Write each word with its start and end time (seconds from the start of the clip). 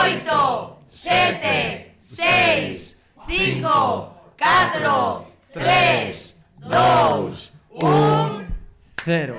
oito, 0.00 0.78
sete, 0.88 1.94
seis, 1.98 2.96
cinco, 3.26 4.16
catro, 4.36 5.26
tres, 5.52 6.40
dous, 6.56 7.52
un... 7.70 8.46
Cero. 9.04 9.36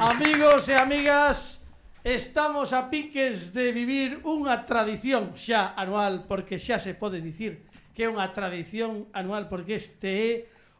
Amigos 0.00 0.68
e 0.68 0.74
amigas, 0.74 1.64
estamos 2.02 2.72
a 2.72 2.88
piques 2.90 3.52
de 3.52 3.70
vivir 3.70 4.24
unha 4.24 4.64
tradición 4.64 5.36
xa 5.36 5.76
anual, 5.76 6.24
porque 6.24 6.56
xa 6.58 6.80
se 6.80 6.96
pode 6.96 7.20
dicir 7.20 7.68
que 7.94 8.08
é 8.08 8.10
unha 8.10 8.32
tradición 8.32 9.06
anual, 9.12 9.52
porque 9.52 9.76
este 9.76 10.08
é 10.08 10.32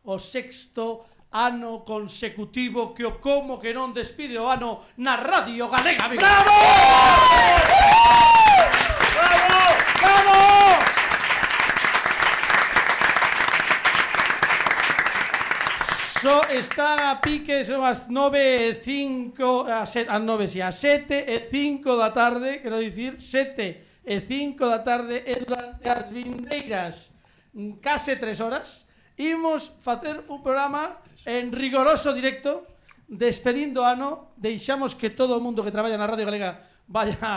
o 0.09 0.17
sexto 0.17 1.05
ano 1.31 1.87
consecutivo 1.87 2.91
que 2.91 3.07
o 3.07 3.23
como 3.23 3.63
que 3.63 3.71
non 3.71 3.95
despide 3.95 4.35
o 4.35 4.51
ano 4.51 4.83
na 4.99 5.15
Radio 5.15 5.71
Galega. 5.71 6.11
Amigo. 6.11 6.19
¡Bravo! 6.19 6.59
¡Bravo! 9.15 9.63
¡Bravo! 10.03 10.39
So 16.19 16.43
está 16.51 17.15
a 17.15 17.23
pique, 17.23 17.63
son 17.63 17.87
as 17.87 18.11
9 18.11 18.75
e 18.75 18.75
5, 18.75 19.71
as 19.71 19.95
9 19.95 20.51
e 20.51 20.61
a 20.61 20.75
7 20.75 21.31
e 21.31 21.47
5 21.47 21.95
da 21.95 22.11
tarde, 22.11 22.59
quero 22.59 22.83
dicir 22.83 23.23
7 23.23 24.03
e 24.03 24.17
5 24.27 24.59
da 24.67 24.83
tarde 24.83 25.23
e 25.25 25.39
durante 25.47 25.87
as 25.87 26.11
vindeiras 26.11 27.15
case 27.81 28.19
3 28.19 28.41
horas, 28.43 28.85
imos 29.17 29.73
facer 29.81 30.21
un 30.29 30.43
programa 30.43 30.99
en 31.25 31.53
rigoroso 31.53 32.13
directo 32.15 32.67
despedindo 33.11 33.83
ano, 33.83 34.31
deixamos 34.39 34.95
que 34.95 35.11
todo 35.11 35.35
o 35.35 35.43
mundo 35.43 35.67
que 35.67 35.75
traballa 35.75 35.99
na 35.99 36.07
Radio 36.07 36.31
Galega 36.31 36.63
vaya 36.87 37.19
a 37.23 37.35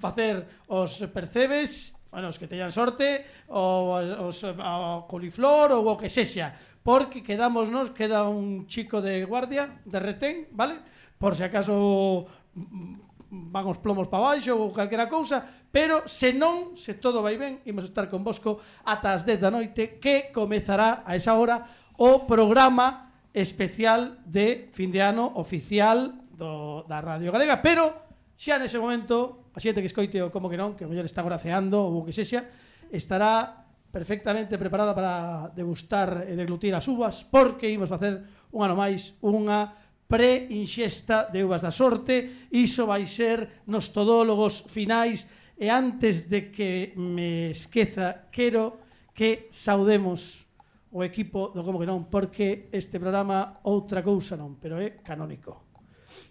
facer 0.00 0.64
os 0.68 0.96
percebes, 1.12 1.92
bueno, 2.08 2.32
os 2.32 2.40
que 2.40 2.48
teñan 2.48 2.72
sorte, 2.72 3.24
ou 3.52 4.00
os, 4.28 4.40
o 4.44 5.04
coliflor 5.04 5.76
ou 5.76 5.84
o 5.84 6.00
que 6.00 6.08
sexa, 6.08 6.56
porque 6.80 7.20
quedamos 7.20 7.68
nos, 7.68 7.92
queda 7.92 8.24
un 8.24 8.64
chico 8.64 9.04
de 9.04 9.24
guardia, 9.28 9.84
de 9.84 9.98
retén, 10.00 10.48
vale? 10.56 10.80
Por 11.20 11.36
se 11.36 11.44
acaso 11.44 12.24
mm, 12.56 13.28
van 13.52 13.68
os 13.68 13.76
plomos 13.76 14.08
para 14.08 14.40
baixo 14.40 14.56
ou 14.56 14.72
calquera 14.72 15.04
cousa, 15.04 15.44
pero 15.68 16.08
se 16.08 16.32
non, 16.32 16.80
se 16.80 16.96
todo 16.96 17.20
vai 17.20 17.36
ben, 17.36 17.60
imos 17.68 17.84
estar 17.84 18.08
convosco 18.08 18.56
ata 18.88 19.12
as 19.12 19.28
10 19.28 19.36
da 19.36 19.52
noite 19.52 20.00
que 20.00 20.32
comezará 20.32 21.04
a 21.04 21.12
esa 21.12 21.36
hora 21.36 21.60
o 22.00 22.24
programa 22.24 23.09
especial 23.32 24.18
de 24.26 24.70
fin 24.74 24.90
de 24.90 25.00
ano 25.02 25.30
oficial 25.38 26.18
do, 26.34 26.82
da 26.88 26.98
Radio 27.00 27.30
Galega, 27.30 27.62
pero 27.62 28.10
xa 28.34 28.56
nese 28.56 28.80
momento, 28.80 29.52
a 29.54 29.60
xente 29.60 29.84
que 29.84 29.90
escoite 29.90 30.18
o 30.24 30.32
como 30.32 30.48
que 30.48 30.56
non, 30.56 30.74
que 30.74 30.82
o 30.82 30.90
mellor 30.90 31.06
está 31.06 31.20
graceando 31.20 31.78
ou 31.78 32.00
o 32.00 32.04
que 32.08 32.16
sexa, 32.16 32.48
estará 32.90 33.68
perfectamente 33.92 34.56
preparada 34.56 34.94
para 34.94 35.50
degustar 35.54 36.24
e 36.26 36.34
deglutir 36.34 36.74
as 36.74 36.86
uvas, 36.86 37.26
porque 37.26 37.70
imos 37.70 37.90
facer 37.90 38.22
un 38.54 38.64
ano 38.64 38.78
máis 38.78 39.18
unha 39.22 39.76
preinxesta 40.10 41.30
de 41.30 41.46
uvas 41.46 41.62
da 41.62 41.70
sorte, 41.70 42.50
iso 42.50 42.88
vai 42.88 43.06
ser 43.06 43.62
nos 43.70 43.94
todólogos 43.94 44.66
finais 44.66 45.28
e 45.54 45.70
antes 45.70 46.26
de 46.26 46.50
que 46.50 46.96
me 46.98 47.54
esqueza, 47.54 48.26
quero 48.32 48.80
que 49.14 49.52
saudemos 49.52 50.49
o 50.90 51.06
equipo 51.06 51.54
do 51.54 51.62
Como 51.62 51.78
que 51.78 51.86
non, 51.86 52.10
porque 52.10 52.66
este 52.74 52.98
programa 52.98 53.62
outra 53.62 54.02
cousa 54.02 54.34
non, 54.34 54.58
pero 54.58 54.82
é 54.82 54.98
canónico. 55.02 55.70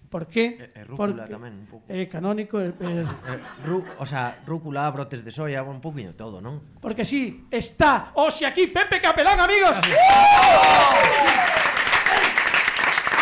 Por 0.09 0.25
que? 0.25 0.57
E, 0.75 0.81
e 0.81 0.83
rúcula 0.83 1.23
porque 1.23 1.31
tamén 1.31 1.53
un 1.53 1.67
pouco. 1.69 1.85
É 1.87 2.09
canónico, 2.09 2.57
é, 2.57 2.73
é... 2.73 3.05
Eh, 3.05 3.39
rú, 3.63 3.85
o 3.85 4.05
sea, 4.09 4.41
rúcula, 4.43 4.89
brotes 4.91 5.23
de 5.23 5.31
soia, 5.31 5.61
un 5.63 5.79
poquinho 5.79 6.17
todo, 6.17 6.41
non? 6.41 6.59
Porque 6.81 7.05
si, 7.05 7.29
sí, 7.29 7.47
está 7.53 8.11
hoxe 8.17 8.43
aquí 8.43 8.67
Pepe 8.67 8.99
Capelán, 8.99 9.39
amigos. 9.39 9.77
¡Uh! 9.79 10.99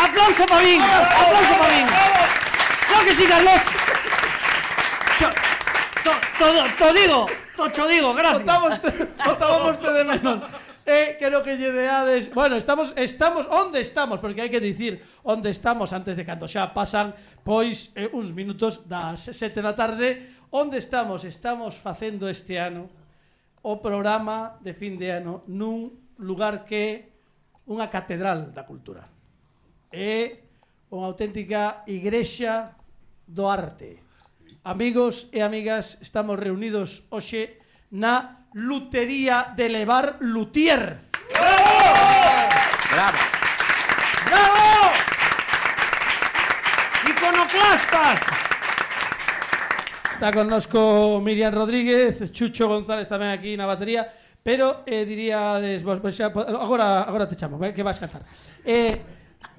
Aplauso 0.09 0.47
para 0.47 0.63
min. 0.63 0.81
Aplauso 0.81 1.53
para 1.59 1.73
min. 1.75 1.87
Claro 2.87 3.03
que 3.03 3.13
sí, 3.13 3.25
Carlos. 3.27 3.61
Cho, 5.19 5.27
to, 6.01 6.11
to, 6.39 6.47
to 6.79 6.87
digo, 6.95 7.19
to 7.53 7.63
cho 7.69 7.85
digo, 7.85 8.15
gracias. 8.15 8.41
Estábamos, 8.41 8.79
estábamos 8.81 9.75
de 9.83 10.03
menos 10.07 10.39
eh, 10.87 11.17
quero 11.19 11.43
que 11.43 11.59
lle 11.59 11.75
deades. 11.75 12.31
Bueno, 12.31 12.55
estamos 12.55 12.95
estamos 12.95 13.43
onde 13.51 13.83
estamos, 13.83 14.23
porque 14.23 14.39
hai 14.39 14.49
que 14.49 14.63
dicir 14.63 15.03
onde 15.27 15.51
estamos 15.51 15.91
antes 15.91 16.15
de 16.15 16.23
cando 16.23 16.47
xa 16.47 16.71
pasan 16.71 17.11
pois 17.43 17.91
eh, 17.99 18.07
uns 18.15 18.31
minutos 18.31 18.87
das 18.87 19.27
7 19.27 19.59
da 19.59 19.75
tarde. 19.75 20.31
Onde 20.47 20.79
estamos? 20.79 21.27
Estamos 21.27 21.75
facendo 21.75 22.31
este 22.31 22.55
ano 22.55 22.87
o 23.67 23.83
programa 23.83 24.55
de 24.63 24.71
fin 24.71 24.95
de 24.95 25.11
ano 25.11 25.43
nun 25.51 25.91
lugar 26.23 26.63
que 26.63 27.11
unha 27.67 27.91
catedral 27.91 28.55
da 28.55 28.63
cultura. 28.63 29.03
É 29.91 30.39
unha 30.87 31.11
auténtica 31.11 31.83
igrexa 31.83 32.79
do 33.27 33.43
arte. 33.51 33.99
Amigos 34.63 35.27
e 35.35 35.43
amigas, 35.43 35.99
estamos 35.99 36.39
reunidos 36.39 37.03
hoxe 37.11 37.59
na 37.91 38.36
Lutería 38.53 39.53
de 39.55 39.69
Levar 39.69 40.17
Lutier. 40.21 40.97
Bravo. 42.91 43.17
¡Bravo! 44.25 44.91
¡Iconoclastas! 47.09 48.21
Está 50.13 50.31
connosco 50.31 51.21
Miriam 51.23 51.53
Rodríguez, 51.53 52.31
Chucho 52.31 52.67
González 52.67 53.05
tamén 53.05 53.29
aquí 53.29 53.53
na 53.53 53.69
batería, 53.69 54.09
pero 54.41 54.81
eh, 54.89 55.05
po- 56.33 56.41
agora, 56.41 57.05
agora 57.05 57.29
te 57.29 57.37
chamo, 57.37 57.61
eh, 57.61 57.69
que 57.69 57.85
vas 57.85 58.01
cantar. 58.01 58.25
Eh, 58.65 58.97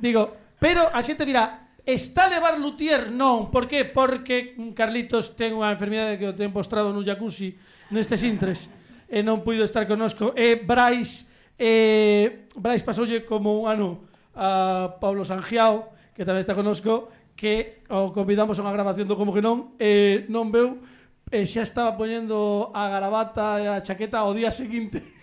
digo, 0.03 0.35
pero 0.59 0.91
a 0.91 0.99
xente 1.07 1.23
dirá, 1.23 1.79
está 1.87 2.27
a 2.27 2.33
levar 2.35 2.59
Lutier? 2.59 3.07
Non, 3.15 3.55
por 3.55 3.71
que? 3.71 3.87
Porque 3.87 4.59
Carlitos 4.75 5.39
ten 5.39 5.55
unha 5.55 5.71
enfermidade 5.71 6.19
que 6.19 6.27
o 6.27 6.35
ten 6.35 6.51
postrado 6.51 6.91
nun 6.91 7.07
jacuzzi 7.07 7.55
nestes 7.95 8.27
intres 8.27 8.67
e 9.09 9.25
non 9.25 9.41
puido 9.41 9.65
estar 9.65 9.89
conosco 9.89 10.37
e 10.37 10.61
Brais 10.61 11.27
eh, 11.57 12.47
Brais 12.55 12.85
pasoulle 12.85 13.25
como 13.25 13.65
un 13.65 13.65
ano 13.67 13.89
a 14.37 15.01
Pablo 15.01 15.25
Sangiao 15.25 15.91
que 16.13 16.29
tamén 16.29 16.45
está 16.45 16.53
conosco 16.53 17.09
que 17.39 17.87
o 17.89 18.11
convidamos 18.13 18.59
a 18.59 18.63
unha 18.67 18.75
grabación 18.75 19.09
do 19.09 19.17
Como 19.17 19.33
que 19.33 19.41
non 19.41 19.73
e 19.81 20.29
non 20.29 20.53
veu 20.53 20.83
e 21.31 21.47
xa 21.47 21.63
estaba 21.63 21.95
poñendo 21.95 22.69
a 22.75 22.91
garabata 22.91 23.63
e 23.63 23.65
a 23.71 23.81
chaqueta 23.81 24.27
o 24.27 24.35
día 24.35 24.51
seguinte. 24.51 25.01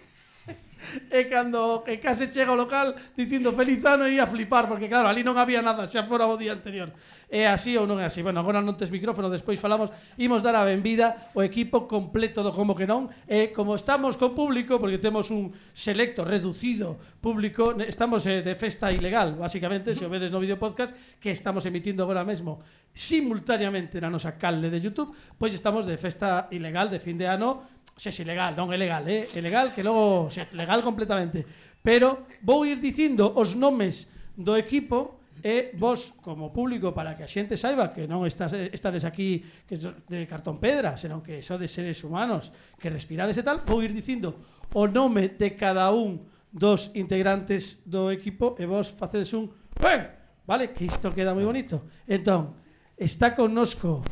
E 1.10 1.26
cando 1.26 1.82
e 1.90 1.98
case 1.98 2.30
chega 2.30 2.54
ao 2.54 2.60
local 2.62 2.94
dicindo 3.18 3.50
feliz 3.58 3.82
ano 3.90 4.06
e 4.06 4.22
a 4.22 4.30
flipar 4.30 4.70
porque 4.70 4.86
claro, 4.86 5.10
ali 5.10 5.26
non 5.26 5.34
había 5.34 5.58
nada 5.66 5.90
xa 5.90 6.06
fora 6.06 6.30
o 6.30 6.38
día 6.38 6.54
anterior 6.54 6.94
é 7.30 7.50
así 7.50 7.74
ou 7.78 7.90
non 7.90 7.98
é 7.98 8.06
así. 8.06 8.22
Bueno, 8.22 8.42
agora 8.42 8.62
non 8.62 8.78
tes 8.78 8.94
micrófono, 8.94 9.30
despois 9.30 9.58
falamos, 9.58 9.90
imos 10.18 10.46
dar 10.46 10.56
a 10.58 10.68
benvida 10.68 11.32
o 11.34 11.42
equipo 11.42 11.90
completo 11.90 12.46
do 12.46 12.54
como 12.54 12.78
que 12.78 12.86
non, 12.86 13.10
e 13.26 13.50
como 13.52 13.74
estamos 13.74 14.16
con 14.16 14.38
público, 14.38 14.78
porque 14.78 15.02
temos 15.02 15.34
un 15.34 15.54
selecto 15.74 16.24
reducido 16.24 16.98
público, 17.20 17.74
estamos 17.84 18.26
eh, 18.30 18.46
de 18.46 18.54
festa 18.54 18.94
ilegal, 18.94 19.36
basicamente, 19.36 19.98
se 19.98 20.06
o 20.06 20.10
vedes 20.10 20.30
no 20.30 20.42
vídeo 20.42 20.62
podcast, 20.62 20.94
que 21.18 21.34
estamos 21.34 21.66
emitindo 21.66 22.06
agora 22.06 22.22
mesmo 22.22 22.62
simultaneamente 22.96 24.00
na 24.00 24.08
nosa 24.08 24.40
calde 24.40 24.72
de 24.72 24.80
YouTube, 24.80 25.12
pois 25.36 25.52
estamos 25.52 25.84
de 25.84 26.00
festa 26.00 26.48
ilegal 26.54 26.88
de 26.88 27.02
fin 27.04 27.20
de 27.20 27.28
ano, 27.28 27.76
se 27.96 28.12
é 28.12 28.16
ilegal, 28.24 28.56
non 28.56 28.72
é 28.72 28.78
legal, 28.78 29.04
eh? 29.08 29.28
é 29.28 29.40
eh? 29.40 29.44
legal 29.44 29.72
que 29.72 29.84
logo, 29.84 30.32
se 30.32 30.44
legal 30.56 30.84
completamente. 30.84 31.44
Pero 31.80 32.26
vou 32.42 32.66
ir 32.66 32.82
dicindo 32.82 33.32
os 33.36 33.56
nomes 33.56 34.10
do 34.36 34.58
equipo 34.58 35.22
e 35.44 35.76
vos 35.76 36.14
como 36.22 36.54
público 36.54 36.94
para 36.94 37.18
que 37.18 37.24
a 37.24 37.30
xente 37.32 37.60
saiba 37.60 37.92
que 37.92 38.08
non 38.08 38.24
estás, 38.24 38.54
estades 38.54 39.04
aquí 39.04 39.44
que 39.68 39.76
de 39.76 40.28
cartón 40.30 40.62
pedra, 40.62 40.96
senón 40.96 41.20
que 41.20 41.44
sodes 41.44 41.72
seres 41.72 42.04
humanos, 42.04 42.54
que 42.80 42.88
respirades 42.94 43.36
e 43.36 43.44
tal, 43.44 43.64
vou 43.68 43.84
ir 43.84 43.92
dicindo 43.92 44.36
o 44.72 44.88
nome 44.88 45.36
de 45.36 45.56
cada 45.56 45.92
un 45.92 46.24
dos 46.52 46.96
integrantes 46.96 47.84
do 47.84 48.12
equipo 48.14 48.56
e 48.56 48.64
vos 48.64 48.96
facedes 48.96 49.36
un 49.36 49.52
¡Pen! 49.76 50.08
vale, 50.46 50.72
que 50.72 50.86
isto 50.86 51.12
queda 51.12 51.34
moi 51.34 51.44
bonito. 51.44 51.90
Entón, 52.08 52.56
está 52.96 53.34
connosco, 53.36 54.06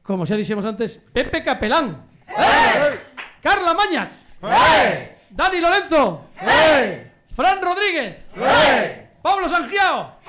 como 0.00 0.24
xa 0.24 0.38
dixemos 0.38 0.64
antes, 0.64 0.96
Pepe 1.12 1.42
Capelán. 1.42 2.08
¡Eh! 2.30 2.94
Carla 3.42 3.74
Mañas. 3.74 4.24
¡Eh! 4.40 5.28
Dani 5.28 5.60
Lorenzo. 5.60 6.30
¡Eh! 6.40 7.10
Fran 7.34 7.60
Rodríguez. 7.60 8.24
¡Eh! 8.38 9.03
Pablo 9.24 9.48
Sangiao! 9.48 10.20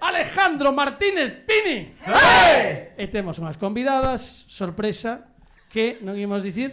Alejandro 0.00 0.70
Martínez 0.70 1.42
Pini 1.42 1.90
hey! 2.06 2.94
E 2.94 3.10
temos 3.10 3.42
unhas 3.42 3.58
convidadas 3.58 4.46
Sorpresa 4.46 5.26
Que 5.66 5.98
non 6.06 6.14
imos 6.14 6.46
dicir 6.46 6.70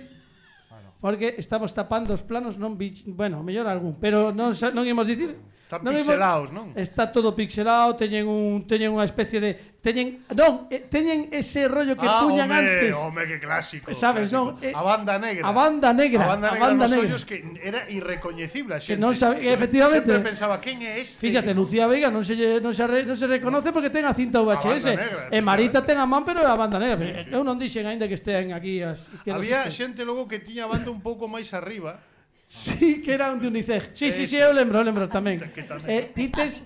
Porque 1.01 1.41
estamos 1.41 1.73
tapando 1.73 2.13
os 2.13 2.21
planos 2.21 2.61
non 2.61 2.77
vi, 2.77 3.01
Bueno, 3.09 3.41
mellor 3.41 3.65
algún 3.65 3.97
Pero 3.97 4.29
non, 4.29 4.53
non 4.53 4.85
imos 4.85 5.09
dicir 5.09 5.33
Están 5.69 5.85
non 5.85 5.93
pixelados, 5.93 6.49
non? 6.49 6.73
Está 6.73 7.13
todo 7.13 7.37
pixelado, 7.37 7.93
teñen 7.93 8.25
un 8.25 8.65
teñen 8.65 8.89
unha 8.89 9.05
especie 9.05 9.37
de 9.37 9.77
teñen 9.85 10.25
non, 10.33 10.65
teñen 10.65 11.29
ese 11.29 11.69
rollo 11.69 11.93
que 11.93 12.09
ah, 12.09 12.25
puñan 12.25 12.49
home, 12.49 12.57
antes. 12.57 12.93
Home, 12.97 13.21
que 13.29 13.37
clásico. 13.37 13.93
Sabes, 13.93 14.33
clásico. 14.33 14.57
non? 14.57 14.65
Eh, 14.65 14.73
a 14.73 14.81
banda 14.81 15.21
negra. 15.21 15.45
A 15.45 15.53
banda 15.53 15.93
negra. 15.93 16.25
A 16.25 16.29
banda 16.33 16.49
negra, 16.49 16.65
a 16.65 16.69
banda 16.73 16.87
negra. 16.89 17.05
Ollos 17.05 17.21
que 17.21 17.45
era 17.61 17.85
irrecoñecible 17.85 18.73
a 18.73 18.81
xente. 18.81 18.97
Que 18.97 18.97
non 18.97 19.13
sabe, 19.13 19.45
efectivamente. 19.45 20.09
Sempre 20.09 20.25
pensaba 20.25 20.57
quen 20.57 20.81
é 20.81 20.97
este. 20.97 21.21
Fíxate, 21.21 21.53
Lucía 21.53 21.85
Veiga 21.85 22.09
non 22.09 22.25
se 22.25 22.33
non 22.33 22.73
se 22.73 22.89
re, 22.89 23.05
non 23.05 23.13
se 23.13 23.29
reconoce 23.29 23.69
porque 23.69 23.93
ten 23.93 24.09
a 24.09 24.17
cinta 24.17 24.41
VHS. 24.41 24.89
A 24.89 24.97
negra, 24.97 25.21
e 25.29 25.37
Marita 25.37 25.85
ten 25.85 26.01
a 26.01 26.09
man, 26.09 26.25
pero 26.25 26.41
a 26.41 26.57
banda 26.57 26.81
negra. 26.81 26.97
Sí, 26.97 27.29
sí. 27.29 27.37
Eu 27.37 27.45
non 27.45 27.61
dixen 27.61 27.85
aínda 27.85 28.09
que 28.09 28.17
estean 28.17 28.57
aquí 28.57 28.81
as 28.81 29.05
Había 29.29 29.69
xente 29.69 30.01
logo 30.01 30.25
que 30.25 30.41
tiña 30.41 30.65
a 30.65 30.73
banda 30.73 30.89
un 30.89 31.05
pouco 31.05 31.29
máis 31.29 31.53
arriba 31.53 32.01
Sí, 32.49 33.03
que 33.03 33.13
era 33.13 33.31
un 33.31 33.39
de 33.39 33.47
Unicef. 33.47 33.89
Sí, 33.93 34.11
sí, 34.11 34.25
sí, 34.25 34.35
eu 34.35 34.49
lembro, 34.51 34.79
eu 34.79 34.83
lembro 34.83 35.05
tamén. 35.05 35.37
Eh, 35.85 36.09
tites... 36.09 36.65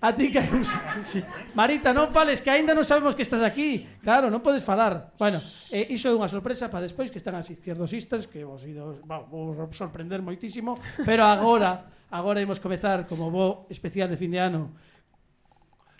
A 0.00 0.08
ti 0.16 0.32
caeuse. 0.32 0.72
Sí, 0.88 1.00
sí. 1.04 1.20
Marita, 1.52 1.92
non 1.92 2.08
fales, 2.08 2.40
que 2.40 2.48
aínda 2.48 2.72
non 2.72 2.80
sabemos 2.80 3.12
que 3.12 3.20
estás 3.20 3.44
aquí. 3.44 3.84
Claro, 4.00 4.32
non 4.32 4.40
podes 4.40 4.64
falar. 4.64 5.12
Bueno, 5.20 5.36
eh, 5.68 5.84
iso 5.92 6.08
é 6.08 6.16
unha 6.16 6.32
sorpresa 6.32 6.72
para 6.72 6.88
despois 6.88 7.12
que 7.12 7.20
están 7.20 7.36
as 7.36 7.44
izquierdosistas, 7.52 8.24
que 8.24 8.40
vos 8.40 8.64
ido, 8.64 9.04
va, 9.04 9.20
vos 9.20 9.52
sorprender 9.76 10.24
moitísimo, 10.24 10.80
pero 11.04 11.28
agora, 11.28 11.92
agora 12.08 12.40
imos 12.40 12.56
comezar 12.56 13.04
como 13.04 13.28
bo 13.28 13.68
especial 13.68 14.08
de 14.08 14.16
fin 14.16 14.32
de 14.32 14.40
ano 14.40 14.72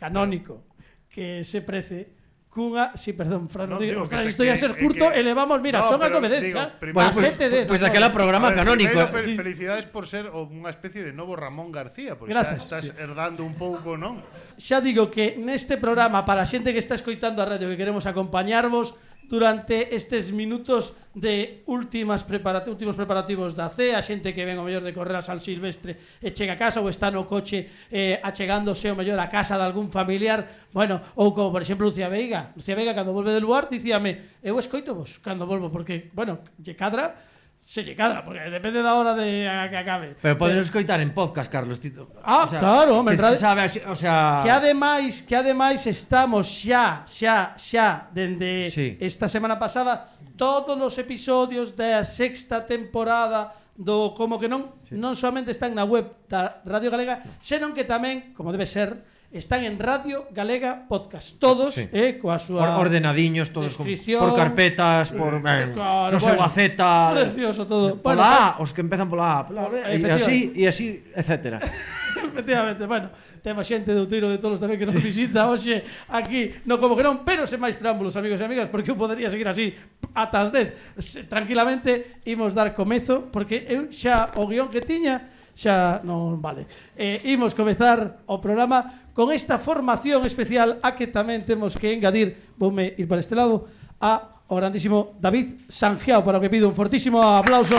canónico 0.01 0.73
que 1.13 1.45
se 1.45 1.61
prece 1.61 2.17
cunha, 2.53 2.93
si, 3.01 3.05
sí, 3.05 3.13
perdón, 3.17 3.49
Fran, 3.49 3.65
non, 3.65 3.81
digo, 3.81 4.05
que 4.05 4.29
estou 4.29 4.45
a 4.45 4.53
ser 4.53 4.77
curto 4.77 5.09
que, 5.09 5.17
eh, 5.17 5.25
e 5.25 5.27
levamos, 5.27 5.57
mira, 5.65 5.81
no, 5.81 5.89
son 5.89 6.05
a 6.05 6.13
9 6.13 6.29
10, 6.29 6.53
digo, 6.53 6.61
comedencia, 6.61 7.09
a 7.09 7.13
sete 7.17 7.45
de... 7.49 7.65
Pois 7.65 7.81
pues, 7.81 7.81
pues, 7.81 7.81
daquela 7.81 8.13
programa 8.13 8.53
ver, 8.53 8.61
canónico. 8.61 8.93
Primero, 8.93 9.09
eh. 9.09 9.17
fel 9.17 9.25
sí. 9.25 9.35
felicidades 9.41 9.89
por 9.89 10.05
ser 10.05 10.29
unha 10.29 10.69
especie 10.69 11.01
de 11.01 11.17
novo 11.17 11.33
Ramón 11.33 11.73
García, 11.73 12.21
porque 12.21 12.37
Gracias, 12.37 12.69
xa 12.69 12.77
estás 12.77 12.85
sí. 12.93 13.01
herdando 13.01 13.41
un 13.41 13.57
pouco, 13.57 13.97
non? 13.97 14.21
Xa 14.61 14.85
digo 14.85 15.09
que 15.09 15.41
neste 15.41 15.81
programa, 15.81 16.29
para 16.29 16.45
a 16.45 16.47
xente 16.47 16.77
que 16.77 16.83
está 16.85 16.93
escoitando 16.93 17.41
a 17.41 17.49
radio 17.49 17.73
que 17.73 17.81
queremos 17.81 18.05
acompañarvos, 18.05 19.01
durante 19.33 19.97
estes 19.97 20.29
minutos 20.29 20.93
de 21.15 21.65
últimas 21.65 22.21
preparati 22.21 22.69
últimos 22.69 22.93
preparativos 22.93 23.57
da 23.57 23.73
C, 23.73 23.97
a 23.97 24.05
xente 24.05 24.37
que 24.37 24.45
ven 24.45 24.61
o 24.61 24.65
mellor 24.69 24.85
de 24.85 24.93
correr 24.93 25.17
a 25.17 25.25
San 25.25 25.41
Silvestre 25.41 26.21
e 26.21 26.37
chega 26.37 26.53
a 26.53 26.61
casa 26.61 26.85
ou 26.85 26.93
está 26.93 27.09
no 27.09 27.25
coche 27.25 27.89
eh, 27.89 28.21
achegándose 28.21 28.93
o 28.93 28.97
mellor 28.97 29.17
a 29.17 29.33
casa 29.33 29.57
de 29.57 29.65
algún 29.65 29.89
familiar, 29.89 30.69
bueno, 30.77 31.01
ou 31.17 31.33
como 31.33 31.49
por 31.49 31.65
exemplo 31.65 31.89
Lucía 31.89 32.13
Veiga, 32.13 32.53
Lucía 32.53 32.77
Veiga 32.77 32.93
cando 32.93 33.17
volve 33.17 33.33
del 33.33 33.41
lugar 33.41 33.73
dicíame, 33.73 34.37
eu 34.45 34.61
escoito 34.61 34.93
vos 34.93 35.17
cando 35.25 35.49
volvo 35.49 35.73
porque, 35.73 36.13
bueno, 36.13 36.45
lle 36.61 36.77
cadra 36.77 37.32
se 37.65 37.87
lle 37.87 37.95
cadra, 37.95 38.27
porque 38.27 38.43
depende 38.51 38.83
da 38.83 38.99
hora 38.99 39.15
de 39.15 39.47
a 39.47 39.71
que 39.71 39.79
acabe. 39.79 40.19
Pero 40.19 40.35
poden 40.37 40.59
escoitar 40.59 40.99
en 40.99 41.15
podcast, 41.15 41.47
Carlos. 41.47 41.79
Tito. 41.79 42.11
Ah, 42.27 42.45
o 42.45 42.51
sea, 42.51 42.59
ah, 42.59 42.63
claro, 42.63 43.03
me 43.03 43.15
radio... 43.15 43.39
sabe, 43.39 43.71
o 43.87 43.95
sea... 43.95 44.43
Que 44.43 44.51
ademais, 44.51 45.23
que 45.23 45.37
ademais 45.37 45.87
estamos 45.87 46.51
xa, 46.51 47.07
xa, 47.07 47.55
xa 47.55 48.11
dende 48.11 48.69
sí. 48.69 48.99
esta 48.99 49.31
semana 49.31 49.59
pasada 49.59 50.11
todos 50.37 50.75
os 50.75 50.95
episodios 50.99 51.79
da 51.79 52.03
sexta 52.03 52.67
temporada 52.67 53.55
do 53.73 54.13
Como 54.13 54.37
que 54.37 54.51
non, 54.51 54.77
sí. 54.85 54.99
non 54.99 55.17
solamente 55.17 55.55
están 55.55 55.73
na 55.73 55.89
web 55.89 56.29
da 56.29 56.61
Radio 56.69 56.93
Galega, 56.93 57.25
senón 57.41 57.73
que 57.73 57.89
tamén, 57.89 58.37
como 58.37 58.53
debe 58.53 58.69
ser, 58.69 59.01
están 59.33 59.65
en 59.65 59.79
Radio 59.79 60.27
Galega 60.31 60.87
Podcast, 60.87 61.39
todos, 61.39 61.75
sí. 61.75 61.89
eh, 61.89 62.21
coa 62.21 62.37
súa 62.37 62.77
Or, 62.77 62.85
ordenadiños 62.85 63.49
todos 63.49 63.81
con, 63.81 63.89
por 63.89 64.37
carpetas, 64.37 65.09
por 65.09 65.41
eh, 65.41 65.73
claro, 65.73 66.13
no 66.13 66.21
sei, 66.21 66.37
bueno, 66.37 66.43
Gaceta, 66.45 67.17
precioso 67.17 67.65
todo. 67.65 67.97
Pola 67.97 68.15
bueno, 68.15 68.23
A, 68.29 68.47
ah, 68.53 68.57
os 68.61 68.77
que 68.77 68.85
empezan 68.85 69.09
pola 69.09 69.41
A, 69.41 69.49
pola 69.49 69.73
B, 69.73 69.81
e 69.81 69.97
así 70.13 70.53
e 70.53 70.69
así, 70.69 71.01
etcétera. 71.17 71.65
Efectivamente, 72.33 72.85
bueno, 72.85 73.09
temos 73.41 73.65
xente 73.65 73.97
do 73.97 74.05
tiro 74.05 74.29
de 74.29 74.37
todos 74.37 74.61
tamén 74.61 74.77
que 74.77 74.85
nos 74.85 75.01
visita 75.01 75.49
hoxe 75.49 75.81
aquí 76.13 76.53
no 76.69 76.77
como 76.77 76.93
que 76.93 77.05
non, 77.05 77.25
pero 77.25 77.49
sen 77.49 77.57
máis 77.57 77.81
preámbulos, 77.81 78.13
amigos 78.21 78.37
e 78.37 78.45
amigas, 78.45 78.69
porque 78.69 78.93
eu 78.93 79.01
podería 79.01 79.33
seguir 79.33 79.49
así 79.49 79.73
ata 80.13 80.45
as 80.45 80.53
10. 80.53 81.33
Tranquilamente 81.33 82.21
imos 82.29 82.53
dar 82.53 82.77
comezo 82.77 83.33
porque 83.33 83.65
eu 83.65 83.89
xa 83.89 84.29
o 84.37 84.45
guión 84.45 84.69
que 84.69 84.85
tiña 84.85 85.33
xa 85.53 86.01
non 86.05 86.41
vale. 86.41 86.65
Eh, 86.97 87.21
imos 87.29 87.53
comezar 87.53 88.25
o 88.29 88.41
programa 88.41 89.02
con 89.13 89.33
esta 89.33 89.61
formación 89.61 90.25
especial 90.25 90.81
a 90.81 90.97
que 90.97 91.09
tamén 91.09 91.45
temos 91.45 91.77
que 91.77 91.93
engadir, 91.93 92.57
voume 92.57 92.97
ir 92.97 93.05
para 93.05 93.21
este 93.21 93.37
lado, 93.37 93.69
a 94.01 94.45
o 94.49 94.57
grandísimo 94.57 95.17
David 95.17 95.65
Sanjeao, 95.69 96.21
para 96.21 96.37
o 96.37 96.43
que 96.43 96.53
pido 96.53 96.69
un 96.69 96.77
fortísimo 96.77 97.21
aplauso. 97.21 97.77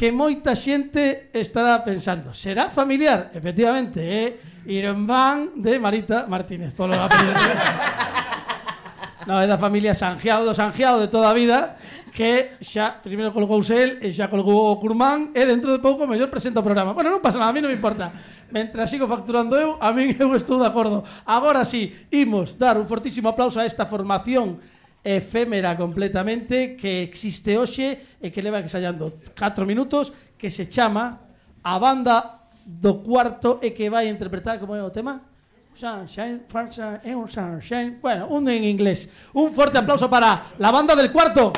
que 0.00 0.08
moita 0.08 0.56
xente 0.56 1.28
estará 1.36 1.84
pensando, 1.84 2.32
será 2.32 2.72
familiar? 2.72 3.28
Efectivamente, 3.36 4.00
é 4.00 4.24
eh? 4.24 4.28
irmán 4.64 5.60
de 5.60 5.76
Marita 5.76 6.24
Martínez, 6.24 6.72
polo 6.72 6.96
apelido. 6.96 7.36
no, 9.28 9.36
é 9.36 9.44
da 9.44 9.60
familia 9.60 9.92
Sanjeao, 9.92 10.48
do 10.48 10.56
Sanjeao 10.56 11.04
de 11.04 11.12
toda 11.12 11.28
a 11.28 11.36
vida, 11.36 11.76
que 12.10 12.58
xa 12.60 12.98
primeiro 12.98 13.32
colgouse 13.32 13.72
el 13.72 13.90
e 14.02 14.10
xa 14.10 14.26
colgou 14.26 14.74
o 14.74 14.78
Curmán 14.82 15.30
e 15.32 15.46
dentro 15.46 15.70
de 15.70 15.78
pouco 15.78 16.06
mellor 16.06 16.28
presenta 16.28 16.60
o 16.60 16.66
programa. 16.66 16.92
Bueno, 16.92 17.14
non 17.14 17.22
pasa 17.22 17.38
nada, 17.38 17.50
a 17.50 17.56
mí 17.56 17.62
non 17.62 17.70
me 17.70 17.78
importa. 17.78 18.10
Mentras 18.50 18.90
sigo 18.90 19.06
facturando 19.06 19.54
eu, 19.54 19.78
a 19.78 19.94
mí 19.94 20.14
eu 20.18 20.34
estou 20.34 20.58
de 20.58 20.66
acordo. 20.66 21.06
Agora 21.24 21.62
sí, 21.62 21.94
imos 22.10 22.58
dar 22.58 22.76
un 22.76 22.86
fortísimo 22.90 23.30
aplauso 23.30 23.62
a 23.62 23.66
esta 23.66 23.86
formación 23.86 24.58
efémera 25.00 25.76
completamente 25.76 26.76
que 26.76 27.02
existe 27.02 27.56
hoxe 27.56 28.20
e 28.20 28.28
que 28.28 28.44
leva 28.44 28.60
ensayando 28.60 29.16
4 29.32 29.64
minutos 29.64 30.12
que 30.36 30.52
se 30.52 30.68
chama 30.68 31.24
a 31.64 31.74
banda 31.80 32.44
do 32.66 33.00
cuarto 33.00 33.58
e 33.64 33.72
que 33.72 33.88
vai 33.88 34.08
interpretar 34.12 34.60
como 34.60 34.76
é 34.76 34.82
o 34.84 34.92
tema? 34.92 35.24
Sunshine, 35.72 36.44
sunshine, 36.50 37.00
sunshine. 37.28 37.98
Bueno, 38.02 38.28
un 38.28 38.48
en 38.48 38.64
inglés. 38.64 39.08
Un 39.32 39.54
fuerte 39.54 39.78
aplauso 39.78 40.10
para 40.10 40.52
la 40.58 40.70
banda 40.70 40.94
del 40.94 41.10
cuarto. 41.10 41.52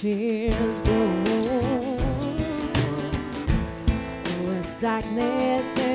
fears 0.00 0.78
grow. 0.80 1.06
As 4.60 4.74
darkness 4.80 5.85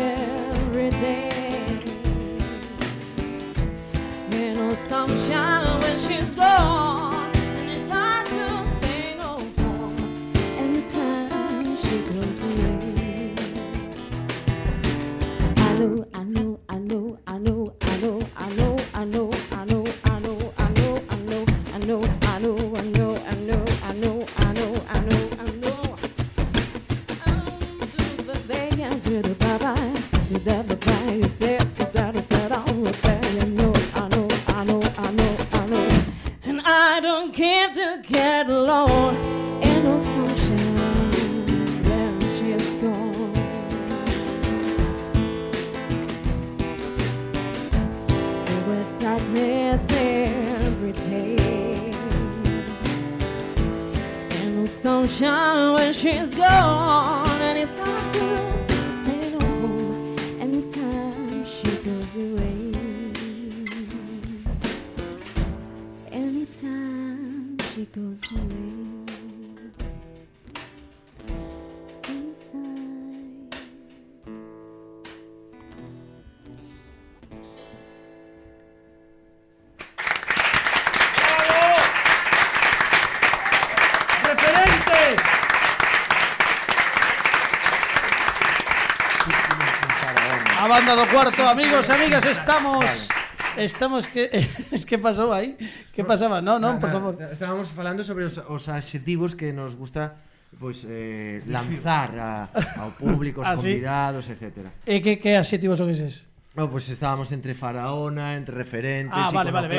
Onda 90.91 91.05
do 91.05 91.09
Cuarto, 91.09 91.41
amigos, 91.43 91.89
amigas, 91.89 92.25
estamos... 92.25 93.07
Estamos 93.55 94.07
que 94.07 94.27
es 94.75 94.83
que 94.83 94.97
pasou 94.97 95.31
aí? 95.31 95.55
Que 95.95 96.03
pasaba? 96.03 96.43
No, 96.43 96.59
non, 96.59 96.83
por 96.83 96.91
favor. 96.91 97.15
Estábamos 97.31 97.71
falando 97.71 98.03
sobre 98.03 98.27
os, 98.27 98.35
os 98.35 98.67
adxetivos 98.67 99.31
que 99.31 99.55
nos 99.55 99.79
gusta 99.79 100.19
pois 100.59 100.83
eh, 100.83 101.39
lanzar 101.47 102.11
a, 102.19 102.51
ao 102.83 102.91
público, 102.91 103.39
aos 103.39 103.47
ah, 103.55 103.55
convidados, 103.55 104.27
etcétera. 104.27 104.75
E 104.83 104.99
que 104.99 105.15
que 105.15 105.31
adxetivos 105.39 105.79
son 105.79 105.87
eses? 105.87 106.27
No, 106.53 106.69
pues 106.69 106.89
estábamos 106.89 107.31
entre 107.31 107.53
Faraona, 107.53 108.35
entre 108.35 108.55
referentes, 108.55 109.15
ah, 109.15 109.31
vale, 109.31 109.51
vale, 109.51 109.69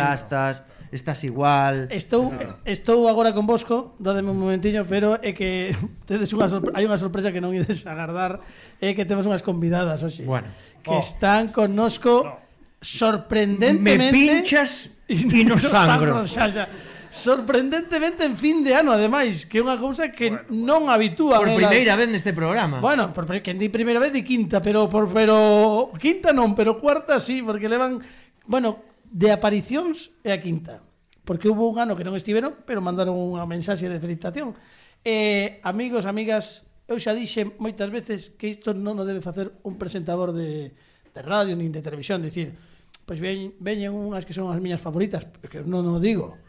estás 0.90 1.24
igual... 1.24 1.88
Estou, 1.90 2.30
claro. 2.30 2.56
estou 2.64 3.08
agora 3.08 3.32
con 3.36 3.44
Bosco, 3.44 3.96
dademe 3.98 4.32
un 4.32 4.40
momentiño, 4.40 4.88
pero 4.88 5.20
é 5.20 5.36
que 5.36 5.76
tedes 6.08 6.32
unha 6.32 6.48
sorpre... 6.48 6.72
hai 6.72 6.88
unha 6.88 6.96
sorpresa 6.96 7.28
que 7.28 7.44
non 7.44 7.52
ides 7.52 7.84
agardar, 7.84 8.40
é 8.80 8.96
que 8.96 9.04
temos 9.04 9.28
unhas 9.28 9.44
convidadas 9.44 10.00
hoxe, 10.00 10.24
bueno. 10.24 10.48
que 10.80 10.96
oh. 10.96 11.00
están 11.00 11.52
connosco 11.52 12.24
no. 12.24 12.40
sorprendentemente... 12.80 14.08
Me 14.08 14.40
pinchas 14.40 14.88
e 15.12 15.44
no 15.44 15.60
sangro. 15.60 16.24
sangro 16.24 16.28
xa, 16.28 16.48
xa. 16.48 16.64
Sorprendentemente 17.12 18.24
en 18.24 18.40
fin 18.40 18.64
de 18.64 18.72
ano, 18.72 18.96
ademais, 18.96 19.44
que 19.44 19.60
é 19.60 19.62
unha 19.62 19.76
cousa 19.76 20.08
que 20.08 20.32
bueno, 20.32 20.48
bueno. 20.48 20.64
non 20.64 20.82
habitúa. 20.88 21.44
Por 21.44 21.52
primeira 21.52 21.92
vez 21.92 22.08
neste 22.08 22.32
programa. 22.32 22.80
Bueno, 22.80 23.12
por, 23.12 23.28
que 23.28 23.52
di 23.52 23.68
primeira 23.68 24.00
vez 24.00 24.16
di 24.16 24.24
quinta, 24.24 24.64
pero 24.64 24.88
por 24.88 25.12
pero 25.12 25.92
quinta 26.00 26.32
non, 26.32 26.56
pero 26.56 26.80
cuarta 26.80 27.20
sí, 27.20 27.44
porque 27.44 27.68
levan, 27.68 28.00
bueno, 28.48 28.80
de 29.04 29.28
aparicións 29.28 30.16
é 30.24 30.32
a 30.32 30.40
quinta. 30.40 30.80
Porque 31.28 31.52
houve 31.52 31.68
un 31.68 31.76
ano 31.84 31.92
que 31.92 32.02
non 32.02 32.16
estiveron, 32.16 32.56
pero 32.64 32.80
mandaron 32.80 33.12
unha 33.12 33.44
mensaxe 33.44 33.92
de 33.92 34.00
felicitación. 34.00 34.56
Eh, 35.04 35.60
amigos, 35.68 36.08
amigas, 36.08 36.64
eu 36.88 36.96
xa 36.96 37.12
dixen 37.12 37.52
moitas 37.60 37.92
veces 37.92 38.32
que 38.32 38.48
isto 38.48 38.72
non 38.72 38.96
o 38.96 39.04
debe 39.04 39.20
facer 39.20 39.52
un 39.68 39.76
presentador 39.76 40.32
de, 40.32 40.72
de 41.12 41.20
radio 41.20 41.52
nin 41.60 41.76
de 41.76 41.84
televisión, 41.84 42.24
dicir, 42.24 42.56
pois 43.04 43.20
veñen 43.20 43.92
unhas 43.92 44.24
que 44.24 44.32
son 44.32 44.48
as 44.48 44.56
miñas 44.64 44.80
favoritas, 44.80 45.28
porque 45.28 45.60
non 45.60 45.84
o 45.84 46.00
digo. 46.00 46.40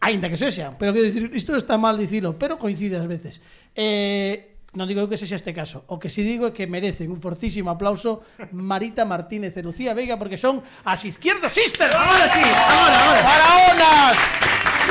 Ainda 0.00 0.30
que 0.30 0.36
sexan, 0.36 0.76
pero 0.78 0.92
quero 0.92 1.04
dicir, 1.04 1.30
isto 1.34 1.56
está 1.56 1.76
mal 1.76 1.98
dicilo, 1.98 2.38
pero 2.38 2.56
coincide 2.58 2.98
ás 3.02 3.08
veces. 3.10 3.42
Eh, 3.74 4.54
non 4.78 4.86
digo 4.86 5.10
que 5.10 5.18
sexa 5.18 5.34
este 5.34 5.50
caso. 5.56 5.82
O 5.90 5.98
que 5.98 6.06
si 6.06 6.22
digo 6.22 6.46
é 6.46 6.54
que 6.54 6.70
merecen 6.70 7.10
un 7.10 7.18
fortísimo 7.18 7.66
aplauso 7.72 8.22
Marita 8.54 9.02
Martínez 9.08 9.56
e 9.58 9.62
Lucía 9.64 9.96
Veiga 9.96 10.14
porque 10.20 10.38
son 10.38 10.62
as 10.86 11.02
Izquierdo 11.02 11.50
Sisters. 11.50 11.90
Ahora 11.90 12.30
sí, 12.30 12.44
ahora, 12.44 12.96
ahora. 13.00 13.20
¡Faraonas! 13.26 14.14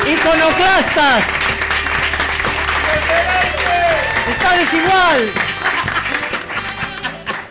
¡Iconoclastas! 0.01 1.23
¡Está 4.27 4.59
desigual! 4.59 5.19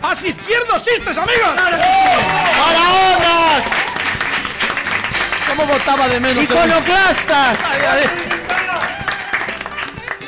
¡As 0.02 0.20
Izquierdo 0.20 0.76
Sisters, 0.82 1.16
amigos! 1.16 1.56
¡Faraonas! 1.56 3.64
Como 5.48 5.66
botaba 5.66 6.08
de 6.08 6.20
menos? 6.20 6.44
¡Iconoclastas! 6.44 7.58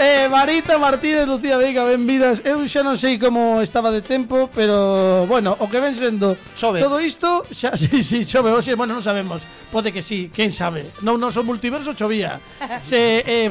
Eh, 0.00 0.28
Marita 0.30 0.78
Martínez, 0.78 1.26
Lucía 1.26 1.56
Veiga, 1.56 1.82
benvidas 1.82 2.40
Eu 2.46 2.62
xa 2.70 2.86
non 2.86 2.94
sei 2.94 3.18
como 3.18 3.58
estaba 3.58 3.90
de 3.90 3.98
tempo 3.98 4.46
Pero, 4.54 5.26
bueno, 5.26 5.58
o 5.58 5.66
que 5.66 5.82
ven 5.82 5.98
sendo 5.98 6.38
chove. 6.54 6.78
Todo 6.78 7.02
isto, 7.02 7.42
xa, 7.50 7.74
sí, 7.80 8.06
sí, 8.06 8.22
chove 8.22 8.54
Oxe, 8.54 8.78
bueno, 8.78 8.94
non 8.94 9.02
sabemos, 9.02 9.42
pode 9.74 9.90
que 9.90 9.98
sí, 9.98 10.30
quen 10.30 10.54
sabe 10.54 10.86
Non, 11.02 11.18
non, 11.18 11.34
son 11.34 11.50
multiverso 11.50 11.98
chovía 11.98 12.38
Se, 12.78 13.26
eh, 13.26 13.50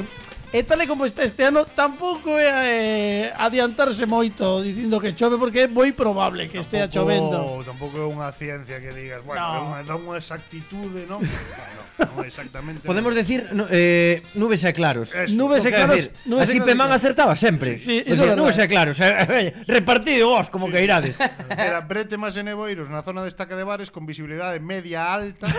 E 0.54 0.64
tal 0.64 0.80
e 0.80 0.88
como 0.88 1.04
está 1.04 1.28
este 1.28 1.44
ano, 1.44 1.68
tampouco 1.68 2.32
é 2.40 2.48
eh, 2.48 3.34
adiantarse 3.36 4.08
moito 4.08 4.64
dicindo 4.64 4.96
que 4.96 5.12
chove 5.12 5.36
porque 5.36 5.64
é 5.64 5.68
moi 5.68 5.92
probable 5.92 6.48
que 6.48 6.64
estea 6.64 6.88
chovendo. 6.88 7.60
Tampouco 7.68 8.00
é 8.00 8.08
unha 8.08 8.32
ciencia 8.32 8.80
que 8.80 8.96
digas, 8.96 9.28
bueno, 9.28 9.44
no. 9.44 9.52
é 9.52 9.60
unha, 9.68 9.80
dá 9.84 10.00
unha 10.00 10.16
exactitude, 10.16 11.04
non? 11.04 11.20
No, 11.20 12.04
non 12.16 12.24
exactamente. 12.24 12.80
Podemos 12.88 13.12
no. 13.12 13.20
decir 13.20 13.44
no, 13.52 13.68
eh, 13.68 14.24
nubes 14.40 14.64
e 14.64 14.72
claros. 14.72 15.12
Eso, 15.12 15.36
nubes 15.36 15.68
e 15.68 15.72
claros. 15.76 16.08
Decir, 16.08 16.16
nubes 16.32 16.48
así 16.48 16.64
Pemán 16.64 16.96
acertaba 16.96 17.36
sempre. 17.36 17.76
Sí, 17.76 18.00
sí, 18.00 18.08
eso 18.08 18.24
decir, 18.24 18.40
nubes 18.40 18.56
e 18.56 18.72
claros. 18.72 18.96
Eh, 19.04 19.52
eh, 19.52 19.68
repartido 19.68 20.32
vos 20.32 20.48
como 20.48 20.72
sí. 20.72 20.80
que 20.80 20.80
irades. 20.80 21.20
Era 21.52 21.84
brete 21.84 22.16
máis 22.16 22.40
en 22.40 22.48
Eboiros, 22.48 22.88
na 22.88 23.04
zona 23.04 23.20
de 23.20 23.28
estaca 23.28 23.60
de 23.60 23.68
bares 23.68 23.92
con 23.92 24.08
visibilidade 24.08 24.64
media 24.64 25.12
alta 25.12 25.52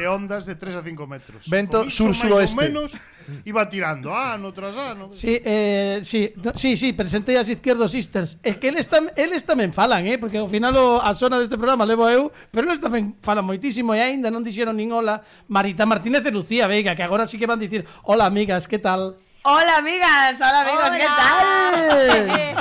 e 0.00 0.08
ondas 0.08 0.48
de 0.48 0.56
3 0.56 0.80
a 0.80 0.82
5 0.82 0.96
metros. 1.04 1.44
Vento 1.44 1.92
sur-suroeste. 1.92 2.56
Menos, 2.56 2.96
iba 3.44 3.68
tirando 3.68 4.12
ah, 4.12 4.34
ano 4.34 4.52
tras 4.52 4.76
ah, 4.76 4.92
ano. 4.92 5.10
Sí, 5.10 5.40
eh, 5.44 6.00
sí, 6.02 6.32
no, 6.42 6.52
sí, 6.54 6.76
sí, 6.76 6.92
presentei 6.92 7.36
as 7.36 7.48
Izquierdo 7.48 7.88
Sisters. 7.88 8.38
É 8.42 8.54
que 8.58 8.68
eles, 8.68 8.86
tam, 8.86 9.08
eles 9.16 9.42
tamén 9.46 9.70
falan, 9.72 10.06
eh, 10.06 10.18
porque 10.18 10.38
ao 10.38 10.50
final 10.50 10.74
o, 10.76 10.98
a 11.00 11.14
zona 11.14 11.38
deste 11.38 11.56
programa 11.56 11.88
levo 11.88 12.06
eu, 12.10 12.28
pero 12.50 12.66
eles 12.66 12.82
tamén 12.82 13.16
falan 13.24 13.46
moitísimo 13.46 13.94
e 13.94 14.00
aínda 14.02 14.28
non 14.28 14.44
dixeron 14.44 14.76
nin 14.76 14.90
hola 14.92 15.22
Marita 15.48 15.86
Martínez 15.86 16.26
e 16.26 16.34
Lucía 16.34 16.66
Veiga, 16.66 16.92
que 16.98 17.06
agora 17.06 17.24
sí 17.24 17.38
que 17.38 17.48
van 17.48 17.62
dicir, 17.62 17.86
hola 18.04 18.26
amigas, 18.26 18.68
que 18.68 18.78
tal? 18.82 19.16
Hola 19.42 19.78
amigas, 19.78 20.36
hola 20.36 20.60
amigos, 20.60 20.84
hola. 20.86 20.98
¿qué 20.98 21.06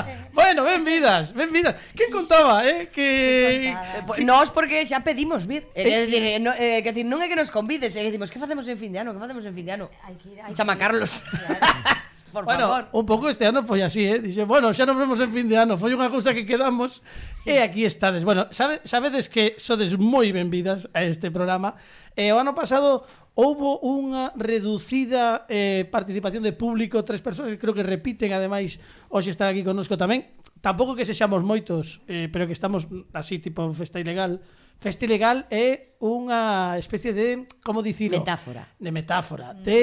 tal? 0.04 0.30
bueno, 0.34 0.64
benvidas, 0.64 1.34
benvidas. 1.34 1.76
ben. 1.76 1.84
Quen 1.94 2.12
contaba, 2.12 2.66
eh, 2.66 2.88
que 2.88 3.72
eh, 3.72 3.76
pues, 4.08 4.24
nós 4.24 4.50
porque 4.50 4.86
xa 4.88 5.04
pedimos 5.04 5.44
vir. 5.44 5.68
Eh, 5.76 6.08
eh, 6.08 6.36
eh, 6.36 6.40
no, 6.40 6.56
eh, 6.56 6.80
que 6.80 6.96
decir, 6.96 7.04
non 7.04 7.20
é 7.20 7.28
que 7.28 7.36
nos 7.36 7.52
convides, 7.52 7.92
eh, 8.00 8.08
decimos, 8.08 8.32
que 8.32 8.40
facemos 8.40 8.64
en 8.72 8.80
fin 8.80 8.96
de 8.96 9.04
ano? 9.04 9.12
Que 9.12 9.20
facemos 9.20 9.44
en 9.44 9.52
fin 9.52 9.68
de 9.68 9.74
ano? 9.76 9.92
Hai 10.08 10.16
que 10.16 10.32
ir, 10.32 10.40
hai 10.40 10.56
Chama 10.56 10.80
que 10.80 10.80
ir. 10.80 10.84
Carlos. 10.88 11.12
Por 12.32 12.46
bueno, 12.46 12.68
favor. 12.68 12.88
un 12.92 13.06
pouco 13.06 13.28
este 13.28 13.46
ano 13.46 13.66
foi 13.66 13.82
así, 13.82 14.06
eh? 14.06 14.22
Dixe, 14.22 14.46
bueno, 14.46 14.72
xa 14.72 14.86
nos 14.86 14.96
vemos 14.96 15.20
en 15.20 15.34
fin 15.34 15.50
de 15.50 15.58
ano, 15.58 15.82
foi 15.82 15.98
unha 15.98 16.08
cousa 16.14 16.32
que 16.32 16.46
quedamos 16.46 17.02
sí. 17.34 17.58
e 17.58 17.60
aquí 17.60 17.84
estades. 17.84 18.22
Bueno, 18.22 18.48
sabe, 18.54 18.80
sabedes 18.86 19.28
que 19.28 19.58
sodes 19.58 19.98
moi 19.98 20.30
benvidas 20.30 20.88
a 20.94 21.04
este 21.04 21.34
programa. 21.34 21.74
E 22.14 22.30
eh, 22.30 22.32
o 22.32 22.38
ano 22.38 22.54
pasado 22.54 23.04
Houbo 23.40 23.80
unha 23.80 24.36
reducida 24.36 25.48
eh, 25.48 25.88
participación 25.88 26.44
de 26.44 26.52
público, 26.52 27.08
tres 27.08 27.24
persoas 27.24 27.48
que 27.48 27.56
creo 27.56 27.72
que 27.72 27.88
repiten, 27.88 28.36
ademais, 28.36 28.84
hoxe 29.08 29.32
están 29.32 29.48
aquí 29.48 29.64
connosco 29.64 29.96
tamén. 29.96 30.28
Tampouco 30.60 30.92
que 30.92 31.08
sexamos 31.08 31.40
moitos, 31.40 32.04
eh, 32.12 32.28
pero 32.28 32.44
que 32.44 32.52
estamos 32.52 32.92
así, 33.16 33.40
tipo 33.40 33.64
festa 33.72 33.96
ilegal. 33.96 34.44
Festa 34.84 35.08
ilegal 35.08 35.48
é 35.48 35.96
unha 36.04 36.76
especie 36.84 37.16
de, 37.16 37.48
como 37.64 37.80
dicilo? 37.80 38.20
Metáfora. 38.20 38.76
De 38.76 38.92
metáfora, 38.92 39.56
mm. 39.56 39.64
de 39.64 39.80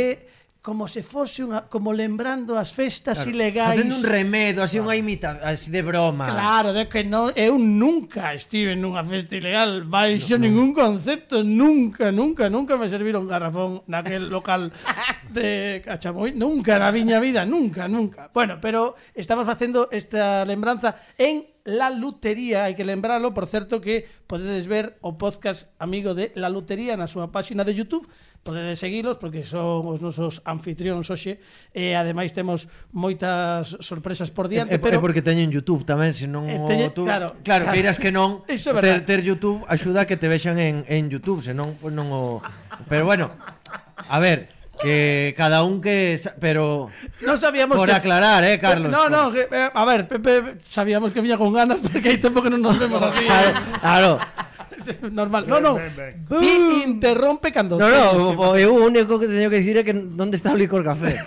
como 0.66 0.90
se 0.90 1.06
fose 1.06 1.46
unha 1.46 1.70
como 1.70 1.94
lembrando 1.94 2.58
as 2.58 2.74
festas 2.74 3.22
claro, 3.22 3.30
ilegais. 3.30 3.78
Facendo 3.78 4.02
un 4.02 4.02
remedo, 4.02 4.66
así 4.66 4.82
claro. 4.82 4.90
unha 4.90 4.98
imita, 4.98 5.38
así 5.46 5.70
de 5.70 5.78
broma. 5.78 6.26
Claro, 6.26 6.74
de 6.74 6.90
que 6.90 7.06
non 7.06 7.30
eu 7.38 7.54
nunca 7.54 8.34
estive 8.34 8.74
nunha 8.74 9.06
festa 9.06 9.38
ilegal, 9.38 9.86
baixo 9.86 10.34
no, 10.34 10.42
ningún 10.42 10.74
concepto, 10.74 11.46
nunca, 11.46 12.10
nunca, 12.10 12.50
nunca 12.50 12.74
me 12.74 12.90
serviron 12.90 13.30
garrafón 13.30 13.86
naquel 13.86 14.26
local 14.34 14.74
de 15.30 15.86
Cachamoy, 15.86 16.34
nunca 16.34 16.82
na 16.82 16.90
viña 16.90 17.22
vida, 17.22 17.46
nunca, 17.46 17.86
nunca. 17.86 18.34
Bueno, 18.34 18.58
pero 18.58 18.98
estamos 19.14 19.46
facendo 19.46 19.86
esta 19.94 20.42
lembranza 20.42 20.98
en 21.14 21.46
La 21.66 21.90
Lutería, 21.90 22.66
hai 22.66 22.78
que 22.78 22.86
lembralo, 22.86 23.34
por 23.34 23.50
certo 23.50 23.82
que 23.82 24.06
podedes 24.30 24.70
ver 24.70 24.98
o 25.02 25.14
podcast 25.14 25.74
amigo 25.82 26.14
de 26.14 26.30
La 26.38 26.50
Lutería 26.50 26.94
na 26.94 27.10
súa 27.10 27.30
páxina 27.34 27.62
de 27.62 27.74
Youtube 27.74 28.06
podedes 28.46 28.78
seguilos 28.78 29.18
porque 29.18 29.42
son 29.42 29.82
os 29.90 29.98
nosos 29.98 30.46
anfitrións 30.46 31.10
hoxe 31.10 31.42
e 31.74 31.98
ademais 31.98 32.30
temos 32.30 32.70
moitas 32.94 33.74
sorpresas 33.82 34.30
por 34.30 34.46
diante, 34.46 34.78
e, 34.78 34.78
pero 34.78 34.96
é 34.96 35.02
porque 35.02 35.26
teñen 35.26 35.50
YouTube 35.50 35.82
tamén, 35.82 36.14
se 36.14 36.30
non 36.30 36.46
eh, 36.46 36.62
o 36.62 36.70
teñe, 36.70 36.94
tú... 36.94 37.02
claro, 37.02 37.34
claro, 37.42 37.66
claro, 37.66 37.74
queiras 37.74 37.98
que 37.98 38.14
non 38.14 38.46
Iso 38.54 38.70
ter, 38.78 39.02
ter 39.02 39.26
YouTube 39.26 39.66
axuda 39.66 40.06
a 40.06 40.08
que 40.08 40.14
te 40.14 40.30
vexan 40.30 40.62
en 40.62 40.86
en 40.86 41.10
YouTube, 41.10 41.42
senón 41.42 41.74
non 41.74 41.82
pues 41.82 41.90
non 41.90 42.14
o 42.14 42.38
Pero 42.88 43.04
bueno, 43.04 43.30
a 44.08 44.18
ver, 44.20 44.54
Que 44.76 45.32
cada 45.38 45.62
un 45.62 45.80
que... 45.80 46.20
Pero... 46.38 46.88
No 47.22 47.38
sabíamos 47.38 47.78
Por 47.78 47.88
que... 47.88 47.94
aclarar, 47.94 48.44
eh, 48.44 48.58
Carlos. 48.60 48.92
No, 48.92 49.08
no, 49.08 49.32
que, 49.32 49.48
eh, 49.50 49.70
a 49.72 49.84
ver, 49.86 50.06
Pepe, 50.06 50.60
sabíamos 50.60 51.12
que 51.12 51.22
viña 51.22 51.38
con 51.38 51.48
ganas 51.56 51.80
porque 51.80 52.12
hai 52.12 52.20
tempo 52.20 52.44
que 52.44 52.52
non 52.52 52.60
nos 52.60 52.76
vemos 52.76 53.00
así. 53.00 53.24
¿eh? 53.24 53.32
Ver, 53.32 53.56
claro, 53.80 54.20
normal. 55.10 55.44
Ben, 55.44 55.50
no, 55.50 55.60
no. 55.60 55.74
Ben, 55.74 55.94
ben. 55.96 56.26
Ti 56.26 56.82
interrompe 56.84 57.52
cando 57.52 57.78
No, 57.78 57.88
no, 57.88 58.30
o, 58.34 58.56
eu 58.56 58.74
o 58.74 58.84
único 58.86 59.18
que 59.18 59.26
teño 59.26 59.50
que 59.50 59.60
dicir 59.60 59.76
é 59.78 59.84
que 59.84 59.92
onde 59.92 60.36
está 60.36 60.52
o 60.52 60.58
licor 60.58 60.82
café. 60.84 61.16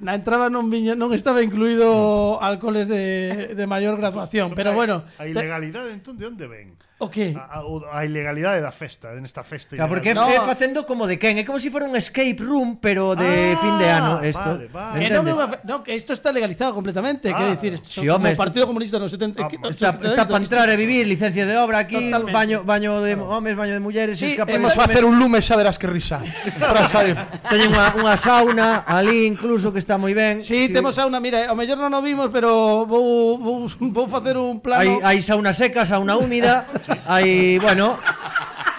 na 0.00 0.14
entrada 0.14 0.46
non 0.48 0.70
viña, 0.70 0.94
non 0.94 1.10
estaba 1.10 1.42
incluído 1.42 2.38
alcoholes 2.38 2.86
de, 2.86 3.54
de 3.58 3.64
maior 3.66 3.98
graduación, 3.98 4.54
pero, 4.54 4.70
pero 4.70 4.78
bueno. 4.78 4.96
A 5.18 5.26
ilegalidade 5.26 5.90
entón 5.90 6.16
de 6.16 6.26
onde 6.30 6.46
ven? 6.46 6.78
O 7.00 7.08
que? 7.08 7.30
A, 7.38 7.62
a, 7.62 7.98
a 7.98 8.04
ilegalidade 8.04 8.58
da 8.58 8.74
festa, 8.74 9.14
nesta 9.22 9.46
festa 9.46 9.78
claro, 9.78 9.86
Porque 9.86 10.10
no. 10.10 10.26
é 10.26 10.42
facendo 10.42 10.82
como 10.82 11.06
de 11.06 11.14
quen, 11.14 11.38
é 11.38 11.46
como 11.46 11.62
se 11.62 11.68
si 11.68 11.70
fora 11.70 11.86
un 11.86 11.94
escape 11.94 12.42
room, 12.42 12.74
pero 12.82 13.14
de 13.14 13.54
ah, 13.54 13.62
fin 13.62 13.74
de 13.78 13.86
ano 13.86 14.12
esto. 14.18 14.42
Vale, 14.42 14.66
vale. 14.66 15.06
Eh, 15.06 15.10
no, 15.14 15.22
no, 15.22 15.76
isto 15.86 16.10
está 16.10 16.34
legalizado 16.34 16.74
completamente, 16.74 17.30
ah, 17.30 17.38
quero 17.38 17.50
decir, 17.54 17.78
isto 17.78 17.86
sí, 17.86 18.08
home, 18.08 18.34
como 18.34 18.42
Partido 18.42 18.66
Comunista 18.66 18.98
no 18.98 19.06
70, 19.06 19.46
ah, 19.46 19.70
está, 19.70 19.94
está 19.94 20.26
para 20.26 20.42
entrar 20.42 20.66
e 20.66 20.74
vivir 20.74 21.06
licencia 21.06 21.46
de 21.46 21.54
obra 21.54 21.86
aquí, 21.86 22.10
Totalmente. 22.10 22.34
baño 22.34 22.58
baño 22.66 22.98
de 22.98 23.14
claro. 23.14 23.30
homes, 23.30 23.54
baño 23.54 23.74
de 23.78 23.80
mulleres, 23.80 24.18
sí, 24.18 24.34
temos 24.34 24.74
facer 24.74 25.06
un 25.06 25.22
lume 25.22 25.38
xa 25.38 25.54
verás 25.54 25.78
que 25.78 25.86
risa. 25.86 26.18
para 26.58 26.90
saber. 26.90 27.14
Teñen 27.46 27.78
unha, 27.78 27.94
unha 27.94 28.18
sauna 28.18 28.82
ali 28.82 29.22
incluso 29.22 29.70
que 29.70 29.78
está 29.78 29.94
moi 30.02 30.18
ben. 30.18 30.42
Sí, 30.42 30.66
que... 30.66 30.74
temos 30.74 30.98
sauna, 30.98 31.22
mira, 31.22 31.46
o 31.46 31.54
mellor 31.54 31.78
non 31.78 31.94
o 31.94 32.02
vimos, 32.02 32.26
pero 32.34 32.82
vou 32.90 33.38
vou, 33.38 33.70
vou 33.70 34.06
facer 34.10 34.34
un 34.34 34.58
plano. 34.58 34.98
Hai 35.06 35.14
hai 35.14 35.18
sauna 35.22 35.54
seca, 35.54 35.86
sauna 35.86 36.18
húmida. 36.18 36.66
Hai, 37.06 37.58
bueno, 37.58 37.98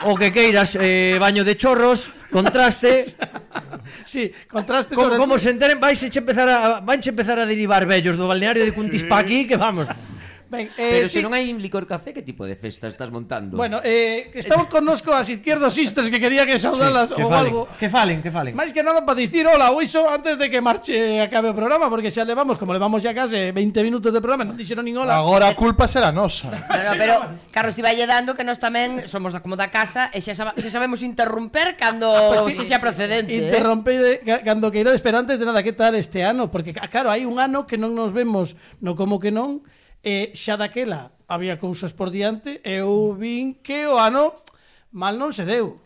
o 0.04 0.16
que 0.16 0.32
queiras, 0.32 0.78
eh, 0.80 1.18
baño 1.20 1.44
de 1.44 1.58
chorros, 1.58 2.12
contraste. 2.32 3.06
Sí, 4.06 4.32
contraste 4.50 4.96
sobre 4.96 5.18
como, 5.18 5.38
se 5.38 5.50
enteren, 5.50 5.80
vais 5.80 6.02
a 6.02 6.08
empezar 6.08 6.50
a, 6.50 6.80
vais 6.82 7.06
a 7.06 7.10
empezar 7.10 7.38
a 7.40 7.46
derivar 7.46 7.86
vellos 7.86 8.18
do 8.18 8.28
balneario 8.28 8.66
de 8.66 8.74
Cuntispaqui, 8.74 9.44
sí. 9.44 9.48
que 9.48 9.58
vamos. 9.58 9.88
Ben, 10.50 10.66
eh, 10.78 11.06
Pero 11.06 11.10
se 11.10 11.22
si... 11.22 11.24
non 11.24 11.38
hai 11.38 11.46
licor 11.54 11.86
café, 11.86 12.10
que 12.10 12.26
tipo 12.26 12.42
de 12.42 12.58
festa 12.58 12.90
estás 12.90 13.14
montando? 13.14 13.54
Bueno, 13.54 13.86
eh, 13.86 14.34
estamos 14.34 14.66
connosco 14.66 15.14
as 15.14 15.30
izquierdosistas 15.30 16.10
que 16.10 16.18
quería 16.18 16.42
que 16.50 16.58
saudalas 16.58 17.14
sí, 17.14 17.16
que 17.16 17.22
ou 17.22 17.30
falen, 17.30 17.54
algo. 17.54 17.62
Que 17.78 17.86
falen, 17.86 18.18
que 18.26 18.34
falen. 18.34 18.54
Máis 18.58 18.74
que 18.74 18.82
nada 18.82 19.06
para 19.06 19.22
dicir 19.22 19.46
hola, 19.46 19.70
ou 19.70 19.86
iso 19.86 20.10
antes 20.10 20.42
de 20.42 20.50
que 20.50 20.58
marche 20.58 21.22
acabe 21.22 21.54
o 21.54 21.56
programa, 21.56 21.86
porque 21.86 22.10
xa 22.10 22.26
levamos, 22.26 22.58
como 22.58 22.74
levamos 22.74 23.06
xa 23.06 23.14
case 23.14 23.54
20 23.54 23.86
minutos 23.86 24.10
de 24.10 24.18
programa, 24.18 24.42
non 24.42 24.58
dixeron 24.58 24.90
nin 24.90 24.98
hola. 24.98 25.22
Agora 25.22 25.46
a 25.46 25.54
culpa 25.54 25.86
será 25.86 26.10
nosa. 26.10 26.50
Pero, 26.70 26.92
pero 26.98 27.16
Carlos 27.52 27.76
te 27.76 27.86
lle 27.86 28.08
dando 28.10 28.34
que 28.34 28.42
nós 28.42 28.58
tamén 28.58 29.06
somos 29.06 29.36
da, 29.36 29.46
como 29.46 29.54
da 29.54 29.70
casa 29.70 30.10
e 30.10 30.18
xa, 30.24 30.34
xa 30.34 30.70
sabemos 30.74 31.06
interromper 31.06 31.78
cando 31.78 32.10
ah, 32.10 32.42
pues, 32.42 32.58
sí, 32.58 32.66
xa 32.66 32.82
procedente. 32.82 33.30
Eh. 33.30 33.46
Interrompe 33.46 33.94
eh? 33.94 34.42
cando 34.42 34.74
queirades, 34.74 35.02
pero 35.06 35.22
antes 35.22 35.38
de 35.38 35.46
nada, 35.46 35.62
que 35.62 35.78
tal 35.78 35.94
este 35.94 36.26
ano? 36.26 36.50
Porque 36.50 36.74
claro, 36.74 37.14
hai 37.14 37.30
un 37.30 37.38
ano 37.38 37.70
que 37.70 37.78
non 37.78 37.94
nos 37.94 38.18
vemos 38.18 38.58
no 38.82 38.98
como 38.98 39.22
que 39.22 39.30
non, 39.30 39.62
E 40.04 40.32
xa 40.36 40.56
daquela 40.56 41.12
había 41.28 41.60
cousas 41.60 41.92
por 41.92 42.10
diante 42.10 42.64
e 42.64 42.80
eu 42.80 43.14
vin 43.14 43.60
que 43.60 43.84
o 43.86 44.00
ano 44.00 44.32
mal 44.96 45.20
non 45.20 45.36
se 45.36 45.44
deu. 45.44 45.78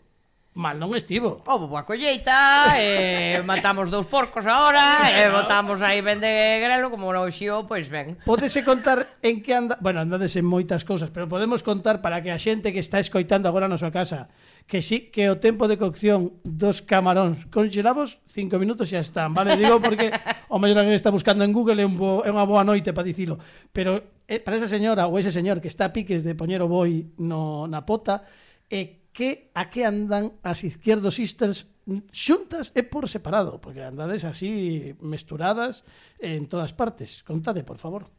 Mal 0.54 0.78
non 0.78 0.94
estivo. 0.94 1.42
Houve 1.50 1.66
boa 1.66 1.82
colleita, 1.82 2.78
eh, 2.78 3.42
matamos 3.50 3.90
dous 3.90 4.06
porcos 4.06 4.46
agora, 4.46 5.02
e 5.10 5.26
eh, 5.26 5.30
botamos 5.34 5.82
aí 5.82 5.98
ben 5.98 6.22
de 6.22 6.30
grelo, 6.62 6.94
como 6.94 7.10
non 7.10 7.26
xío, 7.34 7.66
pois 7.66 7.90
ben. 7.90 8.14
Podese 8.22 8.62
contar 8.62 9.18
en 9.18 9.42
que 9.42 9.50
anda... 9.50 9.74
Bueno, 9.82 9.98
andades 9.98 10.38
en 10.38 10.46
moitas 10.46 10.86
cousas, 10.86 11.10
pero 11.10 11.26
podemos 11.26 11.66
contar 11.66 11.98
para 11.98 12.22
que 12.22 12.30
a 12.30 12.38
xente 12.38 12.70
que 12.70 12.78
está 12.78 13.02
escoitando 13.02 13.50
agora 13.50 13.66
na 13.66 13.74
súa 13.74 13.90
casa 13.90 14.30
que 14.66 14.80
sí 14.80 15.12
que 15.12 15.28
o 15.28 15.36
tempo 15.36 15.68
de 15.68 15.76
cocción 15.76 16.40
dos 16.46 16.80
camaróns 16.80 17.44
conxelados 17.52 18.22
5 18.24 18.56
minutos 18.56 18.88
xa 18.88 19.02
están, 19.02 19.36
vale? 19.36 19.60
Digo 19.60 19.76
porque 19.82 20.08
o 20.48 20.56
mellor 20.62 20.88
que 20.88 20.96
está 20.96 21.10
buscando 21.12 21.44
en 21.44 21.52
Google 21.52 21.82
é, 21.82 21.86
un 21.86 21.98
bo, 22.00 22.24
é 22.24 22.32
unha 22.32 22.48
boa 22.48 22.64
noite 22.64 22.96
para 22.96 23.04
dicilo, 23.04 23.36
pero 23.76 24.00
eh, 24.24 24.40
para 24.40 24.56
esa 24.56 24.70
señora 24.70 25.04
ou 25.04 25.20
ese 25.20 25.28
señor 25.28 25.60
que 25.60 25.68
está 25.68 25.90
a 25.90 25.92
piques 25.92 26.24
de 26.24 26.32
poñer 26.32 26.64
o 26.64 26.70
boi 26.70 27.12
no, 27.20 27.68
na 27.68 27.84
pota, 27.84 28.24
é 28.72 28.80
eh, 28.80 29.03
que 29.14 29.54
a 29.54 29.70
que 29.70 29.86
andan 29.86 30.34
as 30.42 30.66
izquierdosistas 30.66 31.70
xuntas 32.10 32.74
e 32.74 32.82
por 32.82 33.06
separado, 33.06 33.62
porque 33.62 33.86
andades 33.86 34.26
así 34.26 34.92
mesturadas 34.98 35.86
en 36.18 36.50
todas 36.50 36.74
partes. 36.74 37.22
Contade, 37.22 37.62
por 37.62 37.78
favor. 37.78 38.10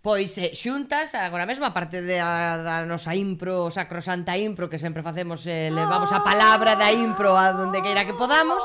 Pois 0.00 0.32
eh, 0.40 0.56
xuntas, 0.56 1.12
agora 1.12 1.44
mesmo, 1.44 1.68
a 1.68 1.76
parte 1.76 2.00
da, 2.00 2.56
da 2.60 2.76
nosa 2.88 3.12
impro, 3.12 3.68
sacrosanta 3.68 4.32
impro, 4.36 4.72
que 4.72 4.80
sempre 4.80 5.04
facemos, 5.04 5.44
eh, 5.44 5.68
levamos 5.68 6.08
a 6.08 6.24
palabra 6.24 6.72
da 6.72 6.88
impro 6.88 7.36
a 7.36 7.52
donde 7.52 7.84
queira 7.84 8.08
que 8.08 8.16
podamos, 8.16 8.64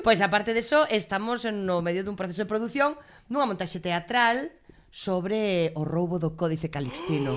pois 0.00 0.24
aparte 0.24 0.56
de 0.56 0.64
eso, 0.64 0.88
estamos 0.88 1.44
no 1.44 1.84
medio 1.84 2.00
dun 2.08 2.16
proceso 2.16 2.40
de 2.40 2.48
produción 2.48 2.96
dunha 3.28 3.44
montaxe 3.44 3.84
teatral 3.84 4.48
sobre 4.88 5.76
o 5.76 5.84
roubo 5.84 6.16
do 6.16 6.40
Códice 6.40 6.72
Calixtino. 6.72 7.36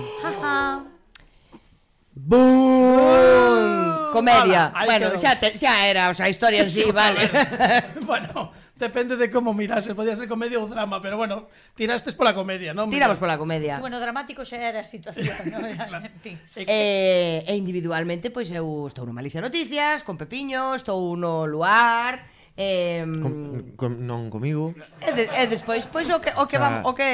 Boom! 2.16 4.10
Comedia. 4.10 4.72
Ala, 4.72 4.86
bueno, 4.86 5.06
quedou. 5.12 5.20
xa, 5.20 5.36
te, 5.36 5.52
xa 5.52 5.84
era, 5.84 6.08
o 6.08 6.14
sea, 6.16 6.26
a 6.26 6.32
historia 6.32 6.64
en 6.64 6.70
sí, 6.70 6.88
vale. 6.88 7.28
bueno, 8.08 8.50
depende 8.74 9.20
de 9.20 9.30
como 9.30 9.52
mirase, 9.52 9.94
podía 9.94 10.16
ser 10.16 10.24
comedia 10.24 10.56
ou 10.56 10.64
drama, 10.64 11.04
pero 11.04 11.20
bueno, 11.20 11.52
tirastes 11.76 12.16
pola 12.16 12.32
comedia, 12.32 12.72
non? 12.72 12.88
Tiramos 12.88 13.20
pola 13.20 13.36
comedia. 13.36 13.76
Sí, 13.76 13.84
bueno, 13.84 14.00
dramático 14.00 14.48
xa 14.48 14.56
era 14.56 14.80
a 14.80 14.88
situación, 14.88 15.36
non? 15.52 15.68
claro. 15.76 16.08
Eh, 16.24 16.64
eh, 16.64 17.44
e 17.44 17.52
individualmente, 17.52 18.32
pois 18.32 18.48
eu 18.48 18.64
eh, 18.64 18.88
estou 18.88 19.04
no 19.04 19.12
Malicia 19.12 19.44
Noticias, 19.44 20.00
con 20.00 20.16
Pepiño, 20.16 20.72
estou 20.72 21.12
no 21.20 21.44
Luar, 21.44 22.24
Eh, 22.56 23.04
com, 23.20 23.76
com, 23.76 23.92
non 24.00 24.32
comigo. 24.32 24.72
E, 25.04 25.12
de, 25.12 25.28
e 25.28 25.44
despois 25.44 25.84
pois 25.92 26.08
o 26.08 26.24
que 26.24 26.32
o 26.40 26.48
que 26.48 26.56
ah. 26.56 26.64
vamos 26.64 26.80
o 26.88 26.96
que 26.96 27.04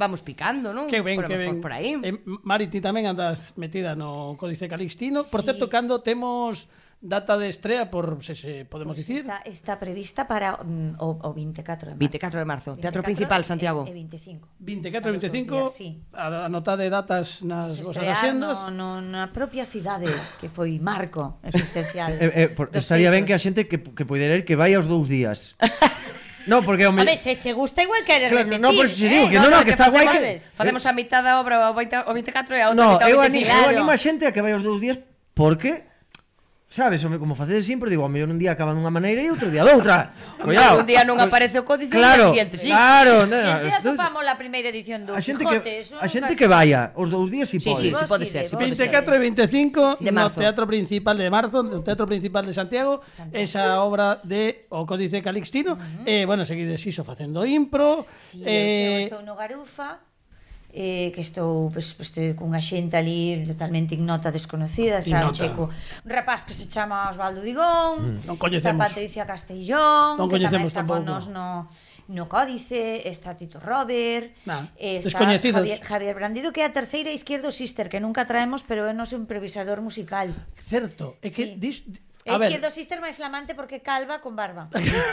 vamos 0.00 0.24
picando, 0.24 0.72
non? 0.72 0.88
Que 0.88 1.04
ben, 1.04 1.20
que 1.20 1.36
ben. 1.36 1.60
Por 1.60 1.76
aí. 1.76 2.00
Eh, 2.00 2.16
Mari 2.24 2.72
ti 2.72 2.80
tamén 2.80 3.04
andas 3.04 3.52
metida 3.60 3.92
no 3.92 4.40
Códice 4.40 4.72
Calixtino, 4.72 5.20
sí. 5.20 5.28
por 5.28 5.44
certo 5.44 5.68
cando 5.68 6.00
temos 6.00 6.72
data 7.00 7.38
de 7.38 7.48
estrea 7.48 7.90
por 7.90 8.24
se, 8.24 8.34
se 8.34 8.64
podemos 8.64 8.96
pues 8.96 9.06
dicir. 9.06 9.20
Está, 9.20 9.42
está 9.44 9.78
prevista 9.78 10.26
para 10.26 10.58
mm, 10.62 10.96
o, 10.98 11.18
o 11.22 11.34
24 11.34 11.90
de 11.90 11.94
marzo. 11.94 12.00
24 12.00 12.38
de 12.38 12.44
marzo, 12.44 12.70
24 12.72 12.82
Teatro 12.82 13.02
Principal 13.02 13.44
Santiago. 13.44 13.84
E, 13.86 13.90
e 13.90 13.94
25. 13.94 14.48
24 14.58 15.08
e 15.08 15.12
25. 15.12 15.54
Días, 15.54 15.74
sí. 15.74 16.02
A, 16.12 16.46
anotade 16.46 16.88
datas 16.90 17.42
nas 17.42 17.76
pues 17.76 17.92
vosas 17.92 18.08
agendas. 18.08 18.70
No, 18.72 19.00
no, 19.00 19.04
na 19.04 19.30
propia 19.30 19.66
cidade 19.66 20.08
que 20.40 20.48
foi 20.48 20.80
marco 20.80 21.38
existencial. 21.44 22.16
eh, 22.20 22.32
eh, 22.34 22.48
por, 22.48 22.72
estaría 22.72 23.12
ben 23.12 23.24
que 23.24 23.36
a 23.36 23.40
xente 23.40 23.68
que 23.68 23.78
que 23.78 24.04
poidera 24.04 24.34
ir 24.34 24.44
que 24.48 24.56
vai 24.56 24.72
aos 24.74 24.88
dous 24.88 25.06
días. 25.08 25.54
No, 26.46 26.62
porque 26.62 26.86
o 26.86 26.92
me... 26.92 27.02
A 27.02 27.16
se 27.18 27.34
che 27.34 27.52
gusta 27.52 27.82
igual 27.82 28.06
que 28.06 28.14
eres 28.14 28.30
claro, 28.30 28.46
repetir. 28.46 28.62
No, 28.62 28.70
por 28.70 28.86
pues, 28.86 28.94
si 28.94 29.06
eh? 29.06 29.10
digo 29.10 29.26
eh? 29.26 29.30
que 29.30 29.38
no, 29.42 29.50
no, 29.50 29.58
no, 29.58 29.64
que, 29.66 29.74
está 29.74 29.90
guai 29.90 30.06
que 30.06 30.38
facemos 30.38 30.86
a 30.86 30.94
mitad 30.94 31.22
da 31.26 31.42
obra 31.42 31.58
o 31.70 31.74
24 31.74 32.54
e 32.54 32.62
a 32.62 32.70
outra 32.70 32.78
no, 32.78 32.92
mitad 32.94 33.10
o 33.10 33.18
25. 33.18 33.50
No, 33.50 33.62
eu 33.66 33.70
animo 33.74 33.90
a 33.90 33.98
xente 33.98 34.22
a 34.24 34.30
que 34.30 34.38
vai 34.38 34.54
os 34.54 34.62
dous 34.62 34.78
días 34.78 35.02
porque 35.34 35.82
Sabes, 36.68 37.02
home, 37.04 37.18
como 37.18 37.36
facedes 37.36 37.64
sempre, 37.64 37.88
digo, 37.88 38.02
ao 38.02 38.10
mellor 38.10 38.26
un 38.26 38.42
día 38.42 38.50
acaba 38.50 38.74
dunha 38.74 38.90
maneira 38.90 39.22
e 39.22 39.30
outro 39.30 39.54
día 39.54 39.62
doutra. 39.62 40.10
Cuidado. 40.42 40.82
un 40.82 40.88
día 40.90 41.06
non 41.06 41.14
aparece 41.22 41.62
o 41.62 41.64
códice 41.64 41.94
claro, 41.94 42.34
e 42.34 42.42
siguiente, 42.42 42.58
sí. 42.58 42.66
Claro, 42.74 43.22
no, 43.22 43.38
xente 43.38 43.70
atopamos 43.70 44.26
a 44.26 44.34
primeira 44.34 44.66
edición 44.74 45.06
do 45.06 45.14
a 45.14 45.22
xente 45.22 45.46
Quijote, 45.46 45.62
que, 45.62 46.02
A 46.02 46.06
xente 46.10 46.34
que 46.34 46.50
vaya, 46.50 46.90
os 46.98 47.06
dous 47.06 47.30
días 47.30 47.46
si 47.46 47.62
sí, 47.62 47.70
pode. 47.70 47.86
Sí, 47.86 47.94
sí, 47.94 48.04
pode 48.10 48.26
ser. 48.26 48.50
Sí, 48.50 48.58
24 48.58 48.82
e 49.14 49.18
25 49.46 50.02
sí, 50.02 50.10
no 50.10 50.26
Teatro 50.26 50.66
Principal 50.66 51.14
de 51.14 51.30
Marzo, 51.30 51.62
no 51.62 51.86
Teatro 51.86 52.04
Principal 52.04 52.42
de 52.42 52.52
Santiago, 52.52 52.98
Santiago. 53.06 53.30
esa 53.38 53.80
obra 53.86 54.18
de 54.26 54.66
O 54.68 54.82
Códice 54.90 55.22
Calixtino. 55.22 55.78
Uh 55.78 56.02
-huh. 56.02 56.02
eh, 56.04 56.24
bueno, 56.26 56.42
seguides 56.42 56.82
iso 56.82 57.06
facendo 57.06 57.46
impro. 57.46 58.10
Sí, 58.18 58.42
eh, 58.42 59.06
eu 59.06 59.14
estou 59.14 59.22
no 59.22 59.38
Garufa 59.38 60.02
eh, 60.76 61.08
que 61.08 61.24
estou, 61.24 61.72
pois, 61.72 61.96
pois, 61.96 62.12
pues, 62.12 62.12
pues, 62.12 62.28
estou 62.28 62.44
cunha 62.44 62.60
xente 62.60 63.00
ali 63.00 63.40
totalmente 63.48 63.96
ignota, 63.96 64.28
desconocida, 64.28 65.00
está 65.00 65.24
ignota. 65.24 65.32
un 65.32 65.32
checo, 65.32 65.64
un 66.04 66.10
rapaz 66.12 66.44
que 66.44 66.52
se 66.52 66.68
chama 66.68 67.08
Osvaldo 67.08 67.40
Digón, 67.40 68.12
mm. 68.12 68.28
non 68.28 68.36
coñecemos. 68.36 68.76
está 68.76 68.92
Patricia 68.92 69.24
Castellón, 69.24 70.20
non 70.20 70.28
que 70.28 70.36
tamén 70.36 70.68
está 70.68 70.84
tampouco. 70.84 71.00
con 71.00 71.08
nos 71.08 71.32
no, 71.32 71.64
no 72.12 72.28
Códice, 72.28 73.08
está 73.08 73.32
Tito 73.32 73.56
Robert, 73.56 74.36
nah, 74.44 74.68
está 74.76 75.24
Javier, 75.40 75.80
Javier 75.80 76.12
Brandido, 76.12 76.52
que 76.52 76.60
é 76.60 76.68
a 76.68 76.72
terceira 76.76 77.08
izquierdo 77.08 77.48
sister, 77.48 77.88
que 77.88 77.96
nunca 77.96 78.28
traemos, 78.28 78.60
pero 78.60 78.84
é 78.84 78.92
noso 78.92 79.16
improvisador 79.16 79.80
musical. 79.80 80.28
Certo, 80.60 81.16
é 81.24 81.32
que 81.32 81.44
sí. 81.44 81.56
dis, 81.56 81.88
A 82.26 82.38
ver. 82.38 82.50
que 82.50 82.58
do 82.58 82.70
Sister 82.74 82.98
máis 82.98 83.14
flamante 83.14 83.54
porque 83.54 83.80
calva 83.80 84.18
con 84.18 84.34
barba. 84.34 84.66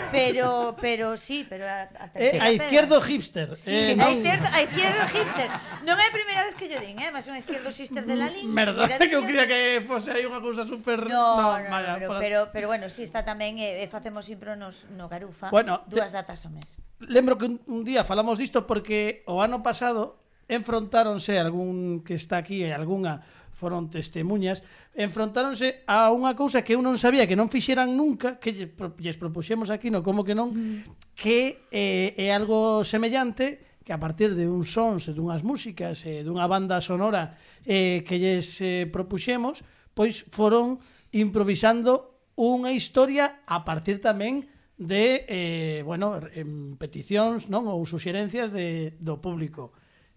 Pero 0.10 0.76
pero 0.82 1.18
sí, 1.18 1.46
pero 1.46 1.66
eh, 1.66 1.70
a, 1.70 2.10
a, 2.10 2.10
eh, 2.18 2.40
a 2.42 2.50
izquierdo 2.50 2.98
hipster. 3.02 3.54
Sí, 3.54 3.70
eh, 3.70 3.98
a, 4.00 4.10
izquierdo, 4.10 4.48
a 4.50 4.60
izquierdo 4.66 5.04
hipster. 5.08 5.50
Non 5.86 5.96
é 5.98 6.06
a 6.10 6.14
primeira 6.14 6.42
vez 6.44 6.58
que 6.58 6.66
yo 6.66 6.82
din, 6.82 6.98
eh, 6.98 7.14
mas 7.14 7.30
un 7.30 7.38
izquierdo 7.38 7.70
sister 7.70 8.04
de 8.04 8.18
la 8.18 8.34
lin. 8.34 8.50
Merda, 8.50 8.90
que 8.90 9.14
eu 9.14 9.22
quería 9.22 9.46
que 9.46 9.86
fose 9.86 10.10
aí 10.10 10.26
unha 10.26 10.42
cousa 10.42 10.66
super 10.66 11.06
No, 11.06 11.38
no, 11.38 11.62
no, 11.62 11.70
vaya, 11.70 11.94
no 11.94 12.00
pero, 12.02 12.08
para... 12.10 12.20
pero 12.20 12.38
pero 12.52 12.66
bueno, 12.68 12.90
si 12.90 13.04
sí, 13.04 13.04
está 13.06 13.22
tamén 13.22 13.62
eh, 13.62 13.86
facemos 13.92 14.26
síncronos 14.26 14.90
no 14.96 15.06
Garufa, 15.12 15.54
bueno, 15.54 15.86
dúas 15.86 16.10
te... 16.10 16.18
datas 16.18 16.48
ao 16.48 16.52
mes. 16.56 16.80
Lembro 17.04 17.38
que 17.38 17.46
un, 17.46 17.62
un 17.68 17.84
día 17.84 18.08
falamos 18.08 18.40
disto 18.40 18.66
porque 18.66 19.22
o 19.30 19.44
ano 19.44 19.62
pasado 19.62 20.24
enfrontáronse 20.48 21.40
algún 21.40 22.04
que 22.04 22.14
está 22.16 22.38
aquí 22.38 22.64
e 22.64 22.72
algunha 22.72 23.24
foron 23.54 23.88
testemunhas, 23.88 24.66
enfrontáronse 24.98 25.86
a 25.88 26.10
unha 26.10 26.34
cousa 26.34 26.66
que 26.66 26.74
eu 26.74 26.82
non 26.82 26.98
sabía 26.98 27.30
que 27.30 27.38
non 27.38 27.48
fixeran 27.48 27.94
nunca, 27.94 28.42
que 28.42 28.52
lles 28.52 29.18
propuxemos 29.18 29.70
aquí 29.70 29.94
no 29.94 30.02
como 30.02 30.26
que 30.26 30.34
non, 30.36 30.52
mm. 30.52 31.16
que 31.16 31.70
eh, 31.70 32.18
é 32.18 32.34
algo 32.34 32.82
semellante, 32.84 33.78
que 33.86 33.94
a 33.94 34.00
partir 34.00 34.34
de 34.36 34.48
uns 34.48 34.72
sons 34.74 35.08
e 35.08 35.14
dunhas 35.14 35.44
músicas 35.44 36.08
e 36.08 36.24
dunha 36.24 36.48
banda 36.48 36.80
sonora 36.80 37.38
eh, 37.68 38.02
que 38.08 38.18
lles 38.18 38.60
eh, 38.64 38.88
propuxemos, 38.90 39.62
pois 39.94 40.26
foron 40.32 40.82
improvisando 41.14 42.14
unha 42.34 42.74
historia 42.74 43.46
a 43.46 43.62
partir 43.62 44.02
tamén 44.02 44.50
de 44.80 45.26
eh, 45.30 45.82
bueno, 45.86 46.18
em, 46.34 46.74
peticións 46.80 47.46
non 47.52 47.70
ou 47.70 47.86
suxerencias 47.86 48.50
de, 48.56 48.98
do 48.98 49.22
público. 49.22 49.76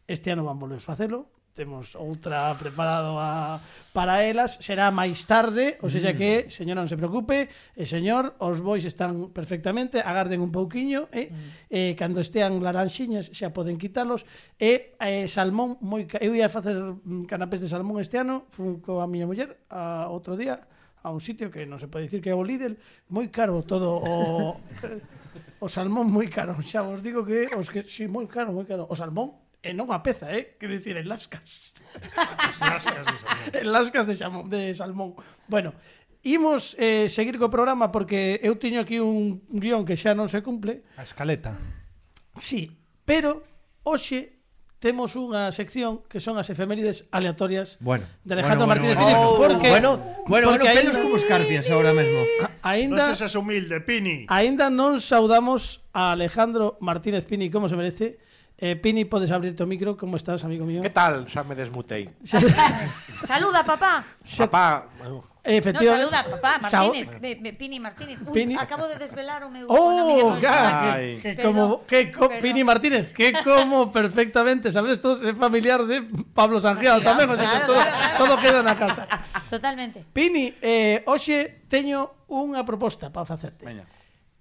Este 0.09 0.33
ano 0.33 0.47
van 0.47 0.57
volver 0.57 0.81
facelo, 0.81 1.36
temos 1.57 1.97
outra 1.97 2.53
preparado 2.61 3.17
a, 3.17 3.59
para 3.97 4.21
elas, 4.29 4.61
será 4.61 4.93
máis 4.93 5.25
tarde, 5.25 5.81
ou 5.81 5.89
seja 5.89 6.13
que, 6.13 6.45
mm. 6.45 6.53
señora, 6.53 6.85
non 6.85 6.93
se 6.93 7.01
preocupe, 7.01 7.49
e 7.73 7.89
señor, 7.89 8.37
os 8.45 8.61
bois 8.61 8.85
están 8.85 9.33
perfectamente, 9.33 10.05
agarden 10.05 10.45
un 10.45 10.53
pouquiño, 10.53 11.09
e, 11.09 11.33
mm. 11.33 11.73
e 11.73 11.81
cando 11.97 12.21
estean 12.21 12.61
laranxiñas 12.61 13.33
xa 13.33 13.57
poden 13.57 13.81
quitalos, 13.81 14.29
e, 14.61 14.95
e 15.01 15.25
salmón, 15.33 15.81
moi, 15.81 16.05
eu 16.21 16.37
ia 16.37 16.53
facer 16.53 16.77
mm, 16.77 17.25
canapés 17.25 17.65
de 17.65 17.73
salmón 17.73 18.05
este 18.05 18.21
ano, 18.21 18.45
fun 18.53 18.85
coa 18.85 19.09
miña 19.09 19.25
muller 19.25 19.57
a, 19.73 20.13
outro 20.13 20.37
día, 20.37 20.61
a 21.01 21.09
un 21.09 21.25
sitio 21.25 21.49
que 21.49 21.65
non 21.65 21.81
se 21.81 21.89
pode 21.89 22.05
dicir 22.05 22.21
que 22.21 22.29
é 22.29 22.37
o 22.37 22.45
Lidl, 22.45 22.77
moi 23.09 23.33
caro 23.33 23.65
todo 23.65 23.97
o... 23.97 24.61
O 25.57 25.73
salmón 25.73 26.13
moi 26.13 26.29
caro, 26.29 26.53
xa 26.61 26.85
vos 26.85 27.01
digo 27.01 27.25
que 27.25 27.49
os 27.57 27.73
que 27.73 27.81
si 27.81 28.05
sí, 28.05 28.13
moi 28.13 28.29
caro, 28.29 28.53
moi 28.53 28.69
caro. 28.69 28.85
O 28.93 28.95
salmón 28.97 29.33
Eh, 29.67 29.71
e 29.71 29.75
non 29.75 29.91
a 29.91 29.99
peza, 29.99 30.31
eh? 30.31 30.55
Quero 30.59 30.73
dicir, 30.73 30.95
en 30.95 31.11
lascas. 31.11 31.75
As 32.39 32.63
lascas 32.63 33.07
de 33.07 33.17
salmón. 33.19 33.51
En 33.53 33.67
lascas 33.73 34.07
de, 34.07 34.15
xamón, 34.15 34.45
de 34.51 34.63
salmón. 34.75 35.11
Bueno, 35.51 35.75
imos 36.23 36.79
eh, 36.79 37.11
seguir 37.11 37.39
co 37.39 37.51
programa 37.51 37.91
porque 37.91 38.39
eu 38.47 38.55
tiño 38.63 38.87
aquí 38.87 39.03
un 39.03 39.43
guión 39.51 39.83
que 39.83 39.99
xa 39.99 40.15
non 40.15 40.31
se 40.31 40.47
cumple. 40.47 40.87
A 40.95 41.03
escaleta. 41.03 41.59
Sí, 42.39 42.79
pero 43.03 43.43
hoxe 43.83 44.39
temos 44.79 45.19
unha 45.19 45.51
sección 45.51 46.05
que 46.07 46.23
son 46.23 46.39
as 46.39 46.47
efemérides 46.53 47.09
aleatorias 47.11 47.81
bueno, 47.81 48.05
de 48.23 48.39
Alejandro 48.39 48.69
bueno, 48.69 48.77
Martínez 48.77 48.97
bueno, 49.01 49.17
Pini, 49.17 49.41
porque 49.41 49.69
bueno, 49.73 49.91
bueno, 50.29 50.47
porque 50.53 50.69
bueno, 50.69 50.79
pelos 50.79 50.97
como 51.01 51.17
escarpias 51.17 51.67
agora 51.73 51.91
mesmo. 51.97 52.23
Ainda 52.63 53.09
Non 53.09 53.17
sexas 53.17 53.35
humilde, 53.35 53.83
Pini. 53.83 54.31
Ainda 54.31 54.71
non 54.71 55.03
saudamos 55.03 55.83
a 55.97 56.15
Alejandro 56.15 56.79
Martínez 56.79 57.27
Pini 57.27 57.51
como 57.51 57.67
se 57.67 57.75
merece 57.75 58.23
Eh, 58.59 58.75
Pini, 58.75 59.05
podes 59.05 59.29
abrir 59.37 59.53
o 59.53 59.67
micro, 59.69 60.01
como 60.01 60.17
estás, 60.17 60.41
amigo 60.41 60.65
mío? 60.65 60.81
Que 60.81 60.89
tal? 60.89 61.29
Xa 61.29 61.45
me 61.45 61.53
desmutei. 61.53 62.09
saluda, 63.29 63.61
papá. 63.69 64.17
Xa... 64.25 64.49
Papá. 64.49 64.89
Efectivamente. 65.45 66.09
No, 66.09 66.11
saluda, 66.11 66.41
papá, 66.41 66.59
Martínez, 66.65 67.21
me, 67.21 67.37
me, 67.37 67.53
Pini 67.53 67.79
Martínez. 67.79 68.19
Uy, 68.25 68.33
Pini... 68.33 68.57
acabo 68.57 68.89
de 68.89 68.97
desvelar 68.97 69.45
o 69.45 69.53
meu... 69.53 69.69
Oh, 69.69 70.41
bueno, 70.41 70.41
que, 70.41 71.37
que 71.37 71.43
como, 71.45 71.85
que 71.85 72.11
co... 72.11 72.33
Perdón. 72.33 72.43
Pini 72.43 72.65
Martínez, 72.65 73.13
que 73.13 73.37
como 73.45 73.93
perfectamente, 73.93 74.73
sabes, 74.73 75.05
todos 75.05 75.21
é 75.21 75.37
familiar 75.37 75.85
de 75.85 76.01
Pablo 76.33 76.57
Sangial 76.57 77.05
tamén, 77.05 77.29
claro, 77.29 77.45
claro, 77.45 77.67
todo, 77.69 77.77
claro, 77.77 78.17
todo 78.17 78.33
queda 78.41 78.65
na 78.65 78.75
casa. 78.81 79.05
Totalmente. 79.53 80.01
Pini, 80.17 80.57
eh, 80.65 81.05
hoxe 81.05 81.69
teño 81.69 82.25
unha 82.33 82.65
proposta 82.65 83.13
para 83.13 83.29
facerte. 83.29 83.69
Veña. 83.69 83.85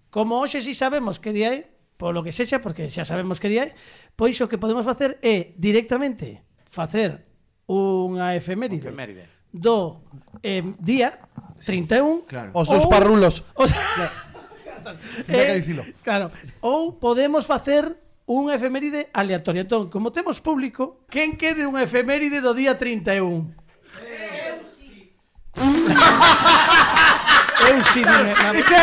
Como 0.08 0.39
hoxe 0.39 0.63
si 0.63 0.71
sabemos 0.71 1.19
que 1.19 1.36
día 1.36 1.51
é, 1.51 1.74
polo 1.97 2.23
que 2.23 2.36
sexa, 2.36 2.60
porque 2.60 2.91
xa 2.91 3.08
sabemos 3.08 3.39
que 3.39 3.47
día 3.47 3.71
é, 3.71 3.75
pois 4.19 4.36
o 4.43 4.49
que 4.51 4.60
podemos 4.60 4.84
facer 4.84 5.19
é 5.23 5.55
directamente 5.55 6.43
facer 6.67 7.23
unha 7.65 8.36
efeméride, 8.36 8.91
efeméride. 8.91 9.25
do 9.49 10.03
eh, 10.43 10.62
día 10.84 11.15
31 11.63 12.27
claro. 12.27 12.51
os 12.53 12.67
seus 12.67 12.86
parrulos 12.86 13.43
os... 13.55 13.71
Claro. 14.86 15.01
eh, 15.34 15.65
claro, 16.05 16.29
ou 16.62 17.01
podemos 17.01 17.49
facer 17.49 17.89
unha 18.29 18.53
efeméride 18.53 19.10
aleatoria 19.17 19.65
entón, 19.65 19.89
como 19.89 20.13
temos 20.13 20.38
público 20.45 21.01
quen 21.10 21.34
quere 21.41 21.65
unha 21.65 21.81
efeméride 21.81 22.38
do 22.38 22.53
día 22.53 22.77
31? 22.77 23.49
eu 24.05 24.62
sí, 27.65 27.82
si 27.93 27.99
dime. 27.99 28.34
Ese 28.60 28.75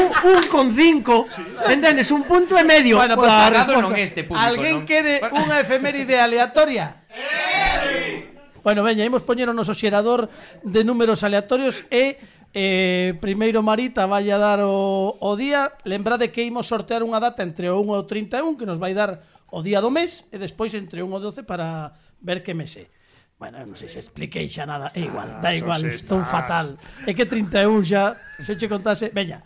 un, 0.00 0.36
un 0.36 0.42
con 0.48 0.66
cinco. 0.74 1.26
Entendes? 1.68 2.10
Un 2.10 2.24
punto 2.24 2.58
e 2.58 2.64
medio. 2.64 2.96
Bueno, 2.96 3.16
pues, 3.16 3.30
Agado 3.30 3.80
non 3.80 3.94
este 3.96 4.24
punto, 4.24 4.40
Alguén 4.40 4.82
non? 4.82 4.88
quede 4.88 5.20
unha 5.30 5.60
efeméride 5.60 6.16
aleatoria? 6.20 7.00
Bueno, 8.60 8.84
veña, 8.84 9.08
imos 9.08 9.24
poñer 9.24 9.48
o 9.48 9.56
noso 9.56 9.72
xerador 9.72 10.28
de 10.60 10.84
números 10.84 11.24
aleatorios 11.24 11.88
e 11.88 12.20
eh, 12.52 13.16
primeiro 13.16 13.64
Marita 13.64 14.04
vai 14.04 14.28
a 14.28 14.36
dar 14.36 14.60
o, 14.60 15.16
o 15.16 15.32
día. 15.32 15.72
Lembrade 15.88 16.28
que 16.28 16.44
imos 16.44 16.68
sortear 16.68 17.00
unha 17.00 17.16
data 17.16 17.40
entre 17.40 17.72
o 17.72 17.80
1 17.80 17.88
e 17.88 17.98
o 17.98 18.04
31 18.04 18.60
que 18.60 18.68
nos 18.68 18.76
vai 18.76 18.92
dar 18.92 19.24
o 19.48 19.64
día 19.64 19.80
do 19.80 19.88
mes 19.88 20.28
e 20.28 20.36
despois 20.36 20.76
entre 20.76 21.00
1 21.00 21.08
e 21.08 21.20
12 21.24 21.48
para 21.48 21.96
ver 22.20 22.44
que 22.44 22.52
mes 22.52 22.76
é. 22.76 22.92
Bueno, 23.40 23.56
non 23.64 23.72
sei 23.72 23.88
se 23.88 24.04
expliquei 24.04 24.52
xa 24.52 24.68
nada, 24.68 24.92
é 24.92 25.00
igual, 25.00 25.40
da 25.40 25.56
igual, 25.56 25.80
estás... 25.80 26.04
estou 26.04 26.20
fatal. 26.28 26.76
É 27.08 27.16
que 27.16 27.24
31 27.24 27.80
xa, 27.88 28.12
se 28.36 28.52
eu 28.52 28.60
che 28.60 28.68
contase, 28.68 29.08
veña, 29.16 29.40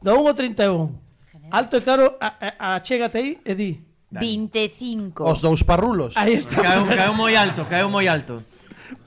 do 0.00 0.16
1 0.16 0.32
ao 0.32 0.32
31, 0.32 1.52
alto 1.52 1.76
e 1.76 1.84
claro, 1.84 2.16
a, 2.16 2.40
a, 2.40 2.80
achégate 2.80 3.20
aí 3.20 3.36
e 3.44 3.52
di. 3.52 3.70
25. 4.08 5.28
Os 5.28 5.44
dous 5.44 5.60
parrulos. 5.60 6.16
Aí 6.16 6.40
está. 6.40 6.64
Caeu, 6.64 6.88
caeu 6.88 7.12
moi 7.12 7.36
alto, 7.36 7.68
caeu 7.68 7.92
moi 7.92 8.08
alto. 8.08 8.40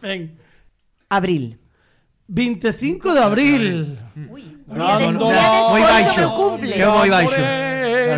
Ben. 0.06 0.38
Abril. 1.10 1.58
25 2.30 3.10
de 3.10 3.22
abril. 3.26 3.98
Ui, 4.30 4.44
no, 4.70 4.86
no, 5.02 5.12
no, 5.18 5.28
moi 5.74 5.82
baixo. 5.82 6.30
Cumple. 6.38 6.78
Moi 6.78 7.10
baixo. 7.10 7.42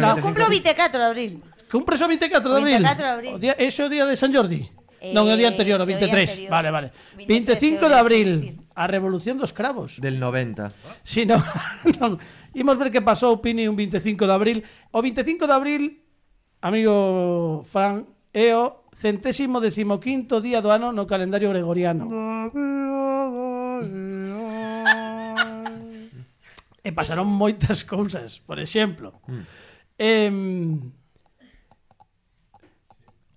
No, 0.03 0.19
cumplo 0.19 0.51
24 0.51 0.99
de 0.99 1.05
abril. 1.07 1.31
Cumpres 1.71 2.01
o 2.01 2.11
24 2.11 2.43
de 2.43 2.57
abril? 2.59 2.75
24 2.83 3.05
de 3.07 3.13
abril. 3.13 3.33
O 3.35 3.39
día, 3.39 3.55
ese 3.55 3.85
o 3.85 3.87
día 3.87 4.03
de 4.03 4.19
San 4.19 4.35
Jordi? 4.35 4.78
Eh, 4.99 5.15
non, 5.15 5.31
o 5.31 5.35
día 5.39 5.47
anterior, 5.47 5.79
o 5.79 5.87
23. 5.87 6.11
Anterior. 6.11 6.51
Vale, 6.51 6.69
vale. 6.71 6.87
25 7.15 7.87
de 7.87 7.95
abril, 7.95 8.29
a 8.75 8.83
Revolución 8.87 9.39
dos 9.39 9.55
Cravos. 9.55 10.03
Del 10.03 10.19
90. 10.19 10.71
Si, 11.07 11.23
non. 11.23 11.39
non. 12.03 12.19
Imos 12.51 12.75
ver 12.75 12.91
que 12.91 12.99
pasou 12.99 13.39
Pini 13.39 13.67
un 13.71 13.79
25 13.79 14.27
de 14.27 14.33
abril. 14.35 14.57
O 14.91 14.99
25 14.99 15.47
de 15.47 15.55
abril, 15.55 15.83
amigo 16.59 17.63
Fran, 17.63 18.03
é 18.35 18.51
o 18.51 18.83
centésimo 18.91 19.63
decimoquinto 19.63 20.43
día 20.43 20.59
do 20.59 20.69
ano 20.75 20.91
no 20.91 21.07
calendario 21.07 21.49
gregoriano. 21.49 22.11
e 26.83 26.91
pasaron 26.91 27.27
moitas 27.27 27.87
cousas, 27.87 28.43
por 28.43 28.59
exemplo. 28.59 29.21
Mm. 29.27 29.43
Eh, 29.99 30.31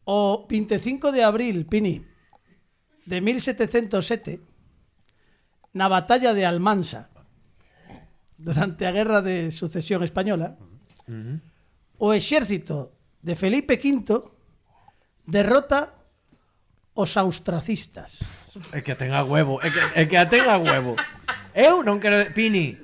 O 0.05 0.47
25 0.49 1.13
de 1.13 1.23
abril, 1.23 1.67
Pini, 1.67 2.03
de 3.07 3.21
1707, 3.21 4.41
na 5.75 5.89
batalla 5.89 6.35
de 6.35 6.45
Almansa, 6.45 7.09
durante 8.37 8.87
a 8.87 8.91
Guerra 8.91 9.23
de 9.23 9.55
Sucesión 9.55 10.03
Española, 10.03 10.59
o 11.99 12.11
exército 12.11 12.99
de 13.23 13.39
Felipe 13.39 13.79
V 13.79 14.27
derrota 15.27 15.95
os 16.95 17.17
austracistas. 17.17 18.21
É 18.75 18.83
que 18.83 18.93
a 18.93 18.99
tenga 18.99 19.25
huevo, 19.25 19.63
é 19.63 19.71
que, 19.71 19.81
é 19.95 20.03
que 20.07 20.19
a 20.19 20.27
tenga 20.29 20.59
huevo. 20.59 20.99
Eu 21.55 21.87
non 21.87 22.03
quero... 22.03 22.29
Pini, 22.35 22.77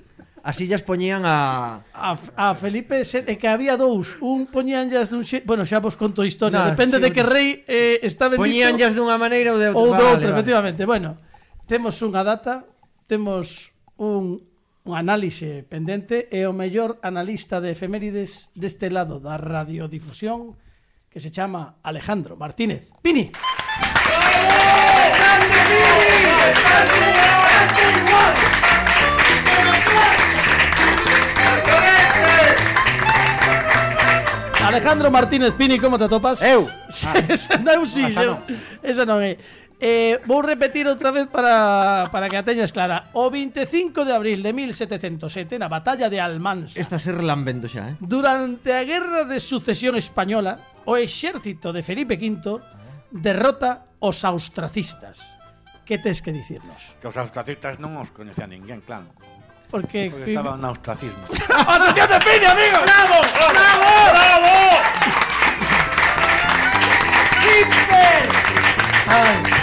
Así 0.43 0.67
llas 0.67 0.83
poñían 0.83 1.23
a... 1.25 1.85
A, 1.93 2.19
a 2.37 2.55
Felipe 2.55 3.03
VII, 3.03 3.37
que 3.37 3.49
había 3.49 3.77
dous. 3.77 4.17
Un 4.21 4.47
poñíanllas 4.47 5.11
dun 5.11 5.25
xe... 5.25 5.43
Bueno, 5.45 5.67
xa 5.67 5.83
vos 5.83 5.97
conto 5.99 6.23
a 6.23 6.27
historia. 6.27 6.63
Nah, 6.65 6.71
Depende 6.73 6.97
sí, 6.99 7.03
de 7.03 7.11
que 7.13 7.23
rei 7.23 7.65
eh, 7.67 8.01
está 8.03 8.29
bendito. 8.31 8.47
Poñíanllas 8.47 8.95
dunha 8.95 9.19
maneira 9.19 9.53
ou 9.53 9.59
de 9.59 9.69
outra. 9.71 9.83
Ou 9.83 9.91
vale, 9.91 10.05
outra, 10.15 10.31
vale. 10.31 10.35
efectivamente. 10.39 10.83
Bueno, 10.87 11.19
temos 11.67 11.99
unha 12.01 12.23
data, 12.25 12.65
temos 13.11 13.75
un, 13.99 14.41
un 14.89 14.93
análise 14.95 15.67
pendente 15.69 16.31
e 16.33 16.47
o 16.49 16.55
mellor 16.57 16.97
analista 17.05 17.61
de 17.61 17.77
efemérides 17.77 18.55
deste 18.57 18.89
lado 18.89 19.21
da 19.21 19.37
radiodifusión 19.37 20.57
que 21.13 21.21
se 21.21 21.35
chama 21.35 21.77
Alejandro 21.83 22.37
Martínez. 22.37 22.95
Pini! 23.03 23.33
¡Bravo! 23.35 24.49
¡Grande 25.13 25.61
Pini! 25.69 25.99
Alejandro 34.69 35.11
Martínez 35.11 35.55
Pini, 35.55 35.79
como 35.79 35.99
te 35.99 36.05
atopas? 36.05 36.43
Eu. 36.43 36.69
Ah, 37.07 37.19
esa 37.29 37.57
non, 37.59 37.89
sí, 37.89 38.05
esa 38.05 38.23
non. 38.23 38.39
Esa 38.85 39.05
non 39.09 39.19
é. 39.25 39.35
Eh, 39.81 40.19
vou 40.27 40.43
repetir 40.43 40.85
outra 40.91 41.09
vez 41.09 41.31
para, 41.31 42.11
para 42.13 42.29
que 42.29 42.37
a 42.37 42.45
teñas 42.45 42.71
clara. 42.71 43.09
O 43.15 43.31
25 43.33 44.05
de 44.05 44.13
abril 44.13 44.45
de 44.45 44.53
1707, 44.53 45.57
na 45.57 45.73
batalla 45.73 46.13
de 46.13 46.21
Almansa. 46.21 46.77
Esta 46.77 47.01
ser 47.01 47.23
lambendo 47.25 47.65
xa, 47.65 47.91
eh. 47.91 47.95
Durante 47.99 48.75
a 48.75 48.83
Guerra 48.85 49.25
de 49.25 49.41
Sucesión 49.41 49.97
Española, 49.97 50.61
o 50.85 50.99
exército 51.01 51.73
de 51.73 51.81
Felipe 51.83 52.21
V 52.21 52.59
derrota 53.11 53.89
os 53.99 54.21
austracistas. 54.27 55.39
Que 55.87 55.97
tes 55.97 56.21
que 56.21 56.31
dicirnos? 56.31 56.95
Que 57.01 57.09
os 57.09 57.17
austracistas 57.17 57.81
non 57.81 57.97
os 57.97 58.13
coñecía 58.13 58.45
ninguén, 58.45 58.85
claro. 58.85 59.09
Porque, 59.71 60.11
Porque 60.11 60.33
estaba 60.33 60.55
en 60.55 60.65
ostracismo. 60.65 61.19
¡Atención 61.55 62.09
de 62.09 62.19
Pini, 62.21 62.47
amigos! 62.47 62.83
¡Bravo! 62.85 63.21
¡Bravo! 63.53 63.91
¡Bravo! 64.13 64.55
¡Hipster! 67.43 68.29
¡Ay! 69.09 69.59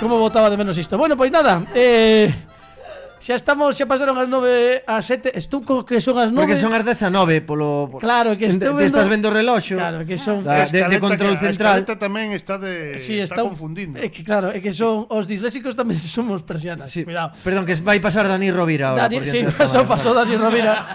¿Cómo 0.00 0.18
votaba 0.18 0.48
de 0.50 0.56
menos 0.56 0.78
esto? 0.78 0.96
Bueno, 0.96 1.16
pues 1.16 1.30
nada. 1.30 1.62
Eh. 1.74 2.45
Xa 3.26 3.34
estamos, 3.34 3.74
xa 3.74 3.90
pasaron 3.90 4.14
as 4.22 4.30
9 4.30 4.86
as 4.86 5.02
7, 5.02 5.34
estou 5.34 5.58
co 5.58 5.82
que 5.82 5.98
son 5.98 6.14
as 6.22 6.30
9. 6.30 6.46
Porque 6.46 6.54
son 6.62 6.70
as 6.70 6.86
19 6.86 7.42
polo 7.42 7.90
Claro, 7.98 8.38
que 8.38 8.46
estou 8.46 8.78
vendo. 8.78 8.86
Estás 8.86 9.10
vendo 9.10 9.26
o 9.26 9.34
reloxo. 9.34 9.74
Claro, 9.74 10.06
que 10.06 10.14
son 10.14 10.46
da, 10.46 10.62
de, 10.62 10.86
de 10.86 10.98
control 11.02 11.34
que, 11.34 11.50
central. 11.50 11.82
A 11.82 11.98
tamén 11.98 12.30
está 12.30 12.54
de 12.54 13.02
sí, 13.02 13.18
está, 13.18 13.42
está 13.42 13.42
confundindo. 13.42 13.98
É 13.98 14.14
que 14.14 14.22
claro, 14.22 14.54
é 14.54 14.62
que 14.62 14.70
son 14.70 15.10
os 15.10 15.26
disléxicos 15.26 15.74
tamén 15.74 15.98
somos 16.06 16.46
persianas. 16.46 16.94
Sí. 16.94 17.02
Cuidado. 17.02 17.34
Perdón, 17.42 17.66
que 17.66 17.74
vai 17.82 17.98
pasar 17.98 18.30
Dani 18.30 18.54
Rovira 18.54 18.94
ahora. 18.94 19.10
Dani, 19.10 19.26
sí, 19.26 19.42
pasou, 19.58 19.82
pasou 19.90 20.14
Dani 20.14 20.38
Rovira. 20.38 20.86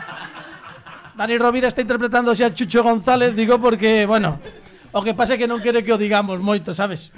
Dani 1.20 1.36
Rovira 1.36 1.68
está 1.68 1.84
interpretando 1.84 2.32
xa 2.32 2.56
Chucho 2.56 2.80
González, 2.80 3.36
digo 3.36 3.60
porque, 3.60 4.08
bueno, 4.08 4.40
o 4.96 5.04
que 5.04 5.12
pasa 5.12 5.36
é 5.36 5.38
que 5.38 5.52
non 5.52 5.60
quere 5.60 5.84
que 5.84 5.92
o 5.92 6.00
digamos 6.00 6.40
moito, 6.40 6.72
sabes? 6.72 7.12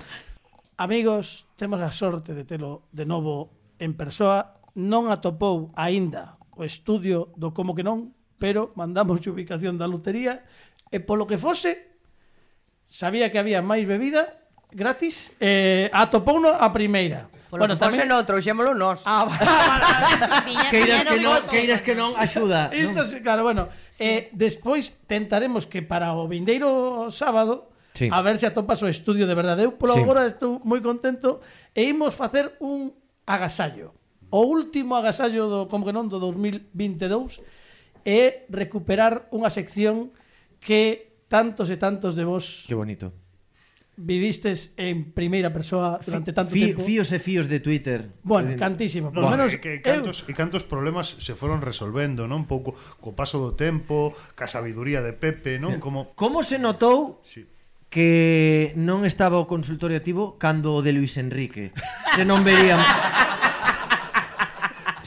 Amigos, 0.81 1.45
temos 1.53 1.77
a 1.85 1.93
sorte 1.93 2.33
de 2.33 2.49
telo 2.49 2.89
de 2.89 3.05
novo 3.05 3.53
en 3.77 3.93
persoa 3.93 4.62
non 4.77 5.09
atopou 5.09 5.73
aínda 5.77 6.41
o 6.53 6.65
estudio 6.65 7.33
do 7.37 7.53
como 7.53 7.73
que 7.77 7.85
non, 7.85 8.13
pero 8.41 8.73
mandamos 8.73 9.21
a 9.21 9.29
ubicación 9.33 9.77
da 9.77 9.89
lotería 9.89 10.45
e 10.89 11.01
polo 11.01 11.25
que 11.29 11.41
fose 11.41 11.93
sabía 12.89 13.33
que 13.33 13.41
había 13.41 13.65
máis 13.65 13.85
bebida 13.89 14.45
gratis 14.73 15.33
eh, 15.41 15.89
atopouno 15.93 16.49
a 16.49 16.69
primeira 16.73 17.29
Polo 17.53 17.69
bueno, 17.69 17.77
que 17.77 17.85
tamén... 17.85 18.09
non, 18.09 18.25
trouxémolo 18.25 18.73
nós. 18.73 19.05
Ah, 19.05 19.21
ah, 19.29 19.29
vale, 19.29 19.85
vale. 20.25 20.73
queiras 20.73 21.05
que 21.05 21.17
non, 21.21 21.37
queiras 21.45 21.81
que 21.85 21.93
non 21.93 22.09
axuda. 22.17 22.73
Isto, 22.73 23.05
sí, 23.05 23.21
claro, 23.21 23.45
bueno. 23.45 23.69
Sí. 23.93 24.09
Eh, 24.09 24.33
despois 24.33 25.05
tentaremos 25.05 25.69
que 25.69 25.85
para 25.85 26.17
o 26.17 26.25
vindeiro 26.25 27.13
sábado 27.13 27.69
sí. 27.93 28.09
a 28.09 28.25
ver 28.25 28.41
se 28.41 28.49
atopas 28.49 28.81
o 28.81 28.89
estudio 28.89 29.29
de 29.29 29.37
verdade. 29.37 29.69
Eu 29.69 29.77
polo 29.77 29.93
sí. 29.93 30.01
agora 30.01 30.25
estou 30.25 30.65
moi 30.65 30.81
contento 30.81 31.45
e 31.77 31.85
imos 31.85 32.17
facer 32.17 32.57
un 32.57 32.89
agasallo. 33.29 33.93
O 34.33 34.49
último 34.49 34.97
agasallo 34.97 35.45
do 35.45 35.59
Congrenón 35.69 36.09
do 36.09 36.17
2022 36.17 37.37
é 38.01 38.49
recuperar 38.49 39.29
unha 39.29 39.53
sección 39.53 40.09
que 40.57 41.13
tantos 41.29 41.69
e 41.69 41.77
tantos 41.77 42.17
de 42.17 42.25
vos 42.25 42.65
Que 42.65 42.73
bonito. 42.73 43.13
vivistes 43.93 44.73
en 44.81 45.13
primeira 45.13 45.53
persoa 45.53 46.01
durante 46.01 46.33
tanto 46.33 46.49
Fí- 46.57 46.73
tempo. 46.73 46.81
Fíos 46.81 47.13
e 47.13 47.21
fíos 47.21 47.45
de 47.45 47.61
Twitter. 47.61 48.09
Bueno, 48.25 48.57
cantísimo, 48.57 49.13
por 49.13 49.21
No, 49.21 49.29
lo 49.29 49.37
menos 49.37 49.53
e 49.53 49.61
que 49.61 49.85
cantos, 49.85 50.25
eu... 50.25 50.29
e 50.29 50.33
cantos 50.33 50.65
problemas 50.65 51.13
se 51.21 51.37
foron 51.37 51.61
resolvendo, 51.61 52.25
non? 52.25 52.49
Pouco 52.49 52.73
co 52.73 53.13
paso 53.13 53.37
do 53.37 53.53
tempo, 53.53 54.17
ca 54.33 54.49
sabiduría 54.49 55.05
de 55.05 55.13
Pepe, 55.13 55.61
non? 55.61 55.77
Como 55.77 56.09
Como 56.17 56.41
se 56.41 56.57
notou 56.57 57.21
sí. 57.21 57.45
que 57.93 58.73
non 58.73 59.05
estaba 59.05 59.37
o 59.37 59.45
consultorio 59.45 59.93
activo 60.01 60.41
cando 60.41 60.73
o 60.73 60.81
de 60.81 60.89
Luis 60.97 61.13
Enrique? 61.21 61.69
Se 62.17 62.25
non 62.25 62.41
verían 62.41 62.81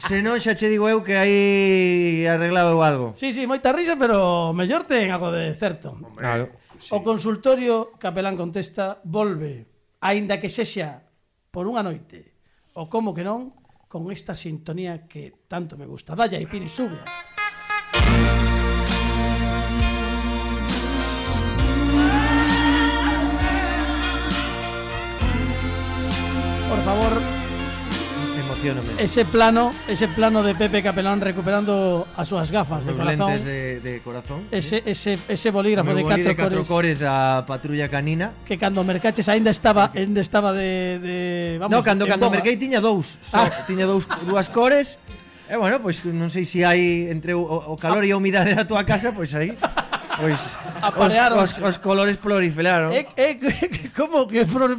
Se 0.07 0.23
non 0.23 0.39
xa 0.39 0.55
che 0.55 0.71
digo 0.71 0.87
eu 0.87 1.03
que 1.03 1.19
aí 1.19 2.23
arreglado 2.23 2.79
algo. 2.79 3.11
Sí, 3.11 3.35
sí, 3.35 3.43
moita 3.43 3.75
risa, 3.75 3.99
pero 3.99 4.55
mellor 4.55 4.87
ten 4.87 5.11
algo 5.11 5.35
de 5.35 5.51
certo. 5.51 5.99
Claro. 6.15 6.47
Sí. 6.79 6.95
O 6.95 7.03
consultorio 7.03 7.91
Capelán 7.99 8.39
contesta 8.39 9.03
volve, 9.03 9.67
aínda 9.99 10.39
que 10.39 10.47
sexa 10.47 11.03
por 11.51 11.67
unha 11.67 11.83
noite, 11.83 12.39
o 12.79 12.87
como 12.87 13.11
que 13.11 13.27
non, 13.27 13.51
con 13.91 14.07
esta 14.07 14.31
sintonía 14.31 15.11
que 15.11 15.43
tanto 15.51 15.75
me 15.75 15.83
gusta. 15.83 16.15
Dalla 16.15 16.39
e 16.39 16.47
Pini, 16.47 16.71
sube. 16.71 17.03
Decepciónome. 28.67 29.03
Ese 29.03 29.25
plano, 29.25 29.71
ese 29.87 30.07
plano 30.07 30.43
de 30.43 30.55
Pepe 30.55 30.83
Capelán 30.83 31.21
recuperando 31.21 32.07
as 32.17 32.27
súas 32.27 32.51
gafas 32.51 32.83
Os 32.83 32.87
de 32.87 32.93
corazón. 32.93 33.31
lentes 33.31 33.45
de, 33.45 33.79
de 33.79 33.93
corazón. 34.03 34.43
¿eh? 34.51 34.59
Ese, 34.59 34.83
ese, 34.85 35.13
ese 35.13 35.51
bolígrafo 35.51 35.95
de 35.95 36.03
catro 36.03 36.35
cores. 36.35 36.67
cores 36.67 36.97
a 37.03 37.45
patrulla 37.47 37.87
canina. 37.87 38.33
Que 38.45 38.57
cando 38.57 38.83
mercaches 38.83 39.29
aínda 39.29 39.51
estaba, 39.51 39.91
aínda 39.95 40.19
estaba 40.19 40.51
de, 40.51 40.99
de 40.99 41.57
vamos. 41.59 41.71
No, 41.71 41.83
cando 41.83 42.07
cando 42.07 42.29
merquei 42.29 42.57
tiña 42.57 42.81
dous, 42.83 43.15
so, 43.23 43.37
ah. 43.39 43.49
tiña 43.67 43.87
dous 43.87 44.03
dúas 44.27 44.49
cores. 44.49 44.99
E 45.47 45.53
eh, 45.53 45.55
bueno, 45.55 45.79
pois 45.79 45.95
pues, 46.03 46.11
non 46.11 46.27
sei 46.27 46.43
se 46.43 46.59
si 46.59 46.67
hai 46.67 47.07
entre 47.07 47.31
o, 47.31 47.39
o 47.39 47.79
calor 47.79 48.03
e 48.03 48.11
a 48.11 48.19
humidade 48.19 48.51
da 48.51 48.67
tua 48.67 48.83
casa, 48.83 49.15
pois 49.15 49.31
pues, 49.31 49.39
aí 49.39 49.55
Pois 50.17 50.57
aparearon 50.81 51.45
os, 51.45 51.61
os, 51.61 51.61
os 51.61 51.77
colores 51.77 52.17
proliferaron. 52.17 52.89
Eh, 52.89 53.05
eh, 53.13 53.37
como 53.97 54.25
que 54.25 54.49
pro, 54.49 54.73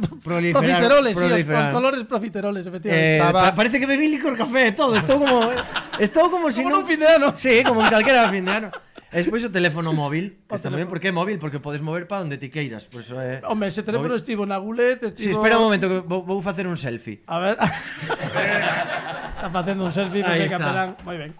profiteroles, 0.51 1.15
sí, 1.15 1.25
os, 1.25 1.47
os 1.47 1.67
colores 1.71 2.03
profiteroles, 2.03 2.67
efectivamente. 2.67 3.15
Eh, 3.15 3.23
Estaba... 3.23 3.55
Parece 3.55 3.79
que 3.79 3.87
bebí 3.87 4.11
licor 4.11 4.35
café 4.35 4.67
e 4.67 4.73
todo, 4.75 4.99
estou 4.99 5.15
como 5.15 5.47
eh, 5.47 5.63
estou 6.03 6.27
como 6.27 6.51
si 6.51 6.59
no 6.67 6.83
non... 6.83 6.83
fin 6.83 6.99
de 6.99 7.07
ano. 7.07 7.31
Sí, 7.39 7.63
como 7.63 7.79
en 7.79 7.87
calquera 7.87 8.27
fin 8.27 8.43
de 8.43 8.51
ano. 8.51 8.69
E 9.09 9.25
despois 9.25 9.41
o 9.41 9.49
teléfono 9.49 9.89
móvil, 9.89 10.45
que 10.45 10.53
está 10.53 10.69
moi 10.69 10.85
ben, 10.85 10.91
porque 10.91 11.09
é 11.09 11.13
móvil, 11.15 11.41
porque 11.41 11.57
podes 11.57 11.81
mover 11.81 12.05
para 12.05 12.21
onde 12.21 12.37
ti 12.37 12.53
queiras, 12.53 12.85
por 12.85 13.01
eso 13.01 13.17
é. 13.17 13.41
Home, 13.41 13.65
ese 13.65 13.81
teléfono 13.81 14.13
móvil. 14.13 14.21
estivo 14.21 14.45
na 14.45 14.61
gulet, 14.61 15.01
estivo... 15.01 15.23
Sí, 15.23 15.33
espera 15.33 15.57
un 15.57 15.65
momento 15.65 15.89
que 15.89 16.05
vou, 16.05 16.21
vou 16.21 16.37
facer 16.45 16.69
un 16.69 16.77
selfie. 16.77 17.25
A 17.25 17.41
ver. 17.41 17.57
está 19.39 19.49
facendo 19.49 19.89
un 19.89 19.93
selfie 19.95 20.21
porque 20.21 20.45
capelán, 20.45 20.93
moi 21.01 21.17
ben. 21.17 21.33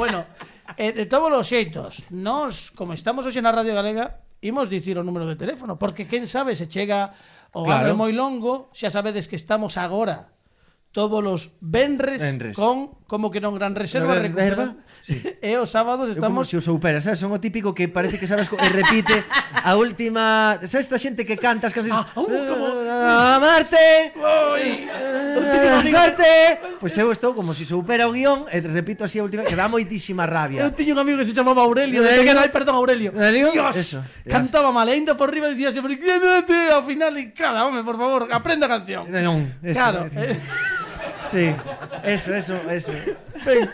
Bueno, 0.00 0.24
eh, 0.80 0.96
de 0.96 1.04
todos 1.04 1.28
os 1.28 1.44
xeitos, 1.44 2.08
nós, 2.08 2.72
como 2.72 2.96
estamos 2.96 3.28
hoxe 3.28 3.44
na 3.44 3.52
Radio 3.52 3.76
Galega, 3.76 4.24
imos 4.40 4.72
dicir 4.72 4.96
o 4.96 5.04
número 5.04 5.28
de 5.28 5.36
teléfono, 5.36 5.76
porque 5.76 6.08
quen 6.08 6.24
sabe 6.24 6.56
se 6.56 6.64
chega 6.72 7.12
o 7.52 7.68
claro. 7.68 7.92
ano 7.92 8.00
moi 8.00 8.16
longo, 8.16 8.72
xa 8.72 8.88
sabedes 8.88 9.28
que 9.28 9.36
estamos 9.36 9.76
agora 9.76 10.32
todos 10.92 11.24
os 11.24 11.50
venres, 11.60 12.20
venres. 12.20 12.56
con 12.56 12.98
como 13.06 13.30
que 13.30 13.38
non 13.38 13.54
gran 13.54 13.78
reserva, 13.78 14.18
no, 14.18 14.22
reserva 14.22 14.74
sí. 15.02 15.18
e 15.42 15.54
os 15.58 15.70
sábados 15.70 16.10
estamos 16.10 16.46
Eu 16.46 16.46
como 16.46 16.46
se 16.46 16.54
o 16.58 16.62
soupera, 16.62 16.98
sabes, 16.98 17.22
son 17.22 17.30
o 17.30 17.38
típico 17.38 17.74
que 17.74 17.86
parece 17.86 18.18
que 18.18 18.26
sabes 18.26 18.50
e 18.50 18.68
repite 18.70 19.22
a 19.62 19.78
última, 19.78 20.58
sabes 20.66 20.86
esta 20.90 20.98
xente 20.98 21.22
que 21.22 21.38
canta 21.38 21.70
as 21.70 21.74
canciones 21.74 22.06
ah, 22.06 22.10
uh, 22.18 22.26
como... 22.26 22.66
Amarte 22.90 24.14
Amarte 25.78 26.34
Pois 26.82 26.94
eu 26.98 27.10
estou 27.14 27.34
como 27.34 27.54
se 27.54 27.62
si 27.62 27.70
soupera 27.70 28.08
o 28.08 28.12
guión 28.14 28.46
E 28.50 28.58
repito 28.58 29.04
así 29.04 29.18
a 29.18 29.26
última 29.26 29.44
Que 29.44 29.54
dá 29.54 29.68
moitísima 29.68 30.26
rabia. 30.26 30.64
Eu 30.64 30.74
tiño 30.74 30.94
un 30.94 31.02
amigo 31.02 31.18
que 31.22 31.28
se 31.28 31.34
chamaba 31.34 31.62
Aurelio 31.62 32.02
Aurelio 32.02 32.24
que 32.24 32.34
non 32.34 32.42
hai 32.42 32.50
perdón 32.50 32.74
Aurelio. 32.78 33.10
Aurelio 33.14 33.52
Dios, 33.54 33.74
Eso, 33.76 34.00
Cantaba 34.26 34.74
mal 34.74 34.88
Ainda 34.90 35.14
por 35.14 35.30
riba 35.30 35.50
dicía 35.50 35.70
sempre 35.70 35.98
Ao 36.74 36.82
final 36.82 37.14
e 37.14 37.30
cala, 37.30 37.66
home, 37.66 37.82
por 37.86 37.94
favor 37.94 38.26
Aprenda 38.30 38.66
a 38.66 38.80
canción 38.80 39.06
non, 39.10 39.60
eso, 39.62 39.76
Claro 39.76 40.08
eh, 40.14 40.34
Sí, 41.30 41.54
eso, 42.02 42.34
eso, 42.34 42.54
eso. 42.70 42.92
Ben, 43.46 43.70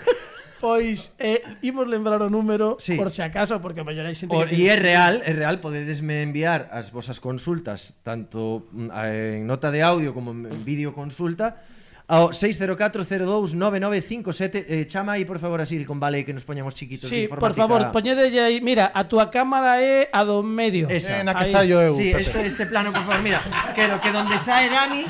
pois 0.61 1.15
eh, 1.19 1.41
imos 1.63 1.89
lembrar 1.89 2.21
o 2.21 2.29
número 2.29 2.77
sí. 2.79 2.97
por 2.97 3.09
se 3.09 3.21
si 3.21 3.23
acaso 3.23 3.61
porque 3.61 3.81
a 3.81 3.87
maioría 3.87 4.13
xente 4.13 4.37
o, 4.37 4.45
que... 4.45 4.57
E 4.57 4.69
é 4.69 4.77
real, 4.77 5.25
é 5.25 5.33
real, 5.33 5.61
podedesme 5.61 6.21
enviar 6.21 6.69
as 6.73 6.93
vosas 6.93 7.21
consultas 7.21 8.01
tanto 8.05 8.69
mm, 8.73 8.93
en 8.93 9.49
nota 9.49 9.73
de 9.73 9.81
audio 9.81 10.13
como 10.13 10.33
en 10.33 10.65
vídeo 10.65 10.93
consulta 10.93 11.65
ao 12.07 12.31
604029957 12.31 14.71
eh, 14.71 14.87
chama 14.87 15.19
aí 15.19 15.27
por 15.27 15.43
favor 15.43 15.59
a 15.61 15.67
Siri 15.67 15.85
con 15.85 15.99
vale 15.99 16.25
que 16.25 16.33
nos 16.33 16.45
poñamos 16.47 16.79
chiquitos 16.79 17.11
sí, 17.11 17.27
por 17.27 17.53
favor, 17.53 17.91
poñedelle 17.91 18.39
aí 18.39 18.61
mira, 18.63 18.95
a 18.95 19.11
túa 19.11 19.27
cámara 19.27 19.83
é 19.83 20.07
a 20.15 20.23
do 20.23 20.39
medio. 20.47 20.87
Esa. 20.87 21.19
Eh, 21.19 21.27
na 21.27 21.35
que 21.35 21.51
saio 21.51 21.83
eu 21.83 21.99
sí, 21.99 22.15
este, 22.15 22.47
este 22.47 22.71
plano, 22.71 22.95
por 22.95 23.03
favor, 23.03 23.27
mira 23.27 23.43
quero 23.75 23.99
que 23.99 24.15
donde 24.15 24.39
sae 24.39 24.71
Dani 24.71 25.03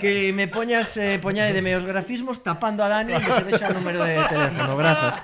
que 0.00 0.32
me 0.32 0.48
poñas 0.48 0.88
eh, 0.96 1.20
poñade 1.20 1.52
de 1.52 1.60
meus 1.60 1.84
grafismos 1.84 2.40
tapando 2.40 2.80
a 2.80 2.88
Dani 2.88 3.12
e 3.12 3.20
se 3.20 3.44
vexa 3.44 3.68
o 3.68 3.76
número 3.76 4.00
de 4.00 4.16
teléfono, 4.24 4.72
grazas. 4.72 5.20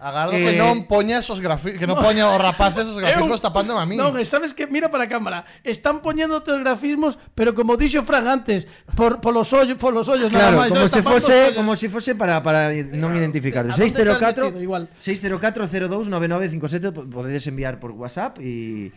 Agardo 0.00 0.32
eh, 0.32 0.40
que 0.40 0.52
non 0.56 0.88
poña 0.88 1.20
esos 1.20 1.44
grafi 1.44 1.76
que 1.76 1.84
non 1.84 2.00
no. 2.00 2.00
poña 2.00 2.32
os 2.32 2.40
rapaces 2.40 2.88
esos 2.88 2.96
grafismos 2.96 3.36
eu, 3.36 3.44
tapando 3.44 3.76
a 3.76 3.84
mí. 3.84 4.00
Non, 4.00 4.16
sabes 4.24 4.56
que 4.56 4.64
mira 4.64 4.88
para 4.88 5.04
a 5.04 5.12
cámara, 5.12 5.44
están 5.60 6.00
poñendo 6.00 6.40
os 6.40 6.60
grafismos, 6.64 7.20
pero 7.36 7.52
como 7.52 7.76
dixo 7.76 8.00
Fran 8.08 8.24
antes, 8.24 8.64
por 8.96 9.20
polos 9.20 9.52
ollos, 9.52 9.76
polos 9.76 10.08
ollos 10.08 10.32
claro, 10.32 10.56
nada 10.56 10.60
máis. 10.64 10.72
Como 10.72 10.88
se 10.88 11.02
fose, 11.04 11.36
como 11.52 11.72
se 11.76 11.86
fose 11.92 12.16
para 12.16 12.40
para 12.40 12.72
eh, 12.72 12.80
non 12.96 13.12
identificarse. 13.12 13.76
604 13.76 14.56
604 14.56 15.68
029957 15.68 17.12
podedes 17.12 17.44
enviar 17.44 17.76
por 17.76 17.92
WhatsApp 17.92 18.40
e 18.40 18.88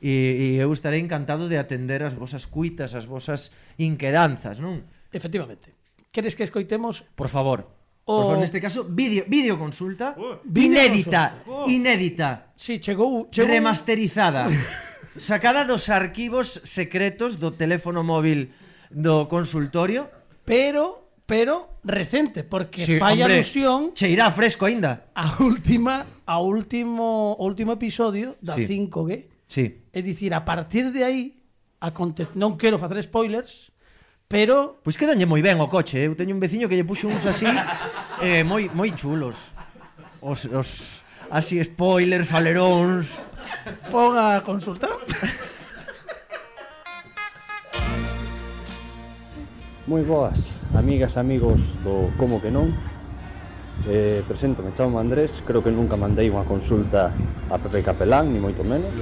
E, 0.00 0.56
e 0.56 0.56
eu 0.56 0.72
estarei 0.72 0.96
encantado 0.96 1.44
de 1.44 1.60
atender 1.60 2.00
as 2.00 2.16
vosas 2.16 2.48
cuitas, 2.48 2.96
as 2.96 3.04
vosas 3.04 3.52
inquedanzas, 3.76 4.56
non? 4.56 4.80
Efectivamente. 5.12 5.76
Queres 6.08 6.32
que 6.32 6.48
escoitemos? 6.48 7.04
Por 7.12 7.28
favor. 7.28 7.79
O... 8.04 8.14
Por 8.16 8.22
favor, 8.24 8.38
neste 8.38 8.60
caso, 8.60 8.84
vídeo, 8.88 9.24
vídeo 9.28 9.58
consulta 9.58 10.16
uh, 10.16 10.40
inédita, 10.56 11.44
consulta. 11.44 11.70
inédita. 11.70 12.30
Sí, 12.56 12.80
chegou, 12.80 13.28
chegou 13.30 13.50
remasterizada. 13.50 14.48
sacada 15.18 15.64
dos 15.64 15.90
arquivos 15.90 16.60
secretos 16.64 17.36
do 17.36 17.52
teléfono 17.52 18.02
móvil 18.02 18.54
do 18.90 19.26
consultorio, 19.26 20.08
pero 20.44 21.10
pero 21.30 21.78
recente, 21.84 22.42
porque 22.42 22.82
sí, 22.82 22.98
fai 22.98 23.22
hombre, 23.22 23.38
alusión 23.38 23.94
cheirá 23.94 24.34
fresco 24.34 24.66
aínda. 24.66 25.14
A 25.14 25.38
última, 25.38 26.02
a 26.26 26.42
último, 26.42 27.38
o 27.38 27.46
último 27.46 27.70
episodio 27.78 28.34
da 28.42 28.58
sí. 28.58 28.66
5G. 28.66 29.30
Sí. 29.46 29.86
É 29.94 30.02
dicir, 30.02 30.34
a 30.34 30.42
partir 30.42 30.90
de 30.90 31.06
aí 31.06 31.46
aconte... 31.78 32.26
non 32.34 32.58
quero 32.58 32.82
facer 32.82 32.98
spoilers, 33.06 33.70
Pero, 34.30 34.78
pois 34.86 34.94
quedanlle 34.94 35.26
moi 35.26 35.42
ben 35.42 35.58
o 35.58 35.66
coche, 35.66 35.98
eh. 35.98 36.06
eu 36.06 36.14
teño 36.14 36.38
un 36.38 36.38
veciño 36.38 36.70
que 36.70 36.78
lle 36.78 36.86
puxo 36.86 37.10
uns 37.10 37.26
así 37.26 37.50
eh, 38.22 38.46
moi 38.46 38.70
moi 38.70 38.94
chulos. 38.94 39.34
Os, 40.22 40.46
os 40.46 41.02
así 41.34 41.58
spoilers, 41.66 42.30
aleróns. 42.30 43.10
Poga 43.90 44.38
consultar. 44.46 44.94
moi 49.90 50.06
boas, 50.06 50.38
amigas, 50.78 51.18
amigos 51.18 51.58
do 51.82 52.14
Como 52.14 52.38
que 52.38 52.54
non. 52.54 52.70
Eh, 53.90 54.22
presento, 54.30 54.62
me 54.62 54.70
chamo 54.78 55.02
Andrés, 55.02 55.34
creo 55.42 55.58
que 55.58 55.74
nunca 55.74 55.98
mandei 55.98 56.30
unha 56.30 56.46
consulta 56.46 57.10
a 57.50 57.58
Pepe 57.58 57.82
Capelán, 57.82 58.30
ni 58.30 58.38
moito 58.38 58.62
menos. 58.62 58.94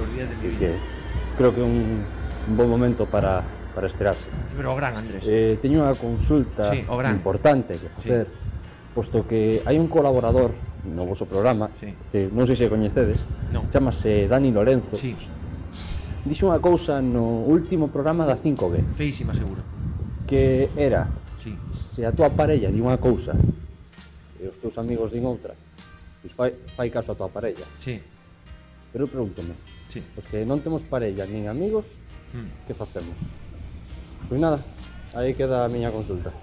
Que, 0.57 0.73
creo 1.37 1.53
que 1.53 1.61
é 1.61 1.67
un, 1.69 2.01
un 2.01 2.53
bon 2.57 2.65
momento 2.65 3.05
para 3.05 3.58
para 3.79 3.87
esperarse. 3.87 4.25
Pero 4.57 4.73
o 4.73 4.75
gran, 4.75 4.91
Andrés. 4.97 5.23
Eh, 5.23 5.55
teño 5.63 5.87
unha 5.87 5.95
consulta 5.95 6.67
sí, 6.67 6.83
importante 6.83 7.79
que 7.79 7.87
facer, 7.87 8.27
sí. 8.27 8.91
posto 8.91 9.23
que 9.23 9.63
hai 9.63 9.79
un 9.79 9.87
colaborador 9.87 10.51
no 10.83 11.07
vosso 11.07 11.23
programa, 11.23 11.71
sí. 11.79 11.95
que 12.11 12.27
non 12.27 12.43
sei 12.43 12.59
se 12.59 12.67
coñecedes, 12.67 13.31
no. 13.55 13.71
chamase 13.71 14.27
Dani 14.27 14.51
Lorenzo. 14.51 14.99
Sí. 14.99 15.15
Dixo 16.27 16.51
unha 16.51 16.59
cousa 16.59 16.99
no 16.99 17.47
último 17.47 17.87
programa 17.87 18.27
da 18.27 18.35
5G. 18.35 18.99
Feísima, 18.99 19.31
seguro. 19.31 19.63
Que 20.27 20.67
era, 20.75 21.07
sí. 21.39 21.55
se 21.95 22.03
a 22.03 22.11
tua 22.11 22.27
parella 22.35 22.67
di 22.67 22.83
unha 22.83 22.99
cousa 22.99 23.31
e 23.31 24.43
os 24.43 24.59
teus 24.59 24.75
amigos 24.75 25.15
din 25.15 25.23
outra, 25.23 25.55
pois 26.19 26.35
fai, 26.35 26.51
fai 26.75 26.91
caso 26.91 27.15
a 27.15 27.19
tua 27.19 27.31
parella. 27.31 27.63
Sí. 27.79 27.95
Pero 28.91 29.07
eu 29.07 29.11
pregúntome, 29.11 29.55
sí. 29.87 30.03
porque 30.19 30.43
non 30.43 30.59
temos 30.59 30.83
parella 30.83 31.23
nin 31.31 31.47
amigos, 31.47 31.87
mm. 32.33 32.67
que 32.67 32.75
facemos? 32.75 33.15
Pois 34.27 34.41
nada, 34.41 34.59
aí 35.15 35.33
queda 35.33 35.65
a 35.65 35.69
miña 35.69 35.91
consulta. 35.91 36.33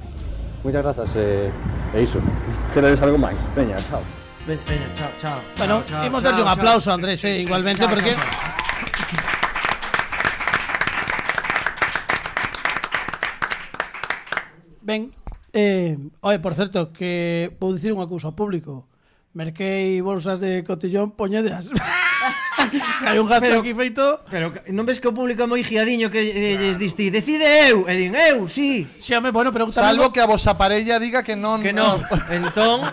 Moitas 0.64 0.82
grazas 0.82 1.10
e, 1.14 1.52
eh, 1.52 1.98
e 1.98 2.02
iso. 2.02 2.18
Queredes 2.72 3.02
algo 3.02 3.18
máis? 3.18 3.36
Veña, 3.54 3.76
chao. 3.76 4.02
Veña, 4.46 4.88
chao, 4.96 5.10
chao. 5.20 5.38
Bueno, 5.58 5.82
chao, 5.86 6.06
imos 6.06 6.22
darlle 6.22 6.42
un 6.42 6.48
aplauso, 6.48 6.90
a 6.90 6.94
Andrés, 6.94 7.22
eh, 7.24 7.38
igualmente, 7.42 7.82
chao, 7.82 7.90
porque... 7.90 8.14
Chao, 8.14 8.24
chao. 8.24 8.56
Ben, 14.86 15.10
eh, 15.52 15.98
oi, 16.20 16.38
por 16.38 16.54
certo, 16.54 16.92
que 16.94 17.50
vou 17.58 17.74
dicir 17.74 17.90
unha 17.90 18.06
cousa 18.06 18.30
ao 18.30 18.38
público. 18.38 18.86
Merquei 19.34 19.98
bolsas 19.98 20.38
de 20.38 20.62
cotillón, 20.62 21.18
poñedeas. 21.18 21.74
Hai 23.06 23.18
un 23.20 23.28
gasto 23.28 23.44
Pero- 23.44 23.60
aquí 23.60 23.74
feito. 23.74 24.20
Pero 24.30 24.52
non 24.72 24.88
ves 24.88 24.98
que 25.00 25.08
o 25.08 25.14
público 25.14 25.44
é 25.44 25.48
moi 25.48 25.60
giadiño 25.60 26.08
que 26.08 26.22
eh, 26.24 26.56
lles 26.56 26.80
diste, 26.80 27.12
decide 27.12 27.68
eu, 27.68 27.84
e 27.84 27.92
din 27.96 28.16
eu, 28.16 28.48
sí. 28.48 28.88
Bueno. 29.32 29.52
Salvo 29.72 30.12
que 30.12 30.20
a 30.20 30.26
vosa 30.26 30.56
parella 30.56 30.96
diga 30.96 31.20
que 31.20 31.36
non... 31.36 31.60
Que 31.60 31.76
non. 31.76 32.00
Entón, 32.32 32.88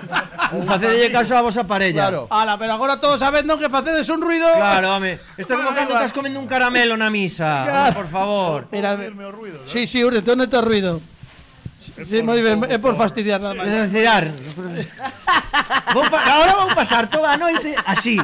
facedelle 0.67 1.11
caso 1.11 1.37
a 1.37 1.41
vosa 1.41 1.63
parella. 1.63 2.09
Claro. 2.09 2.27
Ala, 2.29 2.57
pero 2.59 2.73
agora 2.73 2.99
todos 2.99 3.19
sabendo 3.19 3.55
que 3.57 3.69
facedes 3.69 4.09
un 4.09 4.19
ruido. 4.21 4.47
Claro, 4.55 4.95
home. 4.95 5.19
Isto 5.37 5.55
como 5.55 5.71
cando 5.71 5.95
estás 5.95 6.11
comendo 6.11 6.39
un 6.39 6.47
caramelo 6.47 6.97
na 6.97 7.09
misa. 7.09 7.91
Por 7.95 8.07
favor. 8.07 8.67
Sí, 9.65 9.87
sí, 9.87 10.03
Ure, 10.03 10.19
non 10.19 10.49
te 10.49 10.59
ruido. 10.59 11.12
Sí, 11.83 12.23
moi 12.23 12.39
ben, 12.39 12.63
é 12.71 12.79
por 12.79 12.95
fastidiar 12.95 13.43
nada 13.43 13.57
máis. 13.57 13.91
Fastidiar. 13.91 14.31
vou 15.91 16.05
pa, 16.07 16.19
ahora 16.23 16.53
vou 16.63 16.71
pasar 16.71 17.11
toda 17.11 17.35
a 17.35 17.37
noite 17.37 17.75
así. 17.83 18.15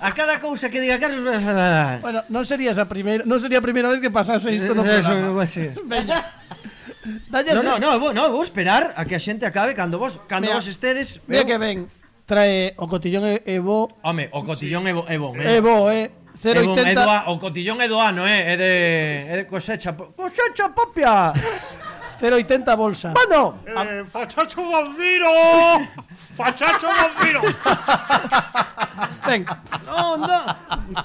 A 0.00 0.10
cada 0.12 0.42
cousa 0.42 0.68
que 0.68 0.82
diga 0.82 0.98
Carlos 0.98 1.22
Bueno, 2.02 2.26
non 2.28 2.42
serías 2.42 2.76
a 2.82 2.90
primeira, 2.90 3.22
non 3.22 3.38
sería 3.38 3.62
a 3.62 3.64
primeira 3.64 3.88
vez 3.88 4.02
que 4.02 4.10
pasase 4.10 4.50
isto 4.50 4.74
no 4.74 4.82
programa. 4.82 5.46
Eso, 5.46 5.72
Veña. 5.86 6.18
Dalle 7.30 7.54
no, 7.54 7.62
no, 7.62 7.74
no, 7.78 7.88
vou, 8.02 8.10
no, 8.10 8.26
vou 8.34 8.42
esperar 8.42 8.90
a 8.98 9.06
que 9.06 9.14
a 9.14 9.22
xente 9.22 9.46
acabe 9.46 9.78
cando 9.78 10.02
vos, 10.02 10.18
cando 10.26 10.50
mira, 10.50 10.58
vos 10.58 10.66
estedes. 10.66 11.22
Mira 11.30 11.46
eu... 11.46 11.46
que 11.46 11.56
ven. 11.58 11.86
Trae 12.26 12.74
o 12.74 12.90
cotillón 12.90 13.22
e, 13.30 13.38
e 13.46 13.62
bo. 13.62 13.86
Home, 14.02 14.26
o 14.34 14.42
cotillón 14.42 14.82
sí. 14.82 14.90
é 14.90 14.92
bo, 14.92 15.02
é 15.06 15.16
bon, 15.16 15.32
eh. 15.38 15.46
É 15.46 15.58
bo, 15.62 15.86
eh. 15.94 16.10
080 16.34 16.58
é 16.58 16.64
bon, 16.66 16.74
é 16.76 16.94
do, 16.94 17.06
o 17.30 17.34
cotillón 17.38 17.78
é 17.78 17.86
do 17.86 17.98
ano, 18.02 18.26
eh, 18.26 18.42
é 18.52 18.54
de 18.58 18.72
é 19.30 19.34
de 19.38 19.44
cosecha, 19.46 19.94
cosecha 19.94 20.74
propia. 20.74 21.30
0,80 22.20 22.76
bolsa. 22.76 23.12
Mano. 23.12 23.60
Eh, 23.66 24.04
fachacho 24.10 24.62
Balciro. 24.64 25.32
fachacho 26.38 26.86
Balciro. 26.86 27.40
Ben. 29.26 29.44
No, 29.86 30.16
no. 30.16 30.40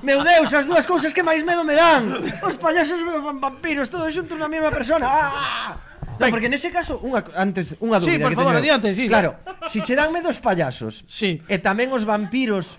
Meu 0.04 0.24
Deus, 0.24 0.54
as 0.54 0.66
dúas 0.66 0.86
cousas 0.86 1.12
que 1.14 1.24
máis 1.24 1.44
medo 1.44 1.64
me 1.64 1.76
dan. 1.76 2.08
Os 2.42 2.56
payasos 2.56 3.00
e 3.00 3.04
os 3.04 3.24
vampiros, 3.40 3.90
todos 3.90 4.14
xuntos 4.14 4.38
na 4.40 4.48
mesma 4.48 4.72
persona. 4.72 5.06
Ah! 5.08 5.30
ah, 5.30 5.70
ah. 5.70 5.92
No, 6.22 6.30
porque 6.30 6.50
nese 6.50 6.70
caso, 6.70 7.02
unha, 7.02 7.26
antes, 7.34 7.74
unha 7.82 7.98
dúbida 7.98 8.14
Sí, 8.14 8.22
por 8.22 8.34
favor, 8.38 8.54
adiante, 8.54 8.94
sí. 8.94 9.10
Claro, 9.10 9.42
si 9.66 9.82
che 9.82 9.98
dan 9.98 10.14
medo 10.14 10.30
os 10.30 10.38
payasos 10.38 11.02
sí. 11.10 11.42
e 11.50 11.58
tamén 11.58 11.90
os 11.90 12.06
vampiros 12.06 12.78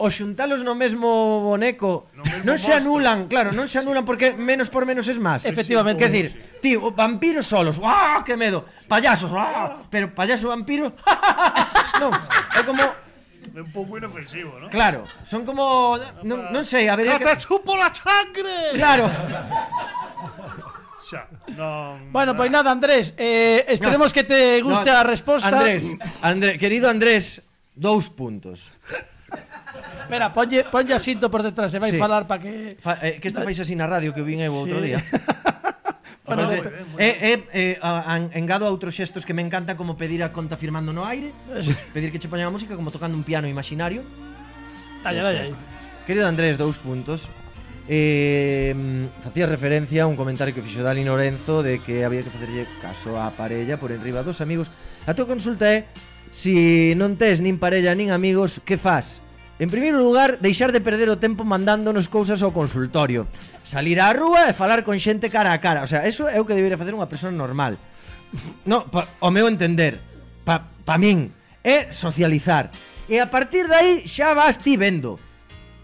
o 0.00 0.08
xuntalos 0.08 0.64
no 0.64 0.72
mesmo 0.72 1.44
boneco 1.44 2.08
no 2.16 2.24
mesmo 2.24 2.48
non 2.48 2.56
se 2.56 2.72
anulan, 2.72 3.28
claro, 3.28 3.52
non 3.52 3.68
se 3.68 3.76
anulan 3.76 4.08
porque 4.08 4.32
menos 4.32 4.72
por 4.72 4.88
menos 4.88 5.04
es 5.12 5.20
máis. 5.20 5.44
Sí, 5.44 5.52
Efectivamente, 5.52 6.00
sí, 6.00 6.02
quer 6.08 6.10
decir, 6.10 6.28
sí. 6.32 6.40
tío, 6.64 6.88
vampiros 6.96 7.44
solos, 7.44 7.76
¡ah, 7.84 8.24
que 8.24 8.32
medo! 8.32 8.64
Payasos, 8.88 9.28
¡ah! 9.36 9.84
Pero 9.92 10.08
payaso 10.16 10.48
vampiro, 10.48 10.96
non, 12.00 12.16
é 12.56 12.64
como 12.64 12.80
É 13.50 13.60
un 13.60 13.72
pouco 13.72 13.98
inofensivo, 13.98 14.56
non? 14.56 14.70
Claro, 14.72 15.04
son 15.26 15.44
como 15.44 15.98
non, 16.24 16.48
ah. 16.48 16.52
non 16.54 16.64
sei, 16.64 16.88
a 16.88 16.96
ver, 16.96 17.12
que... 17.18 17.24
te 17.24 17.36
chupo 17.44 17.76
la 17.76 17.90
sangre. 17.92 18.78
Claro. 18.78 19.10
Xa, 21.02 21.26
non... 21.58 22.14
Bueno, 22.14 22.38
pois 22.38 22.48
nada, 22.48 22.70
Andrés, 22.70 23.12
eh, 23.18 23.66
esperemos 23.66 24.12
no, 24.12 24.14
que 24.14 24.24
te 24.24 24.62
guste 24.62 24.88
no, 24.88 24.96
a 24.96 25.04
resposta. 25.04 25.50
Andrés, 25.50 25.92
Andrés, 26.22 26.56
querido 26.62 26.86
Andrés, 26.86 27.42
dous 27.74 28.06
puntos. 28.08 28.70
Espera, 30.02 30.32
ponlle, 30.32 30.64
ponlle 30.66 30.94
asinto 30.94 31.30
por 31.30 31.42
detrás, 31.42 31.70
se 31.70 31.78
vai 31.78 31.90
sí. 31.90 31.98
falar 31.98 32.26
para 32.26 32.42
que... 32.42 32.76
Fa, 32.80 32.98
eh, 33.02 33.22
que 33.22 33.28
isto 33.28 33.42
fais 33.42 33.58
así 33.60 33.78
na 33.78 33.86
radio 33.86 34.10
que 34.10 34.22
vin 34.22 34.42
eu 34.42 34.54
outro 34.54 34.82
sí. 34.82 34.90
día. 34.90 35.00
Bueno, 36.30 36.48
de, 36.48 36.58
eh, 36.58 36.62
eh, 36.98 37.44
eh, 37.52 37.78
a, 37.82 38.14
a, 38.14 38.16
engado 38.38 38.62
a 38.62 38.70
outros 38.70 38.94
xestos 38.94 39.26
que 39.26 39.34
me 39.34 39.42
encanta 39.42 39.74
como 39.74 39.98
pedir 39.98 40.22
a 40.22 40.30
conta 40.30 40.54
firmando 40.54 40.94
no 40.94 41.02
aire, 41.02 41.34
eh. 41.50 41.58
pues, 41.58 41.74
pedir 41.90 42.14
que 42.14 42.22
che 42.22 42.30
poñan 42.30 42.46
a 42.46 42.54
música 42.54 42.78
como 42.78 42.94
tocando 42.94 43.18
un 43.18 43.26
piano 43.26 43.50
imaginario. 43.50 44.06
Talla, 45.02 45.26
talla. 45.26 45.50
Querido 46.06 46.30
Andrés, 46.30 46.54
dous 46.54 46.78
puntos. 46.78 47.26
Eh, 47.90 48.70
facía 49.26 49.50
referencia 49.50 50.04
a 50.04 50.06
un 50.06 50.14
comentario 50.14 50.54
que 50.54 50.62
fixo 50.62 50.86
Dali 50.86 51.02
Lorenzo 51.02 51.66
de 51.66 51.82
que 51.82 52.06
había 52.06 52.22
que 52.22 52.30
facerlle 52.30 52.70
caso 52.78 53.18
á 53.18 53.34
parella 53.34 53.82
por 53.82 53.90
enriba 53.90 54.22
dos 54.22 54.38
amigos. 54.38 54.70
A 55.10 55.18
tua 55.18 55.26
consulta 55.26 55.66
é 55.66 55.90
si 56.30 56.94
non 56.94 57.18
tes 57.18 57.42
nin 57.42 57.58
parella 57.58 57.90
nin 57.98 58.14
amigos, 58.14 58.62
que 58.62 58.78
faz? 58.78 59.18
En 59.60 59.68
primeiro 59.68 60.00
lugar, 60.00 60.40
deixar 60.40 60.72
de 60.72 60.80
perder 60.80 61.12
o 61.12 61.20
tempo 61.20 61.44
mandándonos 61.44 62.08
cousas 62.08 62.40
ao 62.40 62.48
consultorio. 62.48 63.28
Salir 63.60 64.00
á 64.00 64.08
rúa 64.16 64.48
e 64.48 64.56
falar 64.56 64.80
con 64.80 64.96
xente 64.96 65.28
cara 65.28 65.52
a 65.52 65.60
cara. 65.60 65.84
O 65.84 65.88
sea, 65.88 66.08
eso 66.08 66.32
é 66.32 66.40
o 66.40 66.48
que 66.48 66.56
debería 66.56 66.80
facer 66.80 66.96
unha 66.96 67.04
persoa 67.04 67.28
normal. 67.28 67.76
No, 68.64 68.88
pa, 68.88 69.04
o 69.20 69.28
meu 69.28 69.44
entender, 69.52 70.00
pa, 70.48 70.64
pa 70.64 70.96
min, 70.96 71.28
é 71.60 71.92
socializar. 71.92 72.72
E 73.04 73.20
a 73.20 73.28
partir 73.28 73.68
de 73.68 73.76
aí 73.76 73.92
xa 74.08 74.32
vas 74.32 74.56
ti 74.56 74.80
vendo. 74.80 75.20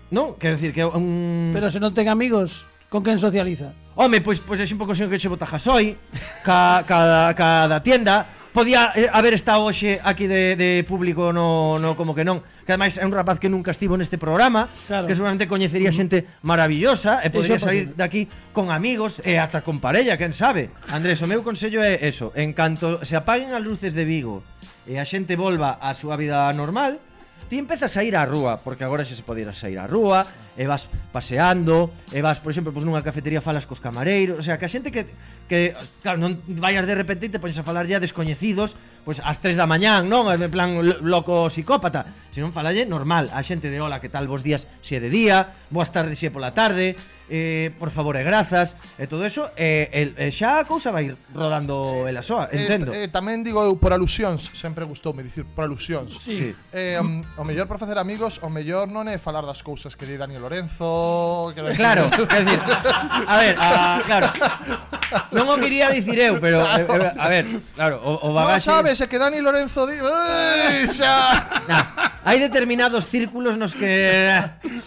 Non? 0.08 0.40
Quero 0.40 0.56
decir 0.56 0.72
que... 0.72 0.80
Um... 0.80 1.52
Pero 1.52 1.68
se 1.68 1.76
non 1.76 1.92
ten 1.92 2.08
amigos, 2.08 2.64
con 2.88 3.04
quen 3.04 3.20
socializa? 3.20 3.76
Home, 3.92 4.24
pois, 4.24 4.40
pois 4.40 4.56
é 4.56 4.64
un 4.64 4.80
pouco 4.80 4.96
sen 4.96 5.12
que 5.12 5.20
che 5.20 5.28
botaja 5.28 5.60
soy 5.60 6.00
ca, 6.40 6.80
ca, 6.88 7.28
ca 7.36 7.68
da 7.68 7.76
tienda 7.84 8.24
Podía 8.56 8.90
eh, 8.96 9.06
haber 9.12 9.34
estado 9.34 9.68
hoxe 9.68 10.00
aquí 10.02 10.26
de, 10.26 10.56
de 10.56 10.82
público 10.88 11.30
no, 11.30 11.78
no 11.78 11.92
como 11.92 12.16
que 12.16 12.24
non 12.24 12.40
que 12.66 12.74
ademais 12.74 12.98
é 12.98 13.06
un 13.06 13.14
rapaz 13.14 13.38
que 13.38 13.46
nunca 13.46 13.70
estivo 13.70 13.94
neste 13.94 14.18
programa, 14.18 14.66
claro. 14.90 15.06
que 15.06 15.14
seguramente 15.14 15.46
coñecería 15.46 15.94
xente 15.94 16.26
maravillosa 16.42 17.22
e 17.22 17.30
podría 17.30 17.62
sair 17.62 17.94
daqui 17.94 18.26
con 18.50 18.74
amigos 18.74 19.22
e 19.22 19.38
ata 19.38 19.62
con 19.62 19.78
parella, 19.78 20.18
quen 20.18 20.34
sabe. 20.34 20.74
Andrés, 20.90 21.22
o 21.22 21.30
meu 21.30 21.46
consello 21.46 21.78
é 21.78 22.02
eso, 22.02 22.34
en 22.34 22.50
canto 22.50 23.06
se 23.06 23.14
apaguen 23.14 23.54
as 23.54 23.62
luces 23.62 23.94
de 23.94 24.02
Vigo 24.02 24.42
e 24.90 24.98
a 24.98 25.06
xente 25.06 25.38
volva 25.38 25.78
á 25.78 25.94
súa 25.94 26.18
vida 26.18 26.50
normal, 26.58 26.98
ti 27.46 27.62
empezas 27.62 27.94
a 27.94 28.02
ir 28.02 28.18
á 28.18 28.26
rúa, 28.26 28.58
porque 28.58 28.82
agora 28.82 29.06
xa 29.06 29.14
se 29.14 29.22
pode 29.22 29.46
ir 29.46 29.48
a 29.48 29.54
sair 29.54 29.78
á 29.78 29.86
rúa, 29.86 30.26
e 30.58 30.66
vas 30.66 30.90
paseando, 31.14 31.94
e 32.10 32.18
vas, 32.18 32.42
por 32.42 32.50
exemplo, 32.50 32.74
pois 32.74 32.82
nunha 32.82 33.06
cafetería 33.06 33.38
falas 33.38 33.70
cos 33.70 33.78
camareiros, 33.78 34.42
o 34.42 34.42
sea, 34.42 34.58
que 34.58 34.66
a 34.66 34.72
xente 34.72 34.90
que 34.90 35.06
que 35.48 35.72
claro, 36.02 36.18
non 36.18 36.38
vayas 36.46 36.84
de 36.84 36.94
repente 36.98 37.26
e 37.26 37.32
te 37.32 37.40
pones 37.40 37.58
a 37.58 37.64
falar 37.66 37.86
ya 37.86 38.02
descoñecidos 38.02 38.74
pois 39.06 39.22
pues, 39.22 39.30
ás 39.30 39.38
3 39.38 39.54
da 39.54 39.70
mañán, 39.70 40.10
non? 40.10 40.26
En 40.34 40.50
plan 40.50 40.82
loco 40.82 41.46
psicópata, 41.46 42.10
senón 42.34 42.50
falalle 42.50 42.90
normal, 42.90 43.30
a 43.30 43.38
xente 43.46 43.70
de 43.70 43.78
hola, 43.78 44.02
que 44.02 44.10
tal, 44.10 44.26
vos 44.26 44.42
días 44.42 44.66
se 44.82 44.98
é 44.98 45.00
de 45.00 45.06
día, 45.06 45.54
boas 45.70 45.94
tardes 45.94 46.18
se 46.18 46.26
é 46.26 46.30
pola 46.34 46.50
tarde, 46.58 46.98
eh, 47.30 47.70
por 47.78 47.94
favor 47.94 48.18
e 48.18 48.26
grazas, 48.26 48.98
e 48.98 49.06
todo 49.06 49.22
eso, 49.22 49.46
e, 49.54 49.86
eh, 49.94 50.10
e, 50.18 50.26
eh, 50.26 50.34
xa 50.34 50.58
a 50.58 50.66
cousa 50.66 50.90
vai 50.90 51.14
rodando 51.30 52.02
el 52.10 52.18
ela 52.18 52.26
soa, 52.26 52.50
entendo. 52.50 52.90
Eh, 52.90 53.06
eh, 53.06 53.08
tamén 53.14 53.46
digo 53.46 53.62
eu 53.62 53.78
por 53.78 53.94
alusións, 53.94 54.42
sempre 54.58 54.82
gustoume 54.82 55.22
dicir 55.22 55.46
por 55.46 55.70
alusións. 55.70 56.18
Sí. 56.18 56.50
sí. 56.50 56.74
Eh, 56.74 56.98
o, 56.98 57.06
o 57.06 57.44
mellor 57.46 57.70
para 57.70 57.78
facer 57.78 58.02
amigos, 58.02 58.42
o 58.42 58.50
mellor 58.50 58.90
non 58.90 59.06
é 59.06 59.22
falar 59.22 59.46
das 59.46 59.62
cousas 59.62 59.94
que 59.94 60.02
di 60.02 60.18
Daniel 60.18 60.50
Lorenzo, 60.50 61.54
que 61.54 61.62
Claro, 61.78 62.10
quero 62.26 62.42
decir, 62.42 62.58
a 62.58 63.34
ver, 63.38 63.54
a, 63.54 64.02
claro. 64.02 64.28
non 65.36 65.52
o 65.52 65.60
quería 65.60 65.92
dicir 65.92 66.16
eu, 66.16 66.40
pero 66.40 66.64
claro. 66.64 67.12
eh, 67.12 67.12
a 67.12 67.26
ver, 67.28 67.44
claro, 67.76 68.00
o, 68.00 68.16
o 68.24 68.28
bagaxe... 68.32 68.72
Non 68.72 68.80
sabes, 68.80 68.96
é 69.04 69.06
que 69.06 69.20
Dani 69.20 69.44
Lorenzo 69.44 69.84
di... 69.84 70.00
Ui, 70.00 70.88
xa! 70.88 71.14
Nah, 71.68 72.22
hai 72.22 72.38
determinados 72.38 73.10
círculos 73.10 73.58
nos 73.58 73.74
que... 73.74 74.32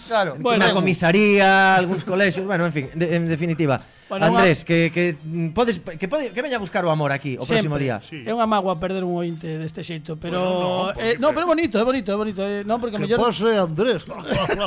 Claro. 0.07 0.39
Bueno, 0.39 0.65
na 0.65 0.73
comisaría, 0.73 1.75
algúns 1.77 2.07
colexios, 2.07 2.47
bueno, 2.47 2.65
en 2.65 2.73
fin, 2.73 2.85
de, 2.95 3.19
en 3.19 3.27
definitiva. 3.27 3.77
Bueno, 4.09 4.25
Andrés, 4.25 4.65
que, 4.65 4.89
que 4.89 5.15
podes 5.53 5.77
que, 5.79 6.07
pode, 6.07 6.31
que 6.33 6.41
veña 6.41 6.57
a 6.57 6.63
buscar 6.63 6.81
o 6.81 6.89
amor 6.89 7.13
aquí 7.13 7.37
o 7.37 7.45
próximo 7.45 7.77
día. 7.77 8.01
Sí. 8.01 8.25
É 8.25 8.33
unha 8.33 8.49
magua 8.49 8.81
perder 8.81 9.05
un 9.05 9.13
ointe 9.13 9.61
deste 9.61 9.85
xeito, 9.85 10.17
pero 10.17 10.41
bueno, 10.41 10.97
no, 10.97 11.03
eh, 11.03 11.15
no, 11.21 11.29
pero 11.29 11.45
é 11.45 11.49
bonito, 11.53 11.77
é 11.77 11.85
bonito, 11.85 12.09
é 12.09 12.17
bonito, 12.17 12.41
eh, 12.41 12.65
non 12.65 12.81
porque 12.81 12.97
que 12.97 13.05
mellor 13.05 13.21
pose 13.21 13.53
Andrés. 13.53 14.01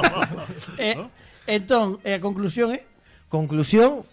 eh, 0.78 0.94
entón, 1.50 1.98
eh, 2.06 2.16
a 2.16 2.20
conclusión 2.22 2.70
é 2.70 2.86
eh? 2.86 2.92
Conclusión 3.26 4.04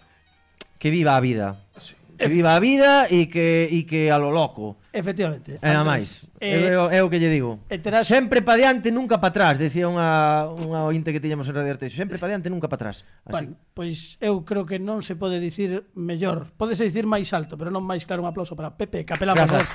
que 0.80 0.90
viva 0.90 1.16
a 1.16 1.20
vida. 1.20 1.68
Sí. 1.78 1.94
Que 2.18 2.28
viva 2.28 2.56
a 2.56 2.60
vida 2.60 3.08
e 3.08 3.32
que, 3.32 3.68
e 3.72 3.88
que 3.88 4.12
a 4.12 4.20
lo 4.20 4.32
loco. 4.32 4.76
Efectivamente. 4.92 5.56
E 5.56 5.70
na 5.72 5.88
máis. 5.88 6.28
Eh, 6.36 6.76
é, 6.76 7.00
é, 7.00 7.00
o 7.00 7.08
que 7.08 7.16
lle 7.16 7.32
digo. 7.32 7.64
Terás... 7.72 8.08
Sempre 8.08 8.44
pa 8.44 8.60
diante, 8.60 8.92
nunca 8.92 9.24
pa 9.24 9.32
atrás, 9.32 9.56
decía 9.56 9.88
unha, 9.88 10.52
unha 10.52 10.84
ointe 10.84 11.16
que 11.16 11.24
tiñamos 11.24 11.48
en 11.48 11.56
Radio 11.56 11.80
Arteixo. 11.80 11.96
Sempre 11.96 12.20
pa 12.20 12.28
diante, 12.28 12.52
nunca 12.52 12.68
pa 12.68 12.76
atrás. 12.76 13.08
Así. 13.24 13.32
Bueno, 13.32 13.56
pois 13.72 14.20
eu 14.20 14.44
creo 14.44 14.68
que 14.68 14.84
non 14.84 15.00
se 15.00 15.16
pode 15.16 15.40
dicir 15.40 15.88
mellor. 15.96 16.52
Podese 16.60 16.84
dicir 16.84 17.08
máis 17.08 17.32
alto, 17.32 17.56
pero 17.56 17.72
non 17.72 17.88
máis 17.88 18.04
claro. 18.04 18.20
Un 18.24 18.32
aplauso 18.32 18.52
para 18.56 18.76
Pepe 18.76 19.08
Capela 19.08 19.32
Gracias. 19.32 19.68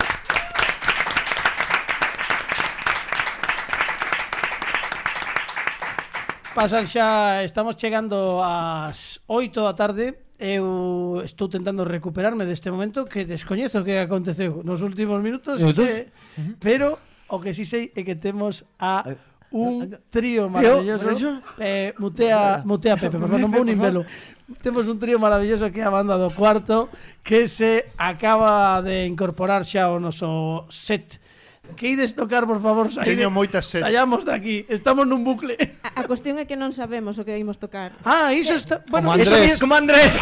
Pasan 6.53 6.85
xa, 6.85 7.41
estamos 7.41 7.75
chegando 7.81 8.45
ás 8.45 9.25
8 9.27 9.65
da 9.65 9.73
tarde 9.73 10.24
eu 10.39 11.23
estou 11.25 11.49
tentando 11.49 11.85
recuperarme 11.85 12.45
deste 12.45 12.71
momento 12.71 13.07
que 13.07 13.25
descoñezo 13.25 13.85
que 13.85 13.99
aconteceu 13.99 14.63
nos 14.65 14.83
últimos 14.83 15.23
minutos, 15.23 15.61
minutos? 15.61 15.87
Que, 15.87 16.11
uh 16.39 16.43
-huh. 16.43 16.55
pero 16.59 16.99
o 17.29 17.39
que 17.39 17.55
sí 17.55 17.65
sei 17.65 17.93
é 17.95 18.03
que 18.03 18.19
temos 18.19 18.67
a 18.79 19.15
un 19.55 19.99
trío 20.11 20.51
maravilloso. 20.51 21.15
¿Tío? 21.15 21.43
Eh, 21.59 21.95
mutea, 21.99 22.63
mutea 22.67 22.97
Pepe, 22.97 23.19
por 23.19 23.31
favor, 23.31 23.41
non 23.41 23.55
vou 23.55 23.63
nin 23.63 23.79
velo. 23.79 24.03
Temos 24.61 24.91
un 24.91 24.99
trío 24.99 25.17
maravilloso 25.23 25.71
que 25.71 25.81
é 25.81 25.87
a 25.87 25.95
banda 25.95 26.19
do 26.19 26.29
cuarto 26.35 26.91
que 27.23 27.47
se 27.47 27.87
acaba 27.97 28.83
de 28.83 29.07
incorporar 29.07 29.63
xa 29.63 29.89
ao 29.89 30.03
noso 30.03 30.67
set 30.69 31.23
que 31.75 31.93
ides 31.93 32.15
tocar, 32.15 32.47
por 32.47 32.63
favor, 32.63 32.91
saíde. 32.91 33.21
Teño 33.21 33.31
moita 33.31 33.61
sed. 33.61 33.83
saíamos 33.83 34.25
de 34.25 34.33
aquí, 34.33 34.57
estamos 34.71 35.05
nun 35.07 35.23
bucle. 35.27 35.59
A, 35.83 36.01
a 36.01 36.09
cuestión 36.09 36.39
é 36.41 36.47
que 36.47 36.57
non 36.57 36.73
sabemos 36.73 37.19
o 37.19 37.27
que 37.27 37.37
imos 37.37 37.59
tocar. 37.61 37.95
Ah, 38.07 38.33
iso 38.33 38.55
está... 38.57 38.81
Bueno, 38.89 39.13
como 39.13 39.21
Andrés. 39.21 39.53
Eso, 39.53 39.61
como 39.61 39.75
Andrés. 39.75 40.13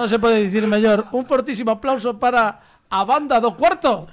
non 0.00 0.08
se 0.08 0.16
pode 0.16 0.40
dicir 0.40 0.64
mellor. 0.64 1.12
Un 1.12 1.28
fortísimo 1.28 1.76
aplauso 1.76 2.16
para 2.16 2.56
a 2.88 3.00
banda 3.04 3.36
do 3.36 3.52
cuarto. 3.52 4.08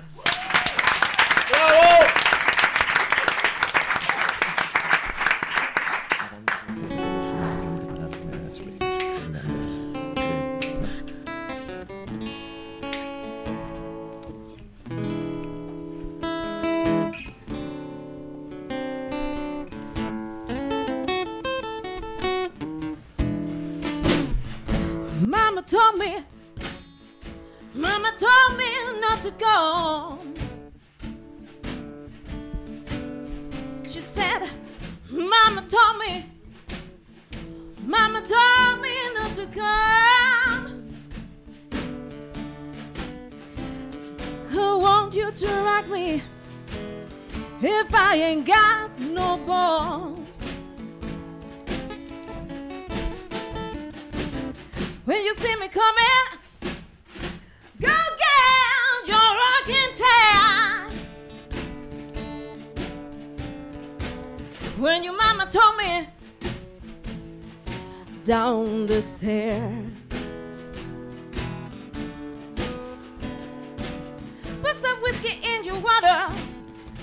Whiskey 75.18 75.40
in 75.48 75.64
your 75.64 75.80
water, 75.80 76.34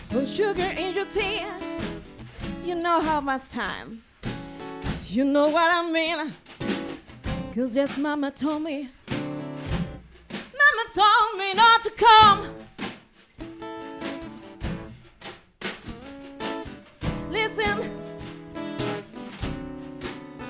put 0.09 0.29
sugar 0.29 0.62
in 0.62 0.95
your 0.95 1.07
tea. 1.07 1.43
You 2.65 2.75
know 2.75 3.01
how 3.01 3.21
much 3.21 3.51
time. 3.51 4.03
You 5.07 5.25
know 5.25 5.49
what 5.49 5.71
I 5.73 5.91
mean. 5.91 6.33
Cause 7.55 7.77
yes, 7.77 7.97
mama 7.97 8.31
told 8.31 8.62
me, 8.62 8.89
mama 9.11 10.85
told 10.93 11.39
me 11.39 11.55
not 11.55 11.83
to 11.85 11.91
come. 11.91 12.51
Listen, 17.31 17.91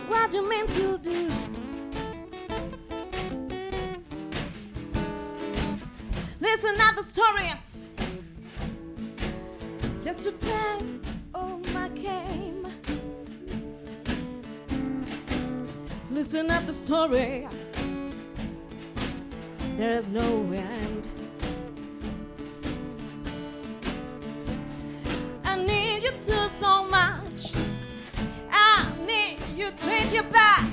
what 0.08 0.32
you 0.32 0.48
mean 0.48 0.66
to 0.68 0.98
do? 0.98 1.63
At 6.66 6.96
the 6.96 7.02
story, 7.02 7.52
just 10.02 10.24
to 10.24 10.32
play 10.32 10.78
on 11.34 11.60
my 11.74 11.88
game. 11.90 12.66
Listen 16.10 16.50
at 16.50 16.66
the 16.66 16.72
story. 16.72 17.46
There 19.76 19.98
is 19.98 20.08
no 20.08 20.24
end. 20.52 21.06
I 25.44 25.62
need 25.62 26.02
you 26.02 26.12
to 26.12 26.50
so 26.58 26.84
much. 26.88 27.52
I 28.50 28.90
need 29.06 29.38
you 29.54 29.70
to 29.70 29.76
take 29.76 30.14
your 30.14 30.24
back. 30.24 30.70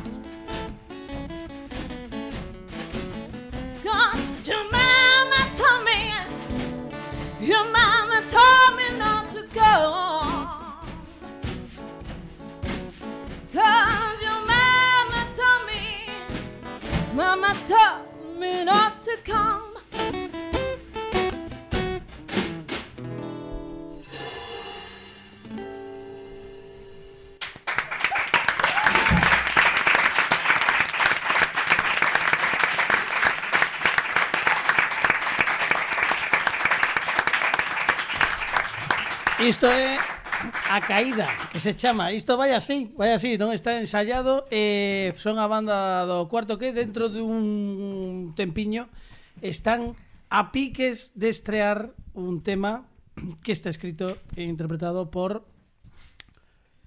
Caída, 40.91 41.29
que 41.53 41.61
se 41.61 41.73
chama. 41.73 42.11
Isto 42.11 42.35
vai 42.35 42.51
así, 42.51 42.91
vai 42.99 43.15
así, 43.15 43.39
non 43.39 43.55
está 43.55 43.79
ensayado. 43.79 44.43
Eh, 44.51 45.15
son 45.15 45.39
a 45.39 45.47
banda 45.47 46.03
do 46.03 46.27
cuarto 46.27 46.59
que 46.59 46.75
dentro 46.75 47.07
de 47.07 47.23
un 47.23 48.35
tempiño 48.35 48.91
están 49.39 49.95
a 50.27 50.51
piques 50.51 51.15
de 51.15 51.31
estrear 51.31 51.95
un 52.11 52.43
tema 52.43 52.91
que 53.39 53.55
está 53.55 53.71
escrito 53.71 54.19
e 54.35 54.43
interpretado 54.43 55.07
por 55.07 55.47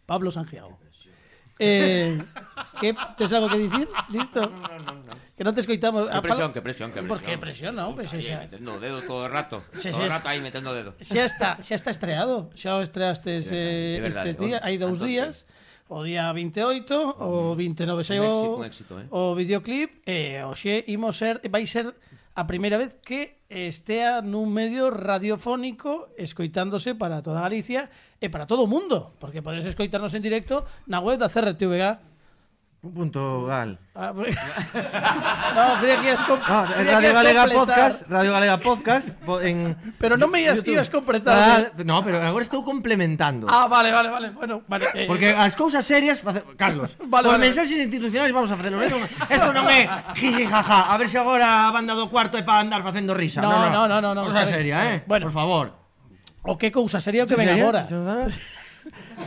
Pablo 0.05 0.29
Sangiao. 0.29 0.84
Eh, 1.59 2.19
que 2.81 2.95
tes 3.17 3.33
algo 3.33 3.49
que 3.49 3.59
dicir? 3.59 3.89
Listo? 4.11 4.41
No, 4.43 4.79
no, 4.79 4.93
no. 5.07 5.15
Que 5.35 5.43
non 5.43 5.55
te 5.55 5.63
escoitamos. 5.63 6.07
Que 6.07 6.15
ah, 6.15 6.23
presión, 6.23 6.51
que 6.55 6.63
presión, 6.63 6.89
que 6.91 7.03
presión. 7.03 7.11
Por 7.11 7.21
que 7.23 7.35
presión, 7.39 7.73
non? 7.75 7.95
Pues, 7.95 8.11
xa... 8.11 8.47
Metendo 8.47 8.75
o 8.75 8.79
dedo 8.79 9.03
todo 9.03 9.27
o 9.27 9.31
rato. 9.31 9.63
Xa, 9.75 9.91
todo 9.91 10.07
o 10.07 10.15
rato 10.15 10.27
aí 10.31 10.39
metendo 10.39 10.71
o 10.71 10.75
dedo. 10.75 10.95
Xa 11.03 11.27
está, 11.27 11.51
xa 11.59 11.75
está 11.75 11.91
estreado. 11.91 12.51
Xa 12.55 12.79
o 12.79 12.83
estreastes 12.83 13.51
eh, 13.51 14.03
estes 14.03 14.39
días, 14.39 14.63
hai 14.63 14.79
dous 14.79 15.03
días. 15.03 15.47
O 15.85 16.01
día 16.01 16.33
28, 16.33 17.21
o 17.21 17.53
29 17.55 18.07
xa 18.09 18.17
o, 18.17 18.65
éxito, 18.65 18.65
éxito, 18.65 18.93
eh? 19.05 19.07
o 19.13 19.37
videoclip, 19.37 20.01
e 20.09 20.41
eh, 20.41 20.49
oxe 20.49 20.81
imos 20.89 21.13
ser, 21.21 21.45
vai 21.45 21.69
ser 21.69 21.93
a 22.35 22.47
primeira 22.47 22.79
vez 22.79 22.99
que 22.99 23.39
estea 23.47 24.19
nun 24.19 24.51
medio 24.51 24.91
radiofónico 24.91 26.11
escoitándose 26.19 26.99
para 26.99 27.23
toda 27.23 27.47
Galicia 27.47 27.87
e 28.19 28.27
para 28.27 28.51
todo 28.51 28.67
o 28.67 28.71
mundo, 28.71 29.15
porque 29.23 29.43
podedes 29.43 29.71
escoitarnos 29.71 30.15
en 30.19 30.27
directo 30.27 30.67
na 30.91 30.99
web 30.99 31.19
da 31.23 31.31
CRTVG 31.31 32.14
Un 32.85 32.93
punto 32.93 33.47
gal. 33.49 33.79
Ah, 33.95 34.13
pues- 34.15 34.37
no, 35.57 35.81
creía 35.81 35.97
que 36.01 36.09
ibas 36.09 36.21
No, 36.29 36.69
que 36.69 36.85
Radio 36.85 37.15
Galega. 37.15 37.47
Podcast, 37.49 38.03
Radio 38.11 38.33
Galega 38.33 38.57
Podcast 38.61 39.09
en 39.41 39.73
Pero 39.97 40.21
non 40.21 40.29
me 40.29 40.45
ibas, 40.45 40.61
YouTube. 40.61 40.77
ibas 40.77 40.93
completar. 40.93 41.33
Ah, 41.33 41.57
¿sí? 41.73 41.81
no, 41.81 42.05
pero 42.05 42.21
agora 42.21 42.45
estou 42.45 42.61
complementando. 42.61 43.49
Ah, 43.49 43.73
vale, 43.73 43.89
vale, 43.89 44.13
vale. 44.13 44.29
Bueno, 44.37 44.61
vale. 44.69 44.85
eh, 44.93 45.09
Porque 45.09 45.33
as 45.33 45.57
cousas 45.57 45.81
serias, 45.81 46.21
face... 46.21 46.45
Carlos, 46.61 47.01
Vale, 47.09 47.33
os 47.33 47.41
vale. 47.41 47.49
mensaxes 47.49 47.73
institucionais 47.81 48.37
vamos 48.37 48.53
a 48.53 48.57
facelo. 48.61 48.77
Isto 48.85 49.01
isto 49.33 49.49
non 49.57 49.65
é 49.73 49.89
jiji 50.21 50.45
jaja, 50.45 50.93
a 50.93 50.95
ver 51.01 51.09
se 51.09 51.17
agora 51.17 51.65
a 51.65 51.73
banda 51.73 51.97
do 51.97 52.13
cuarto 52.13 52.37
é 52.37 52.45
para 52.45 52.61
andar 52.61 52.85
facendo 52.85 53.17
risa. 53.17 53.41
No, 53.41 53.73
no, 53.73 53.89
no, 53.89 53.97
no, 54.05 54.13
no, 54.13 54.29
Cosa 54.29 54.45
seria, 54.45 54.93
eh? 54.93 55.09
Bueno. 55.09 55.33
por 55.33 55.33
favor. 55.33 55.67
O 56.45 56.61
que 56.61 56.69
cousa 56.69 57.01
sería 57.01 57.25
o 57.25 57.27
que 57.27 57.33
ven 57.41 57.49
agora. 57.49 57.89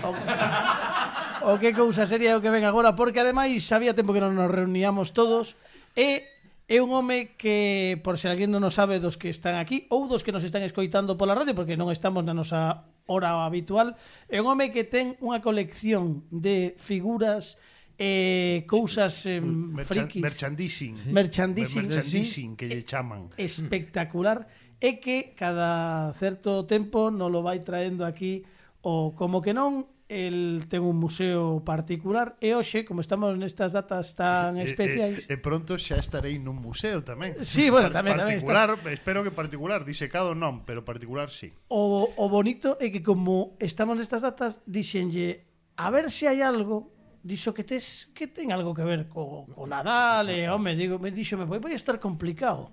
o, 0.04 1.54
o 1.54 1.60
que 1.62 1.74
cousa 1.74 2.06
sería 2.06 2.38
o 2.38 2.42
que 2.44 2.54
ven 2.54 2.66
agora, 2.66 2.96
porque 2.96 3.22
ademais 3.22 3.64
había 3.72 3.98
tempo 3.98 4.14
que 4.14 4.24
non 4.24 4.36
nos 4.36 4.52
reuníamos 4.52 5.14
todos 5.14 5.58
e 5.98 6.26
é 6.68 6.84
un 6.84 6.92
home 6.92 7.32
que, 7.40 7.96
por 8.04 8.20
se 8.20 8.28
alguén 8.28 8.52
non 8.52 8.68
o 8.68 8.72
sabe 8.72 9.00
dos 9.00 9.16
que 9.16 9.32
están 9.32 9.56
aquí 9.56 9.88
ou 9.88 10.12
dos 10.12 10.22
que 10.22 10.36
nos 10.36 10.44
están 10.44 10.68
escoitando 10.68 11.16
pola 11.16 11.32
radio, 11.32 11.56
porque 11.56 11.80
non 11.80 11.88
estamos 11.90 12.28
na 12.28 12.36
nosa 12.36 12.92
hora 13.08 13.48
habitual, 13.48 13.96
é 14.28 14.44
un 14.44 14.52
home 14.52 14.76
que 14.76 14.84
ten 14.84 15.16
unha 15.24 15.40
colección 15.40 16.28
de 16.28 16.76
figuras 16.76 17.56
eh, 17.98 18.68
cousas 18.68 19.26
eh, 19.26 19.40
mm, 19.40 19.74
Merchan, 19.74 19.88
frikis. 19.88 20.22
Merchandising. 20.22 20.96
Sí. 20.98 21.10
Merchandising. 21.10 21.84
Merchandising, 21.88 22.52
que 22.60 22.66
lle 22.68 22.84
chaman. 22.84 23.32
Espectacular. 23.40 24.46
É 24.78 25.02
que 25.02 25.34
cada 25.34 26.14
certo 26.14 26.70
tempo 26.70 27.10
non 27.10 27.34
lo 27.34 27.42
vai 27.42 27.66
traendo 27.66 28.06
aquí 28.06 28.46
o 28.88 29.12
como 29.12 29.44
que 29.44 29.52
non, 29.52 29.92
el 30.08 30.72
ten 30.72 30.80
un 30.80 30.96
museo 30.96 31.60
particular 31.68 32.40
e 32.40 32.56
hoxe, 32.56 32.88
como 32.88 33.04
estamos 33.04 33.36
nestas 33.36 33.76
datas 33.76 34.16
tan 34.16 34.56
especiais... 34.56 35.28
E, 35.28 35.36
e, 35.36 35.36
e 35.36 35.44
pronto 35.44 35.76
xa 35.76 36.00
estarei 36.00 36.40
nun 36.40 36.56
museo 36.56 37.04
tamén. 37.04 37.36
Sí, 37.44 37.68
bueno, 37.68 37.92
tamén, 37.92 38.16
tamén. 38.16 38.40
Particular, 38.40 38.80
está... 38.80 38.96
espero 38.96 39.20
que 39.28 39.36
particular, 39.36 39.84
disecado 39.84 40.32
non, 40.32 40.64
pero 40.64 40.88
particular 40.88 41.36
sí. 41.36 41.52
O, 41.68 42.08
o 42.16 42.26
bonito 42.32 42.80
é 42.80 42.88
que 42.88 43.04
como 43.04 43.60
estamos 43.60 44.00
nestas 44.00 44.24
datas, 44.24 44.64
dixenlle 44.64 45.44
a 45.76 45.92
ver 45.92 46.08
se 46.08 46.32
hai 46.32 46.40
algo 46.40 46.96
dixo 47.28 47.52
que 47.52 47.68
tes 47.68 48.08
que 48.16 48.32
ten 48.32 48.56
algo 48.56 48.72
que 48.72 48.88
ver 48.88 49.12
co, 49.12 49.52
co 49.52 49.68
Nadal 49.68 50.32
e, 50.32 50.48
home, 50.48 50.80
digo, 50.80 50.96
me 50.96 51.12
dixo, 51.12 51.36
me 51.36 51.44
vai, 51.44 51.60
vai 51.60 51.76
estar 51.76 52.00
complicado. 52.00 52.72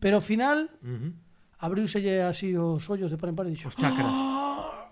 Pero 0.00 0.16
ao 0.16 0.24
final, 0.24 0.64
uh 0.80 0.88
-huh. 0.88 1.12
abriuselle 1.60 2.24
así 2.24 2.56
os 2.56 2.88
ollos 2.88 3.12
de 3.12 3.20
par 3.20 3.28
en 3.28 3.36
par 3.36 3.44
e 3.44 3.52
dixo... 3.52 3.68
Os 3.68 3.76
chakras. 3.76 4.08
¡Oh! 4.08 4.83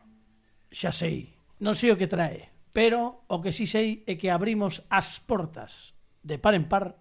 xa 0.72 0.90
sei, 0.90 1.36
non 1.60 1.76
sei 1.76 1.92
o 1.92 1.98
que 2.00 2.08
trae, 2.08 2.48
pero 2.72 3.28
o 3.28 3.44
que 3.44 3.52
si 3.52 3.68
sei 3.68 4.02
é 4.08 4.16
que 4.16 4.32
abrimos 4.32 4.80
as 4.88 5.20
portas 5.20 5.92
de 6.24 6.40
par 6.40 6.56
en 6.56 6.64
par 6.64 6.96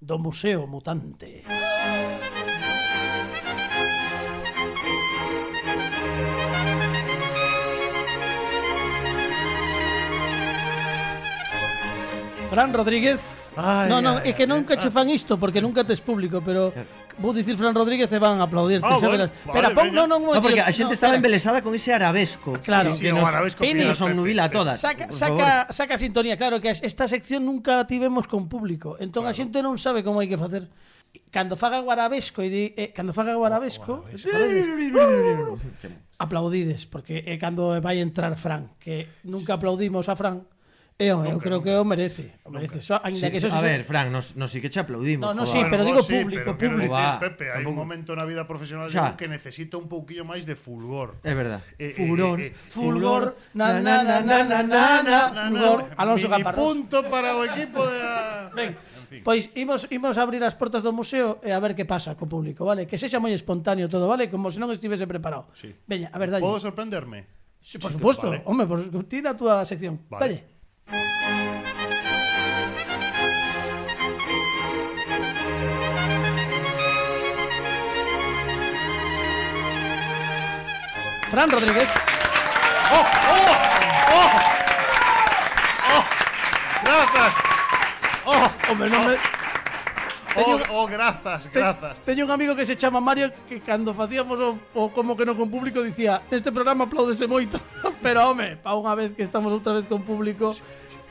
do 0.00 0.16
Museo 0.16 0.64
Mutante. 0.64 1.44
Fran 12.48 12.72
Rodríguez. 12.74 13.20
Ai, 13.54 13.86
no, 13.92 14.00
no, 14.00 14.18
é 14.24 14.32
que 14.32 14.48
nunca 14.48 14.74
che 14.74 14.90
fan 14.90 15.06
isto 15.12 15.36
porque 15.36 15.60
nunca 15.60 15.84
tes 15.84 16.00
público, 16.00 16.40
pero 16.40 16.72
vou 17.20 17.36
dicir 17.36 17.54
Fran 17.60 17.76
Rodríguez 17.76 18.08
e 18.08 18.18
van 18.18 18.40
a 18.40 18.48
aplaudirte. 18.48 18.88
Ah, 18.88 18.98
bueno, 18.98 19.28
vale, 19.28 19.52
Pero 19.52 19.66
vale, 19.70 19.76
pon, 19.76 19.86
no, 19.92 20.08
non, 20.08 20.24
no, 20.24 20.40
porque 20.40 20.64
a 20.64 20.72
xente 20.72 20.90
no, 20.90 20.98
estaba 20.98 21.14
eh. 21.14 21.20
embelesada 21.20 21.60
con 21.60 21.76
ese 21.76 21.92
arabesco. 21.92 22.56
Claro, 22.64 22.90
sí, 22.90 22.98
sí, 22.98 23.02
que 23.04 23.12
nos, 23.12 23.28
arabesco 23.28 23.60
pini, 23.60 23.84
nos 23.84 24.00
omnubila 24.00 24.48
a 24.48 24.50
todas. 24.50 24.80
Saca, 24.80 25.12
saca, 25.12 25.68
saca 25.70 25.94
sintonía, 26.00 26.40
claro, 26.40 26.58
que 26.58 26.72
esta 26.72 27.06
sección 27.06 27.44
nunca 27.44 27.86
tivemos 27.86 28.26
con 28.26 28.48
público. 28.48 28.96
Entón 28.98 29.28
claro. 29.28 29.36
a 29.36 29.38
xente 29.38 29.60
non 29.60 29.76
sabe 29.76 30.00
como 30.00 30.24
hai 30.24 30.26
que 30.26 30.40
facer 30.40 30.66
cando 31.30 31.56
faga 31.56 31.80
guarabesco 31.80 32.42
e 32.42 32.48
di, 32.48 32.64
eh, 32.74 32.90
cando 32.94 33.12
faga 33.12 33.34
guarabesco, 33.34 34.06
arabesco, 34.06 34.30
sabedes, 34.30 34.66
aplaudides 36.18 36.86
porque 36.86 37.22
é 37.26 37.34
eh, 37.34 37.38
cando 37.38 37.74
vai 37.80 37.98
entrar 37.98 38.34
Fran, 38.36 38.74
que 38.78 39.20
nunca 39.24 39.54
aplaudimos 39.58 40.08
a 40.08 40.14
Fran. 40.14 40.46
Eh, 41.00 41.08
é, 41.08 41.32
eu 41.32 41.40
creo 41.40 41.64
que 41.64 41.72
o 41.72 41.80
merece. 41.80 42.36
O 42.44 42.52
merece. 42.52 42.84
So, 42.84 43.00
ainda 43.00 43.24
sí, 43.24 43.32
que 43.32 43.40
eso, 43.40 43.48
a 43.48 43.64
ver, 43.64 43.88
Fran, 43.88 44.12
nos, 44.12 44.36
nos 44.36 44.52
sí 44.52 44.60
que 44.60 44.68
che 44.68 44.84
aplaudimos. 44.84 45.24
No, 45.24 45.32
no, 45.32 45.48
joder. 45.48 45.64
sí, 45.64 45.68
pero 45.72 45.80
digo 45.80 46.04
público, 46.04 46.52
sí, 46.52 46.56
pero 46.60 46.76
público. 46.76 46.92
Decir, 46.92 47.16
Pepe, 47.24 47.44
hai 47.48 47.64
un 47.64 47.72
momento 47.72 48.12
na 48.12 48.28
vida 48.28 48.44
profesional 48.44 48.92
xa. 48.92 49.16
que 49.16 49.24
necesita 49.24 49.80
un 49.80 49.88
pouquillo 49.88 50.28
máis 50.28 50.44
de 50.44 50.60
fulgor. 50.60 51.16
É 51.24 51.32
verdad. 51.32 51.64
Eh, 51.80 51.96
Furón. 51.96 52.36
Eh, 52.36 52.52
eh, 52.52 52.68
fulgor. 52.68 53.32
Eh, 53.32 53.32
eh, 53.32 53.32
fulgor. 53.32 53.56
Na, 53.56 53.80
na, 53.80 54.04
na, 54.04 54.20
na, 54.20 54.38
na, 54.44 54.60
na, 54.60 55.20
na, 55.32 55.44
fulgor. 55.48 55.88
Alonso 55.96 56.28
Gaparrós. 56.28 56.60
punto 56.60 57.08
para 57.08 57.32
o 57.32 57.48
equipo 57.48 57.80
de... 57.80 57.96
A... 57.96 58.52
Ben, 58.52 58.76
pois 59.24 59.48
imos, 59.56 59.88
imos 59.88 60.20
abrir 60.20 60.44
as 60.44 60.52
portas 60.52 60.84
do 60.84 60.92
museo 60.92 61.40
e 61.40 61.48
a 61.48 61.56
ver 61.64 61.72
que 61.72 61.88
pasa 61.88 62.12
co 62.12 62.28
público, 62.28 62.68
vale? 62.68 62.84
Que 62.84 63.00
sexa 63.00 63.16
moi 63.16 63.32
espontáneo 63.32 63.88
todo, 63.88 64.04
vale? 64.04 64.28
Como 64.28 64.52
se 64.52 64.60
non 64.60 64.68
estivese 64.68 65.08
preparado. 65.08 65.48
Sí. 65.56 65.72
Veña, 65.88 66.12
a 66.12 66.20
ver, 66.20 66.28
dalle. 66.28 66.44
Podo 66.44 66.60
sorprenderme? 66.60 67.24
Sí, 67.64 67.80
por 67.80 67.88
suposto. 67.88 68.28
Vale. 68.28 68.44
Home, 68.44 68.68
por, 68.68 68.84
ti 69.08 69.24
da 69.24 69.32
túa 69.32 69.64
sección. 69.64 69.96
Vale. 70.12 70.20
Dalle. 70.20 70.59
Fran 81.30 81.48
Rodríguez. 81.48 81.88
¡Oh! 82.92 83.06
¡Oh! 83.30 83.54
¡Oh! 84.12 84.30
¡Oh! 85.94 86.04
¡Gracias! 86.84 87.34
¡Oh! 88.24 88.50
Hombre, 88.68 88.90
no 88.90 88.98
me... 89.04 89.39
Teño, 90.34 90.62
oh, 90.70 90.82
oh, 90.82 90.86
grazas, 90.86 91.50
grazas. 91.52 91.98
Te, 92.00 92.14
teño 92.14 92.24
un 92.24 92.30
amigo 92.30 92.54
que 92.54 92.64
se 92.64 92.76
chama 92.76 93.00
Mario 93.00 93.32
que 93.48 93.60
cando 93.60 93.94
facíamos 93.94 94.38
o, 94.40 94.58
o 94.74 94.90
como 94.94 95.16
que 95.18 95.26
non 95.26 95.34
con 95.34 95.50
público 95.50 95.82
dicía, 95.82 96.22
"Neste 96.30 96.54
programa 96.54 96.86
aplaudese 96.86 97.26
moito", 97.26 97.58
pero 98.04 98.30
home, 98.30 98.54
pa 98.62 98.78
unha 98.78 98.94
vez 98.94 99.10
que 99.10 99.26
estamos 99.26 99.50
outra 99.50 99.74
vez 99.74 99.90
con 99.90 100.06
público, 100.06 100.54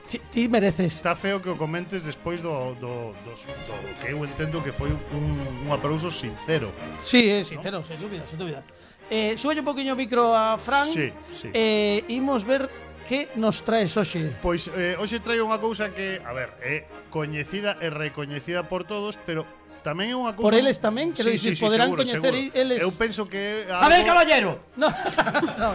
ti, 0.08 0.24
ti 0.32 0.48
mereces. 0.48 1.04
Está 1.04 1.20
feo 1.20 1.44
que 1.44 1.52
o 1.52 1.60
comentes 1.60 2.08
despois 2.08 2.40
do, 2.40 2.74
do, 2.80 3.12
do, 3.12 3.32
do 3.36 3.76
que 4.00 4.16
eu 4.16 4.24
entendo 4.24 4.64
que 4.64 4.72
foi 4.72 4.90
un, 4.90 5.26
un 5.36 5.70
aplauso 5.70 6.08
sincero. 6.08 6.72
Sí, 7.04 7.28
eh, 7.28 7.40
é 7.40 7.44
sincero, 7.44 7.80
¿no? 7.80 7.86
sin 7.86 8.00
dúbida, 8.00 8.24
sin 8.24 8.40
dúbida. 8.40 8.64
Eh, 9.12 9.36
sube 9.36 9.60
un 9.60 9.66
poquinho 9.66 9.94
o 9.94 10.00
micro 10.00 10.32
a 10.32 10.56
Fran. 10.58 10.88
Sí, 10.88 11.12
sí. 11.34 11.50
Eh, 11.52 12.06
imos 12.08 12.46
ver 12.48 12.70
que 13.10 13.34
nos 13.34 13.66
traes 13.66 13.98
hoxe? 13.98 14.38
Pois 14.38 14.70
eh, 14.70 14.94
hoxe 15.02 15.18
traio 15.18 15.50
unha 15.50 15.58
cousa 15.58 15.90
que, 15.90 16.22
a 16.22 16.30
ver, 16.30 16.54
é 16.62 16.86
coñecida 17.10 17.74
e 17.82 17.90
recoñecida 17.90 18.70
por 18.70 18.86
todos, 18.86 19.18
pero 19.26 19.50
tamén 19.82 20.14
é 20.14 20.16
unha 20.16 20.38
cousa 20.38 20.46
Por 20.46 20.54
eles 20.54 20.78
tamén, 20.78 21.10
quero 21.18 21.34
sí, 21.34 21.42
dicir, 21.42 21.58
sí, 21.58 21.60
sí, 21.60 21.66
poderán 21.66 21.90
seguro, 21.90 22.06
coñecer 22.06 22.34
seguro. 22.38 22.54
eles. 22.54 22.78
Eu 22.86 22.94
penso 22.94 23.26
que 23.26 23.66
algo... 23.66 23.82
A 23.82 23.88
ver, 23.90 24.06
caballero. 24.06 24.52
No. 24.78 24.94
no. 25.62 25.70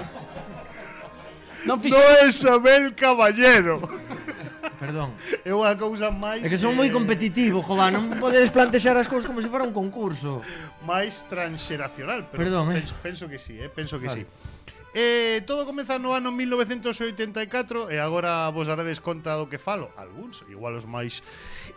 Non 1.66 1.76
fixo 1.82 1.98
No 1.98 2.06
é 2.06 2.30
Isabel 2.30 2.94
Caballero. 2.94 3.82
Perdón. 4.78 5.16
É 5.42 5.50
unha 5.50 5.74
cousa 5.74 6.14
máis 6.14 6.44
É 6.44 6.46
que 6.46 6.60
son 6.60 6.78
moi 6.78 6.86
competitivo, 6.92 7.66
Jova, 7.66 7.90
non 7.90 8.14
podedes 8.20 8.54
plantexar 8.54 8.94
as 8.94 9.10
cousas 9.10 9.26
como 9.26 9.42
se 9.42 9.50
fora 9.50 9.66
un 9.66 9.74
concurso. 9.74 10.38
Máis 10.86 11.26
transxeracional, 11.26 12.30
pero 12.30 12.46
Perdón, 12.46 12.70
eh? 12.76 12.84
penso, 12.84 12.94
penso 13.02 13.24
que 13.26 13.42
si, 13.42 13.58
sí, 13.58 13.64
eh? 13.64 13.72
penso 13.72 13.98
que 13.98 14.06
vale. 14.06 14.22
si. 14.22 14.28
Sí. 14.28 14.54
Eh, 14.94 15.42
todo 15.42 15.66
comeza 15.66 15.98
no 15.98 16.14
ano 16.14 16.30
1984 16.30 17.90
e 17.90 17.98
agora 17.98 18.46
vos 18.54 18.70
daredes 18.70 19.02
conta 19.02 19.34
do 19.34 19.50
que 19.50 19.58
falo, 19.58 19.90
algúns, 19.98 20.46
igual 20.46 20.78
os 20.78 20.86
máis, 20.86 21.18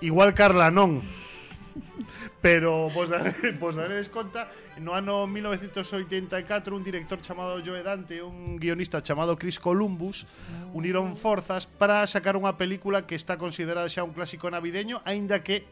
igual 0.05 0.37
Carla 0.37 0.69
non. 0.69 1.01
Pero 2.41 2.89
vos, 2.93 3.09
daredes, 3.09 3.57
vos 3.61 3.75
daredes 3.75 4.09
conta 4.09 4.49
No 4.81 4.93
ano 4.93 5.25
1984 5.29 6.73
Un 6.73 6.83
director 6.83 7.21
chamado 7.21 7.61
Joe 7.61 7.85
Dante 7.85 8.17
E 8.17 8.25
un 8.25 8.57
guionista 8.57 9.01
chamado 9.01 9.37
Chris 9.37 9.61
Columbus 9.61 10.25
Uniron 10.73 11.13
forzas 11.13 11.69
para 11.69 12.01
sacar 12.09 12.33
unha 12.33 12.57
película 12.57 13.05
Que 13.05 13.13
está 13.13 13.37
considerada 13.37 13.89
xa 13.89 14.01
un 14.01 14.13
clásico 14.13 14.49
navideño 14.49 15.01
Aínda 15.05 15.45
que 15.45 15.69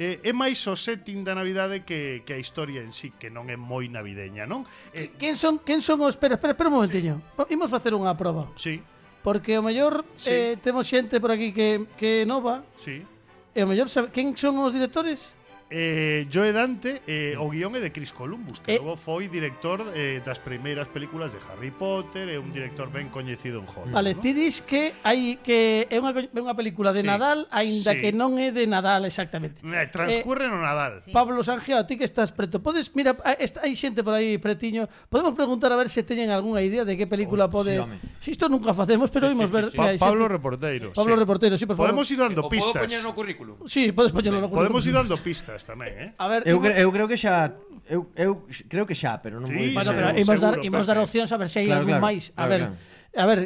eh, 0.00 0.16
é 0.24 0.32
máis 0.32 0.64
o 0.64 0.72
setting 0.72 1.20
da 1.28 1.36
Navidade 1.36 1.84
que, 1.84 2.24
que 2.24 2.32
a 2.32 2.40
historia 2.40 2.80
en 2.80 2.96
sí, 2.96 3.12
que 3.20 3.28
non 3.28 3.52
é 3.52 3.60
moi 3.60 3.84
navideña, 3.92 4.48
non? 4.48 4.64
Eh, 4.96 5.12
quen 5.20 5.36
son 5.36 5.60
quen 5.60 5.84
son 5.84 6.00
os 6.00 6.16
Espera, 6.16 6.40
espera, 6.40 6.56
espera 6.56 6.72
un 6.72 6.80
momentiño. 6.80 7.20
Sí. 7.20 7.52
Imos 7.52 7.68
facer 7.68 7.92
unha 7.92 8.16
proba. 8.16 8.48
Sí. 8.56 8.80
Porque 9.20 9.60
o 9.60 9.62
mellor 9.62 10.08
sí. 10.16 10.32
eh, 10.32 10.52
temos 10.56 10.88
xente 10.88 11.20
por 11.20 11.28
aquí 11.28 11.52
que 11.52 11.84
que 12.00 12.24
nova. 12.24 12.64
Sí. 12.80 13.04
E 13.52 13.60
o 13.60 13.68
mellor 13.68 13.92
sabe 13.92 14.08
quen 14.08 14.32
son 14.40 14.56
os 14.64 14.72
directores? 14.72 15.36
eh, 15.70 16.26
Joe 16.32 16.52
Dante 16.52 17.02
eh, 17.06 17.38
o 17.38 17.48
guión 17.48 17.78
é 17.78 17.80
de 17.80 17.94
Chris 17.94 18.10
Columbus 18.10 18.58
Que 18.60 18.74
eh, 18.74 18.82
logo 18.82 18.98
foi 18.98 19.30
director 19.30 19.78
eh, 19.94 20.18
das 20.26 20.42
primeiras 20.42 20.90
películas 20.90 21.30
de 21.30 21.38
Harry 21.46 21.70
Potter 21.70 22.26
É 22.26 22.42
un 22.42 22.50
director 22.50 22.90
ben 22.90 23.06
coñecido 23.08 23.62
en 23.62 23.66
Hollywood 23.70 23.94
Vale, 23.94 24.18
¿no? 24.18 24.20
ti 24.20 24.34
dis 24.34 24.58
que 24.58 24.92
hai 25.06 25.38
que 25.38 25.86
é 25.86 25.96
unha, 26.02 26.10
unha 26.10 26.54
película 26.58 26.90
de 26.90 27.06
sí, 27.06 27.06
Nadal 27.06 27.46
Ainda 27.54 27.94
sí. 27.94 28.02
que 28.02 28.10
non 28.10 28.34
é 28.42 28.50
de 28.50 28.66
Nadal 28.66 29.06
exactamente 29.06 29.62
eh, 29.62 29.86
Transcurre 29.94 30.50
eh, 30.50 30.52
no 30.52 30.58
Nadal 30.58 31.06
sí. 31.06 31.14
Pablo 31.14 31.38
Sanjeo, 31.46 31.86
ti 31.86 31.94
que 31.94 32.04
estás 32.04 32.34
preto 32.34 32.58
Podes, 32.58 32.90
mira, 32.98 33.14
hai 33.22 33.74
xente 33.78 34.02
por 34.02 34.18
aí 34.18 34.42
pretiño 34.42 34.90
Podemos 35.06 35.38
preguntar 35.38 35.70
a 35.70 35.78
ver 35.78 35.86
se 35.86 36.02
teñen 36.02 36.34
algunha 36.34 36.66
idea 36.66 36.82
de 36.82 36.98
que 36.98 37.06
película 37.06 37.46
oh, 37.46 37.54
pode 37.54 37.78
Si 38.18 38.34
sí, 38.34 38.34
isto 38.34 38.50
nunca 38.50 38.74
facemos, 38.74 39.06
pero 39.14 39.30
sí, 39.30 39.38
imos 39.38 39.48
sí, 39.48 39.54
ver 39.54 39.64
sí, 39.70 39.70
sí. 39.72 39.78
Pa 39.78 39.94
Pablo 39.94 40.26
Reporteiro 40.26 40.90
Pablo 40.90 41.14
sí. 41.14 41.20
Reporteiro, 41.22 41.54
sí, 41.54 41.64
por 41.64 41.78
favor 41.78 41.94
Podemos 41.94 42.10
ir 42.10 42.18
dando 42.18 42.42
pistas 42.50 42.74
Podo 42.74 42.84
poñer 42.84 43.02
no 43.06 43.14
currículum. 43.14 43.54
Sí, 43.70 43.94
podes 43.94 44.10
poñerlo 44.10 44.42
no 44.42 44.50
Podemos 44.50 44.82
ir 44.82 44.98
dando 44.98 45.14
pistas 45.22 45.59
Galegas 45.60 45.64
tamén, 45.64 45.92
eh? 45.96 46.08
A 46.16 46.26
ver, 46.28 46.40
eu, 46.48 46.56
imos... 46.56 46.72
eu 46.76 46.88
creo 46.92 47.08
que 47.08 47.18
xa 47.20 47.52
eu, 47.88 48.06
eu 48.16 48.46
creo 48.68 48.86
que 48.86 48.94
xa, 48.94 49.20
pero 49.20 49.40
non 49.40 49.48
sí, 49.50 49.56
moi. 49.56 49.68
Bueno, 49.74 49.92
pero 49.92 50.08
imos 50.16 50.36
seguro, 50.38 50.40
dar 50.40 50.54
imos 50.64 50.84
dar 50.86 50.98
opcións 51.00 51.30
a 51.32 51.36
ver 51.36 51.48
se 51.50 51.60
hai 51.60 51.68
claro, 51.68 51.84
algún 51.84 51.98
claro, 51.98 52.06
máis. 52.06 52.24
A 52.32 52.46
claro, 52.46 52.50
ver. 52.50 52.60
Claro. 52.60 53.20
A 53.20 53.24
ver, 53.26 53.40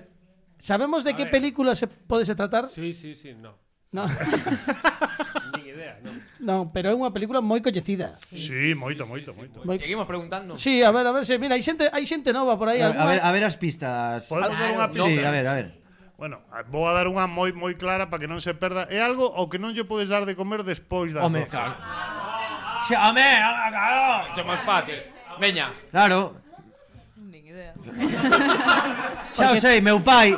sabemos 0.61 1.03
de 1.03 1.13
que 1.17 1.27
película 1.27 1.75
se 1.75 1.89
pode 1.89 2.29
se 2.29 2.35
tratar? 2.37 2.69
Sí, 2.69 2.93
sí, 2.93 3.15
sí, 3.15 3.35
no. 3.35 3.57
No. 3.95 4.05
Ni 5.55 5.71
idea, 5.71 6.03
no. 6.03 6.11
Non, 6.43 6.61
pero 6.75 6.91
é 6.91 6.95
unha 6.95 7.11
película 7.15 7.41
moi 7.41 7.63
coñecida. 7.65 8.15
Sí, 8.21 8.37
sí, 8.37 8.63
moito, 8.77 9.07
sí, 9.07 9.11
moito, 9.11 9.31
sí, 9.33 9.39
moito. 9.39 9.57
Moi... 9.65 9.79
Seguimos 9.81 10.05
preguntando. 10.05 10.59
Sí, 10.61 10.83
a 10.85 10.91
ver, 10.93 11.07
a 11.09 11.13
ver, 11.15 11.25
se, 11.25 11.39
mira, 11.41 11.57
hai 11.57 11.65
xente, 11.65 11.89
hai 11.89 12.05
xente 12.05 12.35
nova 12.35 12.59
por 12.59 12.69
aí. 12.69 12.83
A, 12.85 12.93
alguna... 12.93 13.07
a 13.07 13.09
ver, 13.09 13.19
a 13.23 13.31
ver 13.33 13.45
as 13.49 13.57
pistas. 13.57 14.29
Podes 14.29 14.53
dar 14.53 14.71
unha 14.77 14.91
pista? 14.93 15.09
Sí, 15.09 15.17
a 15.23 15.33
ver, 15.33 15.47
a 15.49 15.55
ver. 15.57 15.84
Bueno, 16.25 16.41
vou 16.73 16.89
a 16.89 16.97
dar 16.97 17.05
unha 17.05 17.29
moi 17.29 17.53
moi 17.53 17.77
clara 17.77 18.09
para 18.09 18.17
que 18.17 18.25
non 18.25 18.41
se 18.41 18.57
perda. 18.57 18.89
É 18.89 18.97
algo 18.97 19.37
ao 19.37 19.45
que 19.45 19.61
non 19.61 19.77
lle 19.77 19.85
podes 19.85 20.09
dar 20.09 20.25
de 20.25 20.33
comer 20.33 20.65
despois 20.65 21.13
da 21.13 21.21
Home, 21.21 21.45
doce. 21.45 21.53
claro. 21.53 21.77
Xa, 22.81 22.97
home, 23.13 23.29
claro. 23.69 24.33
Xa 24.33 24.41
máis 24.41 24.65
fácil. 24.65 25.05
Veña. 25.37 25.69
Claro. 25.93 26.41
Nin 27.21 27.45
idea. 27.45 27.77
Xa 29.37 29.53
o 29.53 29.61
sei, 29.61 29.85
meu 29.85 30.01
pai 30.01 30.33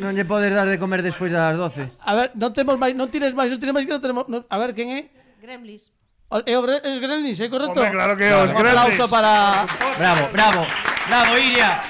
non 0.00 0.16
lle 0.16 0.24
podes 0.24 0.48
dar 0.48 0.64
de 0.64 0.80
comer 0.80 1.04
despois 1.04 1.28
das 1.28 1.60
12. 1.60 1.92
A 2.00 2.12
ver, 2.16 2.32
non 2.40 2.56
temos 2.56 2.80
máis, 2.80 2.96
non 2.96 3.12
tires 3.12 3.36
máis, 3.36 3.52
non 3.52 3.60
tires 3.60 3.76
máis 3.76 3.84
que 3.84 3.92
non 3.92 4.00
tenemos. 4.00 4.24
Non, 4.32 4.48
a 4.48 4.56
ver, 4.56 4.72
quen 4.72 4.96
é? 4.96 5.12
Gremlis. 5.44 5.92
O, 6.32 6.40
é 6.40 6.56
o 6.56 6.64
es 6.64 6.96
Gremlis, 7.04 7.36
é 7.36 7.52
correcto? 7.52 7.76
Hombre, 7.76 7.92
claro 7.92 8.16
que 8.16 8.24
é 8.24 8.32
os 8.32 8.48
Gremlis. 8.48 8.64
Un 8.64 8.80
aplauso 8.80 9.04
para 9.12 9.68
Bravo, 10.00 10.24
bravo. 10.32 10.64
Bravo, 11.04 11.36
Iria. 11.36 11.84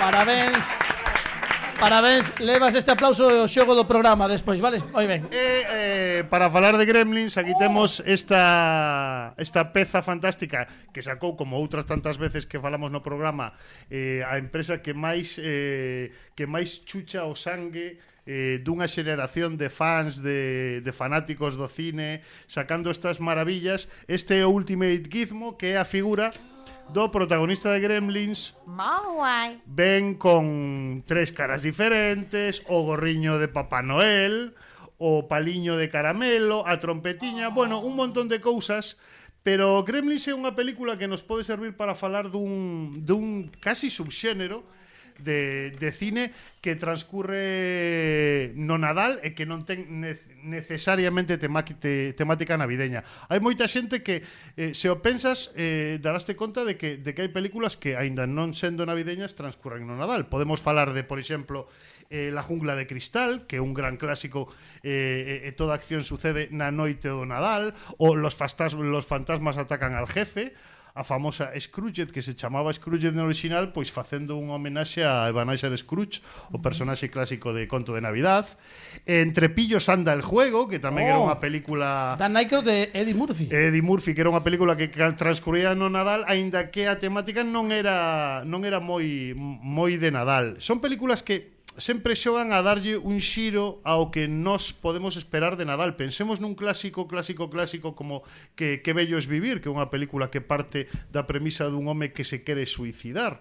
Parabéns. 0.00 0.89
Parabéns, 1.80 2.36
levas 2.36 2.76
este 2.76 2.92
aplauso 2.92 3.24
ao 3.24 3.48
xogo 3.48 3.72
do 3.72 3.88
programa 3.88 4.28
despois, 4.28 4.60
vale? 4.60 4.84
Moi 4.92 5.08
ben. 5.08 5.24
E, 5.32 5.64
eh, 5.64 6.20
para 6.28 6.52
falar 6.52 6.76
de 6.76 6.84
Gremlins, 6.84 7.40
aquí 7.40 7.56
temos 7.56 8.04
esta 8.04 9.32
esta 9.40 9.72
peza 9.72 10.04
fantástica 10.04 10.68
que 10.92 11.00
sacou 11.00 11.40
como 11.40 11.56
outras 11.56 11.88
tantas 11.88 12.20
veces 12.20 12.44
que 12.44 12.60
falamos 12.60 12.92
no 12.92 13.00
programa 13.00 13.56
eh, 13.88 14.20
a 14.28 14.36
empresa 14.36 14.84
que 14.84 14.92
máis 14.92 15.40
eh, 15.40 16.12
que 16.36 16.44
máis 16.44 16.84
chucha 16.84 17.24
o 17.24 17.32
sangue 17.32 17.96
eh, 18.28 18.60
dunha 18.60 18.84
xeración 18.84 19.56
de 19.56 19.72
fans, 19.72 20.20
de, 20.20 20.84
de 20.84 20.92
fanáticos 20.92 21.56
do 21.56 21.64
cine, 21.64 22.20
sacando 22.44 22.92
estas 22.92 23.24
maravillas. 23.24 23.88
Este 24.04 24.38
é 24.38 24.44
o 24.44 24.52
Ultimate 24.52 25.08
Gizmo, 25.08 25.56
que 25.56 25.72
é 25.72 25.76
a 25.80 25.88
figura 25.88 26.28
do 26.92 27.10
protagonista 27.10 27.70
de 27.72 27.80
Gremlins. 27.80 28.58
Mauai. 28.66 29.14
guai. 29.14 29.50
Ven 29.66 30.14
con 30.14 31.04
tres 31.06 31.32
caras 31.32 31.62
diferentes, 31.62 32.62
o 32.66 32.82
gorriño 32.82 33.38
de 33.38 33.48
Papá 33.48 33.82
Noel, 33.82 34.54
o 34.98 35.28
paliño 35.28 35.76
de 35.76 35.88
caramelo, 35.88 36.66
a 36.66 36.78
trompetiña, 36.78 37.48
oh. 37.48 37.52
bueno, 37.52 37.80
un 37.80 37.96
montón 37.96 38.28
de 38.28 38.40
cousas 38.40 38.98
Pero 39.42 39.82
Gremlins 39.88 40.28
é 40.28 40.36
unha 40.36 40.52
película 40.52 41.00
que 41.00 41.08
nos 41.08 41.24
pode 41.24 41.48
servir 41.48 41.72
para 41.72 41.96
falar 41.96 42.28
dun, 42.28 43.00
dun 43.08 43.48
casi 43.56 43.88
subxénero 43.88 44.60
de, 45.22 45.70
de 45.76 45.90
cine 45.92 46.32
que 46.60 46.76
transcurre 46.76 48.52
no 48.56 48.76
Nadal 48.76 49.20
e 49.24 49.32
que 49.32 49.48
non 49.48 49.64
ten 49.64 49.84
necesariamente 50.44 51.36
temática 51.36 52.56
navideña. 52.56 53.04
Hai 53.28 53.40
moita 53.40 53.68
xente 53.68 54.04
que 54.04 54.24
eh, 54.56 54.72
se 54.76 54.88
o 54.88 55.00
pensas 55.00 55.52
eh, 55.56 56.00
daraste 56.00 56.36
conta 56.36 56.64
de 56.64 56.76
que, 56.80 56.96
de 56.96 57.12
que 57.12 57.24
hai 57.24 57.30
películas 57.32 57.76
que 57.76 57.96
aínda 57.96 58.24
non 58.28 58.52
sendo 58.56 58.84
navideñas 58.84 59.36
transcurren 59.36 59.88
no 59.88 59.96
Nadal. 59.96 60.28
Podemos 60.28 60.60
falar 60.60 60.92
de, 60.92 61.04
por 61.04 61.20
exemplo, 61.20 61.68
eh, 62.10 62.30
La 62.32 62.42
jungla 62.42 62.74
de 62.74 62.86
cristal, 62.86 63.46
que 63.46 63.56
é 63.56 63.62
un 63.62 63.72
gran 63.72 63.96
clásico 63.96 64.50
eh, 64.82 64.90
e 64.90 64.90
eh, 64.90 65.48
eh, 65.48 65.52
toda 65.54 65.78
acción 65.78 66.02
sucede 66.02 66.50
na 66.50 66.74
noite 66.74 67.08
do 67.08 67.22
Nadal, 67.24 67.72
ou 68.02 68.18
Los, 68.18 68.34
fastas, 68.34 68.74
los 68.74 69.06
fantasmas 69.06 69.56
atacan 69.56 69.94
al 69.94 70.10
jefe, 70.10 70.52
a 70.94 71.04
famosa 71.04 71.50
Scrooge, 71.58 72.06
que 72.08 72.22
se 72.22 72.34
chamaba 72.34 72.72
Scrooge 72.72 73.12
no 73.12 73.24
original, 73.24 73.70
pois 73.70 73.90
facendo 73.92 74.34
unha 74.36 74.58
homenaxe 74.58 75.06
a 75.06 75.30
Ebenezer 75.30 75.70
Scrooge, 75.78 76.22
o 76.50 76.58
personaxe 76.58 77.10
clásico 77.12 77.54
de 77.54 77.70
Conto 77.70 77.94
de 77.94 78.02
Navidad. 78.02 78.46
Entre 79.06 79.48
pillos 79.48 79.88
anda 79.88 80.12
el 80.12 80.22
juego, 80.22 80.66
que 80.66 80.82
tamén 80.82 81.06
oh, 81.06 81.10
era 81.10 81.18
unha 81.20 81.38
película... 81.38 82.18
Dan 82.18 82.34
Aykroyd 82.34 82.66
de 82.66 82.78
Eddie 82.90 83.14
Murphy. 83.14 83.46
Eddie 83.50 83.84
Murphy, 83.84 84.12
que 84.16 84.22
era 84.26 84.32
unha 84.32 84.42
película 84.42 84.74
que 84.74 84.90
transcurría 84.90 85.78
no 85.78 85.86
Nadal, 85.92 86.26
aínda 86.26 86.74
que 86.74 86.90
a 86.90 86.98
temática 86.98 87.46
non 87.46 87.70
era 87.70 88.42
non 88.46 88.66
era 88.66 88.82
moi 88.82 89.34
moi 89.38 89.94
de 89.96 90.10
Nadal. 90.10 90.58
Son 90.58 90.82
películas 90.82 91.22
que 91.22 91.59
sempre 91.80 92.14
xogan 92.14 92.52
a 92.52 92.60
darlle 92.60 93.00
un 93.00 93.18
xiro 93.24 93.80
ao 93.88 94.12
que 94.12 94.28
nos 94.28 94.76
podemos 94.76 95.16
esperar 95.16 95.56
de 95.56 95.64
Nadal. 95.64 95.96
Pensemos 95.96 96.38
nun 96.38 96.52
clásico, 96.52 97.08
clásico, 97.08 97.48
clásico 97.48 97.96
como 97.96 98.22
que, 98.54 98.84
que 98.84 98.92
bello 98.92 99.16
es 99.16 99.26
vivir, 99.26 99.64
que 99.64 99.72
é 99.72 99.74
unha 99.74 99.88
película 99.88 100.28
que 100.28 100.44
parte 100.44 100.86
da 101.08 101.24
premisa 101.24 101.72
dun 101.72 101.88
home 101.88 102.12
que 102.12 102.28
se 102.28 102.44
quere 102.44 102.68
suicidar 102.68 103.40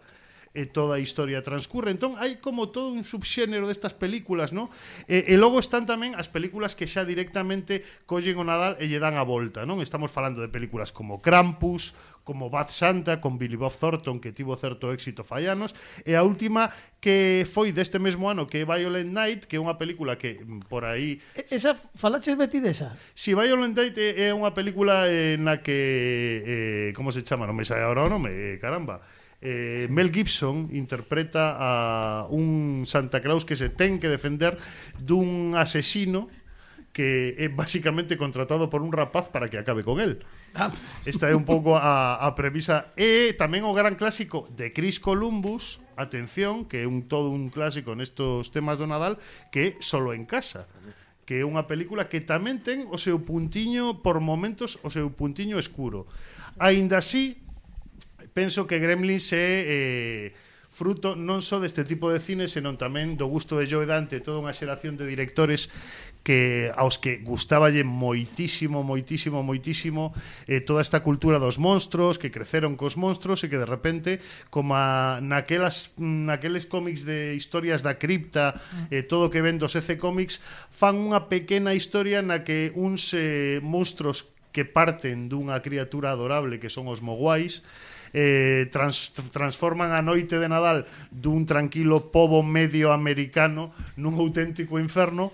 e 0.53 0.65
toda 0.65 0.97
a 0.97 1.03
historia 1.03 1.45
transcurre. 1.45 1.93
Entón, 1.93 2.17
hai 2.17 2.41
como 2.41 2.73
todo 2.73 2.89
un 2.89 3.05
subxénero 3.05 3.69
destas 3.69 3.93
películas, 3.93 4.49
non? 4.49 4.71
E, 5.05 5.29
e 5.29 5.35
logo 5.37 5.61
están 5.61 5.85
tamén 5.85 6.17
as 6.17 6.25
películas 6.25 6.73
que 6.73 6.89
xa 6.89 7.05
directamente 7.05 7.85
collen 8.09 8.41
o 8.41 8.45
Nadal 8.45 8.73
e 8.81 8.89
lle 8.89 8.97
dan 8.97 9.21
a 9.21 9.25
volta, 9.25 9.69
non? 9.69 9.83
Estamos 9.83 10.09
falando 10.09 10.41
de 10.41 10.49
películas 10.49 10.89
como 10.89 11.21
Krampus, 11.21 11.93
como 12.29 12.53
Bad 12.53 12.69
Santa 12.69 13.17
con 13.17 13.41
Billy 13.41 13.57
Bob 13.57 13.73
Thornton 13.73 14.21
que 14.21 14.29
tivo 14.29 14.53
certo 14.53 14.93
éxito 14.93 15.25
fai 15.25 15.49
anos 15.49 15.73
e 16.05 16.13
a 16.13 16.21
última 16.21 16.69
que 17.01 17.41
foi 17.49 17.73
deste 17.73 17.97
mesmo 17.97 18.29
ano 18.29 18.45
que 18.45 18.61
é 18.61 18.69
Violent 18.69 19.09
Night 19.09 19.49
que 19.49 19.57
é 19.57 19.59
unha 19.59 19.81
película 19.81 20.13
que 20.21 20.37
mm, 20.37 20.69
por 20.69 20.85
aí 20.85 21.17
Esa 21.49 21.73
falaches 21.97 22.37
Betty 22.37 22.61
desa? 22.61 22.93
Si, 23.17 23.33
Violent 23.33 23.73
Night 23.73 23.97
é, 23.97 24.29
é 24.29 24.37
unha 24.37 24.53
película 24.53 25.09
eh, 25.09 25.41
na 25.41 25.65
que 25.65 25.73
eh, 26.45 26.89
como 26.93 27.09
se 27.09 27.25
chama? 27.25 27.49
Non 27.49 27.57
me 27.57 27.65
sai 27.65 27.81
agora 27.81 28.05
o 28.05 28.13
nome, 28.13 28.29
eh, 28.29 28.61
caramba 28.61 29.01
eh, 29.41 29.87
Mel 29.89 30.11
Gibson 30.11 30.69
interpreta 30.73 31.55
a 31.57 32.27
un 32.29 32.83
Santa 32.85 33.21
Claus 33.21 33.45
que 33.45 33.55
se 33.55 33.73
ten 33.73 33.97
que 33.97 34.11
defender 34.11 34.59
dun 34.99 35.55
asesino 35.55 36.27
que 36.99 37.39
é 37.39 37.47
basicamente 37.47 38.19
contratado 38.19 38.67
por 38.67 38.83
un 38.83 38.91
rapaz 38.91 39.31
para 39.31 39.47
que 39.47 39.55
acabe 39.55 39.87
con 39.87 40.03
él. 40.03 40.19
Ah. 40.51 40.67
Esta 41.07 41.31
é 41.31 41.35
un 41.35 41.47
pouco 41.47 41.79
a, 41.79 42.19
a 42.19 42.35
premisa 42.35 42.91
e 42.99 43.31
tamén 43.39 43.63
o 43.63 43.71
gran 43.71 43.95
clásico 43.95 44.43
de 44.51 44.75
Chris 44.75 44.99
Columbus, 44.99 45.79
atención, 45.95 46.67
que 46.67 46.83
é 46.83 46.91
un 46.91 47.07
todo 47.07 47.31
un 47.31 47.55
clásico 47.55 47.95
nestos 47.95 48.51
temas 48.51 48.83
do 48.83 48.87
Nadal, 48.91 49.15
que 49.47 49.63
é 49.63 49.69
Solo 49.79 50.11
en 50.11 50.27
casa 50.27 50.67
que 51.23 51.39
é 51.39 51.47
unha 51.47 51.69
película 51.69 52.11
que 52.11 52.19
tamén 52.19 52.59
ten 52.59 52.89
o 52.91 52.99
seu 52.99 53.23
puntiño 53.23 54.03
por 54.03 54.19
momentos 54.19 54.81
o 54.83 54.91
seu 54.91 55.07
puntiño 55.13 55.55
escuro. 55.55 56.03
Aínda 56.59 56.99
así, 56.99 57.39
penso 58.33 58.67
que 58.67 58.81
Gremlins 58.81 59.29
é 59.31 59.47
eh, 59.63 60.25
fruto 60.73 61.13
non 61.13 61.43
só 61.45 61.59
deste 61.59 61.83
tipo 61.83 62.07
de 62.07 62.23
cine, 62.23 62.47
senón 62.47 62.79
tamén 62.79 63.19
do 63.19 63.27
gusto 63.27 63.59
de 63.61 63.67
Joe 63.67 63.83
Dante, 63.83 64.23
toda 64.23 64.39
unha 64.39 64.55
xeración 64.55 64.95
de 64.95 65.05
directores 65.05 65.69
que 66.29 66.69
aos 66.77 67.01
que 67.01 67.17
gustáballe 67.25 67.81
moitísimo, 67.81 68.85
moitísimo, 68.85 69.41
moitísimo 69.41 70.13
eh, 70.45 70.61
toda 70.61 70.85
esta 70.85 71.01
cultura 71.01 71.41
dos 71.41 71.57
monstruos, 71.57 72.21
que 72.21 72.29
creceron 72.29 72.77
cos 72.77 73.01
monstruos 73.01 73.41
e 73.41 73.49
que 73.49 73.57
de 73.57 73.65
repente, 73.65 74.21
como 74.53 74.77
a, 74.77 75.17
naquelas, 75.25 75.97
naqueles 75.97 76.69
cómics 76.69 77.01
de 77.01 77.33
historias 77.33 77.81
da 77.81 77.97
cripta, 77.97 78.53
mm. 78.53 78.93
eh, 78.93 79.01
todo 79.01 79.33
que 79.33 79.41
ven 79.41 79.57
dos 79.57 79.73
EC 79.73 79.97
Comics, 79.97 80.45
fan 80.69 81.01
unha 81.01 81.33
pequena 81.33 81.73
historia 81.73 82.21
na 82.21 82.45
que 82.45 82.69
uns 82.77 83.09
eh, 83.17 83.57
monstruos 83.65 84.29
que 84.53 84.69
parten 84.69 85.33
dunha 85.33 85.57
criatura 85.65 86.13
adorable 86.13 86.61
que 86.61 86.69
son 86.69 86.93
os 86.93 87.01
moguais, 87.01 87.65
eh, 88.13 88.69
trans, 88.69 89.17
transforman 89.33 89.97
a 89.97 90.05
noite 90.05 90.37
de 90.37 90.45
Nadal 90.45 90.85
dun 91.09 91.49
tranquilo 91.49 92.13
pobo 92.13 92.45
medio 92.45 92.93
americano 92.93 93.73
nun 93.97 94.13
auténtico 94.13 94.77
inferno 94.77 95.33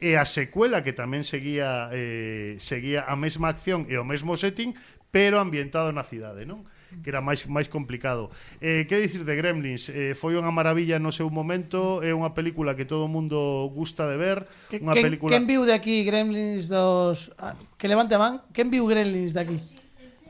e 0.00 0.16
a 0.16 0.24
secuela 0.24 0.80
que 0.80 0.96
tamén 0.96 1.22
seguía 1.22 1.92
eh, 1.92 2.56
seguía 2.58 3.04
a 3.04 3.14
mesma 3.14 3.52
acción 3.52 3.84
e 3.86 4.00
o 4.00 4.04
mesmo 4.04 4.34
setting, 4.34 4.72
pero 5.12 5.38
ambientado 5.38 5.92
na 5.92 6.02
cidade, 6.02 6.48
non? 6.48 6.64
que 7.02 7.10
era 7.10 7.22
máis 7.22 7.46
máis 7.46 7.70
complicado. 7.70 8.34
Eh, 8.58 8.86
que 8.90 8.98
dicir 8.98 9.22
de 9.22 9.34
Gremlins? 9.38 9.86
Eh, 9.94 10.18
foi 10.18 10.34
unha 10.34 10.50
maravilla 10.50 10.98
no 10.98 11.14
seu 11.14 11.30
momento, 11.30 12.02
é 12.02 12.10
unha 12.10 12.34
película 12.34 12.74
que 12.74 12.82
todo 12.82 13.06
o 13.06 13.10
mundo 13.10 13.70
gusta 13.70 14.10
de 14.10 14.18
ver, 14.18 14.50
que, 14.66 14.82
unha 14.82 14.98
quen, 14.98 15.04
película. 15.06 15.30
Quen 15.30 15.46
viu 15.46 15.62
de 15.62 15.74
aquí 15.76 16.02
Gremlins 16.02 16.66
dos 16.66 17.30
ah, 17.38 17.54
que 17.78 17.86
levante 17.86 18.18
a 18.18 18.20
man? 18.20 18.42
Quen 18.50 18.74
viu 18.74 18.90
Gremlins 18.90 19.38
de 19.38 19.40
aquí? 19.40 19.58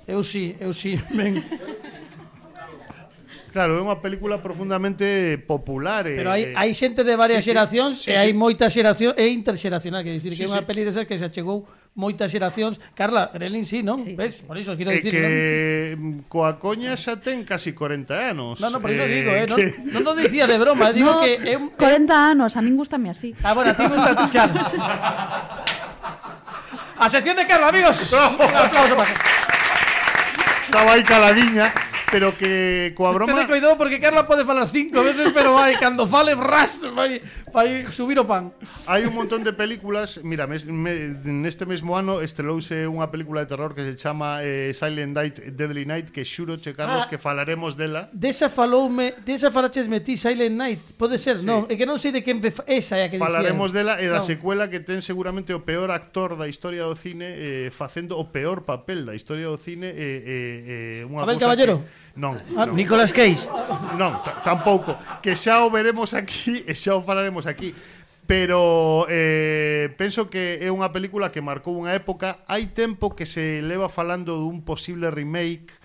Eu 0.04 0.20
sí, 0.20 0.52
eu 0.60 0.76
sí, 0.76 1.00
ben. 1.16 1.40
Claro, 3.50 3.74
é 3.74 3.82
unha 3.82 3.98
película 3.98 4.38
profundamente 4.38 5.34
popular. 5.42 6.06
E, 6.06 6.14
Pero 6.14 6.30
hai, 6.30 6.54
hai 6.54 6.70
xente 6.70 7.02
de 7.02 7.18
varias 7.18 7.42
sí, 7.42 7.50
xeracións 7.50 7.98
sí, 7.98 8.06
sí, 8.06 8.10
e 8.14 8.16
hai 8.16 8.30
sí. 8.30 8.38
moita 8.38 8.70
xeración 8.70 9.10
é 9.18 9.26
interxeracional, 9.26 10.06
que 10.06 10.14
dicir 10.14 10.38
sí, 10.38 10.38
que 10.38 10.46
é 10.46 10.50
unha 10.54 10.62
sí. 10.62 10.68
peli 10.70 10.86
desas 10.86 11.02
que 11.02 11.18
se 11.18 11.26
achegou 11.26 11.66
moitas 11.98 12.30
xeracións. 12.30 12.78
Carla, 12.94 13.26
Grelin 13.34 13.66
sí, 13.66 13.82
non? 13.82 14.06
Sí, 14.06 14.14
Ves? 14.14 14.46
Por 14.46 14.54
iso 14.54 14.78
quero 14.78 14.94
dicir, 14.94 15.10
que 15.10 15.98
non? 15.98 16.22
coa 16.30 16.62
coña 16.62 16.94
xa 16.94 17.18
ten 17.18 17.42
casi 17.42 17.74
40 17.74 18.30
anos. 18.30 18.62
Non, 18.62 18.70
non, 18.70 18.78
por 18.78 18.94
iso 18.94 19.02
eh, 19.02 19.10
digo, 19.10 19.34
eh, 19.34 19.50
que... 19.50 19.66
non, 19.82 19.98
non 19.98 20.02
lo 20.06 20.12
dicía 20.14 20.46
de 20.46 20.54
broma, 20.54 20.94
eh, 20.94 20.94
digo 20.94 21.10
no, 21.10 21.26
que 21.26 21.42
é 21.42 21.54
eh, 21.54 21.58
un... 21.58 21.74
40 21.74 22.06
anos, 22.14 22.54
a 22.54 22.62
min 22.62 22.78
gustame 22.78 23.10
así. 23.10 23.34
Ah, 23.42 23.50
bueno, 23.50 23.74
a 23.74 23.76
ti 23.76 23.82
gusta 23.82 24.14
tus 24.22 24.30
caras. 24.30 24.70
a 27.02 27.06
sección 27.10 27.34
de 27.34 27.50
Carla, 27.50 27.74
amigos. 27.74 27.98
Un 28.14 28.46
aplauso 28.46 28.94
para. 28.94 29.10
Estaba 30.70 30.94
aí 30.94 31.02
caladiña 31.02 31.89
pero 32.10 32.36
que 32.36 32.92
coa 32.98 33.12
broma... 33.14 33.32
Tene 33.32 33.46
cuidado 33.46 33.78
porque 33.78 34.00
Carla 34.00 34.26
pode 34.26 34.44
falar 34.44 34.68
cinco 34.68 35.02
veces, 35.02 35.30
pero 35.32 35.54
vai, 35.54 35.78
cando 35.78 36.06
fale, 36.06 36.34
ras, 36.34 36.82
vai, 36.94 37.22
vai 37.52 37.86
subir 37.90 38.18
o 38.18 38.26
pan. 38.26 38.52
Hai 38.86 39.06
un 39.06 39.14
montón 39.14 39.46
de 39.46 39.54
películas, 39.54 40.20
mira, 40.26 40.46
mes, 40.50 40.66
me, 40.66 41.14
neste 41.24 41.64
mesmo 41.64 41.94
ano 41.94 42.20
estrelouse 42.20 42.86
unha 42.90 43.06
película 43.08 43.46
de 43.46 43.48
terror 43.48 43.72
que 43.72 43.86
se 43.86 43.94
chama 43.94 44.42
eh, 44.42 44.74
Silent 44.74 45.14
Night, 45.14 45.36
Deadly 45.54 45.86
Night, 45.86 46.10
que 46.10 46.26
xuro, 46.26 46.58
che 46.58 46.74
Carlos, 46.74 47.06
ah, 47.06 47.08
que 47.08 47.18
falaremos 47.18 47.78
dela. 47.78 48.10
Desa 48.10 48.50
faloume, 48.50 49.14
desa 49.22 49.54
falaches 49.54 49.86
metí 49.86 50.18
Silent 50.18 50.56
Night, 50.58 50.82
pode 50.98 51.16
ser, 51.16 51.38
sí. 51.38 51.46
non? 51.46 51.70
É 51.70 51.78
que 51.78 51.86
non 51.86 52.02
sei 52.02 52.10
de 52.10 52.26
quen 52.26 52.42
esa 52.66 52.98
é 52.98 53.06
a 53.06 53.08
que 53.08 53.20
Falaremos 53.20 53.70
dela 53.70 54.02
e 54.02 54.10
da 54.10 54.18
no. 54.18 54.26
secuela 54.26 54.66
que 54.66 54.82
ten 54.82 55.04
seguramente 55.04 55.54
o 55.54 55.62
peor 55.62 55.94
actor 55.94 56.34
da 56.34 56.50
historia 56.50 56.82
do 56.82 56.96
cine 56.98 57.28
eh, 57.30 57.68
facendo 57.70 58.18
o 58.18 58.32
peor 58.32 58.66
papel 58.66 59.06
da 59.06 59.14
historia 59.14 59.46
do 59.46 59.58
cine 59.60 59.92
eh, 59.92 59.94
eh, 59.94 61.02
eh, 61.04 61.08
unha 61.10 61.22
Abel 61.22 61.38
Caballero. 61.38 61.84
Que, 61.84 61.99
Non, 62.18 62.38
ah, 62.58 62.66
non. 62.66 62.74
Nicolas 62.74 63.14
Cage? 63.14 63.46
Non, 63.94 64.18
tampouco. 64.42 64.94
Que 65.22 65.38
xa 65.38 65.62
o 65.62 65.70
veremos 65.70 66.14
aquí 66.14 66.62
e 66.70 66.74
xa 66.74 66.98
o 66.98 67.04
falaremos 67.04 67.46
aquí. 67.46 67.74
Pero 68.30 69.10
eh, 69.10 69.90
penso 69.98 70.30
que 70.30 70.62
é 70.62 70.70
unha 70.70 70.94
película 70.94 71.34
que 71.34 71.42
marcou 71.42 71.74
unha 71.74 71.98
época 71.98 72.46
Hai 72.46 72.70
tempo 72.70 73.18
que 73.18 73.26
se 73.26 73.58
leva 73.58 73.90
falando 73.90 74.38
dun 74.38 74.62
posible 74.62 75.10
remake 75.10 75.79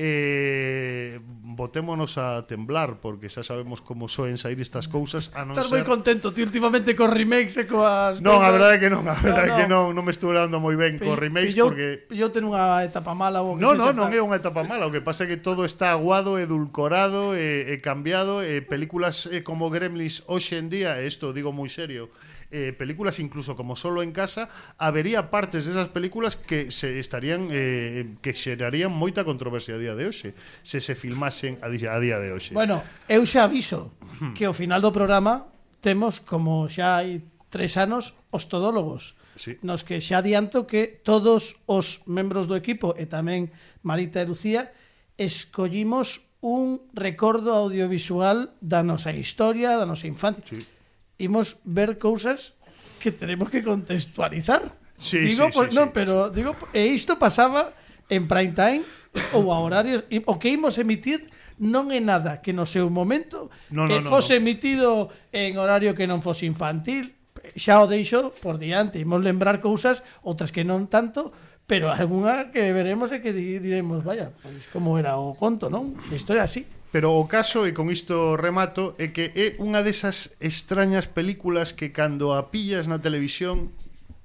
eh, 0.00 1.20
botémonos 1.44 2.16
a 2.16 2.48
temblar 2.48 3.04
porque 3.04 3.28
xa 3.28 3.44
sabemos 3.44 3.84
como 3.84 4.08
soen 4.08 4.40
sair 4.40 4.56
estas 4.64 4.88
cousas 4.88 5.28
a 5.36 5.44
non 5.44 5.52
Estás 5.52 5.68
ser... 5.68 5.76
moi 5.76 5.84
contento 5.84 6.32
ti 6.32 6.40
últimamente 6.40 6.96
con 6.96 7.12
remakes 7.12 7.60
e 7.60 7.68
coas 7.68 8.24
Non, 8.24 8.40
a 8.40 8.48
verdade 8.48 8.80
que 8.80 8.88
non, 8.88 9.04
a 9.04 9.20
verdade 9.20 9.52
no, 9.52 9.52
no. 9.52 9.58
que 9.60 9.66
non, 9.68 9.84
non 9.92 10.02
me 10.08 10.12
estou 10.16 10.32
dando 10.32 10.56
moi 10.56 10.72
ben 10.80 10.96
co 10.96 11.12
remakes 11.20 11.52
pillou, 11.52 11.68
porque 11.68 12.08
Yo 12.08 12.32
ten 12.32 12.48
unha 12.48 12.80
etapa 12.80 13.12
mala 13.12 13.44
o 13.44 13.60
que 13.60 13.60
No, 13.60 13.76
no, 13.76 13.92
non 13.92 14.08
é 14.08 14.24
unha 14.24 14.40
etapa 14.40 14.64
mala, 14.64 14.88
o 14.88 14.92
que 14.94 15.04
pasa 15.04 15.28
é 15.28 15.28
que 15.28 15.36
todo 15.36 15.68
está 15.68 15.92
aguado, 15.92 16.40
edulcorado 16.40 17.36
e, 17.36 17.68
e 17.68 17.84
cambiado 17.84 18.40
e 18.40 18.64
películas 18.64 19.28
eh, 19.28 19.44
como 19.44 19.68
Gremlins 19.68 20.24
hoxe 20.32 20.56
en 20.56 20.72
día, 20.72 20.96
e 20.96 21.04
isto 21.04 21.36
digo 21.36 21.52
moi 21.52 21.68
serio, 21.68 22.08
eh, 22.50 22.74
películas 22.76 23.18
incluso 23.18 23.56
como 23.56 23.76
solo 23.76 24.02
en 24.02 24.12
casa, 24.12 24.48
habería 24.78 25.30
partes 25.30 25.66
desas 25.66 25.88
películas 25.88 26.36
que 26.36 26.70
se 26.70 26.98
estarían 26.98 27.48
eh, 27.50 28.18
que 28.22 28.34
xerarían 28.34 28.90
moita 28.90 29.22
controversia 29.22 29.78
a 29.78 29.82
día 29.82 29.94
de 29.94 30.10
hoxe, 30.10 30.34
se 30.62 30.82
se 30.82 30.94
filmasen 30.98 31.58
a 31.62 31.70
día, 31.70 31.94
a 31.94 31.98
día 32.02 32.18
de 32.18 32.34
hoxe. 32.34 32.54
Bueno, 32.54 32.82
eu 33.06 33.22
xa 33.22 33.46
aviso 33.46 33.94
hmm. 34.18 34.34
que 34.34 34.44
ao 34.46 34.54
final 34.54 34.82
do 34.82 34.90
programa 34.90 35.46
temos 35.80 36.18
como 36.18 36.66
xa 36.66 37.00
hai 37.00 37.22
tres 37.50 37.78
anos 37.78 38.18
os 38.30 38.46
todólogos. 38.46 39.16
Sí. 39.38 39.56
Nos 39.62 39.86
que 39.86 40.02
xa 40.02 40.20
adianto 40.20 40.66
que 40.66 40.86
todos 40.86 41.56
os 41.64 42.02
membros 42.04 42.50
do 42.50 42.58
equipo 42.58 42.98
e 42.98 43.06
tamén 43.06 43.54
Marita 43.86 44.20
e 44.20 44.28
Lucía 44.28 44.74
escollimos 45.16 46.26
un 46.40 46.80
recordo 46.96 47.52
audiovisual 47.52 48.56
da 48.64 48.80
nosa 48.80 49.12
historia, 49.12 49.76
da 49.76 49.84
nosa 49.84 50.08
infancia. 50.08 50.44
Sí 50.44 50.79
imos 51.20 51.60
ver 51.62 52.00
cousas 52.00 52.56
que 52.98 53.12
tenemos 53.12 53.48
que 53.48 53.62
contextualizar. 53.62 54.72
Sí, 54.98 55.18
digo, 55.18 55.46
sí, 55.46 55.52
por, 55.52 55.68
sí, 55.70 55.76
non, 55.76 55.88
sí. 55.88 55.92
pero 55.94 56.28
digo, 56.28 56.56
e 56.72 56.88
isto 56.92 57.16
pasaba 57.16 57.72
en 58.08 58.28
prime 58.28 58.52
time 58.52 58.84
ou 59.32 59.52
a 59.54 59.58
horarios 59.60 60.04
o 60.26 60.36
que 60.36 60.52
imos 60.52 60.76
emitir 60.76 61.30
non 61.60 61.92
é 61.92 62.00
nada 62.00 62.40
que 62.40 62.56
no 62.56 62.64
seu 62.64 62.88
momento 62.88 63.52
no, 63.68 63.84
no, 63.84 63.92
que 63.92 63.98
fose 64.04 64.36
no, 64.36 64.40
no. 64.40 64.42
emitido 64.44 64.88
en 65.32 65.60
horario 65.60 65.92
que 65.92 66.08
non 66.08 66.24
fose 66.24 66.48
infantil. 66.48 67.16
Xa 67.56 67.80
o 67.80 67.88
deixo 67.88 68.36
por 68.44 68.60
diante, 68.60 69.00
imos 69.00 69.24
lembrar 69.24 69.64
cousas, 69.64 70.04
outras 70.20 70.52
que 70.52 70.64
non 70.64 70.88
tanto, 70.92 71.32
pero 71.64 71.88
algunha 71.88 72.52
que 72.52 72.68
veremos 72.74 73.08
e 73.12 73.24
que 73.24 73.32
diremos, 73.32 74.04
vaya, 74.04 74.32
pois 74.40 74.68
como 74.72 75.00
era 75.00 75.16
o 75.16 75.32
conto, 75.36 75.72
non? 75.72 75.96
Isto 76.12 76.36
é 76.36 76.40
así. 76.44 76.68
Pero 76.90 77.14
o 77.14 77.30
caso, 77.30 77.70
e 77.70 77.72
con 77.72 77.86
isto 77.86 78.34
remato, 78.34 78.98
é 78.98 79.14
que 79.14 79.30
é 79.38 79.54
unha 79.62 79.86
desas 79.86 80.34
extrañas 80.42 81.06
películas 81.06 81.70
que 81.70 81.94
cando 81.94 82.34
a 82.34 82.50
pillas 82.50 82.90
na 82.90 82.98
televisión, 82.98 83.70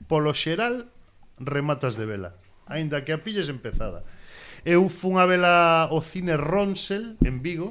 polo 0.10 0.34
xeral, 0.34 0.90
rematas 1.38 1.94
de 1.94 2.10
vela. 2.10 2.34
Ainda 2.66 3.06
que 3.06 3.14
a 3.14 3.22
pilles 3.22 3.54
empezada. 3.54 4.02
Eu 4.66 4.90
fun 4.90 5.22
a 5.22 5.30
vela 5.30 5.94
o 5.94 6.02
cine 6.02 6.34
Ronsel, 6.34 7.22
en 7.22 7.46
Vigo, 7.46 7.70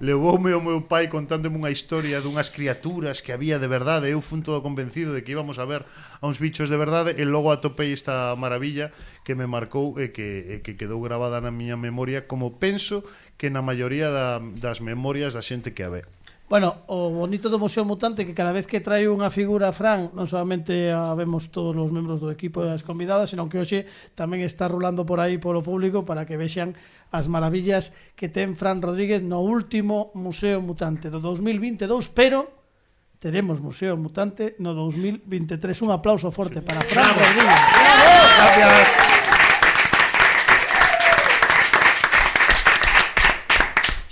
levoume 0.00 0.52
o 0.54 0.60
meu 0.60 0.82
pai 0.82 1.06
contándome 1.06 1.54
unha 1.54 1.70
historia 1.70 2.18
dunhas 2.18 2.50
criaturas 2.50 3.22
que 3.22 3.30
había 3.30 3.62
de 3.62 3.70
verdade 3.70 4.10
eu 4.10 4.18
fun 4.18 4.42
todo 4.42 4.58
convencido 4.58 5.14
de 5.14 5.22
que 5.22 5.32
íbamos 5.32 5.62
a 5.62 5.68
ver 5.68 5.86
a 6.18 6.24
uns 6.26 6.42
bichos 6.42 6.66
de 6.66 6.76
verdade 6.76 7.14
e 7.14 7.22
logo 7.22 7.54
atopei 7.54 7.94
esta 7.94 8.34
maravilla 8.34 8.90
que 9.22 9.38
me 9.38 9.46
marcou 9.46 9.94
e 9.96 10.10
que, 10.10 10.58
e 10.58 10.66
que 10.66 10.74
quedou 10.74 10.98
grabada 10.98 11.38
na 11.38 11.54
miña 11.54 11.78
memoria 11.78 12.26
como 12.26 12.58
penso 12.58 13.06
que 13.36 13.50
na 13.50 13.62
maioría 13.62 14.10
da, 14.10 14.38
das 14.38 14.78
memorias 14.80 15.34
da 15.34 15.42
xente 15.42 15.74
que 15.74 15.82
a 15.82 15.90
ve. 15.90 16.02
Bueno, 16.44 16.84
o 16.86 17.08
bonito 17.08 17.48
do 17.48 17.58
Museo 17.58 17.88
Mutante 17.88 18.28
que 18.28 18.36
cada 18.36 18.52
vez 18.52 18.68
que 18.68 18.84
trae 18.84 19.08
unha 19.08 19.32
figura 19.32 19.72
Fran, 19.72 20.12
non 20.12 20.28
solamente 20.28 20.92
a 20.92 21.16
vemos 21.16 21.48
todos 21.48 21.72
os 21.72 21.88
membros 21.88 22.20
do 22.20 22.28
equipo 22.28 22.60
e 22.60 22.68
as 22.68 22.84
convidadas, 22.84 23.32
senón 23.32 23.48
que 23.48 23.56
hoxe 23.56 23.88
tamén 24.12 24.44
está 24.44 24.68
rulando 24.68 25.08
por 25.08 25.24
aí 25.24 25.40
polo 25.40 25.64
público 25.64 26.04
para 26.04 26.28
que 26.28 26.36
vexan 26.36 26.76
as 27.16 27.32
maravillas 27.32 27.96
que 28.12 28.28
ten 28.28 28.60
Fran 28.60 28.84
Rodríguez 28.84 29.24
no 29.24 29.40
último 29.40 30.12
Museo 30.12 30.60
Mutante 30.60 31.08
do 31.08 31.16
2022, 31.16 32.12
pero 32.12 32.52
teremos 33.16 33.64
Museo 33.64 33.96
Mutante 33.96 34.52
no 34.60 34.76
2023. 34.76 35.80
Un 35.80 35.96
aplauso 35.96 36.28
forte 36.28 36.60
para 36.60 36.84
Fran 36.84 37.08
Rodríguez. 37.08 37.56
¡Bravo! 37.72 38.20
¡Bravo! 38.36 38.68
¡Bravo! 38.68 39.13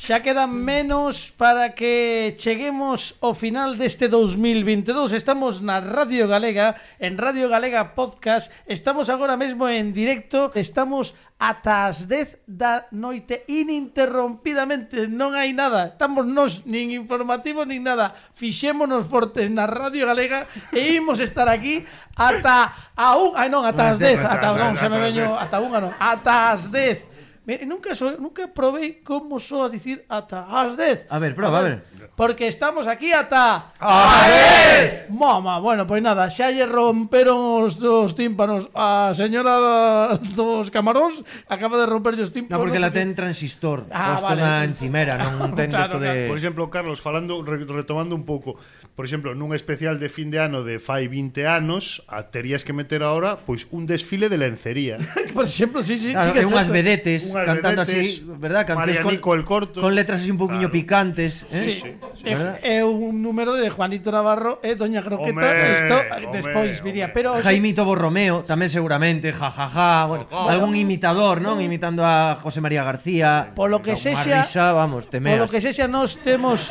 Xa 0.03 0.19
quedan 0.19 0.51
menos 0.51 1.31
para 1.31 1.79
que 1.79 2.35
cheguemos 2.35 3.15
ao 3.23 3.39
final 3.39 3.79
deste 3.79 4.11
2022. 4.11 5.15
Estamos 5.15 5.63
na 5.63 5.79
Radio 5.79 6.27
Galega, 6.27 6.75
en 6.99 7.15
Radio 7.23 7.47
Galega 7.47 7.95
Podcast. 7.95 8.51
Estamos 8.67 9.07
agora 9.15 9.39
mesmo 9.39 9.71
en 9.71 9.95
directo. 9.95 10.51
Estamos 10.59 11.15
ata 11.39 11.87
as 11.87 12.11
10 12.11 12.51
da 12.51 12.91
noite 12.91 13.47
ininterrompidamente, 13.47 15.07
non 15.07 15.39
hai 15.39 15.55
nada. 15.55 15.95
Estamos 15.95 16.27
nos 16.27 16.67
nin 16.67 16.91
informativos 16.91 17.63
nin 17.71 17.87
nada. 17.87 18.11
Fixémonos 18.35 19.07
fortes 19.07 19.55
na 19.55 19.71
Radio 19.71 20.11
Galega 20.11 20.51
e 20.75 20.99
imos 20.99 21.23
estar 21.23 21.47
aquí 21.47 21.87
ata 22.19 22.75
a 22.99 23.15
un, 23.15 23.39
ai 23.39 23.47
non, 23.47 23.63
ata 23.63 23.95
as 23.95 24.03
10, 24.03 24.19
ata 24.19 24.51
non, 24.51 24.75
se 24.75 24.91
me 24.91 24.99
veño 24.99 25.39
ata 25.39 25.63
unha 25.63 25.79
non, 25.79 25.95
ata 25.95 26.51
as 26.51 26.75
10 26.75 27.12
Me, 27.45 27.59
nunca 27.67 27.93
so, 27.95 28.15
nunca 28.23 28.47
probei 28.47 29.03
como 29.03 29.43
só 29.43 29.67
so 29.67 29.67
a 29.67 29.69
dicir 29.69 30.07
ata 30.07 30.47
as 30.47 30.79
10. 30.79 31.11
A 31.11 31.19
ver, 31.19 31.35
proba, 31.35 31.59
a 31.59 31.63
ver. 31.63 31.83
Porque 32.15 32.47
estamos 32.47 32.87
aquí 32.87 33.11
ata 33.11 33.75
a 33.83 34.31
10. 34.79 35.11
Mama, 35.11 35.59
bueno, 35.59 35.83
pois 35.83 35.99
pues 35.99 36.07
nada, 36.07 36.31
xa 36.31 36.55
lle 36.55 36.71
romperon 36.71 37.67
os 37.67 37.83
dos 37.83 38.15
tímpanos 38.15 38.71
a 38.79 39.11
señora 39.19 40.15
dos 40.39 40.71
camaróns, 40.71 41.27
acaba 41.51 41.83
de 41.83 41.91
romper 41.91 42.15
os 42.23 42.31
tímpanos. 42.31 42.55
No, 42.55 42.63
porque 42.63 42.79
la 42.79 42.95
ten 42.95 43.11
transistor, 43.11 43.91
ah, 43.91 44.15
posto 44.15 44.39
vale. 44.39 44.47
na 44.47 44.63
encimera, 44.63 45.19
non 45.19 45.51
ten 45.59 45.75
claro, 45.75 45.99
desto 45.99 45.99
de 45.99 46.31
Por 46.31 46.39
exemplo, 46.39 46.71
Carlos, 46.71 47.03
falando 47.03 47.43
retomando 47.43 48.15
un 48.15 48.23
pouco, 48.23 48.55
por 48.95 49.03
exemplo, 49.03 49.35
nun 49.35 49.51
especial 49.51 49.99
de 49.99 50.07
fin 50.07 50.31
de 50.31 50.39
ano 50.39 50.63
de 50.63 50.79
fai 50.79 51.11
20 51.11 51.43
anos, 51.51 52.07
a 52.07 52.31
terías 52.31 52.63
que 52.63 52.71
meter 52.71 53.03
agora 53.03 53.43
pois 53.43 53.67
un 53.75 53.91
desfile 53.91 54.31
de 54.31 54.39
lencería. 54.39 55.03
por 55.35 55.51
exemplo, 55.51 55.83
sí, 55.83 55.99
sí, 55.99 56.15
claro, 56.15 56.31
sí 56.31 56.39
que 56.39 56.47
unhas 56.47 56.71
vedetes 56.71 57.32
cantando 57.33 57.83
así, 57.83 58.23
verdad? 58.39 58.67
Cancións 58.67 59.01
con, 59.21 59.39
el 59.39 59.45
corto. 59.45 59.81
con 59.81 59.95
letras 59.95 60.21
así 60.21 60.31
un 60.31 60.39
poquinho 60.39 60.69
claro. 60.69 60.79
picantes, 60.79 61.47
eh? 61.51 61.63
Sí. 61.63 61.73
sí. 61.75 61.89
É, 62.25 62.33
é 62.33 62.37
eh, 62.37 62.79
eh, 62.79 62.85
un 62.85 63.21
número 63.23 63.55
de 63.55 63.69
Juanito 63.69 64.13
Navarro 64.13 64.61
e 64.63 64.77
Doña 64.77 65.03
Croqueta, 65.03 65.33
homé, 65.33 65.73
isto 65.73 65.97
despois 66.31 66.79
viría, 66.85 67.13
pero 67.13 67.35
oxe... 67.35 67.49
Jaimito 67.49 67.83
Borromeo 67.83 68.45
tamén 68.47 68.69
seguramente, 68.69 69.33
jajaja, 69.33 69.67
ja, 69.67 70.05
ja, 70.05 70.07
bueno, 70.07 70.25
oh, 70.31 70.47
oh, 70.47 70.53
algún 70.53 70.77
imitador, 70.77 71.41
non? 71.41 71.59
Imitando 71.59 72.05
a 72.05 72.39
José 72.39 72.61
María 72.61 72.85
García. 72.85 73.57
Polo 73.57 73.81
que 73.81 73.97
sexa, 73.97 74.45
risa, 74.45 74.71
vamos, 74.77 75.09
temeas. 75.09 75.41
Polo 75.41 75.49
que 75.49 75.59
sexa 75.59 75.89
nós 75.89 76.21
temos 76.21 76.71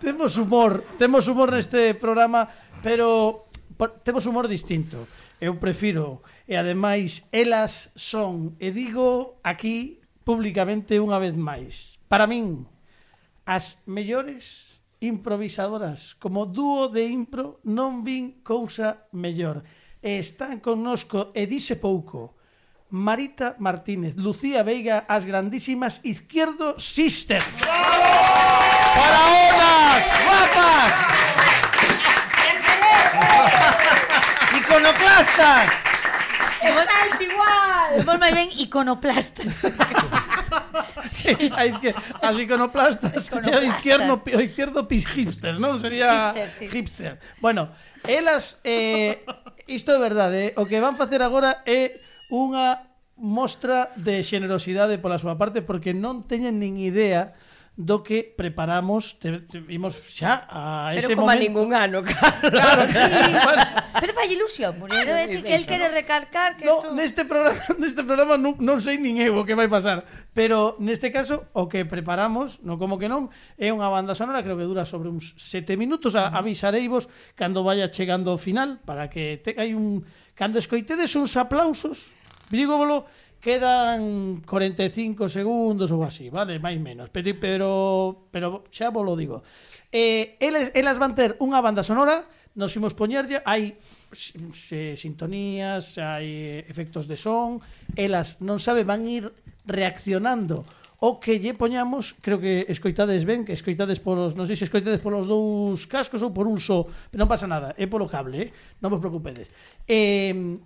temos 0.00 0.36
humor, 0.40 0.84
temos 0.96 1.28
humor 1.28 1.52
neste 1.52 1.92
programa, 1.94 2.48
pero 2.80 3.46
por, 3.76 4.00
temos 4.00 4.24
humor 4.24 4.48
distinto. 4.48 5.08
Eu 5.40 5.56
prefiro 5.56 6.20
e 6.50 6.58
ademais 6.58 7.30
elas 7.30 7.94
son, 7.94 8.58
e 8.58 8.74
digo 8.74 9.38
aquí 9.46 10.02
públicamente 10.26 10.98
unha 10.98 11.22
vez 11.22 11.38
máis, 11.38 11.94
para 12.10 12.26
min, 12.26 12.66
as 13.46 13.86
mellores 13.86 14.82
improvisadoras, 14.98 16.18
como 16.18 16.50
dúo 16.50 16.90
de 16.90 17.06
impro 17.06 17.62
non 17.62 18.02
vin 18.02 18.42
cousa 18.42 19.06
mellor. 19.14 19.62
E 20.02 20.18
están 20.18 20.58
connosco, 20.58 21.30
e 21.38 21.46
dice 21.46 21.78
pouco, 21.78 22.34
Marita 22.90 23.54
Martínez, 23.62 24.18
Lucía 24.18 24.66
Veiga, 24.66 25.06
as 25.06 25.22
grandísimas 25.22 26.02
Izquierdo 26.02 26.74
Sisters. 26.82 27.46
¡Bravo! 27.62 28.10
¡Para 28.98 29.20
onas! 29.38 30.02
¡Guapas! 30.26 30.92
¡Iconoclastas! 34.58 35.89
Estáis 36.60 37.16
igual. 37.24 37.88
Somos 37.96 38.16
máis 38.20 38.34
ben 38.36 38.48
iconoplastas. 38.60 39.64
sí, 41.08 41.32
hai 41.56 41.72
que 41.80 41.96
as 42.20 42.36
iconoplastas, 42.36 43.28
iconoplastas. 43.28 43.64
o 43.64 43.64
izquierdo, 43.64 44.12
o 44.20 44.40
izquierdo 44.40 44.78
pis 44.84 45.08
hipster, 45.08 45.56
non? 45.56 45.80
Sería 45.80 46.36
hipster, 46.36 46.48
sí. 46.52 46.66
hipster. 46.68 47.12
Bueno, 47.40 47.72
elas 48.04 48.60
eh 48.64 49.24
isto 49.70 49.94
é 49.94 49.98
verdade, 50.02 50.50
eh? 50.50 50.60
o 50.60 50.66
que 50.66 50.82
van 50.82 50.98
facer 50.98 51.22
agora 51.22 51.62
é 51.64 52.02
unha 52.28 52.90
mostra 53.20 53.92
de 54.00 54.24
xenerosidade 54.24 54.98
pola 54.98 55.20
súa 55.20 55.36
parte 55.36 55.60
porque 55.60 55.92
non 55.92 56.24
teñen 56.24 56.58
nin 56.58 56.80
idea 56.80 57.36
do 57.80 58.04
que 58.04 58.28
preparamos 58.28 59.16
te, 59.16 59.40
te 59.48 59.56
vimos 59.56 59.96
xa 60.04 60.44
a 60.52 60.92
ese 60.92 61.16
Pero 61.16 61.24
como 61.24 61.32
momento. 61.32 61.44
ningún 61.48 61.70
ano, 61.72 62.04
Carlos. 62.04 62.52
Claro, 62.52 62.84
sí. 62.84 63.00
bueno. 63.32 63.62
Pero 63.96 64.12
fai 64.12 64.28
ilusión, 64.28 64.76
Monero, 64.76 65.16
é 65.16 65.24
que 65.32 65.56
el 65.56 65.64
quere 65.64 65.88
recalcar 65.88 66.60
que 66.60 66.68
no, 66.68 66.84
tú... 66.84 66.92
neste 66.92 67.24
programa, 67.24 67.56
neste 67.80 68.04
programa 68.04 68.36
non, 68.36 68.60
non 68.60 68.84
sei 68.84 69.00
nin 69.00 69.16
eu 69.16 69.32
o 69.40 69.48
que 69.48 69.56
vai 69.56 69.64
pasar, 69.72 70.04
pero 70.36 70.76
neste 70.76 71.08
caso 71.08 71.48
o 71.56 71.72
que 71.72 71.88
preparamos, 71.88 72.60
no 72.60 72.76
como 72.76 73.00
que 73.00 73.08
non, 73.08 73.32
é 73.56 73.72
unha 73.72 73.88
banda 73.88 74.12
sonora, 74.12 74.44
creo 74.44 74.60
que 74.60 74.68
dura 74.68 74.84
sobre 74.84 75.08
uns 75.08 75.32
sete 75.40 75.80
minutos, 75.80 76.12
a, 76.20 76.28
avisareivos 76.36 77.08
cando 77.32 77.64
vaya 77.64 77.88
chegando 77.88 78.28
ao 78.28 78.36
final 78.36 78.76
para 78.84 79.08
que 79.08 79.40
te, 79.40 79.56
hai 79.56 79.72
un 79.72 80.04
cando 80.36 80.60
escoitedes 80.60 81.16
uns 81.16 81.32
aplausos, 81.40 82.12
digo 82.52 82.76
Quedan 83.40 84.44
45 84.44 85.32
segundos 85.32 85.88
ou 85.88 86.04
así, 86.04 86.28
vale, 86.28 86.60
máis 86.60 86.76
menos, 86.76 87.08
pero 87.08 87.32
pero 87.40 87.70
pero 88.28 88.68
xa 88.68 88.92
vos 88.92 89.00
lo 89.00 89.16
digo. 89.16 89.40
Eh, 89.88 90.36
eles 90.44 90.68
elas 90.76 91.00
van 91.00 91.16
ter 91.16 91.40
unha 91.40 91.64
banda 91.64 91.80
sonora, 91.80 92.28
nos 92.52 92.76
imos 92.76 92.92
poñerlle, 92.92 93.40
hai 93.48 93.80
sintonías, 94.12 95.96
hai 95.96 96.60
efectos 96.68 97.08
de 97.08 97.16
son, 97.16 97.64
elas 97.96 98.44
non 98.44 98.60
sabe 98.60 98.84
van 98.84 99.08
ir 99.08 99.32
reaccionando 99.64 100.68
o 101.00 101.16
que 101.16 101.40
lle 101.40 101.56
poñamos, 101.56 102.12
creo 102.20 102.36
que 102.36 102.68
escoitades 102.68 103.24
ben, 103.24 103.48
que 103.48 103.56
escoitades 103.56 104.04
polos, 104.04 104.36
non 104.36 104.44
sei 104.44 104.52
se 104.52 104.68
escoitades 104.68 105.00
polos 105.00 105.24
dous 105.24 105.88
cascos 105.88 106.20
ou 106.20 106.28
por 106.28 106.44
un 106.44 106.60
só, 106.60 106.84
pero 107.08 107.24
non 107.24 107.32
pasa 107.32 107.48
nada, 107.48 107.72
é 107.80 107.88
polo 107.88 108.04
cable, 108.04 108.36
eh? 108.36 108.48
non 108.84 108.92
vos 108.92 109.00
preocupedes. 109.00 109.48
Eh, 109.88 110.60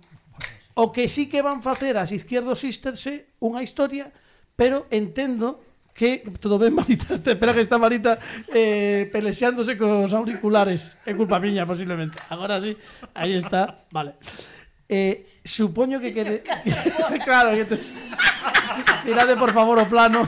O 0.75 0.91
que 0.91 1.07
sí 1.07 1.31
que 1.31 1.39
van 1.39 1.63
facer 1.63 1.95
as 1.95 2.11
izquierdos 2.11 2.59
é 3.07 3.31
unha 3.39 3.63
historia, 3.63 4.11
pero 4.59 4.91
entendo 4.91 5.63
que 5.95 6.19
todo 6.43 6.59
ben 6.59 6.75
Marita, 6.79 7.15
te 7.23 7.31
espera 7.31 7.55
que 7.55 7.63
está 7.63 7.79
Marita 7.79 8.19
eh, 8.51 9.07
pelexándose 9.07 9.79
cos 9.79 10.11
auriculares. 10.11 10.99
É 11.07 11.15
culpa 11.15 11.39
miña 11.39 11.63
posiblemente. 11.63 12.19
Agora 12.27 12.59
sí, 12.59 12.75
aí 13.15 13.39
está, 13.39 13.87
vale. 13.87 14.19
Eh, 14.91 15.39
supoño 15.47 16.03
que 16.03 16.11
quere... 16.13 16.43
claro, 17.25 17.55
que 17.55 17.65
te... 17.65 17.79
Mirade 19.07 19.39
por 19.39 19.55
favor 19.55 19.79
o 19.79 19.87
plano. 19.87 20.27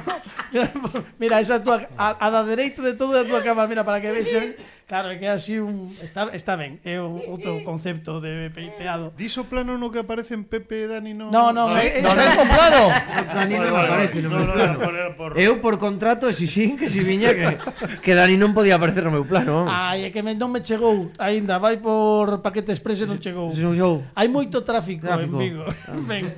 Mira, 1.20 1.44
esa 1.44 1.56
é 1.56 1.58
a, 1.60 1.64
tua... 1.64 1.78
a, 2.00 2.16
a 2.16 2.28
da 2.32 2.42
dereita 2.48 2.82
de 2.82 2.96
todo 2.96 3.20
é 3.20 3.22
a 3.22 3.28
tua 3.28 3.44
cámara, 3.44 3.68
mira, 3.68 3.84
para 3.84 4.00
que 4.00 4.16
vexen 4.16 4.56
eh. 4.56 4.77
Claro, 4.88 5.12
é 5.12 5.20
que 5.20 5.28
así 5.28 5.60
un... 5.60 5.92
Está, 6.00 6.32
está 6.32 6.56
ben, 6.56 6.80
é 6.88 6.96
un 7.04 7.20
outro 7.28 7.60
concepto 7.68 8.24
de 8.24 8.48
peiteado. 8.56 9.12
Diso 9.20 9.44
plano 9.44 9.76
no 9.76 9.92
que 9.92 10.00
aparecen 10.00 10.48
Pepe 10.48 10.88
e 10.88 10.88
Dani 10.88 11.12
no... 11.12 11.28
No, 11.28 11.52
no, 11.52 11.68
é 11.76 12.00
no, 12.00 12.16
no, 12.16 12.24
no, 12.24 12.46
plano. 12.48 12.88
Dani 13.36 13.56
non 13.60 13.76
aparece 13.76 14.24
no 14.24 14.32
meu 14.32 14.48
plano. 14.48 14.80
Por... 15.20 15.36
Eu 15.36 15.60
por 15.60 15.76
contrato 15.76 16.32
exixín 16.32 16.80
que 16.80 16.88
si 16.88 17.04
viña 17.04 17.36
que, 17.36 17.60
que 18.00 18.16
Dani 18.16 18.40
non 18.40 18.56
podía 18.56 18.80
aparecer 18.80 19.04
no 19.04 19.12
meu 19.12 19.28
plano. 19.28 19.68
Vamos. 19.68 19.76
Ai, 19.76 20.08
é 20.08 20.10
que 20.16 20.24
me, 20.24 20.40
non 20.40 20.56
me 20.56 20.64
chegou 20.64 21.12
aínda, 21.20 21.60
vai 21.60 21.84
por 21.84 22.40
paquete 22.40 22.72
express 22.72 23.04
e 23.04 23.12
non 23.12 23.20
chegou. 23.20 23.52
Si, 23.52 23.60
chegou. 23.60 24.08
Hai 24.16 24.32
moito 24.32 24.64
tráfico, 24.64 25.04
tráfico. 25.04 25.36
en 25.36 25.44
Vigo. 25.44 25.68
Ah. 25.68 26.00
Ben, 26.08 26.32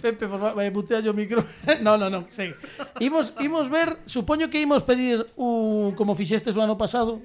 Pepe, 0.00 0.24
por 0.24 0.40
favor, 0.40 0.56
mutea 0.72 1.04
yo 1.04 1.12
o 1.12 1.16
micro. 1.20 1.44
no, 1.84 2.00
no, 2.00 2.08
no, 2.08 2.24
segue. 2.32 2.56
Imos, 2.96 3.36
imos 3.44 3.68
ver, 3.68 4.00
supoño 4.08 4.48
que 4.48 4.56
imos 4.56 4.88
pedir 4.88 5.20
un 5.36 5.92
como 5.92 6.16
fixestes 6.16 6.56
o 6.56 6.64
ano 6.64 6.80
pasado, 6.80 7.20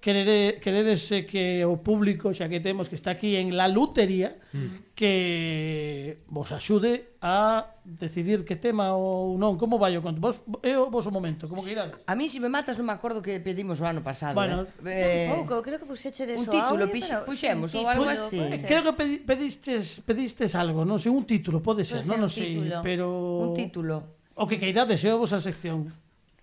querere, 0.00 0.60
quererese 0.60 1.26
que 1.26 1.64
o 1.64 1.82
público, 1.82 2.32
xa 2.32 2.48
que 2.48 2.60
temos 2.60 2.88
que 2.88 2.96
está 2.96 3.16
aquí 3.16 3.36
en 3.36 3.56
la 3.56 3.68
lutería, 3.68 4.36
mm. 4.52 4.94
que 4.94 6.24
vos 6.30 6.52
axude 6.52 7.18
a 7.20 7.76
decidir 7.84 8.44
que 8.44 8.56
tema 8.56 8.94
ou 8.94 9.38
non, 9.38 9.58
como 9.60 9.78
vai 9.78 9.94
o 9.98 10.02
conto. 10.02 10.18
Vos, 10.22 10.42
é 10.62 10.78
o 10.78 10.88
vosso 10.90 11.10
momento, 11.10 11.46
como 11.46 11.62
que 11.62 11.74
irades? 11.74 12.00
A 12.06 12.14
mí, 12.14 12.26
se 12.26 12.36
si 12.36 12.38
me 12.40 12.48
matas, 12.48 12.78
non 12.80 12.86
me 12.88 12.94
acordo 12.94 13.20
que 13.20 13.38
pedimos 13.42 13.78
o 13.82 13.86
ano 13.86 14.00
pasado. 14.00 14.34
Bueno, 14.34 14.64
eh. 14.86 15.28
eh 15.28 15.34
un 15.34 15.44
pouco, 15.44 15.60
creo 15.60 15.78
que 15.78 15.86
puxeche 15.86 16.24
de 16.24 16.38
un 16.38 16.46
título, 16.46 16.86
audio, 16.86 16.92
pero... 16.92 17.26
puxemos 17.26 17.70
ou 17.74 17.86
algo 17.86 18.08
así. 18.08 18.40
Creo 18.64 18.82
que 18.86 18.92
pedi, 18.96 19.14
pedistes, 19.20 20.02
pedistes 20.02 20.54
algo, 20.56 20.82
non 20.86 20.96
sei, 20.96 21.12
un 21.12 21.28
título, 21.28 21.60
pode 21.60 21.84
ser, 21.84 22.06
non, 22.06 22.32
sei, 22.32 22.72
pero... 22.80 23.50
Un 23.50 23.54
título. 23.54 24.16
O 24.36 24.44
que 24.44 24.60
queirades, 24.60 25.00
eu 25.04 25.20
vos 25.20 25.32
a 25.32 25.40
sección. 25.40 25.88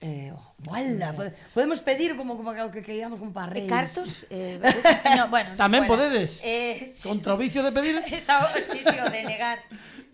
Eh, 0.04 0.34
oh. 0.36 0.53
Ola, 0.68 1.14
podemos 1.54 1.80
pedir 1.82 2.16
como 2.16 2.38
como 2.38 2.54
que 2.72 2.82
queiramos 2.82 3.20
como 3.20 3.34
para 3.34 3.52
eh, 3.52 3.54
reis. 3.56 3.70
Cartos? 3.70 4.26
Eh, 4.30 4.60
no, 5.18 5.28
bueno, 5.28 5.52
Tamén 5.60 5.84
bueno. 5.84 6.00
podedes. 6.00 6.40
Eh, 6.44 6.88
sí, 6.88 7.08
Contra 7.08 7.36
o 7.36 7.38
vicio 7.38 7.64
de 7.64 7.72
pedir. 7.76 8.00
Está, 8.08 8.48
sí, 8.64 8.80
sí, 8.80 8.96
o 9.00 9.08
de 9.12 9.24
negar. 9.28 9.60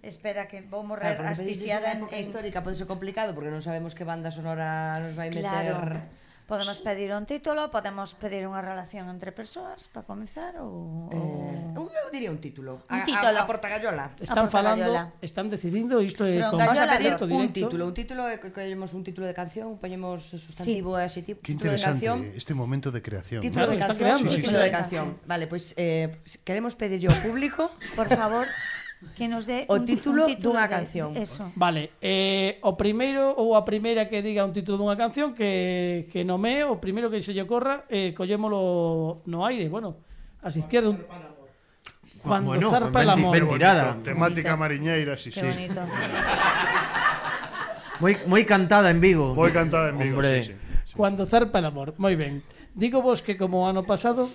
Espera 0.01 0.47
que 0.47 0.63
vou 0.63 0.81
morrer 0.81 1.19
claro, 1.19 1.35
asfixiada 1.35 1.91
en, 1.91 2.07
en... 2.07 2.19
histórica 2.23 2.63
pode 2.63 2.79
ser 2.79 2.87
complicado 2.87 3.35
porque 3.35 3.51
non 3.51 3.59
sabemos 3.59 3.93
que 3.93 4.07
banda 4.07 4.31
sonora 4.31 4.95
nos 4.97 5.13
vai 5.13 5.29
meter. 5.29 5.43
Claro. 5.43 6.01
Podemos 6.49 6.81
pedir 6.81 7.13
un 7.13 7.27
título, 7.27 7.69
podemos 7.69 8.17
pedir 8.17 8.49
unha 8.49 8.57
relación 8.65 9.05
entre 9.13 9.29
persoas 9.29 9.85
para 9.93 10.01
comezar 10.01 10.57
ou 10.57 11.05
eh, 11.13 11.77
ou 11.77 11.85
eu 11.93 12.09
diría 12.09 12.33
un 12.33 12.41
título. 12.41 12.81
Un 12.89 13.05
título. 13.05 13.37
A, 13.37 13.45
a, 13.45 13.45
Portagallola. 13.45 14.17
Están 14.17 14.49
a 14.49 14.51
falando, 14.51 14.89
están 15.21 15.45
decidindo 15.53 16.01
isto 16.01 16.25
é 16.25 16.41
con 16.49 16.57
Vamos 16.57 16.81
a 16.81 16.89
pedir 16.97 17.13
directo. 17.21 17.29
un 17.29 17.53
título, 17.53 17.85
un 17.85 17.93
título 17.93 18.21
eh, 18.33 18.41
collemos 18.41 18.97
un 18.97 19.05
título 19.05 19.29
de 19.29 19.37
canción, 19.37 19.77
poñemos 19.77 20.25
sustantivo 20.25 20.97
sí. 20.97 21.05
adxetivo, 21.05 21.37
título 21.45 21.69
de 21.69 21.81
canción. 21.85 22.17
este 22.33 22.57
momento 22.57 22.89
de 22.89 23.05
creación. 23.05 23.45
Título 23.45 23.69
claro, 23.69 23.77
de 23.77 23.85
canción, 23.85 24.01
creando, 24.01 24.29
sí, 24.33 24.33
sí, 24.33 24.41
título 24.41 24.57
sí, 24.57 24.65
sí. 24.65 24.69
de 24.69 24.73
canción. 24.73 25.05
Vale, 25.29 25.45
pois 25.45 25.77
pues, 25.77 25.77
eh 25.77 26.17
queremos 26.41 26.73
pedirlle 26.73 27.13
ao 27.13 27.19
público, 27.21 27.69
por 27.93 28.09
favor, 28.09 28.49
que 29.15 29.27
nos 29.27 29.47
dé 29.47 29.63
o 29.71 29.79
un, 29.79 29.85
título, 29.85 30.27
un 30.27 30.35
título 30.35 30.59
dunha 30.59 30.67
de, 30.67 30.75
canción. 30.75 31.15
Eso. 31.15 31.47
Vale, 31.55 31.95
eh, 32.03 32.59
o 32.67 32.75
primeiro 32.75 33.31
ou 33.31 33.55
a 33.55 33.63
primeira 33.63 34.11
que 34.11 34.19
diga 34.19 34.43
un 34.43 34.51
título 34.51 34.75
dunha 34.75 34.99
canción 34.99 35.31
que, 35.31 36.11
que 36.11 36.27
nomee, 36.27 36.67
o 36.67 36.83
primeiro 36.83 37.07
que 37.07 37.23
se 37.23 37.31
lle 37.31 37.47
corra, 37.47 37.87
eh, 37.87 38.11
collémolo 38.11 39.23
no 39.23 39.47
aire, 39.47 39.71
bueno, 39.71 39.95
as 40.43 40.59
izquierdas... 40.59 40.99
Un... 40.99 41.07
Cuando 42.19 42.51
bueno, 42.51 42.69
zarpa 42.69 43.01
el 43.01 43.09
amor. 43.15 43.31
Mentirada. 43.31 43.95
Temática 44.03 44.59
mariñeira, 44.59 45.15
sí, 45.15 45.31
Qué 45.31 45.39
sí. 45.39 45.47
bonito. 45.47 45.79
moi, 48.03 48.19
moi 48.27 48.43
cantada 48.43 48.91
en 48.91 48.99
Vigo. 48.99 49.31
Moi 49.31 49.55
cantada 49.55 49.95
en 49.95 49.95
Vigo, 49.95 50.19
Hombre. 50.19 50.43
sí, 50.43 50.51
sí, 50.51 50.59
sí. 50.83 50.93
Cuando 50.99 51.23
zarpa 51.23 51.63
el 51.63 51.71
amor, 51.71 51.95
moi 51.95 52.19
ben. 52.19 52.43
Digo 52.75 52.99
vos 52.99 53.23
que 53.23 53.39
como 53.39 53.71
ano 53.71 53.87
pasado 53.87 54.27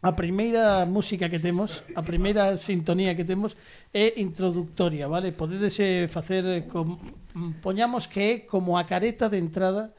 A 0.00 0.16
primeira 0.16 0.88
música 0.88 1.28
que 1.28 1.36
temos, 1.36 1.84
a 1.92 2.00
primeira 2.00 2.56
sintonía 2.56 3.12
que 3.12 3.28
temos 3.28 3.52
é 3.92 4.16
introductoria, 4.16 5.04
vale? 5.04 5.36
Podedese 5.36 6.08
facer 6.08 6.64
com, 6.72 6.96
poñamos 7.60 8.08
que 8.08 8.20
é 8.20 8.32
como 8.48 8.80
a 8.80 8.88
careta 8.88 9.28
de 9.28 9.36
entrada 9.36 9.92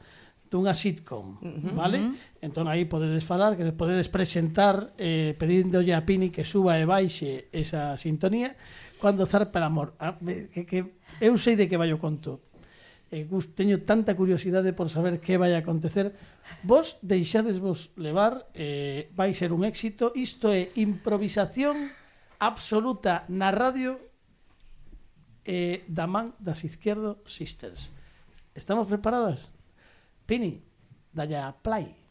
dunha 0.50 0.74
sitcom, 0.74 1.38
vale? 1.72 2.02
Uh 2.02 2.12
-huh. 2.12 2.42
Entón 2.42 2.66
aí 2.66 2.84
podedes 2.90 3.22
falar, 3.22 3.54
que 3.54 3.62
podedes 3.72 4.10
presentar 4.10 4.90
eh, 4.98 5.38
pedíndolle 5.38 5.94
a 5.94 6.02
Pini 6.02 6.34
que 6.34 6.42
suba 6.42 6.76
e 6.76 6.84
baixe 6.84 7.46
esa 7.54 7.94
sintonía 7.94 8.58
cando 8.98 9.22
zarpa 9.24 9.62
el 9.62 9.70
amor. 9.70 9.94
Ah, 10.02 10.18
que, 10.52 10.66
que 10.66 10.78
eu 11.22 11.38
sei 11.38 11.54
de 11.54 11.70
que 11.70 11.78
vai 11.78 11.94
o 11.94 12.02
conto 12.02 12.51
e 13.12 13.28
gus 13.28 13.52
teño 13.52 13.84
tanta 13.84 14.16
curiosidade 14.16 14.72
por 14.72 14.88
saber 14.88 15.20
que 15.20 15.36
vai 15.36 15.52
acontecer. 15.52 16.16
Vos 16.64 16.96
deixades 17.04 17.60
vos 17.60 17.92
levar, 18.00 18.48
eh, 18.56 19.12
vai 19.12 19.36
ser 19.36 19.52
un 19.52 19.68
éxito. 19.68 20.16
Isto 20.16 20.48
é 20.48 20.72
improvisación 20.80 21.92
absoluta 22.40 23.28
na 23.28 23.52
radio 23.52 24.00
eh, 25.44 25.84
da 25.86 26.08
man 26.08 26.32
das 26.40 26.64
Izquierdo 26.64 27.20
Sisters. 27.28 27.92
Estamos 28.56 28.88
preparadas? 28.88 29.52
Pini, 30.24 30.64
dalla 31.12 31.52
play. 31.52 32.01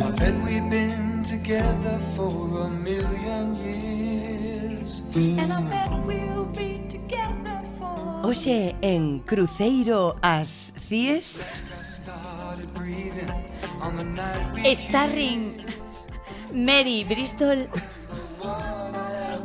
I 0.00 0.10
bet 0.10 0.34
we've 0.44 0.70
been 0.70 1.24
together 1.24 1.98
for 2.14 2.30
a 2.62 2.68
million 2.68 3.56
years. 3.56 5.00
And 5.16 5.52
I 5.52 5.60
bet 5.62 5.90
we'll 6.06 6.46
be 6.46 6.82
together 6.88 7.62
for 7.78 7.96
Oxe, 8.30 8.74
en 8.80 9.20
Cruceiro 9.26 10.16
as 10.22 10.72
Cies 10.88 11.64
Starring 14.74 15.64
Mary 16.52 17.04
Bristol. 17.04 17.66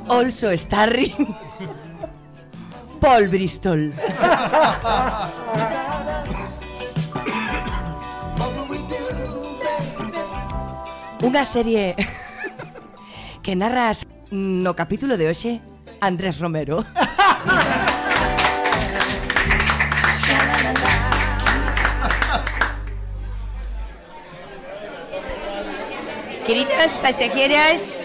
Also 0.07 0.55
Starring 0.55 1.35
Paul 2.99 3.27
Bristol 3.27 3.91
Unha 11.23 11.47
serie 11.47 11.95
que 13.43 13.55
narras 13.55 14.03
no 14.27 14.75
capítulo 14.75 15.15
de 15.15 15.31
hoxe 15.31 15.63
Andrés 16.03 16.35
Romero. 16.43 16.83
Queridos 26.43 26.99
pasajeros, 26.99 28.02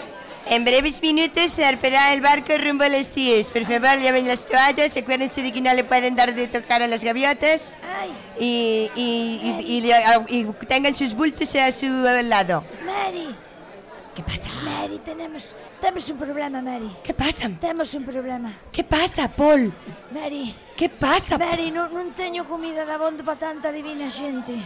en 0.51 0.65
breves 0.65 1.03
minutos 1.03 1.55
zarpará 1.57 2.13
el 2.13 2.21
barco 2.21 2.57
rumbo 2.59 2.85
a 2.85 2.89
las 2.89 3.09
Cies. 3.09 3.49
Por 3.49 3.65
favor, 3.65 3.99
lleven 4.01 4.27
las 4.27 4.47
toallas, 4.47 4.97
acuérdense 4.97 5.43
de 5.43 5.53
que 5.53 5.61
no 5.61 5.73
le 5.75 5.85
pueden 5.85 6.17
dar 6.17 6.35
de 6.35 6.49
tocar 6.49 6.83
a 6.83 6.87
las 6.87 7.03
gaviotas. 7.05 7.77
Y, 8.41 8.91
y- 8.95 9.61
y- 9.67 9.79
y- 9.79 10.37
y- 10.39 10.41
y 10.41 10.67
tengan 10.67 10.95
sus 10.95 11.15
bultos 11.15 11.55
a 11.57 11.73
su 11.73 11.87
lado. 11.87 12.65
Mary 12.85 13.29
¿Qué 14.15 14.23
pasa? 14.25 14.51
Mary, 14.65 15.01
tenemos 15.05 15.47
Temos 15.81 16.09
un 16.09 16.19
problema, 16.19 16.61
Mary 16.61 16.91
¿Qué 17.05 17.15
pasa? 17.15 17.49
Temos 17.61 17.95
un 17.95 18.05
problema 18.05 18.53
¿Qué 18.73 18.83
pasa, 18.83 19.29
Paul? 19.29 19.73
Mary 20.13 20.53
¿Qué 20.77 20.89
pasa? 20.89 21.39
Mary, 21.39 21.71
non, 21.71 21.87
non 21.95 22.11
teño 22.11 22.43
comida 22.43 22.83
de 22.85 22.91
abondo 22.99 23.23
para 23.23 23.39
tanta 23.39 23.71
divina 23.71 24.11
xente 24.11 24.59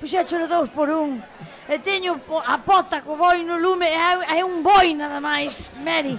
Puxécholo 0.00 0.48
dous 0.48 0.70
por 0.72 0.88
un 0.88 1.20
e 1.68 1.78
teño 1.82 2.22
a 2.46 2.56
pota 2.62 3.02
co 3.02 3.18
boi 3.18 3.42
no 3.42 3.58
lume 3.58 3.90
e 3.90 3.98
é 4.38 4.44
un 4.46 4.62
boi 4.62 4.94
nada 4.94 5.18
máis, 5.18 5.70
Mary. 5.82 6.14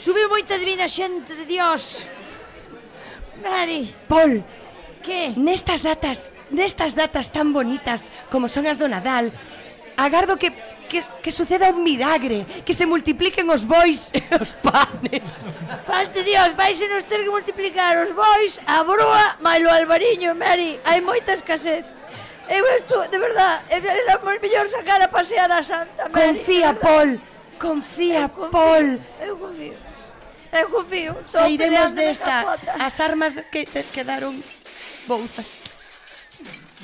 Subiu 0.00 0.28
moita 0.28 0.56
divina 0.56 0.88
xente 0.88 1.36
de 1.36 1.44
Dios. 1.44 2.08
Mary. 3.44 3.92
Paul. 4.08 4.40
Que? 5.02 5.34
Nestas 5.36 5.82
datas, 5.82 6.32
nestas 6.50 6.94
datas 6.94 7.28
tan 7.28 7.52
bonitas 7.52 8.08
como 8.30 8.48
son 8.48 8.64
as 8.70 8.78
do 8.78 8.88
Nadal, 8.88 9.28
agardo 9.98 10.38
que 10.38 10.54
que, 10.92 11.02
que 11.22 11.32
suceda 11.32 11.70
un 11.70 11.82
milagre, 11.82 12.44
que 12.66 12.74
se 12.74 12.84
multipliquen 12.84 13.48
os 13.48 13.64
bois 13.64 14.12
e 14.12 14.20
os 14.36 14.52
panes. 14.60 15.56
Falte 15.88 16.20
Dios, 16.20 16.52
vaise 16.52 16.84
nos 16.84 17.08
ter 17.08 17.24
que 17.24 17.32
multiplicar 17.32 17.96
os 18.04 18.12
bois, 18.12 18.60
a 18.68 18.84
brúa, 18.84 19.40
mailo 19.40 19.72
albariño, 19.72 20.36
Mary, 20.36 20.76
hai 20.84 21.00
moita 21.00 21.32
escasez. 21.32 21.88
Eu 22.48 22.66
estou, 22.76 23.06
de 23.08 23.18
verdad, 23.18 23.62
era 23.70 24.18
moi 24.18 24.38
mellor 24.38 24.68
sacar 24.68 25.00
a 25.00 25.08
pasear 25.08 25.50
a 25.50 25.62
Santa 25.62 26.08
Mary. 26.08 26.38
Confía, 26.38 26.74
Paul, 26.74 27.20
confía, 27.58 28.22
eu 28.22 28.28
confío, 28.28 28.50
Paul. 28.50 28.86
Eu 29.20 29.36
confío. 29.36 29.76
Eu 30.52 30.68
confío. 30.68 31.16
Sairemos 31.26 31.92
desta. 31.94 32.58
As 32.78 33.00
armas 33.00 33.34
que 33.50 33.64
te 33.64 33.82
quedaron 33.84 34.42
bouzas. 35.06 35.72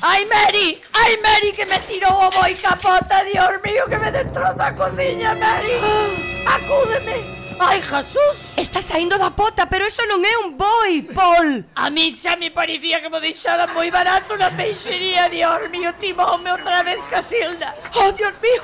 Ai, 0.01 0.25
Mary! 0.27 0.81
Ai, 0.93 1.17
Mary, 1.19 1.53
que 1.53 1.67
me 1.67 1.79
tirou 1.81 2.13
o 2.13 2.31
boi 2.31 2.55
capota, 2.55 3.25
Dios 3.25 3.61
mío, 3.65 3.85
que 3.89 3.99
me 3.99 4.11
destroza 4.13 4.69
a 4.69 4.73
cociña, 4.73 5.35
Mary! 5.35 5.75
Ah. 5.83 6.55
Acúdeme! 6.55 7.48
Ai, 7.61 7.83
Jesús! 7.83 8.37
Está 8.57 8.81
saindo 8.81 9.19
da 9.19 9.31
pota, 9.31 9.67
pero 9.67 9.87
eso 9.87 10.03
non 10.07 10.23
é 10.23 10.35
un 10.47 10.55
boi, 10.55 11.03
Paul. 11.11 11.67
A 11.75 11.91
mí 11.91 12.15
xa 12.15 12.39
me 12.39 12.51
parecía 12.51 13.03
que 13.03 13.11
me 13.11 13.19
deixara 13.21 13.67
moi 13.75 13.91
barato 13.91 14.39
na 14.39 14.51
peixería 14.55 15.27
de 15.29 15.43
Ormio 15.43 15.91
Timome 15.99 16.51
outra 16.55 16.87
vez 16.87 17.03
Casilda. 17.11 17.75
Oh, 17.99 18.13
Dios 18.15 18.35
mío! 18.39 18.63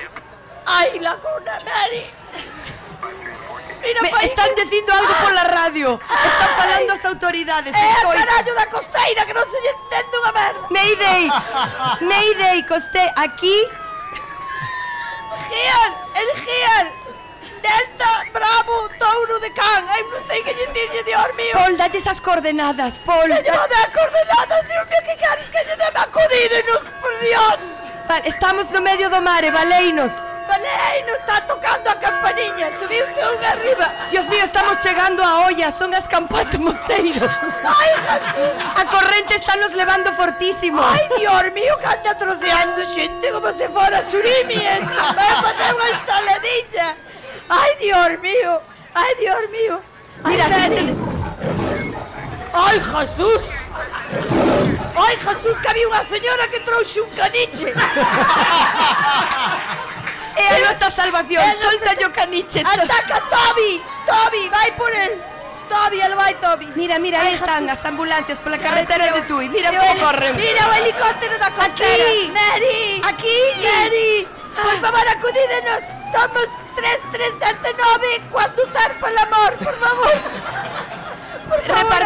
Ai, 0.65 0.99
Laguna 0.99 1.59
Mary! 1.67 2.05
Mira, 3.83 4.01
Me 4.01 4.09
país. 4.09 4.31
están 4.31 4.49
dicindo 4.55 4.91
algo 4.93 5.13
ah, 5.13 5.23
pola 5.23 5.43
radio. 5.43 5.99
Están 6.01 6.51
falando 6.57 6.91
as 6.93 7.05
autoridades. 7.05 7.69
É 7.69 7.77
eh, 7.77 8.05
o 8.05 8.11
carallo 8.17 8.53
da 8.55 8.65
costeira 8.65 9.21
que 9.27 9.33
non 9.35 9.45
se 9.45 9.59
lle 9.61 9.71
entende 9.77 10.15
unha 10.17 10.33
merda. 10.33 10.65
Mayday. 10.73 11.23
Mayday, 12.01 12.57
coste 12.65 13.03
aquí. 13.13 13.57
Gian, 15.51 15.91
el 16.17 16.29
Gian. 16.41 17.04
Delta, 17.65 18.11
Bravo, 18.31 18.89
Touro 18.99 19.39
de 19.39 19.49
Can. 19.49 19.81
Ai, 19.89 20.03
non 20.13 20.21
sei 20.29 20.43
que 20.45 20.53
lle 20.53 20.67
dirlle, 20.69 21.01
Dios 21.01 21.29
mío. 21.33 21.53
Paul, 21.57 21.73
dalle 21.77 21.97
esas 21.97 22.21
coordenadas, 22.21 22.99
Paul. 23.01 23.25
Que 23.25 23.41
lle 23.41 23.51
vou 23.57 23.67
dar 23.67 23.89
coordenadas, 23.89 24.61
Dios 24.69 24.85
mío, 24.85 25.01
que 25.07 25.15
queres 25.17 25.47
que 25.49 25.61
lle 25.65 25.75
debe 25.75 25.99
acudídenos, 26.05 26.83
por 27.01 27.13
Dios. 27.25 27.57
Vale, 28.07 28.29
estamos 28.29 28.69
no 28.69 28.81
medio 28.81 29.09
do 29.09 29.19
mare, 29.21 29.49
valeinos. 29.49 30.13
Vale, 30.45 30.69
aí 30.69 31.01
non 31.09 31.17
está 31.17 31.41
tocando 31.49 31.89
a 31.89 31.97
campaniña. 31.97 32.69
Subiuse 32.77 33.17
un 33.33 33.41
arriba. 33.41 33.89
Dios 34.13 34.29
mío, 34.29 34.45
estamos 34.45 34.77
chegando 34.77 35.25
a 35.25 35.49
olla, 35.49 35.73
son 35.73 35.89
as 35.97 36.05
campas 36.05 36.53
do 36.53 36.61
mosteiro. 36.61 37.25
Ai, 37.65 37.91
Jesús. 38.05 38.53
A 38.77 38.85
corrente 38.85 39.33
está 39.41 39.57
nos 39.57 39.73
levando 39.73 40.13
fortísimo. 40.13 40.77
Ai, 40.85 41.01
Dios 41.17 41.49
mío, 41.49 41.73
que 41.81 41.87
anda 41.89 42.13
troceando 42.13 42.85
xente 42.85 43.33
como 43.33 43.49
se 43.57 43.65
fora 43.73 44.05
surimi. 44.05 44.61
Vai 45.17 45.31
facer 45.41 45.73
unha 45.73 45.89
ensaladilla. 45.97 46.87
Ai, 47.49 47.71
Dios 47.79 48.19
mío. 48.21 48.61
Ai, 48.93 49.13
Dios 49.19 49.41
mío. 49.51 49.81
Mira, 50.25 50.45
Ai, 50.45 50.51
xente 50.53 50.81
Mary. 50.83 50.95
Ai, 52.53 52.79
Jesús. 52.79 53.41
Ai, 54.95 55.15
Jesús, 55.17 55.55
que 55.61 55.67
había 55.69 55.87
unha 55.91 56.03
señora 56.07 56.47
que 56.47 56.59
trouxe 56.63 57.01
un 57.03 57.11
caniche. 57.13 57.67
É 60.35 60.45
a 60.51 60.59
nosa 60.67 60.91
salvación, 60.91 61.43
solta 61.61 61.91
yo 61.99 62.11
caniche. 62.11 62.59
Ataca 62.63 63.19
Toby. 63.31 63.71
Toby, 64.07 64.43
vai 64.49 64.71
por 64.75 64.91
el. 64.91 65.21
Toby, 65.71 65.99
el 66.01 66.13
vai 66.15 66.33
Toby. 66.43 66.67
Mira, 66.75 66.99
mira, 66.99 67.21
aí 67.21 67.33
están 67.35 67.67
as 67.69 67.83
ambulancias 67.85 68.39
pola 68.39 68.57
carretera 68.59 69.11
de 69.15 69.21
Tui. 69.23 69.47
Mira 69.49 69.71
Mira 69.71 69.81
como 69.81 69.91
heli- 69.93 70.03
corren. 70.03 70.35
Mira 70.35 70.61
o 70.69 70.73
helicóptero 70.79 71.35
da 71.39 71.49
costera. 71.51 72.03
Aquí. 72.03 72.31
Mary. 72.31 73.01
Aquí. 73.03 73.37
Mary. 73.63 74.27
Por 74.55 74.77
favor, 74.83 75.05
acudídenos. 75.07 75.81
Somos 76.15 76.47
3379 76.75 78.29
cuando 78.31 78.63
usar 78.63 78.97
por 79.01 79.09
el 79.09 79.17
amor, 79.17 79.53
por 79.57 79.75
favor. 79.75 80.13
Por 81.49 81.61
favor. 81.61 82.03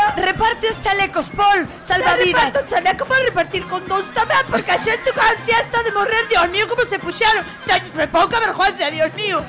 chalecos, 0.82 1.30
Paul, 1.30 1.68
salvavidas. 1.88 2.46
Reparto 2.46 2.68
chalecos 2.68 3.08
para 3.08 3.24
repartir 3.24 3.68
condoms 3.68 4.12
también, 4.12 4.40
porque 4.50 4.72
a 4.72 4.80
gente 4.80 5.12
con 5.14 5.24
ansiedad 5.24 5.84
de 5.84 5.92
morrer, 5.92 6.28
Dios 6.28 6.50
mío, 6.50 6.68
cómo 6.68 6.90
se 6.90 6.98
pusieron. 6.98 7.46
Se 7.96 8.08
poca 8.08 8.40
vergüenza, 8.40 8.90
Dios 8.90 9.14
mío. 9.14 9.44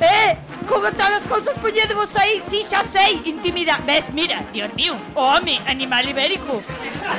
Eh, 0.00 0.36
¿cómo 0.68 0.86
están 0.86 1.10
las 1.10 1.22
cosas 1.22 1.56
vos 1.62 2.08
ahí? 2.16 2.42
Sí, 2.50 2.62
ya 2.68 2.84
sé, 2.92 3.10
intimidad. 3.24 3.80
¿Ves? 3.86 4.04
Mira, 4.12 4.44
Dios 4.52 4.72
mío, 4.74 4.98
hombre, 5.14 5.62
animal 5.66 6.06
ibérico. 6.06 6.62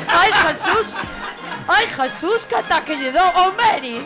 Ay, 0.07 0.31
Jesús. 0.31 0.85
Ay, 1.67 1.87
Jesús, 1.87 2.39
qué 2.47 2.55
ataque 2.57 2.95
llegó, 2.95 3.23
hombre. 3.37 4.05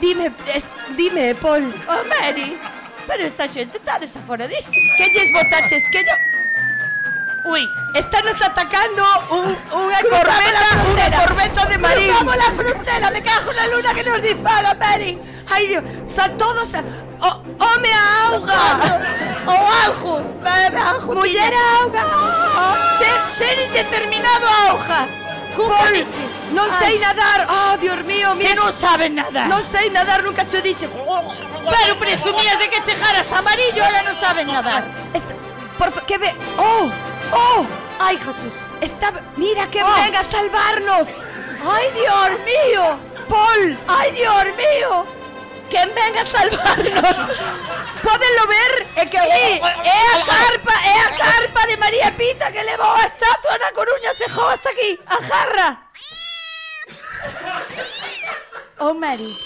Dime, 0.00 0.32
es- 0.54 0.68
dime, 0.96 1.34
Paul. 1.34 1.74
Oh, 1.88 2.02
Mary. 2.08 2.58
Pero 3.06 3.24
esta 3.24 3.48
xente 3.48 3.78
está 3.78 3.98
desaforadísima. 3.98 4.96
Que 4.96 5.08
lles 5.10 5.32
botaches? 5.32 5.84
Que 5.90 6.04
yo... 6.04 6.12
Uy, 7.50 7.68
Estános 7.94 8.40
atacando 8.42 9.02
un, 9.32 9.56
unha 9.72 9.98
corbeta, 10.04 10.68
unha 10.92 11.08
corbeta 11.10 11.62
de 11.66 11.76
marín. 11.80 12.06
Cruzamos 12.12 12.36
la 12.36 12.50
frontera, 12.52 13.10
me 13.10 13.22
cago 13.24 13.50
en 13.50 13.56
la 13.56 13.66
luna 13.66 13.90
que 13.94 14.04
nos 14.04 14.20
dispara, 14.22 14.74
Mary. 14.74 15.18
Ai, 15.50 15.66
Dios, 15.66 15.82
son 16.06 16.36
todos... 16.38 16.68
A... 16.76 16.84
Oh, 17.20 17.42
home 17.58 17.90
a 17.92 18.04
auga! 18.28 18.62
O 19.46 19.56
algo, 19.84 20.14
algo. 20.44 21.14
Muller 21.16 21.52
a 21.52 21.66
auga! 21.82 22.04
Ser, 23.00 23.18
ser 23.40 23.56
indeterminado 23.66 24.46
a 24.46 24.72
hoja. 24.72 25.00
Cun 25.56 25.68
Non 26.50 26.68
sei 26.78 26.98
nadar. 26.98 27.46
Oh, 27.48 27.76
Dios 27.78 28.02
mío, 28.04 28.34
mira. 28.34 28.50
Que 28.50 28.54
non 28.56 28.72
saben 28.74 29.14
nadar. 29.14 29.46
Non 29.46 29.62
sei 29.62 29.90
nadar, 29.90 30.22
nunca 30.26 30.42
cho 30.46 30.60
dixe. 30.60 30.88
Pero 30.88 31.92
presumías 31.98 32.58
de 32.58 32.66
que 32.68 32.82
chejaras 32.82 33.30
amarillo, 33.32 33.84
ahora 33.84 34.02
non 34.02 34.16
saben 34.18 34.46
nadar. 34.50 34.82
Por 35.78 35.88
que 36.04 36.18
ve. 36.18 36.30
Oh, 36.58 36.90
oh. 37.32 37.66
Ay, 38.00 38.16
Jesús. 38.18 38.54
Está 38.80 39.12
mira 39.36 39.66
que 39.70 39.82
Oh. 39.82 39.94
venga 40.02 40.20
a 40.20 40.24
salvarnos. 40.30 41.06
Ay, 41.64 41.86
Dios 41.94 42.30
mío. 42.48 42.84
Paul. 43.28 43.76
Ay, 43.86 44.10
Dios 44.12 44.44
mío. 44.56 45.06
Que 45.70 45.86
venga 45.86 46.22
a 46.22 46.26
salvarnos. 46.26 47.16
Pódenlo 48.04 48.44
ver? 48.48 48.72
É 48.96 49.06
que 49.06 49.16
é, 49.16 49.56
é 49.60 50.02
a 50.16 50.18
carpa, 50.24 50.74
é 50.82 50.96
a 51.06 51.10
carpa 51.16 51.60
de 51.68 51.76
María 51.76 52.10
Pita 52.16 52.50
que 52.50 52.62
levou 52.64 52.90
a 52.96 53.06
estatua 53.06 53.56
na 53.58 53.70
Coruña, 53.72 54.10
chegou 54.18 54.48
hasta 54.48 54.70
aquí. 54.70 54.98
A 55.06 55.16
jarra. 55.22 55.89
Oh, 58.78 58.94
Mary. 58.94 59.36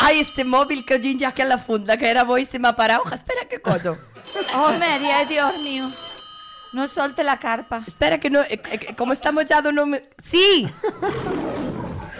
Ai, 0.00 0.20
este 0.20 0.44
móvil 0.44 0.84
que 0.84 0.94
hoxe 0.94 1.16
ya 1.16 1.32
que 1.32 1.44
la 1.44 1.58
funda, 1.58 1.96
que 1.96 2.08
era 2.08 2.24
boísima 2.24 2.74
para 2.74 3.00
hoja. 3.00 3.14
Espera 3.16 3.44
que 3.44 3.60
collo. 3.60 3.98
Oh, 4.54 4.72
Mary, 4.78 5.10
ay, 5.10 5.26
Dios 5.26 5.58
mío. 5.58 5.86
Non 6.72 6.88
solte 6.88 7.22
la 7.22 7.36
carpa. 7.36 7.84
Espera 7.86 8.16
que 8.18 8.30
no, 8.30 8.40
eh, 8.40 8.56
eh, 8.56 8.94
como 8.96 9.12
está 9.12 9.30
mollado 9.30 9.72
no 9.72 9.84
me... 9.84 10.08
Sí. 10.16 10.66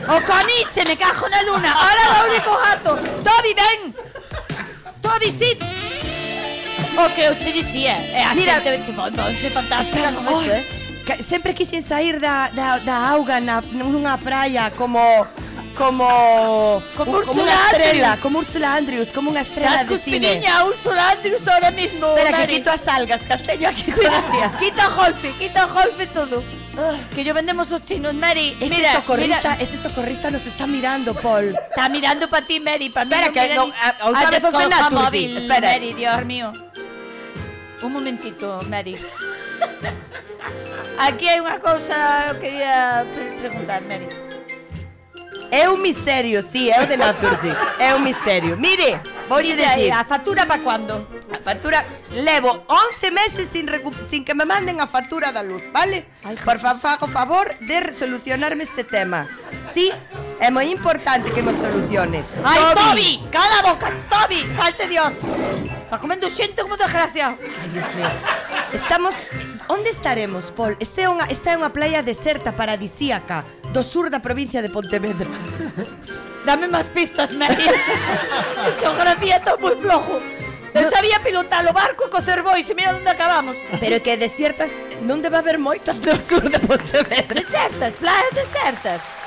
O 0.04 0.20
caniche, 0.20 0.84
me 0.86 0.96
cajo 0.96 1.26
na 1.28 1.42
luna. 1.42 1.72
Ahora 1.72 2.02
lo 2.12 2.28
único 2.28 2.52
gato. 2.58 2.90
Toby, 3.24 3.54
ven. 3.56 3.94
Toby, 5.00 5.32
sit. 5.32 5.62
O 6.98 7.08
que 7.14 7.22
eu 7.22 7.34
te 7.34 7.50
dicía. 7.50 7.96
É 8.12 8.24
a 8.24 8.34
Mira. 8.34 8.60
xente 8.60 8.84
se 8.84 9.50
fantástica 9.50 10.12
como 10.12 10.28
Ai, 10.28 10.42
isto, 10.42 10.52
eh. 10.52 10.81
Sempre 11.22 11.54
quixen 11.54 11.82
sair 11.82 12.20
da, 12.20 12.48
da, 12.50 12.78
da 12.78 12.96
auga 13.10 13.40
na, 13.40 13.60
nunha 13.60 14.16
praia 14.18 14.70
como 14.76 15.00
como 15.74 16.04
Como 16.96 17.16
un- 17.16 17.24
como 17.24 17.40
Úrsula 17.42 17.42
unha 17.48 17.64
estrela, 17.72 18.08
Andrews. 18.12 18.20
como 18.22 18.38
Úrsula 18.44 18.68
Andrews, 18.76 19.08
como 19.08 19.26
unha 19.32 19.40
estrela 19.40 19.82
Estás 19.82 19.88
de 19.88 19.98
cine. 20.04 20.18
cuspiriña 20.20 20.64
Úrsula 20.68 21.02
Andrews 21.16 21.44
ahora 21.48 21.70
mismo, 21.72 22.06
Espera 22.12 22.30
que 22.36 22.46
quito 22.54 22.70
as 22.70 22.84
algas, 22.88 23.20
casteño 23.24 23.66
aquí 23.72 23.88
todavía. 23.96 24.52
Quita 24.60 24.84
Holfe, 24.92 25.32
quita 25.40 25.64
Holfe 25.66 26.06
todo. 26.12 26.44
Que 27.14 27.24
yo 27.24 27.32
vendemos 27.34 27.68
os 27.72 27.84
chinos, 27.84 28.12
Mary. 28.14 28.56
Ese 28.60 28.74
mira, 28.76 28.92
socorrista, 29.00 29.50
mira. 29.56 29.62
ese 29.64 29.76
socorrista 29.76 30.30
nos 30.30 30.44
está 30.46 30.66
mirando, 30.66 31.12
Paul. 31.14 31.52
Está 31.56 31.88
mirando 31.88 32.28
para 32.28 32.46
ti, 32.46 32.60
Mary. 32.60 32.88
Para 32.88 33.04
mí 33.06 33.12
Espera, 33.12 33.28
no 33.28 33.32
que 33.32 33.54
no, 33.54 33.64
ni- 33.66 33.72
a- 33.72 34.06
outra 34.08 34.20
Al 34.28 34.30
vez 34.30 34.44
os 34.44 34.90
móvil, 34.92 35.36
Espera. 35.36 35.68
Mary, 35.72 35.92
Dios 35.92 36.24
mío. 36.24 36.52
Un 37.82 37.92
momentito, 37.92 38.60
Mary. 38.68 38.96
Aquí 40.98 41.28
hai 41.28 41.40
unha 41.40 41.58
cousa 41.58 42.36
que 42.36 42.48
quería 42.52 43.06
preguntar, 43.40 43.80
Mary. 43.88 44.08
É 45.52 45.68
un 45.68 45.82
misterio, 45.82 46.40
sí, 46.40 46.70
é 46.70 46.80
o 46.80 46.86
de 46.88 46.96
Naturgy. 46.96 47.52
É 47.78 47.94
un 47.94 48.02
misterio. 48.02 48.56
Mire, 48.56 49.00
vou 49.28 49.40
lle 49.44 49.52
dicir. 49.52 49.92
A 49.92 50.04
factura 50.04 50.48
para 50.48 50.62
cuando? 50.64 51.04
A 51.28 51.38
factura 51.44 51.84
levo 52.24 52.64
11 52.68 53.10
meses 53.12 53.48
sin, 53.52 53.68
recu... 53.68 53.92
sin 54.08 54.24
que 54.24 54.34
me 54.34 54.44
manden 54.48 54.80
a 54.80 54.86
factura 54.86 55.32
da 55.32 55.42
luz, 55.42 55.60
vale? 55.72 56.08
Ay, 56.24 56.36
Por 56.40 56.56
fa 56.56 56.80
fago 56.80 57.06
favor 57.06 57.52
de 57.60 57.92
solucionarme 57.92 58.64
este 58.64 58.84
tema. 58.84 59.28
Sí, 59.74 59.92
É 60.42 60.50
moi 60.50 60.66
importante 60.66 61.30
que 61.30 61.38
nos 61.38 61.54
soluciones. 61.54 62.26
Ai, 62.42 62.58
Toby! 62.74 62.74
Toby! 62.74 63.30
Cala 63.30 63.62
a 63.62 63.62
boca, 63.62 63.94
Toby! 64.10 64.42
Falte 64.58 64.88
Dios! 64.90 65.14
Está 65.86 66.02
comendo 66.02 66.26
xente 66.28 66.66
como 66.66 66.74
desgraciado. 66.76 67.38
Ai, 67.38 67.68
Dios 67.70 67.86
mío. 67.94 68.10
Estamos... 68.74 69.14
Onde 69.68 69.90
estaremos, 69.90 70.50
Paul? 70.50 70.74
Este 70.82 71.06
é 71.06 71.08
unha, 71.08 71.30
esta 71.30 71.54
é 71.54 71.56
unha 71.56 71.70
playa 71.70 72.02
deserta 72.02 72.50
paradisíaca 72.50 73.46
do 73.70 73.86
sur 73.86 74.10
da 74.10 74.18
provincia 74.18 74.58
de 74.58 74.66
Pontevedra. 74.66 75.30
Dame 76.44 76.66
máis 76.66 76.90
pistas, 76.90 77.30
María. 77.38 77.70
Xeografía 78.82 79.38
está 79.38 79.54
moi 79.62 79.78
flojo. 79.78 80.18
Eu 80.74 80.90
sabía 80.90 81.22
pilotar 81.22 81.62
o 81.70 81.72
barco 81.72 82.10
co 82.10 82.18
servois 82.18 82.66
e 82.66 82.74
mira 82.74 82.98
onde 82.98 83.06
acabamos. 83.06 83.54
Pero 83.78 84.02
que 84.02 84.18
desiertas 84.18 84.74
non 85.06 85.22
debe 85.22 85.38
haber 85.38 85.62
moitas 85.62 85.94
do 86.02 86.18
sur 86.18 86.42
de 86.42 86.58
Pontevedra. 86.58 87.30
Desertas, 87.30 87.94
playas 87.94 88.34
desertas. 88.34 89.21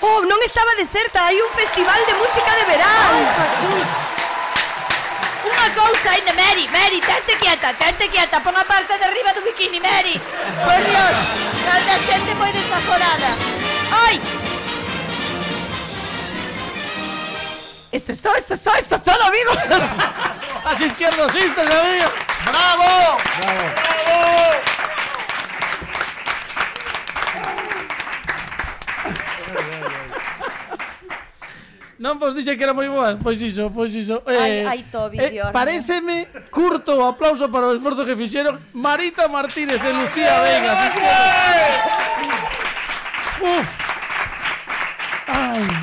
Oh, 0.00 0.22
non 0.30 0.38
estaba 0.46 0.78
deserta, 0.78 1.26
hai 1.26 1.34
un 1.42 1.50
festival 1.50 2.00
de 2.06 2.14
música 2.14 2.50
de 2.54 2.64
verán. 2.70 3.10
Ai, 3.10 3.24
Jesús. 3.34 3.86
Unha 5.48 5.68
cousa 5.74 6.08
ainda, 6.14 6.32
Mary, 6.38 6.70
Mary, 6.70 6.98
tente 7.02 7.34
quieta, 7.38 7.74
tente 7.74 8.06
quieta, 8.06 8.38
pon 8.38 8.54
a 8.54 8.62
parte 8.62 8.94
de 8.94 9.04
arriba 9.04 9.34
do 9.34 9.42
bikini, 9.42 9.82
Mary. 9.82 10.14
Por 10.62 10.78
Dios, 10.86 11.14
tanta 11.66 11.94
xente 12.06 12.30
moi 12.38 12.52
desaforada. 12.54 13.34
Ai, 13.90 14.22
Esto 17.90 18.12
es 18.12 18.20
todo, 18.20 18.34
esto 18.36 18.54
es 18.54 18.62
todo, 18.62 18.74
esto 18.76 18.94
es 18.96 19.02
todo, 19.02 19.24
amigos. 19.24 19.56
Las 20.64 20.80
izquierdosistas, 20.80 21.70
amigo. 21.70 22.08
¡Bravo! 22.44 23.18
Non 31.98 32.14
vos 32.18 32.34
dixe 32.34 32.54
que 32.54 32.62
era 32.62 32.70
moi 32.72 32.86
boa? 32.86 33.18
Pois 33.18 33.42
iso, 33.42 33.70
pois 33.74 33.90
iso. 33.90 34.22
Ai, 34.22 34.62
ai, 34.64 34.80
Tobi, 34.86 35.18
Dios 35.18 35.50
mío. 35.50 35.52
Pareceme 35.52 36.30
curto 36.50 36.94
o 36.94 37.10
aplauso 37.10 37.50
para 37.50 37.66
o 37.66 37.74
esforzo 37.74 38.06
que 38.06 38.14
fixeron 38.14 38.54
Marita 38.70 39.26
Martínez 39.26 39.82
e 39.82 39.92
Lucía 39.92 40.38
Vega. 40.46 40.72
Uf. 43.42 43.68
Ai. 45.26 45.77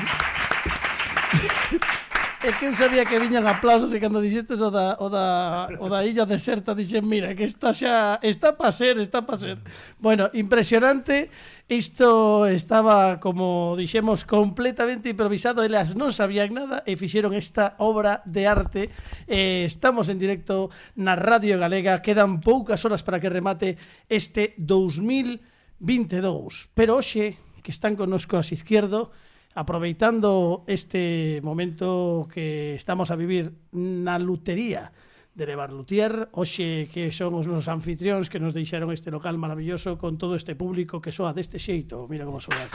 É 2.46 2.54
que 2.54 2.70
eu 2.70 2.74
sabía 2.78 3.02
que 3.02 3.18
viñan 3.18 3.42
aplausos 3.42 3.90
e 3.90 3.98
cando 3.98 4.22
dixestes 4.22 4.62
o 4.62 4.70
da, 4.70 4.94
o 5.02 5.10
da, 5.10 5.66
o 5.82 5.90
da 5.90 6.06
illa 6.06 6.22
deserta 6.22 6.78
dixen, 6.78 7.02
mira, 7.02 7.34
que 7.34 7.42
está 7.42 7.74
xa, 7.74 8.22
está 8.22 8.54
pa 8.54 8.70
ser, 8.70 9.02
está 9.02 9.26
pa 9.26 9.34
ser. 9.34 9.58
Bueno, 9.98 10.30
impresionante, 10.30 11.26
isto 11.66 12.46
estaba, 12.46 13.18
como 13.18 13.74
dixemos, 13.74 14.22
completamente 14.22 15.10
improvisado, 15.10 15.66
elas 15.66 15.98
non 15.98 16.14
sabían 16.14 16.54
nada 16.54 16.86
e 16.86 16.94
fixeron 16.94 17.34
esta 17.34 17.74
obra 17.82 18.22
de 18.22 18.46
arte. 18.46 18.94
Eh, 19.26 19.66
estamos 19.66 20.06
en 20.06 20.22
directo 20.22 20.70
na 20.94 21.18
Radio 21.18 21.58
Galega, 21.58 21.98
quedan 21.98 22.38
poucas 22.38 22.86
horas 22.86 23.02
para 23.02 23.18
que 23.18 23.26
remate 23.26 23.74
este 24.06 24.54
2022, 24.62 26.70
pero 26.78 26.94
hoxe 26.94 27.42
que 27.66 27.74
están 27.74 27.98
connosco 27.98 28.38
as 28.38 28.54
izquierdo, 28.54 29.10
aproveitando 29.56 30.62
este 30.68 31.40
momento 31.42 32.28
que 32.28 32.76
estamos 32.76 33.08
a 33.10 33.16
vivir 33.16 33.56
na 33.72 34.20
lutería 34.20 34.92
de 35.32 35.44
Levar 35.48 35.72
Lutier, 35.72 36.28
hoxe 36.36 36.92
que 36.92 37.08
son 37.08 37.32
os 37.36 37.48
nosos 37.48 37.72
anfitrións 37.72 38.28
que 38.28 38.36
nos 38.36 38.52
deixaron 38.52 38.92
este 38.92 39.08
local 39.08 39.40
maravilloso 39.40 39.96
con 39.96 40.20
todo 40.20 40.36
este 40.36 40.52
público 40.56 41.00
que 41.00 41.12
soa 41.12 41.32
deste 41.32 41.56
xeito. 41.56 42.04
Mira 42.08 42.28
como 42.28 42.40
soa. 42.40 42.68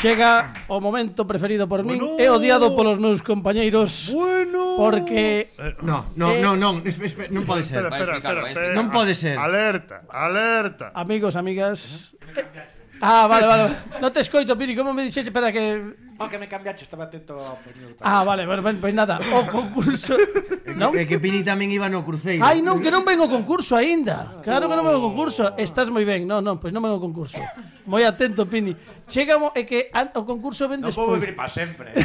Chega 0.00 0.48
o 0.72 0.80
momento 0.80 1.28
preferido 1.28 1.68
por 1.68 1.84
min 1.84 2.00
bueno. 2.00 2.16
e 2.16 2.24
odiado 2.32 2.72
polos 2.72 2.96
meus 2.96 3.20
compañeiros. 3.20 4.08
Bueno. 4.08 4.80
Porque 4.80 5.52
eh, 5.60 5.76
No, 5.84 6.08
no, 6.16 6.32
eh, 6.32 6.40
no, 6.40 6.56
non, 6.56 6.80
non 6.80 7.44
pode 7.44 7.60
ser. 7.68 7.84
Espera, 7.84 8.16
espera, 8.16 8.16
espera, 8.16 8.40
espera. 8.48 8.72
Non 8.72 8.88
pode 8.88 9.12
ser. 9.12 9.36
Alerta, 9.36 10.08
alerta. 10.08 10.96
Amigos, 10.96 11.36
amigas. 11.36 12.16
Ah, 13.04 13.28
vale, 13.28 13.44
vale. 13.44 13.64
Non 14.00 14.08
te 14.08 14.24
escoito, 14.24 14.56
Piri, 14.56 14.72
como 14.72 14.96
me 14.96 15.04
dixeche, 15.04 15.28
espera 15.28 15.52
que 15.52 15.84
Oh, 16.20 16.28
que 16.28 16.36
me 16.36 16.48
cambiaste, 16.48 16.84
estaba 16.84 17.04
atento 17.08 17.32
ao 17.32 17.56
minuto. 17.64 17.96
Ah, 18.04 18.20
vale, 18.28 18.44
bueno, 18.44 18.60
ben, 18.60 18.76
pois 18.76 18.92
nada, 18.92 19.16
o 19.16 19.48
concurso. 19.48 20.12
non? 20.76 20.92
É 20.92 21.08
que 21.08 21.16
Pini 21.16 21.40
tamén 21.40 21.72
iba 21.72 21.88
no 21.88 22.04
cruceiro. 22.04 22.44
Ai, 22.44 22.60
non, 22.60 22.76
que 22.84 22.92
non 22.92 23.08
vengo 23.08 23.24
o 23.24 23.32
concurso 23.32 23.72
aínda. 23.72 24.36
Claro 24.44 24.68
que 24.68 24.76
non 24.76 24.84
vengo 24.84 25.00
o 25.00 25.06
concurso. 25.08 25.56
Estás 25.56 25.88
moi 25.88 26.04
ben. 26.04 26.28
Non, 26.28 26.44
non, 26.44 26.60
pois 26.60 26.76
non 26.76 26.84
vengo 26.84 27.00
o 27.00 27.04
concurso. 27.08 27.40
Moi 27.88 28.04
atento, 28.04 28.44
Pini. 28.44 28.76
Chegamos, 29.08 29.56
é 29.56 29.64
que 29.64 29.88
o 29.96 30.22
concurso 30.28 30.68
ven 30.68 30.84
despois. 30.84 31.00
Non 31.00 31.08
vou 31.08 31.16
vivir 31.16 31.32
para 31.32 31.48
sempre. 31.48 31.96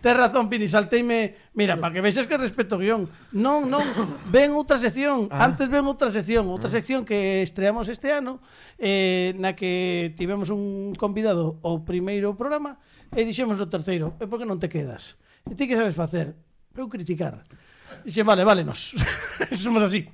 Tes 0.00 0.14
razón, 0.16 0.48
Pini, 0.48 0.68
salteime... 0.68 1.50
Mira, 1.54 1.74
para 1.80 1.94
que 1.94 2.00
vexes 2.00 2.26
que 2.30 2.38
respeto 2.38 2.76
o 2.76 2.82
guión. 2.82 3.10
Non, 3.34 3.66
non, 3.66 3.82
ven 4.34 4.54
outra 4.54 4.78
sección. 4.78 5.26
Ah. 5.28 5.42
Antes 5.42 5.66
ven 5.66 5.82
outra 5.90 6.06
sección, 6.14 6.46
outra 6.46 6.70
ah. 6.70 6.74
sección 6.78 7.02
que 7.02 7.42
estreamos 7.42 7.90
este 7.90 8.14
ano, 8.14 8.38
eh, 8.78 9.34
na 9.34 9.58
que 9.58 10.14
tivemos 10.14 10.54
un 10.54 10.94
convidado 10.94 11.58
o 11.66 11.82
primeiro 11.82 12.38
programa 12.38 12.78
e 13.10 13.26
dixemos 13.26 13.58
o 13.58 13.66
terceiro. 13.66 14.14
E 14.22 14.30
por 14.30 14.38
que 14.38 14.46
non 14.46 14.62
te 14.62 14.70
quedas? 14.70 15.18
E 15.50 15.58
ti 15.58 15.66
que 15.66 15.74
sabes 15.74 15.98
facer? 15.98 16.38
Eu 16.78 16.86
criticar. 16.86 17.42
Dixe, 18.06 18.22
vale, 18.22 18.46
vale, 18.46 18.62
nos. 18.62 18.94
Somos 19.50 19.82
así. 19.82 20.06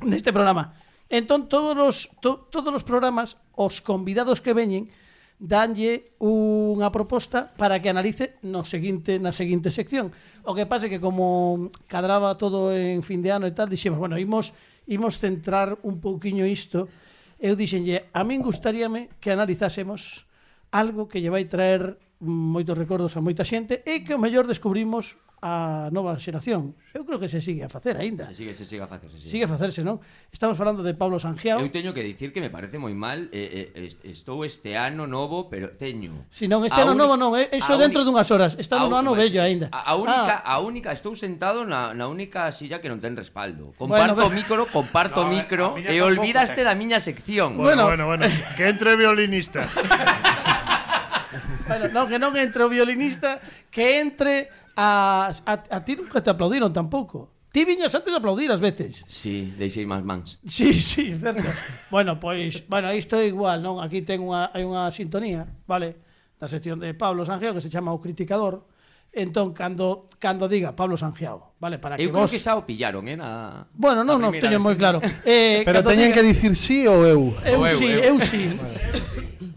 Neste 0.00 0.32
programa. 0.32 0.72
Entón, 1.12 1.46
todos 1.46 1.76
os, 1.76 1.96
to, 2.24 2.48
todos 2.50 2.72
os 2.72 2.84
programas, 2.88 3.36
os 3.52 3.84
convidados 3.84 4.40
que 4.40 4.56
veñen, 4.56 4.88
danlle 5.36 6.16
unha 6.16 6.88
proposta 6.88 7.52
para 7.60 7.76
que 7.76 7.92
analice 7.92 8.40
no 8.40 8.64
seguinte 8.64 9.20
na 9.20 9.36
seguinte 9.36 9.68
sección. 9.68 10.08
O 10.48 10.56
que 10.56 10.64
pasa 10.64 10.88
é 10.88 10.92
que 10.92 11.02
como 11.02 11.68
cadraba 11.86 12.40
todo 12.40 12.72
en 12.72 13.04
fin 13.04 13.20
de 13.20 13.32
ano 13.32 13.44
e 13.44 13.52
tal, 13.52 13.68
dixemos, 13.68 14.00
bueno, 14.00 14.16
imos 14.16 14.56
imos 14.86 15.18
centrar 15.18 15.76
un 15.82 16.00
pouquiño 16.00 16.46
isto. 16.46 16.88
Eu 17.36 17.52
dixenlle, 17.52 18.08
a 18.16 18.24
min 18.24 18.40
gustaríame 18.40 19.12
que 19.20 19.28
analizásemos 19.28 20.24
algo 20.72 21.04
que 21.04 21.20
lle 21.20 21.28
vai 21.28 21.44
traer 21.44 22.00
moitos 22.20 22.78
recordos 22.78 23.12
a 23.12 23.20
moita 23.20 23.44
xente 23.44 23.84
e 23.84 24.00
que 24.00 24.16
o 24.16 24.22
mellor 24.22 24.48
descubrimos 24.48 25.20
a 25.46 25.88
nova 25.94 26.18
xeración. 26.18 26.74
Eu 26.90 27.06
creo 27.06 27.22
que 27.22 27.30
se 27.30 27.38
sigue 27.38 27.62
a 27.62 27.70
facer 27.70 27.94
aínda. 27.94 28.26
Se 28.26 28.34
sigue, 28.34 28.54
se 28.54 28.66
sigue 28.66 28.82
a 28.82 28.90
facer, 28.90 29.10
se 29.10 29.18
sigue. 29.22 29.30
Sigue 29.30 29.44
a 29.46 29.50
facerse, 29.54 29.80
non? 29.86 30.02
Estamos 30.34 30.58
falando 30.58 30.82
de 30.82 30.90
Pablo 30.98 31.22
Sangiao. 31.22 31.62
Eu 31.62 31.70
teño 31.70 31.94
que 31.94 32.02
dicir 32.02 32.34
que 32.34 32.42
me 32.42 32.50
parece 32.50 32.82
moi 32.82 32.90
mal, 32.98 33.30
eh, 33.30 33.70
eh, 33.70 34.10
estou 34.10 34.42
este 34.42 34.74
ano 34.74 35.06
novo, 35.06 35.46
pero 35.46 35.78
teño. 35.78 36.26
Si 36.34 36.50
non, 36.50 36.66
este 36.66 36.82
a 36.82 36.82
ano 36.82 36.98
un... 36.98 36.98
novo 36.98 37.14
non, 37.14 37.38
eh, 37.38 37.46
iso 37.54 37.78
dentro 37.78 38.02
un... 38.02 38.10
dunhas 38.10 38.26
horas. 38.34 38.58
Está 38.58 38.82
no 38.82 38.98
ano 38.98 39.14
vello 39.14 39.38
aínda. 39.38 39.70
A, 39.70 39.86
a 39.86 39.94
única, 39.94 40.42
ah. 40.42 40.58
a 40.58 40.58
única 40.58 40.90
estou 40.90 41.14
sentado 41.14 41.62
na, 41.62 41.94
na 41.94 42.10
única 42.10 42.50
silla 42.50 42.82
que 42.82 42.90
non 42.90 42.98
ten 42.98 43.14
respaldo. 43.14 43.70
Comparto 43.78 44.26
bueno, 44.26 44.34
micro, 44.34 44.66
comparto 44.66 45.22
no, 45.26 45.30
micro 45.30 45.78
e 45.78 46.02
olvidaste 46.02 46.62
eh. 46.62 46.66
da 46.66 46.74
miña 46.74 46.98
sección. 46.98 47.54
Bueno, 47.54 47.86
bueno, 47.86 48.10
bueno, 48.10 48.26
bueno. 48.26 48.54
que 48.58 48.66
entre 48.66 48.98
violinista. 48.98 49.62
bueno, 51.70 51.86
non, 51.94 52.10
que 52.10 52.18
non 52.18 52.34
entre 52.34 52.66
o 52.66 52.68
violinista, 52.72 53.38
que 53.70 54.02
entre 54.02 54.65
a, 54.76 55.32
a, 55.32 55.52
a 55.52 55.78
ti 55.84 55.96
nunca 55.96 56.22
te 56.22 56.30
aplaudiron 56.30 56.72
tampouco. 56.72 57.32
Ti 57.56 57.64
viñas 57.64 57.94
antes 57.94 58.12
a 58.12 58.20
aplaudir 58.20 58.52
as 58.52 58.60
veces. 58.60 59.00
Sí, 59.08 59.56
deixei 59.56 59.88
máis 59.88 60.04
mans. 60.04 60.36
Sí, 60.44 60.76
sí, 60.76 61.16
certo. 61.24 61.48
bueno, 61.88 62.20
pois, 62.20 62.68
bueno, 62.68 62.92
isto 62.92 63.16
é 63.16 63.32
igual, 63.32 63.64
non? 63.64 63.80
Aquí 63.80 64.04
ten 64.04 64.20
unha, 64.20 64.52
hai 64.52 64.60
unha 64.60 64.92
sintonía, 64.92 65.48
vale? 65.64 65.96
Da 66.36 66.52
sección 66.52 66.76
de 66.76 66.92
Pablo 66.92 67.24
Sanjeo 67.24 67.56
que 67.56 67.64
se 67.64 67.72
chama 67.72 67.96
O 67.96 68.04
Criticador. 68.04 68.68
Entón, 69.16 69.56
cando, 69.56 70.12
cando 70.20 70.44
diga 70.44 70.76
Pablo 70.76 71.00
Sangeao, 71.00 71.56
vale? 71.56 71.80
Para 71.80 71.96
que 71.96 72.04
eu 72.04 72.12
vos... 72.12 72.28
creo 72.28 72.36
que 72.36 72.44
xa 72.44 72.60
o 72.60 72.68
pillaron, 72.68 73.08
eh? 73.08 73.16
Na... 73.16 73.64
Bueno, 73.72 74.04
non, 74.04 74.20
non, 74.20 74.36
teño 74.36 74.60
moi 74.60 74.76
claro. 74.76 75.00
Eh, 75.24 75.64
Pero 75.64 75.80
teñen 75.80 76.12
diga... 76.12 76.20
que 76.20 76.28
dicir 76.28 76.52
sí 76.52 76.84
ou 76.84 77.00
eu? 77.08 77.32
Eu, 77.40 77.64
eu 77.64 77.72
sí, 77.72 77.88
eu, 77.88 78.12
eu 78.12 78.16
sí. 78.20 78.52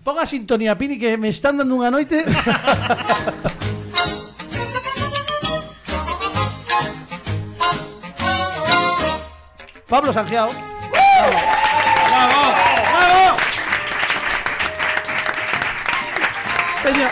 Pon 0.08 0.16
a 0.16 0.24
sintonía, 0.24 0.80
Pini, 0.80 0.96
que 0.96 1.20
me 1.20 1.28
están 1.28 1.60
dando 1.60 1.76
unha 1.76 1.92
noite... 1.92 2.24
Pablo 9.90 10.14
Sangiao. 10.14 10.50
Bravo. 10.92 11.38
Bravo. 12.94 13.38
Teño, 16.84 17.08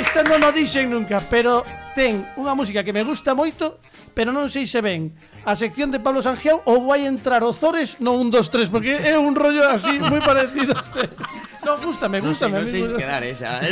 isto 0.00 0.18
non 0.24 0.40
o 0.40 0.50
dixen 0.50 0.88
nunca, 0.88 1.20
pero 1.28 1.60
ten 1.92 2.24
unha 2.40 2.56
música 2.56 2.80
que 2.80 2.96
me 2.96 3.04
gusta 3.04 3.36
moito, 3.36 3.78
pero 4.16 4.32
non 4.32 4.48
sei 4.48 4.64
se 4.64 4.80
ven 4.80 5.12
a 5.44 5.52
sección 5.52 5.92
de 5.92 6.00
Pablo 6.00 6.24
Sangiao 6.24 6.64
ou 6.64 6.88
vai 6.88 7.04
entrar 7.04 7.44
o 7.44 7.52
Zores 7.52 8.00
no 8.00 8.16
1, 8.16 8.32
2, 8.32 8.48
3, 8.48 8.72
porque 8.72 8.96
é 8.96 9.20
un 9.20 9.36
rollo 9.36 9.68
así 9.68 10.00
moi 10.00 10.24
parecido. 10.24 10.72
Non, 11.62 11.78
gústame, 11.78 12.18
Non 12.18 12.34
sei, 12.34 12.50
non 12.50 12.66
sei 12.66 12.82
quedar, 12.98 13.22
xa. 13.38 13.62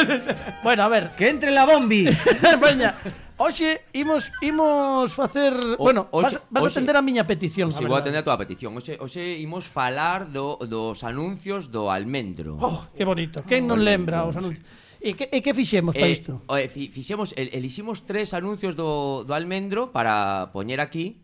Bueno, 0.64 0.80
a 0.80 0.88
ver, 0.88 1.12
Que 1.12 1.28
entre 1.28 1.52
la 1.52 1.68
bombi. 1.68 2.08
Veña, 2.64 2.96
Hoxe 3.36 3.82
imos 3.90 4.30
imos 4.42 5.10
facer, 5.10 5.50
o, 5.74 5.82
bueno, 5.82 6.06
hoxe, 6.14 6.38
vas, 6.38 6.46
vas 6.50 6.62
hoxe, 6.64 6.78
atender 6.78 6.94
a 6.94 7.02
miña 7.02 7.26
petición, 7.26 7.74
si 7.74 7.82
vou 7.82 7.98
atender 7.98 8.22
a 8.22 8.26
túa 8.26 8.38
petición. 8.38 8.78
Hoxe 8.78 8.94
hoxe 9.02 9.42
imos 9.42 9.66
falar 9.66 10.30
do 10.30 10.54
dos 10.62 11.02
anuncios 11.02 11.66
do 11.66 11.90
almendro. 11.90 12.54
Oh, 12.62 12.86
que 12.94 13.02
bonito. 13.02 13.42
Quen 13.42 13.66
oh, 13.66 13.74
non 13.74 13.82
lembra 13.82 14.22
os 14.22 14.38
anuncios? 14.38 14.62
E 15.02 15.18
que, 15.18 15.26
e 15.34 15.42
que 15.42 15.50
fixemos 15.50 15.98
para 15.98 16.06
eh, 16.06 16.14
isto? 16.14 16.46
Eh, 16.46 16.70
fixemos, 16.70 17.34
el, 17.34 17.50
eliximos 17.52 18.06
tres 18.06 18.32
anuncios 18.32 18.78
do, 18.78 19.26
do 19.26 19.34
almendro 19.34 19.90
para 19.90 20.48
poñer 20.54 20.78
aquí 20.78 21.20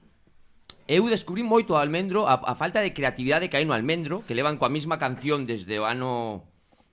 Eu 0.91 1.07
descubrí 1.07 1.47
moito 1.47 1.73
o 1.73 1.81
almendro 1.81 2.27
a, 2.27 2.35
a 2.35 2.59
falta 2.59 2.83
de 2.83 2.91
creatividade 2.91 3.47
que 3.47 3.55
hai 3.55 3.65
no 3.65 3.73
almendro 3.73 4.27
Que 4.27 4.35
levan 4.35 4.59
coa 4.59 4.69
mesma 4.69 4.99
canción 4.99 5.47
desde 5.47 5.79
o 5.81 5.87
ano 5.87 6.50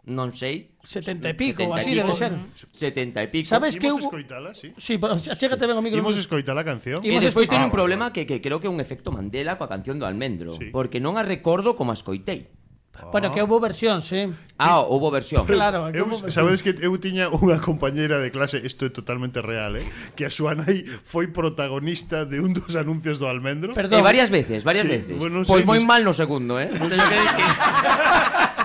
non 0.07 0.31
sei. 0.31 0.71
70 0.87 1.27
e 1.27 1.35
pico, 1.35 1.67
70 1.67 1.75
así 1.75 1.91
debe 1.91 2.15
ser. 2.15 2.31
70 2.71 3.23
e 3.23 3.27
pico. 3.27 3.47
Sabes 3.51 3.75
que 3.75 3.91
hubo... 3.91 4.07
escoitala, 4.07 4.55
sí? 4.55 4.71
Sí, 4.79 4.95
pero 4.95 5.19
achégate 5.19 5.67
ben 5.67 5.75
o 5.75 5.83
micro. 5.83 5.99
Imos 5.99 6.15
escoitar 6.15 6.55
a 6.55 6.63
canción. 6.63 7.03
E 7.03 7.19
despois 7.19 7.51
ten 7.51 7.59
ah, 7.59 7.67
un 7.67 7.73
problema 7.75 8.15
que, 8.15 8.23
que 8.23 8.39
creo 8.39 8.63
que 8.63 8.71
é 8.71 8.71
un 8.71 8.79
efecto 8.79 9.11
Mandela 9.11 9.59
coa 9.59 9.67
canción 9.67 9.99
do 9.99 10.07
Almendro, 10.07 10.55
sí. 10.55 10.71
porque 10.71 11.03
non 11.03 11.19
a 11.19 11.27
recordo 11.27 11.75
como 11.75 11.91
a 11.91 11.97
escoitei. 11.99 12.47
Ah. 12.97 13.09
Bueno, 13.11 13.31
que 13.31 13.43
hubo 13.43 13.59
versión, 13.59 14.01
sí. 14.01 14.31
Ah, 14.57 14.79
houbo 14.79 15.11
versión. 15.11 15.45
Claro, 15.51 15.91
eu, 15.91 16.07
versión. 16.07 16.31
Sabedes 16.31 16.63
que 16.63 16.71
eu 16.71 16.95
tiña 16.97 17.27
unha 17.27 17.59
compañeira 17.59 18.23
de 18.23 18.31
clase, 18.31 18.63
isto 18.63 18.87
é 18.87 18.91
totalmente 18.91 19.43
real, 19.43 19.75
eh, 19.75 19.85
que 20.15 20.23
a 20.23 20.31
súa 20.31 20.55
nai 20.55 20.87
foi 21.03 21.29
protagonista 21.29 22.23
de 22.23 22.39
un 22.39 22.55
dos 22.55 22.79
anuncios 22.79 23.19
do 23.19 23.27
Almendro. 23.27 23.75
Perdón. 23.75 23.99
Eh, 23.99 24.03
varias 24.07 24.31
veces, 24.31 24.63
varias 24.63 24.87
sí, 24.87 25.03
veces. 25.03 25.13
Bueno, 25.19 25.43
pois 25.43 25.67
moi 25.67 25.83
mal 25.83 26.01
no 26.07 26.15
segundo, 26.15 26.57
eh. 26.57 26.71
Teño 26.79 26.95
que 26.95 27.17
dicir. 27.19 28.55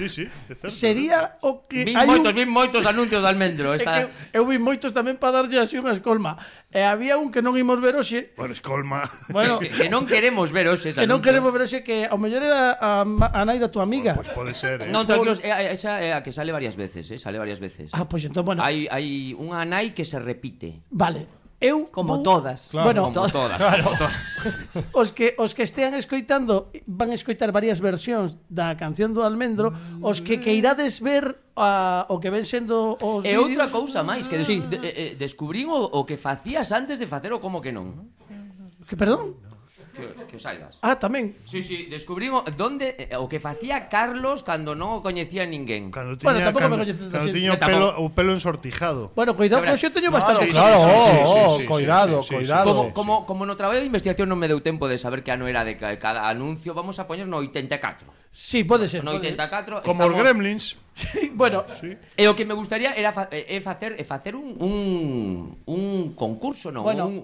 Sí, 0.00 0.08
sí, 0.08 0.24
é 0.48 0.56
certo. 0.56 0.72
Sería 0.72 1.36
o 1.44 1.68
que 1.68 1.84
Vin 1.84 2.00
moitos, 2.00 2.32
un... 2.32 2.38
vin 2.40 2.48
moitos 2.48 2.82
anuncios 2.88 3.20
de 3.20 3.28
almendro 3.28 3.76
esta... 3.76 4.08
que 4.08 4.32
Eu 4.32 4.48
vin 4.48 4.64
moitos 4.64 4.96
tamén 4.96 5.20
para 5.20 5.44
darlle 5.44 5.60
así 5.60 5.76
unha 5.76 5.92
escolma. 5.92 6.40
E 6.72 6.80
había 6.80 7.20
un 7.20 7.28
que 7.28 7.44
non 7.44 7.52
imos 7.60 7.84
ver 7.84 8.00
hoxe. 8.00 8.32
Bueno, 8.40 8.56
escolma. 8.56 9.04
Bueno, 9.28 9.60
que, 9.60 9.68
que 9.68 9.92
non 9.92 10.08
queremos 10.08 10.48
ver 10.48 10.72
hoxe 10.72 10.96
Que 10.96 11.04
non 11.04 11.20
queremos 11.20 11.52
ver 11.52 11.68
hoxe 11.68 11.84
Que 11.84 12.08
ao 12.08 12.16
mellor 12.16 12.40
era 12.48 12.80
a, 12.80 13.04
a, 13.04 13.26
a 13.28 13.40
nai 13.44 13.60
da 13.60 13.68
tua 13.68 13.84
amiga. 13.84 14.16
Pois 14.16 14.32
pues 14.32 14.36
pode 14.40 14.52
ser, 14.56 14.88
eh? 14.88 14.88
Non, 14.88 15.04
tranquilos, 15.04 15.44
é, 15.44 15.76
esa 15.76 16.00
é 16.00 16.16
a 16.16 16.24
que 16.24 16.32
sale 16.32 16.48
varias 16.54 16.80
veces, 16.80 17.04
eh? 17.12 17.20
Sale 17.20 17.36
varias 17.36 17.60
veces. 17.60 17.92
Ah, 17.92 18.08
pois 18.08 18.24
pues 18.24 18.32
entón, 18.32 18.48
bueno. 18.48 18.64
Hai, 18.64 18.88
hai 18.88 19.36
unha 19.36 19.68
nai 19.68 19.92
que 19.92 20.08
se 20.08 20.16
repite. 20.16 20.80
Vale 20.88 21.39
eu 21.60 21.92
como 21.92 22.16
vou... 22.16 22.24
todas. 22.24 22.72
Claro, 22.72 22.88
bueno, 22.88 23.02
como 23.12 23.28
todas. 23.28 23.56
Claro. 23.60 23.84
Como 23.84 23.96
todas. 24.00 24.16
os 24.96 25.08
que 25.12 25.36
os 25.36 25.52
que 25.52 25.62
estean 25.62 25.92
escoitando 25.92 26.72
van 26.88 27.12
a 27.12 27.16
escoitar 27.16 27.52
varias 27.52 27.84
versións 27.84 28.40
da 28.48 28.72
canción 28.80 29.12
do 29.12 29.20
Almendro, 29.20 29.76
os 30.00 30.24
que 30.24 30.40
queirades 30.40 31.04
ver 31.04 31.36
a, 31.54 32.08
o 32.08 32.16
que 32.16 32.32
ven 32.32 32.48
sendo 32.48 32.96
os 32.96 33.20
E 33.22 33.36
vídeos... 33.36 33.44
outra 33.44 33.68
cousa 33.68 34.00
máis 34.00 34.24
que 34.24 34.40
des... 34.40 34.48
sí. 34.48 34.64
de, 34.64 34.80
eh, 34.80 34.94
eh, 34.96 35.12
descubrín 35.20 35.68
o, 35.68 35.84
o 35.84 36.08
que 36.08 36.16
facías 36.16 36.72
antes 36.72 36.96
de 36.96 37.04
facer 37.04 37.30
o 37.36 37.44
como 37.44 37.60
que 37.60 37.70
non. 37.76 38.08
Que 38.88 38.96
perdón? 38.96 39.36
que, 40.00 40.24
que 40.24 40.36
o 40.36 40.40
saibas. 40.40 40.80
Ah, 40.80 40.96
tamén. 40.96 41.36
Sí, 41.44 41.60
sí, 41.60 41.86
descubrín 41.92 42.32
o, 42.32 42.40
donde 42.56 43.12
o 43.20 43.28
que 43.28 43.36
facía 43.38 43.92
Carlos 43.92 44.40
cando 44.40 44.72
non 44.72 44.98
o 44.98 45.04
coñecía 45.04 45.44
ninguén. 45.44 45.92
Cando 45.92 46.16
tiña, 46.16 46.48
bueno, 46.50 46.74
cando, 46.74 46.80
me 46.80 47.12
cando 47.12 47.28
tiña 47.28 47.52
o 47.52 47.60
pelo, 47.60 47.88
o 48.00 48.04
pelo 48.10 48.32
ensortijado. 48.32 49.12
Bueno, 49.12 49.36
cuidado, 49.36 49.62
que 49.62 49.76
eu 49.76 49.92
teño 49.92 50.08
bastante. 50.08 50.48
Claro, 50.48 51.60
cuidado, 51.68 52.24
cuidado. 52.24 52.64
Como, 52.64 52.82
como, 52.96 53.14
como 53.28 53.42
no 53.44 53.54
traballo 53.60 53.84
de 53.84 53.86
investigación 53.86 54.32
non 54.32 54.40
me 54.40 54.48
deu 54.48 54.64
tempo 54.64 54.88
de 54.88 54.96
saber 54.96 55.20
que 55.20 55.30
ano 55.30 55.44
era 55.46 55.62
de 55.62 55.76
cada 55.76 56.26
anuncio, 56.26 56.72
vamos 56.72 56.96
a 56.98 57.04
poñer 57.04 57.28
no 57.28 57.44
84. 57.44 58.08
Sí, 58.32 58.64
pode 58.64 58.88
ser. 58.88 59.02
No 59.02 59.12
84 59.12 59.82
Como 59.82 60.04
estamos... 60.04 60.14
os 60.14 60.22
Gremlins. 60.22 60.76
Sí, 60.92 61.32
bueno, 61.34 61.64
sí. 61.80 61.96
e 62.16 62.26
o 62.28 62.34
que 62.34 62.44
me 62.44 62.52
gustaría 62.52 62.92
era 62.92 63.14
fa, 63.14 63.30
é 63.30 63.58
facer 63.62 63.94
é 63.96 64.04
facer 64.04 64.34
un 64.34 64.58
un 64.58 64.76
un 65.64 66.12
concurso, 66.18 66.74
non, 66.74 66.82
bueno, 66.82 67.06
un 67.06 67.16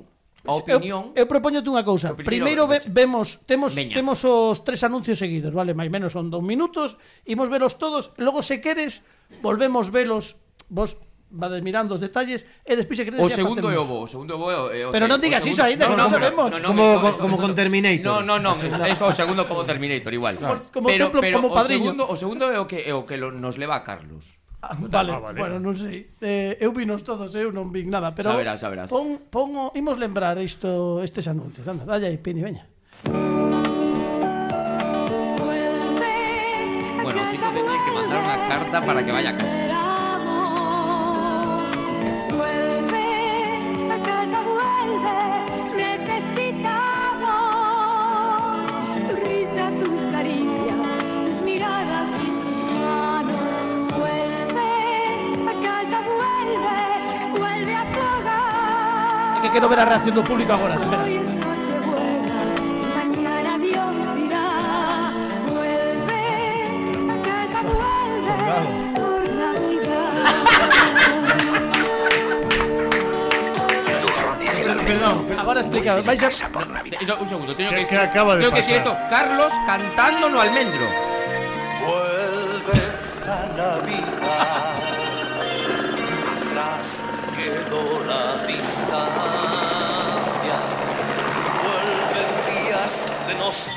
a 0.47 0.55
opinión. 0.55 1.13
Eu, 1.13 1.23
eu 1.23 1.27
propoñote 1.27 1.69
unha 1.69 1.83
cousa. 1.83 2.15
Primeiro 2.15 2.71
ve, 2.71 2.81
vemos 2.87 3.43
temos 3.45 3.75
Veña. 3.75 3.95
temos 3.95 4.23
os 4.23 4.63
tres 4.63 4.81
anuncios 4.87 5.19
seguidos, 5.19 5.53
vale? 5.53 5.75
Mais 5.75 5.91
menos 5.91 6.15
son 6.15 6.31
dous 6.31 6.43
minutos, 6.43 6.97
imos 7.27 7.51
velos 7.51 7.77
todos, 7.77 8.15
logo 8.17 8.41
se 8.41 8.63
queres 8.63 9.03
volvemos 9.43 9.91
velos 9.91 10.39
vos 10.71 10.99
vades 11.31 11.63
mirando 11.63 11.95
os 11.95 12.01
detalles 12.01 12.47
e 12.65 12.73
despois 12.79 12.97
se 12.97 13.05
queredes 13.05 13.25
o 13.25 13.29
segundo 13.29 13.67
é 13.71 13.79
o 13.79 13.85
bo, 13.85 14.07
o 14.07 14.09
segundo 14.09 14.39
bo 14.39 14.51
é 14.51 14.87
o 14.87 14.95
Pero 14.95 15.11
non 15.11 15.19
digas 15.19 15.43
iso 15.43 15.63
aínda, 15.63 15.91
no, 15.91 15.95
que 15.95 15.99
non 15.99 16.09
sabemos. 16.09 16.49
No, 16.49 16.59
no, 16.63 16.71
como 16.71 16.83
no, 16.83 17.19
como, 17.19 17.35
esto, 17.35 17.43
con 17.43 17.53
Terminator. 17.59 18.23
No, 18.23 18.39
no, 18.39 18.55
no, 18.55 18.87
isto 18.87 19.05
o 19.05 19.15
segundo 19.15 19.43
como 19.51 19.67
Terminator 19.67 20.15
igual. 20.15 20.39
Claro. 20.39 20.71
Como, 20.71 20.87
como 20.87 20.87
pero, 20.87 21.05
templo, 21.11 21.21
pero 21.21 21.37
como 21.43 21.49
padriño. 21.51 21.83
O 21.83 21.85
segundo, 21.91 22.03
o 22.07 22.17
segundo 22.17 22.45
é 22.55 22.59
o 22.63 22.67
que 22.71 22.87
é 22.87 22.95
o 22.95 23.03
que 23.03 23.19
lo, 23.19 23.35
nos 23.35 23.59
leva 23.59 23.75
a 23.75 23.83
Carlos. 23.83 24.39
Ah, 24.67 24.71
ah, 24.73 24.79
vale, 24.81 25.13
ah, 25.13 25.19
vale, 25.21 25.39
bueno, 25.39 25.63
non 25.63 25.79
sei. 25.79 26.11
Eh, 26.19 26.59
eu 26.59 26.75
vinos 26.75 27.07
todos, 27.07 27.31
eu 27.39 27.55
non 27.55 27.71
vin 27.71 27.87
nada, 27.87 28.11
pero 28.19 28.35
saberás, 28.35 28.59
saberás. 28.59 28.91
Pon, 28.91 29.31
pon, 29.31 29.55
o, 29.55 29.65
imos 29.79 29.95
lembrar 29.95 30.35
isto 30.43 30.99
estes 31.07 31.31
anuncios. 31.31 31.63
Anda, 31.71 31.87
dalle 31.87 32.11
aí, 32.11 32.19
Pini, 32.19 32.43
veña. 32.43 32.67
Bueno, 36.99 37.19
o 37.23 37.27
tipo 37.31 37.47
tendré 37.55 37.77
que 37.79 37.93
mandar 37.95 38.19
unha 38.19 38.39
carta 38.51 38.77
para 38.83 39.01
que 39.07 39.13
vaya 39.15 39.31
a 39.31 39.39
casa. 39.39 39.66
Es 59.37 59.43
que 59.43 59.51
quiero 59.51 59.69
ver 59.69 59.81
a 59.81 59.85
reacción 59.85 60.15
del 60.15 60.25
público 60.25 60.53
ahora. 60.53 60.75
Espera. 60.75 61.05
Perdón, 74.67 74.85
perdón, 74.87 75.39
ahora 75.39 75.61
explica. 75.61 75.95
Vais 76.01 76.23
a... 76.23 76.31
No, 77.07 77.17
un 77.21 77.29
segundo, 77.29 77.55
tengo 77.55 77.71
que, 77.71 77.85
tengo 77.85 78.39
que 78.39 78.57
decir 78.57 78.77
esto. 78.77 78.97
Carlos 79.11 79.53
cantándolo 79.67 80.41
almendro. 80.41 80.87
Vuelve 81.85 82.81
la 83.27 83.47
Navidad. 83.57 84.16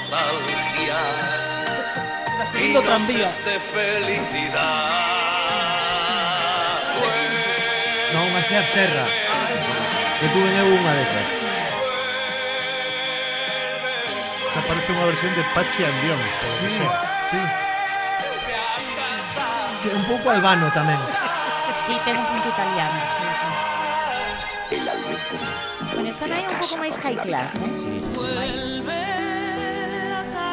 Nostalgia, 0.10 0.98
segundo 2.52 2.82
tranvía. 2.82 3.28
de 3.46 3.60
felicidad. 3.60 4.90
Non, 8.14 8.34
unha 8.34 8.42
sea 8.42 8.66
terra. 8.74 9.06
Que 10.18 10.28
tuve 10.34 10.50
eu 10.50 10.66
unha 10.66 10.94
desas. 10.98 11.30
Esta 14.50 14.62
parece 14.66 14.90
unha 14.98 15.06
versión 15.14 15.32
de 15.38 15.46
Pachi 15.54 15.86
Andión. 15.86 16.18
sí. 16.58 17.38
Sí, 19.80 19.88
un 19.94 20.04
pouco 20.10 20.34
albano 20.34 20.68
tamén. 20.74 21.00
Sí, 21.86 21.94
ten 22.04 22.18
un 22.18 22.26
punto 22.26 22.50
italiano, 22.50 23.00
sí, 23.14 23.24
sí. 23.30 23.48
El 24.76 24.90
almendro. 24.90 25.40
Bueno, 25.94 26.10
están 26.10 26.34
aí 26.34 26.44
un 26.50 26.58
pouco 26.60 26.76
máis 26.76 26.98
high 26.98 27.16
class, 27.22 27.56
eh? 27.62 27.70
Sí, 27.78 27.96
sí, 27.96 28.00
sí. 28.04 28.12
Vuelve 28.12 29.00
a 29.00 29.19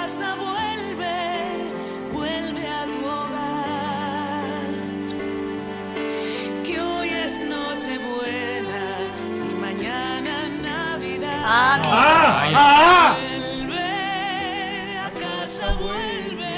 casa, 0.06 0.36
vuelve, 0.36 1.72
vuelve 2.12 2.64
a 2.64 2.84
tu 2.92 3.04
hogar. 3.04 4.70
Que 6.62 6.80
hoy 6.80 7.08
es 7.08 7.44
noche 7.44 7.98
buena 7.98 8.84
y 9.50 9.54
mañana 9.60 10.48
Navidad. 10.62 11.42
Ah, 11.44 11.82
ah, 11.86 12.52
ah. 12.54 13.16
Vuelve 13.18 14.98
a 14.98 15.10
casa, 15.10 15.74
vuelve 15.74 16.54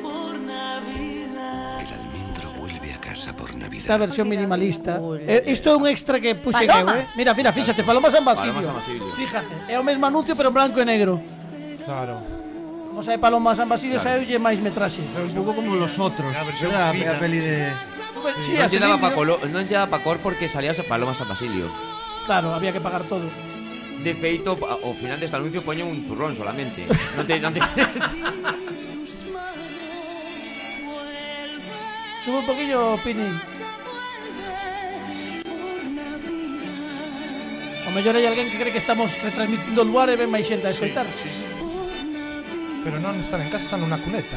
por 0.00 0.38
Navidad. 0.38 1.80
El 1.80 1.92
almendro 1.92 2.52
vuelve 2.56 2.92
a 2.92 2.98
casa 2.98 3.32
por 3.32 3.52
Navidad. 3.56 3.80
Esta 3.80 3.96
versión 3.96 4.28
minimalista. 4.28 5.00
Eh, 5.26 5.42
isto 5.48 5.70
é 5.70 5.76
un 5.76 5.88
extra 5.88 6.20
que 6.20 6.36
puxen 6.36 6.62
eu, 6.62 6.68
Paloma. 6.68 7.00
eh? 7.00 7.08
Mira, 7.16 7.34
mira, 7.34 7.52
fíxate, 7.52 7.82
Paloma 7.82 8.12
San 8.12 8.24
Basilio. 8.24 8.54
Paloma 8.54 8.80
San 8.80 8.94
Basilio. 8.94 9.12
Fíjate, 9.16 9.52
é 9.66 9.76
o 9.76 9.82
mesmo 9.82 10.06
anuncio 10.06 10.36
pero 10.36 10.50
en 10.50 10.54
blanco 10.54 10.78
e 10.78 10.84
negro. 10.84 11.20
Claro. 11.84 12.43
como 12.94 13.02
Mosai 13.02 13.18
Paloma 13.18 13.56
San 13.56 13.68
Basilio 13.68 13.98
claro. 13.98 14.22
saíulle 14.22 14.38
máis 14.38 14.62
metraxe. 14.62 15.02
Pero 15.10 15.26
un 15.26 15.34
pouco 15.34 15.58
como 15.58 15.74
los 15.74 15.98
outros. 15.98 16.30
Versión 16.46 16.70
ah, 16.78 16.94
era 16.94 17.18
a 17.18 17.20
peli 17.20 17.42
de 17.42 17.74
Sí, 18.38 18.54
non 18.54 18.70
lle 18.70 18.78
daba 18.78 19.02
pa 19.02 19.10
colo, 19.10 19.42
non 19.50 19.66
lle 19.66 19.74
daba 19.74 19.98
pa 19.98 19.98
cor 19.98 20.22
porque 20.22 20.46
salía 20.46 20.70
a 20.70 20.84
Paloma 20.86 21.10
San 21.10 21.26
Basilio. 21.26 21.66
Claro, 22.24 22.54
había 22.54 22.70
que 22.70 22.78
pagar 22.78 23.02
todo. 23.02 23.26
De 23.98 24.14
feito, 24.14 24.54
ao 24.54 24.94
final 24.94 25.18
deste 25.18 25.34
anuncio 25.34 25.58
poñen 25.66 25.90
un 25.90 26.06
turrón 26.06 26.38
solamente. 26.38 26.86
non 27.18 27.26
te, 27.26 27.42
non 27.42 27.50
te... 27.50 27.58
Sube 32.22 32.38
un 32.40 32.46
poquillo, 32.46 32.94
Pini. 33.02 33.26
O 37.84 37.90
mellor 37.90 38.16
hai 38.16 38.24
alguén 38.24 38.48
que 38.48 38.56
cree 38.56 38.70
que 38.70 38.78
estamos 38.78 39.18
retransmitindo 39.18 39.82
o 39.82 39.84
luar 39.84 40.08
e 40.08 40.16
ven 40.16 40.30
máis 40.30 40.46
xente 40.46 40.64
a 40.64 40.72
escoitar. 40.72 41.04
Sí, 41.18 41.28
sí. 41.28 41.43
Pero 42.84 43.00
non 43.00 43.16
están 43.16 43.40
en 43.40 43.48
casa, 43.48 43.64
están 43.64 43.80
nunha 43.80 43.96
cuneta. 43.96 44.36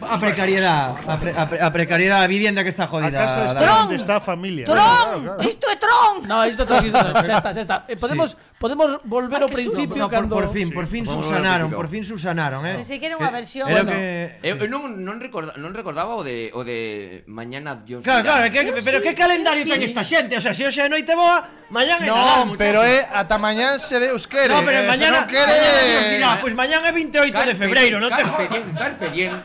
a 0.00 0.18
precariedade, 0.18 0.94
a, 1.06 1.16
pre, 1.16 1.30
a, 1.34 1.44
pre, 1.46 1.58
a 1.60 1.70
precariedade 1.70 2.22
da 2.22 2.30
vivienda 2.30 2.62
que 2.62 2.70
está 2.70 2.86
jodida. 2.86 3.18
A 3.18 3.26
casa 3.26 3.46
está 3.46 3.60
David. 3.60 3.82
onde 3.82 3.96
está 3.96 4.16
a 4.16 4.20
familia. 4.20 4.64
Tron, 4.64 4.78
claro, 4.78 5.22
claro. 5.22 5.48
isto 5.48 5.66
é 5.66 5.76
tron. 5.76 6.14
No, 6.26 6.46
isto 6.46 6.62
tron, 6.66 6.84
isto 6.86 6.98
tron. 6.98 7.14
Xa 7.24 7.34
está, 7.38 7.50
xa 7.54 7.62
está. 7.62 7.76
Eh, 7.88 7.96
podemos 7.96 8.30
sí. 8.30 8.36
podemos 8.58 9.00
volver 9.04 9.42
ah, 9.42 9.46
ao 9.46 9.50
principio 9.50 10.06
no, 10.06 10.10
cando 10.10 10.34
por, 10.34 10.46
por 10.46 10.54
fin, 10.54 10.68
sí, 10.68 10.74
por 10.74 10.86
fin 10.86 11.02
sí, 11.06 11.12
subsanaron, 11.12 11.70
por 11.70 11.88
fin 11.88 12.02
subsanaron, 12.04 12.66
eh. 12.66 12.76
Pensei 12.78 12.98
que 12.98 13.06
era 13.10 13.16
unha 13.18 13.32
versión. 13.32 13.66
Era 13.66 13.82
bueno, 13.82 13.98
que... 13.98 14.38
Eh, 14.42 14.50
eu, 14.50 14.54
eu 14.58 14.66
eh, 14.66 14.70
non 14.70 14.82
non 15.02 15.16
recordaba, 15.18 15.56
non 15.58 15.72
recordaba 15.74 16.14
o 16.14 16.22
de 16.22 16.50
o 16.54 16.62
de 16.62 17.22
mañana 17.26 17.74
Dios. 17.78 18.04
Claro, 18.06 18.22
claro, 18.22 18.46
que, 18.50 18.60
pero 18.84 18.98
sí, 18.98 19.04
que 19.08 19.12
calendario 19.18 19.66
ten 19.66 19.82
sí. 19.82 19.90
esta 19.90 20.02
xente? 20.06 20.38
O 20.38 20.42
sea, 20.42 20.52
eh, 20.52 20.58
se 20.58 20.62
hoxe 20.66 20.84
é 20.84 20.88
noite 20.90 21.14
boa, 21.14 21.42
mañán 21.74 22.02
é 22.04 22.10
Non, 22.12 22.54
pero 22.54 22.84
é 22.84 23.02
ata 23.08 23.38
mañán 23.38 23.82
se 23.82 23.98
Deus 23.98 24.30
quere. 24.30 24.54
No, 24.54 24.62
pero 24.62 24.86
mañana, 24.86 25.26
eh, 25.26 26.18
se 26.18 26.20
non 26.20 26.22
quere. 26.22 26.38
Pois 26.42 26.54
mañán 26.54 26.82
é 26.86 26.92
28 26.94 27.34
de 27.34 27.54
febreiro, 27.58 27.96
non 27.98 28.14
te 28.14 28.22
jodas. 28.22 28.46
Carpe 28.48 28.54
diem, 28.54 28.66
carpe 28.76 29.10
diem. 29.10 29.38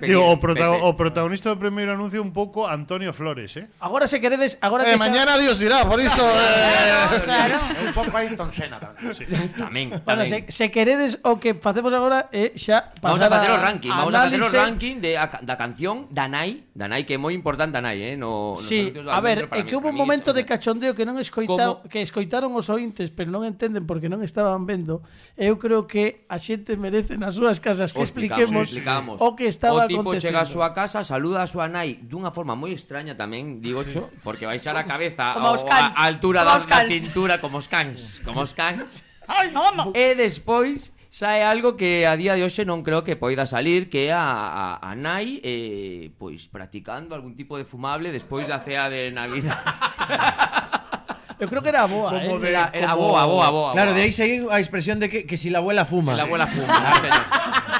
Digo, 0.00 0.24
o, 0.24 0.40
prota 0.40 0.70
o 0.70 0.96
protagonista 0.96 1.50
do 1.52 1.58
primeiro 1.58 1.92
anuncio 1.92 2.22
un 2.22 2.32
pouco 2.32 2.64
Antonio 2.64 3.12
Flores, 3.12 3.56
eh? 3.60 3.68
Agora 3.82 4.08
se 4.08 4.22
queredes, 4.22 4.56
agora 4.60 4.88
eh, 4.88 4.96
mañana 4.96 5.36
Dios 5.36 5.58
dirá, 5.58 5.84
por 5.84 6.00
iso 6.00 6.22
eh... 6.24 7.20
claro, 7.24 7.58
un 7.84 7.92
pouco 7.92 8.14
Ayrton 8.16 8.50
Senna 8.54 8.80
tamén. 8.80 9.12
Sí. 9.12 9.24
tamén, 9.28 9.48
tamén. 9.52 9.86
Bueno, 10.06 10.22
se, 10.24 10.48
se 10.48 10.66
queredes 10.72 11.20
o 11.26 11.36
que 11.36 11.52
facemos 11.58 11.92
agora 11.92 12.32
é 12.32 12.54
eh, 12.54 12.58
xa 12.58 12.94
Vamos 13.02 13.20
a 13.20 13.28
facer 13.28 13.50
o 13.52 13.58
ranking, 13.58 13.92
vamos 13.92 14.14
a 14.14 14.30
facer 14.30 14.42
o 14.42 14.50
ranking 14.50 14.96
de 15.02 15.18
a, 15.18 15.26
da 15.42 15.56
canción 15.58 16.08
Danai, 16.08 16.64
Danai 16.72 17.04
que 17.04 17.14
é 17.14 17.20
moi 17.20 17.36
importante 17.36 17.76
Danai, 17.76 18.00
eh? 18.00 18.14
No, 18.16 18.56
sí, 18.56 18.94
a 19.10 19.20
ver, 19.20 19.50
é 19.50 19.60
que 19.66 19.74
hubo 19.76 19.90
un 19.90 19.98
momento 19.98 20.32
de 20.32 20.46
cachondeo 20.46 20.94
que 20.96 21.04
non 21.04 21.18
escoitao, 21.20 21.84
que 21.90 22.00
escoitaron 22.00 22.54
os 22.54 22.70
ointes, 22.70 23.10
pero 23.10 23.28
non 23.28 23.42
entenden 23.42 23.84
porque 23.84 24.08
non 24.08 24.22
estaban 24.24 24.64
vendo. 24.64 25.02
Eu 25.36 25.58
creo 25.58 25.84
que 25.84 26.24
a 26.28 26.38
xente 26.38 26.76
merece 26.78 27.18
nas 27.18 27.36
súas 27.36 27.58
casas 27.58 27.92
que 27.92 28.02
expliquemos 28.02 28.72
o 29.18 29.28
que 29.36 29.46
estaba 29.46 29.81
o 29.84 29.90
tipo 29.90 30.10
chega 30.18 30.42
a 30.42 30.48
súa 30.48 30.72
casa, 30.72 31.04
saluda 31.04 31.42
a 31.42 31.48
súa 31.50 31.68
nai 31.68 31.98
dunha 32.00 32.30
forma 32.30 32.56
moi 32.56 32.72
extraña 32.72 33.14
tamén, 33.18 33.60
digo 33.60 33.82
cho, 33.84 34.08
porque 34.22 34.46
vai 34.46 34.62
baixar 34.62 34.78
a 34.78 34.86
cabeza 34.86 35.34
como 35.34 35.52
ao, 35.52 35.58
a, 35.66 35.78
a 35.98 36.02
altura 36.06 36.46
como 36.46 36.58
da, 36.58 36.66
da 36.66 36.88
cintura 36.88 37.34
como 37.42 37.58
os 37.58 37.66
cans, 37.66 38.22
como 38.22 38.40
os 38.42 38.54
cans. 38.54 39.02
Ai, 39.28 39.50
no. 39.50 39.90
E 39.94 40.14
despois 40.14 40.94
sae 41.12 41.44
algo 41.44 41.76
que 41.76 42.06
a 42.06 42.16
día 42.16 42.32
de 42.32 42.40
hoxe 42.40 42.64
non 42.64 42.80
creo 42.80 43.04
que 43.04 43.20
poida 43.20 43.44
salir 43.44 43.92
que 43.92 44.08
é 44.08 44.16
a, 44.16 44.80
a, 44.80 44.80
a 44.80 44.90
nai 44.96 45.44
eh, 45.44 46.08
pois 46.16 46.48
practicando 46.48 47.12
algún 47.12 47.36
tipo 47.36 47.60
de 47.60 47.68
fumable 47.68 48.08
despois 48.08 48.48
da 48.48 48.64
cea 48.64 48.88
de 48.88 49.12
Navidad. 49.12 49.60
Eu 51.42 51.48
creo 51.50 51.58
que 51.60 51.70
era 51.74 51.82
a 51.82 51.86
boa, 51.90 52.10
Como 52.14 52.36
eh. 52.36 52.38
de- 52.38 52.48
Era, 52.54 52.70
era 52.72 52.94
como- 52.94 53.08
boa, 53.10 53.26
boa, 53.26 53.50
boa. 53.50 53.72
Claro, 53.74 53.90
boa. 53.90 53.98
de 53.98 54.02
aí 54.06 54.12
seguí 54.14 54.46
a 54.48 54.60
expresión 54.62 55.00
de 55.02 55.08
que, 55.10 55.26
que 55.26 55.34
si 55.36 55.50
la 55.50 55.58
abuela 55.58 55.82
fuma. 55.84 56.14
La 56.14 56.22
abuela 56.22 56.46
fuma, 56.46 56.70
señor. 57.02 57.24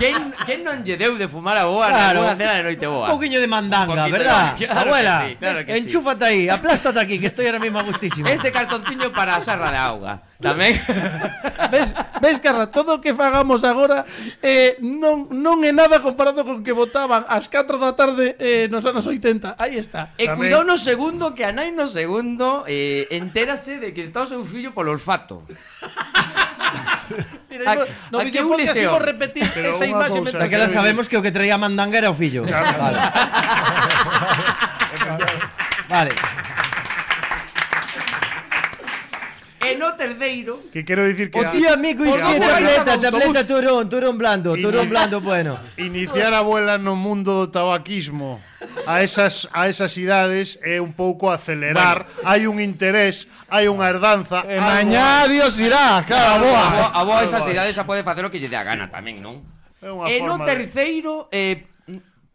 Quen, 0.03 0.35
quen 0.43 0.61
non 0.67 0.83
lle 0.83 0.99
deu 0.99 1.15
de 1.15 1.31
fumar 1.31 1.55
a 1.55 1.71
boa 1.71 1.87
Claro. 1.87 2.27
na 2.27 2.35
cena 2.35 2.59
de 2.59 2.63
noite 2.67 2.83
boa? 2.91 3.07
Un 3.07 3.15
poquillo 3.15 3.39
de 3.39 3.47
mandanga, 3.47 3.87
poquito 3.87 4.03
de- 4.03 4.19
¿verdad? 4.19 4.59
Claro 4.59 4.59
que 4.59 4.67
Abuela, 4.67 5.15
sí, 5.31 5.37
claro 5.39 5.59
que 5.63 5.73
sí. 5.73 5.79
enchúfate 5.79 6.25
ahí, 6.27 6.43
aplástate 6.51 6.99
aquí, 6.99 7.17
que 7.23 7.31
estoy 7.31 7.47
ahora 7.47 7.63
mismo 7.63 7.79
a 7.79 7.85
gustísimo. 7.87 8.27
Este 8.27 8.51
cartonciño 8.51 9.13
para 9.15 9.37
a 9.37 9.41
sarra 9.41 9.71
de 9.71 9.79
auga. 9.79 10.19
Tamén. 10.43 10.75
ves, 11.73 11.95
ves 12.21 12.39
Carla, 12.43 12.67
todo 12.67 12.99
o 12.99 13.01
que 13.01 13.15
fagamos 13.15 13.63
agora 13.63 14.05
eh, 14.43 14.77
non, 14.83 15.31
non 15.31 15.63
é 15.63 15.71
nada 15.71 16.03
comparado 16.03 16.43
con 16.43 16.67
que 16.67 16.75
votaban 16.75 17.23
ás 17.31 17.47
4 17.47 17.79
da 17.79 17.95
tarde 17.95 18.35
eh, 18.43 18.67
nos 18.69 18.83
anos 18.85 19.07
80. 19.07 19.55
Aí 19.57 19.79
está. 19.79 20.11
E 20.19 20.27
Tamén. 20.27 20.37
cuidado 20.37 20.67
no 20.67 20.77
segundo 20.77 21.33
que 21.33 21.47
a 21.47 21.55
nai 21.55 21.71
no 21.71 21.87
segundo 21.87 22.67
eh, 22.67 23.07
entérase 23.15 23.79
de 23.79 23.95
que 23.95 24.03
está 24.03 24.27
o 24.27 24.29
seu 24.29 24.43
fillo 24.43 24.75
polo 24.75 24.91
olfato. 24.91 25.47
Mira, 27.51 27.71
a, 27.71 27.75
no 28.11 28.19
a 28.19 28.25
vídeo 28.25 28.49
podcast 28.49 28.81
imos 28.81 29.03
repetir 29.05 29.45
Pero 29.53 29.77
esa 29.77 29.85
imaxe 29.85 30.19
cousa, 30.19 30.39
Daquela 30.41 30.69
sabemos 30.69 31.09
que 31.09 31.17
o 31.21 31.23
que 31.23 31.31
traía 31.31 31.59
Mandanga 31.61 31.99
era 32.01 32.11
o 32.11 32.17
fillo. 32.17 32.43
Vale. 32.49 32.99
vale. 35.93 36.13
no 39.83 39.99
terceiro. 39.99 40.55
Que 40.71 40.85
quero 40.87 41.03
dicir 41.03 41.27
que... 41.31 41.43
O 41.43 41.45
tío 41.51 41.67
amigo 41.75 42.07
ixe 42.07 42.39
tableta, 42.39 42.95
tableta 43.03 43.43
turón, 43.43 43.91
turón 43.91 44.15
blando, 44.15 44.55
turón 44.55 44.87
blando 44.87 45.19
bueno. 45.21 45.59
Iniciar 45.77 46.31
a 46.35 46.47
abuela 46.47 46.79
no 46.79 46.95
mundo 46.95 47.35
do 47.35 47.47
tabaquismo 47.51 48.39
a 48.87 49.03
esas 49.03 49.51
a 49.51 49.67
esas 49.67 49.99
idades 49.99 50.59
é 50.63 50.79
un 50.79 50.95
pouco 50.95 51.35
acelerar, 51.35 52.07
bueno. 52.07 52.31
hai 52.31 52.47
un 52.47 52.63
interés, 52.63 53.27
hai 53.51 53.67
unha 53.67 53.91
herdanza. 53.91 54.47
E 54.47 54.63
mañá 54.63 55.27
Dios 55.27 55.59
irá, 55.59 56.07
claro, 56.07 56.31
a 56.31 56.39
boa. 56.39 56.65
A 56.95 57.01
boa 57.03 57.21
esas 57.27 57.43
idades 57.51 57.75
xa 57.75 57.83
pode 57.83 58.07
facer 58.07 58.23
o 58.23 58.31
que 58.31 58.39
lle 58.39 58.47
dé 58.47 58.59
a 58.59 58.63
gana 58.63 58.87
tamén, 58.87 59.19
non? 59.19 59.43
É 59.83 59.91
unha 59.91 60.07
e 60.07 60.23
no 60.23 60.39
terceiro 60.47 61.27
eh, 61.35 61.72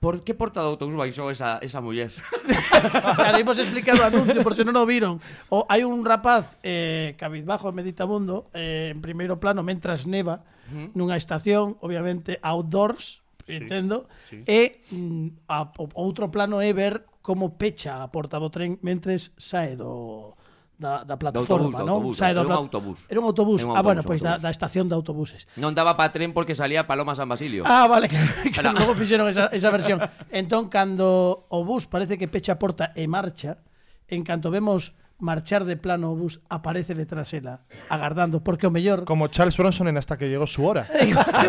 Por 0.07 0.23
que 0.23 0.31
porta 0.31 0.63
do 0.63 0.71
autobús 0.71 0.95
baixou 0.95 1.27
esa, 1.27 1.59
esa 1.59 1.83
muller? 1.83 2.07
claro, 3.19 3.43
imos 3.43 3.59
explicar 3.59 3.99
o 3.99 4.07
anuncio, 4.07 4.39
por 4.39 4.55
se 4.55 4.63
si 4.63 4.71
non 4.71 4.79
o 4.79 4.87
viron. 4.87 5.19
O, 5.51 5.67
hai 5.67 5.83
un 5.83 5.99
rapaz 6.07 6.55
eh, 6.63 7.19
cabizbajo 7.19 7.75
meditabundo, 7.75 8.47
eh, 8.55 8.95
en 8.95 9.03
primeiro 9.03 9.35
plano, 9.43 9.67
mentras 9.67 10.07
neva, 10.07 10.47
uh 10.71 10.87
-huh. 10.87 10.87
nunha 10.95 11.19
estación, 11.19 11.75
obviamente, 11.83 12.39
outdoors, 12.39 13.19
sí, 13.43 13.59
entendo, 13.59 14.07
sí. 14.31 14.47
e 14.47 14.79
mm, 14.95 15.51
a, 15.51 15.75
o, 15.75 15.91
outro 15.99 16.31
plano 16.31 16.63
é 16.63 16.71
ver 16.71 17.03
como 17.19 17.59
pecha 17.59 17.99
a 17.99 18.07
porta 18.07 18.39
do 18.39 18.47
tren 18.47 18.79
mentres 18.79 19.35
sae 19.35 19.75
do, 19.75 20.36
da, 20.77 21.03
da 21.03 21.17
plataforma, 21.17 21.73
da 21.73 21.83
non? 21.83 21.99
Autobús, 21.99 22.21
Sae 22.21 22.37
do 22.37 22.45
era, 22.45 22.53
autobús. 22.53 23.05
era 23.09 23.19
un 23.19 23.27
autobús. 23.27 23.59
Era 23.65 23.65
un 23.65 23.73
autobús. 23.73 23.77
Ah, 23.77 23.81
bueno, 23.81 24.05
pois 24.05 24.21
pues, 24.21 24.21
da, 24.21 24.37
da 24.37 24.53
estación 24.53 24.85
de 24.85 24.95
autobuses. 24.95 25.49
Non 25.57 25.73
daba 25.73 25.97
pa 25.97 26.13
tren 26.13 26.31
porque 26.37 26.53
salía 26.53 26.85
Paloma 26.85 27.17
San 27.17 27.27
Basilio. 27.27 27.65
Ah, 27.65 27.89
vale, 27.89 28.07
que, 28.11 28.17
que 28.53 28.61
era... 28.61 28.71
logo 28.71 28.93
fixeron 28.93 29.25
esa, 29.27 29.49
esa 29.49 29.73
versión. 29.73 29.97
entón, 30.29 30.69
cando 30.69 31.49
o 31.49 31.65
bus 31.65 31.89
parece 31.89 32.21
que 32.21 32.29
pecha 32.29 32.55
a 32.55 32.61
porta 32.61 32.93
e 32.93 33.09
marcha, 33.09 33.57
en 34.05 34.21
canto 34.21 34.53
vemos 34.53 34.93
marchar 35.17 35.65
de 35.65 35.77
plano 35.77 36.13
o 36.13 36.15
bus 36.15 36.45
aparece 36.45 36.93
detrás 36.93 37.33
ela, 37.33 37.65
agardando, 37.89 38.45
porque 38.45 38.69
o 38.69 38.71
mellor... 38.71 39.05
Como 39.05 39.27
Charles 39.33 39.57
Bronson 39.57 39.89
en 39.89 39.97
hasta 39.97 40.17
que 40.17 40.29
llegó 40.29 40.45
su 40.45 40.61
hora. 40.61 40.85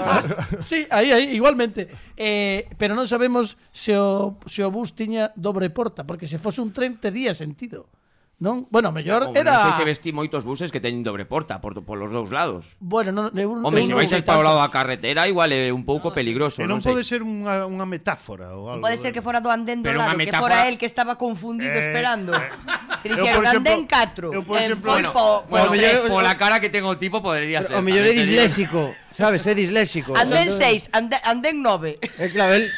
sí, 0.64 0.88
aí, 0.90 1.12
aí, 1.12 1.36
igualmente. 1.36 1.88
Eh, 2.16 2.64
pero 2.80 2.96
non 2.96 3.04
sabemos 3.04 3.60
se 3.68 3.92
o, 3.92 4.40
se 4.48 4.64
o 4.64 4.72
bus 4.72 4.96
tiña 4.96 5.36
dobre 5.36 5.68
porta, 5.68 6.08
porque 6.08 6.24
se 6.24 6.40
fose 6.40 6.64
un 6.64 6.72
tren 6.72 6.96
tería 6.96 7.36
sentido. 7.36 7.92
Non, 8.38 8.70
bueno, 8.70 8.94
mellor 8.94 9.34
era 9.34 9.66
Non 9.66 9.74
sei 9.74 9.82
se 9.82 9.82
vesti 9.82 10.14
moitos 10.14 10.46
buses 10.46 10.70
que 10.70 10.78
teñen 10.78 11.02
dobre 11.02 11.26
porta 11.26 11.58
por, 11.58 11.74
por 11.82 11.98
los 11.98 12.14
dous 12.14 12.30
lados. 12.30 12.78
Bueno, 12.78 13.10
non, 13.10 13.34
eu, 13.34 13.50
Home, 13.50 13.82
eu 13.82 13.86
se 13.86 13.90
non 13.90 13.98
vais 13.98 14.06
sei 14.06 14.22
para 14.22 14.38
o 14.38 14.46
lado 14.46 14.62
da 14.62 14.70
tantos. 14.70 14.78
carretera 14.78 15.26
igual 15.26 15.50
é 15.50 15.74
un 15.74 15.82
pouco 15.82 16.14
peligroso, 16.14 16.62
E 16.62 16.70
non, 16.70 16.78
non 16.78 16.86
sei. 16.86 16.94
pode 16.94 17.02
ser 17.02 17.26
unha, 17.26 17.66
unha 17.66 17.82
metáfora 17.82 18.54
ou 18.54 18.70
algo. 18.70 18.86
Pode 18.86 18.94
ser 19.02 19.10
que 19.10 19.18
fora 19.26 19.42
do 19.42 19.50
andén 19.50 19.82
do 19.82 19.90
Pero 19.90 19.98
lado, 20.06 20.14
que 20.14 20.30
metáfora- 20.30 20.54
fora 20.62 20.70
el 20.70 20.78
que 20.78 20.86
estaba 20.86 21.18
confundido 21.18 21.74
Eh, 21.74 21.82
esperando. 21.82 22.30
Eh, 22.30 23.02
que 23.02 23.10
dixeron 23.10 23.42
andén 23.42 23.90
4. 23.90 24.30
eu, 24.30 24.46
por 24.46 24.54
exemplo, 24.54 24.86
foi 24.86 25.02
bueno, 25.02 25.10
po, 25.10 25.42
po 25.42 25.58
Bueno, 25.58 25.74
tres. 25.74 26.06
pola 26.06 26.32
cara 26.38 26.62
que 26.62 26.70
ten 26.70 26.86
o 26.86 26.94
tipo 26.94 27.18
podería 27.18 27.66
ser. 27.66 27.74
O 27.74 27.82
mellor 27.82 28.06
é 28.06 28.14
tamén 28.14 28.22
te 28.22 28.22
digo. 28.22 28.38
disléxico, 28.38 28.80
sabes, 29.18 29.42
é 29.50 29.54
disléxico. 29.58 30.14
Andén 30.14 30.46
6, 30.54 30.94
andén 30.94 31.58
9. 31.58 31.98
É 31.98 32.06
eh, 32.22 32.30
claro, 32.30 32.54
el 32.54 32.70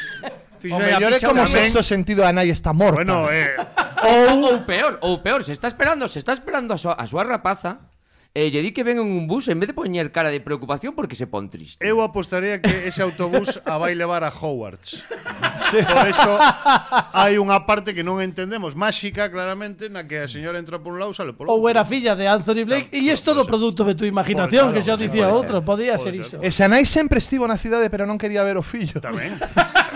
Fixo 0.61 0.77
o 0.77 0.78
mellor 0.78 1.16
é 1.16 1.20
como 1.24 1.49
se 1.49 1.57
sexto 1.57 1.81
sentido 1.81 2.20
a 2.23 2.31
nai 2.31 2.53
está 2.53 2.77
morta. 2.77 3.01
Bueno, 3.01 3.32
eh... 3.32 3.57
ou... 4.05 4.53
ou 4.53 4.57
peor, 4.69 5.01
ou 5.01 5.24
peor, 5.24 5.41
se 5.41 5.57
está 5.57 5.66
esperando, 5.73 6.05
se 6.07 6.20
está 6.20 6.37
esperando 6.37 6.77
a 6.77 6.78
súa, 6.78 6.95
a 7.01 7.09
súa 7.09 7.24
rapaza, 7.24 7.91
E 8.31 8.47
lle 8.47 8.62
di 8.62 8.70
que 8.70 8.87
ven 8.87 9.03
en 9.03 9.11
un 9.11 9.27
bus 9.27 9.51
en 9.51 9.59
vez 9.59 9.66
de 9.66 9.74
poñer 9.74 10.15
cara 10.15 10.31
de 10.31 10.39
preocupación 10.39 10.95
porque 10.95 11.19
se 11.19 11.27
pon 11.27 11.51
triste. 11.51 11.82
Eu 11.82 11.99
apostaría 11.99 12.62
que 12.62 12.87
ese 12.87 13.03
autobús 13.03 13.59
a 13.66 13.74
vai 13.74 13.99
levar 13.99 14.23
a 14.23 14.31
Hogwarts. 14.31 15.03
Sí. 15.70 15.82
Por 15.82 16.07
eso 16.07 16.39
hai 17.11 17.43
unha 17.43 17.66
parte 17.66 17.91
que 17.91 18.07
non 18.07 18.23
entendemos, 18.23 18.78
máxica 18.78 19.27
claramente, 19.35 19.91
na 19.91 20.07
que 20.07 20.23
a 20.23 20.31
señora 20.31 20.62
entra 20.62 20.78
por 20.78 20.95
un 20.95 21.03
lado 21.03 21.11
sale 21.11 21.35
por 21.35 21.51
outro. 21.51 21.59
Ou 21.59 21.66
era 21.66 21.82
filla 21.82 22.15
de 22.15 22.31
Anthony 22.31 22.62
Blake 22.62 22.95
e 22.95 23.03
claro, 23.03 23.19
isto 23.19 23.31
do 23.35 23.43
produto 23.43 23.82
de 23.82 23.99
tu 23.99 24.07
imaginación, 24.07 24.70
claro, 24.70 24.78
que 24.78 24.87
xa 24.87 24.95
dicía 24.95 25.27
outro, 25.35 25.66
podía 25.66 25.99
ser, 25.99 26.15
ser 26.15 26.23
iso. 26.23 26.37
Esa 26.39 26.70
nai 26.70 26.87
sempre 26.87 27.19
estivo 27.19 27.51
na 27.51 27.59
cidade 27.59 27.91
pero 27.91 28.07
non 28.07 28.15
quería 28.15 28.47
ver 28.47 28.55
o 28.55 28.62
fillo. 28.62 29.03
Tamén. 29.03 29.35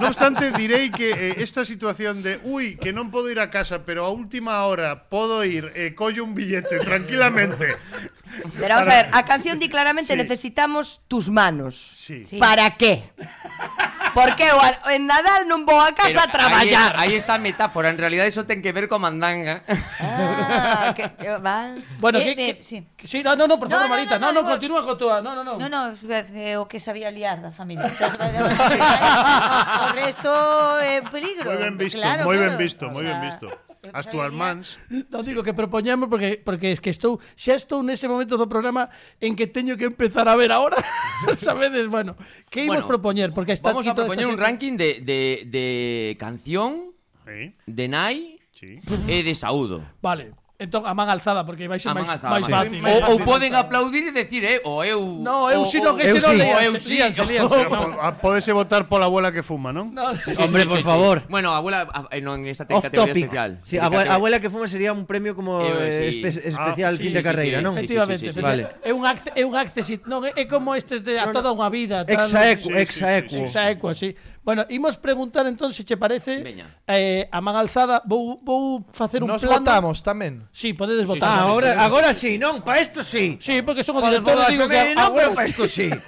No 0.00 0.08
obstante, 0.08 0.50
direi 0.52 0.90
que 0.90 1.10
eh, 1.12 1.36
esta 1.44 1.64
situación 1.64 2.22
de 2.22 2.40
ui, 2.44 2.76
que 2.80 2.92
non 2.92 3.12
podo 3.12 3.28
ir 3.28 3.40
a 3.40 3.52
casa, 3.52 3.84
pero 3.84 4.04
a 4.08 4.10
última 4.12 4.64
hora 4.64 5.08
podo 5.12 5.44
ir 5.44 5.72
e 5.76 5.92
collo 5.92 6.24
un 6.24 6.32
billete 6.32 6.80
tranquilamente. 6.80 7.76
Pero 8.56 8.72
vamos 8.80 8.88
a 8.88 8.96
ver, 9.02 9.06
a 9.12 9.22
canción 9.24 9.58
di 9.60 9.68
claramente 9.68 10.12
Sí. 10.12 10.18
necesitamos 10.18 11.00
tus 11.08 11.28
manos. 11.28 11.76
Sí. 11.76 12.24
Para 12.40 12.76
qué? 12.76 13.12
Porque 14.16 14.48
eu 14.48 14.56
a- 14.56 14.96
en 14.96 15.04
Nadal 15.04 15.44
non 15.44 15.68
vou 15.68 15.76
a 15.76 15.92
casa 15.92 16.24
a 16.24 16.28
traballar. 16.32 16.96
Aí, 16.96 17.12
aí 17.12 17.20
está 17.20 17.36
a 17.36 17.42
metáfora, 17.42 17.92
en 17.92 18.00
realidad 18.00 18.24
eso 18.24 18.48
ten 18.48 18.64
que 18.64 18.72
ver 18.72 18.88
con 18.88 19.04
mandanga. 19.04 19.60
Ah, 20.00 20.92
que, 20.96 21.04
que 21.20 21.28
va. 21.36 21.76
Bueno, 22.00 22.16
Eh, 22.20 22.24
que, 22.24 22.32
eh, 22.32 22.56
que, 22.56 22.62
sí. 22.64 22.76
que- 22.96 23.04
sí, 23.04 23.20
no, 23.20 23.36
no, 23.36 23.44
no, 23.44 23.60
por 23.60 23.68
No, 23.68 23.76
favor, 23.76 23.88
no, 23.92 23.94
Marita. 23.96 24.16
no, 24.18 24.32
No, 24.32 24.40
no, 24.40 24.42
no, 24.42 24.48
continúa 24.56 24.80
con 24.88 24.96
túa. 24.96 25.20
No, 25.20 25.36
no, 25.36 25.44
no. 25.44 25.58
No, 25.60 25.68
no, 25.68 25.92
o 25.92 26.64
que 26.68 26.80
sabía 26.80 27.10
liar 27.12 27.44
da 27.44 27.52
familia. 27.52 27.92
o 28.46 29.86
resto 29.94 30.30
é 30.82 31.00
un 31.02 31.08
peligro. 31.10 31.46
Moi 31.50 31.58
ben 31.58 31.76
visto, 31.76 31.98
claro, 32.00 32.22
moi 32.24 32.36
claro. 32.36 32.50
ben 32.50 32.58
visto, 32.60 32.84
moi 32.90 33.04
O 33.04 33.08
sea, 33.10 33.20
visto. 33.22 33.46
eu 33.50 33.66
As 33.94 34.10
túas 34.10 34.34
mans. 34.34 34.82
Non 34.90 35.22
digo 35.22 35.46
que 35.46 35.54
propoñamos 35.54 36.10
porque 36.10 36.42
porque 36.42 36.74
es 36.74 36.82
que 36.82 36.90
estou 36.90 37.22
xa 37.38 37.54
estou 37.54 37.86
nese 37.86 38.10
momento 38.10 38.34
do 38.34 38.50
programa 38.50 38.90
en 39.22 39.38
que 39.38 39.46
teño 39.46 39.78
que 39.78 39.86
empezar 39.86 40.26
a 40.26 40.34
ver 40.34 40.50
ahora. 40.50 40.74
Sabedes, 41.38 41.86
bueno, 41.86 42.18
que 42.50 42.66
imos 42.66 42.82
Bueno, 42.82 42.90
propoñer 42.90 43.30
porque 43.30 43.54
está 43.54 43.70
Vamos 43.70 43.86
aquí 43.86 43.94
a 43.94 43.94
propoñer 43.94 44.26
un 44.26 44.38
ranking 44.42 44.74
de, 44.74 44.98
de, 45.06 45.46
de 45.46 45.66
canción, 46.18 46.90
Sí. 47.26 47.54
de 47.66 47.86
nai 47.86 48.18
Sí. 48.58 48.80
e 49.06 49.22
de 49.22 49.34
saúdo. 49.38 49.84
Vale. 50.02 50.34
Entón, 50.58 50.88
a 50.88 50.96
man 50.96 51.12
alzada, 51.12 51.44
porque 51.44 51.68
vai 51.68 51.76
ser 51.76 51.92
máis, 51.92 52.08
máis 52.08 52.48
fácil. 52.48 52.80
Ou, 52.80 53.12
ou 53.12 53.16
poden 53.28 53.52
aplaudir 53.52 54.08
e 54.08 54.12
decir, 54.16 54.40
eh, 54.40 54.64
o 54.64 54.80
eu... 54.80 55.04
No, 55.20 55.52
eu 55.52 55.68
si 55.68 55.84
no 55.84 55.92
que 55.92 56.08
se 56.08 56.16
non 56.16 56.32
lea, 56.32 56.64
eu 56.64 56.72
si. 56.80 56.96
Podese 58.24 58.56
votar 58.56 58.88
pola 58.88 59.04
abuela 59.04 59.28
que 59.28 59.44
fuma, 59.44 59.68
non? 59.68 59.92
No, 59.92 60.16
sí, 60.16 60.32
sí, 60.32 60.40
Hombre, 60.40 60.64
sí, 60.64 60.68
por 60.72 60.80
sí, 60.80 60.84
favor. 60.88 61.16
Sí. 61.20 61.26
Bueno, 61.28 61.52
abuela 61.52 61.84
eh, 62.08 62.24
non 62.24 62.40
esa 62.48 62.64
ten 62.64 62.80
categoría 62.80 63.12
topic. 63.12 63.28
especial. 63.28 63.50
Sí, 63.68 63.76
abuela, 63.76 64.16
abuela 64.16 64.36
que 64.40 64.48
fuma 64.48 64.64
sería 64.64 64.96
un 64.96 65.04
premio 65.04 65.36
como 65.36 65.60
eh, 65.60 65.92
sí. 65.92 66.24
Eh, 66.24 66.32
espe 66.32 66.48
ah, 66.48 66.48
especial 66.48 66.92
ah, 66.96 67.02
fin 67.04 67.10
sí, 67.12 67.12
de 67.12 67.20
sí, 67.20 67.28
carreira, 67.28 67.58
sí, 67.60 67.64
non? 67.68 67.72
Efectivamente, 67.76 68.24
sí, 68.24 68.32
sí, 68.32 68.40
sí, 68.40 68.40
vale. 68.40 68.62
É 68.80 68.96
un 68.96 69.04
acce, 69.04 69.28
é 69.36 69.44
un 69.44 69.52
accesi, 69.60 70.00
non 70.08 70.24
é 70.24 70.48
como 70.48 70.72
estes 70.72 71.04
de 71.04 71.20
a 71.20 71.28
toda 71.36 71.52
unha 71.52 71.68
vida. 71.68 72.08
Exa 72.08 72.48
exaequo. 72.48 72.72
exa 72.80 73.28
sí. 73.28 73.44
Exa 73.44 73.62
equo, 73.68 73.92
sí. 73.92 74.16
Bueno, 74.46 74.62
imos 74.70 74.94
preguntar 74.94 75.42
entón 75.50 75.74
se 75.74 75.82
che 75.82 75.98
parece 75.98 76.38
Veña. 76.38 76.70
eh, 76.86 77.26
a 77.34 77.42
man 77.42 77.58
alzada 77.58 77.98
vou, 78.06 78.38
vou 78.46 78.86
facer 78.94 79.18
un 79.26 79.34
Nos 79.34 79.42
plano. 79.42 79.58
votamos 79.58 80.06
tamén. 80.06 80.46
Sí, 80.54 80.70
podedes 80.70 81.02
votar. 81.02 81.26
Sí, 81.34 81.42
agora, 81.42 81.70
agora 81.82 82.10
sí, 82.14 82.38
non, 82.38 82.62
para 82.62 82.78
isto 82.78 83.02
sí. 83.02 83.42
Sí, 83.42 83.66
porque 83.66 83.82
son 83.82 83.98
o 83.98 84.00
Para 84.00 84.22
director, 84.22 84.38
todas 84.38 84.54
digo 84.54 84.70
que 84.70 84.94
non, 84.94 85.10
agora 85.10 85.34
pero 85.34 85.34
para 85.34 85.46
sí. 85.46 85.50
isto 85.50 85.66
sí. 85.66 85.90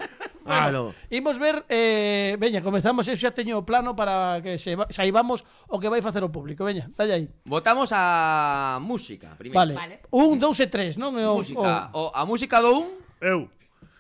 Claro. 0.49 0.95
Imos 1.13 1.37
ver, 1.37 1.61
eh, 1.69 2.33
veña, 2.41 2.65
comezamos, 2.65 3.05
eu 3.05 3.19
xa 3.21 3.37
teño 3.37 3.61
o 3.61 3.69
plano 3.69 3.93
para 3.93 4.41
que 4.41 4.57
se 4.57 4.81
va, 4.81 4.89
saibamos 4.89 5.45
o 5.69 5.77
que 5.77 5.93
vai 5.93 6.01
facer 6.01 6.25
o 6.25 6.33
público, 6.33 6.65
veña, 6.65 6.89
dalle 6.97 7.13
aí. 7.13 7.27
Votamos 7.45 7.93
a 7.93 8.81
música 8.81 9.37
primeiro. 9.37 9.61
Vale. 9.61 9.75
Vale. 9.77 9.95
Un, 10.09 10.41
dous 10.41 10.57
e 10.63 10.71
tres, 10.73 10.97
non? 10.97 11.13
É 11.21 11.29
O, 11.29 11.45
Música, 11.45 11.93
o, 11.93 12.09
a 12.17 12.25
música 12.25 12.65
do 12.65 12.71
un 12.81 12.87
Eu. 13.21 13.51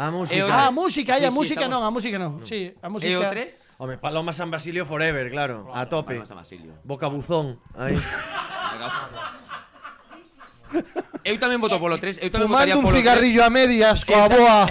A 0.00 0.10
música. 0.10 0.48
Ah, 0.48 0.68
a 0.68 0.70
música, 0.70 1.18
sí, 1.18 1.24
a 1.26 1.28
sí, 1.28 1.36
música 1.36 1.60
estamos... 1.60 1.76
non, 1.76 1.84
a 1.84 1.90
música 1.92 2.16
non. 2.16 2.40
No. 2.40 2.46
Sí, 2.48 2.72
a 2.80 2.88
¿Eh, 2.88 2.88
música. 2.88 3.12
E 3.12 3.20
o 3.20 3.28
tres? 3.28 3.68
Home, 3.76 4.00
Paloma 4.00 4.32
San 4.32 4.48
Basilio 4.48 4.88
forever, 4.88 5.28
claro, 5.28 5.68
claro 5.68 5.76
a 5.76 5.84
tope. 5.92 6.16
Paloma 6.16 6.24
San 6.24 6.40
Basilio. 6.40 6.72
Boca 6.88 7.12
buzón, 7.12 7.60
aí. 7.76 8.00
Eu 11.26 11.36
tamén 11.36 11.58
voto 11.58 11.76
polo 11.82 11.98
3, 11.98 12.22
eu 12.22 12.30
tamén 12.30 12.46
Fumando 12.46 12.78
votaría 12.78 12.78
polo 12.78 12.94
3. 12.94 12.94
Fumando 12.94 12.94
un 12.94 12.94
cigarrillo 12.94 13.42
a 13.42 13.50
medias 13.50 14.06
coa 14.06 14.30
boa. 14.30 14.58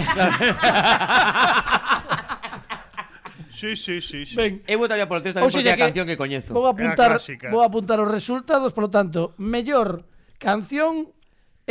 Sí, 3.60 3.76
sí, 3.76 4.00
sí, 4.00 4.24
sí. 4.24 4.36
Ben. 4.40 4.64
Eu 4.64 4.80
votaría 4.80 5.04
polo 5.04 5.20
3 5.20 5.36
tamén 5.36 5.52
porque 5.52 5.68
é 5.68 5.76
a 5.76 5.84
canción 5.84 6.08
que 6.08 6.16
coñezo. 6.16 6.56
Vou 6.56 6.64
apuntar, 6.64 7.20
vou 7.52 7.60
apuntar 7.60 8.00
os 8.00 8.08
resultados, 8.08 8.72
polo 8.72 8.88
tanto, 8.88 9.36
mellor 9.36 10.08
canción 10.40 11.12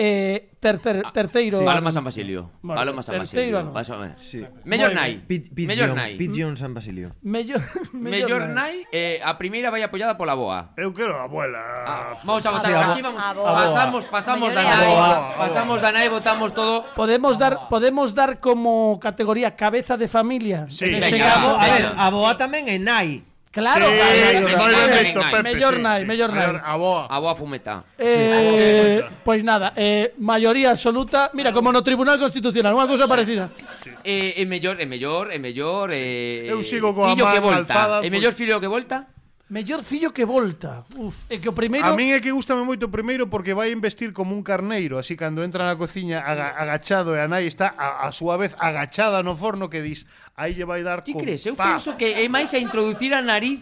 Eh, 0.02 0.56
tercer, 0.62 1.04
ah, 1.04 1.12
terceiro 1.12 1.60
sí. 1.60 1.66
Paloma 1.66 1.92
San 1.92 2.04
Basilio. 2.04 2.52
Bueno, 2.62 2.80
Paloma 2.80 3.04
San 3.04 3.20
Basilio. 3.20 3.60
Ano. 3.60 3.72
Más. 3.72 3.92
Sí. 4.18 4.46
Mellor 4.64 4.94
nai. 4.94 5.20
Pit, 5.28 5.54
pit 5.54 5.68
mellor 5.68 5.92
nai. 5.94 6.16
Pigeon 6.16 6.56
San 6.56 6.74
Basilio. 6.74 7.16
Mellor, 7.22 7.60
mellor, 7.92 8.48
mellor 8.48 8.48
nai, 8.48 8.88
eh, 8.92 9.20
a 9.20 9.36
primeira 9.38 9.68
vai 9.72 9.84
apoiada 9.84 10.16
pola 10.16 10.36
boa. 10.36 10.72
Eu 10.80 10.94
quero 10.96 11.20
a 11.20 11.28
abuela. 11.28 11.60
Ah, 11.60 12.16
vamos 12.24 12.46
a 12.46 12.52
votar. 12.52 12.72
Sí, 12.72 12.72
Aquí 12.72 13.02
vamos. 13.02 13.22
A 13.22 13.34
boa. 13.34 13.52
Pasamos, 13.52 14.08
pasamos 14.08 14.54
da 14.56 14.64
nai. 14.64 14.88
Pasamos 15.36 15.82
da 15.82 15.92
nai, 15.92 16.08
votamos 16.08 16.56
todo. 16.56 16.88
Podemos 16.96 17.36
dar 17.36 17.68
podemos 17.68 18.16
dar 18.16 18.40
como 18.40 19.00
categoría 19.04 19.56
cabeza 19.60 20.00
de 20.00 20.08
familia. 20.08 20.64
Sí. 20.72 20.96
Venga, 20.96 21.60
a 21.60 21.68
ver, 21.68 21.84
a 21.92 22.08
boa 22.08 22.40
tamén 22.40 22.72
é 22.72 22.80
nai. 22.80 23.29
Claro, 23.52 23.86
sí. 23.90 24.44
Mellor 24.46 25.00
visto, 25.02 25.20
Pepe, 25.20 25.44
mellor 25.44 25.76
sí. 25.76 25.82
nai, 25.82 26.06
mellor 26.06 26.30
nai. 26.34 26.62
A 26.64 26.76
boa. 26.78 27.08
A 27.10 27.18
boa 27.18 27.34
fumeta. 27.34 27.84
Eh, 27.98 29.02
pois 29.02 29.42
pues 29.42 29.44
nada, 29.44 29.74
eh, 29.76 30.14
maioría 30.20 30.70
absoluta, 30.72 31.32
mira, 31.34 31.52
como 31.52 31.74
no 31.74 31.82
Tribunal 31.82 32.22
Constitucional, 32.22 32.78
unha 32.78 32.86
cousa 32.86 33.10
parecida. 33.10 33.50
Sí. 33.82 33.90
Eh, 34.06 34.38
é 34.38 34.46
mellor, 34.46 34.78
é 34.78 34.86
mellor, 34.86 35.34
é 35.34 35.42
mellor, 35.42 35.90
eh, 35.90 36.46
Eu 36.46 36.62
sigo 36.62 36.94
coa 36.94 37.10
fillo 37.18 37.26
que 37.26 37.42
volta. 37.42 37.74
alzada. 37.74 37.98
É 38.06 38.10
mellor 38.14 38.34
fillo 38.38 38.62
que 38.62 38.70
volta? 38.70 39.10
Mellor 39.50 39.82
fillo 39.82 40.14
que 40.14 40.30
volta. 40.30 40.86
Uf, 40.94 41.26
é 41.26 41.42
que 41.42 41.50
o 41.50 41.58
primeiro 41.58 41.90
A 41.90 41.98
min 41.98 42.14
é 42.14 42.22
que 42.22 42.30
gustame 42.30 42.62
moito 42.62 42.86
o 42.86 42.94
primeiro 42.94 43.34
porque 43.34 43.58
vai 43.58 43.74
investir 43.74 44.14
como 44.14 44.38
un 44.38 44.46
carneiro, 44.46 45.02
así 45.02 45.18
cando 45.18 45.42
entra 45.42 45.66
na 45.66 45.74
cociña 45.74 46.22
aga 46.22 46.54
agachado 46.54 47.18
e 47.18 47.20
a 47.20 47.26
nai 47.26 47.50
está 47.50 47.74
a, 47.74 48.06
a 48.06 48.14
súa 48.14 48.38
vez 48.38 48.54
agachada 48.62 49.26
no 49.26 49.34
forno 49.34 49.66
que 49.66 49.82
dis, 49.82 50.06
aí 50.40 50.56
lle 50.56 50.64
vai 50.64 50.82
dar 50.82 51.04
Ti 51.04 51.12
con... 51.12 51.22
crees? 51.22 51.44
Eu 51.44 51.56
pa. 51.60 51.76
penso 51.76 52.00
que 52.00 52.08
é 52.16 52.24
máis 52.32 52.54
a 52.56 52.60
introducir 52.64 53.12
a 53.12 53.22
nariz 53.22 53.60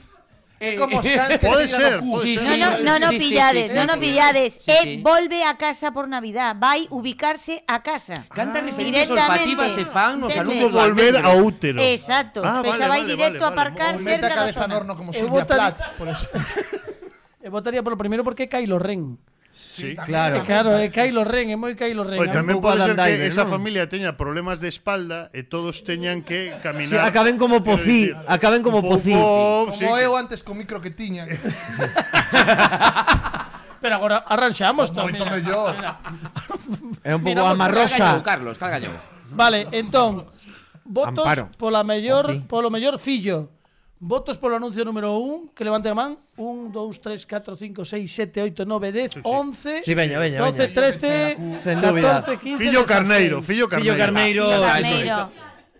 É 0.60 0.74
eh, 0.74 0.78
como 0.78 0.98
os 1.00 1.06
cans 1.18 1.38
que 1.38 1.46
pode 1.46 1.68
ser, 1.68 2.02
no 2.02 2.18
pode 2.18 2.34
eh. 2.34 2.38
sí, 2.38 2.46
ser. 2.46 2.58
No, 2.58 2.70
no, 2.72 2.84
no, 2.84 3.00
no 3.00 3.10
sí, 3.10 3.20
pillades, 3.20 3.66
sí, 3.68 3.72
sí, 3.72 3.78
no, 3.78 3.86
no 3.86 4.00
pillades. 4.00 4.54
Sí, 4.60 4.72
sí. 4.72 4.90
E 4.90 5.02
volve 5.06 5.44
a 5.46 5.54
casa 5.54 5.94
por 5.94 6.10
Navidad, 6.10 6.58
vai 6.58 6.90
ubicarse 6.90 7.62
a 7.68 7.86
casa. 7.86 8.26
Cantas 8.34 8.64
ah, 8.64 8.66
referencias 8.66 9.10
olfativas 9.10 9.74
se 9.74 9.86
fan 9.86 10.18
nos 10.18 10.34
alumnos 10.34 10.72
volver 10.74 11.14
a 11.18 11.38
útero. 11.38 11.78
Exacto. 11.78 12.42
Ah, 12.42 12.66
vale, 12.66 12.88
vai 12.90 13.06
vale, 13.06 13.06
directo 13.06 13.46
vale, 13.46 13.54
a 13.54 13.54
aparcar 13.54 13.94
vale. 14.02 14.10
cerca 14.10 14.34
da 14.34 14.34
zona. 14.34 14.54
cabeza 14.54 14.78
horno 14.78 14.94
como 14.98 15.14
Silvia 15.14 15.46
Plath, 15.46 15.82
por 15.98 16.08
eso. 16.10 16.26
Eu 17.48 17.52
votaría 17.54 17.86
polo 17.86 17.96
primeiro 17.96 18.26
porque 18.26 18.44
é 18.44 18.52
Kylo 18.52 18.82
Ren. 18.82 19.22
Sí, 19.58 19.96
claro. 19.96 20.44
Claro, 20.46 20.78
é 20.78 20.86
eh, 20.86 20.90
Kylo 20.94 21.26
Ren, 21.26 21.50
é 21.50 21.58
moi 21.58 21.74
Kylo 21.74 22.06
Ren. 22.06 22.22
Oye, 22.22 22.30
tamén 22.30 22.62
pode 22.62 22.78
ser 22.86 22.94
que 22.94 23.26
esa 23.26 23.50
non? 23.50 23.58
familia 23.58 23.90
teña 23.90 24.14
problemas 24.14 24.62
de 24.62 24.70
espalda 24.70 25.34
e 25.34 25.42
todos 25.50 25.82
teñan 25.82 26.22
que 26.22 26.54
caminar. 26.62 26.94
Sí, 26.94 26.98
acaben 27.02 27.42
como 27.42 27.66
pocí, 27.66 28.14
decir, 28.14 28.22
acaben 28.30 28.62
como 28.62 28.86
pocí. 28.86 29.18
Como 29.18 29.74
sí. 29.74 29.82
eu 29.82 30.14
antes 30.14 30.46
co 30.46 30.54
micro 30.54 30.78
que 30.78 30.94
tiña. 30.94 31.26
Pero 33.82 33.94
agora 33.98 34.22
arranxamos 34.30 34.94
tamén. 34.94 35.18
Moito 35.18 35.26
mellor. 35.26 35.74
É 37.02 37.18
un 37.18 37.26
pouco 37.26 37.50
amarrosa. 37.50 38.22
Carlos, 38.22 38.62
cágallo. 38.62 38.94
Vale, 39.34 39.74
entón, 39.74 40.30
votos 40.86 41.26
Amparo. 41.26 41.50
pola 41.58 41.82
mellor, 41.82 42.46
polo 42.46 42.70
mellor 42.70 43.02
fillo. 43.02 43.57
Votos 44.00 44.38
polo 44.38 44.56
anuncio 44.56 44.86
número 44.86 45.18
1, 45.18 45.58
que 45.58 45.64
levante 45.66 45.90
a 45.90 45.96
man. 45.98 46.18
1, 46.38 46.70
2, 46.70 47.02
3, 47.02 47.26
4, 47.26 47.56
5, 47.56 47.86
6, 47.86 48.14
7, 48.14 48.42
8, 48.54 48.66
9, 48.66 48.92
10, 48.92 49.12
11, 49.24 49.82
Sí, 49.84 49.94
veña, 49.96 50.20
veña, 50.20 50.40
12, 50.40 50.52
veña. 50.54 50.74
13, 50.74 51.38
Sen 51.58 51.82
dúbida. 51.82 52.22
14, 52.22 52.38
15, 52.38 52.58
Fillo 52.58 52.86
16. 52.86 52.86
Carneiro, 52.86 53.42
fillo 53.42 53.68
Fillo 53.68 53.96
Carneiro. 53.98 54.46
Carneiro. 54.46 54.62
Carneiro. 54.62 55.30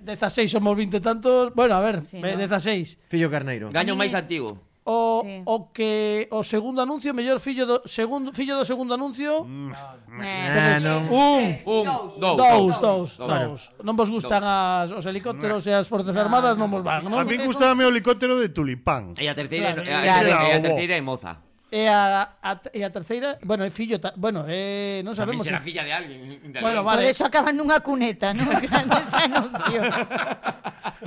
16 0.02 0.50
somos 0.50 0.76
20 0.76 0.98
e 0.98 1.02
tantos. 1.02 1.54
Bueno, 1.54 1.76
a 1.76 1.82
ver, 1.82 2.02
Sí, 2.04 2.18
ve, 2.22 2.32
¿no? 2.34 2.38
16. 2.40 2.98
Fillo 3.08 3.30
Carneiro. 3.30 3.70
Gaño 3.70 3.94
máis 3.94 4.14
antigo. 4.18 4.66
O, 4.88 5.20
sí. 5.20 5.44
o 5.44 5.68
que 5.76 6.32
o 6.32 6.48
segundo 6.48 6.80
anuncio, 6.80 7.12
mellor 7.12 7.44
fillo 7.44 7.68
do 7.68 7.78
segundo 7.84 8.32
fillo 8.32 8.56
do 8.56 8.64
segundo 8.64 8.96
anuncio. 8.96 9.44
Mm. 9.44 9.76
Eh, 10.24 10.48
eh 10.48 10.80
non. 10.80 11.12
un, 11.12 11.44
eh, 11.44 11.60
un, 11.68 11.84
dous, 11.84 12.16
dous, 12.16 12.38
dous, 12.40 12.76
dous, 12.80 13.10
dous. 13.20 13.62
Non 13.84 14.00
vos 14.00 14.08
gustan 14.08 14.40
as, 14.48 14.96
os 14.96 15.04
helicópteros 15.04 15.68
e 15.68 15.76
as 15.76 15.92
forzas 15.92 16.16
armadas, 16.16 16.56
non 16.56 16.72
vos 16.72 16.88
van, 16.88 17.04
non? 17.04 17.20
A 17.20 17.28
mí 17.28 17.36
gustame 17.36 17.84
o 17.84 17.92
helicóptero 17.92 18.40
de 18.40 18.48
Tulipán. 18.56 19.12
E 19.20 19.28
a 19.28 19.36
terceira, 19.36 19.76
claro. 19.76 20.32
a, 20.32 20.56
a, 20.56 20.56
a 20.56 20.64
terceira 20.64 20.96
é 20.96 21.04
moza. 21.04 21.47
E 21.68 21.84
a, 21.84 22.40
a, 22.40 22.52
e 22.72 22.80
a 22.80 22.90
terceira, 22.90 23.36
bueno, 23.44 23.68
é 23.68 23.70
fillo, 23.70 24.00
ta, 24.00 24.16
bueno, 24.16 24.48
eh, 24.48 25.04
non 25.04 25.12
sabemos. 25.12 25.44
Tamén 25.44 25.52
será 25.52 25.60
si... 25.60 25.68
filla 25.68 25.84
de 25.84 25.92
alguén. 25.92 26.40
De 26.48 26.64
bueno, 26.64 26.80
alguén. 26.80 26.88
vale. 26.88 27.04
Por 27.04 27.12
eso 27.12 27.24
acaban 27.28 27.60
nunha 27.60 27.84
cuneta, 27.84 28.32
non? 28.32 28.48
Ese 28.56 29.28
anuncio. 29.28 29.82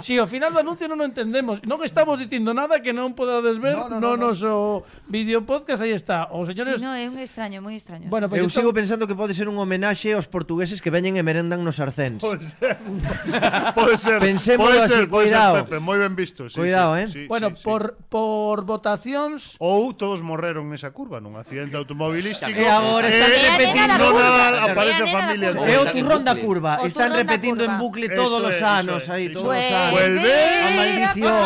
Si, 0.05 0.13
sí, 0.13 0.15
ao 0.21 0.29
final 0.29 0.53
do 0.53 0.61
anuncio 0.61 0.85
non 0.85 1.01
o 1.01 1.05
entendemos. 1.09 1.65
Non 1.65 1.81
estamos 1.81 2.21
dicindo 2.21 2.53
nada 2.53 2.85
que 2.85 2.93
non 2.93 3.17
podades 3.17 3.57
ver 3.57 3.73
no, 3.73 3.89
no, 3.89 3.97
no, 4.05 4.21
no 4.21 4.37
noso 4.37 4.85
vídeo 5.09 5.49
podcast, 5.49 5.81
aí 5.81 5.97
está. 5.97 6.29
Os 6.29 6.53
señores... 6.53 6.77
Si, 6.77 6.85
sí, 6.85 6.87
no, 6.87 6.93
é 6.93 7.09
un 7.09 7.17
extraño, 7.17 7.65
moi 7.65 7.73
extraño. 7.73 8.13
Bueno, 8.13 8.29
pues 8.29 8.45
Eu 8.45 8.45
entón... 8.45 8.61
sigo 8.61 8.77
pensando 8.77 9.09
que 9.09 9.17
pode 9.17 9.33
ser 9.33 9.49
un 9.49 9.57
homenaxe 9.57 10.13
aos 10.13 10.29
portugueses 10.29 10.85
que 10.85 10.93
veñen 10.93 11.17
e 11.17 11.25
merendan 11.25 11.65
nos 11.65 11.81
arcéns. 11.81 12.21
Pode 12.21 12.45
ser. 12.45 12.77
pode 13.81 13.97
ser. 13.97 14.21
Pensémoslo 14.21 14.77
pode 14.77 14.93
ser, 14.93 15.05
pode 15.09 15.25
cuidado. 15.25 15.65
Ser, 15.65 15.73
Pepe, 15.73 15.81
moi 15.81 15.97
ben 15.97 16.13
visto. 16.13 16.53
Sí, 16.53 16.61
cuidado, 16.61 17.01
sí, 17.01 17.01
eh. 17.01 17.09
Sí, 17.09 17.21
bueno, 17.33 17.57
sí, 17.57 17.65
por, 17.65 17.97
sí. 17.97 18.05
por 18.13 18.69
votacións... 18.69 19.57
Ou 19.57 19.97
todos 19.97 20.21
morrer 20.21 20.50
morreron 20.51 20.67
nesa 20.67 20.91
curva 20.91 21.23
nun 21.23 21.39
accidente 21.39 21.79
automobilístico. 21.79 22.51
E 22.51 22.67
agora 22.67 23.07
eh, 23.07 23.15
están 23.15 23.31
eh, 23.31 23.43
repetindo 23.55 24.03
Nadal 24.11 24.55
aparece 24.67 25.03
a 25.07 25.09
familia. 25.15 25.49
É 25.55 25.77
o 25.79 25.87
turrón 25.95 26.23
da 26.27 26.35
curva. 26.35 26.83
Están 26.83 27.15
repetindo 27.15 27.63
en 27.63 27.79
bucle 27.79 28.11
todos 28.11 28.43
os 28.43 28.59
anos 28.59 29.07
aí, 29.07 29.31
todos 29.31 29.47
os 29.47 29.55
anos. 29.55 29.95
Vuelve 29.95 30.35
a 30.35 30.69
maldición. 30.75 31.39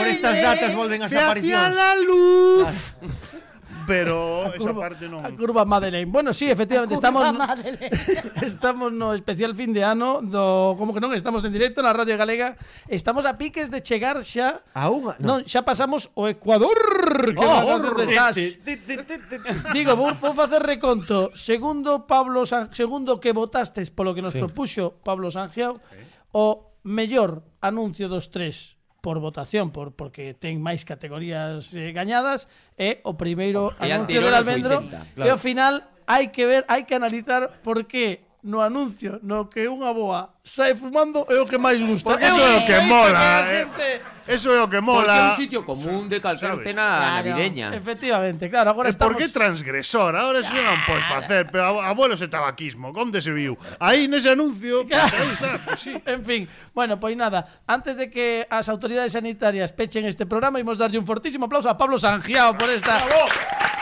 Por 0.00 0.06
estas 0.08 0.36
datas 0.40 0.72
volven 0.72 1.04
as 1.04 1.12
aparicións. 1.12 1.60
Hacia 1.60 1.76
la 1.76 1.90
luz 2.00 2.72
pero 3.86 4.52
esa 4.54 4.70
curva, 4.70 4.80
parte 4.88 5.08
non. 5.08 5.24
A 5.24 5.30
curva 5.32 5.64
Madeleine. 5.64 6.10
Bueno, 6.10 6.32
sí, 6.32 6.50
efectivamente, 6.50 6.94
estamos 6.94 7.22
Madeleine. 7.32 7.90
estamos 8.42 8.92
no 8.92 9.14
especial 9.14 9.54
fin 9.54 9.72
de 9.72 9.84
ano 9.84 10.20
do 10.22 10.76
como 10.76 10.92
que 10.94 11.00
non, 11.00 11.14
estamos 11.14 11.42
en 11.46 11.52
directo 11.54 11.80
na 11.80 11.94
Radio 11.94 12.18
Galega. 12.18 12.58
Estamos 12.90 13.24
a 13.24 13.38
piques 13.38 13.70
de 13.70 13.80
chegar 13.80 14.20
xa 14.26 14.62
a 14.74 14.90
unha, 14.90 15.16
non, 15.22 15.42
no, 15.42 15.48
xa 15.48 15.64
pasamos 15.64 16.10
o 16.18 16.28
Ecuador, 16.28 16.76
que 17.32 17.40
oh, 17.40 17.78
oh, 17.78 17.78
de 17.96 18.06
Sas. 18.10 18.36
Digo, 19.72 19.96
vou, 19.96 20.12
vou 20.18 20.34
facer 20.34 20.62
reconto. 20.62 21.30
Segundo 21.32 22.04
Pablo 22.04 22.44
San, 22.44 22.72
segundo 22.74 23.22
que 23.22 23.32
votastes 23.32 23.88
polo 23.94 24.12
que 24.12 24.22
nos 24.22 24.34
sí. 24.34 24.40
propuxo 24.42 25.00
Pablo 25.00 25.30
Sangiao, 25.30 25.78
okay. 25.78 26.04
o 26.34 26.74
mellor 26.84 27.46
anuncio 27.62 28.10
dos 28.10 28.28
tres 28.28 28.81
por 29.02 29.18
votación 29.18 29.74
por 29.74 29.92
porque 29.92 30.32
ten 30.32 30.62
máis 30.62 30.86
categorías 30.86 31.74
eh, 31.74 31.90
gañadas 31.90 32.46
é 32.78 33.02
o 33.02 33.18
primeiro 33.18 33.74
anuncio 33.82 34.22
del 34.22 34.32
almendro 34.32 34.78
80, 34.78 35.18
claro. 35.18 35.26
e 35.26 35.28
ao 35.28 35.36
final 35.42 35.74
hai 36.06 36.30
que 36.30 36.46
ver, 36.46 36.62
hai 36.70 36.86
que 36.86 36.94
analizar 36.94 37.60
por 37.66 37.84
que 37.84 38.24
no 38.42 38.60
anuncio 38.60 39.22
no 39.22 39.46
que 39.46 39.70
unha 39.70 39.94
boa 39.94 40.34
sai 40.42 40.74
fumando 40.74 41.22
é 41.30 41.38
o 41.38 41.46
que 41.46 41.54
máis 41.58 41.78
gusta. 41.78 42.10
Porque 42.10 42.26
eso 42.26 42.42
é 42.42 42.58
o 42.58 42.66
que 42.66 42.78
mola. 42.82 43.46
Eh. 43.46 44.00
Eso 44.26 44.50
é 44.54 44.62
o 44.62 44.66
que 44.66 44.80
mola. 44.82 45.02
Porque 45.02 45.18
é 45.18 45.30
un 45.30 45.36
sitio 45.38 45.60
común 45.62 46.10
de 46.10 46.18
calzar 46.18 46.58
¿sabes? 46.58 46.66
cena 46.66 46.82
claro. 46.82 47.14
navideña. 47.22 47.74
Efectivamente, 47.74 48.50
claro, 48.50 48.70
agora 48.70 48.90
eh, 48.90 48.90
e 48.90 48.94
estamos... 48.94 49.14
Porque 49.14 49.30
transgresor, 49.30 50.18
agora 50.18 50.42
claro. 50.42 50.58
eso 50.58 50.66
non 50.66 50.78
podes 50.82 51.06
facer, 51.06 51.46
pero 51.46 51.78
abuelos 51.78 52.18
e 52.22 52.26
tabaquismo, 52.26 52.90
onde 52.90 53.22
se 53.22 53.30
viu? 53.30 53.54
Aí 53.78 54.10
nese 54.10 54.34
anuncio, 54.34 54.82
claro. 54.90 55.10
pues, 55.10 55.22
aí 55.22 55.30
está, 55.30 55.50
pues, 55.62 55.78
sí. 55.78 55.94
En 56.02 56.22
fin, 56.26 56.50
bueno, 56.74 56.98
pois 56.98 57.14
pues 57.14 57.22
nada, 57.22 57.46
antes 57.70 57.94
de 57.94 58.10
que 58.10 58.46
as 58.50 58.66
autoridades 58.66 59.14
sanitarias 59.14 59.70
pechen 59.70 60.02
este 60.06 60.26
programa, 60.26 60.58
imos 60.58 60.78
darlle 60.78 60.98
un 60.98 61.06
fortísimo 61.06 61.46
aplauso 61.46 61.70
a 61.70 61.78
Pablo 61.78 61.98
Sangiao 61.98 62.58
por 62.58 62.66
esta... 62.70 62.98
Bravo. 62.98 63.81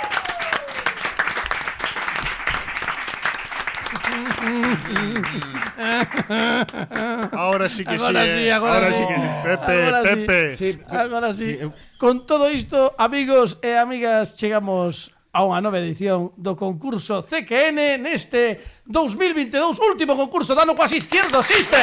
Ahora 7.33 7.69
sí 7.69 7.85
que 7.85 7.95
agora 7.95 8.23
sí, 8.23 8.29
sí 8.29 8.35
eh. 8.47 8.53
agora, 8.53 8.77
agora 8.77 8.93
sí. 8.93 8.99
sí 8.99 9.07
que 9.09 9.15
sí. 9.15 9.29
Pepe, 9.45 9.83
agora 9.83 10.03
Pepe. 10.03 10.57
Sí. 10.57 10.73
Sí. 10.73 10.81
Agora 10.89 11.35
sí. 11.35 11.51
Eh. 11.61 11.71
Con 11.99 12.27
todo 12.27 12.51
isto, 12.51 12.95
amigos 12.99 13.59
e 13.63 13.77
amigas, 13.77 14.37
chegamos 14.37 15.13
a 15.31 15.47
unha 15.47 15.63
nova 15.63 15.79
edición 15.79 16.35
do 16.35 16.59
concurso 16.59 17.23
CQN 17.23 18.03
neste 18.03 18.59
2022, 18.91 19.79
último 19.79 20.19
concurso 20.19 20.59
dano 20.59 20.75
coas 20.75 20.91
izquierdo 20.91 21.39
Sister. 21.39 21.79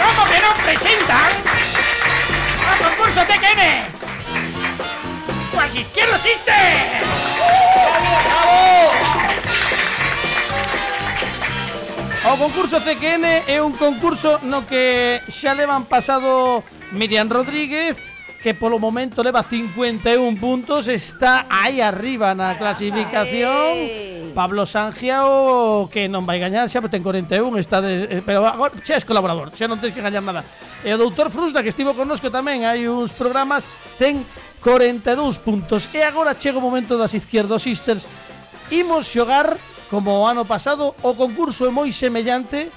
Como 0.00 0.22
que 0.24 0.38
non 0.40 0.56
presentan 0.64 1.30
o 2.64 2.72
concurso 2.80 3.20
CQN? 3.28 3.84
Coas 5.52 5.72
izquierdo 5.76 6.16
Sister. 6.24 7.09
O 12.30 12.38
concurso 12.38 12.78
CQN 12.78 13.50
é 13.50 13.58
un 13.58 13.74
concurso 13.74 14.38
no 14.46 14.62
que 14.62 15.18
xa 15.26 15.50
levan 15.50 15.82
pasado 15.82 16.62
Miriam 16.94 17.26
Rodríguez 17.26 17.98
que 18.38 18.54
polo 18.54 18.78
momento 18.78 19.26
leva 19.26 19.42
51 19.42 20.38
puntos, 20.38 20.86
está 20.86 21.50
aí 21.50 21.82
arriba 21.82 22.30
na 22.38 22.54
clasificación. 22.54 23.74
Eh. 23.74 24.30
Pablo 24.30 24.62
Sangiao 24.62 25.90
que 25.90 26.06
non 26.06 26.22
vai 26.22 26.38
gañar, 26.38 26.70
xa 26.70 26.78
ten 26.86 27.02
41, 27.02 27.34
está 27.58 27.82
de, 27.82 28.06
eh, 28.06 28.22
pero 28.22 28.46
agora 28.46 28.78
xa 28.78 28.94
es 28.94 29.02
colaborador, 29.02 29.50
xa 29.50 29.66
non 29.66 29.82
tens 29.82 29.90
que 29.90 29.98
gañar 29.98 30.22
nada. 30.22 30.46
E 30.86 30.94
o 30.94 31.02
doutor 31.02 31.34
Frusda 31.34 31.66
que 31.66 31.74
estivo 31.74 31.98
connosco 31.98 32.30
tamén, 32.30 32.62
hai 32.62 32.86
uns 32.86 33.10
programas, 33.10 33.66
ten 33.98 34.22
42 34.62 35.18
puntos. 35.42 35.90
E 35.90 36.06
agora 36.06 36.38
chega 36.38 36.62
o 36.62 36.64
momento 36.64 36.94
das 36.94 37.10
izquierdo 37.10 37.58
sisters. 37.58 38.06
Imos 38.70 39.10
xogar 39.10 39.58
como 39.90 40.22
o 40.22 40.26
ano 40.26 40.46
pasado, 40.46 40.94
o 41.02 41.12
concurso 41.18 41.66
é 41.66 41.70
moi 41.74 41.90
semellante, 41.90 42.70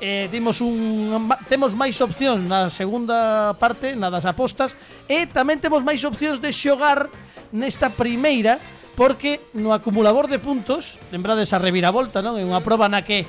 eh, 0.00 0.28
dimos 0.28 0.60
un 0.60 1.28
temos 1.48 1.72
máis 1.72 1.96
opcións 2.04 2.44
na 2.44 2.68
segunda 2.68 3.56
parte, 3.56 3.96
na 3.96 4.12
das 4.12 4.28
apostas, 4.28 4.76
e 5.08 5.24
tamén 5.24 5.56
temos 5.56 5.80
máis 5.80 6.04
opcións 6.04 6.38
de 6.38 6.52
xogar 6.52 7.08
nesta 7.50 7.88
primeira 7.88 8.60
porque 8.92 9.40
no 9.56 9.72
acumulador 9.72 10.28
de 10.28 10.36
puntos, 10.36 11.00
lembrades 11.08 11.56
a 11.56 11.58
reviravolta, 11.58 12.20
non? 12.20 12.36
É 12.36 12.44
unha 12.44 12.60
proba 12.60 12.84
na 12.92 13.00
que 13.00 13.24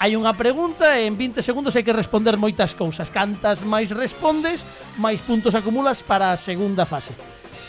hai 0.00 0.16
unha 0.16 0.32
pregunta 0.32 0.96
e 0.96 1.04
en 1.04 1.20
20 1.20 1.44
segundos 1.44 1.76
hai 1.76 1.84
que 1.84 1.92
responder 1.92 2.40
moitas 2.40 2.72
cousas. 2.72 3.12
Cantas 3.12 3.60
máis 3.60 3.92
respondes, 3.92 4.64
máis 4.96 5.20
puntos 5.20 5.52
acumulas 5.52 6.00
para 6.00 6.32
a 6.32 6.40
segunda 6.40 6.88
fase. 6.88 7.12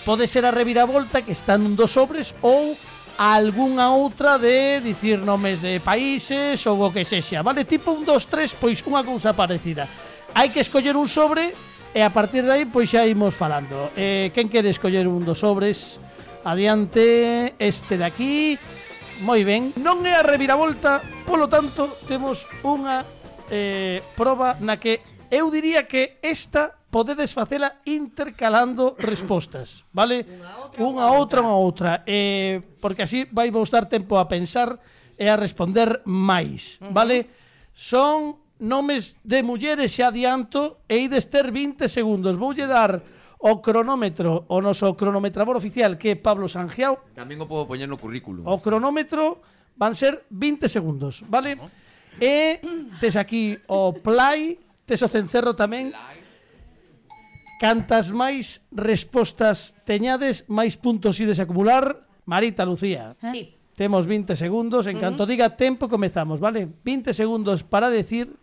Pode 0.08 0.32
ser 0.32 0.48
a 0.48 0.56
reviravolta 0.56 1.20
que 1.20 1.36
está 1.36 1.60
nun 1.60 1.76
dos 1.76 1.92
sobres 1.92 2.32
ou 2.40 2.72
algunha 3.18 3.90
outra 3.92 4.38
de 4.38 4.80
dicir 4.82 5.20
nomes 5.20 5.62
de 5.62 5.80
países 5.80 6.60
ou 6.68 6.80
o 6.82 6.92
que 6.92 7.06
sexa, 7.06 7.44
vale? 7.44 7.66
Tipo 7.66 7.92
un, 7.92 8.06
dos, 8.06 8.26
tres, 8.26 8.56
pois 8.56 8.80
unha 8.88 9.04
cousa 9.04 9.36
parecida. 9.36 9.86
Hai 10.34 10.50
que 10.50 10.64
escoller 10.64 10.96
un 10.96 11.12
sobre 11.12 11.52
e 11.92 12.00
a 12.02 12.10
partir 12.10 12.48
de 12.48 12.52
aí 12.52 12.66
pois 12.66 12.90
xa 12.90 13.04
imos 13.06 13.36
falando. 13.36 13.92
Eh, 13.94 14.32
quen 14.34 14.48
quere 14.48 14.72
escoller 14.72 15.06
un 15.06 15.28
dos 15.28 15.44
sobres? 15.44 16.02
Adiante, 16.44 17.54
este 17.60 17.98
de 17.98 18.06
aquí. 18.06 18.58
Moi 19.22 19.46
ben. 19.46 19.70
Non 19.78 20.02
é 20.08 20.18
a 20.18 20.26
reviravolta, 20.26 21.06
polo 21.30 21.46
tanto, 21.46 21.94
temos 22.10 22.50
unha 22.66 23.06
eh, 23.54 24.02
proba 24.18 24.58
na 24.58 24.82
que 24.82 25.06
eu 25.30 25.54
diría 25.54 25.86
que 25.86 26.18
esta 26.26 26.81
podedes 26.92 27.32
facela 27.34 27.80
intercalando 27.88 29.00
respostas, 29.00 29.88
vale? 29.96 30.28
Unha 30.76 31.08
a 31.08 31.12
outra, 31.16 31.40
unha 31.40 31.56
a 31.56 31.64
outra. 31.64 31.92
Eh, 32.04 32.60
porque 32.84 33.08
así 33.08 33.26
vai 33.32 33.48
vos 33.50 33.72
dar 33.72 33.88
tempo 33.88 34.20
a 34.20 34.28
pensar 34.28 34.76
e 35.16 35.26
a 35.32 35.40
responder 35.40 36.04
máis, 36.04 36.78
vale? 36.92 37.32
Son 37.72 38.36
nomes 38.60 39.18
de 39.24 39.42
mulleres 39.42 39.96
xa 39.96 40.12
adianto 40.12 40.84
e 40.86 41.08
ides 41.08 41.32
ter 41.32 41.50
20 41.50 41.88
segundos. 41.88 42.36
Voulle 42.36 42.68
dar 42.68 43.02
o 43.42 43.58
cronómetro, 43.64 44.46
o 44.52 44.62
noso 44.62 44.94
cronometrador 44.94 45.58
oficial 45.58 45.98
que 45.98 46.14
é 46.14 46.16
Pablo 46.20 46.46
Sangiao. 46.46 47.10
Tamén 47.18 47.42
o 47.42 47.50
podo 47.50 47.66
poñer 47.66 47.90
no 47.90 47.98
currículum. 47.98 48.46
O 48.46 48.62
cronómetro 48.62 49.42
van 49.80 49.98
ser 49.98 50.30
20 50.30 50.70
segundos, 50.70 51.26
vale? 51.26 51.58
E 52.22 52.62
tes 53.02 53.18
aquí 53.18 53.58
o 53.72 53.98
play, 53.98 54.62
tes 54.86 55.02
o 55.02 55.10
cencerro 55.10 55.58
tamén. 55.58 55.90
Play. 55.90 56.11
Cantas 57.62 58.10
máis 58.10 58.66
respostas 58.74 59.78
teñades, 59.86 60.50
máis 60.50 60.82
puntos 60.82 61.22
ides 61.22 61.38
a 61.38 61.46
acumular. 61.46 62.10
Marita, 62.26 62.66
Lucía. 62.66 63.14
Eh? 63.22 63.30
Sí. 63.30 63.42
Temos 63.78 64.10
20 64.10 64.34
segundos. 64.34 64.90
En 64.90 64.98
canto 64.98 65.22
uh 65.22 65.26
-huh. 65.26 65.30
diga 65.30 65.54
tempo, 65.54 65.86
comezamos, 65.86 66.42
vale? 66.42 66.66
20 66.66 67.14
segundos 67.14 67.62
para 67.62 67.94
decir... 67.94 68.34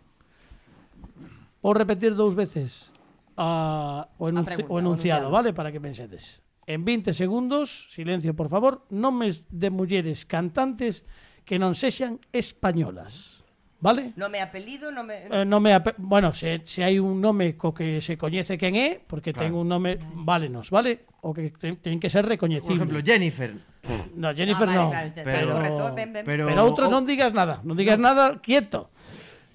Vou 1.59 1.75
repetir 1.75 2.15
dous 2.15 2.31
veces 2.31 2.95
a, 3.35 4.07
o, 4.15 4.31
enunci, 4.31 4.55
pregunta, 4.55 4.71
o 4.71 4.79
enunciado, 4.79 5.27
vale? 5.27 5.51
Para 5.51 5.75
que 5.75 5.83
pensedes. 5.83 6.39
En 6.63 6.87
20 6.87 7.11
segundos, 7.11 7.91
silencio, 7.91 8.31
por 8.31 8.47
favor, 8.47 8.87
nomes 8.87 9.51
de 9.51 9.67
mulleres 9.67 10.23
cantantes 10.23 11.03
que 11.43 11.59
non 11.59 11.75
sexan 11.75 12.23
españolas. 12.31 13.38
Vale? 13.81 14.11
Nome 14.17 14.41
apelido, 14.41 14.91
nome... 14.91 15.27
Eh, 15.31 15.45
nome 15.45 15.73
ape... 15.73 15.95
Bueno, 15.97 16.33
se, 16.33 16.61
se 16.65 16.83
hai 16.83 16.99
un 16.99 17.23
nome 17.23 17.55
co 17.55 17.71
que 17.71 18.03
se 18.03 18.19
coñece 18.19 18.59
quen 18.59 18.75
é, 18.75 18.99
porque 18.99 19.31
claro. 19.31 19.47
ten 19.47 19.55
un 19.55 19.71
nome, 19.71 19.95
válenos, 20.19 20.67
vale? 20.67 21.07
O 21.23 21.31
que 21.31 21.47
ten, 21.55 21.79
ten 21.79 21.95
que 21.95 22.11
ser 22.11 22.27
recoñecible. 22.27 22.83
Por 22.83 22.91
exemplo, 22.91 22.99
Jennifer. 22.99 23.55
No, 24.19 24.35
Jennifer 24.35 24.67
ah, 24.67 24.75
vale, 24.75 24.83
no. 24.83 24.91
Claro, 24.91 25.15
pero, 25.15 25.23
pero, 25.23 25.55
correcto, 25.55 25.83
ben, 25.95 26.11
ben. 26.11 26.27
pero, 26.27 26.43
pero 26.51 26.59
outro 26.67 26.91
non 26.91 27.07
digas 27.07 27.31
nada, 27.31 27.63
non 27.63 27.79
digas 27.79 27.95
no. 27.95 28.11
nada, 28.11 28.43
quieto. 28.43 28.91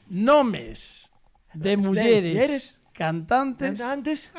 Nomes 0.09 1.13
de 1.53 1.77
mulleres 1.77 2.81
cantantes, 2.97 3.77
cantantes 3.77 4.33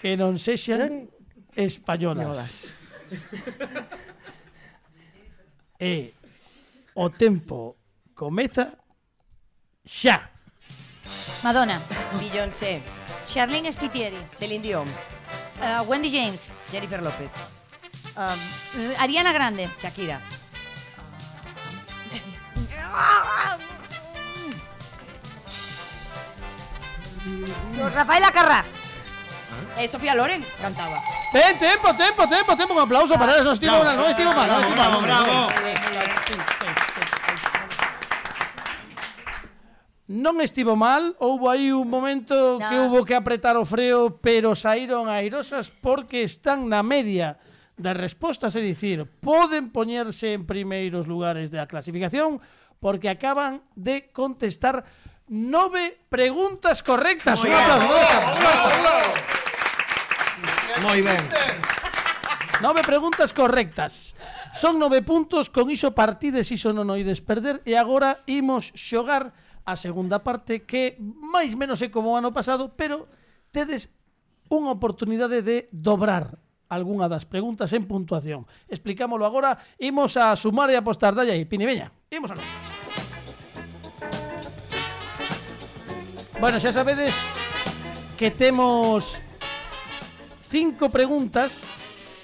que 0.00 0.16
non 0.16 0.40
sexan 0.40 1.04
¿Eh? 1.52 1.68
españolas. 1.68 2.72
e 5.76 5.84
eh, 5.84 6.04
o 6.96 7.12
tempo 7.12 7.76
comeza 8.16 8.87
xa. 9.88 10.20
Madonna, 11.42 11.80
Beyoncé, 12.20 12.82
Charlene 13.26 13.72
Spiteri, 13.72 14.18
Celine 14.32 14.62
Dion, 14.62 14.86
uh, 14.86 15.82
Wendy 15.88 16.10
James, 16.10 16.50
Jennifer 16.70 17.02
López, 17.02 17.30
um, 18.16 18.38
Ariana 18.98 19.32
Grande, 19.32 19.70
Shakira, 19.80 20.20
Rafael 27.94 28.24
Acarrá, 28.24 28.64
eh, 29.78 29.88
Sofía 29.88 30.14
Loren 30.14 30.44
cantaba. 30.60 30.96
Ten, 31.32 31.58
tempo, 31.58 31.94
tempo, 31.94 32.26
tempo, 32.26 32.56
tempo, 32.56 32.74
un 32.74 32.80
aplauso 32.80 33.16
para 33.16 33.40
non 33.44 33.52
estivo 33.52 33.84
mal, 33.84 33.96
non 33.96 34.10
estivo 34.10 34.32
mal. 34.32 34.48
bravo, 35.04 35.48
Non 40.08 40.40
estivo 40.40 40.72
mal, 40.72 41.12
houbo 41.20 41.52
aí 41.52 41.68
un 41.68 41.84
momento 41.84 42.56
nah. 42.56 42.72
que 42.72 42.80
houbo 42.80 43.04
que 43.04 43.12
apretar 43.12 43.60
o 43.60 43.68
freo, 43.68 44.16
pero 44.24 44.56
saíron 44.56 45.12
airosas 45.12 45.68
porque 45.68 46.24
están 46.24 46.64
na 46.72 46.80
media 46.80 47.36
das 47.76 47.92
respostas, 47.92 48.56
é 48.56 48.64
dicir, 48.64 49.04
poden 49.20 49.68
poñerse 49.68 50.32
en 50.32 50.48
primeiros 50.48 51.04
lugares 51.04 51.52
da 51.52 51.68
clasificación 51.68 52.40
porque 52.80 53.12
acaban 53.12 53.60
de 53.76 54.08
contestar 54.08 54.88
nove 55.28 56.00
preguntas 56.08 56.80
correctas. 56.80 57.44
Un 57.44 57.52
aplauso. 57.52 57.92
Moi 60.88 61.04
ben. 61.04 61.20
Nove 62.64 62.80
preguntas 62.80 63.36
correctas. 63.36 64.16
Son 64.56 64.80
nove 64.80 65.04
puntos, 65.04 65.52
con 65.52 65.68
iso 65.68 65.92
partides, 65.92 66.48
iso 66.48 66.72
non 66.72 66.88
oides 66.88 67.20
perder, 67.20 67.60
e 67.68 67.76
agora 67.76 68.24
imos 68.24 68.72
xogar 68.72 69.36
a 69.68 69.76
segunda 69.76 70.24
parte 70.24 70.64
que 70.64 70.96
máis 71.00 71.52
menos 71.52 71.84
é 71.84 71.92
como 71.92 72.16
o 72.16 72.16
ano 72.16 72.32
pasado, 72.32 72.72
pero 72.72 73.04
tedes 73.52 73.92
unha 74.48 74.72
oportunidade 74.72 75.44
de 75.44 75.68
dobrar 75.68 76.40
algunha 76.72 77.04
das 77.04 77.28
preguntas 77.28 77.76
en 77.76 77.84
puntuación. 77.84 78.48
Explicámoslo 78.64 79.28
agora, 79.28 79.60
imos 79.76 80.16
a 80.16 80.32
sumar 80.40 80.72
e 80.72 80.76
apostar. 80.80 81.12
Dalle 81.12 81.36
aí, 81.36 81.44
Pini, 81.44 81.68
veña, 81.68 81.92
imos 82.08 82.32
algo. 82.32 82.48
Bueno, 86.40 86.56
xa 86.56 86.72
sabedes 86.72 87.36
que 88.16 88.32
temos 88.32 89.20
cinco 90.48 90.88
preguntas 90.88 91.68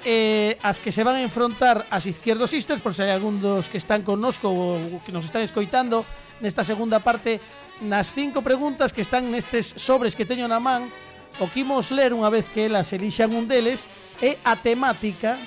eh, 0.04 0.60
as 0.60 0.78
que 0.78 0.92
se 0.92 1.02
van 1.02 1.16
a 1.16 1.24
enfrontar 1.24 1.88
as 1.88 2.04
izquierdosistas, 2.04 2.84
por 2.84 2.92
se 2.92 3.08
hai 3.08 3.12
algún 3.12 3.40
dos 3.40 3.72
que 3.72 3.80
están 3.80 4.04
connosco 4.04 4.52
ou 4.52 5.00
que 5.02 5.12
nos 5.12 5.24
están 5.24 5.42
escoitando 5.42 6.04
nesta 6.44 6.62
segunda 6.62 7.00
parte, 7.00 7.40
nas 7.80 8.12
cinco 8.12 8.44
preguntas 8.44 8.92
que 8.92 9.00
están 9.00 9.32
nestes 9.32 9.72
sobres 9.80 10.12
que 10.12 10.28
teño 10.28 10.44
na 10.44 10.60
man, 10.60 10.92
o 11.40 11.48
que 11.48 11.64
imos 11.64 11.90
ler 11.90 12.12
unha 12.12 12.28
vez 12.28 12.44
que 12.52 12.68
elas 12.68 12.92
elixan 12.92 13.32
un 13.32 13.48
deles 13.48 13.88
é 14.20 14.38
a 14.44 14.54
temática 14.60 15.40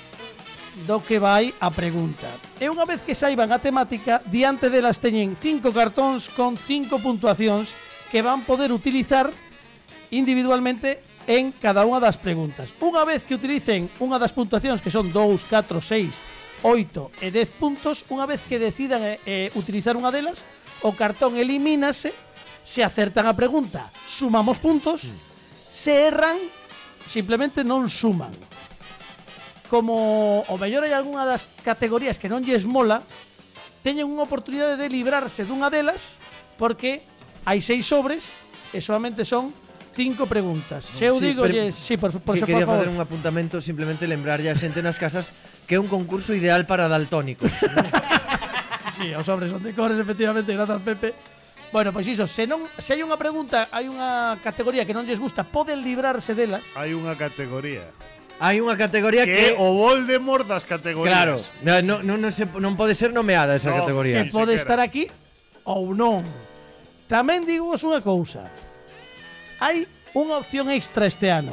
do 0.86 1.00
que 1.00 1.18
vai 1.18 1.54
a 1.58 1.70
pregunta. 1.70 2.28
E 2.60 2.66
unha 2.66 2.84
vez 2.86 3.00
que 3.02 3.16
saiban 3.16 3.50
a 3.54 3.62
temática, 3.62 4.20
diante 4.26 4.68
delas 4.68 4.98
teñen 4.98 5.38
cinco 5.38 5.70
cartóns 5.70 6.28
con 6.28 6.58
cinco 6.58 6.98
puntuacións 6.98 7.72
que 8.10 8.22
van 8.22 8.42
poder 8.42 8.74
utilizar 8.74 9.30
individualmente 10.10 11.02
en 11.28 11.52
cada 11.52 11.84
unha 11.84 12.00
das 12.00 12.16
preguntas. 12.16 12.72
Unha 12.80 13.04
vez 13.04 13.20
que 13.20 13.36
utilicen 13.36 13.92
unha 14.00 14.16
das 14.16 14.32
puntuacións 14.32 14.80
que 14.80 14.88
son 14.88 15.12
2, 15.12 15.44
4, 15.44 15.76
6, 15.76 16.64
8 16.64 17.22
e 17.22 17.28
10 17.28 17.60
puntos, 17.60 18.08
unha 18.08 18.24
vez 18.24 18.40
que 18.48 18.56
decidan 18.56 19.04
eh, 19.04 19.20
eh, 19.28 19.48
utilizar 19.52 19.92
unha 19.94 20.08
delas, 20.08 20.48
o 20.80 20.96
cartón 20.96 21.36
elimínase, 21.36 22.16
se 22.64 22.80
acertan 22.80 23.28
a 23.28 23.36
pregunta, 23.36 23.92
sumamos 24.08 24.56
puntos, 24.56 25.04
mm. 25.04 25.16
se 25.68 26.08
erran, 26.08 26.40
simplemente 27.04 27.60
non 27.60 27.92
suman. 27.92 28.32
Como 29.68 30.48
o 30.48 30.54
mellor 30.56 30.88
hai 30.88 30.96
algunha 30.96 31.28
das 31.28 31.52
categorías 31.60 32.16
que 32.16 32.32
non 32.32 32.40
lles 32.40 32.64
mola, 32.64 33.04
teñen 33.84 34.08
unha 34.08 34.24
oportunidade 34.24 34.80
de 34.80 34.88
librarse 34.88 35.44
dunha 35.44 35.68
delas 35.68 36.24
porque 36.56 37.04
hai 37.44 37.60
seis 37.60 37.84
sobres 37.84 38.40
e 38.72 38.80
solamente 38.80 39.28
son 39.28 39.52
cinco 39.98 40.26
preguntas. 40.30 40.84
Se 40.84 41.10
eu 41.10 41.18
sí, 41.18 41.34
digo, 41.34 41.42
per, 41.42 41.72
sí, 41.74 41.96
por, 41.96 42.14
por, 42.22 42.38
que 42.38 42.40
so, 42.40 42.46
por 42.46 42.54
quería 42.54 42.66
favor. 42.66 42.86
facer 42.86 42.94
un 42.94 43.00
apuntamento 43.02 43.58
simplemente 43.58 44.06
lembrarlle 44.06 44.46
a 44.46 44.54
xente 44.54 44.78
nas 44.78 44.94
casas 44.94 45.34
que 45.66 45.74
é 45.74 45.80
un 45.82 45.90
concurso 45.90 46.30
ideal 46.30 46.70
para 46.70 46.86
daltónicos. 46.86 47.50
sí, 49.02 49.10
os 49.10 49.26
hombres 49.26 49.50
son 49.50 49.58
de 49.66 49.74
cores, 49.74 49.98
efectivamente, 49.98 50.54
grazas 50.54 50.78
Pepe. 50.86 51.18
Bueno, 51.74 51.90
pois 51.92 52.06
pues 52.06 52.14
iso, 52.14 52.30
se 52.30 52.46
non 52.46 52.62
se 52.78 52.94
hai 52.94 53.02
unha 53.02 53.18
pregunta, 53.18 53.66
hai 53.74 53.90
unha 53.90 54.38
categoría 54.38 54.86
que 54.86 54.94
non 54.94 55.02
lles 55.02 55.18
gusta, 55.18 55.42
poden 55.42 55.82
librarse 55.82 56.38
delas. 56.38 56.62
Hai 56.78 56.94
unha 56.94 57.18
categoría. 57.18 57.90
Hai 58.38 58.62
unha 58.62 58.78
categoría 58.78 59.26
que, 59.26 59.34
que 59.34 59.46
o 59.58 59.74
Voldemort 59.74 60.46
das 60.46 60.62
categorías. 60.62 61.10
Claro, 61.10 61.34
non, 61.66 62.06
non, 62.06 62.22
non, 62.22 62.30
se, 62.30 62.46
non 62.46 62.78
pode 62.78 62.94
ser 62.94 63.10
nomeada 63.10 63.58
esa 63.58 63.74
no, 63.74 63.82
categoría. 63.82 64.22
Que 64.22 64.30
pode 64.30 64.54
estar 64.54 64.78
aquí 64.78 65.10
ou 65.66 65.90
non. 65.90 66.22
Tamén 67.10 67.42
digo 67.42 67.74
vos 67.74 67.82
unha 67.82 67.98
cousa. 67.98 68.46
Hai 69.58 69.90
unha 70.14 70.38
opción 70.38 70.70
extra 70.70 71.10
este 71.10 71.34
ano. 71.34 71.50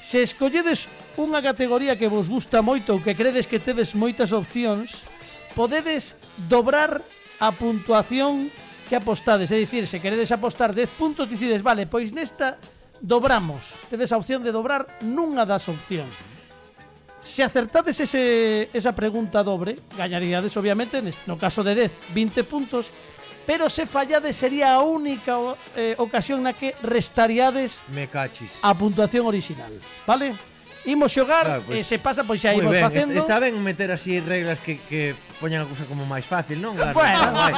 Se 0.00 0.24
escolledes 0.24 0.88
unha 1.20 1.44
categoría 1.44 2.00
que 2.00 2.08
vos 2.08 2.24
gusta 2.24 2.64
moito 2.64 2.96
ou 2.96 3.04
que 3.04 3.12
credes 3.12 3.44
que 3.44 3.60
tedes 3.60 3.92
moitas 3.92 4.32
opcións, 4.32 5.04
podedes 5.52 6.16
dobrar 6.48 7.04
a 7.36 7.52
puntuación 7.52 8.48
que 8.88 8.96
apostades. 8.96 9.52
É 9.52 9.60
dicir, 9.60 9.84
se 9.84 10.00
queredes 10.00 10.32
apostar 10.32 10.72
10 10.72 10.88
puntos, 10.96 11.28
dicides, 11.28 11.60
vale, 11.60 11.84
pois 11.84 12.16
nesta 12.16 12.56
dobramos. 12.96 13.76
Tedes 13.92 14.08
a 14.08 14.16
opción 14.16 14.40
de 14.40 14.48
dobrar 14.48 14.88
nunha 15.04 15.44
das 15.44 15.68
opcións. 15.68 16.16
Se 17.20 17.44
acertades 17.44 18.00
ese, 18.00 18.72
esa 18.72 18.96
pregunta 18.96 19.44
dobre, 19.44 19.84
gañaríades 20.00 20.56
obviamente, 20.56 21.04
no 21.28 21.36
caso 21.36 21.60
de 21.60 21.76
10, 21.92 22.16
20 22.16 22.48
puntos, 22.48 22.88
Pero 23.48 23.70
se 23.70 23.86
fallades 23.86 24.36
sería 24.36 24.76
a 24.76 24.84
única 24.84 25.56
eh, 25.72 25.96
ocasión 25.96 26.44
na 26.44 26.52
que 26.52 26.76
restaríades 26.84 27.80
Me 27.88 28.04
cachis. 28.04 28.60
a 28.60 28.76
puntuación 28.76 29.24
original, 29.24 29.72
vale? 30.04 30.36
Imos 30.84 31.08
xogar 31.08 31.48
claro, 31.48 31.62
pues, 31.64 31.80
e 31.80 31.96
se 31.96 31.96
pasa 31.96 32.28
pois 32.28 32.44
xa 32.44 32.52
imos 32.52 32.76
ben. 32.76 32.84
facendo. 32.84 33.16
Está 33.16 33.40
ben 33.40 33.56
meter 33.64 33.88
así 33.88 34.20
reglas 34.20 34.60
que, 34.60 34.76
que 34.84 35.16
poñan 35.40 35.64
a 35.64 35.66
cousa 35.66 35.88
como 35.88 36.04
máis 36.04 36.28
fácil, 36.28 36.60
non? 36.60 36.76
Claro, 36.76 36.92
bueno. 36.92 37.24
bueno. 37.32 37.56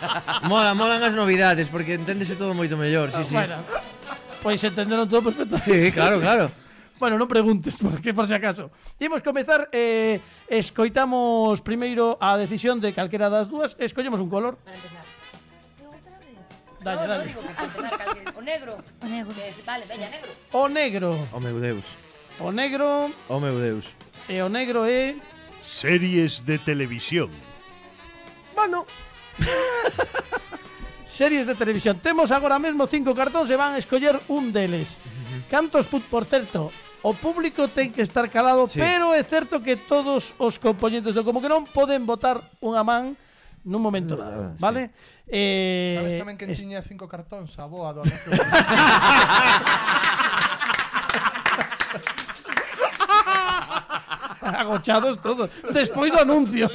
Mola, 0.48 0.72
molan 0.72 1.04
as 1.04 1.12
novidades 1.12 1.68
porque 1.68 2.00
enténdese 2.00 2.32
todo 2.40 2.56
moito 2.56 2.80
mellor, 2.80 3.12
sí, 3.12 3.20
si. 3.20 3.32
sí. 3.32 3.36
Bueno. 3.36 3.60
Pois 4.40 4.56
entenderon 4.64 5.04
todo 5.04 5.20
perfecto. 5.20 5.60
Sí, 5.60 5.92
claro, 5.92 6.16
claro. 6.16 6.48
Bueno, 6.96 7.20
non 7.20 7.28
preguntes, 7.28 7.76
porque 7.84 8.16
por 8.16 8.24
si 8.24 8.32
acaso. 8.32 8.72
Imos 8.96 9.20
comezar, 9.20 9.68
eh, 9.68 10.16
escoitamos 10.48 11.60
primeiro 11.60 12.16
a 12.24 12.40
decisión 12.40 12.80
de 12.80 12.96
calquera 12.96 13.28
das 13.28 13.52
dúas, 13.52 13.76
escollemos 13.76 14.16
un 14.16 14.32
color. 14.32 14.56
Para 14.64 14.80
empezar. 14.80 15.05
Dale, 16.86 17.00
no, 17.02 17.08
dale. 17.08 17.18
No, 17.18 17.26
digo 17.26 17.42
que 17.42 17.54
pode 17.54 17.90
calquera. 17.98 18.32
O 18.36 18.42
negro. 18.42 18.72
O 19.02 19.06
negro. 19.06 19.34
Que, 19.34 19.62
vale, 19.66 19.84
veña, 19.86 20.08
negro. 20.08 20.30
O 20.52 20.68
negro. 20.68 21.28
O 21.32 21.40
meu 21.40 21.58
Deus. 21.58 21.86
O 22.38 22.52
negro. 22.52 23.10
O 23.28 23.40
meu 23.40 23.58
Deus. 23.58 23.90
E 24.28 24.38
o 24.40 24.48
negro 24.48 24.86
é... 24.86 25.18
Series 25.60 26.46
de 26.46 26.58
televisión. 26.62 27.30
Bueno. 28.54 28.86
Series 31.06 31.46
de 31.46 31.56
televisión. 31.56 31.98
Temos 31.98 32.30
agora 32.30 32.58
mesmo 32.62 32.86
cinco 32.86 33.18
cartóns 33.18 33.50
e 33.50 33.58
van 33.58 33.74
a 33.74 33.82
escoller 33.82 34.22
un 34.30 34.54
deles. 34.54 34.94
Cantos, 35.50 35.90
put, 35.90 36.06
por 36.06 36.22
certo, 36.22 36.70
o 37.02 37.14
público 37.18 37.66
ten 37.66 37.90
que 37.90 38.02
estar 38.02 38.30
calado, 38.30 38.66
sí. 38.70 38.78
pero 38.78 39.10
é 39.10 39.26
certo 39.26 39.58
que 39.58 39.74
todos 39.74 40.38
os 40.38 40.58
componentes 40.58 41.18
do 41.18 41.26
Como 41.26 41.42
que 41.42 41.50
non 41.50 41.66
poden 41.66 42.06
botar 42.06 42.46
unha 42.62 42.86
man 42.86 43.18
nun 43.66 43.82
momento 43.82 44.14
ah, 44.14 44.22
dado, 44.22 44.42
vale? 44.62 44.94
Sí. 44.94 45.15
Eh, 45.26 45.98
Sabes 45.98 46.22
tamén 46.22 46.38
que 46.38 46.46
es... 46.46 46.54
tiña 46.54 46.78
cinco 46.86 47.10
cartóns 47.10 47.58
a 47.58 47.66
boa 47.66 47.90
do 47.90 48.06
anuncio? 48.06 48.30
Agochados 54.46 55.18
todos. 55.20 55.50
Despois 55.74 56.12
do 56.12 56.20
anuncio. 56.22 56.70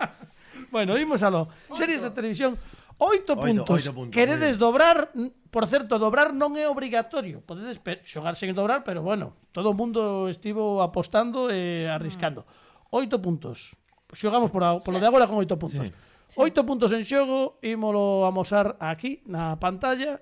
bueno, 0.74 0.98
imos 1.00 1.22
alo. 1.24 1.48
Series 1.72 2.02
de 2.02 2.10
televisión. 2.10 2.58
Oito 2.98 3.36
puntos. 3.38 3.70
Oito, 3.70 3.72
oito 3.72 3.92
puntos. 3.94 4.12
Queredes 4.12 4.58
dobrar, 4.58 5.08
por 5.50 5.64
certo, 5.70 5.98
dobrar 5.98 6.34
non 6.34 6.58
é 6.58 6.66
obrigatorio. 6.68 7.40
Podedes 7.46 7.80
xogar 8.04 8.34
sen 8.34 8.52
dobrar, 8.52 8.82
pero 8.82 9.00
bueno, 9.00 9.38
todo 9.54 9.70
o 9.70 9.76
mundo 9.76 10.26
estivo 10.28 10.82
apostando 10.82 11.48
e 11.48 11.88
arriscando. 11.88 12.42
Mm. 12.44 12.98
Oito 12.98 13.16
puntos. 13.22 13.78
Xogamos 14.12 14.50
por, 14.50 14.64
a, 14.64 14.76
por 14.80 14.92
lo 14.92 15.00
de 15.00 15.06
agora 15.06 15.24
con 15.24 15.38
oito 15.38 15.56
puntos. 15.56 15.88
Sí. 15.88 15.94
Oito 16.36 16.60
puntos 16.68 16.92
en 16.92 17.08
xogo, 17.08 17.56
ímolo 17.64 18.28
amosar 18.28 18.76
aquí 18.84 19.24
na 19.24 19.56
pantalla. 19.56 20.20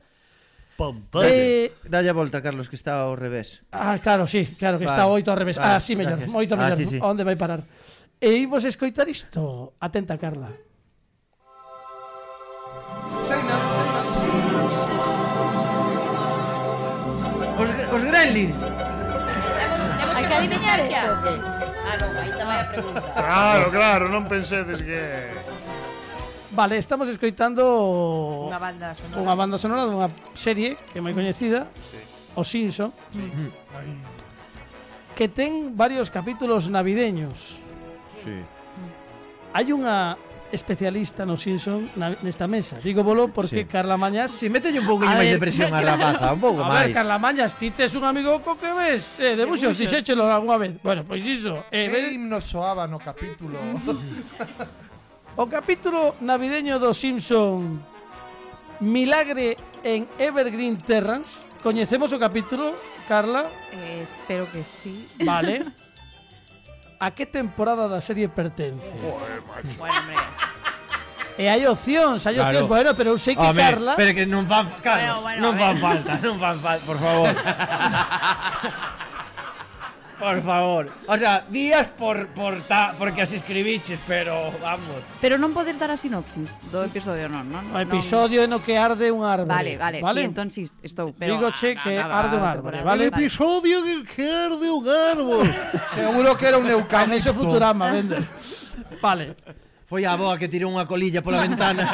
Pantalla. 0.78 1.27
Eh, 1.27 1.73
Dalle 1.89 2.12
a 2.12 2.15
volta, 2.15 2.39
Carlos, 2.45 2.69
que 2.70 2.77
está 2.78 3.03
ao 3.09 3.16
revés. 3.16 3.65
Ah, 3.73 3.99
claro, 3.99 4.28
sí, 4.31 4.55
claro, 4.61 4.78
que 4.78 4.87
vale. 4.87 4.95
está 4.95 5.09
oito 5.11 5.33
ao 5.33 5.39
revés. 5.41 5.57
Vale, 5.59 5.74
ah, 5.74 5.81
sí, 5.81 5.97
mellor, 5.97 6.20
gracias. 6.20 6.31
ah, 6.31 6.57
mellor. 6.57 6.77
Sí, 6.77 6.87
sí. 6.87 6.99
Onde 7.03 7.24
vai 7.27 7.35
parar? 7.35 7.65
E 8.20 8.31
imos 8.39 8.62
escoitar 8.65 9.09
isto. 9.11 9.74
Atenta, 9.81 10.15
Carla. 10.20 10.53
Os, 17.59 17.69
os 17.95 18.03
Gremlins. 18.05 18.59
Hai 20.15 20.24
que 20.28 20.35
adivinhar 20.35 20.78
isto. 20.81 20.97
Ah, 21.87 21.97
non, 22.01 22.11
aí 22.20 22.31
tamén 22.37 22.59
a 22.61 22.66
pregunta. 22.69 23.01
Claro, 23.16 23.66
claro, 23.73 24.05
non 24.12 24.24
pensedes 24.28 24.81
que... 24.85 25.01
Vale, 26.57 26.81
estamos 26.81 27.05
escoitando 27.12 28.49
unha 28.49 28.57
banda 28.57 28.97
sonora, 28.97 29.20
unha 29.20 29.35
banda 29.37 29.57
sonora 29.61 29.85
dunha 29.85 30.09
serie 30.33 30.73
que 30.89 30.97
é 30.97 31.03
moi 31.05 31.12
coñecida, 31.12 31.69
sí. 31.69 32.01
O 32.33 32.41
Simpson, 32.41 32.97
sí. 33.12 33.28
que 35.12 35.28
ten 35.28 35.77
varios 35.77 36.09
capítulos 36.09 36.73
navideños. 36.73 37.61
Sí. 38.24 38.41
Hai 39.53 39.69
unha 39.69 40.16
especialista 40.49 41.28
no 41.28 41.37
Simpson 41.37 41.93
na, 41.93 42.16
nesta 42.24 42.49
mesa. 42.49 42.81
Digo 42.81 43.05
bolo 43.05 43.28
porque 43.28 43.69
sí. 43.69 43.69
Carla 43.69 44.01
Mañas... 44.01 44.33
Si, 44.33 44.47
sí, 44.47 44.53
mételle 44.53 44.81
un 44.81 44.89
pouco 44.89 45.05
máis 45.05 45.28
de 45.28 45.37
presión 45.37 45.77
a 45.77 45.85
rapaza, 45.85 46.33
un 46.33 46.41
pouco 46.41 46.65
máis. 46.65 46.73
A 46.73 46.81
ver, 46.89 46.97
Carla 46.97 47.20
Mañas, 47.20 47.53
ti 47.61 47.69
tes 47.69 47.93
un 48.01 48.09
amigo 48.09 48.41
co 48.41 48.57
que 48.57 48.73
ves 48.73 49.20
eh, 49.20 49.37
de 49.37 49.45
buxos, 49.45 49.77
dixéchelo 49.77 50.24
algunha 50.24 50.57
vez. 50.57 50.73
Bueno, 50.81 51.05
pois 51.05 51.20
iso. 51.20 51.69
Eh, 51.69 51.93
que 51.93 52.01
ves... 52.01 52.16
himno 52.16 52.41
soaba 52.41 52.89
no 52.89 52.97
capítulo? 52.97 53.61
O 55.37 55.45
capítulo 55.53 56.17
navideño 56.25 56.81
do 56.81 56.97
Simpson 56.97 57.85
Milagre 58.81 59.61
en 59.85 60.09
Evergreen 60.17 60.81
Terrans 60.81 61.45
Coñecemos 61.61 62.09
o 62.13 62.19
capítulo, 62.19 62.73
Carla? 63.05 63.45
Eh, 63.69 64.01
espero 64.01 64.49
que 64.49 64.65
sí 64.65 65.05
Vale 65.21 65.61
A 67.05 67.13
que 67.13 67.29
temporada 67.29 67.85
da 67.85 68.01
serie 68.01 68.33
pertence? 68.33 68.89
Bueno, 69.77 69.93
hombre. 70.01 70.17
E 71.37 71.45
hai 71.45 71.69
opcións, 71.69 72.25
hai 72.25 72.33
claro. 72.33 72.65
opcións, 72.65 72.69
bueno, 72.73 72.91
pero 72.97 73.13
eu 73.13 73.21
sei 73.21 73.37
que 73.37 73.45
Home, 73.45 73.61
Carla... 73.61 73.93
Pero 74.01 74.17
que 74.17 74.25
non 74.25 74.49
fan, 74.49 74.65
Carlos, 74.81 75.21
bueno, 75.21 75.53
bueno, 75.53 75.53
non 75.53 75.55
fan 75.61 75.77
falta, 75.77 76.13
non 76.25 76.41
fan 76.41 76.57
falta, 76.65 76.85
por 76.89 76.97
favor 76.97 77.29
Por 80.18 80.43
favor. 80.43 80.90
O 81.06 81.18
sea, 81.18 81.44
días 81.51 81.88
por, 81.88 82.28
por 82.28 82.56
ta, 82.62 82.94
porque 82.98 83.20
as 83.20 83.32
escribiches, 83.32 84.01
pero 84.09 84.48
vamos. 84.64 85.05
Pero 85.20 85.36
non 85.36 85.52
podes 85.52 85.76
dar 85.76 85.93
a 85.93 86.01
sinopsis 86.01 86.48
do 86.72 86.80
episodio, 86.80 87.28
non, 87.28 87.44
non? 87.52 87.68
O 87.68 87.76
episodio 87.76 88.48
non... 88.48 88.56
no 88.56 88.64
que 88.64 88.80
arde 88.80 89.12
un 89.12 89.28
árbore. 89.28 89.52
Vale, 89.52 89.72
vale, 89.76 89.98
vale? 90.01 90.24
sí, 90.24 90.28
entón 90.32 90.48
sí, 90.48 90.64
estou. 90.80 91.12
Pero, 91.12 91.36
Digo 91.36 91.52
che 91.52 91.76
que 91.76 92.01
ah, 92.01 92.24
arde 92.24 92.40
un 92.40 92.47
árbore, 92.48 92.80
vale? 92.80 93.12
vale. 93.12 93.28
episodio 93.28 93.84
en 93.84 94.09
que 94.09 94.24
arde 94.24 94.68
un 94.72 94.84
árbol. 94.88 95.44
Seguro 95.93 96.32
que 96.32 96.44
era 96.48 96.56
un 96.56 96.64
neucampo. 96.64 97.12
Eso 97.12 97.36
Futurama, 97.36 97.93
vende. 97.93 98.24
Vale. 99.05 99.36
Foi 99.84 100.09
a 100.09 100.16
boa 100.16 100.40
que 100.40 100.48
tirou 100.48 100.72
unha 100.72 100.88
colilla 100.88 101.20
pola 101.20 101.44
ventana. 101.44 101.84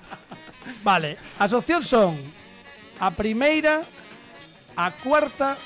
vale, 0.88 1.14
as 1.38 1.54
opcións 1.54 1.86
son 1.86 2.18
a 2.98 3.08
primeira, 3.14 3.86
a 4.74 4.90
cuarta, 4.90 5.56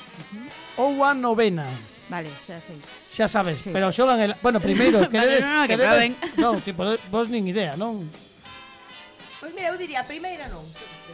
ou 0.79 1.03
a 1.03 1.11
novena. 1.11 1.67
Vale, 2.07 2.31
xa 2.47 2.57
sei. 2.63 2.79
Xa 3.05 3.27
sabes, 3.27 3.59
sí. 3.61 3.69
pero 3.69 3.91
xogan 3.91 4.17
el... 4.23 4.31
Bueno, 4.41 4.63
primeiro, 4.63 5.03
queredes... 5.11 5.43
vale, 5.43 5.45
no, 5.45 5.61
no, 5.61 5.67
que 5.67 5.75
queredes... 5.75 5.91
proben. 5.91 6.11
Non, 6.41 6.55
tipo, 6.63 6.81
vos 7.11 7.27
nin 7.27 7.45
idea, 7.45 7.75
non? 7.75 8.07
Pois 9.43 9.51
mira, 9.53 9.69
eu 9.69 9.77
diría, 9.77 10.01
a 10.01 10.07
primeira 10.07 10.47
non. 10.47 10.63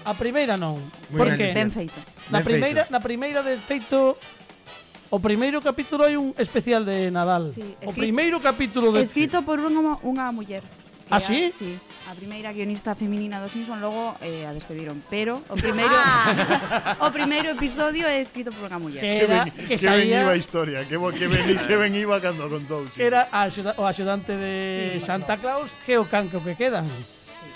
A 0.05 0.13
primeira 0.13 0.55
non. 0.55 0.77
Muy 1.09 1.17
Por 1.17 1.29
que? 1.33 1.51
Ben 1.51 1.73
feito. 1.73 1.97
Na 2.29 2.39
ben 2.39 2.47
primeira, 2.47 2.85
feito. 2.85 2.93
na 2.93 3.01
primeira 3.01 3.39
de 3.41 3.57
feito 3.57 4.15
O 5.13 5.21
primeiro 5.21 5.61
capítulo 5.61 6.03
hai 6.03 6.17
un 6.17 6.33
especial 6.35 6.81
de 6.81 7.13
Nadal. 7.13 7.53
Sí, 7.53 7.61
escrito, 7.61 7.87
o 7.87 7.91
primeiro 7.93 8.37
capítulo 8.41 8.89
de 8.89 9.05
Escrito 9.05 9.45
por 9.45 9.61
unha 9.61 10.01
unha 10.01 10.33
muller. 10.33 10.65
Ah, 11.09 11.19
sí? 11.19 11.53
sí? 11.57 11.77
A 12.09 12.17
primeira 12.17 12.49
guionista 12.49 12.97
feminina 12.97 13.37
do 13.37 13.45
Simpson 13.45 13.77
logo 13.77 14.17
eh, 14.25 14.45
a 14.45 14.51
despediron, 14.53 15.05
pero 15.05 15.41
o 15.49 15.55
primeiro 15.59 15.93
ah! 15.93 16.97
o 17.05 17.09
primeiro 17.13 17.53
episodio 17.53 18.09
é 18.09 18.21
escrito 18.21 18.49
por 18.49 18.65
unha 18.65 18.81
muller. 18.81 19.01
Que, 19.01 19.21
era, 19.21 19.45
que, 19.45 19.77
que 19.77 19.85
ben 19.85 20.09
iba 20.09 20.33
a 20.33 20.39
historia, 20.39 20.81
que, 20.89 20.97
que, 20.97 21.25
ben, 21.29 21.45
que 21.61 21.75
ben 21.77 21.93
iba 21.93 22.17
cando 22.17 22.49
contou. 22.49 22.89
Sí. 22.89 23.05
Era 23.05 23.29
a, 23.29 23.45
o 23.77 23.85
axudante 23.85 24.33
de 24.33 24.97
sí, 24.97 25.05
Santa 25.05 25.37
Claus 25.37 25.77
que 25.85 26.01
o 26.01 26.09
canco 26.09 26.41
que 26.41 26.57
quedan. 26.57 26.89
Sí. 26.89 27.49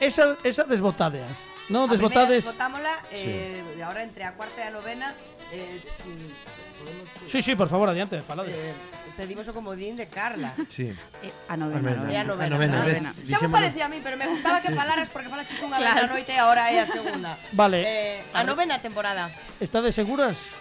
Esa, 0.00 0.40
esa 0.40 0.64
desbotadeas. 0.64 1.36
No, 1.68 1.84
desbotades. 1.86 2.48
Desbotámola 2.48 3.04
eh, 3.12 3.60
sí. 3.76 3.80
ahora 3.84 4.02
entre 4.02 4.24
a 4.24 4.32
cuarta 4.32 4.64
e 4.64 4.66
a 4.68 4.72
novena 4.72 5.12
eh, 5.52 5.76
mm, 6.08 6.80
podemos 6.80 7.08
Sí, 7.28 7.44
sí, 7.44 7.52
por 7.52 7.68
favor, 7.68 7.88
adiante, 7.92 8.20
falade. 8.24 8.52
Eh, 8.52 8.74
pedimos 9.16 9.46
o 9.48 9.52
comodín 9.52 9.96
de 9.96 10.08
Carla. 10.08 10.54
Sí. 10.68 10.88
Eh, 11.22 11.32
a 11.48 11.56
novena, 11.56 12.08
E 12.10 12.16
a 12.16 12.24
novena. 12.24 12.48
A 12.48 12.58
novena, 12.58 12.76
claro. 12.82 13.12
Xa 13.24 13.38
me 13.40 13.48
parecía 13.52 13.86
a 13.86 13.90
mí, 13.92 14.00
pero 14.02 14.16
me 14.16 14.26
gustaba 14.26 14.60
que 14.60 14.72
falaras 14.74 15.08
porque 15.12 15.28
falaches 15.28 15.58
unha 15.62 15.78
vez 15.78 15.92
na 15.94 16.08
noite 16.08 16.32
e 16.34 16.38
agora 16.40 16.68
é 16.72 16.80
a 16.80 16.86
segunda. 16.88 17.36
Vale. 17.52 17.84
Eh, 17.84 18.24
a 18.32 18.42
novena 18.42 18.80
temporada. 18.80 19.28
Estades 19.60 19.94
seguras? 19.94 20.56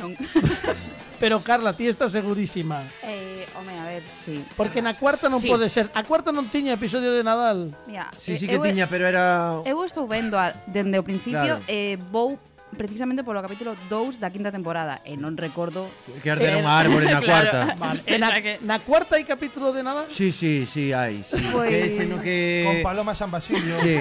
Non. 0.00 0.16
Pero 1.18 1.42
Carla, 1.42 1.74
ti 1.74 1.90
estás 1.90 2.12
segurísima. 2.14 2.86
Eh, 3.02 3.42
home, 3.58 3.74
a 3.74 3.84
ver, 3.90 4.02
sí. 4.24 4.38
Porque 4.54 4.78
na 4.78 4.94
cuarta 4.94 5.26
non 5.26 5.42
Sí. 5.42 5.50
pode 5.50 5.66
ser. 5.66 5.90
A 5.90 6.06
cuarta 6.06 6.30
non 6.30 6.46
tiña 6.46 6.78
episodio 6.78 7.10
de 7.10 7.26
Nadal. 7.26 7.74
Mira, 7.90 8.14
Sí, 8.14 8.32
eh, 8.32 8.38
sí 8.38 8.46
que 8.46 8.54
eu- 8.54 8.62
tiña, 8.62 8.86
pero 8.86 9.02
era... 9.10 9.58
Eu 9.66 9.82
estou 9.82 10.06
vendo 10.06 10.38
a, 10.38 10.54
dende 10.70 10.94
o 10.94 11.02
principio 11.02 11.58
Claro. 11.58 11.66
e 11.66 11.98
eh, 11.98 12.02
vou 12.14 12.38
precisamente 12.76 13.24
polo 13.24 13.40
capítulo 13.40 13.76
2 13.88 14.20
da 14.20 14.28
quinta 14.28 14.52
temporada 14.52 15.00
eh, 15.06 15.12
e 15.12 15.20
non 15.20 15.38
recordo 15.38 15.88
que 16.20 16.28
arde 16.28 16.52
unha 16.52 16.68
árbore 16.68 17.08
na 17.08 17.22
cuarta. 17.28 17.74
Vale. 17.78 18.02
E 18.04 18.16
na, 18.20 18.28
que... 18.38 18.60
na 18.60 18.76
cuarta 18.82 19.16
hai 19.16 19.24
capítulo 19.24 19.72
de 19.72 19.82
nada? 19.86 20.04
Sí, 20.12 20.30
sí, 20.34 20.68
sí, 20.68 20.92
hai. 20.92 21.24
Sí. 21.24 21.38
Pues... 21.52 21.68
Que 21.70 21.78
ese 21.88 22.04
no 22.04 22.20
que 22.20 22.64
Con 22.66 22.76
Paloma 22.84 23.14
San 23.14 23.30
Basilio. 23.32 23.80
Sí. 23.80 23.96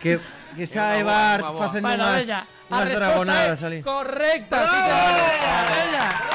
que 0.00 0.18
que 0.56 0.66
sae 0.66 1.02
bar 1.04 1.40
facendo 1.54 1.88
bueno, 1.88 2.04
unas, 2.04 2.46
unas 2.70 2.92
dragonadas 2.92 3.62
ali. 3.62 3.82
Correcta, 3.82 4.66
sí, 4.66 4.76
señor. 4.82 6.27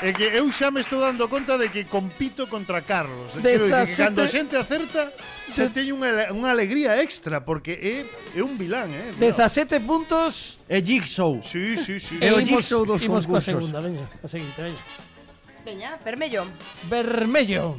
É 0.00 0.12
que 0.12 0.22
eu 0.30 0.46
xa 0.54 0.70
me 0.70 0.78
estou 0.78 1.02
dando 1.02 1.26
conta 1.26 1.58
de 1.58 1.68
que 1.74 1.82
compito 1.82 2.46
contra 2.46 2.82
Carlos. 2.82 3.34
De 3.34 3.42
Quero 3.42 3.66
dicir, 3.66 3.96
que 3.96 4.02
cando 4.06 4.22
a 4.22 4.28
xente 4.30 4.54
acerta, 4.54 5.10
xa 5.50 5.66
teño 5.74 5.98
unha, 5.98 6.30
unha 6.30 6.54
alegría 6.54 6.94
extra, 7.02 7.42
porque 7.42 7.74
é, 7.74 8.06
é 8.38 8.40
un 8.46 8.54
vilán, 8.54 8.94
eh? 8.94 9.10
Cuidado. 9.18 9.50
17 9.50 9.82
puntos 9.82 10.62
e 10.70 10.78
Jigsaw. 10.78 11.42
Sí, 11.42 11.74
sí, 11.74 11.98
sí. 11.98 12.14
E 12.22 12.30
o 12.30 12.38
Jigsaw 12.38 12.86
dos 12.86 13.02
imos 13.02 13.26
concursos. 13.26 13.26
Imos 13.26 13.26
coa 13.26 13.42
segunda, 13.42 13.82
veña, 13.82 14.06
a 14.22 14.28
seguinte, 14.30 14.58
veña. 14.62 14.82
Veña, 15.66 15.90
vermello. 15.98 16.46
Vermello. 16.86 17.74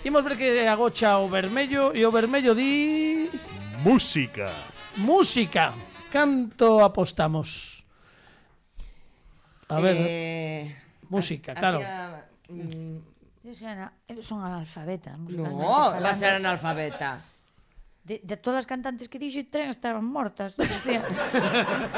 Imos 0.00 0.24
ver 0.24 0.40
que 0.40 0.64
agocha 0.64 1.20
o 1.20 1.28
vermello 1.28 1.92
e 1.92 2.08
o 2.08 2.10
vermello 2.10 2.56
di... 2.56 3.28
Música. 3.84 4.48
Música. 4.96 5.76
Canto 6.08 6.80
apostamos? 6.80 7.83
A 9.68 9.80
ver, 9.80 9.96
Eh, 9.98 10.76
música, 11.08 11.52
así 11.52 11.60
claro. 11.60 11.80
mm, 12.48 12.98
son, 13.54 13.68
ana- 13.68 13.92
eu 14.08 14.20
son 14.22 14.40
analfabeta. 14.44 15.16
musicalmente 15.16 15.60
No, 15.64 16.00
va 16.00 16.10
a 16.10 16.14
ser 16.14 16.34
analfabeta. 16.36 17.20
De, 18.04 18.20
de 18.20 18.36
todas 18.36 18.64
as 18.64 18.68
cantantes 18.68 19.08
que 19.08 19.16
dixo, 19.16 19.40
tres 19.48 19.72
estaban 19.72 20.04
mortas. 20.04 20.52
Decía. 20.60 21.00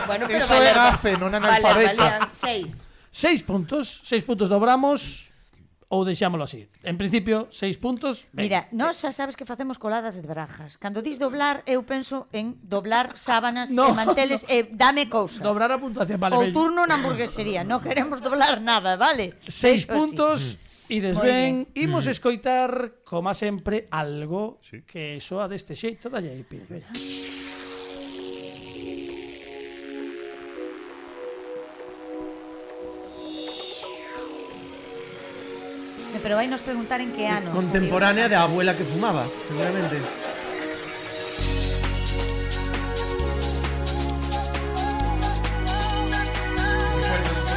Bueno, 0.06 0.30
Eso 0.30 0.54
é 0.62 0.70
gafe, 0.70 1.18
non 1.18 1.34
analfabeta. 1.34 1.98
Valían 1.98 2.22
seis. 2.38 2.86
Seis 3.10 3.40
puntos, 3.42 4.06
seis 4.06 4.22
puntos 4.22 4.46
dobramos 4.52 5.32
ou 5.88 6.02
deixámoslo 6.02 6.44
así. 6.44 6.66
En 6.82 6.98
principio, 6.98 7.46
seis 7.54 7.78
puntos. 7.78 8.26
Ben. 8.34 8.50
Mira, 8.50 8.60
nós 8.74 8.98
xa 8.98 9.14
sabes 9.14 9.38
que 9.38 9.46
facemos 9.46 9.78
coladas 9.78 10.18
de 10.18 10.26
brajas. 10.26 10.74
Cando 10.82 10.98
dis 10.98 11.18
doblar, 11.22 11.62
eu 11.62 11.86
penso 11.86 12.26
en 12.34 12.58
doblar 12.66 13.14
sábanas 13.14 13.70
no. 13.70 13.86
e 13.86 13.92
manteles 13.94 14.42
e 14.50 14.66
dame 14.74 15.06
cousa. 15.06 15.38
Dobrar 15.38 15.70
a 15.70 15.78
puntuación, 15.78 16.18
vale. 16.18 16.34
Ou 16.34 16.50
turno 16.50 16.82
na 16.90 16.98
hamburguesería, 16.98 17.62
non 17.62 17.78
queremos 17.78 18.18
doblar 18.18 18.58
nada, 18.58 18.98
vale? 18.98 19.38
Seis 19.46 19.86
Eso 19.86 19.94
puntos. 19.94 20.38
Sí. 20.58 20.66
E 20.86 21.02
desben, 21.02 21.66
imos 21.74 22.06
mm. 22.06 22.14
escoitar, 22.14 23.02
como 23.02 23.34
sempre, 23.34 23.90
algo 23.90 24.62
sí. 24.62 24.86
que 24.86 25.18
soa 25.18 25.50
deste 25.50 25.74
xeito 25.74 26.06
da 26.06 26.22
JP. 26.22 26.50
Veña. 26.70 27.45
Pero 36.22 36.36
vai 36.36 36.48
nos 36.48 36.60
preguntar 36.60 37.00
en 37.00 37.12
que 37.12 37.26
ano. 37.26 37.52
Contemporánea 37.52 38.28
de 38.28 38.34
abuela 38.34 38.74
que 38.74 38.84
fumaba, 38.84 39.24
seguramente. 39.48 40.00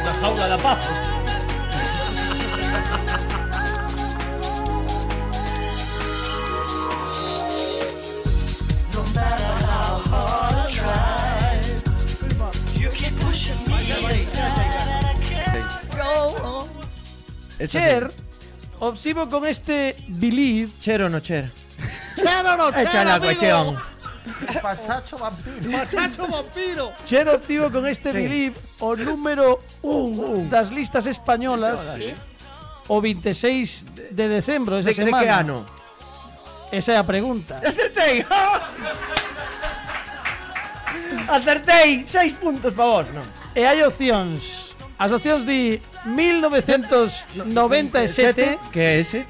La 0.04 0.14
jaula 0.14 0.46
da 0.48 0.58
paz. 0.58 0.86
No 8.94 9.02
matter 9.14 9.54
how 9.66 9.98
hard 10.10 10.54
I 10.54 10.66
try, 10.70 11.60
you 12.80 12.88
keep 12.90 13.18
pushing 13.18 13.58
me 13.66 13.90
aside. 14.14 14.50
I 15.04 15.16
can't 15.24 15.96
go 15.96 16.36
on. 16.44 16.68
Cher 17.66 18.10
obtivo 18.80 19.28
con 19.28 19.46
este 19.46 19.96
Believe. 20.08 20.70
Chero 20.80 21.08
no 21.08 21.20
Cher 21.20 21.52
Chero 22.16 22.56
no 22.56 22.70
chero. 22.70 22.82
Échala, 22.88 23.14
amigo. 23.14 23.26
cuestión 23.26 23.80
Pachacho 24.62 25.18
vampiro. 25.18 25.72
Pachacho 25.72 26.26
vampiro. 26.26 26.92
Cher 27.04 27.28
obtivo 27.28 27.70
con 27.70 27.86
este 27.86 28.10
sí. 28.12 28.16
Believe 28.16 28.56
o 28.80 28.96
número 28.96 29.62
1 29.82 30.48
das 30.50 30.70
listas 30.70 31.06
españolas. 31.06 31.94
¿Sí? 31.96 32.14
O 32.88 33.00
26 33.00 33.84
de 34.10 34.28
decembro, 34.28 34.78
esa 34.78 34.88
de, 34.88 34.94
semana. 34.94 35.18
De 35.18 35.24
que 35.24 35.30
ano? 35.30 35.66
Esa 36.72 36.92
é 36.92 36.96
a 36.96 37.04
pregunta. 37.04 37.60
Acertei. 37.64 38.26
Acertei, 41.28 42.04
seis 42.06 42.32
puntos, 42.34 42.72
por 42.74 42.84
favor. 42.84 43.06
No. 43.12 43.22
E 43.54 43.64
hai 43.64 43.82
opcións 43.82 44.69
As 45.00 45.08
opcións 45.16 45.48
di 45.48 45.80
1997 46.04 48.60
Que 48.70 49.00
ese? 49.00 49.24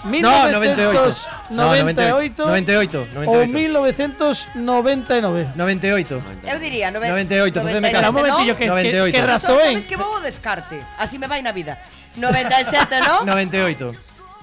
1998 0.00 1.52
No, 1.52 1.76
98. 1.76 2.48
98. 2.48 3.04
ou 3.28 3.44
98. 3.44 3.52
1999. 3.52 5.52
98. 5.56 6.22
Eu 6.48 6.56
diría 6.58 6.88
90, 6.90 7.12
98, 7.12 7.60
facedme 7.60 7.92
caso. 7.92 8.00
Espera 8.00 8.08
un 8.08 8.14
momentillo, 8.16 8.56
que, 8.56 8.64
que, 8.64 8.70
98. 8.70 9.12
que 9.12 9.20
razón. 9.26 9.58
Sabes 9.60 9.84
que 9.86 9.96
vou 10.00 10.16
descarte. 10.24 10.80
Así 10.96 11.18
me 11.20 11.28
vai 11.28 11.42
na 11.44 11.52
vida. 11.52 11.76
97, 12.16 12.96
¿no? 13.04 13.28
98. 13.28 13.92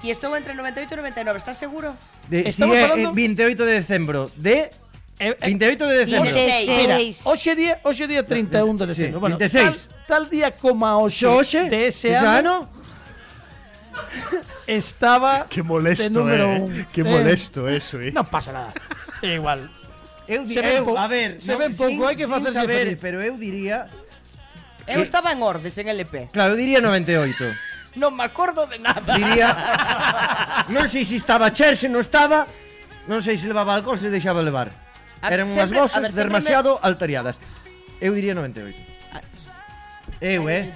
E 0.06 0.14
estou 0.14 0.30
entre 0.38 0.54
98 0.54 0.94
e 0.94 0.98
99, 1.02 1.42
estás 1.42 1.58
seguro? 1.58 1.90
De, 2.30 2.46
si 2.46 2.54
Estamos 2.54 2.78
é 2.78 2.86
falando- 2.86 3.10
eh, 3.10 3.18
28 3.18 3.66
de 3.66 3.72
decembro 3.82 4.30
de 4.38 4.70
Eh, 5.18 5.34
28 5.42 5.90
de 5.90 6.06
decembro. 6.06 6.30
26. 6.30 6.70
Mira, 6.70 7.02
hoxe 7.26 7.58
día, 7.58 7.82
hoxe 7.82 8.06
día 8.06 8.22
31 8.22 8.78
de 8.86 8.94
Sí, 8.94 9.10
decembro. 9.10 9.18
bueno, 9.18 9.34
26. 9.42 9.66
Tal, 9.66 9.74
tal 10.08 10.24
día 10.32 10.56
como 10.56 10.88
a 10.88 10.96
de 11.68 11.86
ese 11.92 12.16
ano, 12.16 12.64
estaba 14.66 15.46
Qué 15.52 15.62
molesto, 15.62 16.04
de 16.04 16.10
número 16.10 16.44
eh. 16.54 16.60
un. 16.60 16.86
Qué 16.92 17.00
Eh, 17.02 17.04
molesto 17.04 17.68
eso, 17.68 18.00
eh. 18.00 18.08
Non 18.12 18.24
pasa 18.24 18.52
nada. 18.56 18.72
É 19.20 19.36
igual. 19.36 19.68
eu, 20.28 20.44
Se 20.48 20.60
ven 20.64 20.84
pou- 20.84 20.96
a 20.96 21.04
ver, 21.08 21.40
se 21.40 21.52
no, 21.52 21.58
ven 21.60 21.72
pouco, 21.76 21.92
sin- 21.92 22.04
hai 22.08 22.16
que 22.16 22.24
sin 22.24 22.32
facerse 22.32 22.56
saber, 22.56 22.84
feliz. 22.88 22.98
pero 23.00 23.20
eu 23.20 23.36
diría, 23.36 23.88
Eu 24.88 25.04
estaba 25.04 25.32
en 25.36 25.44
ordes 25.44 25.76
en 25.76 25.88
LP. 25.92 26.32
claro, 26.32 26.56
eu 26.56 26.58
diría 26.60 26.80
98. 26.80 27.44
Non 28.00 28.12
me 28.16 28.24
acordo 28.24 28.64
de 28.68 28.78
nada. 28.80 29.16
Diría 29.16 29.52
Non 30.72 30.84
sei 30.88 31.04
se 31.04 31.16
estaba 31.20 31.52
Cher, 31.52 31.76
se 31.76 31.88
non 31.92 32.00
estaba 32.04 32.48
Non 33.08 33.20
sei 33.24 33.36
se 33.40 33.48
levaba 33.48 33.72
alcohol, 33.76 33.96
se 34.00 34.08
deixaba 34.12 34.40
levar 34.44 34.68
A- 35.24 35.28
Eran 35.32 35.48
unhas 35.48 35.66
sempre- 35.68 35.80
a 35.80 35.82
vozas 35.88 36.00
ver, 36.04 36.12
sempre 36.12 36.28
demasiado 36.32 36.70
altariadas 36.84 37.36
Eu 38.00 38.12
diría 38.14 38.36
98 38.36 38.76
Eu, 40.20 40.48
eh? 40.48 40.74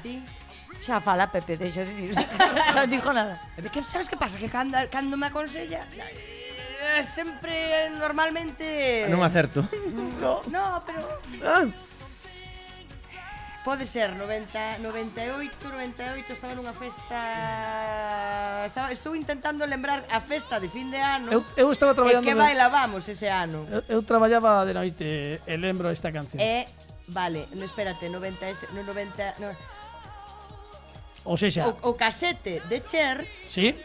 Xa 0.82 0.98
fala 0.98 1.30
Pepe, 1.30 1.56
deixo 1.56 1.86
de 1.86 1.94
dicir. 1.94 2.26
Xa 2.74 2.82
non 2.82 2.90
dijo 2.90 3.10
nada. 3.14 3.38
Que, 3.70 3.82
sabes 3.86 4.10
que 4.10 4.18
pasa? 4.18 4.38
Que 4.38 4.50
cando, 4.50 4.78
cando 4.90 5.14
me 5.14 5.30
aconsella 5.30 5.86
eh, 6.82 7.06
sempre 7.14 7.90
normalmente 7.98 9.06
ah, 9.06 9.10
Non 9.10 9.22
acerto. 9.22 9.62
No, 10.18 10.42
no 10.50 10.82
pero 10.82 11.06
ah. 11.46 11.66
Pode 13.62 13.86
ser 13.86 14.10
90, 14.18 14.82
98, 14.82 15.70
98 15.70 16.34
estaba 16.34 16.58
nunha 16.58 16.74
festa 16.74 18.66
estaba, 18.66 18.90
Estou 18.90 19.14
intentando 19.14 19.62
lembrar 19.70 20.02
a 20.10 20.18
festa 20.18 20.58
de 20.58 20.66
fin 20.66 20.90
de 20.90 20.98
ano 20.98 21.30
Eu, 21.30 21.46
eu 21.54 21.70
estaba 21.70 21.94
traballando 21.94 22.26
E 22.26 22.34
que 22.34 22.34
bailábamos 22.34 23.06
ese 23.06 23.30
ano 23.30 23.62
Eu, 23.70 23.86
eu 23.86 24.00
traballaba 24.02 24.66
de 24.66 24.74
noite 24.74 25.06
e 25.46 25.54
lembro 25.54 25.94
esta 25.94 26.10
canción 26.10 26.42
E 26.42 26.66
Vale, 27.12 27.44
no, 27.52 27.64
espérate, 27.64 28.08
90, 28.08 28.72
no, 28.72 28.82
90, 28.88 29.34
no. 29.40 29.48
O 31.24 31.36
sexa, 31.36 31.68
O, 31.84 31.90
o 31.90 31.94
casete 31.94 32.58
de 32.66 32.82
Cher 32.82 33.22
sí? 33.46 33.76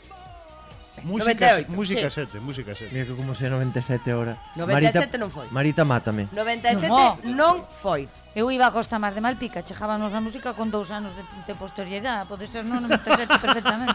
Música, 1.05 1.61
98, 1.69 1.71
música 1.71 2.09
sí. 2.09 2.25
7, 2.25 2.39
música 2.41 2.73
7. 2.73 2.89
Mira 2.89 3.05
que 3.05 3.13
como 3.13 3.37
se 3.37 3.45
97 3.45 4.01
hora. 4.17 4.33
97 4.57 4.97
Marita, 4.97 5.17
non 5.21 5.29
foi. 5.29 5.45
Marita 5.53 5.85
mátame. 5.85 6.25
97 6.33 6.89
No. 6.89 7.21
non 7.37 7.55
foi. 7.69 8.09
Eu 8.33 8.49
iba 8.49 8.65
a 8.65 8.73
Costa 8.73 8.97
Mar 8.97 9.13
de 9.13 9.21
Malpica, 9.21 9.61
chegábamos 9.61 10.09
a 10.09 10.17
música 10.17 10.57
con 10.57 10.73
dous 10.73 10.89
anos 10.89 11.13
de, 11.13 11.21
de 11.45 11.53
posterioridade, 11.53 12.25
pode 12.25 12.49
ser 12.49 12.65
no 12.65 12.81
97 12.81 13.29
perfectamente. 13.45 13.93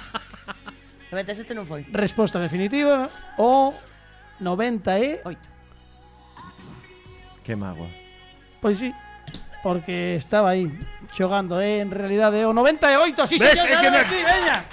97 1.10 1.58
non 1.58 1.66
foi. 1.66 1.82
Resposta 1.90 2.38
definitiva 2.38 3.10
o 3.34 3.74
90 4.38 5.02
e... 5.02 5.18
8. 5.26 7.42
Que 7.42 7.58
mágoa. 7.58 7.90
Pois 8.62 8.78
sí, 8.78 8.94
porque 9.62 10.16
estaba 10.16 10.50
aí 10.50 10.70
xogando, 11.14 11.60
eh, 11.60 11.80
en 11.80 11.90
realidade 11.90 12.44
o 12.44 12.52
98, 12.52 13.26
si, 13.26 13.38
sí, 13.38 13.44
Ves, 13.44 13.60
señor, 13.60 13.80
que 13.80 14.04
sí, 14.04 14.18
veña. 14.20 14.64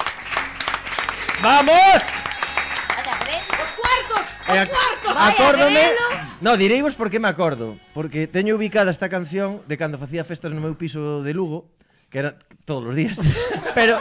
Vamos. 1.42 2.02
Os 3.60 3.72
cuartos, 3.78 4.26
os 4.50 4.56
eh, 4.56 4.68
cuartos. 4.68 5.14
Acórdome. 5.16 5.86
No, 6.42 6.58
direivos 6.58 6.96
por 6.96 7.12
que 7.12 7.20
me 7.20 7.28
acordo, 7.28 7.78
porque 7.94 8.28
teño 8.28 8.56
ubicada 8.56 8.92
esta 8.92 9.10
canción 9.10 9.62
de 9.68 9.78
cando 9.78 10.00
facía 10.00 10.24
festas 10.24 10.56
no 10.56 10.64
meu 10.64 10.76
piso 10.76 11.22
de 11.22 11.36
Lugo, 11.36 11.68
que 12.08 12.24
era 12.24 12.40
todos 12.70 12.86
os 12.86 12.96
días. 12.96 13.18
Pero 13.74 13.98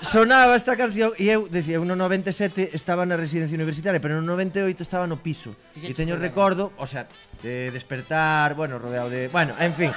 sonaba 0.00 0.56
esta 0.56 0.76
canción 0.76 1.12
e 1.20 1.28
eu 1.28 1.44
decía, 1.44 1.76
eu 1.76 1.84
no 1.84 1.92
97 1.92 2.72
estaba 2.72 3.04
na 3.04 3.20
residencia 3.20 3.52
universitaria, 3.52 4.00
pero 4.00 4.16
no 4.16 4.24
98 4.24 4.80
estaba 4.80 5.04
no 5.04 5.20
piso. 5.20 5.52
E 5.76 5.92
teño 5.92 6.16
recordo, 6.16 6.72
o 6.80 6.88
sea, 6.88 7.04
de 7.44 7.68
despertar, 7.68 8.56
bueno, 8.56 8.80
rodeado 8.80 9.12
de, 9.12 9.28
bueno, 9.28 9.52
en 9.60 9.74
fin. 9.76 9.92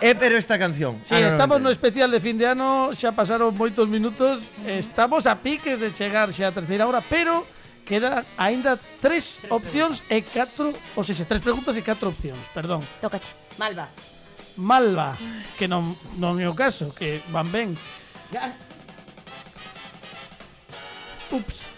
É 0.00 0.16
pero 0.16 0.40
esta 0.40 0.56
canción. 0.56 0.98
Sí, 1.04 1.14
ah, 1.14 1.20
no, 1.20 1.28
estamos 1.28 1.60
no, 1.60 1.68
no 1.68 1.70
especial 1.70 2.08
de 2.08 2.20
fin 2.24 2.40
de 2.40 2.48
ano, 2.48 2.96
xa 2.96 3.12
pasaron 3.12 3.52
moitos 3.52 3.84
minutos, 3.84 4.48
estamos 4.64 5.28
a 5.28 5.36
piques 5.36 5.76
de 5.76 5.92
chegar 5.92 6.32
xa 6.32 6.48
a 6.48 6.56
terceira 6.56 6.88
hora, 6.88 7.04
pero 7.04 7.44
quedan 7.84 8.24
aínda 8.40 8.80
tres, 9.02 9.42
tres 9.42 9.52
opcións 9.52 10.00
preguntas. 10.06 10.16
e 10.16 10.18
catro, 10.32 10.66
ou 10.96 11.02
sexa, 11.04 11.28
tres 11.28 11.42
preguntas 11.44 11.76
e 11.76 11.82
catro 11.84 12.08
opcións, 12.08 12.46
perdón. 12.56 12.80
Tócache. 13.02 13.36
Malva. 13.58 13.90
Malva 14.56 15.16
que 15.58 15.68
non, 15.68 15.96
non 16.18 16.36
é 16.40 16.46
o 16.48 16.56
caso 16.56 16.92
que 16.92 17.22
van 17.32 17.48
ben 17.48 17.76
Ups 21.32 21.68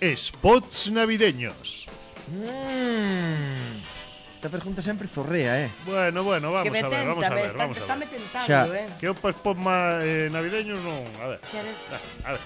Spots 0.00 0.92
navideños 0.92 1.88
mm. 2.28 4.00
Esta 4.40 4.48
pregunta 4.48 4.80
sempre 4.80 5.06
zorrea, 5.06 5.60
eh. 5.60 5.70
Bueno, 5.84 6.24
bueno, 6.24 6.50
vamos 6.50 6.64
que 6.64 6.70
me 6.70 6.78
a 6.80 6.88
ver, 6.88 6.90
tenta, 6.96 7.08
vamos 7.12 7.24
a 7.26 7.34
ver, 7.34 7.44
está, 7.44 7.58
vamos 7.58 7.76
está 7.76 7.92
eh. 7.92 7.92
eh, 7.92 7.92
a 7.92 7.98
ver. 7.98 8.08
Me 8.08 8.16
tentando, 8.16 8.72
xa. 8.72 8.78
eh. 8.80 8.88
Que 8.96 9.08
o 9.12 9.14
paspón 9.14 9.60
má 9.60 10.00
eh, 10.00 10.32
navideño 10.32 10.80
non, 10.80 11.04
a 11.20 11.36
ver. 11.36 11.40
Queres... 11.52 11.76
A 12.24 12.40
ver. 12.40 12.42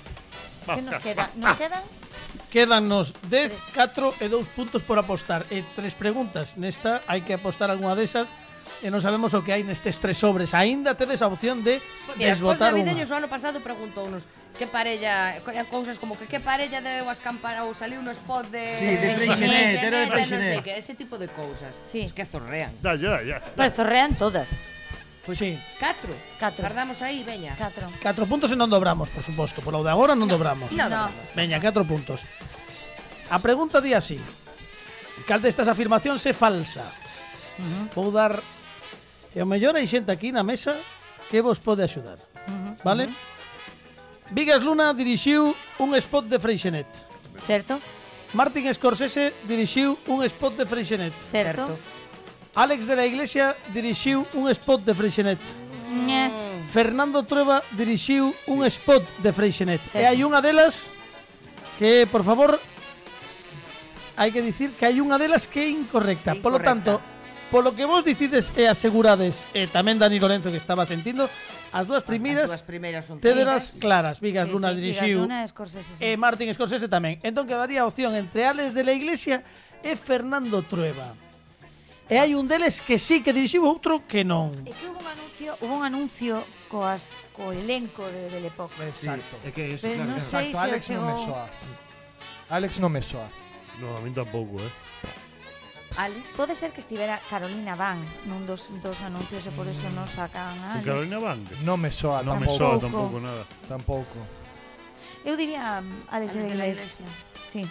Va, 0.67 0.75
que 0.75 0.83
nos 0.83 0.99
queda? 0.99 1.31
Va, 1.31 1.39
nos 1.39 1.55
quedan? 1.55 1.85
Quédanos 2.51 3.15
10, 3.31 3.55
4 3.79 4.11
e 4.19 4.27
2 4.27 4.43
puntos 4.59 4.83
por 4.83 4.99
apostar. 4.99 5.47
E 5.55 5.63
tres 5.79 5.95
preguntas. 5.95 6.59
Nesta 6.59 6.99
hai 7.07 7.23
que 7.23 7.31
apostar 7.31 7.71
algunha 7.71 7.95
desas 7.95 8.27
de 8.27 8.54
e 8.83 8.91
non 8.91 8.99
sabemos 8.99 9.37
o 9.37 9.45
que 9.45 9.55
hai 9.55 9.63
nestes 9.63 10.01
tres 10.03 10.19
sobres. 10.19 10.57
Aínda 10.57 10.97
tedes 10.99 11.23
a 11.23 11.29
opción 11.31 11.63
de 11.63 11.79
Mira, 12.19 12.33
desbotar 12.33 12.75
unha. 12.75 12.95
O 12.95 13.15
ano 13.15 13.29
pasado 13.31 13.63
preguntounos 13.63 14.27
que 14.59 14.67
parella, 14.67 15.43
cousas 15.71 15.99
como 15.99 16.15
que 16.15 16.27
que 16.27 16.39
parella 16.39 16.79
deu 16.81 17.11
as 17.11 17.19
campanas 17.19 17.67
ou 17.67 17.75
saliu 17.75 18.03
no 18.03 18.11
spot 18.15 18.47
de 18.51 18.65
sí, 18.79 18.87
de 18.87 19.09
Freixinet, 19.19 19.81
de 19.83 20.07
Freixinet, 20.11 20.63
que 20.63 20.73
ese 20.79 20.95
tipo 20.95 21.19
de 21.19 21.27
cousas. 21.29 21.75
Sí. 21.83 22.07
Es 22.07 22.15
que 22.15 22.25
zorrean. 22.25 22.71
Da, 22.83 22.95
ya, 22.95 23.23
ya. 23.23 23.43
Pues 23.55 23.75
zorrean 23.75 24.15
todas. 24.15 24.47
Pois 25.25 25.39
pues 25.39 25.57
sí. 25.57 25.59
4. 25.81 26.15
4. 26.39 26.63
Guardamos 26.63 27.01
aí, 27.01 27.25
veña. 27.25 27.57
4. 27.57 27.89
4 28.03 28.27
puntos 28.27 28.53
e 28.53 28.57
non 28.57 28.69
dobramos, 28.69 29.09
por 29.09 29.25
suposto. 29.25 29.65
Por 29.65 29.73
lo 29.73 29.81
de 29.81 29.89
agora 29.89 30.13
non 30.13 30.29
dobramos. 30.29 30.69
No, 30.77 30.87
no. 30.87 31.09
Veña, 31.33 31.57
4 31.57 31.81
puntos. 31.89 32.23
A 33.33 33.41
pregunta 33.41 33.81
di 33.81 33.97
así. 33.97 34.21
Cal 35.25 35.41
destas 35.41 35.67
afirmacións 35.67 36.21
é 36.29 36.37
falsa? 36.37 36.85
Uh 37.57 37.65
-huh. 37.65 37.85
Vou 37.97 38.13
dar 38.13 38.37
E 39.35 39.43
o 39.43 39.47
mellor 39.47 39.75
hai 39.75 39.87
xente 39.91 40.15
aquí 40.15 40.31
na 40.31 40.47
mesa 40.47 40.79
que 41.27 41.43
vos 41.43 41.59
pode 41.59 41.83
axudar. 41.83 42.23
Uh 42.47 42.55
-huh, 42.55 42.73
vale? 42.87 43.05
Uh 43.07 43.11
-huh. 43.11 44.31
Vigas 44.31 44.63
Luna 44.63 44.95
dirixiu 44.95 45.55
un 45.79 45.95
spot 45.99 46.25
de 46.31 46.39
Freixenet. 46.39 46.87
Certo. 47.47 47.83
Martin 48.33 48.73
Scorsese 48.73 49.35
dirixiu 49.47 49.99
un 50.07 50.25
spot 50.25 50.57
de 50.57 50.67
Freixenet. 50.67 51.15
Certo. 51.31 51.79
Alex 52.55 52.87
de 52.87 52.97
la 52.97 53.07
Iglesia 53.07 53.57
dirixiu 53.75 54.27
un 54.35 54.51
spot 54.51 54.83
de 54.87 54.95
Freixenet. 54.95 55.43
Mm. 55.91 56.71
Fernando 56.71 57.23
Trueba 57.23 57.63
dirixiu 57.77 58.35
un 58.47 58.65
spot 58.67 59.03
de 59.19 59.33
Freixenet. 59.33 59.83
Certo. 59.83 59.99
E 59.99 60.07
hai 60.07 60.23
unha 60.23 60.41
delas 60.43 60.91
que, 61.79 62.07
por 62.11 62.23
favor, 62.23 62.59
hai 64.17 64.31
que 64.31 64.43
dicir 64.43 64.75
que 64.79 64.87
hai 64.87 64.99
unha 65.03 65.19
delas 65.19 65.47
que 65.47 65.61
é 65.63 65.69
incorrecta. 65.71 66.35
incorrecta. 66.35 66.43
Por 66.43 66.53
lo 66.55 66.61
tanto, 66.63 67.03
polo 67.55 67.71
que 67.71 67.85
vos 67.85 68.03
dicides 68.03 68.51
e 68.59 68.67
eh, 68.67 68.69
asegurades, 68.69 69.47
e 69.55 69.71
tamén 69.71 69.95
Dani 69.95 70.19
Lorenzo 70.19 70.51
que 70.51 70.59
estaba 70.59 70.83
sentindo, 70.83 71.31
as 71.71 71.87
dúas 71.87 72.03
primeiras, 72.03 72.51
as 72.51 72.59
dúas 72.59 72.67
primeiras 72.67 73.07
son 73.07 73.23
tederas 73.23 73.79
claras, 73.79 74.19
Vigas 74.19 74.51
sí, 74.51 74.59
Luna 74.59 74.75
sí, 74.75 74.83
dirixiu. 74.83 75.23
Vigas 75.23 75.23
Luna, 75.23 75.39
Scorsese, 75.47 75.95
sí. 75.95 76.03
E 76.03 76.19
Martin 76.19 76.51
Scorsese 76.51 76.91
tamén. 76.91 77.23
Entón 77.23 77.47
quedaría 77.47 77.87
a 77.87 77.87
opción 77.87 78.19
entre 78.19 78.43
Alex 78.43 78.75
de 78.75 78.83
la 78.83 78.91
Iglesia 78.91 79.47
e 79.87 79.95
Fernando 79.95 80.67
Trueba. 80.67 81.15
E 82.11 82.19
hai 82.19 82.35
un 82.35 82.51
deles 82.51 82.83
que 82.83 82.99
sí 82.99 83.23
que 83.23 83.31
dirixiu, 83.31 83.63
outro 83.63 84.03
que 84.03 84.27
non. 84.27 84.51
É 84.67 84.75
que 84.75 84.91
hubo 84.91 84.99
un 84.99 85.07
anuncio, 85.07 85.51
hubo 85.63 85.75
un 85.79 85.85
anuncio 85.87 86.43
coas 86.67 87.23
co 87.31 87.55
elenco 87.55 88.03
de 88.03 88.35
Belle 88.35 88.51
Époque. 88.51 88.83
Exacto. 88.83 89.39
É 89.47 89.55
que 89.55 89.79
eso, 89.79 89.87
Pero 89.87 90.03
claro, 90.03 90.11
non 90.11 90.19
claro. 90.19 90.27
sei 90.27 90.51
Exacto, 90.51 90.59
se 90.59 90.67
Alex 90.75 90.83
chegou... 90.91 91.07
non 91.07 91.15
me 91.15 91.23
soa. 91.23 91.45
Alex 92.51 92.71
non 92.83 92.91
me 92.91 93.03
soa. 93.07 93.29
No, 93.79 93.95
a 93.95 94.03
mí 94.03 94.11
tampouco, 94.11 94.59
eh. 94.59 94.75
Alex. 95.97 96.21
Pode 96.37 96.55
ser 96.59 96.73
que 96.73 96.81
estivera 96.83 97.21
Carolina 97.31 97.75
Van 97.79 98.03
nun 98.27 98.43
dos, 98.51 98.75
dos 98.83 98.99
anuncios 99.07 99.47
e 99.47 99.53
por 99.55 99.71
eso 99.71 99.87
non 99.95 100.11
sacan 100.11 100.59
a 100.59 100.83
Alex. 100.83 100.87
Carolina 100.87 101.19
Van? 101.23 101.39
Non 101.63 101.79
me 101.79 101.95
soa 101.95 102.23
Non 102.27 102.43
me 102.43 102.51
soa 102.51 102.83
tampouco 102.83 103.23
nada. 103.23 103.47
Tampouco. 103.71 104.19
Eu 105.23 105.39
diría 105.39 105.79
Alex, 106.11 106.35
Alex 106.35 106.35
de 106.35 106.43
de 106.43 106.49
la 106.59 106.67
la 106.67 106.67
Iglesia. 106.75 107.07
Sí. 107.47 107.63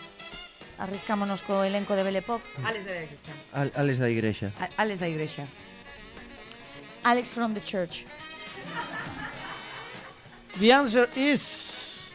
Arriscámonos 0.80 1.44
co 1.44 1.62
elenco 1.68 1.94
de 2.00 2.04
Belle 2.08 2.24
Époque. 2.24 2.48
Alex 2.64 2.86
de 2.88 2.94
la 2.96 3.04
Iglesia. 3.04 3.34
Al- 3.52 3.74
Alex 3.76 4.00
da 4.00 4.08
Igrexa. 4.10 4.48
A- 4.58 4.72
Alex 4.82 4.98
da 5.04 5.08
Iglesia. 5.12 5.46
Alex 7.04 7.36
from 7.36 7.54
the 7.54 7.62
Church. 7.62 8.08
The 10.60 10.72
answer 10.72 11.10
is 11.16 12.14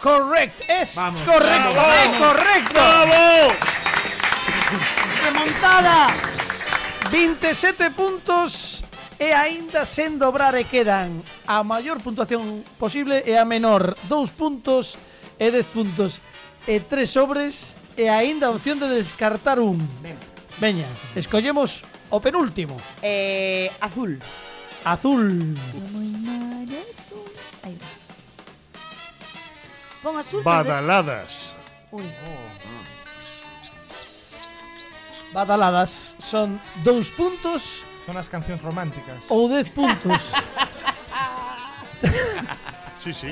correct. 0.00 0.64
Es 0.72 0.94
Vamos, 0.96 1.20
correcto. 1.20 1.70
bravo. 1.70 1.92
es 1.92 2.14
correcto. 2.16 2.80
remontada 5.28 6.06
27 7.12 7.90
puntos 7.92 8.80
e 9.20 9.28
aínda 9.36 9.84
sen 9.84 10.16
dobrar 10.16 10.56
e 10.56 10.64
quedan 10.64 11.20
a 11.44 11.60
maior 11.60 12.00
puntuación 12.00 12.64
posible 12.80 13.20
e 13.28 13.36
a 13.36 13.44
menor 13.44 13.92
2 14.08 14.32
puntos 14.32 14.96
e 15.36 15.52
10 15.52 15.68
puntos 15.68 16.24
e 16.64 16.80
3 16.80 17.04
sobres 17.04 17.76
e 18.00 18.08
aínda 18.08 18.48
a 18.48 18.54
opción 18.56 18.80
de 18.80 18.88
descartar 18.88 19.60
un 19.60 19.84
ben. 20.00 20.16
Veña, 20.56 20.88
escollemos 21.12 21.84
o 22.08 22.24
penúltimo 22.24 22.80
eh, 23.04 23.68
Azul 23.84 24.16
Azul 24.80 25.60
Pon 30.00 30.16
azul 30.16 30.40
que- 30.40 30.48
Badaladas. 30.48 31.52
Uy. 31.92 32.00
Oh 32.06 32.47
badaladas 35.32 36.16
son 36.18 36.60
2 36.84 37.10
puntos 37.12 37.84
Son 38.08 38.16
as 38.16 38.28
cancións 38.32 38.62
románticas 38.64 39.20
ou 39.28 39.48
10 39.48 39.68
puntos. 39.76 40.32
Sí, 42.98 43.12
sí 43.14 43.30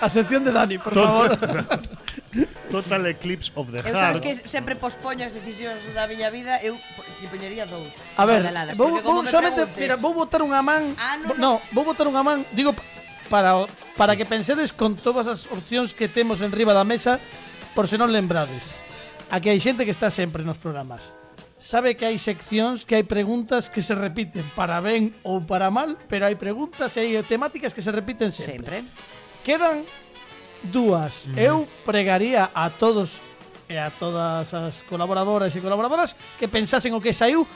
A 0.00 0.08
sección 0.08 0.44
de 0.44 0.52
Dani, 0.52 0.78
por 0.78 0.94
favor. 0.94 1.34
Total 2.70 3.02
Eclipse 3.06 3.50
of 3.58 3.66
the 3.74 3.82
Eu 3.82 3.92
sabes 3.92 4.22
Heart 4.22 4.22
que 4.22 4.32
sempre 4.48 4.74
pospoño 4.78 5.26
as 5.26 5.34
decisións 5.34 5.82
da 5.92 6.06
miña 6.06 6.30
vida, 6.30 6.56
eu 6.62 6.78
lle 7.20 7.28
poñería 7.28 7.66
dous. 7.66 7.90
A 8.16 8.24
ver, 8.24 8.40
badaladas, 8.46 8.78
vou, 8.78 8.88
porque 8.88 9.02
vou 9.04 9.10
como 9.12 9.22
me 9.26 9.30
solamente, 9.30 9.60
preguntes- 9.68 9.82
mira, 9.82 9.96
vou 10.00 10.14
botar 10.14 10.40
unha 10.40 10.62
man, 10.64 10.94
Ah, 10.96 11.18
non, 11.18 11.28
bo- 11.28 11.36
no. 11.36 11.52
vou 11.74 11.84
botar 11.84 12.06
unha 12.08 12.22
man, 12.24 12.46
digo 12.54 12.72
pa- 12.72 12.86
para 13.28 13.50
para 13.98 14.12
que 14.16 14.24
pensedes 14.24 14.72
con 14.72 14.96
todas 14.96 15.26
as 15.28 15.44
opcións 15.52 15.92
que 15.92 16.06
temos 16.08 16.40
en 16.40 16.54
riba 16.54 16.72
da 16.72 16.86
mesa, 16.86 17.18
por 17.76 17.84
se 17.90 17.98
non 18.00 18.08
lembrades. 18.14 18.72
Aquí 19.34 19.50
hai 19.52 19.58
xente 19.60 19.84
que 19.84 19.92
está 19.92 20.08
sempre 20.14 20.40
nos 20.46 20.56
programas 20.62 21.10
sabe 21.62 21.94
que 21.94 22.02
hai 22.02 22.18
seccións, 22.18 22.82
que 22.82 22.98
hai 22.98 23.06
preguntas 23.06 23.70
que 23.70 23.78
se 23.78 23.94
repiten 23.94 24.42
para 24.58 24.82
ben 24.82 25.14
ou 25.22 25.38
para 25.46 25.70
mal, 25.70 25.94
pero 26.10 26.26
hai 26.26 26.34
preguntas 26.34 26.98
e 26.98 27.14
hai 27.14 27.22
temáticas 27.22 27.70
que 27.70 27.78
se 27.78 27.94
repiten 27.94 28.34
sempre. 28.34 28.82
Sempre. 28.82 29.40
Quedan 29.46 29.86
dúas. 30.74 31.30
Mm. 31.30 31.38
Eu 31.38 31.56
pregaría 31.86 32.50
a 32.50 32.66
todos 32.74 33.22
e 33.70 33.78
a 33.78 33.94
todas 33.94 34.50
as 34.50 34.82
colaboradoras 34.90 35.54
e 35.54 35.62
colaboradoras 35.62 36.18
que 36.34 36.50
pensasen 36.50 36.92
o 36.92 37.00
que 37.00 37.14
saiu 37.14 37.46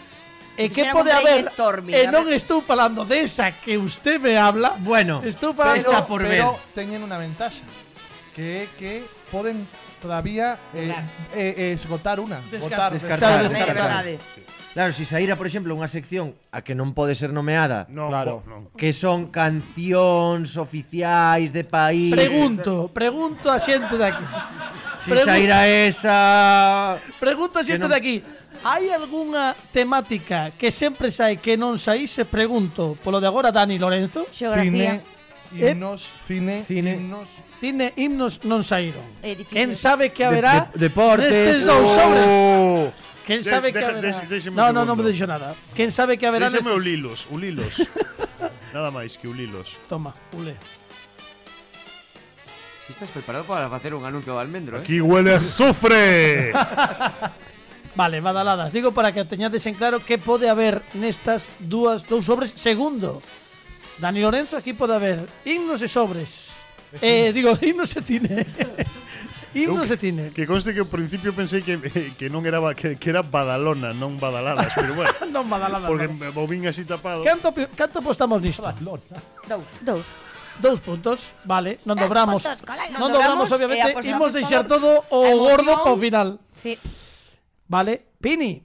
E 0.56 0.72
que 0.72 0.88
pode 0.88 1.12
haber 1.12 1.44
E 1.92 2.08
non 2.08 2.32
estou 2.32 2.64
falando 2.64 3.04
desa 3.04 3.52
que 3.60 3.76
usted 3.76 4.16
me 4.16 4.40
habla 4.40 4.80
Bueno, 4.80 5.20
estou 5.20 5.52
falando 5.52 5.84
pero, 5.84 6.08
por 6.08 6.24
pero 6.24 6.56
ver. 6.56 6.72
teñen 6.72 7.04
unha 7.04 7.20
ventaxa 7.20 7.66
Que 8.32 8.64
é 8.64 8.72
que 8.80 8.92
poden 9.28 9.68
todavía 10.00 10.58
eh, 10.74 10.92
eh, 11.34 11.54
eh, 11.56 11.72
esgotar 11.72 12.20
una. 12.20 12.40
Descartar, 12.50 12.92
descartar, 12.92 13.42
descartar. 13.48 13.74
verdade. 13.76 14.18
Claro, 14.76 14.92
si 14.92 15.06
saíra, 15.08 15.36
por 15.40 15.46
exemplo, 15.48 15.72
unha 15.72 15.88
sección 15.88 16.36
a 16.52 16.60
que 16.60 16.76
non 16.76 16.92
pode 16.92 17.16
ser 17.16 17.32
nomeada, 17.32 17.88
No, 17.88 18.12
Claro. 18.12 18.44
po- 18.44 18.50
no. 18.50 18.58
que 18.76 18.92
son 18.92 19.32
cancións 19.32 20.60
oficiais 20.60 21.48
de 21.48 21.64
país. 21.64 22.12
Pregunto, 22.12 22.92
pregunto 22.92 23.48
a 23.48 23.56
xente 23.56 23.96
de 23.96 24.04
aquí. 24.04 24.26
si 25.00 25.16
saíra 25.24 25.64
esa 25.64 26.98
Pregunto 27.16 27.56
a 27.56 27.64
xente 27.64 27.88
non- 27.88 27.92
de 27.92 27.96
aquí. 27.96 28.16
Hai 28.66 28.90
algunha 28.92 29.56
temática 29.72 30.50
que 30.58 30.68
sempre 30.68 31.08
sai 31.08 31.40
que 31.40 31.56
non 31.56 31.80
saíse? 31.80 32.28
Pregunto, 32.28 33.00
polo 33.00 33.16
de 33.16 33.28
agora 33.28 33.48
Dani 33.48 33.78
Lorenzo. 33.80 34.28
Xeografía. 34.28 35.00
Cine, 35.00 35.56
eh? 35.56 35.72
himnos, 35.72 36.12
cine, 36.26 36.64
Cine. 36.68 37.00
himnos, 37.00 37.28
Cine, 37.56 37.92
himnos 37.96 38.44
non 38.44 38.60
saíron. 38.60 39.00
Quen 39.48 39.72
sabe 39.72 40.12
que 40.12 40.24
haberá 40.28 40.68
De- 40.72 40.76
de- 40.76 40.92
deportes. 40.92 41.32
nestes 41.32 41.64
dous 41.64 41.88
sobres? 41.88 42.26
Oh. 42.28 42.92
Quen 43.24 43.40
De- 43.42 43.48
sabe 43.48 43.72
que 43.72 43.80
deja- 43.80 43.96
haberá? 43.96 44.12
un 44.12 44.54
No, 44.54 44.66
no, 44.76 44.84
non 44.84 44.94
me 45.00 45.02
dixo 45.08 45.24
nada. 45.26 45.56
Quen 45.72 45.88
sabe 45.90 46.20
que 46.20 46.28
haberá 46.28 46.52
Déxame 46.52 46.68
nestes... 46.76 46.84
ulilos, 46.84 47.18
ulilos. 47.32 47.74
Nada 48.76 48.92
máis 48.92 49.16
que 49.16 49.24
ulilos. 49.24 49.80
Toma, 49.88 50.12
ule. 50.36 50.52
Si 52.86 52.92
estás 52.92 53.10
preparado 53.10 53.44
para 53.48 53.66
facer 53.72 53.94
un 53.96 54.04
anuncio 54.04 54.36
de 54.36 54.40
almendro, 54.40 54.76
eh? 54.76 54.80
Aquí 54.84 55.00
huele 55.00 55.32
a 55.32 55.36
azufre. 55.40 56.52
Vale, 57.96 58.20
badaladas. 58.20 58.70
Digo 58.72 58.92
para 58.92 59.10
que 59.10 59.24
teñades 59.24 59.64
en 59.66 59.74
claro 59.74 60.04
que 60.04 60.18
pode 60.20 60.52
haber 60.52 60.82
nestas 60.92 61.50
dúas 61.58 62.04
dous 62.06 62.26
sobres. 62.28 62.52
Segundo, 62.54 63.22
Dani 63.98 64.20
Lorenzo, 64.20 64.60
aquí 64.60 64.76
pode 64.76 64.92
haber 64.94 65.24
himnos 65.48 65.80
e 65.80 65.88
sobres. 65.88 66.52
eh, 67.00 67.32
digo, 67.32 67.56
himnos 67.60 67.96
e 67.96 68.02
cine. 68.02 68.46
Himnos 69.56 69.90
e 69.90 69.96
cine. 69.96 70.30
Que 70.36 70.44
conste 70.44 70.76
que 70.76 70.84
ao 70.84 70.90
principio 70.90 71.32
pensei 71.32 71.64
que, 71.64 71.80
eh, 71.80 72.12
que 72.12 72.28
non 72.28 72.44
era 72.44 72.60
que, 72.76 73.00
que 73.00 73.08
era 73.08 73.24
Badalona, 73.24 73.96
non 73.96 74.20
Badaladas, 74.20 74.68
pero 74.76 74.92
bueno. 74.92 75.16
non 75.34 75.48
Badaladas. 75.48 75.88
Porque 75.88 76.12
no. 76.12 76.28
o 76.36 76.44
vin 76.44 76.68
así 76.68 76.84
tapado. 76.84 77.24
Canto 77.24 77.56
canto 77.72 78.04
apostamos 78.04 78.44
nisto? 78.44 78.60
Badalona. 78.60 79.16
Dous, 79.48 79.64
dous. 79.80 80.06
Dous 80.56 80.80
puntos, 80.80 81.36
vale, 81.44 81.80
non 81.84 82.00
dobramos. 82.00 82.40
Puntos, 82.40 82.64
colega, 82.64 82.96
non 82.96 83.12
dobramos, 83.12 83.44
eh, 83.48 83.54
obviamente, 83.60 83.92
imos 84.08 84.32
deixar 84.32 84.64
todo 84.64 85.04
o 85.12 85.20
gordo 85.36 85.72
ao 85.84 85.96
final. 86.00 86.40
Sí. 86.52 86.76
Vale, 87.68 88.16
Pini. 88.20 88.64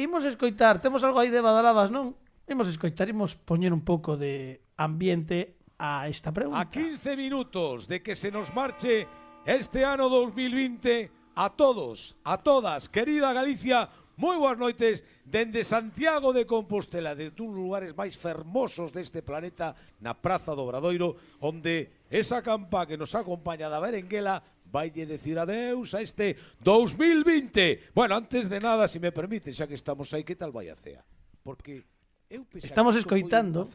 Imos 0.00 0.24
escoitar, 0.24 0.80
temos 0.80 1.04
algo 1.04 1.20
aí 1.20 1.28
de 1.28 1.44
Badalabas, 1.44 1.92
non? 1.92 2.16
Imos 2.48 2.72
escoitar, 2.72 3.04
imos 3.12 3.36
poñer 3.36 3.76
un 3.76 3.84
pouco 3.84 4.16
de 4.16 4.64
ambiente 4.80 5.57
a 5.78 6.10
esta 6.10 6.34
pregunta. 6.34 6.60
A 6.60 6.68
15 6.68 7.16
minutos 7.16 7.86
de 7.86 8.02
que 8.02 8.18
se 8.18 8.30
nos 8.30 8.52
marche 8.52 9.06
este 9.46 9.86
ano 9.86 10.10
2020 10.10 11.10
a 11.38 11.54
todos, 11.54 12.18
a 12.26 12.36
todas, 12.42 12.90
querida 12.90 13.32
Galicia, 13.32 13.86
moi 14.18 14.34
boas 14.34 14.58
noites 14.58 15.06
dende 15.22 15.62
Santiago 15.62 16.34
de 16.34 16.42
Compostela, 16.42 17.14
de 17.14 17.30
dos 17.30 17.46
lugares 17.54 17.94
máis 17.94 18.18
fermosos 18.18 18.90
deste 18.90 19.22
planeta, 19.22 19.78
na 20.02 20.18
Praza 20.18 20.58
do 20.58 20.66
Obradoiro, 20.66 21.14
onde 21.38 22.02
esa 22.10 22.42
campa 22.42 22.82
que 22.82 22.98
nos 22.98 23.14
acompaña 23.14 23.70
da 23.70 23.78
Berenguela 23.78 24.42
vaille 24.66 25.06
decir 25.06 25.38
adeus 25.38 25.94
a 25.94 26.02
este 26.02 26.34
2020. 26.60 27.94
Bueno, 27.94 28.18
antes 28.18 28.50
de 28.50 28.58
nada, 28.58 28.90
se 28.90 28.98
si 28.98 28.98
me 28.98 29.14
permite, 29.14 29.54
xa 29.54 29.70
que 29.70 29.78
estamos 29.78 30.10
aí, 30.10 30.26
que 30.26 30.34
tal 30.34 30.50
vai 30.50 30.66
a 30.66 30.74
CEA? 30.74 31.06
Porque 31.46 31.86
Estamos 32.60 32.94
escoitando 32.96 33.72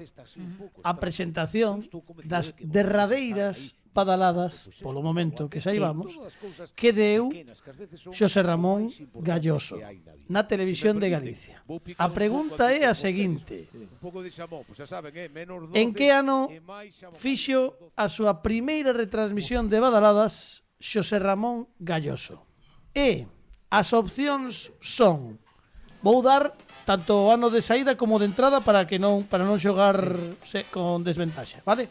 a 0.85 0.93
presentación 1.01 1.81
das 2.29 2.53
derradeiras 2.61 3.81
padaladas, 3.93 4.69
polo 4.81 5.01
momento 5.01 5.49
que 5.49 5.57
saibamos, 5.57 6.13
que 6.77 6.93
deu 6.93 7.33
Xosé 8.13 8.41
Ramón 8.45 8.93
Galloso 9.17 9.81
na 10.29 10.45
televisión 10.45 11.01
de 11.01 11.09
Galicia. 11.09 11.65
A 11.97 12.09
pregunta 12.13 12.69
é 12.69 12.85
a 12.85 12.93
seguinte. 12.93 13.69
En 15.73 15.89
que 15.93 16.13
ano 16.13 16.49
fixo 17.17 17.73
a 17.97 18.05
súa 18.05 18.45
primeira 18.45 18.93
retransmisión 18.93 19.65
de 19.65 19.81
badaladas 19.81 20.61
Xosé 20.77 21.17
Ramón 21.17 21.69
Galloso? 21.81 22.45
E 22.93 23.25
as 23.73 23.97
opcións 23.97 24.69
son... 24.77 25.41
Vou 26.03 26.19
dar 26.21 26.51
tanto 26.85 27.27
o 27.27 27.31
ano 27.31 27.49
de 27.49 27.61
saída 27.63 27.95
como 27.95 28.19
de 28.19 28.25
entrada 28.27 28.59
para 28.61 28.87
que 28.87 28.99
non 28.99 29.23
para 29.23 29.45
non 29.47 29.59
xogar 29.59 30.19
sí. 30.43 30.59
se, 30.63 30.65
con 30.67 31.03
desventaxa, 31.03 31.61
vale? 31.63 31.87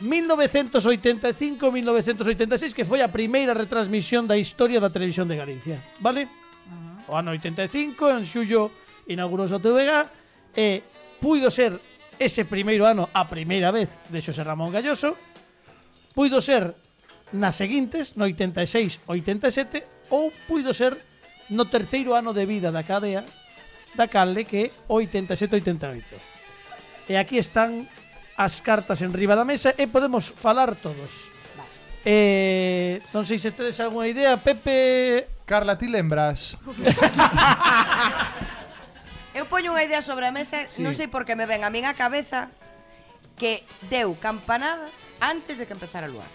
1985-1986 0.00 2.72
que 2.72 2.88
foi 2.88 3.02
a 3.02 3.12
primeira 3.12 3.52
retransmisión 3.52 4.26
da 4.26 4.38
historia 4.40 4.80
da 4.80 4.88
televisión 4.88 5.28
de 5.28 5.36
Galicia, 5.36 5.84
vale? 6.00 6.28
O 7.08 7.16
ano 7.16 7.32
85 7.36 8.10
en 8.14 8.24
xullo 8.24 8.70
inaugurou 9.08 9.48
a 9.48 9.58
TVG 9.60 9.90
e 10.56 10.82
puido 11.20 11.50
ser 11.50 11.80
ese 12.18 12.44
primeiro 12.44 12.86
ano 12.86 13.08
a 13.12 13.28
primeira 13.28 13.70
vez 13.70 13.90
de 14.08 14.22
Xosé 14.22 14.44
Ramón 14.44 14.72
Galloso, 14.72 15.16
puido 16.16 16.40
ser 16.40 16.74
nas 17.32 17.56
seguintes, 17.60 18.16
no 18.16 18.24
86, 18.24 19.04
87 19.04 19.84
ou 20.08 20.32
puido 20.48 20.72
ser 20.72 20.96
no 21.52 21.68
terceiro 21.68 22.16
ano 22.16 22.32
de 22.32 22.48
vida 22.48 22.72
da 22.72 22.84
cadea 22.84 23.24
da 23.94 24.08
Calde 24.08 24.44
que 24.44 24.68
é 24.68 24.70
87-88. 24.88 26.04
E 27.08 27.16
aquí 27.16 27.40
están 27.40 27.88
as 28.36 28.60
cartas 28.60 29.00
en 29.00 29.16
riba 29.16 29.34
da 29.34 29.48
mesa 29.48 29.72
e 29.74 29.88
podemos 29.88 30.30
falar 30.30 30.76
todos. 30.76 31.32
Vale. 31.56 31.72
Eh, 32.04 33.00
non 33.10 33.24
sei 33.24 33.40
se 33.40 33.50
tedes 33.50 33.80
algunha 33.80 34.08
idea, 34.08 34.36
Pepe... 34.38 35.26
Carla, 35.48 35.80
ti 35.80 35.88
lembras? 35.88 36.60
Eu 39.38 39.48
poño 39.48 39.72
unha 39.72 39.86
idea 39.86 40.04
sobre 40.04 40.28
a 40.28 40.32
mesa, 40.34 40.68
sí. 40.68 40.84
non 40.84 40.92
sei 40.92 41.08
por 41.08 41.24
que 41.24 41.38
me 41.38 41.48
ven 41.48 41.64
a 41.64 41.72
min 41.72 41.88
a 41.88 41.96
cabeza 41.96 42.52
que 43.38 43.64
deu 43.88 44.12
campanadas 44.18 45.08
antes 45.22 45.56
de 45.56 45.64
que 45.64 45.72
empezara 45.72 46.04
a 46.04 46.12
luar. 46.12 46.28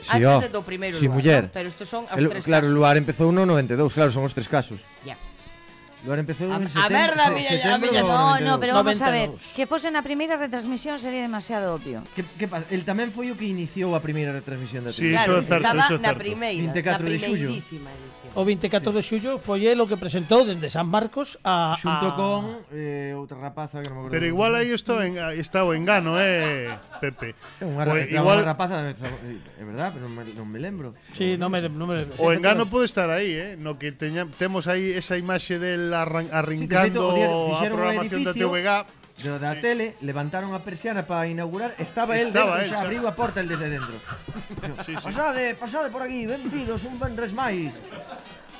Sí, 0.00 0.22
antes 0.22 0.48
oh. 0.48 0.54
do 0.54 0.62
primeiro 0.62 0.96
sí, 0.96 1.10
luar, 1.10 1.18
muller. 1.18 1.42
¿no? 1.44 1.50
pero 1.52 1.68
estes 1.68 1.90
son 1.90 2.06
os 2.06 2.16
el, 2.16 2.30
tres 2.30 2.46
Claro, 2.46 2.70
casos. 2.70 2.72
o 2.72 2.78
luar 2.78 2.96
empezou 2.96 3.28
no 3.34 3.44
92, 3.44 3.92
claro, 3.92 4.14
son 4.14 4.24
os 4.24 4.32
tres 4.32 4.46
casos. 4.46 4.80
Ya. 5.02 5.18
Yeah. 5.18 5.27
Agora 6.04 6.20
empezou 6.22 6.46
a, 6.52 6.62
en 6.62 6.70
setembro. 6.70 6.86
A 6.86 6.90
merda, 6.90 7.24
milla, 7.34 7.74
a 7.74 7.78
milla. 7.78 8.02
No, 8.06 8.38
no, 8.38 8.54
pero 8.62 8.74
vamos 8.74 8.98
92. 8.98 9.02
a 9.02 9.10
ver, 9.10 9.28
que 9.34 9.64
fose 9.66 9.90
na 9.90 10.02
primeira 10.06 10.38
retransmisión 10.38 10.94
sería 11.02 11.26
demasiado 11.26 11.74
obvio. 11.74 12.06
Que, 12.14 12.22
que 12.22 12.46
pasa? 12.46 12.70
El 12.70 12.86
tamén 12.86 13.10
foi 13.10 13.34
o 13.34 13.36
que 13.36 13.50
iniciou 13.50 13.98
a 13.98 14.00
primeira 14.00 14.30
retransmisión 14.30 14.86
da 14.86 14.94
TV. 14.94 15.02
Sí, 15.02 15.08
claro, 15.18 15.42
eso 15.42 15.42
é 15.42 15.58
certo, 15.58 15.66
Estaba 15.66 15.82
eso 15.82 15.94
é 15.94 15.98
certo. 15.98 16.06
na 16.06 16.14
primeira, 16.14 16.70
24 16.70 17.02
na 17.02 17.10
de 17.10 17.18
xullo. 17.18 17.50
O 18.34 18.44
24 18.44 18.90
sí. 18.90 18.96
de 18.96 19.02
xullo 19.02 19.32
foi 19.38 19.66
el 19.66 19.80
o 19.80 19.86
que 19.88 19.96
presentou 19.96 20.44
dende 20.44 20.68
San 20.68 20.88
Marcos 20.88 21.40
a 21.46 21.76
xunto 21.78 22.12
a... 22.12 22.16
con 22.16 22.40
eh, 22.72 23.16
outra 23.16 23.40
rapaza 23.40 23.80
que 23.80 23.88
non 23.88 23.96
me 23.96 24.00
acordo. 24.08 24.14
Pero 24.14 24.26
igual 24.28 24.52
aí 24.54 24.70
está 24.72 25.00
en 25.04 25.16
está 25.36 25.64
o 25.64 25.72
engano, 25.72 26.20
eh, 26.20 26.72
Pepe. 27.00 27.34
Unha 27.64 27.88
o, 27.88 27.96
igual 27.96 28.44
unha 28.44 28.50
rapaza, 28.52 28.84
eh, 28.84 28.94
é 28.94 29.64
verdad, 29.64 29.96
pero 29.96 30.06
non 30.06 30.14
me, 30.14 30.22
non 30.36 30.46
me 30.46 30.58
lembro. 30.60 30.92
Sí, 31.16 31.40
non 31.40 31.48
me 31.48 31.64
non 31.64 31.88
me 31.88 32.04
O 32.20 32.30
engano 32.30 32.68
pode 32.68 32.84
estar 32.86 33.08
aí, 33.08 33.32
eh, 33.32 33.50
no 33.56 33.80
que 33.80 33.90
teña, 33.90 34.28
temos 34.36 34.68
aí 34.68 34.92
esa 34.92 35.16
imaxe 35.16 35.56
del 35.56 35.90
arran, 35.94 36.28
arrincando 36.30 37.14
sí, 37.14 37.24
feito, 37.24 37.32
o 37.32 37.56
día, 37.56 37.68
a 37.68 37.72
programación 37.72 38.20
da 38.26 38.32
TVG 38.36 38.97
do 39.22 39.38
da 39.38 39.54
sí. 39.54 39.60
tele, 39.60 39.86
levantaron 40.00 40.54
a 40.54 40.62
persiana 40.62 41.02
para 41.06 41.26
inaugurar, 41.26 41.74
estaba, 41.78 42.14
estaba 42.16 42.62
el 42.62 42.68
dentro, 42.68 42.78
xa 42.78 42.86
abriu 42.86 43.02
a 43.06 43.14
porta 43.18 43.42
el 43.42 43.48
desde 43.50 43.68
dentro. 43.68 43.96
sí, 44.86 44.94
sí. 44.94 45.04
Pasade, 45.04 45.54
pasade 45.58 45.90
por 45.90 46.02
aquí, 46.02 46.26
benvidos, 46.26 46.86
un 46.86 46.98
vendres 46.98 47.34
máis. 47.34 47.74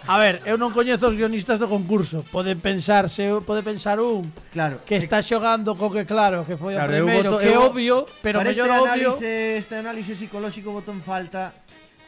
A 0.09 0.17
ver, 0.17 0.41
eu 0.49 0.57
non 0.57 0.73
coñezo 0.73 1.11
os 1.11 1.17
guionistas 1.19 1.61
do 1.61 1.69
concurso. 1.69 2.25
Poden 2.33 2.63
pensar, 2.65 3.13
se 3.13 3.29
pode 3.45 3.61
pensar 3.61 4.01
un 4.01 4.33
claro, 4.55 4.81
que 4.89 4.97
eh, 4.97 5.03
está 5.03 5.21
xogando 5.21 5.77
co 5.77 5.93
que 5.93 6.09
claro, 6.09 6.49
que 6.49 6.57
foi 6.57 6.79
claro, 6.79 6.89
o 6.89 6.95
primeiro, 6.95 7.31
voto, 7.37 7.43
que 7.45 7.53
obvio, 7.53 7.97
pero 8.25 8.41
mellor 8.41 8.73
este 8.73 8.79
obvio. 8.79 9.11
Análise, 9.13 9.59
este 9.59 9.75
análise 9.77 10.13
psicolóxico 10.17 10.73
botón 10.73 11.05
falta 11.05 11.53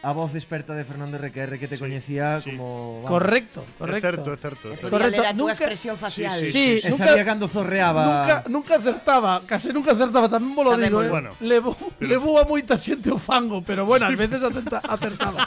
a 0.02 0.12
voz 0.12 0.34
experta 0.34 0.72
de 0.72 0.84
Fernando 0.84 1.18
RQR 1.18 1.58
que 1.58 1.68
te 1.68 1.76
sí, 1.76 1.80
coñecía 1.80 2.40
sí. 2.40 2.50
como... 2.50 3.02
Vamos. 3.02 3.10
Correcto, 3.10 3.66
correcto. 3.78 3.96
É 3.96 4.00
certo, 4.00 4.32
é 4.32 4.36
certo. 4.36 4.66
É 4.72 4.76
certo. 4.76 4.90
Correcto. 4.90 5.20
Era 5.20 5.30
a 5.30 5.36
túa 5.36 5.52
expresión 5.52 5.98
facial. 6.00 6.40
Sí, 6.40 6.50
sí, 6.50 6.52
sí, 6.52 6.80
sí. 6.80 6.90
Nunca, 6.90 7.06
sabía 7.06 7.24
cando 7.24 7.48
zorreaba. 7.48 8.04
Nunca, 8.04 8.44
nunca 8.48 8.76
acertaba, 8.76 9.42
case 9.44 9.72
nunca 9.72 9.92
acertaba, 9.92 10.28
tamén 10.32 10.56
vos 10.56 10.64
lo 10.64 10.76
digo. 10.80 11.04
Eh. 11.04 11.12
Bueno, 11.12 11.36
levou, 11.44 11.76
levou 12.00 12.40
a 12.40 12.48
moita 12.48 12.80
xente 12.80 13.12
o 13.12 13.20
fango, 13.20 13.60
pero 13.60 13.84
bueno, 13.84 14.08
sí. 14.08 14.12
ás 14.12 14.18
veces 14.18 14.40
acerta, 14.40 14.78
acertaba. 14.88 15.40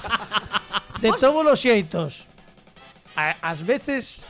de 1.03 1.09
todos 1.17 1.43
os 1.49 1.57
xeitos, 1.57 2.29
a, 3.17 3.33
as 3.41 3.65
veces 3.65 4.21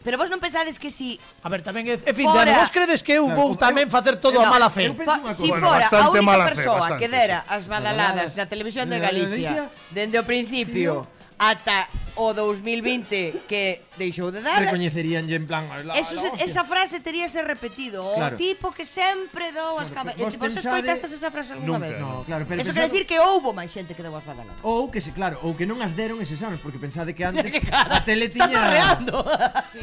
Pero 0.00 0.16
vos 0.16 0.32
non 0.32 0.40
pensades 0.40 0.80
que 0.80 0.88
si 0.88 1.20
A 1.44 1.48
ver, 1.52 1.60
tamén 1.60 1.84
é, 1.84 2.00
é 2.00 2.12
fin 2.16 2.24
de 2.24 2.32
Fora. 2.32 2.48
ano. 2.48 2.60
Vos 2.64 2.72
credes 2.72 3.04
que 3.04 3.20
eu 3.20 3.28
vou 3.28 3.52
tamén 3.52 3.84
facer 3.92 4.16
todo 4.16 4.40
a 4.40 4.48
No, 4.48 4.52
mala 4.56 4.72
fe? 4.72 4.88
eu 4.88 4.96
penso- 4.96 5.12
Fa, 5.12 5.32
si 5.36 5.52
Bueno, 5.52 5.68
fora 5.68 5.84
a 5.84 5.92
bastante 5.92 6.08
única 6.16 6.24
mala 6.24 6.44
fe, 6.48 6.54
persoa 6.56 6.78
bastante, 6.80 7.00
que 7.04 7.08
dera 7.12 7.38
as 7.44 7.64
badaladas 7.68 8.32
da 8.32 8.48
televisión 8.48 8.88
de 8.88 8.96
Galicia 8.96 9.68
dende 9.92 10.16
o 10.16 10.24
principio 10.24 11.04
ata 11.40 11.88
o 12.20 12.36
2020 12.36 13.48
que 13.48 13.88
deixou 13.96 14.28
de 14.28 14.44
dar. 14.44 14.60
Recoñecerían 14.60 15.24
en 15.24 15.48
plan... 15.48 15.64
La, 15.88 15.96
Eso, 15.96 16.20
la 16.20 16.36
hostia. 16.36 16.44
esa 16.44 16.68
frase 16.68 17.00
teríase 17.00 17.40
repetido. 17.40 18.04
O 18.04 18.20
tipo 18.36 18.68
que 18.76 18.84
sempre 18.84 19.48
dou 19.56 19.80
as 19.80 19.88
claro, 19.88 20.12
cabezas. 20.12 20.36
Vos 20.36 20.52
escoitastes 20.52 21.16
esa 21.16 21.32
frase 21.32 21.56
alguna 21.56 21.80
nunca, 21.80 21.88
vez? 21.88 21.96
No, 21.96 22.20
claro, 22.28 22.44
pero 22.44 22.60
Eso 22.60 22.76
pensado... 22.76 22.76
quer 22.76 22.92
decir 22.92 23.04
que 23.08 23.16
houbo 23.16 23.56
máis 23.56 23.72
xente 23.72 23.96
que 23.96 24.04
deu 24.04 24.12
as 24.12 24.20
badaladas. 24.20 24.60
Ou 24.60 24.92
que 24.92 25.00
se, 25.00 25.16
claro, 25.16 25.40
ou 25.40 25.56
que 25.56 25.64
non 25.64 25.80
as 25.80 25.96
deron 25.96 26.20
eses 26.20 26.44
anos, 26.44 26.60
porque 26.60 26.76
pensade 26.76 27.16
que 27.16 27.24
antes 27.24 27.48
a 27.72 28.04
tele 28.04 28.28
tiña... 28.28 28.52
Estás 28.52 28.60
arreando. 28.60 29.16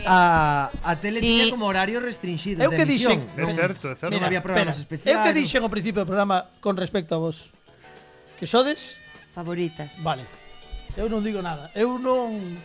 A, 0.06 0.70
a 0.70 0.94
tele 0.94 1.18
sí. 1.18 1.26
tiña 1.26 1.46
como 1.50 1.66
horario 1.66 1.98
restringido 1.98 2.62
Eu 2.62 2.70
que 2.70 2.86
dixen... 2.86 3.34
É 3.34 3.50
certo, 3.58 3.90
é 3.90 3.98
certo. 3.98 4.14
Non 4.14 4.22
había 4.22 4.46
programas 4.46 4.78
Pera, 4.78 4.86
especiales. 4.86 5.10
Eu 5.10 5.26
que 5.26 5.34
dixen 5.34 5.66
ao 5.66 5.74
principio 5.74 6.06
do 6.06 6.08
programa 6.08 6.54
con 6.62 6.78
respecto 6.78 7.18
a 7.18 7.20
vos. 7.20 7.50
Que 8.38 8.46
sodes... 8.46 9.02
Favoritas. 9.34 9.90
Vale. 10.02 10.37
Eu 10.98 11.06
non 11.06 11.22
digo 11.22 11.46
nada. 11.46 11.70
Eu 11.78 12.02
non... 12.02 12.58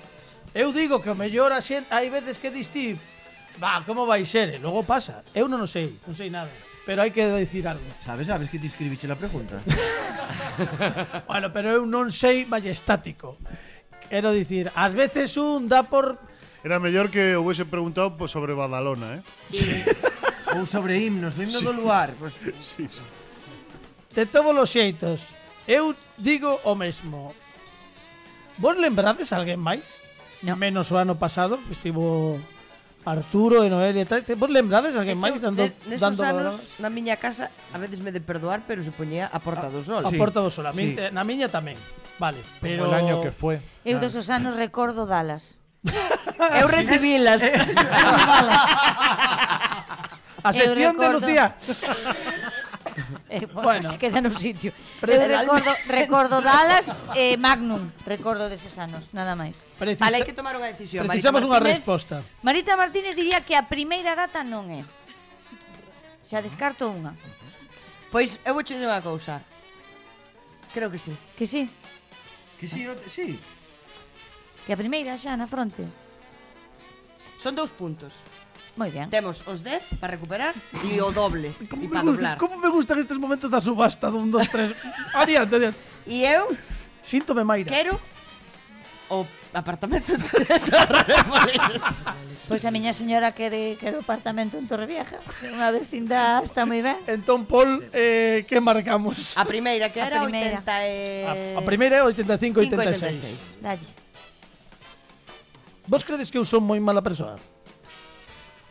Eu 0.57 0.73
digo 0.73 1.05
que 1.05 1.13
o 1.13 1.17
mellor 1.17 1.53
a 1.53 1.61
xente... 1.61 1.93
Hai 1.93 2.09
veces 2.09 2.41
que 2.41 2.49
dis 2.49 2.73
ti... 2.73 2.97
Va, 3.61 3.85
como 3.85 4.09
vai 4.09 4.25
ser? 4.25 4.57
E 4.57 4.59
logo 4.59 4.81
pasa. 4.89 5.21
Eu 5.37 5.53
non 5.53 5.61
o 5.61 5.69
sei. 5.69 6.01
Non 6.09 6.17
sei 6.17 6.33
nada. 6.33 6.49
Pero 6.89 7.05
hai 7.05 7.13
que 7.13 7.29
decir 7.29 7.69
algo. 7.69 7.85
Sabes, 8.01 8.27
sabes 8.27 8.49
que 8.49 8.57
te 8.57 8.67
escribiche 8.67 9.05
la 9.05 9.21
pregunta? 9.21 9.61
bueno, 11.31 11.53
pero 11.53 11.69
eu 11.71 11.85
non 11.85 12.09
sei 12.09 12.49
majestático. 12.49 13.37
Quero 14.09 14.33
dicir, 14.33 14.73
ás 14.75 14.97
veces 14.97 15.37
un 15.37 15.69
dá 15.69 15.85
por... 15.85 16.17
Era 16.65 16.81
mellor 16.81 17.13
que 17.13 17.37
houvese 17.37 17.69
preguntado 17.69 18.17
pues, 18.17 18.33
sobre 18.33 18.57
Badalona, 18.57 19.21
eh? 19.21 19.23
Sí. 19.47 19.85
Ou 20.57 20.65
sobre 20.65 20.97
himnos, 21.01 21.37
o 21.37 21.45
himno 21.45 21.61
sí, 21.61 21.65
do 21.65 21.73
lugar. 21.73 22.17
Pues... 22.17 22.33
Sí, 22.61 22.89
sí. 22.89 23.05
De 24.17 24.25
todos 24.25 24.57
os 24.57 24.69
xeitos, 24.69 25.37
eu 25.69 25.95
digo 26.19 26.61
o 26.65 26.75
mesmo. 26.75 27.33
Vos 28.59 28.77
lembrades 28.77 29.33
a 29.33 29.41
alguén 29.41 29.61
máis? 29.61 29.85
No. 30.43 30.59
Menos 30.59 30.91
o 30.91 30.99
ano 30.99 31.17
pasado, 31.17 31.63
estivo 31.71 32.37
Arturo 33.05 33.65
e 33.65 33.71
Noelia 33.71 34.03
e 34.03 34.09
tal. 34.09 34.23
Vos 34.39 34.51
lembrades 34.51 34.95
alguén 34.95 35.19
máis 35.19 35.43
dando 35.43 35.67
de, 35.67 35.75
nesos 35.91 36.03
dando 36.03 36.23
anos 36.23 36.79
na 36.79 36.91
miña 36.91 37.19
casa 37.19 37.51
a 37.75 37.79
veces 37.79 37.99
me 37.99 38.13
de 38.15 38.21
perdoar, 38.23 38.63
pero 38.67 38.83
se 38.83 38.95
poñía 38.95 39.27
a 39.27 39.39
Porta 39.43 39.71
do 39.71 39.83
Sol. 39.83 40.07
A, 40.07 40.11
sí. 40.11 40.19
Porta 40.19 40.39
do 40.39 40.51
Sol, 40.51 40.67
a 40.71 40.73
min, 40.75 40.95
sí. 40.95 41.03
na 41.11 41.27
miña 41.27 41.51
tamén. 41.51 41.79
Vale, 42.19 42.45
pero 42.63 42.87
Como 42.87 42.95
el 42.95 42.99
año 42.99 43.19
que 43.23 43.35
foi. 43.35 43.59
Eu 43.83 43.99
dos 43.99 44.15
os 44.15 44.31
anos 44.31 44.55
recordo 44.55 45.07
dalas. 45.07 45.59
Eu 46.63 46.71
recibilas. 46.71 47.43
a 50.43 50.51
sección 50.55 50.95
de 50.99 51.09
Lucía. 51.11 51.55
Eh, 53.33 53.47
bueno, 53.47 53.63
bueno, 53.63 53.91
se 53.91 53.97
queda 53.97 54.21
no 54.21 54.29
sitio. 54.29 54.77
Eu 55.01 55.25
recordo, 55.25 55.73
recordo 55.89 56.37
Dallas 56.45 57.01
e 57.17 57.33
eh, 57.33 57.37
Magnum, 57.41 57.89
recordo 58.05 58.53
deses 58.53 58.77
anos, 58.77 59.09
nada 59.17 59.33
máis. 59.33 59.65
Precisa, 59.81 60.05
vale, 60.05 60.21
hai 60.21 60.29
que 60.29 60.37
tomar 60.37 60.53
unha 60.53 60.69
decisión. 60.69 61.09
Precisamos 61.09 61.41
unha 61.41 61.57
resposta. 61.57 62.21
Marita 62.45 62.77
Martínez 62.77 63.17
diría 63.17 63.41
que 63.41 63.57
a 63.57 63.65
primeira 63.65 64.13
data 64.13 64.45
non 64.45 64.69
é. 64.69 64.85
Xa 66.29 66.45
descarto 66.45 66.93
unha. 66.93 67.17
Pois 68.13 68.37
eu 68.45 68.53
vou 68.53 68.61
dicir 68.61 68.85
unha 68.85 69.01
cousa. 69.01 69.41
Creo 70.77 70.93
que 70.93 71.01
sí. 71.01 71.17
Que 71.33 71.49
sí? 71.49 71.73
Que 72.61 72.69
sí, 72.69 72.85
o, 72.85 72.93
sí. 73.09 73.41
Que 74.69 74.77
a 74.77 74.79
primeira 74.79 75.17
xa 75.17 75.33
na 75.41 75.49
fronte. 75.49 75.89
Son 77.41 77.57
dous 77.57 77.73
puntos. 77.73 78.29
Moi 78.77 78.89
ben. 78.89 79.13
Temos 79.13 79.45
os 79.45 79.61
10 79.61 80.01
para 80.01 80.17
recuperar 80.17 80.57
e 80.89 80.97
o 81.01 81.13
doble 81.13 81.53
e 81.61 81.87
para 81.93 82.03
doblar. 82.03 82.37
Como 82.41 82.57
me 82.57 82.73
gustan 82.73 82.97
estes 82.97 83.21
momentos 83.21 83.53
da 83.53 83.61
subasta 83.61 84.09
dun, 84.09 84.33
dos, 84.33 84.49
tres. 84.49 84.73
adiante, 85.13 85.53
adiante. 85.61 85.79
E 86.09 86.25
eu 86.25 86.49
Síntome 87.05 87.45
Maira. 87.45 87.69
quero 87.69 88.01
o 89.13 89.27
apartamento 89.53 90.17
de 90.17 90.25
Torremolinos. 90.25 91.99
Pois 92.49 92.65
a 92.67 92.75
miña 92.75 92.93
señora 92.93 93.33
quere 93.33 93.79
quere 93.81 93.97
o 93.97 94.03
apartamento 94.05 94.59
en 94.59 94.67
Torrevieja. 94.69 95.21
É 95.21 95.49
Unha 95.57 95.73
vecindad 95.73 96.43
está 96.45 96.67
moi 96.69 96.83
ben. 96.85 97.01
Entón, 97.09 97.47
Paul, 97.49 97.87
eh, 97.95 98.45
que 98.45 98.59
marcamos? 98.61 99.37
A 99.39 99.47
primeira 99.47 99.89
que 99.89 100.03
era 100.03 100.21
A 100.21 100.27
primeira. 100.27 100.61
80 100.61 100.75
e... 100.85 101.57
A, 101.57 101.61
a 101.61 101.63
primeira 101.65 102.01
é 102.01 102.03
85 102.05 102.61
86. 102.67 103.57
86. 103.57 103.63
Dalle. 103.63 103.89
Vos 105.87 106.03
credes 106.05 106.29
que 106.29 106.37
eu 106.37 106.45
son 106.45 106.67
moi 106.67 106.81
mala 106.83 107.01
persoa? 107.01 107.39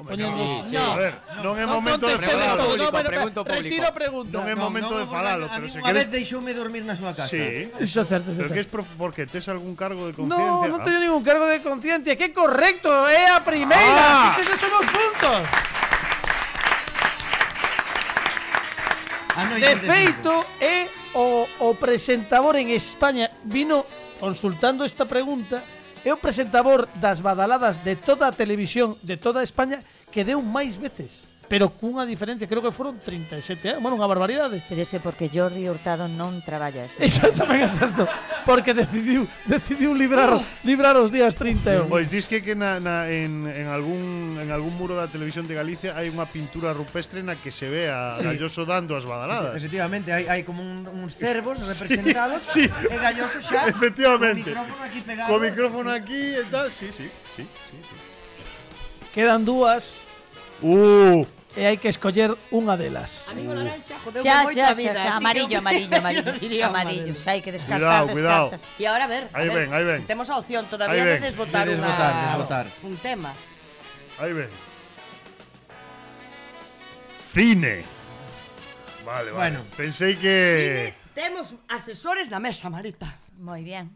Poñemos- 0.03 0.65
Poñemos- 0.65 0.91
A 0.91 0.95
ver, 0.98 1.14
non 1.45 1.53
é 1.57 1.65
momento 1.69 2.06
de 2.10 2.18
todo, 2.18 2.78
no, 2.78 2.91
pero- 2.91 3.10
pregunto 3.10 3.40
público. 3.45 3.61
Retiro 3.69 3.88
pregunta. 3.94 4.32
Non 4.34 4.45
é 4.49 4.56
momento 4.57 4.94
de 4.98 5.06
falalo, 5.06 5.45
pero 5.52 5.65
se 5.69 5.78
Unha 5.80 5.88
queres 5.94 6.06
vez 6.07 6.14
deixoume 6.22 6.52
dormir 6.57 6.84
na 6.84 6.95
súa 6.98 7.14
casa. 7.14 7.30
Sí. 7.32 7.69
Iso 7.82 8.02
certo, 8.06 8.32
é 8.32 8.36
Pero 8.36 8.49
que 8.52 8.61
es 8.61 8.69
certo. 8.69 8.86
porque 8.98 9.28
tes 9.30 9.45
algún 9.48 9.76
cargo 9.78 10.10
de 10.10 10.14
No, 10.22 10.34
conciencia. 10.34 10.69
non 10.73 10.80
teño 10.82 10.99
ningún 11.02 11.23
cargo 11.23 11.45
de 11.45 11.61
conciencia. 11.61 12.14
Que 12.18 12.34
correcto, 12.34 12.90
é 13.10 13.30
a 13.32 13.40
primeira. 13.45 14.32
Ah. 14.32 14.38
Eses 14.40 14.57
son 14.60 14.73
os 14.76 14.88
puntos. 14.90 15.40
A 19.32 19.41
noite 19.48 19.64
De 19.64 19.76
de 19.76 19.88
feito, 19.88 20.34
é 20.60 20.91
o, 21.15 21.48
o 21.64 21.69
presentador 21.80 22.60
en 22.60 22.68
España 22.76 23.32
vino 23.48 23.86
consultando 24.19 24.84
esta 24.84 25.07
pregunta 25.07 25.64
é 26.03 26.14
o 26.14 26.18
presentador 26.18 26.88
das 26.95 27.22
badaladas 27.22 27.80
de 27.80 27.95
toda 27.95 28.28
a 28.28 28.36
televisión 28.36 28.98
de 29.03 29.18
toda 29.18 29.44
España 29.44 29.80
que 30.11 30.26
deu 30.26 30.41
máis 30.41 30.76
veces. 30.76 31.31
Pero 31.52 31.68
cunha 31.68 32.07
diferencia, 32.07 32.48
creo 32.48 32.64
que 32.64 32.72
foron 32.72 32.95
37 32.95 33.76
anos, 33.76 33.84
bueno, 33.84 33.99
unha 33.99 34.07
barbaridade. 34.07 34.64
Pero 34.72 34.88
ese 34.88 35.03
porque 35.03 35.28
Jordi 35.28 35.68
Hurtado 35.68 36.07
non 36.07 36.40
traballa 36.48 36.88
ese. 36.88 37.03
Exactamente, 37.03 37.76
certo, 37.76 38.07
porque 38.48 38.72
decidiu 38.72 39.28
decidiu 39.44 39.91
librar 39.91 40.32
librar 40.64 40.95
os 40.95 41.11
días 41.11 41.36
31. 41.36 41.91
Pois 41.91 42.07
dis 42.07 42.32
que, 42.32 42.40
que 42.40 42.56
na, 42.56 42.80
na, 42.80 43.11
en, 43.11 43.52
en, 43.52 43.68
algún, 43.68 44.40
en 44.40 44.48
algún 44.48 44.80
muro 44.80 44.95
da 44.95 45.11
televisión 45.11 45.44
de 45.44 45.60
Galicia 45.60 45.91
hai 45.99 46.07
unha 46.07 46.23
pintura 46.23 46.72
rupestre 46.72 47.19
na 47.19 47.36
que 47.36 47.52
se 47.52 47.68
ve 47.68 47.91
a 47.91 48.15
Sí. 48.15 48.23
Galloso 48.23 48.64
dando 48.64 48.95
as 48.95 49.03
badaladas. 49.03 49.60
Efectivamente, 49.60 50.15
hai, 50.15 50.32
hai 50.32 50.48
como 50.48 50.64
un, 50.64 50.88
uns 50.88 51.19
cervos 51.19 51.60
representados 51.60 52.48
sí. 52.48 52.64
e 52.64 52.95
Galloso 52.95 53.44
xa 53.44 53.68
Efectivamente. 53.68 54.56
co 54.56 54.56
micrófono 54.56 54.82
aquí 54.88 54.99
pegado. 55.03 55.28
Co 55.28 55.36
micrófono 55.36 55.90
aquí 55.91 56.22
e 56.32 56.48
tal, 56.48 56.72
sí, 56.72 56.95
sí, 56.95 57.11
sí, 57.36 57.44
sí, 57.44 57.76
sí. 57.76 57.95
Quedan 59.11 59.44
dúas 59.44 59.99
Uh, 60.61 61.26
e 61.56 61.68
hai 61.68 61.76
que 61.76 61.91
escoller 61.91 62.32
unha 62.48 62.80
delas. 62.80 63.28
Amigo 63.28 63.52
Laranxa, 63.52 63.99
jodeu 63.99 64.23
xa, 64.23 64.48
moito 64.48 64.64
xa, 64.64 64.72
a 64.72 64.76
vida. 64.76 64.95
Xa, 64.95 65.03
xa, 65.03 65.11
amarillo, 65.19 65.57
amarillo, 65.60 65.95
amarillo, 65.99 66.32
amarillo, 66.32 66.65
amarillo. 66.65 67.14
Xa 67.15 67.36
hai 67.36 67.41
que 67.44 67.52
descartar, 67.52 68.07
cuidado, 68.07 68.56
descartas. 68.56 68.64
E 68.80 68.84
agora 68.88 69.03
a 69.03 69.11
ver, 69.11 69.23
a 69.34 69.40
ver, 69.44 69.68
aí 69.68 69.84
ven. 69.84 70.02
temos 70.07 70.32
a 70.32 70.40
opción 70.40 70.64
todavía 70.72 71.03
de 71.03 71.19
desbotar, 71.19 71.68
unha, 71.68 71.76
desbotar, 71.76 72.14
desbotar 72.23 72.65
un 72.88 72.95
tema. 73.03 73.32
Aí 74.19 74.32
ven. 74.32 74.52
Cine. 77.32 77.84
Vale, 79.03 79.32
vale. 79.32 79.60
Bueno. 79.60 79.60
Pensei 79.76 80.15
que... 80.15 80.95
Cine, 80.95 81.02
temos 81.11 81.56
asesores 81.68 82.32
na 82.32 82.40
mesa, 82.40 82.72
Marita. 82.72 83.11
Moi 83.36 83.60
bien. 83.60 83.91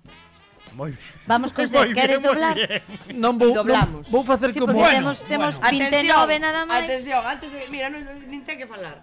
Moi 0.74 0.92
bien. 0.92 1.14
Vamos 1.28 1.54
cos 1.54 1.70
moi 1.76 1.86
bien, 1.86 1.96
queres 1.96 2.22
doblar? 2.22 2.56
Bien. 2.56 2.82
Non 3.14 3.38
vou, 3.38 3.54
Doblamos. 3.54 4.10
Non, 4.10 4.12
vou 4.12 4.24
facer 4.26 4.50
sí, 4.52 4.60
como... 4.60 4.74
Bueno, 4.74 5.14
temos, 5.14 5.22
temos 5.30 5.54
bueno. 5.62 5.86
29 5.86 6.40
nada 6.42 6.66
máis. 6.66 6.90
Atención, 6.90 7.22
antes 7.22 7.50
de... 7.54 7.60
Mira, 7.70 7.94
non, 7.94 8.02
nin 8.28 8.42
ten 8.42 8.58
que 8.58 8.68
falar. 8.68 8.98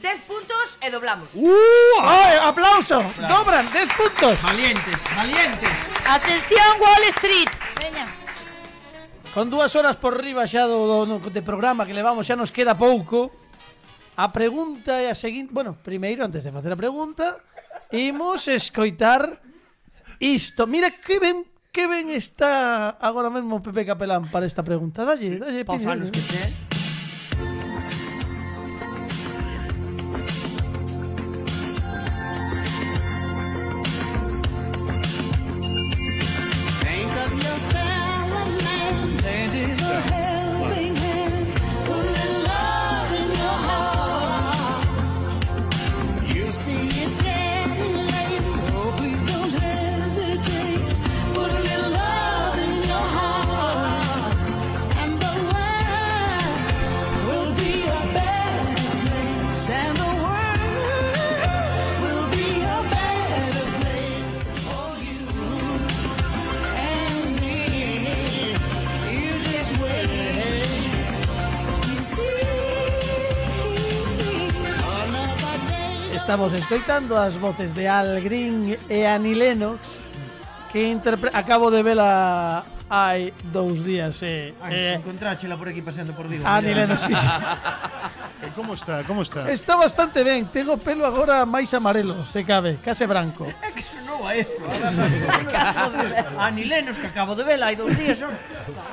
10 0.00 0.20
puntos 0.24 0.80
e 0.80 0.88
doblamos. 0.88 1.28
¡Uh! 1.36 1.96
¡Ay, 2.00 2.40
aplauso! 2.44 3.04
Dobran 3.28 3.68
10 3.68 3.88
puntos. 3.92 4.34
Valientes, 4.40 4.96
valientes. 5.16 5.74
Atención 6.08 6.70
Wall 6.80 7.04
Street. 7.20 7.50
Veña. 7.76 8.08
Con 9.34 9.50
dúas 9.50 9.76
horas 9.76 9.94
por 10.00 10.18
riba 10.18 10.48
xa 10.48 10.66
do, 10.66 11.06
do, 11.06 11.30
de 11.30 11.42
programa 11.44 11.86
que 11.86 11.94
levamos 11.94 12.26
xa 12.26 12.34
nos 12.34 12.50
queda 12.50 12.74
pouco. 12.74 13.30
A 14.16 14.32
pregunta 14.32 14.98
é 14.98 15.12
a 15.12 15.16
seguinte, 15.16 15.54
bueno, 15.54 15.76
primeiro 15.78 16.24
antes 16.26 16.42
de 16.42 16.50
facer 16.50 16.72
a 16.72 16.80
pregunta, 16.80 17.38
imos 17.92 18.48
escoitar 18.48 19.38
isto. 20.20 20.66
Mira 20.68 20.90
que 20.90 21.18
ben 21.18 21.44
que 21.72 21.86
ben 21.86 22.10
está 22.10 22.90
agora 23.00 23.30
mesmo 23.30 23.62
Pepe 23.62 23.86
Capelán 23.86 24.30
para 24.30 24.46
esta 24.46 24.62
pregunta. 24.62 25.04
Dalle, 25.04 25.38
dalle, 25.38 25.64
que 25.64 26.20
te... 26.20 26.79
Estamos 76.30 76.54
escoitando 76.54 77.18
as 77.18 77.34
voces 77.42 77.74
de 77.74 77.90
Al 77.90 78.22
Green 78.22 78.78
e 78.86 79.02
Annie 79.02 79.34
Lennox 79.34 80.14
que 80.70 80.86
interpre... 80.86 81.26
acabo 81.34 81.74
de 81.74 81.82
vela 81.82 82.62
hai 82.86 83.34
dous 83.50 83.82
días 83.82 84.22
e, 84.22 84.54
Ai, 84.62 84.94
eh, 84.94 84.94
encontráchela 85.02 85.58
por 85.58 85.66
aquí 85.66 85.82
paseando 85.82 86.14
por 86.14 86.30
Vigo. 86.30 86.46
Annie 86.46 86.70
Lennox. 86.70 87.02
Sí, 87.02 87.10
sí. 87.18 87.26
Eh, 88.46 88.48
Como 88.54 88.72
está? 88.72 89.02
Como 89.02 89.20
está? 89.26 89.50
Está 89.50 89.74
bastante 89.74 90.22
ben. 90.22 90.46
Tengo 90.46 90.78
pelo 90.78 91.04
agora 91.04 91.42
máis 91.44 91.74
amarelo, 91.74 92.22
se 92.24 92.46
cabe, 92.46 92.78
case 92.78 93.10
branco. 93.10 93.50
É 93.66 93.74
que 93.74 93.82
sonou 93.82 94.22
a 94.22 94.38
eso. 94.38 94.54
Ani 96.38 96.62
Lenos 96.62 96.94
que 96.94 97.10
acabo 97.10 97.34
de 97.34 97.42
vela 97.42 97.74
hai 97.74 97.74
dous 97.74 97.90
días. 97.98 98.22
Son... 98.22 98.30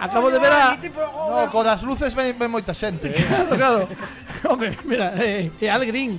Acabo 0.01 0.33
de 0.33 0.41
ver 0.41 0.51
a... 0.57 0.73
No, 0.73 1.53
co 1.53 1.61
das 1.61 1.85
luces 1.85 2.17
ven, 2.17 2.33
ven 2.33 2.49
moita 2.49 2.73
xente. 2.73 3.13
Eh. 3.13 3.21
Claro, 3.53 3.53
claro. 3.53 3.79
Home, 4.49 4.73
mira, 4.89 5.13
eh, 5.21 5.53
eh, 5.61 5.69
Al 5.69 5.85
Green 5.85 6.17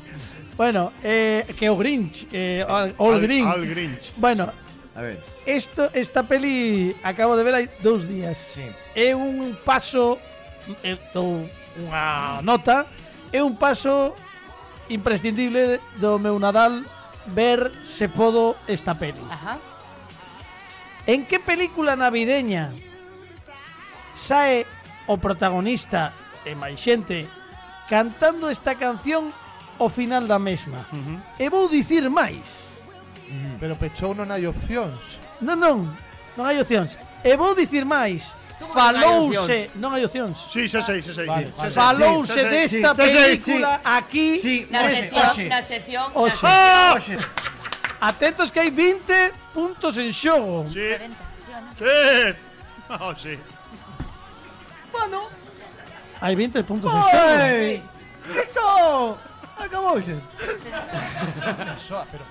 Bueno, 0.58 0.92
eh, 1.04 1.46
que 1.56 1.70
o 1.70 1.76
Grinch, 1.76 2.26
eh, 2.32 2.64
sí. 2.66 2.94
All, 2.98 3.20
Grinch. 3.20 3.46
All 3.46 3.64
Grinch. 3.64 4.12
Bueno, 4.16 4.52
a 4.96 5.00
ver. 5.00 5.22
Esto, 5.46 5.88
esta 5.94 6.24
peli 6.24 6.94
acabo 7.04 7.36
de 7.38 7.44
ver 7.46 7.54
hai 7.54 7.66
dous 7.80 8.10
días. 8.10 8.58
Sí. 8.58 8.66
É 8.98 9.14
un 9.14 9.54
paso, 9.62 10.18
eh, 10.82 10.98
é, 10.98 11.14
dou 11.14 11.46
unha 11.78 12.42
nota, 12.42 12.90
é 13.30 13.38
un 13.38 13.54
paso 13.54 14.18
imprescindible 14.90 15.78
do 16.02 16.18
meu 16.18 16.34
Nadal 16.42 16.82
ver 17.30 17.70
se 17.86 18.10
podo 18.10 18.58
esta 18.66 18.98
peli. 18.98 19.22
Ajá. 19.30 19.62
En 21.06 21.22
que 21.22 21.38
película 21.38 21.94
navideña 21.94 22.74
sae 24.18 24.66
o 25.06 25.22
protagonista 25.22 26.10
e 26.42 26.58
máis 26.58 26.82
xente 26.82 27.30
cantando 27.86 28.50
esta 28.50 28.74
canción 28.74 29.30
ao 29.78 29.88
final 29.88 30.26
da 30.26 30.38
mesma? 30.38 30.84
E 31.38 31.48
vou 31.48 31.68
dicir 31.68 32.08
máis. 32.10 32.68
Pero 33.60 33.76
pechou 33.76 34.14
non 34.14 34.30
hai 34.30 34.46
opcións. 34.46 35.20
Non, 35.40 35.58
non, 35.60 35.86
non 36.36 36.44
hai 36.46 36.58
opcións. 36.60 36.96
E 37.22 37.36
vou 37.36 37.54
dicir 37.54 37.84
máis. 37.84 38.34
Como 38.58 38.74
Falouse, 38.74 39.70
non 39.78 39.94
hai 39.94 40.02
opcións. 40.02 40.50
Sí, 40.50 40.66
xa 40.66 40.82
sei, 40.82 40.98
xa 40.98 41.14
sei. 41.14 41.26
Vale, 41.30 41.46
xa 41.54 41.70
sei. 41.70 41.78
Falouse 41.78 42.34
Sí, 42.34 42.42
desta 42.50 42.90
sí, 42.90 42.98
película 42.98 43.70
aquí 43.86 44.28
Sí, 44.42 44.56
Na 44.66 44.82
sección, 44.90 45.34
na 45.46 45.60
sección... 45.62 46.06
Oxe. 46.14 46.42
na- 46.42 46.94
Oxe. 46.98 47.14
Atentos 48.02 48.50
que 48.50 48.58
hai 48.58 48.70
20 48.74 49.54
puntos 49.54 49.94
en 49.98 50.10
xogo. 50.10 50.66
Sí. 50.70 50.90
Sí. 51.78 52.34
Oh, 52.98 53.14
sí. 53.14 53.38
Bueno, 54.90 55.28
hai 56.18 56.34
20 56.34 56.62
puntos 56.66 56.90
en 56.90 57.02
xogo. 57.02 57.30
Oi! 57.46 57.82
Isto 58.42 58.64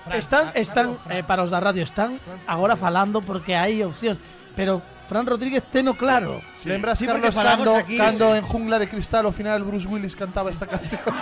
Fran, 0.04 0.16
Están, 0.18 0.50
están 0.54 0.98
eh, 1.10 1.22
para 1.22 1.42
os 1.44 1.50
da 1.50 1.60
radio 1.60 1.82
están 1.84 2.16
agora 2.48 2.76
falando 2.76 3.20
porque 3.20 3.52
hai 3.54 3.84
opción, 3.84 4.16
pero 4.56 4.80
Fran 5.08 5.24
Rodríguez 5.28 5.64
teno 5.68 5.92
claro. 5.96 6.40
Lembras 6.64 6.98
Sí, 7.00 7.06
Carlos 7.06 7.32
cando, 7.36 7.76
aquí- 7.76 7.96
cando 7.96 8.34
en 8.36 8.44
Jungla 8.44 8.78
de 8.78 8.88
Cristal 8.88 9.24
ao 9.28 9.32
final 9.32 9.60
Bruce 9.64 9.88
Willis 9.88 10.16
cantaba 10.16 10.50
esta 10.50 10.66
canción? 10.66 11.00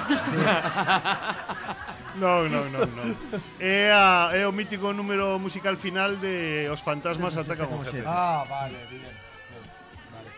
Non, 2.16 2.48
non, 2.48 2.64
non, 2.72 2.88
non. 2.96 3.12
É, 3.60 3.92
a, 3.92 4.32
é 4.32 4.48
o 4.48 4.52
mítico 4.54 4.88
número 4.96 5.36
musical 5.36 5.76
final 5.76 6.16
de 6.16 6.64
Os 6.72 6.80
fantasmas 6.80 7.36
atacan 7.36 7.68
ao 7.68 7.84
jefe. 7.84 8.08
ah, 8.08 8.40
vale, 8.48 8.80
bien. 8.88 9.04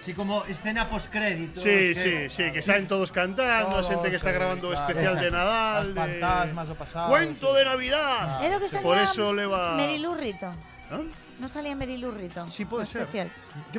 Sí, 0.03 0.15
como 0.15 0.45
escena 0.45 0.89
postcrédito. 0.89 1.61
Sí, 1.61 1.95
sí, 1.95 2.31
sí, 2.31 2.51
que 2.51 2.63
saen 2.63 2.89
todos 2.89 3.13
cantando, 3.13 3.77
a 3.77 3.83
xente 3.83 4.09
que 4.09 4.17
está 4.17 4.31
sí, 4.31 4.37
grabando 4.37 4.69
o 4.69 4.73
claro. 4.73 4.89
especial 4.89 5.21
de 5.21 5.31
Nadal, 5.31 5.83
Os 5.83 5.89
de 5.89 6.01
fantasmas 6.01 6.67
do 6.69 6.75
pasado. 6.75 7.09
Cuento 7.13 7.53
de 7.53 7.65
Navidad. 7.65 8.41
É 8.41 8.49
lo 8.49 8.59
que 8.59 8.69
por 8.81 8.97
eso 8.97 9.33
leva 9.35 9.77
Merilu 9.77 10.15
Rito. 10.15 10.49
¿Ah? 10.91 11.05
No 11.39 11.49
salía 11.49 11.77
Merilu 11.77 12.11
Rito. 12.11 12.49
Sí, 12.49 12.65
puede 12.65 12.87
ser. 12.87 13.03
Especial. 13.03 13.31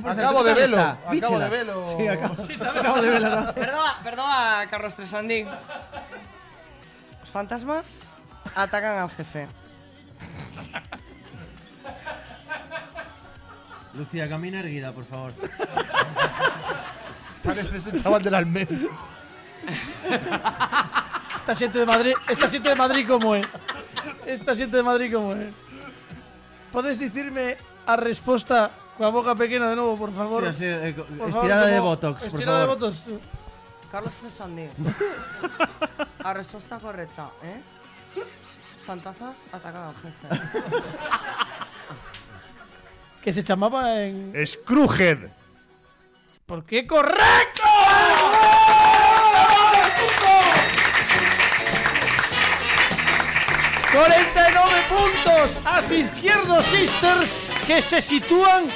Acabo 0.06 0.44
de 0.44 0.54
velo, 0.54 0.78
acabo 0.80 1.40
de 1.40 1.50
velo. 1.50 1.98
Sí, 1.98 2.08
acabo, 2.08 2.36
acabo 2.78 3.02
de 3.02 3.10
verlo. 3.10 3.54
Perdona, 3.54 3.98
perdona, 4.04 4.68
Carlos 4.70 4.96
Tresandín. 4.96 5.48
Los 7.22 7.30
fantasmas 7.30 8.08
atacan 8.56 8.98
al 9.00 9.10
jefe. 9.10 9.48
Lucía, 13.99 14.30
camina 14.30 14.59
erguida, 14.61 14.91
por 14.93 15.03
favor. 15.05 15.34
Pareces 17.43 17.88
el 17.88 18.01
chaval 18.01 18.21
del 18.23 18.34
almendro. 18.35 18.89
Esta 21.39 21.53
xente 21.55 21.80
de 21.80 21.85
Madrid, 21.85 22.13
esta 22.30 22.47
xente 22.47 22.69
de 22.69 22.76
Madrid 22.76 23.05
como 23.07 23.35
é. 23.35 23.41
Esta 24.26 24.55
xente 24.55 24.77
de 24.77 24.84
Madrid 24.84 25.11
como 25.13 25.34
é. 25.35 25.51
Podes 26.71 26.95
dicirme 26.97 27.57
a 27.85 27.95
resposta 27.99 28.71
coa 28.95 29.11
boca 29.11 29.35
pequena 29.35 29.67
de 29.67 29.76
novo, 29.76 29.97
por 29.99 30.15
favor? 30.15 30.47
Sí, 30.53 30.63
así, 30.63 30.65
eh, 30.65 30.93
Por 30.95 31.30
estirada 31.30 31.67
de 31.67 31.80
botox, 31.84 32.15
por 32.23 32.27
Estirada 32.39 32.59
de 32.63 32.67
favor. 32.71 32.80
botox. 32.80 32.95
Carlos 33.91 34.13
Tresandín. 34.15 34.69
La 36.23 36.31
respuesta 36.39 36.77
correcta, 36.80 37.31
¿eh? 37.43 37.59
Fantasmas 38.85 39.47
atacan 39.51 39.91
al 39.91 39.95
jefe. 39.99 40.23
Que 43.24 43.34
se 43.34 43.44
chamaba 43.44 44.02
en... 44.02 44.34
Screwhead. 44.46 45.18
¿Por 46.46 46.66
qué 46.66 46.88
correcto? 46.88 47.64
¡49 53.91 54.88
puntos! 54.88 55.52
As 55.66 55.91
Izquierdo 55.91 56.62
Sisters 56.64 57.36
que 57.66 57.82
se 57.82 58.02
sitúan 58.02 58.70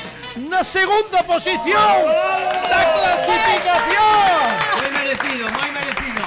na 0.49 0.63
segunda 0.63 1.21
posición 1.23 1.97
da 2.69 2.81
clasificación. 2.93 4.37
Moi 4.77 4.89
merecido, 4.89 5.45
moi 5.53 5.69
merecido. 5.69 6.23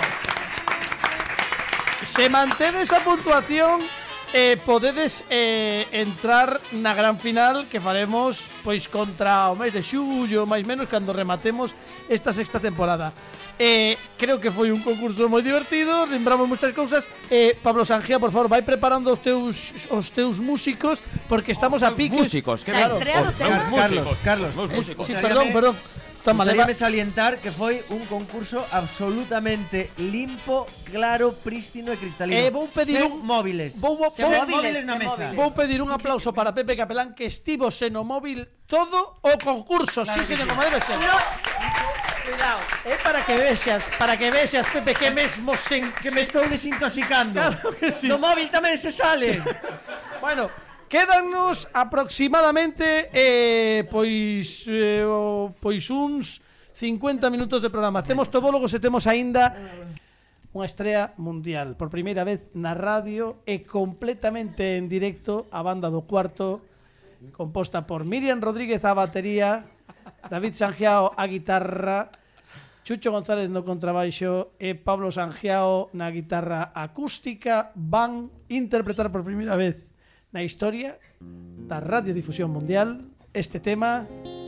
Se 2.06 2.30
manteve 2.30 2.82
esa 2.82 3.02
puntuación 3.02 3.82
eh, 4.34 4.56
podedes 4.64 5.24
eh, 5.30 5.86
entrar 5.92 6.60
na 6.72 6.92
gran 6.94 7.18
final 7.18 7.66
que 7.70 7.78
faremos 7.80 8.50
pois 8.64 8.86
contra 8.90 9.50
o 9.50 9.56
mes 9.56 9.72
de 9.72 9.82
xullo, 9.82 10.46
máis 10.46 10.66
menos 10.66 10.88
cando 10.90 11.12
rematemos 11.14 11.74
esta 12.10 12.32
sexta 12.32 12.58
temporada. 12.58 13.12
Eh, 13.58 13.96
creo 14.20 14.36
que 14.36 14.52
foi 14.52 14.68
un 14.68 14.84
concurso 14.84 15.24
moi 15.32 15.40
divertido, 15.40 16.04
lembramos 16.04 16.44
moitas 16.44 16.72
cousas. 16.76 17.08
Eh, 17.32 17.56
Pablo 17.64 17.88
Sanjea, 17.88 18.20
por 18.20 18.28
favor, 18.28 18.52
vai 18.52 18.60
preparando 18.60 19.08
os 19.08 19.20
teus 19.22 19.88
os 19.88 20.12
teus 20.12 20.36
músicos 20.42 21.00
porque 21.30 21.52
estamos 21.56 21.80
a 21.82 21.96
piques. 21.96 22.20
músicos, 22.28 22.60
que 22.60 22.72
claro. 22.76 23.00
Os- 23.00 23.02
os 23.02 23.72
Carlos, 23.72 24.16
Carlos. 24.20 24.50
Meus 24.52 24.70
Eh, 24.70 24.76
músicos. 24.76 25.06
sí, 25.08 25.14
perdón, 25.16 25.48
perdón. 25.56 25.76
Toma, 26.26 26.42
Gustaríame 26.42 26.74
salientar 26.74 27.38
que 27.38 27.54
foi 27.54 27.86
un 27.94 28.02
concurso 28.10 28.66
absolutamente 28.74 29.94
limpo, 30.02 30.66
claro, 30.82 31.38
prístino 31.38 31.94
e 31.94 31.96
cristalino. 32.02 32.34
Eh, 32.34 32.50
vou 32.50 32.66
pedir 32.66 32.98
sen 32.98 33.06
un 33.06 33.22
móviles. 33.22 33.78
Vou, 33.78 33.94
vou, 33.94 34.10
sen 34.10 34.26
vou, 34.26 34.42
móviles 34.42 34.82
na 34.82 34.98
mesa. 34.98 35.30
Móviles. 35.30 35.38
Vou 35.38 35.54
pedir 35.54 35.78
un 35.78 35.94
aplauso 35.94 36.34
para 36.34 36.50
Pepe 36.50 36.74
Capelán 36.74 37.14
que 37.14 37.30
estivo 37.30 37.70
seno 37.70 38.02
móvil 38.02 38.42
todo 38.66 39.22
o 39.22 39.38
concurso, 39.38 40.02
claro, 40.02 40.18
sí, 40.18 40.34
sí, 40.34 40.42
como 40.42 40.58
debe 40.66 40.82
ser. 40.82 40.98
No. 40.98 41.14
Cuidado. 42.26 42.60
É 42.82 42.90
eh, 42.90 42.98
para 42.98 43.22
que 43.22 43.34
vexas, 43.38 43.86
para 43.94 44.18
que 44.18 44.26
vexas, 44.26 44.66
Pepe, 44.66 44.98
que 44.98 45.14
mesmo 45.14 45.54
sen, 45.54 45.94
que 45.94 46.10
sí. 46.10 46.14
me 46.18 46.26
estou 46.26 46.42
desintoxicando. 46.50 47.38
Claro 47.38 47.70
que 47.78 47.94
sí. 47.94 48.10
No 48.10 48.18
móvil 48.18 48.50
tamén 48.50 48.74
se 48.74 48.90
sale. 48.90 49.38
bueno, 50.18 50.50
Quédanos 50.86 51.66
aproximadamente 51.74 53.10
eh, 53.10 53.82
pois 53.90 54.70
eh, 54.70 55.02
o, 55.02 55.50
pois 55.58 55.90
uns 55.90 56.38
50 56.78 57.26
minutos 57.26 57.58
de 57.58 57.74
programa. 57.74 58.06
Temos 58.06 58.30
tobólogos 58.30 58.70
e 58.70 58.78
temos 58.78 59.10
aínda 59.10 59.50
unha 60.54 60.62
estrela 60.62 61.10
mundial 61.18 61.74
por 61.74 61.90
primeira 61.90 62.22
vez 62.22 62.46
na 62.54 62.70
radio 62.70 63.42
e 63.42 63.66
completamente 63.66 64.78
en 64.78 64.86
directo 64.86 65.50
a 65.50 65.66
banda 65.66 65.90
do 65.90 66.06
cuarto 66.06 66.62
composta 67.34 67.82
por 67.82 68.06
Miriam 68.06 68.38
Rodríguez 68.38 68.86
a 68.86 68.94
batería, 68.94 69.66
David 70.30 70.54
Sangiao 70.54 71.10
a 71.18 71.26
guitarra, 71.26 72.14
Chucho 72.86 73.10
González 73.10 73.50
no 73.50 73.66
contrabaixo 73.66 74.54
e 74.62 74.78
Pablo 74.78 75.10
Sangiao 75.10 75.90
na 75.98 76.14
guitarra 76.14 76.70
acústica 76.70 77.74
van 77.74 78.30
interpretar 78.46 79.10
por 79.10 79.26
primeira 79.26 79.58
vez 79.58 79.95
na 80.32 80.42
historia 80.42 80.98
da 81.66 81.80
radiodifusión 81.80 82.50
mundial 82.50 83.06
este 83.34 83.60
tema 83.60 84.06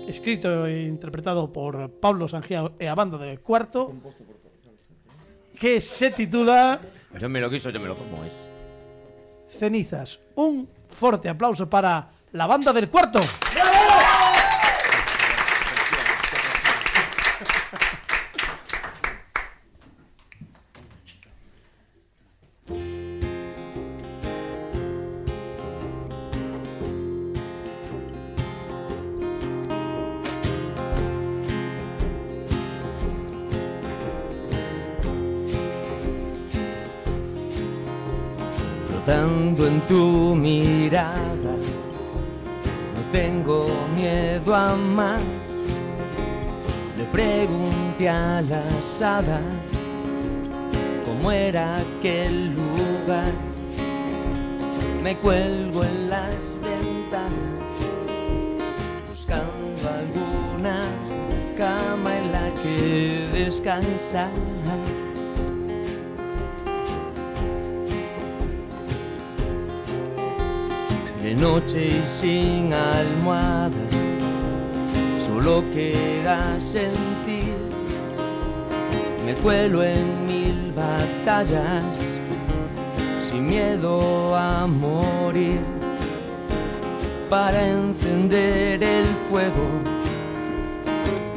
escrito 0.09 0.66
e 0.66 0.88
interpretado 0.88 1.52
por 1.52 1.90
Pablo 2.00 2.28
Sangiao 2.28 2.74
e 2.78 2.88
a 2.88 2.94
banda 2.94 3.18
del 3.18 3.40
Cuarto 3.40 3.92
que 5.59 5.80
se 5.80 6.10
titula 6.10 6.80
Yo 7.18 7.28
me 7.28 7.40
lo 7.40 7.50
quiso, 7.50 7.70
yo 7.70 7.80
me 7.80 7.88
lo 7.88 7.96
como 7.96 8.24
es 8.24 8.32
Cenizas. 9.48 10.20
Un 10.36 10.68
fuerte 10.88 11.28
aplauso 11.28 11.68
para 11.68 12.10
la 12.32 12.46
banda 12.46 12.72
del 12.72 12.88
Cuarto. 12.88 13.18
¡Bravo! 13.55 13.88
Hadas 49.02 49.42
cómo 51.04 51.30
era 51.30 51.78
aquel 51.78 52.54
lugar. 52.54 53.32
Me 55.02 55.14
cuelgo 55.16 55.84
en 55.84 56.10
las 56.10 56.34
ventanas, 56.62 57.76
buscando 59.08 59.88
alguna 59.88 60.80
cama 61.56 62.18
en 62.18 62.32
la 62.32 62.50
que 62.62 63.28
descansar. 63.32 64.30
De 71.22 71.34
noche 71.34 71.86
y 71.86 72.06
sin 72.06 72.72
almohada, 72.72 73.70
solo 75.26 75.62
queda 75.74 76.58
sentir. 76.60 77.18
Me 79.28 79.34
cuelo 79.34 79.84
en 79.84 80.26
mil 80.26 80.72
batallas, 80.74 81.84
sin 83.30 83.46
miedo 83.46 84.34
a 84.34 84.66
morir. 84.66 85.60
Para 87.28 87.68
encender 87.68 88.82
el 88.82 89.05
fuego 89.28 89.68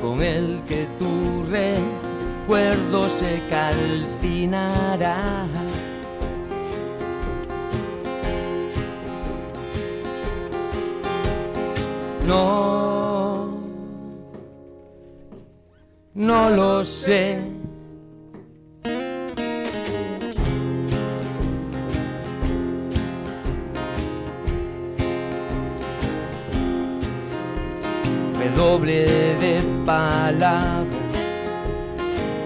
con 0.02 0.22
el 0.24 0.62
que 0.70 0.88
tu 0.98 1.44
recuerdo 1.50 3.10
se 3.10 3.42
calcinará. 3.50 5.48
No, 12.26 13.50
no 16.14 16.50
lo 16.52 16.86
sé. 16.86 17.51
Doble 28.72 29.06
de 29.44 29.62
palabras 29.86 30.86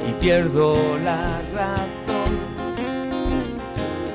y 0.09 0.11
pierdo 0.19 0.97
la 1.03 1.39
razón. 1.53 2.31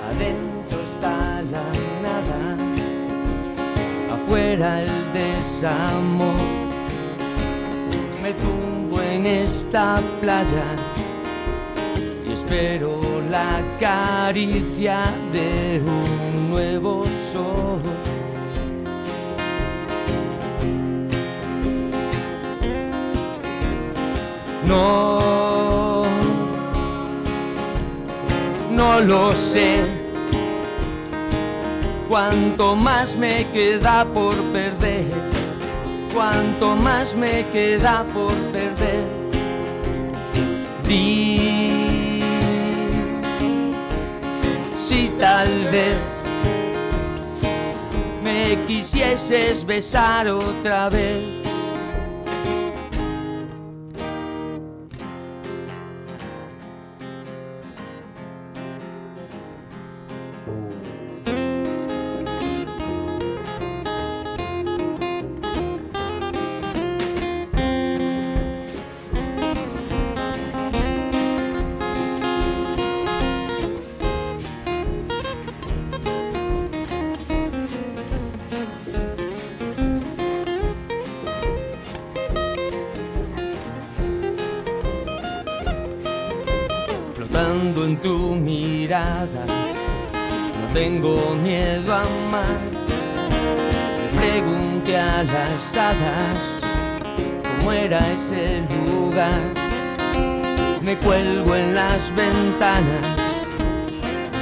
Adentro 0.09 0.79
está 0.91 1.17
la 1.55 1.69
nada, 2.07 2.41
afuera 4.15 4.81
el 4.83 5.13
desamor. 5.13 6.41
Me 8.23 8.33
tumbo 8.43 9.01
en 9.01 9.27
esta 9.27 10.01
playa 10.21 10.69
y 12.27 12.33
espero 12.33 12.99
la 13.31 13.61
caricia 13.79 14.99
de 15.33 15.81
un 15.87 16.51
nuevo 16.51 17.05
sol. 17.33 18.10
No, 24.71 26.05
no 28.71 29.01
lo 29.01 29.33
sé. 29.33 29.83
Cuanto 32.09 32.77
más 32.77 33.17
me 33.17 33.49
queda 33.49 34.05
por 34.05 34.37
perder, 34.53 35.11
cuanto 36.15 36.77
más 36.77 37.17
me 37.17 37.45
queda 37.53 38.05
por 38.15 38.33
perder. 38.53 39.07
Di 40.87 42.23
si 44.77 45.09
tal 45.19 45.49
vez 45.73 45.99
me 48.23 48.57
quisieses 48.69 49.67
besar 49.67 50.29
otra 50.29 50.89
vez. 50.91 51.40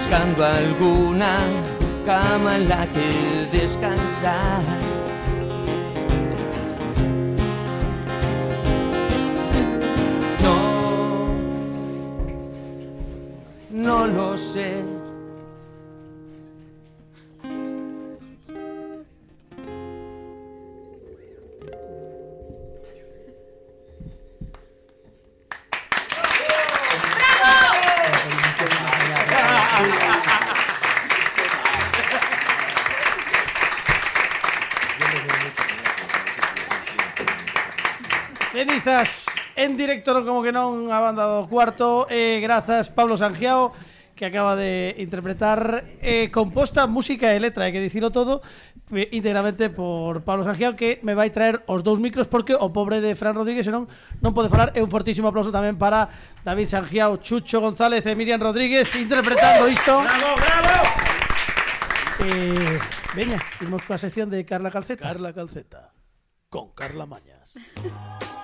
Buscando 0.08 0.42
alguna 0.42 1.38
cama 2.06 2.56
en 2.56 2.66
la 2.66 2.86
que 2.86 3.46
descansar. 3.52 4.62
No, 10.42 11.34
no 13.70 14.06
lo 14.06 14.38
sé. 14.38 14.97
Directo, 39.78 40.10
como 40.26 40.42
que 40.42 40.50
non 40.50 40.90
a 40.90 40.98
banda 40.98 41.22
do 41.30 41.46
cuarto. 41.46 42.10
Eh, 42.10 42.42
Grazas 42.42 42.90
Pablo 42.90 43.14
Sangiao 43.14 43.70
que 44.18 44.26
acaba 44.26 44.56
de 44.56 44.96
interpretar 44.98 45.84
eh, 46.02 46.28
composta 46.34 46.90
música 46.90 47.30
e 47.30 47.38
letra, 47.38 47.70
hai 47.70 47.72
que 47.72 47.78
dicilo 47.78 48.10
todo 48.10 48.42
eh, 48.90 49.06
íntegramente 49.14 49.70
por 49.70 50.26
Pablo 50.26 50.42
Sangiao 50.42 50.74
que 50.74 50.98
me 51.06 51.14
vai 51.14 51.30
traer 51.30 51.62
os 51.70 51.86
dous 51.86 52.02
micros 52.02 52.26
porque 52.26 52.58
o 52.58 52.74
pobre 52.74 52.98
de 52.98 53.14
Fran 53.14 53.38
Rodríguez 53.38 53.62
senón 53.62 53.86
non 54.18 54.34
pode 54.34 54.50
falar. 54.50 54.74
E 54.74 54.82
un 54.82 54.90
fortísimo 54.90 55.30
aplauso 55.30 55.54
tamén 55.54 55.78
para 55.78 56.10
David 56.42 56.66
Sangiao, 56.66 57.22
Chucho 57.22 57.62
González 57.62 58.02
e 58.10 58.18
Miriam 58.18 58.42
Rodríguez 58.42 58.90
interpretando 58.98 59.70
isto 59.70 60.02
Bravo, 60.02 60.34
bravo 60.34 60.76
eh, 62.26 62.76
Veña, 63.14 63.38
imos 63.62 63.86
coa 63.86 64.02
sección 64.02 64.26
de 64.26 64.42
Carla 64.42 64.74
Calceta. 64.74 65.06
Carla 65.06 65.30
Calceta 65.30 65.94
con 66.50 66.74
Carla 66.74 67.06
Mañas 67.06 67.54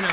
bueno. 0.00 0.08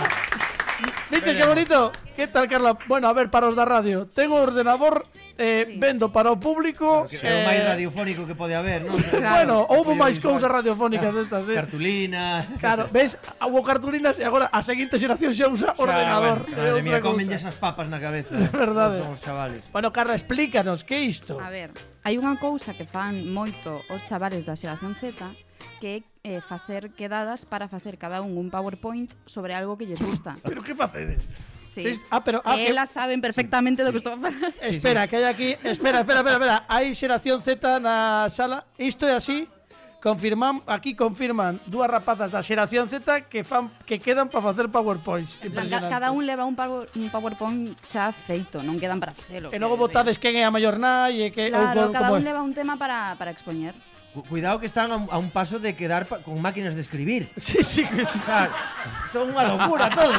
Dixe 1.12 1.36
que 1.36 1.46
bonito. 1.46 1.92
Que 2.16 2.28
tal, 2.28 2.48
Carla? 2.48 2.78
Bueno, 2.88 3.08
a 3.08 3.14
ver, 3.14 3.30
para 3.30 3.48
os 3.48 3.56
da 3.56 3.66
radio. 3.66 4.08
Tengo 4.08 4.36
o 4.36 4.42
ordenador 4.42 5.06
eh, 5.38 5.66
sí. 5.68 5.78
vendo 5.78 6.12
para 6.12 6.32
o 6.32 6.40
público 6.40 7.06
que 7.12 7.20
é 7.20 7.44
o 7.44 7.46
máis 7.46 7.60
radiofónico 7.60 8.24
que 8.24 8.34
pode 8.34 8.56
haber, 8.56 8.88
non? 8.88 8.96
Claro, 9.12 9.36
bueno, 9.36 9.56
houve 9.68 9.94
máis 9.94 10.18
cousas 10.18 10.48
radiofónicas 10.48 11.12
claro. 11.12 11.20
destas, 11.20 11.44
eh? 11.52 11.56
Cartulinas. 11.60 12.44
Claro, 12.58 12.88
ves, 12.88 13.20
houve 13.44 13.62
cartulinas 13.68 14.16
e 14.18 14.24
agora 14.24 14.48
a 14.48 14.64
seguinte 14.64 14.96
xeración 14.96 15.36
xa 15.36 15.52
usa 15.52 15.76
ordenador. 15.76 16.48
Xa, 16.48 16.56
bueno, 16.56 16.72
madre 16.72 16.82
mía, 16.88 17.00
comenlle 17.04 17.36
esas 17.36 17.56
papas 17.60 17.86
na 17.92 18.00
cabeza. 18.00 18.32
É 18.46 18.50
verdade. 18.56 19.00
¿eh? 19.00 19.04
Somos 19.04 19.20
chavales. 19.20 19.62
Bueno, 19.76 19.92
Carla, 19.92 20.16
explícanos 20.16 20.88
que 20.88 20.96
é 20.96 21.04
isto. 21.04 21.36
A 21.38 21.52
ver, 21.52 21.76
hai 22.08 22.16
unha 22.16 22.40
cousa 22.40 22.72
que 22.74 22.88
fan 22.88 23.28
moito 23.28 23.84
os 23.92 24.02
chavales 24.08 24.48
da 24.48 24.56
xeración 24.56 24.96
Z 24.96 25.20
que 25.84 26.00
é 26.00 26.15
eh, 26.26 26.42
facer 26.42 26.90
quedadas 26.98 27.46
para 27.46 27.70
facer 27.70 28.02
cada 28.02 28.26
un 28.26 28.34
un 28.36 28.50
PowerPoint 28.50 29.14
sobre 29.30 29.54
algo 29.54 29.78
que 29.78 29.86
lles 29.86 30.02
gusta. 30.02 30.36
Pero 30.44 30.66
que 30.66 30.74
facedes? 30.74 31.22
Sí. 31.70 31.94
sí. 31.94 32.02
Ah, 32.10 32.24
pero 32.24 32.42
ah, 32.46 32.56
que- 32.56 32.72
Elas 32.72 32.90
saben 32.90 33.20
perfectamente 33.22 33.84
do 33.84 33.92
que 33.92 34.00
estou 34.00 34.16
a 34.16 34.18
falar. 34.18 34.56
Espera, 34.64 35.06
que 35.12 35.20
hai 35.20 35.28
aquí, 35.28 35.60
espera, 35.68 36.02
espera, 36.08 36.24
espera, 36.24 36.40
espera. 36.40 36.58
Hai 36.72 36.96
xeración 36.96 37.44
Z 37.44 37.84
na 37.84 38.26
sala. 38.32 38.64
Isto 38.80 39.04
é 39.06 39.14
así. 39.20 39.46
Confirman, 40.00 40.62
aquí 40.70 40.96
confirman 40.96 41.60
dúas 41.68 41.90
rapazas 41.92 42.32
da 42.32 42.40
xeración 42.40 42.88
Z 42.88 43.28
que 43.28 43.44
fan 43.44 43.74
que 43.84 44.00
quedan 44.00 44.32
para 44.32 44.54
facer 44.54 44.72
PowerPoints. 44.72 45.36
En 45.44 45.52
Impresionante. 45.52 45.92
Cada 45.92 46.16
un 46.16 46.24
leva 46.24 46.48
un, 46.48 46.56
power, 46.56 46.88
un 46.96 47.10
PowerPoint 47.12 47.76
xa 47.84 48.16
feito, 48.16 48.64
non 48.64 48.80
quedan 48.80 49.02
para 49.04 49.12
facelo. 49.12 49.52
E 49.52 49.58
logo 49.60 49.76
votades 49.76 50.16
quen 50.16 50.40
é 50.40 50.48
a 50.48 50.54
maior 50.54 50.80
nai 50.80 51.28
e 51.28 51.34
que 51.34 51.52
ou 51.52 51.60
Claro, 51.60 51.90
ou, 51.90 51.92
cada 51.92 52.08
como 52.08 52.22
un 52.22 52.24
é. 52.24 52.28
leva 52.32 52.40
un 52.40 52.54
tema 52.56 52.80
para, 52.80 53.20
para 53.20 53.36
expoñer. 53.36 53.76
Cu- 54.16 54.24
Cuidado 54.24 54.60
que 54.64 54.66
están 54.66 54.88
a 54.92 54.96
un, 54.96 55.12
a 55.12 55.20
paso 55.36 55.60
de 55.60 55.76
quedar 55.76 56.08
con 56.24 56.40
máquinas 56.42 56.74
de 56.74 56.82
escribir. 56.82 57.28
Sí, 57.36 57.60
sí, 57.64 57.84
que 57.84 58.08
está. 58.08 58.48
Todo 59.12 59.28
unha 59.28 59.44
locura, 59.44 59.92
todo. 59.92 60.16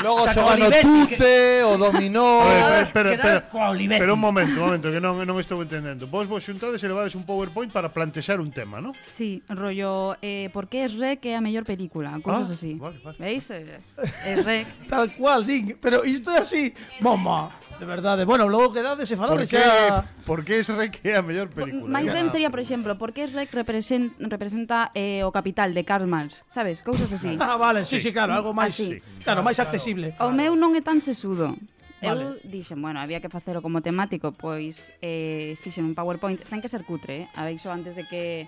Xogan 0.00 0.38
o 0.38 0.42
con 0.46 0.54
Olivetti, 0.54 1.00
que- 1.10 1.16
tute, 1.18 1.34
o 1.66 1.74
dominó. 1.76 2.46
A 2.46 2.70
ver, 2.78 2.82
espera, 2.86 3.10
espera, 3.12 3.42
espera. 3.50 3.98
Pero 3.98 4.14
un 4.14 4.22
momento, 4.22 4.54
un 4.62 4.66
momento, 4.70 4.86
que 4.94 5.00
non, 5.02 5.18
non 5.26 5.36
estou 5.42 5.58
entendendo. 5.60 6.06
Vos 6.06 6.30
vos 6.30 6.40
xuntades 6.46 6.78
e 6.80 6.86
levades 6.86 7.18
un 7.18 7.26
PowerPoint 7.26 7.74
para 7.74 7.90
plantexar 7.90 8.38
un 8.38 8.54
tema, 8.54 8.78
¿no? 8.78 8.94
Sí, 9.10 9.42
rollo, 9.50 10.14
eh, 10.22 10.48
por 10.54 10.70
que 10.70 10.86
es 10.86 10.94
Rec 10.94 11.26
é 11.26 11.34
a 11.34 11.42
mellor 11.42 11.66
película? 11.66 12.14
Cousas 12.22 12.48
Ah, 12.48 12.56
así. 12.56 12.78
vale, 12.78 13.02
vale. 13.02 13.18
Veis? 13.18 13.50
Eh, 13.50 13.82
Es 14.24 14.46
Rec. 14.46 14.66
Tal 14.88 15.10
cual, 15.18 15.42
din. 15.44 15.74
Pero 15.82 16.06
isto 16.06 16.30
é 16.30 16.38
así. 16.38 16.70
Mama, 17.02 17.50
De 17.80 17.86
verdade. 17.86 18.26
Bueno, 18.26 18.46
logo 18.46 18.76
quedades 18.76 19.08
e 19.08 19.16
falades 19.16 19.48
xa... 19.48 20.04
Por 20.28 20.44
que 20.44 20.60
es 20.60 20.68
Rec 20.68 21.00
é 21.00 21.16
a 21.16 21.24
mellor 21.24 21.48
película? 21.48 21.88
Máis 21.88 22.12
ben 22.12 22.28
sería, 22.28 22.52
por 22.52 22.60
exemplo, 22.60 23.00
por 23.00 23.16
que 23.16 23.24
es 23.24 23.32
Rec 23.32 23.48
represent, 23.56 24.12
representa 24.20 24.92
eh, 24.92 25.24
o 25.24 25.32
capital 25.32 25.72
de 25.72 25.88
Karl 25.88 26.04
Marx, 26.04 26.44
sabes? 26.52 26.84
Cousas 26.84 27.08
así. 27.08 27.40
ah, 27.40 27.56
vale, 27.56 27.88
sí, 27.88 27.96
sí, 27.96 28.08
sí 28.08 28.08
claro, 28.12 28.36
algo 28.36 28.52
máis... 28.52 28.76
Sí. 28.76 29.00
Claro, 29.24 29.40
máis 29.40 29.56
accesible. 29.56 30.12
O 30.20 30.28
meu 30.28 30.52
non 30.52 30.76
é 30.76 30.84
tan 30.84 31.00
sesudo. 31.00 31.56
Vale. 32.04 32.20
Eu 32.20 32.28
dixen, 32.44 32.80
bueno, 32.84 33.00
había 33.00 33.24
que 33.24 33.32
facelo 33.32 33.64
como 33.64 33.80
temático, 33.80 34.32
pois 34.36 34.92
eh, 35.00 35.56
fixen 35.64 35.88
un 35.88 35.96
PowerPoint. 35.96 36.36
Ten 36.52 36.60
que 36.60 36.68
ser 36.68 36.84
cutre, 36.84 37.24
eh? 37.24 37.26
Aveixo 37.32 37.72
antes 37.72 37.96
de 37.96 38.04
que 38.04 38.44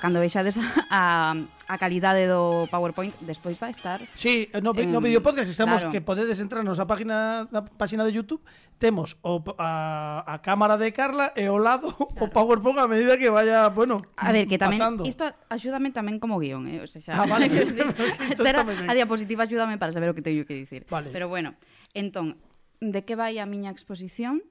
cando 0.00 0.20
vexades 0.20 0.58
a, 0.90 1.34
a 1.38 1.76
calidade 1.78 2.26
do 2.26 2.66
PowerPoint, 2.68 3.14
despois 3.22 3.58
vai 3.58 3.70
estar... 3.70 4.02
Sí, 4.14 4.50
no, 4.62 4.74
en, 4.76 4.90
no 4.92 5.00
vídeo 5.00 5.22
podcast 5.22 5.50
estamos 5.50 5.82
claro. 5.82 5.92
que 5.94 6.02
podedes 6.02 6.38
entrar 6.42 6.62
na 6.66 6.74
a 6.74 6.86
página, 6.86 7.46
na 7.54 7.62
página 7.64 8.02
de 8.02 8.12
YouTube, 8.12 8.42
temos 8.78 9.16
o, 9.22 9.42
a, 9.58 10.26
a 10.26 10.42
cámara 10.42 10.76
de 10.76 10.92
Carla 10.92 11.32
e 11.34 11.46
ao 11.48 11.58
lado 11.58 11.94
claro. 11.96 12.22
o 12.22 12.26
PowerPoint 12.28 12.78
a 12.82 12.90
medida 12.90 13.16
que 13.16 13.30
vaya, 13.30 13.70
bueno, 13.70 14.02
A 14.18 14.34
ver, 14.34 14.50
que 14.50 14.58
tamén, 14.58 14.78
pasando. 14.78 15.02
isto 15.06 15.26
axúdame 15.48 15.94
tamén 15.94 16.18
como 16.18 16.38
guión, 16.42 16.68
eh? 16.68 16.82
O 16.82 16.88
sea, 16.90 17.00
xa, 17.00 17.12
ah, 17.16 17.26
vale. 17.26 17.48
que, 17.52 17.62
a 17.66 18.92
diapositiva 18.94 19.46
axúdame 19.46 19.78
para 19.78 19.94
saber 19.94 20.10
o 20.10 20.14
que 20.16 20.22
teño 20.22 20.44
que 20.44 20.54
dicir. 20.54 20.84
Vale. 20.90 21.10
Pero 21.14 21.30
bueno, 21.30 21.54
entón, 21.94 22.36
de 22.82 23.06
que 23.06 23.16
vai 23.16 23.38
a 23.40 23.46
miña 23.48 23.72
exposición? 23.72 24.42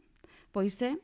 Pois 0.56 0.80
é 0.80 0.96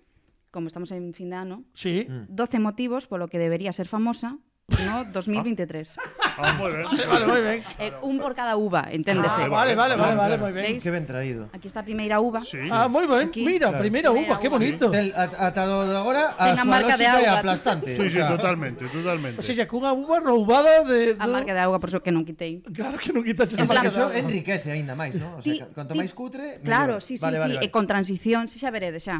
como 0.52 0.68
estamos 0.68 0.91
en 0.91 1.14
fin 1.14 1.32
de 1.32 1.38
ano, 1.38 1.64
sí. 1.73 2.06
Mm. 2.07 2.36
12 2.36 2.60
motivos 2.60 3.07
polo 3.07 3.28
que 3.28 3.40
debería 3.40 3.72
ser 3.72 3.88
famosa 3.88 4.38
no 4.86 5.03
2023. 5.11 5.98
Ah, 5.98 6.48
ah 6.48 6.53
moi 6.56 6.72
ben. 6.72 6.88
Vale, 6.88 7.26
moi 7.28 7.41
ben. 7.44 7.60
Eh, 7.76 7.91
un 8.07 8.15
por 8.23 8.32
cada 8.32 8.56
uva, 8.56 8.88
enténdese. 8.88 9.45
Ah, 9.45 9.52
vale, 9.52 9.76
vale, 9.76 9.99
vale, 9.99 10.15
vale, 10.15 10.36
moi 10.40 10.52
ben. 10.56 10.80
Que 10.80 10.91
ben 10.91 11.03
traído. 11.03 11.52
Aquí 11.52 11.68
está 11.68 11.84
a 11.84 11.88
primeira 11.88 12.23
uva. 12.23 12.41
Sí. 12.48 12.72
Ah, 12.72 12.88
moi 12.88 13.03
ben. 13.03 13.28
Aquí, 13.30 13.44
Mira, 13.44 13.68
claro. 13.68 13.84
primeira 13.84 14.10
uva, 14.15 14.40
que 14.40 14.48
bonito. 14.48 14.88
Del, 14.90 15.11
atado 15.15 15.88
de 15.88 15.95
agora 15.95 16.36
a 16.40 16.56
Tenga 16.56 16.64
marca 16.64 16.95
de 16.95 17.06
auga 17.07 17.32
aplastante. 17.40 17.95
Sí, 17.95 18.10
sí, 18.10 18.19
totalmente, 18.23 18.88
totalmente. 18.88 19.40
O 19.40 19.44
sea, 19.44 19.68
cunha 19.68 19.91
uva 19.91 20.23
roubada 20.23 20.88
de, 20.88 21.15
de... 21.15 21.19
A 21.19 21.28
marca 21.28 21.53
de 21.53 21.60
auga, 21.60 21.78
por 21.80 21.91
eso 21.91 21.99
que 21.99 22.15
non 22.15 22.23
quitei. 22.23 22.64
Claro 22.72 22.95
que 22.95 23.11
non 23.11 23.28
quitaches 23.28 23.60
a 23.60 23.68
marca 23.68 23.91
de 23.91 23.99
auga. 23.99 24.15
enriquece 24.15 24.72
aínda 24.72 24.95
máis, 24.95 25.14
non? 25.19 25.36
O 25.36 25.44
sea, 25.44 25.52
ti, 25.52 25.60
canto 25.76 25.94
máis 25.99 26.15
cutre, 26.15 26.64
Claro, 26.64 27.03
sí, 27.03 27.19
sí, 27.19 27.22
vale, 27.22 27.38
sí, 27.38 27.41
vale, 27.44 27.53
eh, 27.60 27.60
vale. 27.60 27.68
e 27.68 27.68
con 27.68 27.84
transición, 27.84 28.48
xa 28.48 28.72
veredes 28.72 29.03
xa. 29.03 29.19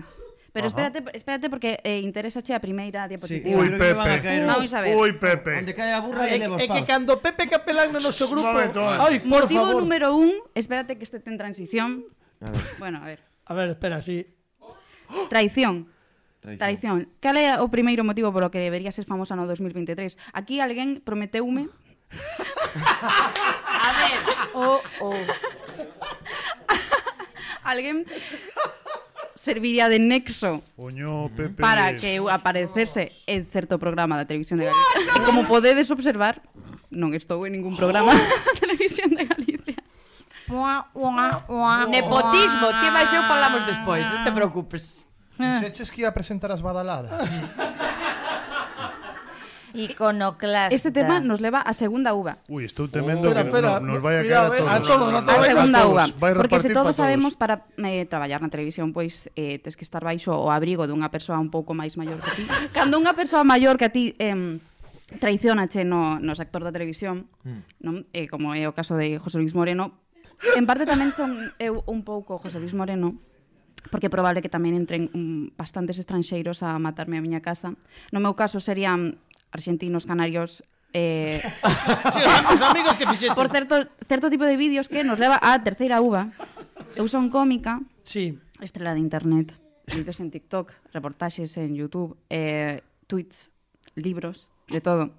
Pero 0.52 0.68
Ajá. 0.68 0.72
espérate, 0.72 1.18
espérate 1.18 1.50
porque 1.50 1.80
eh, 1.84 2.04
interesache 2.04 2.52
a 2.52 2.60
primeira 2.60 3.08
diapositiva. 3.08 3.56
Sí. 3.56 3.56
Ui, 3.56 3.70
Pepe. 3.72 4.22
Caer... 4.22 4.46
Vamos 4.46 4.74
a 4.74 4.82
ver. 4.82 4.96
Uy, 5.00 5.12
Pepe. 5.16 5.64
Onde 5.64 5.72
cae 5.72 5.96
a 5.96 6.04
burra 6.04 6.28
e, 6.28 6.44
e, 6.44 6.44
É 6.44 6.68
que 6.68 6.84
cando 6.84 7.24
Pepe 7.24 7.48
Capelán 7.48 7.96
no 7.96 8.04
noso 8.04 8.28
grupo... 8.28 8.52
Momento, 8.52 8.84
no, 8.84 9.00
Ay, 9.00 9.24
por 9.24 9.48
Motivo 9.48 9.64
favor. 9.64 9.80
número 9.80 10.12
un, 10.12 10.36
espérate 10.52 11.00
que 11.00 11.08
este 11.08 11.24
ten 11.24 11.40
transición. 11.40 12.04
A 12.44 12.52
ver. 12.52 12.64
Bueno, 12.84 13.00
a 13.00 13.08
ver. 13.08 13.24
A 13.48 13.54
ver, 13.56 13.80
espera, 13.80 14.04
sí. 14.04 14.28
Traición. 15.32 15.88
Traición. 16.44 16.60
Traición. 16.60 16.98
Cal 17.24 17.40
é 17.40 17.56
o 17.56 17.72
primeiro 17.72 18.04
motivo 18.04 18.36
polo 18.36 18.52
que 18.52 18.60
debería 18.60 18.92
ser 18.92 19.08
famosa 19.08 19.40
no 19.40 19.48
2023? 19.48 20.20
Aquí 20.36 20.60
alguén 20.60 21.00
prometeume... 21.00 21.72
a 22.12 23.90
ver. 24.04 24.20
O, 24.52 24.60
oh, 24.60 24.82
o. 25.00 25.16
Oh. 25.16 25.24
alguén 27.64 28.04
serviría 29.42 29.90
de 29.90 29.98
nexo 29.98 30.62
Oño, 30.78 31.34
Pepe. 31.34 31.58
para 31.58 31.96
que 31.98 32.22
aparecese 32.30 33.12
en 33.26 33.50
certo 33.50 33.82
programa 33.82 34.14
da 34.14 34.26
televisión 34.30 34.62
de 34.62 34.70
Galicia. 34.70 35.18
E 35.18 35.26
como 35.26 35.50
podedes 35.50 35.90
observar, 35.90 36.46
non 36.94 37.18
estou 37.18 37.42
en 37.50 37.58
ningún 37.58 37.74
programa 37.74 38.14
da 38.14 38.54
televisión 38.62 39.10
de 39.18 39.26
Galicia. 39.26 39.82
Nepotismo, 41.90 42.70
ah. 42.70 42.78
que 42.78 42.88
máis 42.94 43.10
eu 43.10 43.26
falamos 43.26 43.66
despois, 43.66 44.06
non 44.06 44.22
te 44.22 44.30
preocupes. 44.30 45.02
Dixeches 45.42 45.90
que 45.90 46.06
ia 46.06 46.14
presentar 46.14 46.54
as 46.54 46.62
badaladas. 46.62 47.10
Iconoclasta. 49.74 50.76
Este 50.76 50.92
tema 50.92 51.20
nos 51.20 51.42
leva 51.42 51.62
a 51.62 51.74
segunda 51.74 52.14
uva. 52.14 52.40
Uy, 52.48 52.66
estou 52.66 52.88
temendo 52.88 53.30
oh, 53.30 53.34
que 53.34 53.42
espera, 53.42 53.80
no, 53.80 53.96
nos 53.96 54.00
vai 54.02 54.20
a 54.20 54.24
caer 54.24 54.38
a 54.38 54.50
todos. 54.50 54.70
A, 54.70 54.80
todos, 54.82 55.10
a, 55.14 55.22
todos, 55.26 55.30
a 55.30 55.48
segunda 55.48 55.80
a 55.80 55.82
todos. 55.84 55.94
uva. 55.94 56.06
Vai 56.20 56.32
porque 56.36 56.60
se 56.60 56.70
todos 56.74 56.96
para 56.96 57.02
sabemos 57.06 57.34
para 57.36 57.66
eh, 57.80 58.06
traballar 58.06 58.42
na 58.42 58.50
televisión, 58.50 58.92
pois 58.92 59.32
eh, 59.36 59.60
tes 59.60 59.76
que 59.76 59.86
estar 59.86 60.04
baixo 60.04 60.34
o 60.34 60.50
abrigo 60.50 60.88
dunha 60.88 61.10
persoa 61.12 61.40
un 61.40 61.54
pouco 61.54 61.76
máis 61.76 61.96
maior 61.96 62.20
que 62.20 62.32
ti. 62.38 62.44
Cando 62.76 63.00
unha 63.00 63.16
persoa 63.16 63.48
maior 63.48 63.80
que 63.80 63.88
a 63.88 63.94
ti 63.94 64.16
eh, 64.20 64.60
traicionache 65.20 65.84
no, 65.84 66.20
no 66.20 66.34
sector 66.36 66.64
da 66.64 66.72
televisión, 66.72 67.28
mm. 67.44 67.84
non? 67.84 68.08
Eh, 68.16 68.32
como 68.32 68.56
é 68.56 68.64
o 68.68 68.76
caso 68.76 68.96
de 68.96 69.20
José 69.20 69.42
Luis 69.42 69.58
Moreno, 69.58 70.00
en 70.56 70.66
parte 70.66 70.88
tamén 70.88 71.12
son 71.12 71.52
eu 71.60 71.84
un 71.86 72.02
pouco 72.02 72.40
José 72.40 72.58
Luis 72.58 72.74
Moreno, 72.74 73.20
porque 73.90 74.08
é 74.08 74.14
probable 74.14 74.42
que 74.42 74.52
tamén 74.52 74.78
entren 74.78 75.10
um, 75.14 75.50
bastantes 75.58 75.98
estranxeiros 75.98 76.62
a 76.62 76.78
matarme 76.78 77.18
a 77.18 77.24
miña 77.24 77.42
casa. 77.42 77.74
No 78.14 78.22
meu 78.22 78.38
caso 78.38 78.62
serían 78.62 79.18
argentinos, 79.52 80.06
canarios, 80.06 80.64
Eh, 80.94 81.40
sí, 81.42 82.20
os, 82.54 82.62
amigos 82.62 82.96
que 82.98 83.08
fixeche. 83.08 83.34
Por 83.34 83.50
certo, 83.50 83.88
certo 84.08 84.30
tipo 84.30 84.44
de 84.44 84.58
vídeos 84.58 84.90
que 84.90 85.04
nos 85.04 85.20
leva 85.20 85.40
á 85.40 85.56
terceira 85.64 86.04
uva. 86.04 86.28
Eu 87.00 87.08
son 87.08 87.32
cómica, 87.32 87.80
sí. 88.04 88.36
estrela 88.60 88.92
de 88.92 89.00
internet, 89.00 89.56
vídeos 89.88 90.20
en 90.20 90.28
TikTok, 90.28 90.76
reportaxes 90.92 91.56
en 91.56 91.80
YouTube, 91.80 92.20
eh, 92.28 92.84
tweets, 93.08 93.56
libros, 93.96 94.52
de 94.68 94.84
todo. 94.84 95.16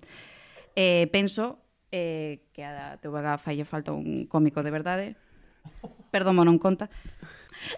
Eh, 0.76 1.08
penso 1.08 1.64
eh, 1.88 2.44
que 2.52 2.64
a 2.64 3.00
TVG 3.00 3.40
falle 3.40 3.64
falta 3.64 3.96
un 3.96 4.28
cómico 4.28 4.60
de 4.60 4.70
verdade, 4.70 5.06
perdón, 6.12 6.36
non 6.44 6.60
conta. 6.60 6.92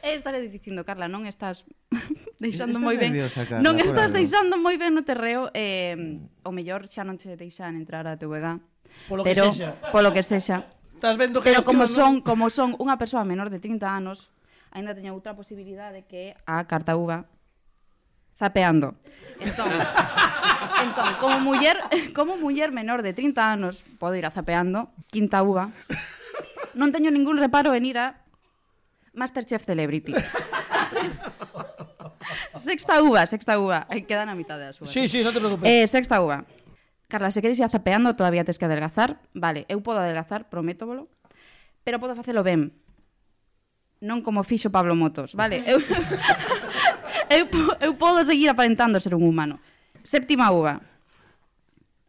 E 0.03 0.17
estaré 0.17 0.41
dicindo, 0.41 0.83
Carla, 0.83 1.07
non 1.07 1.29
estás 1.29 1.69
deixando 2.43 2.81
estás 2.81 2.85
moi 2.85 2.97
ben. 2.99 3.15
Nerviosa, 3.15 3.47
Carla, 3.47 3.63
non 3.63 3.79
estás 3.79 4.11
algo. 4.11 4.19
deixando 4.19 4.55
moi 4.59 4.77
ben 4.81 4.97
no 4.97 5.07
terreo, 5.07 5.55
eh, 5.55 6.19
o 6.43 6.51
mellor 6.51 6.91
xa 6.91 7.07
non 7.07 7.21
che 7.21 7.39
deixan 7.39 7.79
entrar 7.79 8.09
a 8.11 8.19
TVG. 8.19 8.59
Polo 9.07 9.23
pero, 9.23 9.51
que 9.51 9.55
sexa. 9.55 9.71
Polo 9.93 10.11
que 10.11 10.23
sexa. 10.27 10.67
Estás 10.99 11.17
vendo 11.21 11.45
que 11.45 11.53
Pero 11.53 11.65
como 11.69 11.87
son, 11.87 12.25
como 12.25 12.49
son 12.49 12.73
unha 12.81 12.97
persoa 12.97 13.29
menor 13.29 13.53
de 13.53 13.61
30 13.61 13.85
anos, 13.85 14.33
aínda 14.73 14.97
teño 14.97 15.13
outra 15.13 15.37
posibilidade 15.37 16.09
que 16.09 16.33
a 16.49 16.65
carta 16.65 16.97
uva 16.97 17.29
zapeando. 18.41 18.97
Entón, 19.39 19.69
entón 20.87 21.11
como 21.21 21.45
muller, 21.45 21.77
como 22.17 22.41
muller 22.41 22.73
menor 22.73 23.05
de 23.05 23.13
30 23.13 23.37
anos, 23.37 23.85
podo 24.01 24.17
ir 24.17 24.25
a 24.25 24.33
zapeando, 24.33 24.91
quinta 25.13 25.45
uva. 25.45 25.69
Non 26.73 26.89
teño 26.89 27.13
ningún 27.13 27.37
reparo 27.37 27.77
en 27.77 27.85
ir 27.85 28.01
a 28.01 28.24
Masterchef 29.15 29.65
Celebrity. 29.65 30.13
sexta 32.57 33.03
uva, 33.03 33.27
sexta 33.27 33.59
uva. 33.59 33.87
Aí 33.89 34.03
quedan 34.03 34.29
a 34.29 34.35
mitad 34.35 34.59
das 34.59 34.81
uvas. 34.81 34.93
Sí, 34.93 35.09
sí, 35.09 35.23
non 35.23 35.33
te 35.33 35.41
preocupes. 35.41 35.67
Eh, 35.67 35.87
sexta 35.87 36.21
uva. 36.21 36.45
Carla, 37.09 37.31
se 37.31 37.43
queres 37.43 37.59
ir 37.59 37.65
azapeando, 37.65 38.17
todavía 38.17 38.45
tes 38.45 38.59
que 38.59 38.65
adelgazar. 38.65 39.21
Vale, 39.35 39.67
eu 39.69 39.83
podo 39.85 40.01
adelgazar, 40.03 40.51
prométovolo. 40.51 41.07
Pero 41.85 42.01
podo 42.01 42.17
facelo 42.17 42.43
ben. 42.43 42.75
Non 44.03 44.21
como 44.27 44.43
fixo 44.43 44.75
Pablo 44.75 44.99
Motos, 44.99 45.39
vale? 45.39 45.63
Eu, 45.65 45.79
eu, 47.39 47.47
eu 47.81 47.93
podo 47.95 48.25
seguir 48.27 48.51
aparentando 48.51 48.99
ser 48.99 49.15
un 49.15 49.25
humano. 49.25 49.61
Séptima 50.03 50.51
uva. 50.51 50.83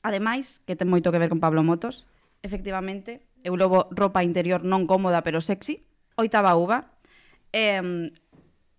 Ademais, 0.01 0.61
que 0.65 0.75
ten 0.75 0.89
moito 0.89 1.11
que 1.13 1.21
ver 1.21 1.29
con 1.29 1.39
Pablo 1.39 1.61
Motos, 1.61 2.09
efectivamente, 2.41 3.21
eu 3.45 3.53
lobo 3.53 3.89
ropa 3.93 4.25
interior 4.25 4.65
non 4.65 4.89
cómoda 4.89 5.21
pero 5.21 5.37
sexy. 5.37 5.85
Oitava 6.15 6.55
uva, 6.55 6.94
Eh, 7.55 8.11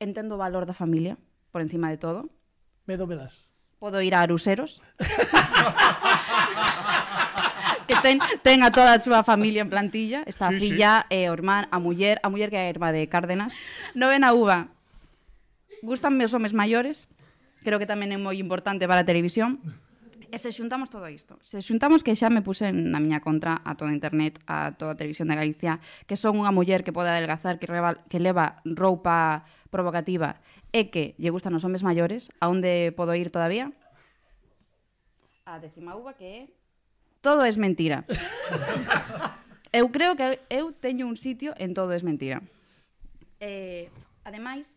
entendo 0.05 0.37
o 0.37 0.43
valor 0.45 0.69
da 0.69 0.77
familia, 0.77 1.17
por 1.49 1.65
encima 1.65 1.89
de 1.89 1.97
todo. 1.97 2.29
Medo 2.85 3.09
me 3.09 3.17
das. 3.17 3.49
Podo 3.81 4.05
ir 4.05 4.15
a 4.15 4.21
Aruseros. 4.21 4.85
que 7.89 7.97
ten, 8.05 8.21
ten 8.45 8.61
a 8.61 8.69
toda 8.69 8.93
a 8.93 9.01
súa 9.01 9.25
familia 9.25 9.65
en 9.65 9.73
plantilla. 9.73 10.29
Está 10.29 10.53
sí, 10.53 10.53
a 10.53 10.61
filla, 10.61 10.93
sí. 11.09 11.17
e 11.17 11.25
eh, 11.25 11.33
o 11.33 11.35
irmán, 11.35 11.65
a 11.73 11.81
muller, 11.81 12.21
a 12.21 12.29
muller 12.29 12.53
que 12.53 12.61
é 12.61 12.69
a 12.69 12.73
irmá 12.73 12.93
de 12.93 13.09
Cárdenas. 13.09 13.57
Novena 13.97 14.37
uva. 14.37 14.69
Gústanme 15.81 16.29
os 16.29 16.37
homes 16.37 16.53
maiores. 16.53 17.09
Creo 17.65 17.81
que 17.81 17.89
tamén 17.89 18.13
é 18.13 18.21
moi 18.21 18.37
importante 18.37 18.85
para 18.85 19.01
a 19.05 19.09
televisión. 19.09 19.65
E 20.37 20.39
se 20.39 20.53
xuntamos 20.53 20.93
todo 20.93 21.09
isto, 21.09 21.41
se 21.41 21.65
xuntamos 21.65 22.05
que 22.05 22.13
xa 22.13 22.29
me 22.29 22.45
puse 22.45 22.69
na 22.69 23.01
miña 23.01 23.25
contra 23.25 23.65
a 23.65 23.73
toda 23.73 23.97
internet, 23.97 24.37
a 24.45 24.77
toda 24.77 24.93
a 24.93 24.99
televisión 25.01 25.33
de 25.33 25.41
Galicia, 25.41 25.81
que 26.05 26.13
son 26.13 26.37
unha 26.37 26.53
muller 26.53 26.85
que 26.85 26.93
pode 26.93 27.09
adelgazar, 27.09 27.57
que, 27.57 27.65
reba, 27.65 28.05
que 28.13 28.21
leva 28.21 28.61
roupa 28.69 29.49
provocativa 29.73 30.37
e 30.77 30.93
que 30.93 31.17
lle 31.17 31.33
gustan 31.33 31.57
os 31.57 31.65
homes 31.65 31.81
maiores, 31.81 32.29
a 32.37 32.53
onde 32.53 32.93
podo 32.93 33.17
ir 33.17 33.33
todavía? 33.33 33.73
A 35.49 35.57
décima 35.57 35.97
uva 35.97 36.13
que 36.13 36.29
é... 36.29 36.41
Todo 37.25 37.41
é 37.41 37.53
mentira. 37.57 38.05
eu 39.73 39.89
creo 39.89 40.21
que 40.21 40.37
eu 40.53 40.77
teño 40.77 41.09
un 41.09 41.17
sitio 41.17 41.57
en 41.57 41.73
todo 41.73 41.97
é 41.97 42.01
mentira. 42.05 42.45
Eh, 43.41 43.89
ademais, 44.21 44.69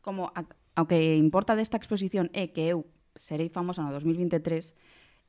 como 0.00 0.32
a, 0.32 0.48
o 0.80 0.88
que 0.88 1.20
importa 1.20 1.60
desta 1.60 1.76
exposición 1.76 2.32
é 2.32 2.48
que 2.48 2.72
eu 2.72 2.88
serei 3.16 3.48
famosa 3.48 3.82
no 3.82 3.92
2023, 3.92 4.74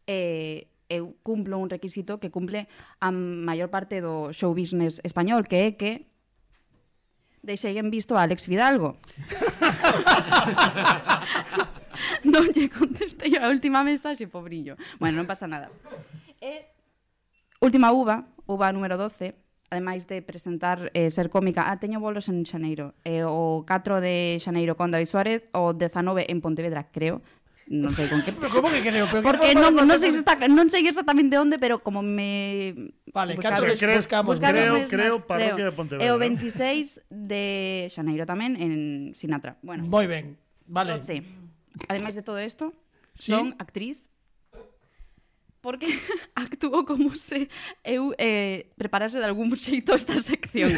eh, 0.07 0.68
eu 0.89 1.15
cumplo 1.23 1.57
un 1.57 1.69
requisito 1.69 2.19
que 2.19 2.30
cumple 2.30 2.68
a 2.99 3.11
maior 3.11 3.69
parte 3.73 4.01
do 4.01 4.34
show 4.35 4.53
business 4.53 5.01
español, 5.03 5.47
que 5.47 5.68
é 5.68 5.72
que 5.73 5.91
deixei 7.43 7.77
en 7.77 7.91
visto 7.91 8.15
a 8.15 8.23
Alex 8.23 8.45
Fidalgo. 8.45 8.95
non 12.23 12.47
lle 12.55 12.72
contestei 12.72 13.35
a 13.35 13.51
última 13.51 13.84
mensaxe, 13.84 14.31
pobrillo. 14.31 14.80
Bueno, 14.99 15.18
non 15.19 15.27
pasa 15.27 15.47
nada. 15.47 15.68
E, 16.39 16.72
última 17.60 17.91
uva, 17.91 18.23
uva 18.47 18.72
número 18.72 18.95
12, 18.95 19.43
ademais 19.73 20.07
de 20.07 20.22
presentar 20.22 20.91
eh, 20.93 21.10
ser 21.10 21.34
cómica, 21.34 21.65
ah, 21.68 21.80
teño 21.81 21.99
bolos 21.99 22.30
en 22.30 22.45
Xaneiro, 22.45 22.93
eh, 23.03 23.26
o 23.26 23.65
4 23.68 23.99
de 23.99 24.38
Xaneiro 24.39 24.77
con 24.77 24.91
David 24.91 25.10
Suárez, 25.10 25.49
o 25.51 25.73
19 25.73 26.31
en 26.31 26.39
Pontevedra, 26.39 26.88
creo, 26.93 27.22
non 27.73 27.89
sei 27.97 28.05
con 28.05 28.21
que 28.21 28.31
Como 28.37 28.69
que 28.69 28.85
creo, 28.85 29.09
pero 29.09 29.25
Porque 29.25 29.49
que 29.49 29.57
non, 29.57 29.73
non, 29.73 29.97
sei 29.97 30.13
está, 30.13 30.37
non 30.45 30.69
sei 30.69 30.85
exactamente 30.85 31.33
onde, 31.41 31.57
pero 31.57 31.81
como 31.81 32.05
me 32.05 32.93
Vale, 33.09 33.33
cacho 33.41 33.65
que 33.65 33.73
creo, 33.73 33.97
buscamos, 33.97 34.37
creo, 34.37 34.85
mesma, 34.85 34.89
creo 34.89 35.25
parroquia 35.25 35.65
de 35.65 35.73
Pontevedra. 35.73 36.05
É 36.05 36.13
o 36.13 36.21
26 36.21 37.01
de 37.09 37.89
Xaneiro 37.89 38.29
tamén 38.29 38.53
en 38.61 38.71
Sinatra. 39.17 39.57
Bueno. 39.65 39.89
Moi 39.89 40.05
ben. 40.05 40.37
Vale. 40.69 41.01
Entonces, 41.01 41.25
ademais 41.89 42.13
de 42.13 42.21
todo 42.21 42.37
isto, 42.37 42.73
¿Sí? 43.17 43.33
son 43.33 43.57
actriz, 43.57 43.97
porque 45.61 45.89
actúo 46.37 46.85
como 46.85 47.17
se 47.17 47.49
eu 47.81 48.13
eh, 48.21 48.69
preparase 48.77 49.17
de 49.17 49.25
algún 49.25 49.49
xeito 49.57 49.97
esta 49.97 50.21
sección. 50.21 50.69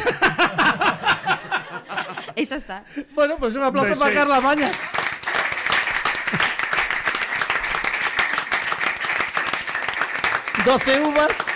Esa 2.36 2.56
está. 2.56 2.84
Bueno, 3.14 3.36
pues 3.40 3.56
un 3.56 3.64
aplauso 3.64 3.98
para 3.98 4.12
Carla 4.12 4.40
Mañas. 4.40 4.76
12 10.66 11.00
uvas 11.00 11.46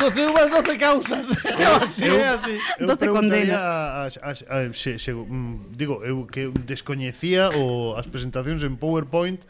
12 0.00 0.26
uvas, 0.28 0.50
12 0.50 0.78
causas. 0.78 1.26
Así, 1.82 2.04
eu, 2.04 2.20
así. 2.20 2.58
Eu 2.78 2.86
12 2.86 3.08
condenas. 3.08 3.56
A, 3.56 4.04
a, 4.04 4.30
a, 4.30 4.72
se, 4.72 4.98
se, 4.98 5.12
mm, 5.12 5.72
digo, 5.72 6.04
eu 6.04 6.26
que 6.28 6.52
descoñecía 6.64 7.48
o 7.56 7.96
as 7.96 8.08
presentacións 8.08 8.60
en 8.64 8.76
PowerPoint, 8.76 9.44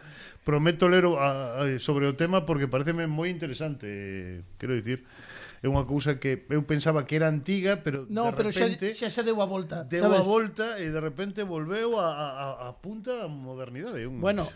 prometo 0.46 0.86
ler 0.86 1.06
o, 1.06 1.18
a, 1.18 1.66
a, 1.66 1.78
sobre 1.82 2.06
o 2.06 2.14
tema 2.14 2.46
porque 2.46 2.70
pareceme 2.70 3.10
moi 3.10 3.26
interesante, 3.30 4.42
quero 4.58 4.74
dicir 4.74 5.02
é 5.62 5.66
unha 5.66 5.82
cousa 5.82 6.22
que 6.22 6.46
eu 6.50 6.62
pensaba 6.62 7.06
que 7.10 7.18
era 7.18 7.26
antiga, 7.26 7.82
pero 7.82 8.06
no, 8.06 8.30
de 8.30 8.38
pero 8.38 8.54
repente 8.54 8.94
xa, 8.94 9.10
xa, 9.10 9.22
xa 9.22 9.26
deu 9.26 9.42
a 9.42 9.46
volta, 9.50 9.82
deu 9.82 10.06
sabes? 10.06 10.18
a 10.18 10.22
volta 10.22 10.66
e 10.78 10.94
de 10.94 11.00
repente 11.02 11.42
volveu 11.42 11.98
a, 11.98 12.10
a, 12.10 12.46
a 12.66 12.78
punta 12.78 13.26
a 13.26 13.28
modernidade. 13.30 14.02
Un... 14.06 14.22
Bueno, 14.22 14.46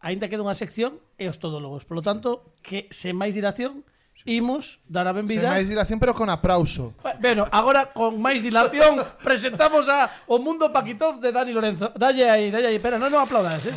aínda 0.00 0.28
queda 0.32 0.40
unha 0.40 0.56
sección 0.56 1.00
e 1.20 1.28
os 1.28 1.36
todólogos, 1.36 1.84
polo 1.84 2.00
tanto, 2.00 2.56
que 2.64 2.88
sen 2.88 3.12
máis 3.12 3.36
dilación, 3.36 3.84
imos 4.24 4.80
dar 4.88 5.06
a 5.06 5.12
Sen 5.12 5.24
benvida. 5.24 5.52
máis 5.52 5.68
dilación, 5.68 6.00
pero 6.00 6.16
con 6.16 6.28
aplauso. 6.32 6.96
Bueno, 7.20 7.44
agora 7.52 7.92
con 7.92 8.16
máis 8.20 8.40
dilación 8.40 9.00
presentamos 9.24 9.88
a 9.88 10.08
O 10.26 10.40
Mundo 10.40 10.72
Paquitov 10.72 11.20
de 11.20 11.30
Dani 11.32 11.52
Lorenzo. 11.52 11.92
Dalle 11.94 12.28
aí, 12.28 12.50
dalle 12.50 12.68
aí, 12.72 12.76
espera, 12.80 12.96
non 12.98 13.12
non 13.12 13.20
aplaudas, 13.20 13.60
eh. 13.68 13.76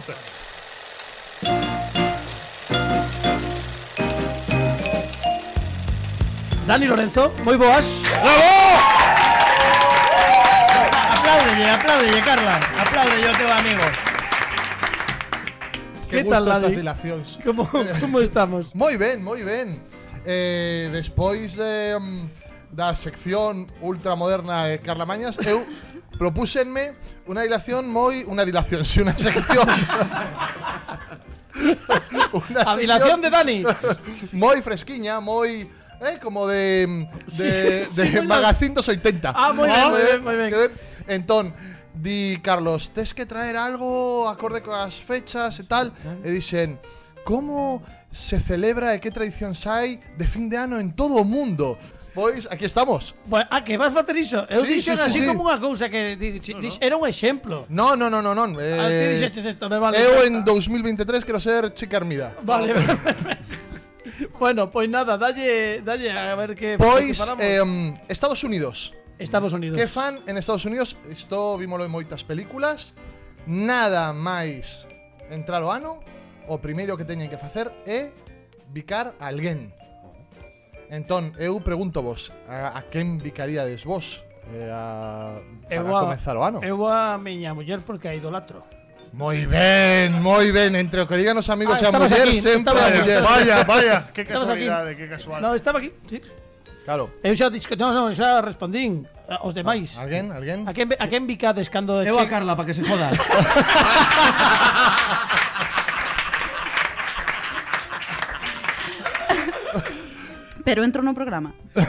Dani 6.67 6.85
Lorenzo, 6.87 7.31
moi 7.47 7.55
boas. 7.55 8.03
¡Bravo! 8.03 8.51
Apláudelle, 11.15 11.67
apláudelle, 11.71 12.21
Carla. 12.23 12.55
Apláudelle 12.83 13.27
ao 13.27 13.35
teu 13.35 13.49
amigo. 13.51 13.85
Que 16.09 16.23
Que 16.23 16.29
tal, 16.29 16.43
Dani? 16.45 16.75
Como, 17.43 17.67
como 17.99 18.19
estamos? 18.21 18.71
Moi 18.75 18.95
ben, 18.97 19.19
moi 19.23 19.43
ben. 19.43 19.79
Eh, 20.27 20.89
despois 20.91 21.55
de, 21.55 21.95
mm, 21.95 22.75
da 22.75 22.91
sección 22.93 23.71
ultramoderna 23.79 24.65
de 24.67 24.83
Carla 24.83 25.07
Mañas, 25.07 25.39
eu 25.47 25.63
propúxenme 26.19 26.99
unha 27.31 27.47
dilación 27.47 27.87
moi... 27.87 28.27
Unha 28.27 28.43
dilación, 28.43 28.83
si, 28.83 28.99
unha 28.99 29.15
sección... 29.15 29.63
Una 32.35 32.61
A 32.67 32.75
dilación 32.75 33.23
de 33.23 33.29
Dani. 33.31 33.63
moi 34.35 34.59
fresquiña, 34.59 35.23
moi... 35.23 35.63
Eh, 35.97 36.19
como 36.21 36.45
de 36.45 36.85
de, 37.39 37.81
Sí, 37.87 37.95
de 37.95 38.05
sí, 38.05 38.19
moi 38.21 38.37
magazín 38.37 38.75
dos 38.75 38.85
80. 38.85 39.33
Ah, 39.33 39.49
moi 39.55 39.65
ben, 39.65 39.89
moi 39.89 40.03
ben, 40.03 40.19
moi 40.21 40.35
ben. 40.37 40.69
Entón, 41.07 41.55
di 41.95 42.37
Carlos, 42.43 42.93
tes 42.93 43.15
que 43.17 43.25
traer 43.25 43.57
algo 43.57 44.29
acorde 44.29 44.61
coas 44.61 45.01
fechas 45.01 45.57
e 45.57 45.65
tal. 45.65 45.89
E 46.21 46.29
dixen, 46.29 46.77
como 47.25 47.81
se 48.17 48.41
celebra 48.41 48.97
e 48.97 48.99
que 48.99 49.13
tradicións 49.13 49.61
hai 49.69 50.01
de 50.17 50.25
fin 50.25 50.49
de 50.49 50.57
ano 50.57 50.81
en 50.81 50.97
todo 50.97 51.21
o 51.21 51.25
mundo. 51.25 51.77
Pois 52.17 52.49
aquí 52.49 52.65
estamos. 52.65 53.13
Bueno, 53.29 53.45
a 53.53 53.57
ah, 53.57 53.63
que 53.63 53.77
vas 53.77 53.93
facer 53.93 54.17
iso? 54.17 54.41
Eu 54.49 54.65
sí, 54.65 54.81
dixen 54.81 54.97
sí, 54.97 55.05
así 55.05 55.19
sí. 55.21 55.29
como 55.29 55.45
unha 55.45 55.61
cousa 55.61 55.85
que 55.85 56.17
di, 56.17 56.41
di, 56.41 56.51
no, 56.57 56.65
no. 56.65 56.81
era 56.81 56.95
un 56.97 57.05
exemplo. 57.05 57.69
No, 57.69 57.93
no, 57.93 58.09
no, 58.09 58.25
no, 58.25 58.33
non. 58.33 58.57
Eh, 58.57 58.73
a 58.73 58.89
ti 58.89 59.05
dixeches 59.13 59.45
isto, 59.45 59.69
me 59.69 59.77
vale. 59.77 60.01
Eu 60.01 60.25
en 60.25 60.41
2023 60.41 61.21
quero 61.21 61.37
ser 61.37 61.77
Chica 61.77 62.01
Armida. 62.01 62.33
Vale. 62.41 62.73
bueno, 64.41 64.65
pois 64.73 64.89
nada, 64.89 65.13
dalle, 65.21 65.85
dalle 65.85 66.09
a 66.09 66.33
ver 66.33 66.57
que 66.57 66.73
Pois 66.81 67.21
eh, 67.37 67.61
Estados 68.09 68.41
Unidos. 68.41 68.97
Estados 69.21 69.53
Unidos. 69.53 69.77
Que 69.77 69.85
fan 69.85 70.25
en 70.25 70.41
Estados 70.41 70.65
Unidos? 70.65 70.97
Isto 71.13 71.53
vímolo 71.61 71.85
en 71.85 71.93
moitas 71.93 72.25
películas. 72.25 72.97
Nada 73.45 74.09
máis 74.09 74.89
entrar 75.29 75.61
o 75.61 75.69
ano 75.69 76.01
o 76.47 76.57
primeiro 76.63 76.95
que 76.95 77.03
teñen 77.03 77.29
que 77.29 77.37
facer 77.37 77.69
é 77.85 78.11
bicar 78.71 79.13
a 79.19 79.27
alguén. 79.27 79.75
Entón, 80.87 81.35
eu 81.35 81.59
pregunto 81.59 81.99
vos, 81.99 82.31
a, 82.47 82.79
a 82.79 82.81
quen 82.87 83.19
vicaríades 83.19 83.83
vos? 83.83 84.23
Eh, 84.55 84.71
a, 84.71 85.35
para 85.67 85.75
eu 85.75 85.91
a, 85.91 86.07
comenzar 86.07 86.39
o 86.39 86.41
ano. 86.43 86.63
Eu 86.63 86.87
a 86.87 87.19
miña 87.19 87.51
muller 87.51 87.83
porque 87.83 88.07
a 88.07 88.15
idolatro. 88.15 88.63
Moi 89.11 89.47
ben, 89.47 90.19
moi 90.23 90.51
ben, 90.51 90.75
entre 90.75 91.03
o 91.03 91.07
que 91.07 91.19
digan 91.19 91.35
os 91.35 91.49
amigos 91.51 91.79
ah, 91.79 91.83
e 91.83 91.85
a 91.87 91.91
muller, 91.91 92.27
aquí, 92.31 92.39
sempre 92.39 92.75
a 92.75 92.89
muller. 92.91 93.21
Vaya, 93.23 93.63
vaya, 93.67 93.97
que 94.15 94.23
casualidade, 94.23 94.95
que 94.95 95.11
casual. 95.11 95.43
No, 95.43 95.55
estaba 95.55 95.79
aquí, 95.83 95.91
sí. 96.07 96.23
Claro. 96.87 97.11
Eu 97.19 97.35
xa 97.35 97.51
disco, 97.51 97.75
no, 97.75 97.91
no, 97.91 98.15
xa 98.15 98.39
respondín 98.39 99.03
eh, 99.27 99.35
os 99.43 99.51
ah, 99.51 99.59
demais. 99.59 99.99
Ah, 99.99 100.07
alguén, 100.07 100.31
alguén? 100.31 100.63
A 100.63 100.71
quen, 100.71 100.87
a 100.95 101.07
quen 101.11 101.27
bicades 101.27 101.67
cando 101.67 101.99
Eu 101.99 102.15
a 102.15 102.23
Carla 102.31 102.55
para 102.55 102.71
que 102.71 102.75
se 102.75 102.83
joda. 102.87 103.11
pero 110.67 110.83
entro 110.83 111.01
no 111.01 111.15
programa. 111.15 111.55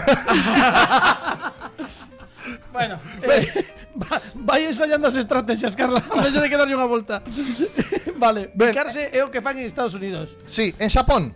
bueno, 2.72 3.00
eh, 3.26 3.66
va, 3.98 4.22
vai 4.36 4.70
ensayando 4.70 5.08
as 5.10 5.16
estrategias, 5.18 5.74
Carla. 5.74 5.98
Vou 6.14 6.22
de 6.22 6.46
que 6.46 6.54
darlle 6.54 6.78
unha 6.78 6.86
volta. 6.86 7.18
vale, 8.22 8.54
ben, 8.54 8.70
bicarse 8.70 9.10
é 9.10 9.26
o 9.26 9.34
que 9.34 9.42
fan 9.42 9.58
en 9.58 9.66
Estados 9.66 9.98
Unidos. 9.98 10.38
Sí, 10.46 10.70
en 10.78 10.94
Xapón. 10.94 11.34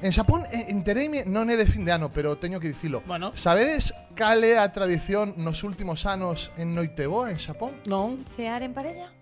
En 0.00 0.08
Xapón 0.08 0.48
entereime, 0.48 1.28
non 1.28 1.52
é 1.52 1.56
de 1.60 1.68
fin 1.68 1.84
de 1.84 1.92
ano, 1.92 2.08
pero 2.08 2.40
teño 2.40 2.56
que 2.64 2.72
dicilo. 2.72 3.04
Bueno. 3.04 3.36
Sabedes 3.36 3.92
cal 4.16 4.40
é 4.40 4.56
a 4.56 4.64
tradición 4.72 5.36
nos 5.36 5.68
últimos 5.68 6.08
anos 6.08 6.48
en 6.56 6.72
Noiteboa, 6.72 7.28
en 7.28 7.36
Xapón? 7.36 7.76
Non. 7.84 8.24
Cear 8.24 8.64
en 8.64 8.72
parella? 8.72 9.12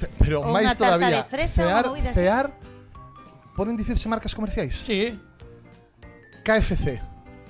Ce, 0.00 0.08
pero 0.16 0.48
máis 0.48 0.72
todavía. 0.80 1.28
Cear, 1.28 1.92
cear, 2.16 2.56
poden 3.52 3.76
dicirse 3.76 4.08
marcas 4.08 4.32
comerciais? 4.32 4.80
Sí. 4.80 5.28
KFC. 6.42 7.00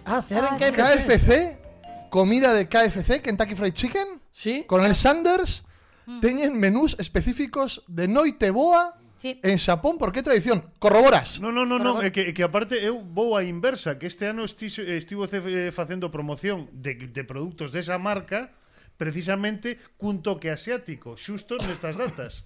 Ah, 0.05 0.23
cenar 0.23 0.61
en 0.61 0.81
ah, 0.81 0.91
KFC. 0.91 1.07
KFC, 1.07 2.11
comida 2.11 2.55
de 2.55 2.69
KFC, 2.69 3.21
Kentucky 3.23 3.55
Fried 3.55 3.73
Chicken. 3.73 4.21
Sí. 4.33 4.65
Con 4.67 4.85
el 4.85 4.93
ah. 4.93 4.95
Sanders. 4.95 5.65
Mm. 6.07 6.21
Teñen 6.21 6.59
menús 6.59 6.97
específicos 6.99 7.85
de 7.87 8.09
noite 8.09 8.51
boa 8.51 9.01
Sí. 9.21 9.39
En 9.43 9.59
Xapón, 9.59 9.99
por 9.99 10.13
que 10.13 10.23
tradición? 10.23 10.73
Corroboras. 10.79 11.41
No, 11.41 11.53
no, 11.53 11.67
no, 11.67 11.79
no, 11.79 12.01
é 12.01 12.09
eh, 12.09 12.11
que, 12.11 12.23
é 12.29 12.33
que 12.33 12.41
aparte 12.41 12.81
eu 12.81 13.05
vou 13.05 13.37
a 13.37 13.45
inversa, 13.45 14.01
que 14.01 14.09
este 14.09 14.25
ano 14.25 14.49
estivo, 14.49 14.81
estivo 14.81 15.29
eh, 15.29 15.69
facendo 15.77 16.09
promoción 16.09 16.73
de, 16.73 16.97
de 16.97 17.23
produtos 17.29 17.69
desa 17.69 18.01
marca 18.01 18.57
precisamente 18.97 19.77
cun 20.01 20.25
toque 20.25 20.49
asiático, 20.49 21.21
xusto 21.21 21.61
nestas 21.61 22.01
datas. 22.01 22.41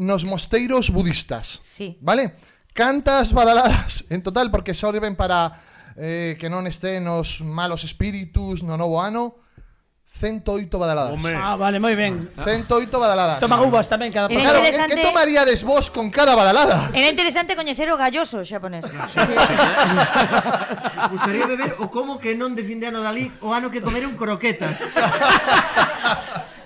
Nos 0.00 0.24
mosteiros 0.24 0.88
budistas. 0.88 1.60
Sí. 1.60 2.00
Vale? 2.00 2.40
Cantas 2.72 3.36
badaladas 3.36 4.08
en 4.08 4.24
total 4.24 4.48
porque 4.48 4.72
sirven 4.72 5.20
para 5.20 5.60
eh, 5.96 6.36
que 6.38 6.48
non 6.52 6.66
este 6.68 7.00
os 7.04 7.40
malos 7.42 7.82
espíritus 7.84 8.62
no 8.62 8.76
novo 8.76 9.00
ano 9.00 9.34
108 10.16 10.72
badaladas. 10.80 11.12
Home. 11.12 11.36
Ah, 11.36 11.60
vale, 11.60 11.76
moi 11.76 11.92
ben. 11.92 12.24
108 12.40 12.88
badaladas. 12.96 13.36
Toma 13.36 13.60
uvas 13.60 13.84
tamén 13.84 14.08
cada 14.08 14.32
Era 14.32 14.48
Claro, 14.48 14.64
que, 14.64 14.72
interesante- 14.72 14.96
que 14.96 15.04
tomaríades 15.04 15.60
vos 15.60 15.92
con 15.92 16.08
cada 16.08 16.32
badalada? 16.32 16.88
Era 16.96 17.12
interesante 17.12 17.52
coñecer 17.52 17.92
o 17.92 18.00
galloso 18.00 18.40
xaponés. 18.40 18.88
Ah, 18.96 19.12
Gustaría 21.12 21.44
de 21.46 21.56
ver 21.60 21.76
o 21.84 21.92
como 21.92 22.16
que 22.16 22.32
non 22.32 22.56
de 22.56 22.64
fin 22.64 22.80
de 22.80 22.88
ano 22.88 23.04
dali 23.04 23.28
o 23.44 23.52
ano 23.52 23.68
que 23.68 23.84
comeron 23.84 24.16
croquetas. 24.16 24.80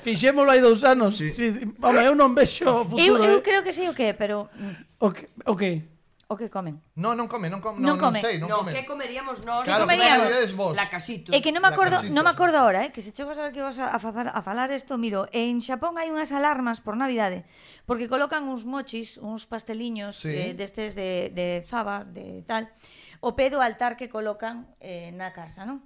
Fixémolo 0.01 0.49
hai 0.55 0.63
dous 0.63 0.85
anos. 0.87 1.19
Sí. 1.19 1.35
Sí. 1.37 1.67
Home, 1.83 2.07
eu 2.07 2.15
non 2.15 2.33
vexo 2.39 2.65
o 2.65 2.87
Eu, 2.87 3.19
futuro. 3.19 3.23
eu 3.27 3.39
eh. 3.39 3.43
creo 3.45 3.61
que 3.67 3.73
sei 3.75 3.91
o 3.91 3.95
que, 3.99 4.15
pero 4.15 4.47
mm. 4.55 5.03
O 5.03 5.11
que, 5.11 5.27
o 5.45 5.57
que? 5.59 5.90
O 6.31 6.39
que 6.39 6.47
comen? 6.47 6.79
No, 6.95 7.19
non 7.19 7.27
come, 7.27 7.51
non 7.51 7.59
come, 7.59 7.83
non, 7.83 7.99
non 7.99 7.99
come. 7.99 8.23
Non 8.23 8.31
sei, 8.31 8.39
non, 8.39 8.47
no, 8.47 8.63
come. 8.63 8.71
que 8.71 8.87
comeríamos 8.87 9.43
nós? 9.43 9.67
Claro, 9.67 9.83
que 9.83 9.99
comeríamos? 9.99 10.31
Vos. 10.55 10.79
La 10.79 10.87
casito. 10.87 11.35
É 11.35 11.43
que 11.43 11.51
non 11.51 11.59
me 11.59 11.75
acordo, 11.75 11.99
non 12.07 12.23
me 12.23 12.31
acordo 12.31 12.55
ahora, 12.55 12.87
eh, 12.87 12.95
que 12.95 13.03
se 13.03 13.11
chego 13.11 13.35
a 13.35 13.37
saber 13.37 13.51
que 13.51 13.59
vas 13.59 13.83
a, 13.83 13.99
fazar, 13.99 14.31
a 14.31 14.39
falar 14.47 14.71
isto, 14.71 14.95
miro, 14.95 15.27
en 15.35 15.59
Xapón 15.59 15.99
hai 15.99 16.07
unhas 16.07 16.31
alarmas 16.31 16.79
por 16.79 16.95
Navidade, 16.95 17.51
porque 17.83 18.07
colocan 18.07 18.47
uns 18.47 18.63
mochis, 18.63 19.19
uns 19.19 19.51
pasteliños 19.51 20.23
sí. 20.23 20.31
eh, 20.31 20.55
destes 20.55 20.95
de, 20.95 21.35
de 21.35 21.67
fava, 21.67 22.07
de 22.07 22.47
tal, 22.47 22.71
o 23.19 23.35
pé 23.35 23.51
do 23.51 23.59
altar 23.59 23.99
que 23.99 24.07
colocan 24.07 24.71
eh, 24.79 25.11
na 25.11 25.35
casa, 25.35 25.67
non? 25.67 25.83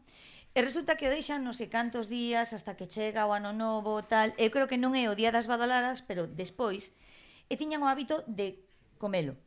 E 0.53 0.61
resulta 0.61 1.01
que 1.01 1.09
o 1.09 1.15
deixan 1.17 1.41
non 1.41 1.57
sei 1.57 1.73
cantos 1.73 2.13
días 2.13 2.53
hasta 2.53 2.77
que 2.77 2.85
chega 2.85 3.25
o 3.25 3.33
ano 3.33 3.57
novo, 3.57 4.05
tal. 4.05 4.37
Eu 4.37 4.53
creo 4.53 4.69
que 4.69 4.77
non 4.77 4.93
é 4.93 5.09
o 5.09 5.17
día 5.17 5.33
das 5.33 5.49
badaladas, 5.49 6.05
pero 6.05 6.29
despois, 6.29 6.93
e 7.49 7.57
tiñan 7.57 7.81
o 7.81 7.89
hábito 7.89 8.21
de 8.29 8.61
comelo. 9.01 9.41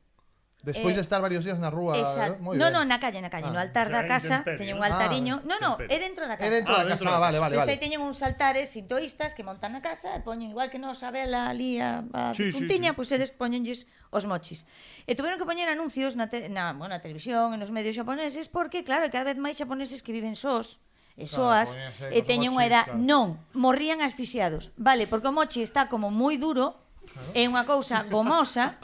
Despois 0.64 0.94
eh, 0.94 0.98
de 0.98 1.02
estar 1.06 1.22
varios 1.22 1.46
días 1.46 1.62
na 1.62 1.70
rúa, 1.70 2.02
moi 2.42 2.58
no, 2.58 2.66
ben. 2.66 2.74
No, 2.74 2.82
na 2.82 2.98
calle, 2.98 3.22
na 3.22 3.30
calle, 3.30 3.46
ah, 3.46 3.54
no 3.54 3.62
altar 3.62 3.94
da 3.94 4.10
casa, 4.10 4.42
teñen 4.42 4.82
un 4.82 4.84
altariño. 4.84 5.46
Ah, 5.46 5.46
no, 5.46 5.56
no, 5.62 5.72
é 5.86 5.98
dentro 6.02 6.26
da 6.26 6.34
casa. 6.34 6.50
É 6.50 6.52
dentro 6.60 6.74
ah, 6.74 6.82
da 6.82 6.98
casa, 6.98 6.98
dentro 6.98 7.10
ah, 7.14 7.22
vale, 7.22 7.38
vale, 7.38 7.56
vale. 7.62 7.78
teñen 7.78 8.02
uns 8.02 8.26
altares 8.26 8.74
sintoístas 8.74 9.38
que 9.38 9.46
montan 9.46 9.78
na 9.78 9.86
casa 9.86 10.18
e 10.18 10.20
poñen 10.26 10.50
igual 10.50 10.74
que 10.74 10.82
nos 10.82 11.06
a 11.06 11.14
vela 11.14 11.46
ali 11.46 11.78
a, 11.78 12.02
a 12.10 12.34
sí, 12.34 12.50
puntiña, 12.50 12.92
sí, 12.92 12.94
sí. 12.94 12.98
pois 12.98 13.08
pues, 13.08 13.16
eles 13.16 13.30
poñenlles 13.30 13.86
os 14.10 14.26
mochis. 14.26 14.66
Eh, 15.06 15.14
e 15.14 15.16
tuveron 15.16 15.38
que 15.38 15.46
poñer 15.46 15.70
anuncios 15.70 16.18
na, 16.18 16.26
te, 16.26 16.50
na, 16.50 16.74
bueno, 16.74 16.98
na 16.98 17.06
televisión 17.06 17.54
e 17.54 17.58
nos 17.62 17.70
medios 17.70 17.94
xaponeses 17.94 18.50
porque 18.50 18.82
claro, 18.82 19.06
cada 19.14 19.30
vez 19.30 19.38
máis 19.38 19.62
xaponeses 19.62 20.02
que 20.02 20.10
viven 20.10 20.34
sós, 20.34 20.82
e 21.14 21.30
soas 21.30 21.78
claro, 21.78 22.18
e 22.18 22.20
teñen 22.26 22.58
unha 22.58 22.66
edad, 22.66 22.86
claro. 22.90 22.98
non, 22.98 23.28
morrían 23.54 24.02
asfixiados. 24.02 24.74
Vale, 24.74 25.06
porque 25.06 25.30
o 25.30 25.34
mochi 25.38 25.62
está 25.62 25.86
como 25.86 26.10
moi 26.10 26.42
duro, 26.42 26.82
claro. 27.06 27.32
é 27.38 27.46
unha 27.46 27.62
cousa 27.62 28.02
gomosa 28.10 28.82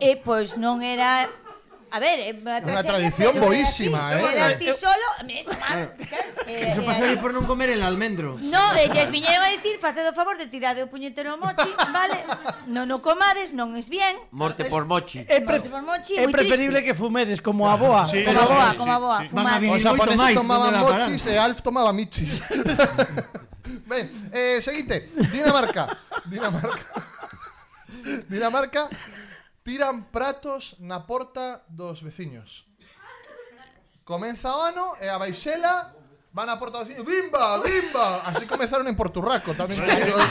Eh, 0.00 0.14
e 0.14 0.16
pois 0.16 0.56
non 0.56 0.82
era 0.82 1.26
A 1.90 1.98
ver, 2.00 2.20
é 2.20 2.36
unha, 2.36 2.60
Unha 2.60 2.84
tradición 2.84 3.32
boísima, 3.40 4.12
eh. 4.12 4.20
Era 4.20 4.60
ti 4.60 4.68
solo, 4.76 5.24
me, 5.24 5.40
eh, 5.40 6.68
Eso 6.68 6.84
pasa 6.84 7.08
eh, 7.08 7.08
aí 7.08 7.16
por 7.16 7.32
non 7.32 7.48
comer 7.48 7.72
el 7.72 7.80
almendro. 7.80 8.36
No, 8.44 8.64
e 8.76 8.92
viñeron 9.08 9.40
a 9.40 9.48
decir, 9.48 9.80
faced 9.80 10.04
o 10.04 10.12
favor 10.12 10.36
de 10.36 10.52
tirade 10.52 10.84
o 10.84 10.88
puñetero 10.92 11.40
mochi, 11.40 11.72
vale? 11.88 12.20
Non 12.68 12.92
o 12.92 13.00
comades, 13.00 13.56
non 13.56 13.72
es 13.72 13.88
bien. 13.88 14.20
Morte 14.36 14.68
por 14.68 14.84
mochi. 14.84 15.24
É, 15.24 15.40
pre 15.40 15.64
Morte 15.64 15.72
por 15.72 15.80
mochi, 15.80 16.20
é 16.20 16.28
moi 16.28 16.36
preferible 16.36 16.84
que 16.84 16.92
fumedes 16.92 17.40
como 17.40 17.64
a 17.64 17.80
boa. 17.80 18.04
Sí, 18.04 18.20
como 18.20 18.36
a 18.36 18.44
sí, 18.44 18.52
boa, 18.52 18.68
sí, 18.68 18.76
como 18.76 18.92
a 18.92 19.00
boa, 19.00 19.18
sí. 19.24 19.28
fumar. 19.32 19.56
Os 19.64 19.80
japoneses 19.80 20.28
tomaban 20.36 20.72
mochis 20.76 21.24
e 21.24 21.32
eh, 21.32 21.40
Alf 21.40 21.64
tomaba 21.64 21.90
michis. 21.96 22.44
Ben, 23.88 24.04
eh, 24.32 24.60
seguinte, 24.60 25.08
Dinamarca. 25.32 25.88
Dinamarca. 26.28 26.84
Dinamarca 28.28 28.92
tiran 29.68 30.08
pratos 30.08 30.80
na 30.80 31.04
porta 31.04 31.60
dos 31.68 32.00
veciños. 32.00 32.64
Comeza 34.00 34.56
o 34.56 34.64
ano 34.64 34.96
e 34.96 35.12
a 35.12 35.20
baixela 35.20 35.92
Van 36.38 36.48
a 36.50 36.56
Porto 36.56 36.78
Veciño, 36.78 37.02
bimba, 37.02 37.58
bimba. 37.58 38.22
Así 38.24 38.46
comenzaron 38.46 38.86
en 38.86 38.94
Porturraco 38.94 39.58
tamén. 39.58 39.74
Os, 39.74 40.30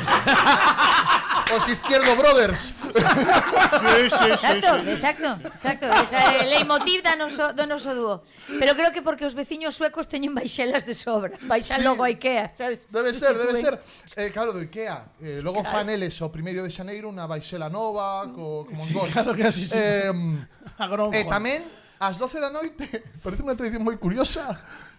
os 1.51 1.63
Izquierdo 1.67 2.15
Brothers. 2.15 2.71
Sí, 2.71 4.07
sí, 4.07 4.15
sí, 4.15 4.25
exacto, 4.31 4.71
sí. 4.87 4.89
exacto, 4.95 5.29
exacto. 5.51 5.85
Esa 5.91 6.17
é 6.31 6.47
eh, 6.47 6.47
leitmotiv 6.47 7.03
da 7.03 7.19
noso, 7.19 7.51
do 7.51 7.67
noso 7.67 7.91
dúo. 7.91 8.23
Pero 8.47 8.71
creo 8.79 8.95
que 8.95 9.03
porque 9.03 9.27
os 9.27 9.35
veciños 9.35 9.75
suecos 9.75 10.07
teñen 10.07 10.31
baixelas 10.31 10.87
de 10.87 10.95
sobra. 10.95 11.35
Baixan 11.43 11.83
sí. 11.83 11.83
logo 11.83 12.07
a 12.07 12.15
Ikea, 12.15 12.55
sabes? 12.55 12.87
Debe 12.87 13.11
ser, 13.11 13.35
debe 13.35 13.59
ser. 13.59 13.75
Eh, 14.15 14.31
claro, 14.31 14.55
do 14.55 14.63
Ikea. 14.63 15.11
Eh, 15.19 15.43
logo 15.43 15.59
claro. 15.59 15.75
fan 15.75 15.91
eles 15.91 16.15
o 16.23 16.31
primeiro 16.31 16.63
de 16.63 16.71
Xaneiro 16.71 17.11
unha 17.11 17.27
baixela 17.27 17.67
nova 17.67 18.31
co, 18.31 18.63
como 18.63 18.79
un 18.79 18.87
Sí, 18.87 18.95
claro 19.11 19.35
que 19.35 19.43
así, 19.43 19.67
sí. 19.67 19.75
Eh, 19.75 20.07
e 21.11 21.19
eh, 21.19 21.27
tamén, 21.27 21.67
ás 21.99 22.15
12 22.15 22.39
da 22.39 22.47
noite, 22.47 23.03
parece 23.27 23.43
unha 23.43 23.59
tradición 23.59 23.83
moi 23.83 23.99
curiosa, 23.99 24.55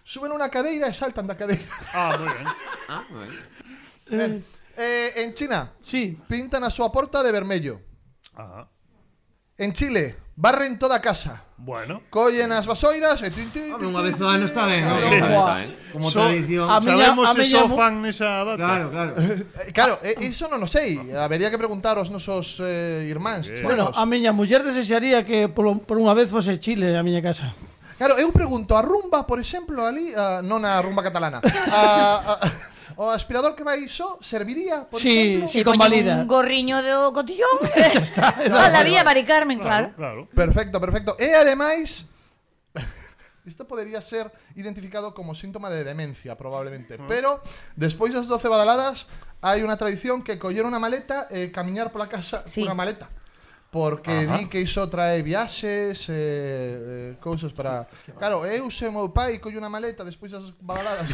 suben 0.09 0.33
unha 0.33 0.49
cadeira 0.49 0.89
e 0.89 0.93
saltan 0.97 1.29
da 1.29 1.37
cadeira. 1.37 1.69
Ah, 1.93 2.17
moi 2.17 2.33
ben. 2.33 2.45
ah, 2.89 3.03
moi 3.13 3.27
ben. 3.29 3.41
ben. 4.17 4.33
Eh, 4.79 5.21
en 5.21 5.37
China, 5.37 5.77
sí. 5.85 6.17
pintan 6.25 6.65
a 6.65 6.73
súa 6.73 6.89
porta 6.89 7.21
de 7.21 7.29
vermello. 7.29 7.77
Ajá. 8.33 8.65
En 9.59 9.73
Chile, 9.75 10.15
barren 10.39 10.79
toda 10.79 10.95
a 10.97 11.01
casa. 11.03 11.43
Bueno. 11.57 12.01
Collen 12.09 12.49
as 12.55 12.65
vasoiras 12.65 13.21
e 13.21 13.29
tin, 13.29 13.51
tin, 13.51 13.75
tin, 13.75 13.91
Unha 13.91 14.01
vez 14.01 14.15
ao 14.17 14.31
ano 14.31 14.47
está 14.47 14.63
ben. 14.65 14.87
Sí. 14.87 15.19
Como 15.91 16.07
so, 16.07 16.23
tradición. 16.25 16.65
A 16.71 16.79
miña, 16.79 17.11
Sabemos 17.11 17.27
a 17.27 17.33
se 17.35 17.43
miña... 17.43 17.59
so 17.59 17.75
fan 17.75 17.93
nesa 17.99 18.47
data. 18.47 18.55
Claro, 18.55 18.85
claro. 18.89 19.11
Eh, 19.19 19.69
claro, 19.75 19.93
eh, 20.01 20.15
iso 20.25 20.47
non 20.47 20.63
o 20.63 20.69
sei. 20.71 20.95
Habería 21.11 21.51
que 21.51 21.59
preguntar 21.59 21.99
aos 21.99 22.07
nosos 22.09 22.57
eh, 22.63 23.05
irmáns. 23.11 23.51
Bueno, 23.61 23.91
a 23.93 24.03
miña 24.07 24.31
muller 24.31 24.63
desexaría 24.63 25.21
que 25.27 25.51
por, 25.51 25.67
por 25.83 25.99
unha 25.99 26.15
vez 26.15 26.31
fose 26.31 26.55
Chile 26.57 26.95
a 26.95 27.03
miña 27.03 27.19
casa. 27.19 27.51
Claro, 27.99 28.15
eu 28.15 28.31
pregunto, 28.31 28.79
a 28.79 28.81
rumba, 28.81 29.27
por 29.27 29.43
exemplo, 29.43 29.83
ali, 29.83 30.15
uh, 30.15 30.39
non 30.39 30.63
a 30.63 30.79
rumba 30.79 31.03
catalana, 31.03 31.43
a, 31.43 31.83
a, 32.31 32.33
o 32.95 33.11
aspirador 33.11 33.59
que 33.59 33.67
vai 33.67 33.83
iso 33.83 34.15
serviría, 34.23 34.87
por 34.87 35.03
sí, 35.03 35.43
exemplo? 35.43 35.51
Sí, 35.51 35.59
convalida. 35.67 36.23
Un 36.23 36.31
gorriño 36.31 36.79
do 36.79 37.11
cotillón. 37.11 37.59
Xa 37.91 37.99
está. 37.99 38.31
Ah, 38.39 38.71
la 38.71 38.87
vía 38.87 39.03
Mari 39.03 39.27
Carmen, 39.27 39.59
claro. 39.59 39.91
claro. 39.99 40.23
claro. 40.23 40.31
Perfecto, 40.31 40.79
perfecto. 40.79 41.19
E 41.19 41.35
ademais, 41.35 42.07
Isto 43.45 43.67
podería 43.67 43.99
ser 43.99 44.31
identificado 44.55 45.13
como 45.13 45.33
síntoma 45.33 45.69
de 45.69 45.83
demencia, 45.83 46.37
probablemente. 46.37 46.99
Pero, 47.07 47.41
despois 47.75 48.13
das 48.13 48.27
12 48.27 48.47
badaladas, 48.47 49.11
hai 49.43 49.63
unha 49.63 49.75
tradición 49.75 50.23
que 50.23 50.39
coller 50.39 50.67
unha 50.67 50.79
maleta 50.79 51.27
e 51.31 51.47
eh, 51.47 51.51
camiñar 51.51 51.91
pola 51.91 52.07
casa 52.07 52.43
sí. 52.45 52.63
cunha 52.63 52.75
maleta 52.75 53.11
porque 53.71 54.11
Ajá. 54.11 54.37
vi 54.37 54.49
que 54.49 54.61
iso 54.61 54.89
trae 54.89 55.21
viaxes 55.21 56.09
eh, 56.09 57.13
eh, 57.13 57.15
cousas 57.21 57.53
para... 57.53 57.85
Claro, 58.17 58.45
eu 58.45 58.69
se 58.71 58.89
meu 58.89 59.09
pai 59.13 59.37
colle 59.37 59.61
unha 59.61 59.69
maleta 59.69 60.01
despois 60.01 60.33
das 60.33 60.49
baladas 60.57 61.13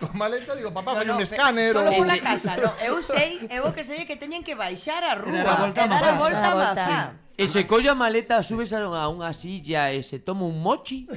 con 0.00 0.12
maleta 0.12 0.52
digo, 0.52 0.68
papá, 0.76 1.00
no, 1.00 1.04
no, 1.04 1.14
un 1.16 1.24
escáner 1.24 1.72
solo 1.72 1.88
ou... 1.88 2.04
pola 2.04 2.20
casa, 2.20 2.52
no, 2.60 2.68
eu 2.84 3.00
sei 3.00 3.48
eu 3.48 3.64
que 3.72 3.80
sei 3.80 4.04
que 4.04 4.20
teñen 4.20 4.44
que 4.44 4.52
baixar 4.52 5.00
a 5.00 5.16
rúa 5.16 5.40
e 5.72 5.88
dar 5.88 6.04
a 6.04 6.20
volta 6.20 6.52
a 6.52 6.54
mazá 6.54 7.16
E 7.40 7.48
se 7.48 7.64
colla 7.64 7.96
maleta, 7.96 8.44
subes 8.44 8.68
a 8.76 9.08
unha 9.08 9.32
silla 9.32 9.88
e 9.96 10.04
se 10.04 10.20
toma 10.20 10.44
un 10.44 10.60
mochi? 10.60 11.08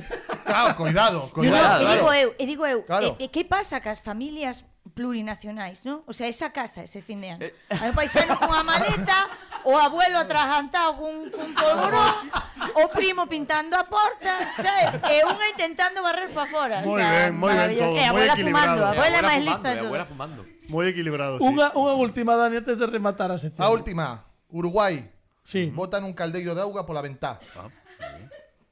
Claro, 0.48 0.72
cuidado, 0.80 1.27
cuidado. 1.35 1.83
No. 1.83 1.91
E 1.91 1.91
digo 1.91 2.09
eu, 2.15 2.30
e 2.40 2.43
digo 2.48 2.64
eu, 2.64 2.80
claro. 2.88 3.19
e, 3.19 3.25
e 3.25 3.27
que 3.27 3.43
pasa 3.43 3.83
que 3.83 3.91
as 3.91 3.99
familias 3.99 4.64
plurinacionais, 4.94 5.82
non? 5.84 6.06
O 6.06 6.14
sea, 6.14 6.30
esa 6.30 6.54
casa 6.54 6.86
ese 6.86 7.02
fin 7.02 7.20
de 7.20 7.34
ano. 7.34 7.42
Eh. 7.44 7.54
Hai 7.74 7.90
un 7.90 7.98
paisano 7.98 8.38
cunha 8.38 8.62
maleta, 8.62 9.28
o 9.66 9.74
abuelo 9.76 10.22
atragantado 10.22 11.02
cun, 11.02 11.34
cun 11.34 11.50
polvorón, 11.58 12.30
o 12.82 12.84
primo 12.94 13.26
pintando 13.26 13.74
a 13.76 13.90
porta, 13.90 14.54
sabe? 14.56 15.04
E 15.10 15.20
eh, 15.20 15.28
unha 15.28 15.48
intentando 15.50 16.06
barrer 16.06 16.30
para 16.30 16.48
fora. 16.48 16.78
Moi 16.86 16.98
o 16.98 17.04
sea, 17.04 17.12
ben, 17.28 17.32
moi 17.36 17.52
ben 17.52 17.70
todo, 17.74 17.98
eh, 17.98 18.02
E 18.02 18.04
a 18.06 18.10
abuela 18.14 18.34
fumando, 18.38 18.82
a 18.86 18.90
abuela 18.94 19.18
é 19.18 19.24
máis 19.26 19.42
lista 19.42 19.68
de 19.74 19.78
todo. 19.82 19.90
abuela 19.90 20.08
fumando. 20.08 20.42
Moi 20.70 20.86
equilibrado, 20.88 21.42
sí. 21.42 21.44
Unha, 21.44 21.76
unha 21.76 21.94
última, 21.98 22.40
Dani, 22.40 22.62
antes 22.62 22.78
de 22.78 22.86
rematar 22.88 23.34
a 23.34 23.38
sección. 23.42 23.66
A 23.66 23.74
última, 23.74 24.30
Uruguai. 24.48 25.10
Sí. 25.44 25.68
Botan 25.76 26.08
un 26.08 26.16
caldeiro 26.16 26.56
de 26.56 26.64
auga 26.64 26.88
pola 26.88 27.04
ventá. 27.04 27.36
Ah. 27.60 27.68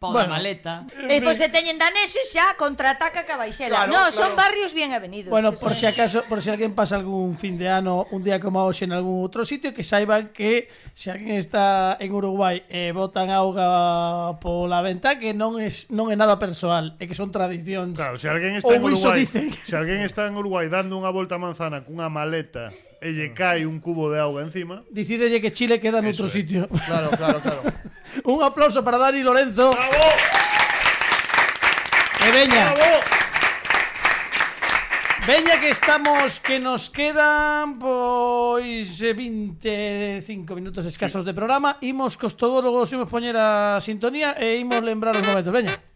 Pobre 0.01 0.25
bueno, 0.25 0.33
maleta. 0.33 0.89
E 0.97 1.21
pois 1.21 1.37
se 1.37 1.45
teñen 1.53 1.77
daneses 1.77 2.33
xa 2.33 2.57
contraataca 2.57 3.21
Cabaixela. 3.21 3.85
Claro, 3.85 3.93
no, 3.93 4.01
claro. 4.09 4.17
son 4.17 4.33
barrios 4.33 4.73
bien 4.73 4.97
avenidos. 4.97 5.29
Bueno, 5.29 5.53
por 5.53 5.77
si 5.77 5.85
acaso, 5.85 6.25
por 6.25 6.41
si 6.41 6.49
alguén 6.49 6.73
pasa 6.73 6.97
algún 6.97 7.37
fin 7.37 7.53
de 7.53 7.69
ano, 7.69 8.09
un 8.09 8.25
día 8.25 8.41
como 8.41 8.65
hoxe 8.65 8.89
en 8.89 8.97
algún 8.97 9.21
outro 9.21 9.45
sitio, 9.45 9.77
que 9.77 9.85
saiban 9.85 10.33
que 10.33 10.73
se 10.97 11.13
alguén 11.13 11.37
está 11.37 12.01
en 12.01 12.17
Uruguai 12.17 12.65
e 12.65 12.89
eh, 12.89 12.97
botan 12.97 13.29
auga 13.29 14.41
pola 14.41 14.81
venta 14.81 15.21
que 15.21 15.37
non 15.37 15.61
es 15.61 15.93
non 15.93 16.09
é 16.09 16.17
nada 16.17 16.41
persoal, 16.41 16.97
é 16.97 17.05
que 17.05 17.13
son 17.13 17.29
tradicións. 17.29 17.93
Claro, 17.93 18.17
se 18.17 18.25
alguén 18.25 18.57
está 18.57 18.73
Ou 18.73 18.81
en 18.81 18.89
Uruguai, 18.89 19.21
dicen. 19.21 19.53
se 19.53 19.77
alguén 19.77 20.01
está 20.01 20.25
en 20.25 20.33
Uruguai 20.33 20.65
dando 20.65 20.97
unha 20.97 21.13
volta 21.13 21.37
a 21.37 21.41
manzana 21.45 21.85
cunha 21.85 22.09
maleta 22.09 22.73
e 23.01 23.09
lle 23.11 23.33
cae 23.33 23.65
un 23.65 23.81
cubo 23.81 24.13
de 24.13 24.21
auga 24.21 24.45
encima. 24.45 24.85
Dicídelle 24.93 25.41
que 25.41 25.49
Chile 25.49 25.81
queda 25.81 26.05
noutro 26.05 26.29
eh. 26.29 26.29
sitio. 26.29 26.69
Claro, 26.85 27.09
claro, 27.17 27.41
claro. 27.41 27.61
un 28.29 28.45
aplauso 28.45 28.85
para 28.85 29.01
Dani 29.01 29.25
Lorenzo. 29.25 29.73
¡Bravo! 29.73 30.05
Eh, 32.21 32.29
e 32.29 32.31
veña. 32.31 32.69
¡Bravo! 32.77 33.01
Veña 35.25 35.57
que 35.57 35.69
estamos 35.69 36.39
que 36.39 36.61
nos 36.61 36.89
quedan 36.93 37.81
pois 37.81 39.01
eh, 39.01 39.13
25 39.13 40.53
minutos 40.53 40.85
escasos 40.85 41.25
sí. 41.25 41.27
de 41.29 41.33
programa. 41.33 41.81
Imos 41.81 42.21
cos 42.21 42.37
todólogos, 42.37 42.93
imos 42.93 43.09
poñer 43.09 43.33
a 43.33 43.81
sintonía 43.81 44.37
e 44.37 44.61
imos 44.61 44.85
lembrar 44.85 45.17
os 45.17 45.25
momentos. 45.25 45.49
Veña. 45.49 45.90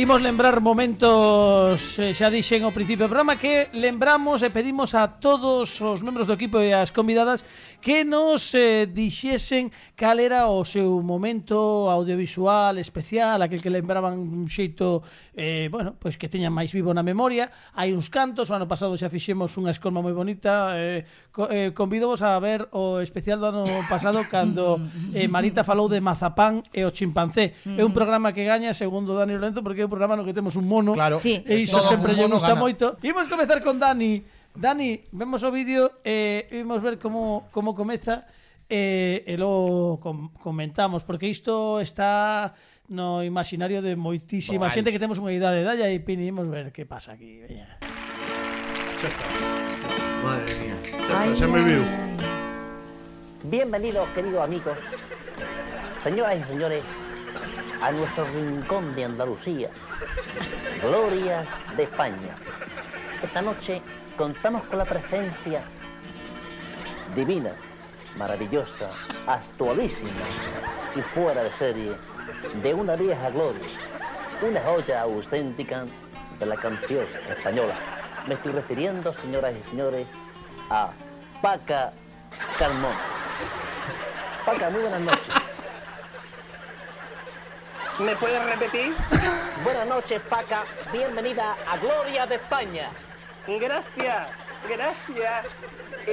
Imos 0.00 0.22
lembrar 0.22 0.64
momentos, 0.64 2.00
eh, 2.00 2.16
xa 2.16 2.32
dixen 2.32 2.64
ao 2.64 2.72
principio 2.72 3.04
do 3.04 3.12
programa 3.12 3.36
Que 3.36 3.68
lembramos 3.76 4.40
e 4.40 4.48
pedimos 4.48 4.96
a 4.96 5.04
todos 5.04 5.76
os 5.76 6.00
membros 6.00 6.24
do 6.24 6.32
equipo 6.32 6.56
e 6.56 6.72
as 6.72 6.88
convidadas 6.88 7.44
Que 7.84 8.00
nos 8.00 8.56
eh, 8.56 8.88
dixesen 8.88 9.68
cal 10.00 10.16
era 10.16 10.48
o 10.48 10.64
seu 10.64 11.04
momento 11.04 11.92
audiovisual 11.92 12.80
especial, 12.80 13.36
aquel 13.44 13.60
que 13.60 13.68
lembraban 13.68 14.16
un 14.16 14.48
xeito 14.48 15.04
eh, 15.36 15.68
bueno, 15.68 15.92
pois 16.00 16.16
que 16.16 16.24
teña 16.24 16.48
máis 16.48 16.72
vivo 16.72 16.96
na 16.96 17.04
memoria. 17.04 17.52
Hai 17.76 17.92
uns 17.92 18.08
cantos, 18.08 18.48
o 18.48 18.56
ano 18.56 18.64
pasado 18.64 18.96
xa 18.96 19.12
fixemos 19.12 19.52
unha 19.60 19.76
escolma 19.76 20.00
moi 20.00 20.16
bonita. 20.16 20.72
Eh, 20.80 21.04
co, 21.28 21.52
eh, 21.52 21.76
convidovos 21.76 22.24
a 22.24 22.32
ver 22.40 22.72
o 22.72 23.04
especial 23.04 23.44
do 23.44 23.52
ano 23.52 23.68
pasado 23.92 24.24
cando 24.24 24.80
eh, 25.12 25.28
Marita 25.28 25.68
falou 25.68 25.84
de 25.92 26.00
Mazapán 26.00 26.64
e 26.72 26.80
o 26.80 26.88
chimpancé. 26.88 27.52
Mm. 27.68 27.76
É 27.76 27.82
un 27.84 27.92
programa 27.92 28.32
que 28.32 28.48
gaña 28.48 28.72
segundo 28.72 29.12
Dani 29.12 29.36
Lorenzo 29.36 29.60
porque 29.60 29.84
é 29.84 29.86
un 29.86 29.92
programa 29.92 30.16
no 30.16 30.24
que 30.24 30.32
temos 30.32 30.56
un 30.56 30.64
mono 30.64 30.96
claro, 30.96 31.20
sí, 31.20 31.44
e 31.44 31.60
iso 31.60 31.76
Todo 31.76 31.92
sempre 31.92 32.16
lle 32.16 32.24
gusta 32.24 32.56
gana. 32.56 32.64
moito. 32.64 32.96
Imos 33.04 33.28
comezar 33.28 33.60
con 33.60 33.76
Dani. 33.76 34.24
Dani, 34.56 34.96
vemos 35.12 35.44
o 35.44 35.52
vídeo 35.52 36.00
e 36.00 36.48
eh, 36.48 36.64
imos 36.64 36.80
ver 36.80 36.96
como 36.96 37.52
como 37.52 37.76
comeza 37.76 38.24
e, 38.70 39.26
e 39.26 39.34
logo 39.36 39.98
com, 39.98 40.30
comentamos, 40.38 41.02
porque 41.02 41.26
isto 41.26 41.82
está 41.82 42.54
no 42.88 43.22
imaginario 43.22 43.82
de 43.82 43.98
moitísima 43.98 44.70
Vale. 44.70 44.74
xente 44.74 44.94
que 44.94 45.02
temos 45.02 45.18
unha 45.18 45.34
idade 45.34 45.66
dalla 45.66 45.90
e 45.90 45.98
pinimos 45.98 46.46
ver 46.46 46.70
que 46.70 46.86
pasa 46.86 47.18
aquí. 47.18 47.42
Veña. 47.42 47.76
Madre 50.22 50.54
mía. 50.62 50.76
Xa 50.86 51.26
está, 51.26 51.36
xa 51.36 51.46
me 51.50 51.60
viu. 51.66 51.82
Bienvenidos, 53.42 54.06
queridos 54.14 54.44
amigos, 54.44 54.78
señoras 56.02 56.38
y 56.38 56.44
señores, 56.44 56.84
a 57.80 57.90
nuestro 57.90 58.24
rincón 58.30 58.94
de 58.94 59.04
Andalucía, 59.04 59.70
Glorias 60.82 61.46
de 61.76 61.82
España. 61.84 62.36
Esta 63.22 63.40
noche 63.40 63.80
contamos 64.16 64.62
con 64.64 64.78
la 64.78 64.84
presencia 64.84 65.62
divina, 67.16 67.52
maravillosa, 68.20 68.90
actualísima 69.26 70.10
y 70.94 71.00
fuera 71.00 71.42
de 71.42 71.52
serie 71.52 71.96
de 72.62 72.74
una 72.74 72.94
vieja 72.94 73.30
gloria, 73.30 73.66
una 74.42 74.60
joya 74.60 75.00
auténtica 75.00 75.86
de 76.38 76.46
la 76.46 76.56
canción 76.56 77.06
española. 77.30 77.74
Me 78.28 78.34
estoy 78.34 78.52
refiriendo, 78.52 79.10
señoras 79.14 79.54
y 79.58 79.70
señores, 79.70 80.06
a 80.68 80.90
Paca 81.40 81.92
Carmona. 82.58 83.00
Paca, 84.44 84.68
muy 84.68 84.82
buenas 84.82 85.00
noches. 85.00 85.34
¿Me 88.00 88.14
puedes 88.16 88.44
repetir? 88.44 88.94
Buenas 89.64 89.86
noches, 89.86 90.20
Paca. 90.28 90.64
Bienvenida 90.92 91.56
a 91.66 91.78
Gloria 91.78 92.26
de 92.26 92.34
España. 92.34 92.90
Gracias, 93.46 94.28
gracias 94.68 95.46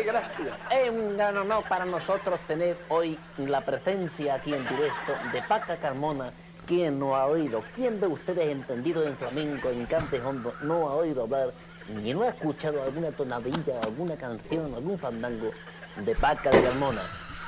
gracias. 0.04 0.48
Es 0.72 0.90
un 0.90 1.18
gran 1.18 1.38
honor 1.38 1.64
para 1.68 1.86
nosotros 1.86 2.40
tener 2.48 2.78
hoy 2.90 3.18
la 3.38 3.62
presencia 3.62 4.36
aquí 4.36 4.54
en 4.54 4.64
directo 4.68 5.14
de 5.32 5.42
Paca 5.44 5.78
Carmona. 5.78 6.32
¿Quién 6.66 7.00
no 7.00 7.16
ha 7.16 7.26
oído? 7.28 7.64
¿Quién 7.74 8.00
de 8.00 8.08
ustedes 8.08 8.50
entendido 8.50 9.08
en 9.08 9.16
flamenco, 9.16 9.70
en 9.70 9.86
cante 9.86 10.22
hondo, 10.22 10.54
no 10.62 10.90
ha 10.90 10.96
oído 10.96 11.24
hablar 11.24 11.52
ni 11.88 12.14
no 12.14 12.24
ha 12.24 12.30
escuchado 12.30 12.84
alguna 12.84 13.12
tonadilla, 13.12 13.80
alguna 13.82 14.18
canción, 14.18 14.74
algún 14.76 15.00
fandango 15.00 15.52
de 15.96 16.16
Paca 16.16 16.52
de 16.52 16.62
Carmona? 16.62 17.02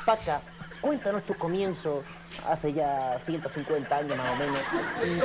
Paca, 0.06 0.42
cuéntanos 0.80 1.24
tus 1.24 1.36
comienzos 1.36 2.06
hace 2.48 2.72
ya 2.72 3.20
150 3.26 3.94
años 3.94 4.18
más 4.18 4.32
o 4.32 4.36
menos. 4.38 4.60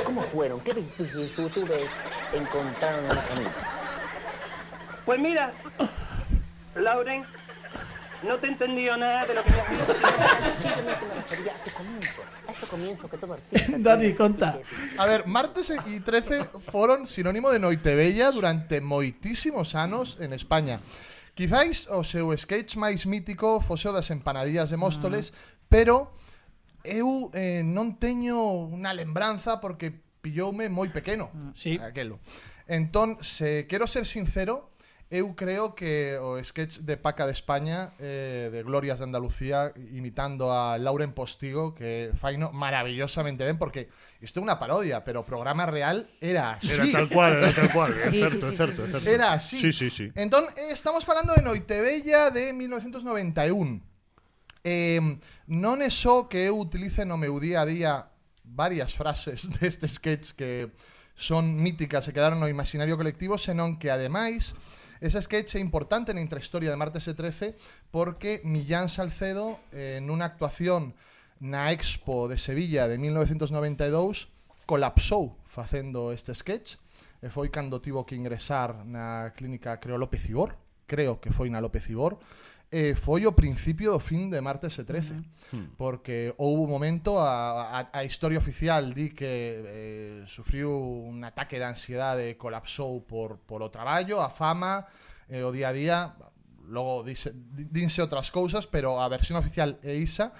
¿Cómo 0.03 0.21
fueron? 0.23 0.59
¿Qué 0.59 0.73
vicisitudes 0.73 1.89
encontraron 2.33 3.05
en 3.05 3.11
el 3.11 3.27
camino? 3.27 3.84
Pues 5.05 5.19
mira, 5.19 5.53
Lauren, 6.75 7.23
no 8.23 8.37
te 8.37 8.47
he 8.47 8.49
entendido 8.49 8.97
nada 8.97 9.25
de 9.25 9.35
lo 9.35 9.43
que 9.43 9.51
me 9.51 9.61
has 9.61 9.69
dicho. 9.69 9.91
Eso 11.65 11.77
comienzo, 11.77 12.21
eso 12.49 12.67
comienzo, 12.67 13.09
que 13.09 13.17
todo 13.17 13.33
artista. 13.33 13.77
Dani, 13.79 14.13
conta. 14.13 14.57
A 14.97 15.05
ver, 15.05 15.27
martes 15.27 15.71
y 15.85 15.99
13 15.99 16.45
fueron 16.71 17.05
sinónimo 17.05 17.51
de 17.51 17.59
Noitebella 17.59 18.31
durante 18.31 18.81
moitísimos 18.81 19.75
anos 19.75 20.17
en 20.19 20.33
España. 20.33 20.79
Quizáis 21.35 21.87
o 21.91 22.01
seu 22.01 22.31
sketch 22.37 22.79
máis 22.79 23.03
mítico 23.05 23.59
fose 23.59 23.91
o 23.91 23.93
das 23.93 24.07
empanadillas 24.07 24.71
de 24.71 24.79
Móstoles, 24.79 25.35
mm. 25.35 25.67
pero 25.67 26.15
eu 26.87 27.27
eh, 27.35 27.59
non 27.59 27.99
teño 27.99 28.39
unha 28.71 28.95
lembranza 28.95 29.59
porque 29.59 29.91
pilloume 30.23 30.71
moi 30.71 30.87
pequeno. 30.89 31.27
Ah, 31.35 31.51
sí. 31.51 31.75
Aquelo. 31.77 32.23
Entón, 32.71 33.19
se 33.19 33.67
quero 33.67 33.85
ser 33.85 34.07
sincero, 34.07 34.71
eu 35.15 35.33
creo 35.33 35.75
que 35.75 36.19
o 36.19 36.35
sketch 36.43 36.83
de 36.83 36.97
Paca 36.97 37.25
de 37.25 37.31
España 37.31 37.93
eh, 37.99 38.49
de 38.51 38.63
Glorias 38.63 38.99
de 38.99 39.05
Andalucía 39.05 39.71
imitando 39.95 40.51
a 40.51 40.77
Lauren 40.77 41.13
Postigo 41.13 41.73
que 41.73 42.11
faino 42.19 42.51
maravillosamente 42.51 43.47
ben 43.47 43.55
porque 43.55 43.87
isto 44.19 44.39
é 44.39 44.43
unha 44.43 44.59
parodia, 44.59 45.07
pero 45.07 45.23
o 45.23 45.25
programa 45.27 45.63
real 45.63 46.03
era 46.19 46.59
así. 46.59 46.91
Era 46.91 47.05
tal 47.05 47.07
cual, 47.07 47.31
era 47.39 47.51
tal 47.55 47.71
cual, 47.71 47.91
é 47.95 48.11
sí, 48.11 48.19
certo, 48.19 48.43
sí, 48.43 48.51
sí, 48.51 48.57
certo, 48.59 48.81
sí, 48.83 48.87
sí, 48.87 48.91
certo. 48.91 49.07
Era 49.07 49.27
así. 49.31 49.57
Sí, 49.59 49.71
sí, 49.71 49.87
sí. 49.87 50.05
Entón 50.19 50.43
eh, 50.59 50.75
estamos 50.75 51.07
falando 51.07 51.31
de 51.31 51.39
Noitebella 51.39 52.27
de 52.27 52.51
1991. 52.51 53.79
Eh, 54.67 54.99
non 55.47 55.79
é 55.79 55.87
só 55.87 56.27
que 56.27 56.51
eu 56.51 56.59
utilice 56.59 57.07
no 57.07 57.15
meu 57.15 57.39
día 57.39 57.63
a 57.63 57.69
día 57.69 57.91
varias 58.43 58.91
frases 58.91 59.47
deste 59.63 59.87
sketch 59.87 60.35
que 60.35 60.75
son 61.15 61.63
míticas 61.63 62.03
e 62.09 62.11
quedaron 62.11 62.43
no 62.43 62.51
imaginario 62.51 62.99
colectivo, 62.99 63.39
senón 63.39 63.79
que 63.79 63.87
ademais 63.87 64.51
Ese 65.01 65.19
sketch 65.19 65.55
é 65.55 65.59
importante 65.59 66.13
na 66.13 66.23
intrahistoria 66.23 66.71
de 66.71 66.79
Martes 66.79 67.07
e 67.07 67.13
13 67.13 67.55
porque 67.91 68.39
Millán 68.47 68.87
Salcedo, 68.87 69.59
eh, 69.75 69.99
nunha 69.99 70.31
actuación 70.31 70.95
na 71.43 71.71
Expo 71.75 72.31
de 72.31 72.39
Sevilla 72.39 72.87
de 72.87 72.95
1992, 72.97 74.31
colapsou 74.65 75.37
facendo 75.45 76.15
este 76.15 76.33
sketch 76.33 76.79
e 77.21 77.27
foi 77.27 77.51
cando 77.51 77.83
tivo 77.83 78.07
que 78.07 78.15
ingresar 78.15 78.85
na 78.85 79.31
clínica, 79.35 79.77
creo, 79.77 79.97
López 79.99 80.23
Ibor, 80.29 80.55
creo 80.87 81.19
que 81.19 81.31
foi 81.31 81.49
na 81.49 81.59
López 81.59 81.89
Ibor, 81.89 82.17
eh, 82.71 82.95
foi 82.95 83.25
o 83.25 83.33
principio 83.33 83.91
do 83.93 83.99
fin 83.99 84.29
de 84.29 84.41
martes 84.41 84.77
e 84.77 84.83
13 84.83 85.13
uh 85.13 85.21
-huh. 85.21 85.67
porque 85.77 86.33
houve 86.37 86.65
un 86.65 86.69
momento 86.69 87.19
a, 87.19 87.79
a, 87.79 87.89
a 87.93 88.01
historia 88.03 88.39
oficial 88.39 88.93
di 88.93 89.13
que 89.13 89.61
eh, 89.61 90.23
sufriu 90.25 90.71
un 90.71 91.23
ataque 91.23 91.57
de 91.61 91.65
ansiedade 91.65 92.37
colapsou 92.37 93.05
por, 93.05 93.37
por 93.45 93.61
o 93.61 93.69
traballo 93.69 94.21
a 94.21 94.29
fama 94.29 94.85
eh, 95.29 95.45
o 95.45 95.53
día 95.53 95.69
a 95.69 95.73
día 95.73 95.97
logo 96.65 97.05
dice, 97.05 97.31
dinse 97.69 98.01
outras 98.01 98.33
cousas 98.33 98.65
pero 98.65 98.97
a 98.97 99.05
versión 99.07 99.37
oficial 99.37 99.77
é 99.85 99.93
isa 99.93 100.33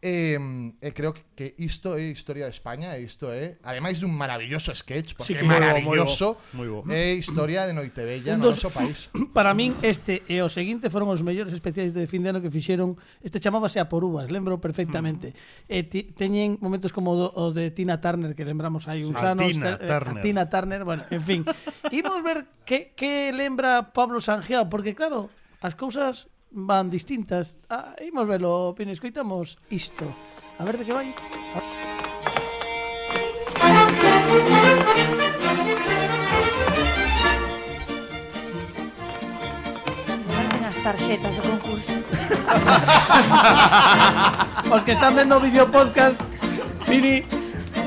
E, 0.00 0.32
e 0.80 0.88
eh, 0.88 0.92
creo 0.96 1.12
que 1.12 1.52
isto 1.60 1.92
é 1.92 2.08
historia 2.08 2.48
de 2.48 2.56
España 2.56 2.96
e 2.96 3.04
isto 3.04 3.28
é, 3.28 3.60
ademais 3.60 4.00
dun 4.00 4.16
maravilloso 4.16 4.72
sketch, 4.72 5.12
porque 5.12 5.36
sí, 5.36 5.36
é 5.36 5.44
maravilloso, 5.44 6.40
moi 6.56 6.72
bo, 6.72 6.80
moi 6.80 6.88
bo. 6.88 6.96
é 6.96 7.12
historia 7.20 7.68
de 7.68 7.76
Noitebella 7.76 8.32
un 8.32 8.40
no 8.40 8.48
dos, 8.48 8.64
noso 8.64 8.72
país. 8.72 9.12
Para 9.36 9.52
min 9.52 9.76
este 9.84 10.24
e 10.24 10.40
o 10.40 10.48
seguinte 10.48 10.88
foron 10.88 11.12
os 11.12 11.20
mellores 11.20 11.52
especiais 11.52 11.92
de 11.92 12.08
fin 12.08 12.24
de 12.24 12.32
ano 12.32 12.40
que 12.40 12.48
fixeron, 12.48 12.96
este 13.20 13.44
chamábase 13.44 13.76
a 13.76 13.92
por 13.92 14.00
uvas, 14.00 14.32
lembro 14.32 14.56
perfectamente. 14.56 15.36
Mm. 15.36 15.68
E 15.68 15.78
ti, 15.84 16.00
teñen 16.16 16.56
momentos 16.64 16.96
como 16.96 17.12
do, 17.20 17.28
os 17.36 17.52
de 17.52 17.68
Tina 17.68 18.00
Turner 18.00 18.32
que 18.32 18.48
lembramos 18.48 18.88
hai 18.88 19.04
uns 19.04 19.20
sí, 19.20 19.20
anos, 19.20 19.52
Tina, 19.52 19.76
ter, 19.76 19.84
eh, 19.84 19.88
Turner. 20.00 20.16
A 20.16 20.24
Tina 20.24 20.44
Turner, 20.48 20.80
bueno, 20.88 21.04
en 21.12 21.20
fin. 21.20 21.40
Imos 21.92 22.24
ver 22.24 22.48
que 22.64 22.96
que 22.96 23.36
lembra 23.36 23.92
Pablo 23.92 24.24
Sanjeo, 24.24 24.64
porque 24.72 24.96
claro, 24.96 25.28
as 25.60 25.76
cousas 25.76 26.32
van 26.50 26.90
distintas. 26.90 27.58
Ah, 27.68 27.94
imos 28.02 28.26
velo, 28.26 28.74
Pino, 28.74 28.92
escoitamos 28.92 29.58
isto. 29.70 30.04
A 30.58 30.64
ver 30.64 30.78
de 30.78 30.84
que 30.84 30.92
vai. 30.92 31.14
as 40.70 40.76
tarxetas 40.84 41.34
do 41.34 41.42
concurso. 41.42 41.92
Os 44.70 44.84
que 44.84 44.92
están 44.92 45.16
vendo 45.16 45.36
o 45.36 45.40
vídeo 45.40 45.66
podcast, 45.66 46.22
Pini 46.86 47.39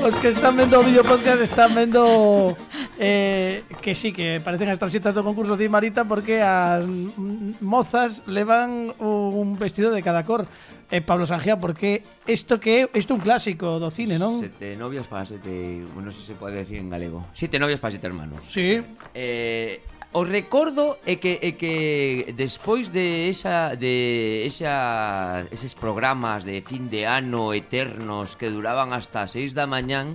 os 0.04 0.18
que 0.20 0.28
están 0.28 0.52
vendo 0.52 0.76
o 0.76 0.84
vídeo 0.84 1.00
podcast 1.00 1.40
están 1.40 1.72
vendo 1.72 2.52
eh, 3.00 3.64
que 3.80 3.96
sí, 3.96 4.12
que 4.12 4.36
parecen 4.44 4.68
as 4.68 4.76
tarxetas 4.76 5.16
do 5.16 5.24
concurso 5.24 5.56
de 5.56 5.64
Marita 5.72 6.04
porque 6.04 6.44
as 6.44 6.84
mm, 6.84 7.64
mozas 7.64 8.20
levan 8.28 8.92
un 9.00 9.56
vestido 9.56 9.88
de 9.96 10.04
cada 10.04 10.20
cor. 10.28 10.44
Eh, 10.92 11.00
Pablo 11.00 11.24
Sanjea, 11.24 11.56
porque 11.56 12.04
isto 12.28 12.60
que 12.60 12.84
é 12.84 12.98
isto 13.00 13.16
un 13.16 13.24
clásico 13.24 13.80
do 13.80 13.88
cine, 13.88 14.20
non? 14.20 14.44
Sete 14.44 14.76
novias 14.76 15.08
para 15.08 15.24
sete... 15.24 15.80
Non 15.96 16.12
sei 16.12 16.22
se 16.22 16.34
pode 16.36 16.60
decir 16.60 16.76
en 16.76 16.92
galego. 16.92 17.24
Siete 17.32 17.56
novias 17.56 17.80
para 17.80 17.96
sete 17.96 18.04
hermanos. 18.04 18.44
Sí. 18.52 18.84
Eh, 19.16 19.80
O 20.14 20.22
recordo 20.22 20.94
é 21.02 21.18
que 21.18 21.42
é 21.42 21.58
que 21.58 22.30
despois 22.38 22.94
de 22.94 23.26
esa 23.26 23.74
de 23.74 24.46
esa 24.46 25.42
eses 25.50 25.74
programas 25.74 26.46
de 26.46 26.62
fin 26.62 26.86
de 26.86 27.02
ano 27.02 27.50
eternos 27.50 28.38
que 28.38 28.46
duraban 28.46 28.94
hasta 28.94 29.26
6 29.26 29.58
da 29.58 29.66
mañán 29.66 30.14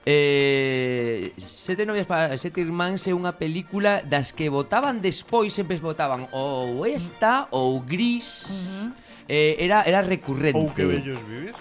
Eh, 0.00 1.36
sete 1.36 1.84
novias 1.84 2.08
para 2.08 2.32
sete 2.40 2.64
irmáns 2.64 3.04
é 3.04 3.12
unha 3.12 3.36
película 3.36 4.00
das 4.00 4.32
que 4.32 4.48
votaban 4.48 4.98
despois 5.04 5.52
sempre 5.52 5.76
votaban 5.76 6.24
ou 6.32 6.88
esta 6.88 7.46
ou 7.52 7.84
gris 7.84 8.48
uh 8.48 8.88
-huh. 8.88 8.88
eh, 9.28 9.60
era 9.60 9.84
era 9.84 10.00
recurrente 10.00 10.56
ou 10.56 10.72
que 10.72 10.88
bellos 10.88 11.20
vivir 11.28 11.52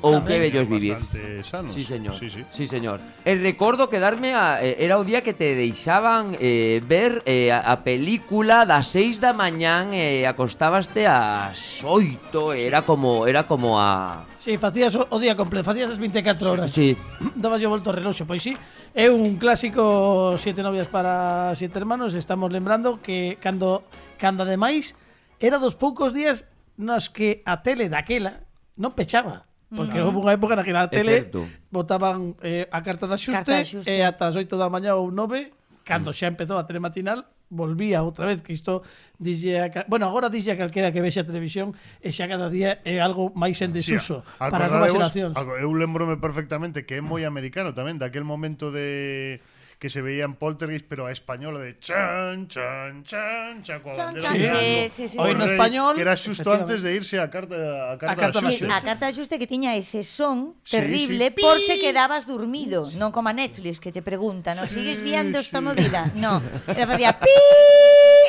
ou 0.00 0.20
que 0.24 0.36
vellos 0.38 0.68
vivir. 0.68 0.98
Sanos. 1.42 1.72
Sí, 1.72 1.84
señor. 1.84 2.14
Sí, 2.16 2.28
sí. 2.28 2.44
sí, 2.50 2.66
señor. 2.66 3.00
E 3.24 3.36
recordo 3.36 3.88
quedarme 3.88 4.34
a, 4.34 4.60
eh, 4.60 4.80
era 4.80 4.98
o 4.98 5.04
día 5.04 5.22
que 5.22 5.32
te 5.32 5.54
deixaban 5.54 6.36
eh, 6.40 6.80
ver 6.84 7.24
eh, 7.24 7.52
a, 7.52 7.72
a 7.72 7.84
película 7.84 8.64
das 8.64 8.92
6 8.92 9.20
da 9.20 9.32
mañán 9.32 9.92
e 9.92 10.24
eh, 10.24 10.30
acostabaste 10.30 11.08
ás 11.08 11.84
8, 11.84 12.30
sí. 12.32 12.64
era 12.64 12.82
como 12.82 13.24
era 13.28 13.44
como 13.44 13.80
a 13.80 14.24
sí, 14.40 14.56
facías 14.56 14.96
o, 14.96 15.06
o 15.08 15.16
día 15.20 15.36
completo, 15.36 15.68
facías 15.68 15.92
as 15.92 16.00
24 16.00 16.50
horas. 16.50 16.72
Sí. 16.72 16.96
Dabas 17.36 17.60
yo 17.60 17.68
volto 17.68 17.92
ao 17.92 17.96
reloxo, 17.96 18.24
pois 18.24 18.40
si. 18.42 18.52
Sí. 18.52 18.80
É 18.94 19.06
un 19.06 19.36
clásico 19.36 20.34
Siete 20.36 20.62
novias 20.62 20.88
para 20.88 21.54
siete 21.54 21.78
hermanos, 21.78 22.14
estamos 22.14 22.50
lembrando 22.50 23.00
que 23.02 23.38
cando 23.40 23.84
cando 24.18 24.42
ademais 24.42 24.96
era 25.38 25.58
dos 25.58 25.76
poucos 25.76 26.12
días 26.12 26.48
nos 26.76 27.08
que 27.10 27.42
a 27.46 27.62
tele 27.62 27.88
daquela 27.88 28.46
non 28.74 28.96
pechaba. 28.96 29.49
Porque 29.70 30.02
mm. 30.02 30.06
houve 30.06 30.18
unha 30.18 30.34
época 30.34 30.58
na 30.58 30.66
que 30.66 30.74
na 30.74 30.90
tele 30.90 31.30
botaban 31.70 32.34
eh, 32.42 32.66
a 32.74 32.82
carta 32.82 33.06
de 33.06 33.14
axuste, 33.14 33.38
carta 33.38 33.54
de 33.54 33.62
axuste. 33.62 33.86
e 33.86 34.02
ata 34.02 34.26
as 34.26 34.34
8 34.34 34.50
da 34.58 34.66
mañá 34.66 34.98
ou 34.98 35.14
9 35.14 35.86
cando 35.86 36.10
xa 36.10 36.26
empezou 36.26 36.58
a 36.58 36.66
telematinal 36.66 37.22
volvía 37.50 38.02
outra 38.02 38.26
vez 38.26 38.40
que 38.42 38.54
isto 38.54 38.82
dixe 39.18 39.58
a, 39.58 39.84
bueno, 39.90 40.06
agora 40.06 40.30
dixe 40.30 40.54
a 40.54 40.56
calquera 40.56 40.94
que 40.94 41.02
vexe 41.02 41.20
a 41.20 41.26
televisión 41.26 41.74
e 41.98 42.14
xa 42.14 42.30
cada 42.30 42.46
día 42.46 42.78
é 42.86 43.02
algo 43.02 43.34
máis 43.34 43.58
en 43.62 43.74
desuso 43.74 44.22
sí, 44.22 44.38
para 44.38 44.66
as 44.66 44.72
novas 44.72 44.94
xeracións. 44.94 45.34
Eu 45.58 45.74
lembrome 45.74 46.14
perfectamente 46.22 46.86
que 46.86 46.98
é 46.98 47.02
moi 47.02 47.26
americano 47.26 47.74
tamén 47.74 47.98
daquel 47.98 48.22
momento 48.22 48.70
de 48.70 49.42
que 49.80 49.88
se 49.88 50.02
veía 50.04 50.28
en 50.28 50.36
Poltergeist, 50.36 50.84
pero 50.86 51.06
a 51.08 51.10
española 51.10 51.58
de 51.58 51.80
chan, 51.80 52.46
chan, 52.52 53.02
chan, 53.02 53.62
chan, 53.64 53.80
Chan, 53.96 54.14
chan, 54.20 54.36
sí, 54.36 54.44
sí, 54.44 54.90
sí, 54.90 55.08
sí. 55.08 55.16
Hoy 55.18 55.34
no 55.34 55.46
español, 55.48 55.96
que 55.96 56.02
Era 56.04 56.12
efectivamente. 56.12 56.60
antes 56.76 56.82
de 56.84 56.94
irse 56.94 57.16
a 57.18 57.30
carta 57.32 57.56
a 57.92 57.96
carta, 57.96 58.16
carta 58.28 58.40
de. 58.44 58.68
A 58.68 58.80
carta 58.84 59.06
de 59.08 59.12
axuste 59.16 59.38
que 59.40 59.48
tiña 59.48 59.72
ese 59.74 60.04
son 60.04 60.60
Sí, 60.62 60.76
terrible 60.76 61.32
sí. 61.34 61.40
por 61.40 61.56
se 61.58 61.80
quedabas 61.80 62.28
dormido, 62.28 62.92
non 63.00 63.08
como 63.08 63.32
a 63.32 63.34
Netflix 63.34 63.80
que 63.80 63.88
te 63.88 64.04
pregunta, 64.04 64.52
¿no 64.52 64.68
sigues 64.68 65.00
viendo 65.00 65.40
esta 65.40 65.64
movida? 65.64 66.12
No, 66.12 66.44
e 66.68 66.84
facía 66.84 67.16
pi 67.16 67.32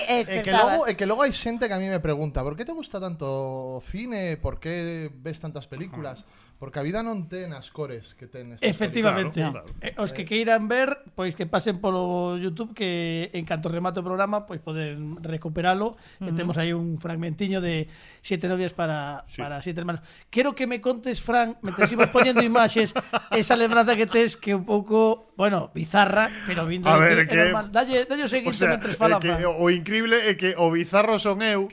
e 0.08 0.24
É 0.24 0.40
que, 0.40 0.56
logo, 0.56 0.88
despertabas. 0.88 0.88
é 0.88 0.94
que 0.96 1.04
logo 1.06 1.22
hai 1.28 1.36
xente 1.36 1.68
que 1.68 1.76
a 1.76 1.82
mí 1.84 1.92
me 1.92 2.00
pregunta 2.00 2.40
¿Por 2.48 2.56
que 2.56 2.64
te 2.64 2.72
gusta 2.72 2.96
tanto 2.96 3.84
cine? 3.84 4.40
¿Por 4.40 4.56
que 4.64 5.12
ves 5.20 5.36
tantas 5.44 5.68
películas? 5.68 6.24
Porque 6.62 6.78
a 6.78 6.86
vida 6.86 7.02
non 7.02 7.26
ten 7.26 7.58
as 7.58 7.74
cores 7.74 8.14
que 8.14 8.30
ten 8.30 8.54
esta 8.54 8.62
Efectivamente. 8.62 9.42
Claro, 9.42 9.66
claro. 9.66 9.98
Os 9.98 10.14
que 10.14 10.22
eh. 10.22 10.30
queiran 10.30 10.70
ver, 10.70 11.10
pois 11.18 11.34
que 11.34 11.50
pasen 11.50 11.82
polo 11.82 12.38
YouTube 12.38 12.78
que 12.78 13.34
en 13.34 13.50
canto 13.50 13.66
remate 13.66 13.98
o 13.98 14.06
programa, 14.06 14.46
pois 14.46 14.62
poden 14.62 15.18
recuperalo. 15.26 15.98
Uh 16.22 16.30
-huh. 16.30 16.30
E 16.30 16.38
temos 16.38 16.62
aí 16.62 16.70
un 16.70 17.02
fragmentiño 17.02 17.66
de 17.66 17.90
Siete 18.22 18.46
novias 18.46 18.78
para, 18.78 19.26
sí. 19.26 19.42
para 19.42 19.58
Siete 19.58 19.82
hermanos. 19.82 20.06
Quero 20.30 20.54
que 20.54 20.70
me 20.70 20.78
contes, 20.86 21.26
Fran, 21.26 21.58
mentre 21.66 21.90
ibas 21.90 22.14
poñendo 22.14 22.46
imaxes, 22.46 22.94
esa 23.34 23.58
lembranza 23.58 23.98
que 23.98 24.06
tes 24.06 24.38
que 24.38 24.54
un 24.54 24.62
pouco, 24.62 25.34
bueno, 25.34 25.74
bizarra, 25.74 26.30
pero 26.46 26.70
vindo 26.70 26.94
a 26.94 27.02
ver, 27.02 27.26
que, 27.26 27.34
que... 27.34 27.42
normal. 27.42 27.74
Dalle, 27.74 28.06
dalle 28.06 28.22
o 28.22 28.30
seguinte 28.30 28.54
o 28.54 28.54
sea, 28.54 28.78
mentres 28.78 29.02
fala, 29.02 29.18
que, 29.18 29.34
Fran. 29.34 29.50
O 29.50 29.74
increíble 29.74 30.30
é 30.30 30.38
que 30.38 30.54
o 30.54 30.70
bizarro 30.70 31.18
son 31.18 31.42
eu, 31.42 31.66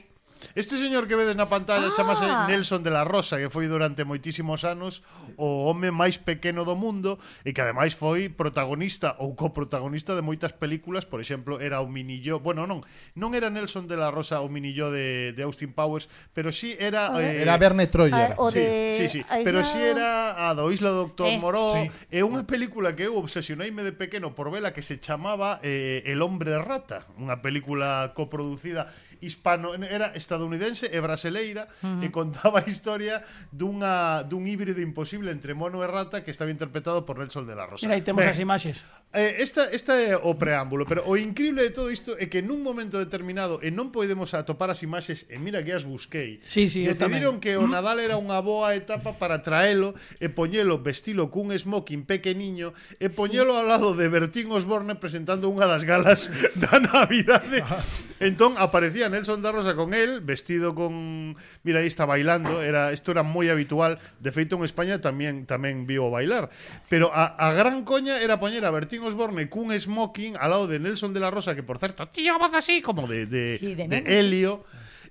Este 0.55 0.78
señor 0.78 1.07
que 1.07 1.17
vedes 1.17 1.36
na 1.36 1.47
pantalla 1.47 1.91
ah. 1.91 1.97
chamase 1.97 2.26
Nelson 2.47 2.83
de 2.83 2.91
la 2.91 3.05
Rosa, 3.05 3.39
que 3.39 3.50
foi 3.50 3.67
durante 3.67 4.02
moitísimos 4.02 4.62
anos 4.65 5.02
o 5.36 5.67
home 5.70 5.91
máis 5.91 6.18
pequeno 6.18 6.65
do 6.65 6.75
mundo 6.75 7.18
e 7.44 7.55
que 7.55 7.62
ademais 7.62 7.94
foi 7.94 8.31
protagonista 8.31 9.15
ou 9.18 9.34
coprotagonista 9.34 10.15
de 10.15 10.23
moitas 10.23 10.55
películas, 10.55 11.07
por 11.07 11.20
exemplo, 11.23 11.62
era 11.62 11.83
o 11.83 11.89
minillo, 11.91 12.41
bueno, 12.41 12.67
non, 12.67 12.83
non 13.15 13.34
era 13.34 13.50
Nelson 13.50 13.86
de 13.86 13.97
la 13.99 14.10
Rosa 14.10 14.41
o 14.42 14.49
minillo 14.50 14.91
de, 14.91 15.34
de 15.34 15.42
Austin 15.42 15.75
Powers, 15.75 16.10
pero 16.34 16.50
sí 16.50 16.75
era 16.78 17.15
eh, 17.18 17.42
era 17.42 17.58
Verne 17.58 17.86
Troyer. 17.86 18.34
A, 18.34 18.41
o 18.42 18.50
sí, 18.50 18.60
de... 18.60 18.94
sí, 18.97 19.07
sí, 19.08 19.20
Isla... 19.23 19.44
pero 19.44 19.62
sí 19.65 19.78
era 19.78 20.49
a 20.49 20.55
do 20.55 20.70
Isla 20.70 20.91
do 20.91 21.10
Doctor 21.10 21.28
eh. 21.28 21.39
Moró, 21.39 21.75
sí. 21.75 21.91
é 22.10 22.23
unha 22.23 22.44
película 22.47 22.94
que 22.94 23.07
eu 23.07 23.18
obsesioneime 23.18 23.86
de 23.86 23.94
pequeno 23.94 24.34
por 24.34 24.50
vela 24.50 24.75
que 24.75 24.83
se 24.83 24.99
chamaba 24.99 25.60
eh, 25.62 26.02
El 26.07 26.23
hombre 26.23 26.55
rata, 26.58 27.07
unha 27.18 27.39
película 27.42 28.12
coproducida 28.15 28.91
hispano 29.20 29.74
era 29.74 30.12
estadounidense 30.14 30.90
e 30.92 30.98
brasileira 31.00 31.68
uh 31.82 31.86
-huh. 31.86 32.05
e 32.05 32.08
contaba 32.10 32.60
a 32.62 32.66
historia 32.66 33.22
dunha 33.50 34.22
dun 34.24 34.47
híbrido 34.47 34.80
imposible 34.80 35.30
entre 35.30 35.55
mono 35.55 35.82
e 35.82 35.88
rata 35.88 36.22
que 36.22 36.30
estaba 36.30 36.50
interpretado 36.50 37.05
por 37.05 37.18
Nelson 37.18 37.47
de 37.47 37.55
la 37.55 37.66
Rosa. 37.66 37.86
Mira, 37.86 37.97
aí 37.97 38.05
temos 38.05 38.22
ben, 38.22 38.30
as 38.30 38.38
imaxes. 38.38 38.84
Eh, 39.08 39.40
esta 39.40 39.64
esta 39.72 39.97
é 39.97 40.12
o 40.12 40.36
preámbulo, 40.36 40.84
pero 40.84 41.00
o 41.08 41.16
increíble 41.16 41.64
de 41.64 41.72
todo 41.72 41.88
isto 41.88 42.12
é 42.20 42.28
que 42.28 42.44
nun 42.44 42.60
momento 42.60 43.00
determinado 43.00 43.56
e 43.64 43.72
non 43.72 43.88
podemos 43.88 44.36
atopar 44.36 44.68
as 44.68 44.84
imaxes 44.84 45.24
e 45.32 45.40
mira 45.40 45.64
que 45.64 45.72
as 45.72 45.88
busquei. 45.88 46.44
Sí, 46.44 46.68
sí, 46.68 46.84
decidiron 46.84 47.40
que 47.40 47.56
o 47.56 47.64
Nadal 47.64 48.05
era 48.05 48.20
unha 48.20 48.36
boa 48.44 48.76
etapa 48.76 49.16
para 49.16 49.40
traelo 49.40 49.97
e 50.20 50.28
poñelo 50.28 50.84
vestilo 50.84 51.32
cun 51.32 51.56
smoking 51.56 52.05
pequeniño 52.05 52.76
e 53.00 53.08
poñelo 53.08 53.56
sí. 53.56 53.58
ao 53.58 53.64
lado 53.64 53.88
de 53.97 54.12
Bertín 54.12 54.52
Osborne 54.52 54.92
presentando 55.00 55.48
unha 55.48 55.64
das 55.64 55.88
galas 55.88 56.28
da 56.60 56.76
Navidade. 56.76 57.64
Entón 58.20 58.60
aparecía 58.60 59.07
Nelson 59.08 59.42
da 59.42 59.52
Rosa 59.52 59.74
con 59.74 59.92
él, 59.92 60.20
vestido 60.20 60.74
con 60.74 61.36
mira 61.64 61.80
aí 61.80 61.88
está 61.88 62.04
bailando, 62.04 62.62
era 62.62 62.92
isto 62.92 63.12
era 63.12 63.24
moi 63.24 63.48
habitual, 63.48 63.98
de 64.20 64.30
feito 64.32 64.56
en 64.56 64.64
España 64.64 65.00
tamén 65.02 65.44
tamén 65.44 65.84
viu 65.88 66.08
bailar, 66.12 66.48
pero 66.92 67.10
a, 67.12 67.34
a 67.36 67.52
gran 67.56 67.84
coña 67.84 68.20
era 68.20 68.40
poñer 68.40 68.64
a 68.64 68.70
Bertín 68.72 69.04
Osborne 69.04 69.48
cun 69.48 69.72
smoking 69.72 70.36
ao 70.36 70.48
lado 70.48 70.64
de 70.68 70.78
Nelson 70.78 71.12
de 71.12 71.20
la 71.20 71.32
Rosa, 71.32 71.56
que 71.56 71.64
por 71.64 71.80
certo, 71.80 72.08
tío, 72.08 72.36
voz 72.38 72.52
así 72.54 72.80
como 72.80 73.08
de 73.08 73.26
de, 73.26 73.58
Sí, 73.58 73.74
de 73.74 73.88
de 73.88 73.98
Helio. 74.06 74.64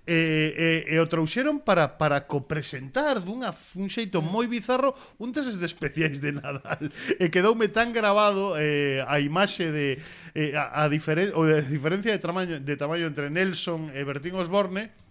e, 0.07 0.87
e, 0.87 0.95
e 0.95 0.95
o 0.97 1.05
trouxeron 1.05 1.59
para 1.59 1.99
para 1.99 2.23
copresentar 2.25 3.19
dunha 3.19 3.51
un 3.75 3.91
xeito 3.91 4.23
moi 4.23 4.47
bizarro 4.47 4.95
un 5.19 5.35
teses 5.35 5.59
de 5.59 5.67
especiais 5.67 6.23
de 6.23 6.31
Nadal. 6.31 6.87
E 7.19 7.27
quedoume 7.27 7.67
tan 7.67 7.91
grabado 7.91 8.55
eh, 8.55 9.03
a 9.03 9.19
imaxe 9.19 9.69
de 9.69 9.99
eh, 10.31 10.55
a, 10.55 10.87
a 10.87 10.89
diferen, 10.89 11.35
o 11.35 11.43
de 11.43 11.61
diferencia 11.67 12.15
de 12.15 12.23
tamaño 12.23 12.57
de 12.63 12.75
tamaño 12.79 13.05
entre 13.11 13.27
Nelson 13.27 13.91
e 13.91 14.01
Bertín 14.07 14.39
Osborne 14.39 15.06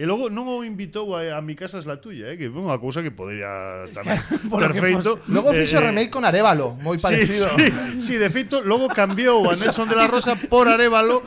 E 0.00 0.08
logo 0.08 0.32
non 0.32 0.48
o 0.48 0.64
invitou 0.64 1.12
a, 1.12 1.36
a 1.36 1.40
mi 1.44 1.52
casa 1.52 1.76
es 1.76 1.84
la 1.84 2.00
tuya, 2.00 2.32
eh, 2.32 2.40
que 2.40 2.48
é 2.48 2.52
unha 2.52 2.80
cousa 2.80 3.04
que 3.04 3.12
podría 3.12 3.84
tamén 3.92 4.16
ter 4.56 4.72
feito. 4.72 5.20
Fos... 5.20 5.28
Logo 5.28 5.52
fixo 5.52 5.76
eh, 5.76 5.92
remake 5.92 6.08
con 6.08 6.24
Arevalo, 6.24 6.72
moi 6.80 6.96
parecido. 6.96 7.52
Sí, 7.60 7.68
sí, 7.68 8.00
sí, 8.00 8.14
de 8.16 8.32
feito, 8.32 8.64
logo 8.64 8.88
cambiou 8.88 9.44
a 9.44 9.52
Nelson 9.52 9.92
de 9.92 9.96
la 10.00 10.08
Rosa 10.08 10.32
por 10.48 10.64
Arevalo. 10.64 11.20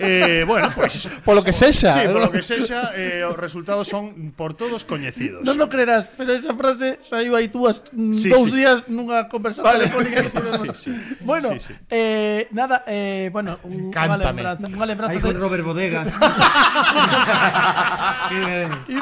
Eh, 0.00 0.48
bueno, 0.48 0.72
pois 0.72 1.04
pues, 1.04 1.20
polo 1.28 1.44
que 1.44 1.52
sexa. 1.52 1.92
Sí, 1.92 2.08
polo 2.08 2.32
que 2.32 2.40
sexa, 2.40 2.96
eh, 2.96 3.20
os 3.28 3.36
resultados 3.36 3.84
son 3.84 4.32
por 4.32 4.56
todos 4.56 4.88
coñecidos. 4.88 5.44
Non 5.44 5.60
lo 5.60 5.68
creerás, 5.68 6.08
pero 6.16 6.32
esa 6.32 6.56
frase 6.56 6.96
saiu 7.04 7.36
aí 7.36 7.52
túas 7.52 7.84
mm, 7.92 8.16
sí, 8.16 8.32
dous 8.32 8.48
sí. 8.48 8.64
días 8.64 8.88
nunha 8.88 9.28
conversación 9.28 9.68
vale. 9.68 9.92
telefónica. 9.92 10.24
sí, 10.72 10.88
sí. 10.88 10.90
Bueno, 11.20 11.52
sí, 11.60 11.68
sí. 11.68 11.74
Eh, 11.92 12.48
nada, 12.56 12.80
eh, 12.88 13.28
bueno, 13.28 13.60
un, 13.68 13.92
Cántame. 13.92 14.16
Una 14.16 14.56
lembranza, 14.56 14.66
una 14.72 14.86
lembranza 14.86 15.12
Ahí 15.12 15.20
de... 15.20 15.28
con 15.28 15.36
Robert 15.36 15.64
Bodegas. 15.68 16.08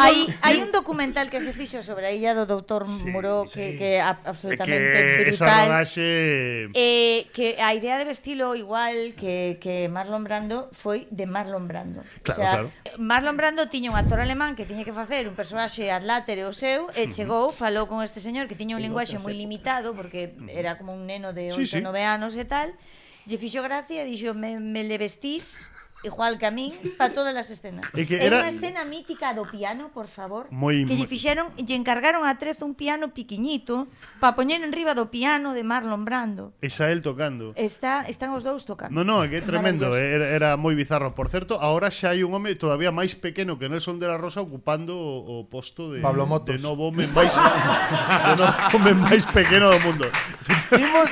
hai, 0.01 0.17
hai 0.41 0.57
un 0.63 0.71
documental 0.73 1.31
que 1.31 1.41
se 1.41 1.53
fixo 1.53 1.83
sobre 1.83 2.09
a 2.09 2.13
illa 2.13 2.33
do 2.33 2.47
doutor 2.47 2.87
sí, 2.89 3.11
Muro 3.11 3.45
que, 3.49 3.73
sí. 3.73 3.79
que 3.79 3.89
é 3.97 4.01
absolutamente 4.01 4.97
que 4.97 5.25
brutal. 5.31 5.49
Esa 5.49 5.67
rodaxe... 5.69 6.09
Eh, 6.75 7.29
que 7.33 7.61
a 7.61 7.75
idea 7.75 7.99
de 7.99 8.05
vestilo 8.05 8.55
igual 8.55 9.15
que, 9.17 9.59
que 9.61 9.89
Marlon 9.89 10.25
Brando 10.25 10.69
foi 10.73 11.07
de 11.11 11.27
Marlon 11.27 11.69
Brando. 11.69 12.03
Claro, 12.23 12.33
o 12.33 12.35
sea, 12.35 12.53
claro. 12.53 12.67
Marlon 12.99 13.37
Brando 13.37 13.69
tiña 13.69 13.91
un 13.91 13.97
actor 13.97 14.21
alemán 14.21 14.57
que 14.57 14.65
tiña 14.65 14.85
que 14.85 14.93
facer 14.93 15.29
un 15.29 15.35
personaxe 15.35 15.91
adlátere 15.91 16.45
o 16.45 16.53
seu 16.53 16.89
e 16.95 17.11
chegou, 17.11 17.53
falou 17.53 17.87
con 17.91 18.01
este 18.01 18.21
señor 18.21 18.49
que 18.49 18.57
tiña 18.57 18.77
un 18.77 18.83
linguaxe 18.83 19.21
moi 19.21 19.35
limitado 19.35 19.93
porque 19.93 20.33
era 20.49 20.79
como 20.79 20.95
un 20.95 21.05
neno 21.07 21.33
de 21.33 21.53
8 21.53 21.61
sí, 21.61 21.67
sí. 21.67 21.81
9 21.83 22.05
anos 22.05 22.33
e 22.37 22.45
tal. 22.45 22.73
Lle 23.25 23.41
fixo 23.41 23.65
gracia 23.65 24.05
e 24.05 24.09
dixo 24.09 24.37
me, 24.37 24.61
me 24.61 24.85
le 24.85 25.01
vestís 25.01 25.57
igual 26.05 26.39
que 26.39 26.47
a 26.47 26.53
min, 26.53 26.77
para 27.01 27.11
todas 27.11 27.35
as 27.35 27.49
escenas. 27.51 27.89
E 27.97 28.05
que 28.05 28.21
era... 28.21 28.45
É 28.45 28.47
unha 28.47 28.53
escena 28.53 28.85
mítica 28.85 29.33
do 29.33 29.49
piano, 29.49 29.91
por 29.91 30.07
favor, 30.07 30.47
moi, 30.53 30.85
que 30.85 30.95
lle 30.95 31.09
fixeron, 31.09 31.51
lle 31.57 31.75
encargaron 31.75 32.23
a 32.29 32.37
Trez 32.37 32.61
un 32.61 32.77
piano 32.77 33.11
piquiñito 33.17 33.89
para 34.21 34.37
poñer 34.37 34.61
en 34.61 34.71
riba 34.71 34.93
do 34.93 35.09
piano 35.09 35.57
de 35.57 35.65
Marlon 35.65 36.05
Brando. 36.05 36.53
E 36.61 36.69
Sael 36.69 37.01
tocando. 37.01 37.57
Está, 37.57 38.05
están 38.07 38.37
os 38.37 38.45
dous 38.45 38.69
tocando. 38.69 38.93
No, 38.93 39.03
no, 39.03 39.25
é 39.25 39.33
que 39.33 39.41
é 39.41 39.45
tremendo, 39.45 39.91
era, 39.97 40.29
era 40.29 40.49
moi 40.61 40.77
bizarro. 40.77 41.17
Por 41.17 41.33
certo, 41.33 41.57
agora 41.57 41.89
xa 41.89 42.13
hai 42.13 42.23
un 42.23 42.37
home 42.37 42.53
todavía 42.55 42.93
máis 42.93 43.17
pequeno 43.17 43.57
que 43.57 43.67
Nelson 43.73 43.97
de 43.97 44.07
la 44.07 44.21
Rosa 44.21 44.45
ocupando 44.45 44.95
o, 44.95 45.43
o 45.43 45.49
posto 45.49 45.91
de 45.91 46.05
Pablo 46.05 46.29
Motos. 46.29 46.53
de 46.53 46.61
novo 46.61 46.93
home 46.93 47.09
máis 47.09 47.33
de 48.29 48.35
novo 48.37 48.53
home 48.77 48.93
máis 49.01 49.25
pequeno 49.25 49.73
do 49.73 49.81
mundo. 49.81 50.07
Imos 50.77 51.09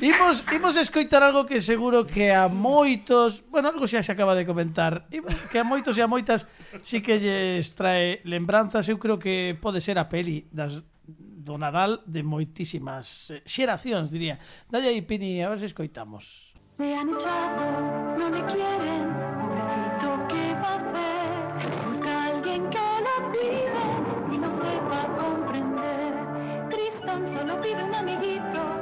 Imos, 0.00 0.44
imos 0.48 0.76
escoitar 0.76 1.22
algo 1.22 1.44
que 1.44 1.60
seguro 1.60 2.06
que 2.06 2.32
a 2.32 2.48
moitos, 2.48 3.44
bueno, 3.52 3.68
algo 3.68 3.84
xa 3.84 4.00
se 4.00 4.12
acaba 4.12 4.32
de 4.32 4.48
comentar, 4.48 5.04
imos, 5.12 5.36
que 5.52 5.60
a 5.60 5.64
moitos 5.64 5.92
e 5.98 6.00
a 6.00 6.08
moitas 6.08 6.48
sí 6.80 7.04
que 7.04 7.20
lles 7.20 7.76
trae 7.76 8.24
lembranzas, 8.24 8.88
eu 8.88 8.96
creo 8.96 9.20
que 9.20 9.52
pode 9.60 9.84
ser 9.84 10.00
a 10.00 10.08
peli 10.08 10.48
das, 10.48 10.80
do 11.04 11.60
Nadal 11.60 12.00
de 12.08 12.24
moitísimas 12.24 13.28
eh, 13.28 13.44
xeracións, 13.44 14.08
diría. 14.08 14.40
Dalle 14.72 14.88
aí, 14.88 15.04
Pini, 15.04 15.44
a 15.44 15.52
ver 15.52 15.60
se 15.60 15.68
escoitamos. 15.68 16.56
Me 16.80 16.96
han 16.96 17.12
echado, 17.12 17.60
no 18.16 18.26
me 18.32 18.40
quieren, 18.48 19.04
pobrecito, 19.36 20.08
que 20.32 20.44
va 20.64 20.72
a 20.72 20.80
hacer? 20.80 21.28
Busca 21.84 22.24
alguien 22.24 22.72
que 22.72 22.88
lo 23.04 23.16
pide 23.36 23.84
y 24.32 24.36
no 24.40 24.48
sepa 24.48 25.00
comprender. 25.12 26.12
Tristán 26.72 27.28
solo 27.28 27.60
pide 27.60 27.84
un 27.84 27.94
amiguito, 27.94 28.79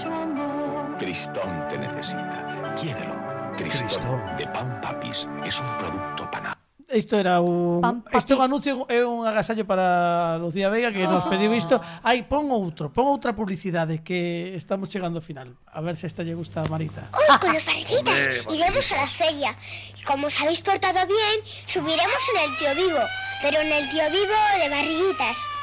mucho 0.00 0.14
amor. 0.14 0.98
Tristón 0.98 1.68
te 1.68 1.78
necesita. 1.78 2.74
Quiérelo. 2.80 3.14
Tristón, 3.56 3.88
Tristón. 3.88 4.36
de 4.38 4.46
Pan 4.48 4.80
Papis 4.80 5.28
es 5.44 5.60
un 5.60 5.78
producto 5.78 6.30
panal. 6.30 6.56
Isto 6.92 7.20
era 7.20 7.40
un 7.40 8.02
é 8.10 8.34
un 8.34 8.42
anuncio 8.42 8.82
é 8.90 9.06
un 9.06 9.22
agasallo 9.22 9.62
para 9.62 10.38
Lucía 10.42 10.68
Veiga 10.68 10.90
que 10.90 11.06
nos 11.06 11.22
pediu 11.30 11.54
isto. 11.54 11.78
Ai, 12.02 12.26
pon 12.26 12.50
outro, 12.50 12.90
pon 12.90 13.06
outra 13.06 13.30
publicidade 13.30 14.02
que 14.02 14.58
estamos 14.58 14.90
chegando 14.90 15.22
ao 15.22 15.24
final. 15.24 15.54
A 15.70 15.78
ver 15.86 15.94
se 15.94 16.10
esta 16.10 16.26
lle 16.26 16.34
gusta 16.34 16.66
a 16.66 16.66
Marita. 16.66 17.06
Hoy 17.14 17.30
con 17.38 17.54
los 17.54 17.62
barriguitas 17.62 18.42
iremos 18.50 18.90
a 18.90 18.96
la 18.96 19.06
feria. 19.06 19.54
Y 19.94 20.02
como 20.02 20.26
os 20.26 20.36
habéis 20.42 20.66
portado 20.66 20.98
bien, 21.06 21.36
subiremos 21.70 22.22
en 22.34 22.36
el 22.42 22.50
tío 22.58 22.72
vivo. 22.74 23.02
Pero 23.38 23.62
en 23.62 23.70
el 23.70 23.86
tío 23.86 24.10
vivo 24.10 24.38
de 24.58 24.66
barriguitas. 24.74 25.59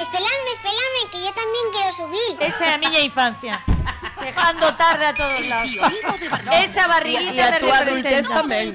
Esperadme, 0.00 0.50
esperadme, 0.52 1.00
que 1.10 1.18
yo 1.24 1.32
también 1.32 1.66
quiero 1.72 1.92
subir. 1.92 2.32
Esa 2.40 2.74
a 2.74 2.78
miña 2.78 3.00
infancia. 3.00 3.62
Chegando 4.18 4.74
tarde 4.74 5.06
a 5.06 5.14
todos 5.14 5.46
lados. 5.46 5.70
Esa 6.64 6.86
barriguita 6.88 7.56
E 7.56 7.60
tua 7.60 7.76
adultez 7.78 8.24
representa. 8.26 8.34
tamén. 8.42 8.66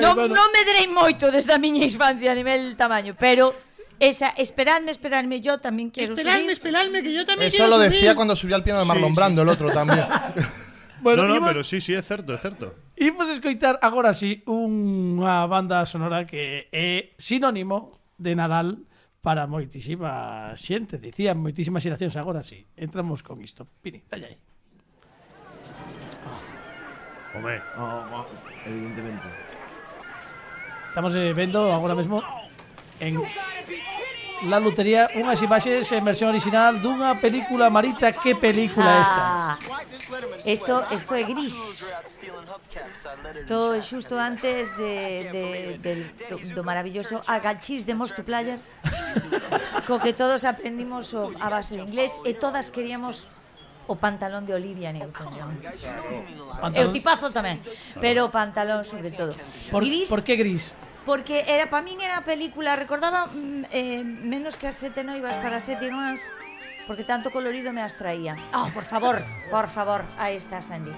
non, 0.00 0.14
bueno. 0.16 0.32
non 0.34 0.48
me 0.54 0.62
drei 0.64 0.86
moito 0.88 1.28
desde 1.30 1.52
a 1.52 1.58
miña 1.60 1.84
infancia 1.84 2.32
a 2.32 2.36
nivel 2.38 2.74
tamaño, 2.76 3.14
pero 3.18 3.52
esa, 4.00 4.30
esperadme, 4.38 4.90
esperadme, 4.94 5.40
yo 5.42 5.58
también 5.58 5.90
quiero 5.90 6.14
Esperadme, 6.14 6.54
subir. 6.54 6.56
esperadme, 6.56 7.02
que 7.02 7.12
yo 7.12 7.22
Eso 7.26 7.66
lo 7.66 7.78
decía 7.78 8.14
cuando 8.14 8.34
subió 8.36 8.54
al 8.56 8.62
piano 8.62 8.78
de 8.80 8.86
Marlon 8.86 9.14
Brando, 9.14 9.42
el 9.42 9.48
otro 9.48 9.70
también. 9.70 10.06
Bueno, 11.00 11.22
no, 11.22 11.28
no, 11.28 11.36
imos- 11.36 11.46
pero 11.46 11.62
sí, 11.62 11.80
sí, 11.80 11.94
é 11.94 12.02
certo, 12.02 12.34
é 12.34 12.38
certo. 12.42 12.74
Imos 12.98 13.28
escoitar 13.30 13.78
agora 13.86 14.10
sí 14.10 14.42
unha 14.50 15.46
banda 15.46 15.86
sonora 15.86 16.26
que 16.26 16.66
é 16.74 17.14
sinónimo 17.14 17.94
de 18.18 18.34
Nadal 18.34 18.82
para 19.20 19.46
moitísima 19.46 20.54
xente, 20.54 20.98
dicían 20.98 21.38
moitísimas 21.42 21.82
xeracións 21.82 22.14
agora 22.14 22.42
sí. 22.42 22.66
Entramos 22.78 23.22
con 23.26 23.42
isto. 23.42 23.66
Pini, 23.82 24.02
dalle 24.06 24.26
aí. 24.34 24.38
Home. 27.34 27.60
Oh, 27.76 28.24
evidentemente. 28.64 29.28
Estamos 30.88 31.14
eh, 31.14 31.32
vendo 31.32 31.72
agora 31.72 31.94
mesmo 31.94 32.22
en 33.00 33.14
la 34.46 34.60
lotería 34.60 35.10
unhas 35.18 35.42
imaxes 35.42 35.90
en 35.90 36.04
versión 36.06 36.30
original 36.30 36.78
dunha 36.78 37.18
película 37.18 37.66
marita 37.70 38.14
que 38.14 38.38
película 38.38 38.86
ah, 38.86 39.58
esta 40.46 40.46
Isto 40.46 40.74
isto 40.94 41.12
é 41.18 41.24
gris 41.26 41.56
Isto 43.34 43.74
xusto 43.82 44.14
antes 44.14 44.76
de, 44.78 45.26
de, 45.34 45.44
del, 45.82 46.00
do, 46.30 46.36
do 46.54 46.62
maravilloso 46.62 47.18
agachis 47.26 47.82
de 47.82 47.98
Mostu 47.98 48.22
Player 48.22 48.62
co 49.88 49.98
que 49.98 50.12
todos 50.12 50.44
aprendimos 50.44 51.10
o, 51.16 51.34
a 51.40 51.48
base 51.50 51.74
de 51.74 51.82
inglés 51.82 52.20
e 52.22 52.36
todas 52.36 52.70
queríamos 52.70 53.26
o 53.88 53.96
pantalón 53.96 54.44
de 54.44 54.52
Olivia 54.52 54.92
Newton 54.92 55.32
John. 55.32 55.56
E 56.76 56.80
o 56.84 56.92
tipazo 56.92 57.32
tamén, 57.32 57.56
pero 57.96 58.28
o 58.28 58.30
pantalón 58.30 58.84
sobre 58.84 59.08
todo. 59.08 59.32
Por, 59.72 59.82
gris, 59.82 60.12
por 60.12 60.20
que 60.20 60.36
gris? 60.36 60.76
porque 61.08 61.48
era 61.48 61.72
para 61.72 61.80
min 61.80 62.04
era 62.04 62.20
a 62.20 62.24
película, 62.28 62.76
recordaba 62.76 63.32
mm, 63.32 63.72
eh, 63.72 64.04
menos 64.04 64.60
que 64.60 64.68
as 64.68 64.76
sete 64.76 65.00
noivas 65.00 65.40
para 65.40 65.56
sete 65.56 65.88
irmás, 65.88 66.28
porque 66.84 67.00
tanto 67.00 67.32
colorido 67.32 67.72
me 67.72 67.80
as 67.80 67.96
traía. 67.96 68.36
Oh, 68.52 68.68
ah, 68.68 68.70
por 68.76 68.84
favor, 68.84 69.16
por 69.48 69.72
favor, 69.72 70.04
aí 70.20 70.36
está 70.36 70.60
Sandy. 70.60 70.92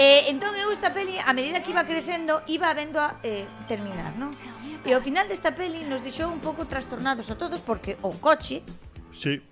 Eh, 0.00 0.32
entón 0.32 0.56
eu 0.56 0.72
esta 0.72 0.96
peli, 0.96 1.20
a 1.20 1.36
medida 1.36 1.60
que 1.60 1.76
iba 1.76 1.84
crecendo, 1.84 2.40
iba 2.48 2.72
vendo 2.72 3.04
a 3.04 3.20
eh, 3.20 3.44
terminar, 3.68 4.16
non? 4.16 4.32
E 4.80 4.96
ao 4.96 5.04
final 5.04 5.28
desta 5.28 5.52
peli 5.52 5.84
nos 5.84 6.00
deixou 6.00 6.32
un 6.32 6.40
pouco 6.40 6.64
trastornados 6.64 7.28
a 7.28 7.36
todos 7.36 7.60
porque 7.60 8.00
o 8.00 8.16
coche 8.16 8.64
Sí. 9.12 9.44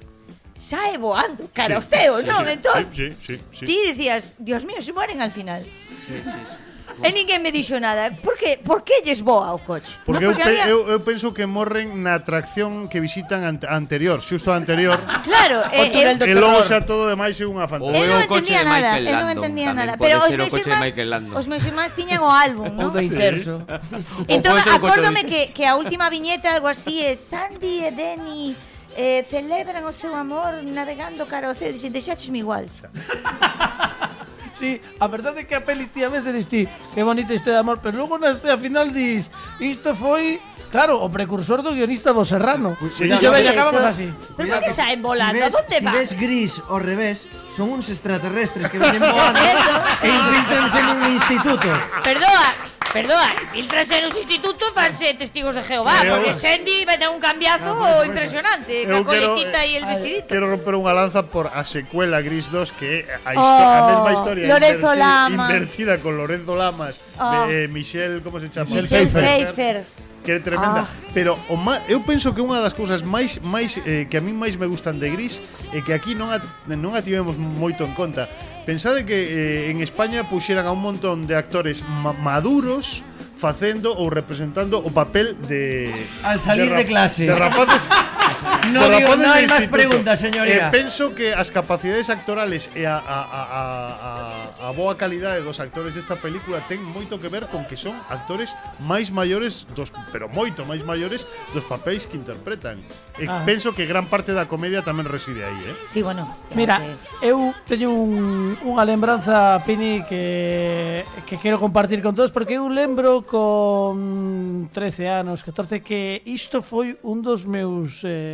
xa 0.57 0.89
é 0.89 0.97
voando 0.97 1.53
cara 1.53 1.77
sí, 1.77 1.77
ao 1.77 1.85
ceo, 1.85 2.15
sí, 2.25 2.29
non? 2.33 2.49
Sí, 2.49 2.53
entón, 2.57 2.81
sí, 2.97 3.07
sí, 3.13 3.17
sí, 3.21 3.35
sí. 3.53 3.65
ti 3.69 3.77
dicías, 3.93 4.41
Dios 4.41 4.65
mío, 4.65 4.81
se 4.81 4.97
mueren 4.97 5.21
al 5.21 5.37
final. 5.37 5.69
Sí, 6.09 6.17
sí, 6.25 6.33
sí. 6.33 6.68
E 6.99 7.13
ninguén 7.15 7.39
me 7.45 7.55
dixo 7.55 7.79
nada. 7.79 8.11
Por 8.11 8.35
que, 8.35 8.59
por 8.59 8.83
que 8.83 9.01
lles 9.07 9.23
voa 9.23 9.55
o 9.55 9.61
coche? 9.63 9.95
Porque, 10.03 10.27
Non, 10.27 10.35
eu, 10.35 10.37
pe, 10.37 10.43
había- 10.43 10.67
eu, 10.67 10.83
eu 10.89 10.99
penso 11.05 11.31
que 11.31 11.47
morren 11.47 12.03
na 12.03 12.19
atracción 12.19 12.91
que 12.91 12.99
visitan 12.99 13.47
ante, 13.47 13.71
anterior, 13.71 14.19
xusto 14.19 14.51
anterior. 14.51 14.99
Claro, 15.23 15.63
O 15.63 15.71
eh, 15.71 15.91
túnel 15.95 16.19
eu- 16.19 16.27
e 16.27 16.35
logo 16.35 16.61
xa 16.67 16.83
todo 16.83 17.07
demais 17.07 17.39
é 17.39 17.47
unha 17.47 17.71
fantasía. 17.71 18.03
Él 18.03 18.11
non 18.11 18.21
entendía 18.27 18.63
nada, 18.67 18.91
él 18.99 19.15
non 19.15 19.29
entendía 19.31 19.71
nada, 19.71 19.93
pero 19.95 20.19
os 20.27 20.35
meus 20.35 20.55
irmáns, 20.59 20.95
os 21.39 21.47
meus 21.47 21.63
irmáns 21.63 21.93
tiñan 21.95 22.19
o 22.25 22.31
álbum, 22.31 22.71
non? 22.75 22.91
Do 22.91 22.99
inserso. 22.99 23.63
Entón, 24.27 24.59
o 24.59 24.63
acórdome 24.75 25.23
do 25.23 25.31
que, 25.31 25.41
que 25.55 25.65
a 25.69 25.79
última 25.79 26.11
viñeta 26.11 26.51
algo 26.51 26.67
así 26.67 26.99
é 27.05 27.15
Sandy 27.15 27.87
e 27.87 27.91
Denny 27.95 28.57
eh, 28.99 29.23
celebran 29.23 29.87
o 29.87 29.95
seu 29.95 30.11
amor 30.19 30.59
navegando 30.67 31.23
cara 31.31 31.47
ao 31.47 31.55
ceo, 31.55 31.71
dixen, 31.71 31.95
deixáchesme 31.95 32.43
igual. 32.43 32.67
Sí, 34.59 34.83
a 34.99 35.07
verdade 35.07 35.43
é 35.43 35.45
que 35.47 35.55
a 35.55 35.63
peli 35.63 35.87
ti 35.87 36.03
a 36.03 36.11
veces 36.11 36.35
dis 36.35 36.51
ti, 36.51 36.67
que 36.91 37.07
bonita 37.07 37.31
este 37.31 37.55
de 37.55 37.63
amor, 37.63 37.79
pero 37.79 37.95
logo 37.95 38.19
na 38.19 38.35
este 38.35 38.51
a 38.51 38.59
final 38.59 38.91
dis, 38.91 39.31
isto 39.63 39.95
foi 39.95 40.43
Claro, 40.69 41.01
o 41.01 41.09
precursor 41.09 41.65
do 41.65 41.73
guionista 41.73 42.13
do 42.13 42.29
Serrano. 42.29 42.77
Pues, 42.77 42.93
sí, 42.93 43.09
yo 43.09 43.17
sí, 43.17 43.47
acabamos 43.47 43.81
esto... 43.81 43.89
así. 43.89 44.13
Pero 44.37 44.53
por 44.53 44.61
que 44.61 44.71
saen 44.71 45.01
volando? 45.01 45.33
Si 45.33 45.49
ves, 45.49 45.65
si 45.79 45.85
va? 45.85 45.93
Si 45.93 45.97
ves 45.97 46.11
gris 46.21 46.53
ao 46.69 46.77
revés, 46.77 47.25
son 47.57 47.73
uns 47.73 47.89
extraterrestres 47.89 48.69
que 48.69 48.77
venen 48.83 49.01
volando 49.01 49.73
e 50.05 50.09
infiltranse 50.13 50.79
nun 50.85 51.01
instituto. 51.17 51.69
Perdoa, 52.05 52.49
perdoa, 52.93 53.29
filtrase 53.53 54.01
nos 54.01 54.17
institutos 54.17 54.73
fanse 54.75 55.13
testigos 55.15 55.55
de 55.55 55.63
Jehová, 55.63 55.99
Pero- 56.01 56.17
porque 56.17 56.33
Sandy 56.35 56.85
vai 56.89 56.97
dar 56.99 57.11
un 57.11 57.21
cambiazo 57.21 58.05
impresionante, 58.05 58.85
Eu 58.89 59.05
ca 59.05 59.13
quero- 59.13 59.35
coletita 59.37 59.61
e 59.67 59.77
el 59.77 59.85
vestidito. 59.87 60.29
Quero 60.29 60.49
romper 60.49 60.75
unha 60.75 60.97
lanza 60.97 61.21
por 61.29 61.53
a 61.53 61.63
secuela 61.69 62.21
Gris 62.25 62.49
2 62.49 62.73
que 62.73 63.05
a, 63.25 63.37
histo 63.37 63.45
a 63.45 63.79
Oh, 63.85 63.89
mesma 63.93 64.11
historia 64.17 64.45
Lorenzo 64.49 64.89
inverti- 64.89 64.99
Lamas. 65.05 65.49
invertida 65.53 65.93
con 66.01 66.13
Lorenzo 66.17 66.53
Lamas, 66.57 67.01
Oh. 67.21 67.45
eh, 67.49 67.69
Michelle, 67.69 68.21
como 68.25 68.41
se 68.41 68.49
chama? 68.49 68.71
Michelle 68.73 69.07
Pfeiffer. 69.13 69.85
que 70.25 70.33
é 70.33 70.41
tremenda, 70.41 70.85
ah. 70.85 70.89
pero 71.15 71.39
o 71.49 71.57
má, 71.57 71.81
eu 71.89 72.03
penso 72.03 72.35
que 72.35 72.43
unha 72.43 72.61
das 72.61 72.75
cousas 72.77 73.01
máis 73.03 73.41
máis 73.45 73.81
eh, 73.87 74.07
que 74.11 74.19
a 74.19 74.23
min 74.23 74.37
máis 74.37 74.59
me 74.59 74.67
gustan 74.67 75.01
de 75.01 75.09
Gris 75.09 75.41
é 75.73 75.81
que 75.81 75.95
aquí 75.95 76.13
non 76.13 76.29
a, 76.29 76.43
non 76.69 76.93
a 76.95 77.01
tivemos 77.01 77.39
moito 77.39 77.87
en 77.87 77.95
conta. 77.97 78.29
Pensade 78.69 79.09
que 79.09 79.17
eh, 79.17 79.73
en 79.73 79.81
España 79.81 80.29
puxeran 80.29 80.69
a 80.69 80.73
un 80.75 80.85
montón 80.85 81.25
de 81.25 81.35
actores 81.39 81.87
ma 81.87 82.13
maduros 82.13 83.01
facendo 83.39 83.95
ou 83.95 84.11
representando 84.11 84.83
o 84.83 84.91
papel 84.91 85.39
de 85.47 85.89
al 86.27 86.43
salir 86.43 86.69
de, 86.69 86.83
de 86.83 86.85
clase. 86.85 87.25
De 87.25 87.35
rapaces 87.35 87.87
Non, 88.69 88.93
digo, 88.93 89.17
non 89.17 89.33
hai 89.33 89.49
máis 89.49 89.67
preguntas, 89.67 90.21
señoría. 90.21 90.69
Eh, 90.69 90.75
penso 90.75 91.17
que 91.17 91.33
as 91.33 91.49
capacidades 91.49 92.13
actorales 92.13 92.69
e 92.77 92.85
a, 92.85 93.01
a, 93.01 93.19
a, 93.25 93.43
a, 93.49 94.69
a 94.69 94.77
boa 94.77 94.95
calidade 94.95 95.41
dos 95.41 95.59
actores 95.59 95.97
desta 95.97 96.21
película 96.21 96.61
ten 96.69 96.79
moito 96.85 97.17
que 97.17 97.33
ver 97.33 97.49
con 97.49 97.65
que 97.65 97.81
son 97.81 97.97
actores 98.13 98.53
máis 98.85 99.09
maiores 99.11 99.65
dos, 99.73 99.91
pero 100.13 100.29
moito 100.29 100.69
máis 100.69 100.85
maiores 100.85 101.25
dos 101.57 101.65
papéis 101.65 102.05
que 102.05 102.21
interpretan. 102.21 102.79
E 103.17 103.27
ah. 103.27 103.43
penso 103.43 103.75
que 103.75 103.89
gran 103.89 104.07
parte 104.07 104.37
da 104.37 104.47
comedia 104.47 104.85
tamén 104.85 105.09
reside 105.09 105.43
aí, 105.43 105.61
eh? 105.65 105.75
Sí, 105.89 106.05
bueno. 106.05 106.29
Mira, 106.55 106.79
que... 106.79 107.33
eu 107.33 107.51
teño 107.65 107.91
un, 107.91 108.55
unha 108.63 108.85
lembranza, 108.85 109.59
Pini, 109.65 110.05
que, 110.05 111.03
que 111.27 111.41
quero 111.41 111.57
compartir 111.59 112.05
con 112.05 112.15
todos, 112.15 112.31
porque 112.31 112.61
eu 112.61 112.69
lembro 112.69 113.25
con 113.25 114.69
13 114.71 115.25
anos, 115.25 115.43
14, 115.43 115.81
que 115.83 116.21
isto 116.29 116.61
foi 116.61 117.01
un 117.03 117.25
dos 117.25 117.49
meus... 117.49 118.05
Eh, 118.05 118.28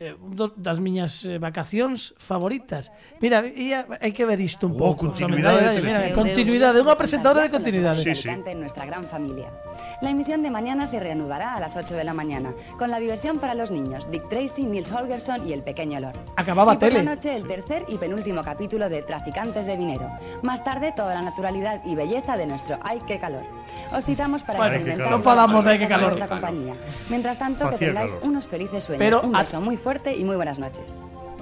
eh, 0.00 0.16
un 0.16 0.32
dos, 0.32 0.56
das 0.56 0.80
miñas 0.80 1.28
eh, 1.28 1.36
vacacións 1.36 2.16
favoritas. 2.16 2.88
Mira, 3.20 3.44
ia, 3.44 3.84
hai 4.00 4.16
que 4.16 4.24
ver 4.24 4.40
isto 4.40 4.64
un 4.64 4.72
Oh, 4.80 4.96
pouco. 4.96 5.12
continuidade 5.12 5.60
Mira, 5.60 5.76
de 5.76 5.80
mira, 5.84 6.00
continuidade, 6.16 6.80
unha 6.80 6.96
presentadora 6.96 7.44
de 7.44 7.52
continuidade. 7.52 8.00
en 8.00 8.58
nuestra 8.64 8.88
gran 8.88 9.04
familia. 9.12 9.52
La 10.00 10.08
emisión 10.08 10.40
de 10.40 10.48
mañana 10.48 10.88
se 10.88 10.96
reanudará 11.04 11.52
a 11.52 11.60
las 11.60 11.76
8 11.76 11.92
de 12.00 12.04
la 12.08 12.16
mañana, 12.16 12.56
con 12.80 12.88
la 12.88 12.96
diversión 12.96 13.36
para 13.44 13.52
los 13.52 13.68
niños, 13.68 14.08
Dick 14.08 14.24
Tracy, 14.32 14.64
Nils 14.64 14.88
Holgersson 14.88 15.44
y 15.44 15.52
el 15.52 15.60
pequeño 15.60 16.00
Lord. 16.00 16.16
Acababa 16.40 16.72
y 16.72 16.76
por 16.80 16.88
tele. 16.88 17.04
la 17.04 17.12
noche 17.16 17.36
el 17.36 17.44
tercer 17.44 17.84
y 17.88 18.00
penúltimo 18.00 18.40
capítulo 18.40 18.88
de 18.88 19.04
Traficantes 19.04 19.68
de 19.68 19.76
Dinero. 19.76 20.08
Más 20.40 20.64
tarde 20.64 20.96
toda 20.96 21.12
la 21.12 21.20
naturalidad 21.20 21.84
y 21.84 21.92
belleza 21.94 22.40
de 22.40 22.46
nuestro 22.48 22.80
Ay, 22.80 23.04
qué 23.06 23.20
calor. 23.20 23.44
Os 23.92 24.04
citamos 24.06 24.42
para 24.42 24.58
Bueno, 24.58 24.74
experimentar 24.76 25.10
no 25.10 25.22
falamos 25.22 25.64
de 25.64 25.74
en 25.74 25.88
calor. 25.88 26.06
nuestra 26.08 26.28
compañía. 26.28 26.74
Mientras 27.08 27.38
tanto, 27.38 27.70
que 27.70 27.76
tengáis 27.76 28.12
calor. 28.14 28.28
unos 28.28 28.46
felices 28.46 28.84
sueños. 28.84 28.98
Pero 29.00 29.20
un 29.22 29.34
a- 29.34 29.40
beso 29.40 29.60
muy 29.60 29.76
fuerte 29.76 30.14
y 30.16 30.24
muy 30.24 30.36
buenas 30.36 30.58
noches. 30.58 30.94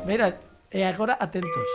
Mira, 0.07 0.39
e 0.71 0.85
agora 0.85 1.17
atentos. 1.21 1.69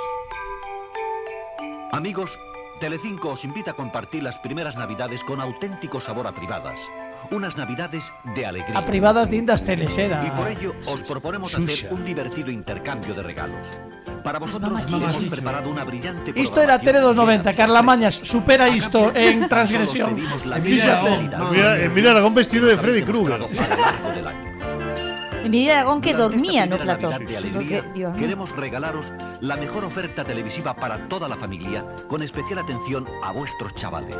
Amigos, 1.92 2.38
Telecinco 2.80 3.30
os 3.30 3.44
invita 3.46 3.72
a 3.72 3.74
compartir 3.76 4.24
las 4.24 4.38
primeras 4.40 4.76
navidades 4.76 5.24
con 5.24 5.40
auténtico 5.40 6.02
sabor 6.02 6.26
a 6.28 6.34
privadas. 6.34 6.80
Unas 7.32 7.58
navidades 7.58 8.12
de 8.36 8.46
alegría. 8.46 8.78
A 8.78 8.86
privadas 8.86 9.30
lindas 9.30 9.64
telesera. 9.64 10.24
Y 10.26 10.32
por 10.32 10.48
ello 10.48 10.76
os 10.88 11.02
proponemos 11.04 11.52
Xuxa. 11.52 11.74
hacer 11.88 11.94
un 11.94 12.06
divertido 12.06 12.52
intercambio 12.52 13.14
de 13.14 13.24
regalos. 13.24 13.60
Para 14.24 14.40
vosotros 14.40 14.72
mamachicho. 14.72 14.98
hemos 15.00 15.16
preparado 15.26 15.70
una 15.70 15.84
brillante 15.84 16.32
Isto 16.36 16.62
era 16.62 16.80
Tele 16.80 17.00
dos 17.02 17.14
90, 17.14 17.54
Carla 17.54 17.82
Mañas 17.82 18.16
supera 18.16 18.70
isto 18.70 19.12
en 19.14 19.50
transgresión. 19.50 20.16
Mira, 20.62 21.80
eh, 21.80 21.90
mira 21.94 22.12
Aragón 22.12 22.34
vestido 22.34 22.68
de 22.68 22.78
Freddy 22.78 23.02
Krueger. 23.04 23.42
Emilia 25.44 25.74
Aragón 25.80 26.02
que 26.02 26.14
dormía 26.14 26.66
no 26.66 26.78
plató. 26.78 27.10
Alegría, 27.14 27.82
Dios 27.94 28.16
queremos 28.18 28.50
regalaros 28.56 29.12
la 29.42 29.56
mejor 29.58 29.84
oferta 29.86 30.24
televisiva 30.24 30.74
para 30.76 31.08
toda 31.10 31.28
la 31.28 31.36
familia, 31.36 31.86
con 32.08 32.24
especial 32.24 32.60
atención 32.60 33.06
a 33.24 33.32
vuestros 33.32 33.76
chavales. 33.76 34.16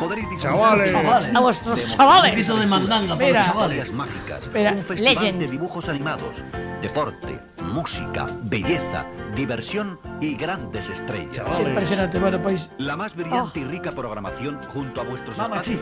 Podréis 0.00 0.28
disfrutar 0.30 0.58
Chavales. 0.58 0.92
de- 0.92 1.36
A 1.36 1.40
vuestros 1.40 1.76
de 1.82 1.86
chavales. 1.86 2.34
Piso 2.34 2.56
de 2.56 2.66
mandanga 2.66 3.14
para 3.14 3.26
Mira. 3.26 3.44
chavales. 3.46 3.92
mágicas. 3.92 4.40
Mira, 4.54 4.72
un 4.72 4.84
festival 4.84 5.14
Legend. 5.14 5.40
de 5.40 5.48
dibujos 5.48 5.88
animados, 5.88 6.34
deporte, 6.80 7.40
música, 7.72 8.26
belleza, 8.44 9.04
diversión 9.34 9.98
y 10.20 10.34
grandes 10.36 10.88
estrellas. 10.88 11.44
Impresionante. 11.60 12.18
Bueno, 12.18 12.40
pois 12.40 12.70
La 12.78 12.96
más 12.96 13.14
brillante 13.14 13.60
y 13.60 13.64
rica 13.64 13.90
programación 13.92 14.58
junto 14.72 15.00
a 15.00 15.04
vuestros 15.04 15.36
Mama 15.36 15.56
espacios 15.60 15.80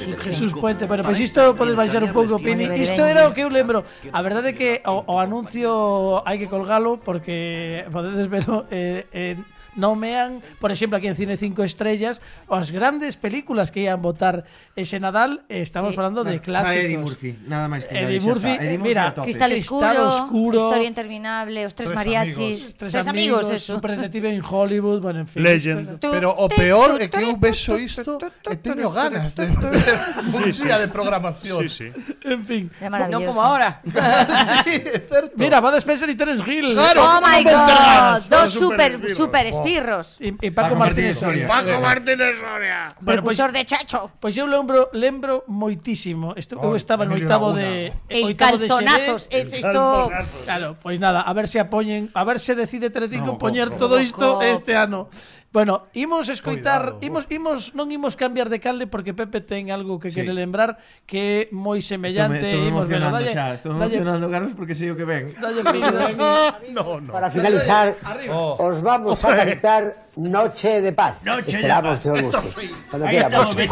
Chicho. 0.00 0.18
Jesús. 0.20 0.54
Puente, 0.54 0.86
bueno, 0.86 1.02
esta 1.10 1.22
isto 1.22 1.56
podes 1.56 1.74
baixar 1.76 2.02
un 2.04 2.12
pouco, 2.12 2.38
Pini. 2.38 2.64
Isto 2.76 3.04
era 3.04 3.28
o 3.28 3.34
que 3.34 3.42
eu 3.42 3.50
lembro. 3.50 3.84
A 4.12 4.22
verdade 4.22 4.48
é 4.48 4.52
que 4.52 4.82
o, 4.86 5.04
o 5.06 5.18
anuncio 5.18 6.22
hai 6.24 6.38
que 6.38 6.46
colgalo 6.46 6.98
porque 6.98 7.84
podedes 7.90 8.28
verlo 8.28 8.66
eh, 8.70 9.06
en 9.12 9.44
nomean, 9.78 10.42
por 10.58 10.72
exemplo, 10.72 10.98
aquí 10.98 11.06
en 11.06 11.14
Cine 11.14 11.36
5 11.36 11.62
Estrellas, 11.62 12.20
as 12.50 12.70
grandes 12.70 13.16
películas 13.16 13.70
que 13.70 13.86
ian 13.86 14.02
votar 14.02 14.44
ese 14.74 14.98
Nadal, 14.98 15.46
eh, 15.48 15.62
estamos 15.62 15.92
Sí. 15.92 15.96
falando 15.96 16.24
de 16.24 16.40
clásicos. 16.40 16.74
Eddie 16.84 16.98
Murphy, 16.98 17.38
nada 17.46 17.70
máis 17.70 17.86
que 17.86 17.94
Eddie 17.94 18.20
Murphy. 18.20 18.50
Eddie 18.58 18.74
eh, 18.74 18.78
Murphy 18.78 18.88
mira, 18.90 19.14
a. 19.14 19.22
Cristal 19.22 19.52
Oscuro, 19.52 20.08
Oscuro. 20.08 20.58
Historia 20.58 20.88
Interminable, 20.88 21.66
Os 21.66 21.74
Tres, 21.74 21.88
Tres 21.88 21.96
Mariachis. 21.96 22.74
Tres, 22.76 22.92
Tres 22.92 23.06
amigos, 23.06 23.50
eso. 23.50 23.74
Super 23.78 23.96
detective 23.96 24.34
en 24.34 24.42
Hollywood, 24.42 25.00
bueno, 25.00 25.20
en 25.20 25.28
fin. 25.28 25.42
Legend. 25.42 25.98
Tú, 26.00 26.10
Pero 26.10 26.34
o 26.34 26.48
peor 26.50 26.98
é 26.98 27.06
que 27.06 27.22
eu 27.22 27.38
vexo 27.38 27.78
isto 27.78 28.18
e 28.50 28.56
teño 28.58 28.90
ganas 28.90 29.38
de 29.38 29.46
ver 29.46 29.78
un 30.34 30.50
día 30.50 30.78
de 30.82 30.88
programación. 30.90 31.68
Sí, 31.70 31.86
sí. 31.86 32.16
En 32.26 32.42
fin. 32.44 32.70
Era 32.80 32.90
maravilloso. 32.90 33.22
No 33.22 33.30
como 33.30 33.42
ahora. 33.42 33.80
sí, 34.66 34.74
é 34.74 34.98
certo. 35.06 35.38
Mira, 35.38 35.60
va 35.62 35.78
Spencer 35.78 36.10
y 36.10 36.16
Terence 36.16 36.42
Hill. 36.42 36.74
Claro. 36.74 37.04
Oh 37.04 37.20
my 37.22 37.44
¿Cómo 37.44 37.56
god, 37.56 38.22
dos 38.28 38.50
Super 38.50 38.92
super, 38.92 39.14
super 39.14 39.46
Pirros. 39.68 40.16
E, 40.20 40.32
Paco, 40.50 40.72
Paco 40.72 40.74
Martínez 40.76 41.16
Soria. 41.18 41.46
Paco 41.46 41.80
Martínez 41.80 42.38
Soria. 42.40 42.88
Bueno, 43.00 43.22
Precursor 43.22 43.50
pues, 43.52 43.58
de 43.60 43.64
Chacho. 43.64 44.00
Pois 44.18 44.32
pues 44.34 44.38
eu 44.38 44.46
lembro 44.46 44.88
lembro 44.92 45.44
moitísimo. 45.46 46.32
Isto 46.36 46.56
oh, 46.56 46.72
eu 46.72 46.76
estaba 46.76 47.04
no 47.04 47.14
oitavo 47.14 47.52
de 47.52 47.92
e 48.08 48.24
oitavo 48.24 48.56
calzonazos, 48.56 49.28
de 49.28 49.44
Xeré. 49.44 49.60
Isto 49.60 50.10
Claro, 50.44 50.76
pois 50.80 50.96
pues 50.96 51.00
nada, 51.00 51.20
a 51.20 51.32
ver 51.32 51.46
se 51.48 51.60
apoñen, 51.60 52.10
a 52.14 52.24
ver 52.24 52.40
se 52.40 52.54
decide 52.54 52.90
Tretico 52.90 53.36
no, 53.36 53.38
poñer 53.38 53.70
todo 53.70 54.00
isto 54.00 54.40
este 54.42 54.76
ano. 54.76 55.08
Bueno, 55.50 55.86
imos 55.94 56.28
escoitar, 56.28 57.00
Cuidado, 57.00 57.06
imos, 57.08 57.24
imos, 57.32 57.60
non 57.72 57.88
imos 57.88 58.20
cambiar 58.20 58.52
de 58.52 58.60
calde 58.60 58.84
porque 58.84 59.16
Pepe 59.16 59.40
ten 59.40 59.72
algo 59.72 59.96
que 59.96 60.12
Sí. 60.12 60.20
quere 60.20 60.36
lembrar 60.36 60.76
que 61.08 61.48
é 61.48 61.56
moi 61.56 61.80
semellante. 61.80 62.44
Estou 62.52 62.68
imos 62.68 62.84
dalle, 62.84 63.32
xa, 63.32 63.56
estou 63.56 63.72
dalle, 63.72 63.96
emocionando, 63.96 64.28
Carlos, 64.28 64.52
porque 64.52 64.76
sei 64.76 64.92
o 64.92 64.96
que 65.00 65.08
ven. 65.08 65.32
dalle 65.40 65.64
dalle- 65.64 66.68
No, 66.68 67.00
no. 67.00 67.16
Para 67.16 67.32
finalizar, 67.32 67.96
Oh. 68.28 68.60
os 68.60 68.84
vamos 68.84 69.24
a 69.24 69.32
cantar 69.32 70.04
Noche 70.18 70.82
de 70.84 70.92
Paz. 70.92 71.16
Noche 71.24 71.48
de 71.56 71.64
Esperamos 71.64 71.96
Paz. 71.96 72.00
que 72.04 72.08
os 72.12 72.20
guste. 72.28 72.48
Cuando 72.90 73.06
quiera, 73.08 73.28
estamos, 73.32 73.54
bien, 73.56 73.70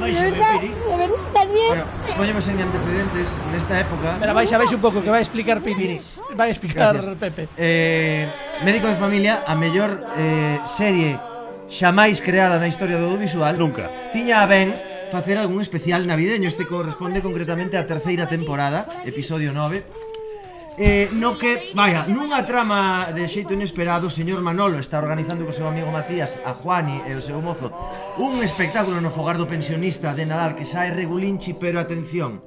de 0.00 0.12
verdad. 0.16 0.60
De 0.62 0.96
verdad, 0.96 1.20
estás 1.28 1.48
bien. 1.52 1.68
Bueno, 1.76 1.84
poñemos 2.16 2.44
en 2.48 2.56
antecedentes 2.62 3.28
nesta 3.52 3.74
época. 3.84 4.08
Espera, 4.16 4.32
vais 4.32 4.48
a 4.48 4.58
ver 4.58 4.68
un 4.72 4.80
pouco 4.80 5.02
que 5.04 5.10
vai 5.12 5.20
explicar 5.20 5.60
Pini. 5.60 6.00
Vai 6.32 6.48
explicar 6.48 6.94
Gracias. 6.96 7.18
Pepe. 7.20 7.48
Eh, 7.60 8.24
Médico 8.64 8.88
de 8.88 8.94
familia, 8.96 9.44
a 9.44 9.52
mellor 9.54 10.00
eh, 10.16 10.56
serie 10.86 11.18
xamais 11.66 12.22
creada 12.22 12.62
na 12.62 12.70
historia 12.70 12.94
do 12.94 13.10
audiovisual 13.10 13.58
Nunca 13.58 13.90
Tiña 14.14 14.38
a 14.38 14.46
ben 14.46 14.70
facer 15.10 15.34
algún 15.34 15.58
especial 15.58 16.06
navideño 16.06 16.46
Este 16.46 16.62
corresponde 16.62 17.18
concretamente 17.26 17.74
á 17.74 17.82
terceira 17.82 18.30
temporada, 18.30 18.86
episodio 19.02 19.50
9 19.50 19.82
Eh, 20.78 21.08
no 21.16 21.40
que, 21.40 21.72
vaya, 21.72 22.04
nunha 22.04 22.44
trama 22.44 23.08
de 23.16 23.24
xeito 23.32 23.56
inesperado, 23.56 24.12
o 24.12 24.12
señor 24.12 24.44
Manolo 24.44 24.76
está 24.76 25.00
organizando 25.00 25.48
co 25.48 25.56
seu 25.56 25.64
amigo 25.64 25.88
Matías, 25.88 26.36
a 26.44 26.52
Juani 26.52 27.00
e 27.08 27.16
o 27.16 27.22
seu 27.24 27.40
mozo, 27.40 27.72
un 28.20 28.44
espectáculo 28.44 29.00
no 29.00 29.08
fogar 29.08 29.40
do 29.40 29.48
pensionista 29.48 30.12
de 30.12 30.28
Nadal 30.28 30.52
que 30.52 30.68
sae 30.68 30.92
regulinchi, 30.92 31.56
pero 31.56 31.80
atención, 31.80 32.44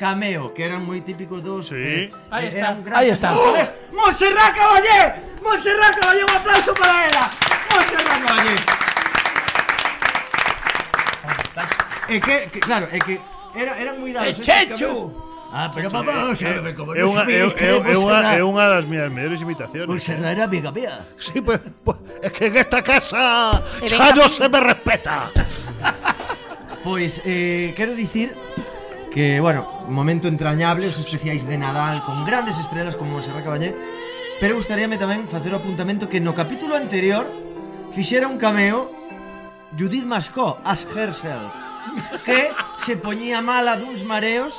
cameo, 0.00 0.56
que 0.56 0.64
eran 0.64 0.80
moi 0.80 1.04
típicos 1.04 1.44
dos. 1.44 1.68
Sí. 1.68 2.08
Eh, 2.08 2.32
aí 2.32 2.48
está, 2.48 2.72
gran... 2.72 2.96
aí 2.96 3.12
está. 3.12 3.36
¡Oh! 3.36 3.52
Monserrat 3.92 4.56
Caballé, 4.56 5.20
Monserrat 5.44 5.92
Caballé, 6.00 6.24
un 6.24 6.34
aplauso 6.40 6.72
para 6.72 7.04
ela. 7.04 7.57
José 7.70 7.96
Ramóñez. 8.08 8.60
É 12.08 12.20
que, 12.20 12.36
que, 12.48 12.60
claro, 12.60 12.88
é 12.90 12.98
que 12.98 13.20
era, 13.54 13.76
eran 13.76 14.00
moi 14.00 14.12
dados. 14.12 14.38
E 14.38 14.40
¿eh? 14.40 14.44
Chechu! 14.44 15.12
Ah, 15.50 15.70
pero 15.72 15.90
papá, 15.90 16.36
xa, 16.36 16.60
como 16.76 16.92
é 16.92 17.00
unha, 17.04 17.24
é, 17.24 17.40
é, 17.40 17.72
é, 17.72 17.96
unha, 17.96 18.18
é 18.36 18.42
unha 18.44 18.64
das 18.68 18.84
miñas 18.84 19.08
mellores 19.08 19.40
imitaciones. 19.40 19.88
Un 19.88 20.00
serra 20.00 20.32
era 20.32 20.44
amiga 20.44 20.68
mía. 20.68 21.08
Sí, 21.16 21.40
pues, 21.40 21.60
pues, 21.84 21.96
é 22.20 22.28
que 22.28 22.52
en 22.52 22.56
esta 22.60 22.84
casa 22.84 23.56
xa 23.80 24.12
non 24.12 24.28
se 24.28 24.44
me 24.48 24.60
respeta. 24.60 25.32
Pois, 26.78 27.20
eh, 27.26 27.74
quero 27.76 27.92
dicir 27.92 28.32
que, 29.10 29.40
bueno, 29.40 29.66
momento 29.90 30.28
entrañable, 30.28 30.86
os 30.86 30.96
especiais 30.96 31.44
de 31.44 31.58
Nadal 31.58 32.00
con 32.06 32.24
grandes 32.24 32.56
estrelas 32.56 32.94
como 32.94 33.18
Monserrat 33.18 33.42
Caballé, 33.42 33.74
pero 34.38 34.54
gustaríame 34.54 34.94
tamén 34.94 35.26
facer 35.26 35.50
o 35.50 35.58
apuntamento 35.58 36.06
que 36.06 36.22
no 36.22 36.32
capítulo 36.32 36.78
anterior 36.78 37.26
fixera 37.98 38.28
un 38.28 38.38
cameo 38.38 38.94
Judith 39.76 40.04
Mascó 40.04 40.62
as 40.62 40.86
herself 40.94 41.50
que 42.24 42.46
se 42.78 42.94
poñía 42.94 43.42
mala 43.42 43.74
duns 43.74 44.06
mareos 44.06 44.54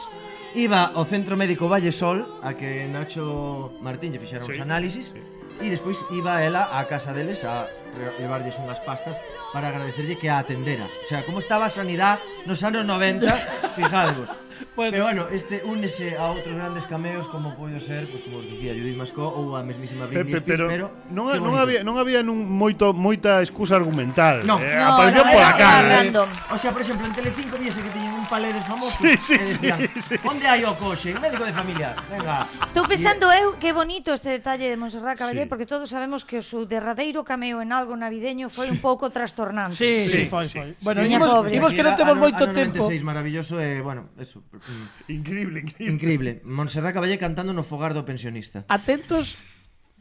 iba 0.51 0.91
ao 0.91 1.07
Centro 1.07 1.39
Médico 1.39 1.71
Valle 1.71 1.95
Sol 1.95 2.27
a 2.43 2.51
que 2.59 2.83
Nacho 2.91 3.79
Martín 3.79 4.11
lle 4.11 4.19
fixera 4.19 4.43
sí, 4.43 4.51
os 4.51 4.59
análisis 4.59 5.15
sí. 5.15 5.23
e 5.63 5.71
despois 5.71 6.03
iba 6.11 6.43
ela 6.43 6.67
á 6.67 6.83
casa 6.91 7.15
deles 7.15 7.47
a 7.47 7.71
levarlles 8.19 8.59
unhas 8.59 8.83
pastas 8.83 9.15
para 9.55 9.71
agradecerlle 9.71 10.19
que 10.19 10.27
a 10.27 10.43
atendera 10.43 10.91
o 10.91 11.07
sea, 11.07 11.23
como 11.23 11.39
estaba 11.39 11.63
a 11.63 11.71
sanidade 11.71 12.19
nos 12.43 12.59
anos 12.67 12.83
90 12.83 13.23
fijadevos 13.79 14.27
bueno. 14.75 14.91
Pero 14.91 15.03
bueno, 15.03 15.23
este 15.31 15.61
únese 15.63 16.17
a 16.17 16.31
outros 16.31 16.55
grandes 16.55 16.85
cameos 16.85 17.27
como 17.27 17.55
pode 17.55 17.79
ser, 17.79 18.07
pois 18.09 18.21
pues, 18.21 18.29
como 18.29 18.39
os 18.39 18.47
dicía 18.47 18.73
Judith 18.73 18.97
Mascó 18.97 19.27
ou 19.27 19.55
a 19.55 19.63
mesmísima 19.63 20.05
Britney 20.07 20.39
Pe, 20.39 20.43
Spears, 20.43 20.47
pero, 20.47 20.65
pero 20.67 20.85
non, 21.11 21.31
non 21.39 21.55
había 21.55 21.81
non 21.83 21.95
había 21.99 22.23
nun 22.23 22.47
moito 22.47 22.91
moita 22.95 23.39
excusa 23.43 23.75
argumental. 23.75 24.43
No, 24.45 24.59
eh, 24.59 24.75
no, 24.75 24.95
apareció 24.95 25.23
no, 25.23 25.31
por 25.31 25.43
acá. 25.43 25.69
Era, 25.79 25.79
eh. 25.79 25.89
Random. 26.03 26.29
O 26.51 26.57
sea, 26.57 26.71
por 26.71 26.81
exemplo, 26.81 27.05
en 27.07 27.13
Telecinco 27.13 27.55
viese 27.57 27.81
que 27.83 27.91
tiñen 27.91 28.13
un 28.13 28.27
palé 28.27 28.53
de 28.53 28.61
famosos 28.63 28.97
sí, 28.99 29.15
sí, 29.19 29.35
eh, 29.35 29.41
e 29.41 29.45
decían, 29.45 29.79
sí, 29.95 29.99
sí. 30.01 30.15
"Onde 30.25 30.45
hai 30.47 30.63
o 30.65 30.73
coxe? 30.75 31.13
Médico 31.17 31.43
de 31.45 31.53
familia." 31.53 31.95
Venga. 32.09 32.47
Estou 32.65 32.83
pensando 32.87 33.31
eu 33.31 33.57
que 33.61 33.71
bonito 33.73 34.13
este 34.13 34.29
detalle 34.29 34.69
de 34.69 34.77
Monserrat 34.77 35.17
Caballé 35.17 35.45
sí. 35.45 35.49
porque 35.49 35.65
todos 35.65 35.89
sabemos 35.89 36.25
que 36.25 36.39
o 36.39 36.43
seu 36.43 36.65
derradeiro 36.65 37.23
cameo 37.23 37.61
en 37.61 37.71
algo 37.71 37.95
navideño 37.95 38.49
foi 38.49 38.69
un 38.69 38.79
pouco 38.79 39.09
trastornante. 39.09 39.77
Sí, 39.77 40.07
sí, 40.07 40.25
sí 40.25 40.31
foi, 40.31 40.45
sí. 40.45 40.57
foi. 40.59 40.69
Bueno, 40.81 41.05
sí, 41.05 41.13
imos, 41.13 41.29
imos 41.53 41.71
que 41.73 41.83
non 41.83 41.93
temos 41.95 42.15
moito 42.17 42.43
tempo. 42.51 42.81
96 42.81 43.03
maravilloso 43.05 43.61
e, 43.61 43.81
bueno, 43.81 44.09
eso. 44.17 44.41
Mm, 44.51 45.13
increíble, 45.13 45.59
increíble. 45.61 45.93
Increíble. 45.93 46.41
Montserrat 46.43 46.93
Caballé 46.93 47.17
cantando 47.21 47.53
no 47.53 47.61
fogar 47.63 47.93
do 47.93 48.03
pensionista. 48.05 48.65
Atentos 48.67 49.37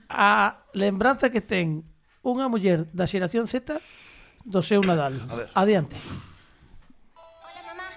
a 0.08 0.64
lembranza 0.72 1.28
que 1.28 1.44
ten 1.44 1.84
unha 2.24 2.48
muller 2.48 2.88
da 2.96 3.04
xeración 3.04 3.44
Z 3.44 3.76
do 4.48 4.64
seu 4.64 4.80
Nadal. 4.80 5.20
A 5.28 5.34
ver. 5.36 5.48
Adiante. 5.52 5.96
Hola, 7.44 7.60
mamá. 7.68 7.88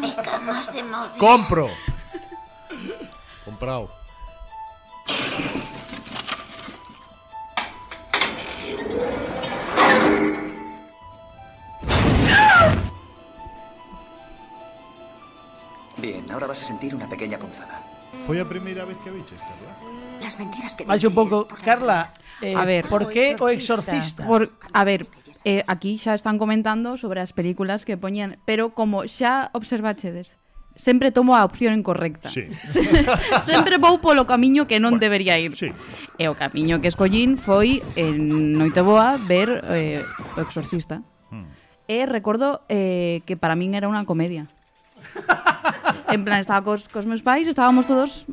Mi 0.00 0.10
cama 0.16 0.64
se 0.64 0.80
movió. 0.80 1.20
Compro. 1.20 1.68
Comprao. 3.44 3.92
Bien, 16.02 16.28
ahora 16.32 16.48
vas 16.48 16.60
a 16.60 16.64
sentir 16.64 16.96
una 16.96 17.08
pequeña 17.08 17.38
punzada. 17.38 17.78
Foi 18.26 18.42
a 18.42 18.46
primeira 18.50 18.82
vez 18.82 18.98
que 19.06 19.10
a 19.10 19.14
viches, 19.14 19.38
Carla? 19.38 19.70
Las 20.18 20.34
mentiras 20.34 20.74
que 20.74 20.82
Vais 20.82 21.06
un 21.06 21.14
pouco, 21.14 21.46
Carla, 21.62 22.10
eh, 22.42 22.58
a 22.58 22.66
ver, 22.66 22.90
por 22.90 23.06
que 23.06 23.38
o 23.38 23.46
exorcista? 23.46 24.26
Por, 24.26 24.50
a 24.50 24.82
ver, 24.82 25.06
eh, 25.46 25.62
aquí 25.70 26.02
xa 26.02 26.18
están 26.18 26.42
comentando 26.42 26.98
sobre 26.98 27.22
as 27.22 27.30
películas 27.30 27.86
que 27.86 27.94
poñían, 27.94 28.34
pero 28.42 28.74
como 28.74 29.06
xa 29.06 29.54
observachedes, 29.54 30.34
sempre 30.74 31.14
tomo 31.14 31.38
a 31.38 31.46
opción 31.46 31.70
incorrecta. 31.70 32.34
Sí. 32.34 32.50
sempre 33.46 33.78
vou 33.78 34.02
polo 34.02 34.26
camiño 34.26 34.66
que 34.66 34.82
non 34.82 34.98
bueno, 34.98 35.06
debería 35.06 35.38
ir. 35.38 35.54
Sí. 35.54 35.70
E 36.18 36.26
o 36.26 36.34
camiño 36.34 36.82
que 36.82 36.90
escollín 36.90 37.38
foi 37.38 37.78
en 37.94 38.58
Noiteboa 38.58 39.22
ver 39.22 39.62
eh, 39.70 40.02
o 40.34 40.42
exorcista. 40.42 41.06
Hmm. 41.30 41.46
Eh, 41.86 42.02
e 42.02 42.10
recordo 42.10 42.58
eh, 42.66 43.22
que 43.22 43.38
para 43.38 43.54
min 43.54 43.78
era 43.78 43.86
unha 43.86 44.02
comedia. 44.02 44.50
en 46.12 46.24
plan, 46.24 46.40
estaba 46.40 46.62
cos, 46.62 46.88
cos 46.88 47.06
meus 47.06 47.22
pais, 47.22 47.48
estábamos 47.48 47.86
todos 47.86 48.26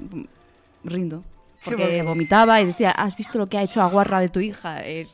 rindo. 0.84 1.24
Porque 1.64 2.02
vomitaba 2.04 2.62
e 2.64 2.72
decía, 2.72 2.96
ah, 2.96 3.04
has 3.04 3.20
visto 3.20 3.36
lo 3.36 3.52
que 3.52 3.60
ha 3.60 3.64
hecho 3.64 3.84
a 3.84 3.92
guarra 3.92 4.24
de 4.24 4.30
tu 4.30 4.40
hija, 4.40 4.80
es 4.80 5.12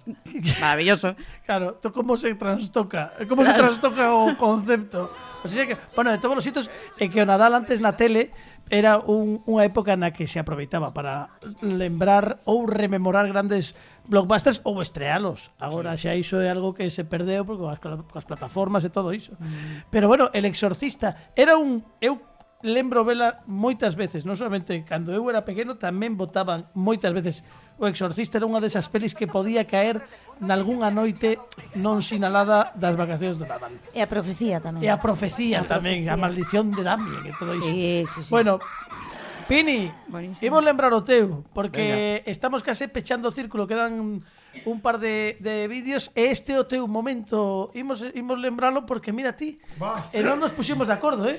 maravilloso. 0.62 1.16
Claro, 1.46 1.76
tú 1.82 1.92
como 1.92 2.18
se 2.18 2.34
trastoca, 2.36 3.14
como 3.30 3.42
claro. 3.42 3.52
se 3.52 3.64
trastoca 3.66 4.14
o 4.14 4.38
concepto. 4.46 5.12
O 5.44 5.48
sea 5.48 5.66
que, 5.66 5.78
bueno, 5.96 6.12
de 6.12 6.18
todos 6.18 6.38
os 6.38 6.44
sitios, 6.44 6.70
en 6.98 7.12
que 7.12 7.22
o 7.22 7.26
Nadal 7.26 7.54
antes 7.54 7.82
na 7.82 7.98
tele 7.98 8.30
era 8.70 8.98
un, 8.98 9.42
unha 9.46 9.66
época 9.66 9.94
na 9.98 10.14
que 10.14 10.26
se 10.26 10.42
aproveitaba 10.42 10.90
para 10.90 11.34
lembrar 11.62 12.42
ou 12.46 12.66
rememorar 12.66 13.26
grandes 13.30 13.78
blockbusters 14.06 14.62
ou 14.66 14.82
estrealos. 14.82 15.50
Agora 15.58 15.98
xa 15.98 16.14
iso 16.14 16.42
é 16.42 16.50
algo 16.50 16.74
que 16.78 16.90
se 16.94 17.06
perdeu 17.06 17.46
porque 17.46 17.62
coas, 17.62 17.82
coas 17.82 18.26
plataformas 18.26 18.86
e 18.86 18.94
todo 18.94 19.14
iso. 19.14 19.34
Mm. 19.38 19.90
Pero 19.90 20.10
bueno, 20.10 20.30
El 20.34 20.46
Exorcista 20.46 21.34
era 21.38 21.58
un 21.58 21.82
eu 22.02 22.22
lembro 22.66 23.06
vela 23.06 23.46
moitas 23.46 23.94
veces, 23.94 24.26
non 24.26 24.34
solamente 24.34 24.82
cando 24.84 25.14
eu 25.14 25.30
era 25.30 25.46
pequeno, 25.46 25.78
tamén 25.78 26.18
votaban 26.18 26.66
moitas 26.74 27.14
veces 27.14 27.46
O 27.76 27.88
Exorcista 27.92 28.40
era 28.40 28.48
unha 28.48 28.64
desas 28.64 28.88
pelis 28.88 29.12
que 29.12 29.28
podía 29.28 29.68
caer 29.68 30.00
nalgunha 30.40 30.88
noite 30.88 31.44
non 31.76 32.00
sinalada 32.00 32.72
das 32.72 32.96
vacacións 32.96 33.36
do 33.36 33.44
Nadal. 33.44 33.76
E 33.92 34.00
a 34.00 34.08
profecía 34.08 34.64
tamén. 34.64 34.80
E 34.80 34.88
a 34.88 34.96
profecía 34.96 35.60
a 35.60 35.68
tamén, 35.68 36.08
profecía. 36.08 36.16
a 36.16 36.16
maldición 36.16 36.72
de 36.72 36.84
Damien 36.88 37.24
e 37.28 37.32
todo 37.36 37.52
iso. 37.52 37.68
Sí, 37.68 38.08
sí, 38.08 38.20
sí. 38.24 38.32
Bueno, 38.32 38.64
Pini, 39.52 39.92
Buenísimo. 40.08 40.40
imos 40.40 40.64
lembrar 40.64 40.96
o 40.96 41.04
teu, 41.04 41.44
porque 41.52 42.24
Venga. 42.24 42.32
estamos 42.32 42.64
case 42.64 42.88
pechando 42.88 43.28
o 43.28 43.36
círculo, 43.36 43.68
quedan 43.68 44.24
un 44.66 44.80
par 44.80 45.00
de, 45.00 45.38
de 45.40 45.68
vídeos 45.68 46.12
e 46.16 46.32
este 46.32 46.56
o 46.58 46.64
teu 46.64 46.88
momento. 46.88 47.72
Imos, 47.76 48.04
imos 48.16 48.40
lembralo 48.40 48.86
porque 48.86 49.12
mira 49.12 49.36
ti, 49.36 49.60
e 50.16 50.20
non 50.24 50.40
nos 50.40 50.56
puxemos 50.56 50.88
de 50.88 50.96
acordo, 50.96 51.28
eh? 51.28 51.38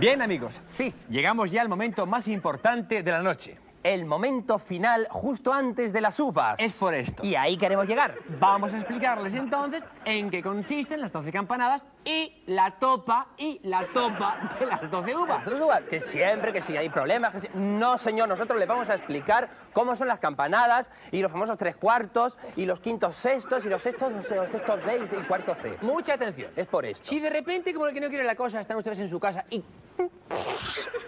Bien, 0.00 0.22
amigos, 0.22 0.56
sí, 0.64 0.92
llegamos 1.12 1.52
ya 1.52 1.60
al 1.60 1.68
momento 1.68 2.06
más 2.06 2.28
importante 2.28 3.02
de 3.02 3.10
la 3.12 3.22
noche. 3.22 3.63
El 3.84 4.06
momento 4.06 4.58
final 4.58 5.06
justo 5.10 5.52
antes 5.52 5.92
de 5.92 6.00
las 6.00 6.18
uvas. 6.18 6.58
Es 6.58 6.72
por 6.72 6.94
esto. 6.94 7.22
Y 7.22 7.34
ahí 7.34 7.58
queremos 7.58 7.86
llegar. 7.86 8.14
Vamos 8.40 8.72
a 8.72 8.78
explicarles 8.78 9.34
entonces 9.34 9.84
en 10.06 10.30
qué 10.30 10.42
consisten 10.42 11.02
las 11.02 11.12
12 11.12 11.30
campanadas 11.30 11.84
y 12.02 12.42
la 12.46 12.70
topa 12.78 13.26
y 13.36 13.60
la 13.62 13.84
topa 13.92 14.36
de 14.58 14.64
las 14.64 14.90
12 14.90 15.14
uvas. 15.14 15.46
Las 15.46 15.60
uvas, 15.60 15.82
que 15.82 16.00
siempre, 16.00 16.50
que 16.50 16.62
si 16.62 16.74
hay 16.78 16.88
problemas, 16.88 17.34
que 17.34 17.40
si- 17.40 17.48
No, 17.52 17.98
señor, 17.98 18.26
nosotros 18.26 18.58
le 18.58 18.64
vamos 18.64 18.88
a 18.88 18.94
explicar 18.94 19.50
cómo 19.74 19.94
son 19.96 20.08
las 20.08 20.18
campanadas 20.18 20.90
y 21.12 21.20
los 21.20 21.30
famosos 21.30 21.58
tres 21.58 21.76
cuartos 21.76 22.38
y 22.56 22.64
los 22.64 22.80
quintos 22.80 23.14
sextos 23.16 23.66
y 23.66 23.68
los 23.68 23.82
sextos, 23.82 24.10
los 24.12 24.48
sextos 24.50 24.82
D 24.86 25.00
y 25.12 25.22
cuarto 25.24 25.54
C. 25.56 25.76
Mucha 25.82 26.14
atención, 26.14 26.50
es 26.56 26.66
por 26.66 26.86
esto. 26.86 27.06
Si 27.06 27.20
de 27.20 27.28
repente, 27.28 27.74
como 27.74 27.86
el 27.86 27.92
que 27.92 28.00
no 28.00 28.08
quiere 28.08 28.24
la 28.24 28.34
cosa, 28.34 28.62
están 28.62 28.78
ustedes 28.78 29.00
en 29.00 29.08
su 29.10 29.20
casa 29.20 29.44
y... 29.50 29.62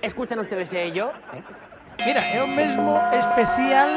¿Escuchan 0.02 0.38
ustedes 0.40 0.70
ello? 0.74 1.10
Mira, 2.04 2.20
é 2.20 2.42
o 2.42 2.48
mesmo 2.48 2.98
especial 3.12 3.88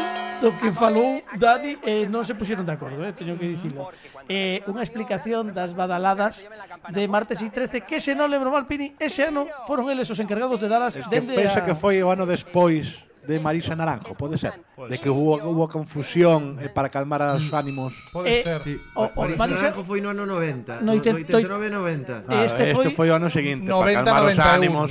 do 0.42 0.56
que 0.56 0.72
falou 0.72 1.22
Dani 1.36 1.76
e 1.84 2.04
eh, 2.04 2.08
non 2.08 2.24
se 2.24 2.32
puxeron 2.32 2.64
de 2.64 2.72
acordo, 2.72 3.04
eh, 3.04 3.12
teño 3.12 3.36
que 3.36 3.44
dicilo. 3.44 3.92
Eh, 4.32 4.64
unha 4.72 4.80
explicación 4.80 5.52
das 5.52 5.76
badaladas 5.76 6.48
de 6.96 7.04
martes 7.12 7.44
e 7.44 7.52
13 7.52 7.84
que 7.84 8.00
se 8.00 8.16
non 8.16 8.32
lembro 8.32 8.48
mal 8.48 8.64
Pini, 8.64 8.96
ese 9.04 9.28
ano 9.28 9.52
foron 9.68 9.92
eles 9.92 10.08
os 10.08 10.20
encargados 10.24 10.64
de 10.64 10.72
dalas 10.72 10.96
es 10.96 11.04
que 11.12 11.20
dende 11.20 11.36
pensa 11.36 11.60
a... 11.60 11.66
que 11.68 11.76
foi 11.76 12.00
o 12.00 12.08
ano 12.08 12.24
despois 12.24 13.10
de 13.20 13.36
Marisa 13.38 13.76
Naranjo, 13.76 14.16
pode 14.16 14.40
ser, 14.40 14.58
de 14.90 14.98
que 14.98 15.12
hubo, 15.12 15.38
hubo 15.44 15.68
confusión 15.68 16.58
eh, 16.58 16.72
para 16.72 16.90
calmar 16.90 17.22
os 17.36 17.52
mm. 17.52 17.56
ánimos. 17.56 17.94
Pode 18.10 18.32
eh, 18.32 18.42
ser. 18.42 18.64
Sí. 18.64 18.80
O, 18.96 19.06
o 19.06 19.22
Marisa, 19.22 19.38
Marisa 19.38 19.64
Naranjo 19.70 19.84
foi 19.84 20.00
no 20.02 20.10
ano 20.16 20.26
90, 20.26 20.82
no 20.82 20.96
89-90. 20.98 22.26
Claro, 22.26 22.48
este, 22.48 22.64
este 22.74 22.90
foi 22.96 23.12
o 23.12 23.20
ano 23.20 23.30
seguinte, 23.30 23.68
90, 23.68 23.76
para 23.76 23.92
calmar 23.94 24.24
91. 24.24 24.34
os 24.34 24.40
ánimos, 24.40 24.90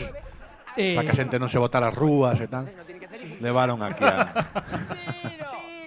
eh, 0.77 0.95
para 0.95 1.03
que 1.09 1.11
a 1.11 1.17
eh, 1.17 1.20
xente 1.25 1.41
non 1.41 1.51
se 1.51 1.59
botara 1.59 1.91
as 1.91 1.97
rúas 1.97 2.39
e 2.39 2.47
tal. 2.47 2.69
Levaron 3.41 3.83
aquí 3.83 4.05
a... 4.05 4.33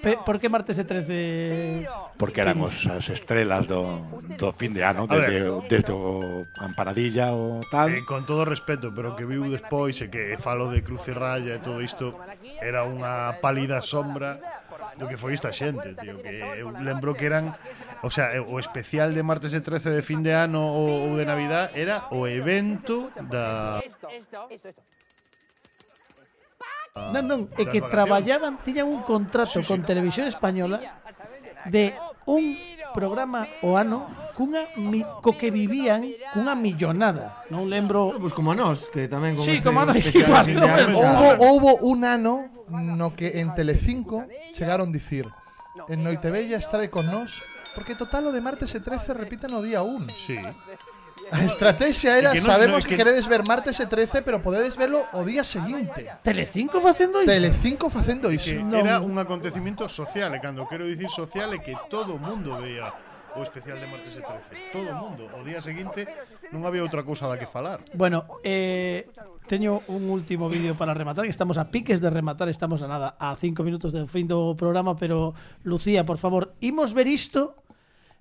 Pe, 0.02 0.18
por 0.26 0.42
que 0.42 0.50
martes 0.50 0.82
e 0.82 0.86
13? 0.86 1.86
Porque 2.18 2.42
eran 2.42 2.58
os, 2.66 2.90
as 2.90 3.06
estrelas 3.14 3.70
do, 3.70 4.02
do 4.34 4.50
fin 4.58 4.74
de 4.74 4.82
ano, 4.82 5.06
desde, 5.06 5.46
desde 5.70 5.94
o 5.94 6.42
Ampanadilla 6.58 7.30
o 7.38 7.62
tal. 7.70 7.94
Eh, 7.94 8.02
con 8.02 8.26
todo 8.26 8.42
respeto, 8.42 8.90
pero 8.90 9.14
que 9.14 9.30
viu 9.30 9.46
despois 9.46 10.02
e 10.02 10.10
que 10.10 10.42
falo 10.42 10.74
de 10.74 10.82
Cruz 10.82 11.06
e 11.06 11.14
Raya 11.14 11.54
e 11.54 11.62
todo 11.62 11.86
isto, 11.86 12.18
era 12.58 12.82
unha 12.82 13.38
pálida 13.46 13.86
sombra 13.86 14.42
do 14.98 15.06
que 15.06 15.22
foi 15.22 15.38
esta 15.38 15.54
xente, 15.54 15.94
tío, 15.94 16.18
que 16.18 16.42
eu 16.58 16.74
lembro 16.82 17.14
que 17.14 17.30
eran, 17.30 17.54
o 18.02 18.10
sea, 18.10 18.34
eh, 18.34 18.42
o 18.42 18.58
especial 18.58 19.14
de 19.14 19.22
martes 19.22 19.54
e 19.54 19.62
13 19.62 19.94
de 19.94 20.02
fin 20.02 20.26
de 20.26 20.34
ano 20.34 20.66
ou, 20.66 21.10
ou 21.10 21.14
de 21.14 21.30
Navidad 21.30 21.70
era 21.78 22.10
o 22.10 22.26
evento 22.26 23.14
da... 23.30 23.78
Esto, 23.86 24.10
esto, 24.10 24.50
esto, 24.50 24.68
esto. 24.74 24.91
Non, 26.92 27.24
non, 27.24 27.40
é 27.56 27.64
que 27.72 27.80
traballaban, 27.80 28.60
tiñan 28.68 28.92
un 28.92 29.00
contrato 29.08 29.60
sí, 29.60 29.64
sí. 29.64 29.70
con 29.72 29.88
Televisión 29.88 30.28
Española 30.28 31.00
de 31.72 31.96
un 32.28 32.60
programa 32.92 33.48
o 33.64 33.80
ano 33.80 34.04
cunha 34.36 34.68
mi, 34.76 35.00
co 35.24 35.32
que 35.32 35.56
vivían 35.56 36.04
cunha 36.36 36.52
millonada. 36.52 37.48
Non 37.48 37.72
lembro, 37.72 38.12
pois 38.20 38.28
pues 38.28 38.34
como 38.36 38.52
a 38.52 38.60
nós, 38.60 38.92
que 38.92 39.08
tamén 39.08 39.40
como 39.40 39.48
Sí, 39.48 39.64
como 39.64 39.80
a 39.80 39.88
nós. 39.88 40.04
Houbo 40.04 41.30
houbo 41.40 41.72
un 41.88 42.04
ano 42.04 42.52
no 42.68 43.16
que 43.16 43.40
en 43.40 43.56
Telecinco 43.56 44.28
chegaron 44.52 44.92
dicir 44.92 45.28
En 45.88 46.04
Noitebella 46.04 46.56
está 46.56 46.80
de 46.80 46.90
con 46.90 47.08
nós 47.08 47.44
Porque 47.76 47.96
total 47.96 48.28
o 48.28 48.32
de 48.32 48.40
martes 48.40 48.72
e 48.76 48.80
13 48.80 49.12
repiten 49.12 49.52
o 49.52 49.60
día 49.60 49.84
1 49.84 50.08
Sí 50.08 50.40
A 51.32 51.46
estrategia 51.46 52.18
era, 52.18 52.32
que 52.32 52.40
no, 52.40 52.46
sabemos 52.46 52.72
no, 52.74 52.78
es 52.80 52.86
que... 52.86 52.96
que 52.96 53.04
queredes 53.04 53.28
ver 53.28 53.44
martes 53.48 53.80
e 53.80 53.88
13, 53.88 54.22
pero 54.22 54.44
podedes 54.44 54.76
velo 54.76 55.08
o 55.16 55.24
día 55.24 55.48
seguinte. 55.48 56.12
Telecinco 56.24 56.84
facendo 56.84 57.24
iso? 57.24 57.32
Telecinco 57.32 57.90
facendo 57.90 58.28
iso. 58.32 58.52
Era 58.76 59.00
un 59.00 59.16
acontecimiento 59.16 59.88
social, 59.88 60.36
e 60.36 60.40
cando 60.44 60.68
quero 60.68 60.84
dicir 60.84 61.08
social 61.08 61.56
é 61.56 61.60
que 61.64 61.72
todo 61.88 62.16
o 62.16 62.20
mundo 62.20 62.60
veía 62.60 62.92
o 63.36 63.42
especial 63.44 63.80
de 63.80 63.88
martes 63.88 64.12
e 64.20 64.22
13. 64.22 64.76
Todo 64.76 64.92
o 64.92 64.98
mundo. 65.00 65.32
O 65.32 65.42
día 65.48 65.64
seguinte 65.64 66.04
non 66.52 66.68
había 66.68 66.84
outra 66.84 67.08
cousa 67.08 67.32
da 67.32 67.40
que 67.40 67.48
falar. 67.48 67.80
Bueno, 67.96 68.28
eh, 68.44 69.08
teño 69.48 69.88
un 69.88 70.12
último 70.12 70.52
vídeo 70.52 70.76
para 70.76 70.92
rematar, 70.92 71.24
que 71.24 71.32
estamos 71.32 71.56
a 71.56 71.72
piques 71.72 72.04
de 72.04 72.12
rematar, 72.12 72.52
estamos 72.52 72.84
a 72.84 72.92
nada, 72.92 73.16
a 73.16 73.40
cinco 73.40 73.64
minutos 73.64 73.96
do 73.96 74.04
fin 74.04 74.28
do 74.28 74.52
programa, 74.60 75.00
pero, 75.00 75.32
Lucía, 75.64 76.04
por 76.04 76.20
favor, 76.20 76.60
imos 76.60 76.92
ver 76.92 77.08
isto 77.08 77.56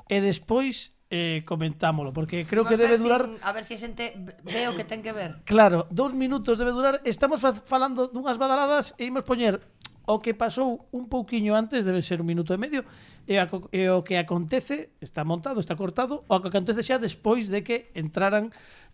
e 0.06 0.22
despois 0.22 0.94
eh, 1.10 1.42
comentámoslo, 1.44 2.14
porque 2.14 2.46
creo 2.46 2.62
Imos 2.62 2.70
que 2.70 2.78
debe 2.78 2.96
durar... 2.96 3.26
Sin, 3.26 3.36
a 3.42 3.52
ver 3.52 3.64
se 3.66 3.74
si 3.74 3.74
a 3.74 3.78
xente 3.82 4.14
ve 4.46 4.70
o 4.70 4.78
que 4.78 4.86
ten 4.86 5.02
que 5.02 5.10
ver. 5.10 5.42
Claro, 5.42 5.90
dous 5.90 6.14
minutos 6.14 6.56
debe 6.56 6.70
durar. 6.70 7.02
Estamos 7.02 7.42
falando 7.66 8.06
dunhas 8.06 8.38
badaladas 8.38 8.94
e 8.94 9.10
imos 9.10 9.26
poñer 9.26 9.58
o 10.06 10.22
que 10.22 10.34
pasou 10.34 10.88
un 10.90 11.10
pouquiño 11.10 11.54
antes, 11.54 11.84
debe 11.84 12.02
ser 12.02 12.22
un 12.22 12.30
minuto 12.30 12.54
e 12.54 12.58
medio, 12.58 12.82
e, 13.26 13.38
a, 13.38 13.46
e 13.70 13.90
o 13.90 14.02
que 14.02 14.18
acontece, 14.18 14.90
está 14.98 15.22
montado, 15.22 15.60
está 15.60 15.78
cortado, 15.78 16.26
o 16.26 16.36
que 16.42 16.50
acontece 16.50 16.82
xa 16.82 16.98
despois 16.98 17.46
de 17.46 17.62
que 17.62 17.90
entraran 17.94 18.50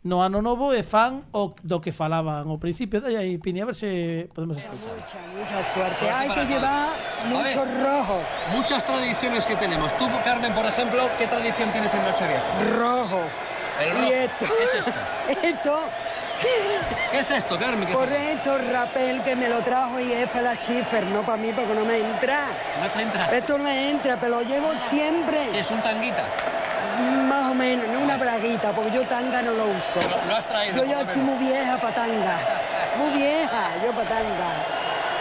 no 0.07 0.23
ano 0.23 0.39
novo 0.39 0.71
e 0.71 0.87
fan 0.87 1.27
o 1.35 1.51
do 1.67 1.83
que 1.83 1.91
falaban 1.91 2.47
ao 2.47 2.63
principio. 2.63 3.03
Dai 3.03 3.19
aí, 3.19 3.43
Pini, 3.43 3.59
a 3.61 3.67
ver 3.67 3.75
se 3.75 4.31
podemos 4.31 4.57
escuchar. 4.57 5.19
Mucha 5.35 5.59
suerte. 5.75 5.99
Suerte 5.99 6.15
Hay 6.15 6.31
que 6.31 6.45
llevar 6.47 6.95
mucho 7.27 7.63
ver. 7.67 7.83
rojo. 7.83 8.19
Muchas 8.55 8.87
tradiciones 8.87 9.45
que 9.45 9.57
tenemos. 9.57 9.91
Tú, 9.99 10.07
Carmen, 10.25 10.55
por 10.55 10.65
ejemplo, 10.65 11.11
¿qué 11.19 11.27
tradición 11.27 11.73
tienes 11.73 11.93
en 11.93 12.03
Nochevieja? 12.07 12.47
Rojo. 12.79 13.21
El 13.83 13.91
rojo. 13.91 14.07
Y 14.07 14.13
esto. 14.13 14.45
¿Qué 14.47 14.65
es 14.65 14.75
esto? 14.75 15.01
esto. 15.43 15.81
¿Qué 17.11 17.19
es 17.19 17.31
esto, 17.31 17.59
Carmen? 17.59 17.87
¿Qué 17.87 17.93
es 17.93 17.99
Por 17.99 18.13
esto, 18.13 18.59
rapel 18.71 19.23
que 19.23 19.35
me 19.35 19.49
lo 19.49 19.61
trajo 19.63 19.99
y 19.99 20.13
es 20.13 20.29
para 20.29 20.55
la 20.55 20.57
chifer, 20.57 21.05
no 21.07 21.23
para 21.23 21.39
mí, 21.39 21.51
porque 21.53 21.75
no 21.75 21.85
me 21.85 21.99
entra. 21.99 22.47
No 22.81 22.89
te 22.95 23.03
entra. 23.03 23.37
Esto 23.37 23.59
no 23.59 23.65
me 23.65 23.91
entra, 23.91 24.17
pero 24.21 24.37
lo 24.37 24.43
llevo 24.43 24.71
siempre. 24.89 25.59
¿Es 25.59 25.71
un 25.71 25.81
tanguita? 25.81 26.25
Más 27.37 27.51
o 27.51 27.55
menos, 27.55 27.87
no 27.89 27.99
una 27.99 28.17
braguita, 28.17 28.73
porque 28.73 28.93
yo 28.93 29.03
tanga 29.07 29.43
no 29.43 29.53
lo 29.53 29.65
uso. 29.65 30.01
Lo 30.27 30.37
has 30.37 30.47
traído, 30.47 30.79
Yo 30.79 30.85
ya 30.91 31.01
lo 31.01 31.05
soy 31.05 31.21
muy 31.21 31.37
vieja 31.37 31.77
para 31.77 31.95
tanga. 31.95 32.39
Muy 32.97 33.11
vieja, 33.13 33.63
yo 33.85 33.91
para 33.93 34.09
tanga. 34.09 34.49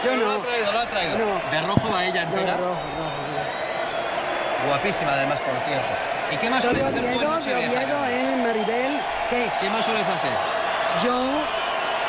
Yo 0.02 0.16
Lo 0.16 0.26
no. 0.26 0.32
ha 0.32 0.42
traído, 0.42 0.72
lo 0.72 0.80
ha 0.80 0.86
traído. 0.86 1.18
No. 1.18 1.52
De 1.52 1.62
rojo 1.68 1.92
va 1.94 2.06
ella 2.06 2.22
entera. 2.24 2.54
rojo, 2.56 2.70
rojo. 2.72 4.68
Guapísima, 4.70 5.12
además, 5.12 5.40
por 5.42 5.60
cierto. 5.68 5.92
¿Y 6.32 6.38
qué 6.38 6.50
más 6.50 6.64
sueles 6.64 6.82
de 6.84 6.88
hacer 6.88 7.02
tú 7.18 7.22
en 7.36 8.38
de 8.38 8.48
Maribel, 8.48 9.02
¿qué? 9.30 9.52
¿Qué 9.60 9.70
más 9.70 9.86
sueles 9.86 10.08
hacer? 10.08 10.32
Yo, 11.04 11.22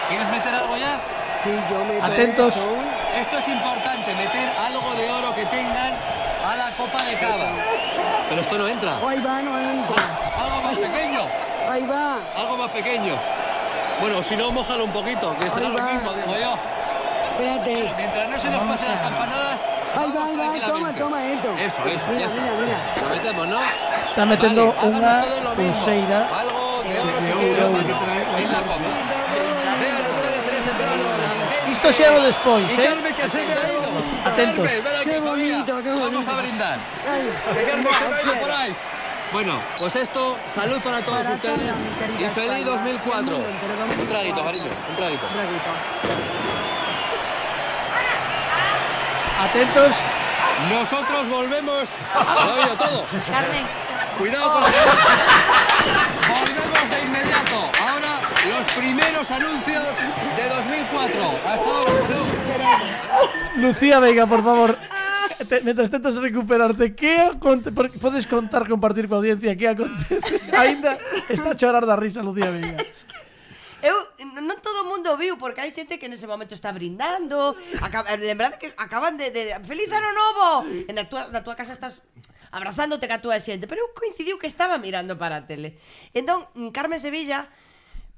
¿Quieres 0.09 0.29
meter 0.29 0.55
algo 0.55 0.77
ya? 0.77 1.01
sí, 1.43 1.51
yo 1.69 1.85
me 1.85 2.01
Atentos. 2.01 2.55
Esto 3.19 3.39
es 3.39 3.49
importante, 3.49 4.15
meter 4.15 4.53
algo 4.67 4.95
de 4.95 5.11
oro 5.11 5.35
que 5.35 5.47
tengan 5.47 5.95
a 6.47 6.55
la 6.55 6.71
copa 6.77 7.03
de 7.03 7.15
cava. 7.19 7.51
Pero 8.29 8.41
esto 8.43 8.59
no 8.59 8.69
entra. 8.69 8.97
Ahí 9.09 9.21
va, 9.21 9.43
no 9.43 9.59
entra. 9.59 10.03
Algo 10.43 10.63
más 10.63 10.77
pequeño. 10.77 11.21
Ahí 11.71 11.87
va. 11.87 12.19
Algo 12.37 12.57
más 12.57 12.71
pequeño. 12.71 13.15
Bueno, 14.01 14.23
si 14.23 14.37
no, 14.37 14.51
mójalo 14.53 14.85
un 14.85 14.91
poquito, 14.93 15.35
que 15.39 15.49
será 15.51 15.67
Ahí 15.69 15.73
lo 15.73 15.79
va. 15.79 15.93
mismo, 15.93 16.13
digo 16.13 16.35
yo. 16.39 16.55
Espérate. 17.33 17.95
Mientras 17.97 18.29
no 18.29 18.41
se 18.41 18.51
nos 18.51 18.63
pasen 18.63 18.89
las 18.91 18.99
campanadas. 19.01 19.59
Ahí 19.97 20.13
va, 20.15 20.25
ahí 20.27 20.37
va, 20.61 20.67
toma, 20.67 20.93
toma 20.93 21.25
esto. 21.25 21.55
Eso, 21.57 21.83
eso, 21.87 22.05
Mira, 22.11 22.21
ya 22.21 22.27
está. 22.27 22.41
mira, 22.43 22.53
mira. 22.61 22.79
Lo 23.03 23.09
metemos, 23.15 23.49
¿no? 23.49 23.59
Está 24.07 24.27
metendo 24.27 24.75
Vale, 24.75 24.91
mismo. 24.91 25.55
pulseira. 25.55 26.29
Algo 26.39 26.83
de 26.83 27.01
oro 27.01 27.17
De 27.21 27.27
si 27.27 27.33
oro, 27.33 27.41
tienen 27.41 27.61
a 27.61 27.65
oro. 27.65 27.73
mano 27.73 28.39
en 28.39 28.53
la 28.53 28.59
copa. 28.59 28.77
Vean 29.81 29.97
ustedes 29.97 30.45
en 30.49 30.55
ese 30.61 30.73
plano. 30.77 31.73
Isto 31.73 31.93
xa 31.93 32.13
o 32.13 32.21
despois, 32.23 32.79
eh? 32.79 32.91
Que 33.17 33.29
se 33.31 33.37
me 33.39 33.53
ha 33.53 33.73
ido. 33.73 33.87
Atentos. 34.27 34.65
Ven 34.65 34.83
aquí, 34.87 35.05
Qué 35.11 35.21
familia. 35.23 35.57
bonito, 35.57 35.73
qué 35.76 35.76
Vamos 35.87 36.27
a 36.29 36.37
brindar. 36.41 36.79
Que 37.55 37.63
Carmen 37.65 37.95
se 37.95 38.09
me 38.09 38.15
ha 38.15 38.23
ido 38.23 38.35
por 38.41 38.51
ahí. 38.51 38.77
Bueno, 39.33 39.61
pues 39.79 39.97
esto, 39.97 40.39
salud 40.55 40.81
para 40.83 41.03
todos 41.03 41.23
Para 41.23 41.35
ustedes 41.35 41.59
y 41.59 42.01
feliz 42.01 42.21
España. 42.23 42.65
2004. 42.65 43.33
Del 43.33 43.41
mundo 43.41 44.03
Un 44.03 44.09
traguito, 44.09 44.37
2004. 44.37 44.45
cariño, 44.45 44.71
un 44.91 44.97
traguito. 44.97 45.27
Atentos. 49.41 49.97
Nosotros 50.71 51.29
volvemos. 51.29 51.89
¿Lo 52.47 52.57
he 52.57 52.61
oído 52.63 52.75
todo? 52.77 53.07
Carmen. 53.31 53.67
Cuidado 54.19 54.53
con 54.53 54.63
la 54.63 54.69
Volvemos 56.29 56.91
de 56.91 57.03
inmediato. 57.03 57.71
Ahora 57.83 58.21
los 58.49 58.73
primeros 58.73 59.31
anuncios 59.31 59.85
de 60.37 60.49
2004. 60.49 61.31
Hasta 61.47 61.65
salud. 61.83 62.27
Lucía 63.57 64.01
Veiga, 64.01 64.27
por 64.27 64.43
favor. 64.43 64.79
te, 65.45 65.61
mientras 65.63 65.91
tentas 65.91 66.17
recuperarte, 66.17 66.95
que 66.95 67.21
aconte... 67.21 67.73
podes 67.73 68.27
contar, 68.27 68.69
compartir 68.69 69.09
coa 69.09 69.21
audiencia 69.21 69.53
que 69.57 69.69
acontece? 69.69 70.41
Ainda 70.57 70.97
está 71.29 71.53
a 71.53 71.57
chorar 71.57 71.85
da 71.85 71.97
risa, 71.97 72.23
Lucía 72.25 72.51
Veiga. 72.51 72.81
Es 72.87 73.05
que 73.05 73.27
eu 73.85 73.95
non 74.41 74.59
todo 74.65 74.83
o 74.83 74.89
mundo 74.89 75.15
viu 75.21 75.37
porque 75.37 75.61
hai 75.61 75.71
xente 75.71 76.01
que 76.01 76.09
nese 76.09 76.27
momento 76.27 76.57
está 76.57 76.73
brindando, 76.73 77.55
acaba, 77.85 78.09
lembrade 78.17 78.57
eh, 78.57 78.61
que 78.61 78.69
acaban 78.75 79.21
de, 79.21 79.29
de 79.31 79.53
feliz 79.63 79.93
ano 79.93 80.11
novo. 80.11 80.47
En 80.89 80.97
a 80.97 81.05
tua, 81.07 81.29
na 81.29 81.45
tua 81.45 81.55
casa 81.55 81.77
estás 81.77 82.01
abrazándote 82.51 83.05
ca 83.07 83.21
tua 83.21 83.37
xente, 83.39 83.69
pero 83.69 83.85
eu 83.85 83.93
coincidiu 83.93 84.41
que 84.41 84.49
estaba 84.49 84.81
mirando 84.81 85.21
para 85.21 85.45
a 85.45 85.47
tele. 85.47 85.77
Entón, 86.17 86.49
Carmen 86.73 86.99
Sevilla 86.99 87.47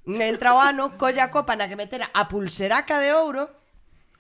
entra 0.07 0.55
o 0.55 0.63
ano, 0.63 0.95
colla 0.97 1.27
a 1.27 1.33
copa 1.35 1.59
na 1.59 1.67
que 1.67 1.77
metera 1.77 2.09
a 2.15 2.31
pulseraca 2.31 3.03
de 3.03 3.13
ouro, 3.13 3.51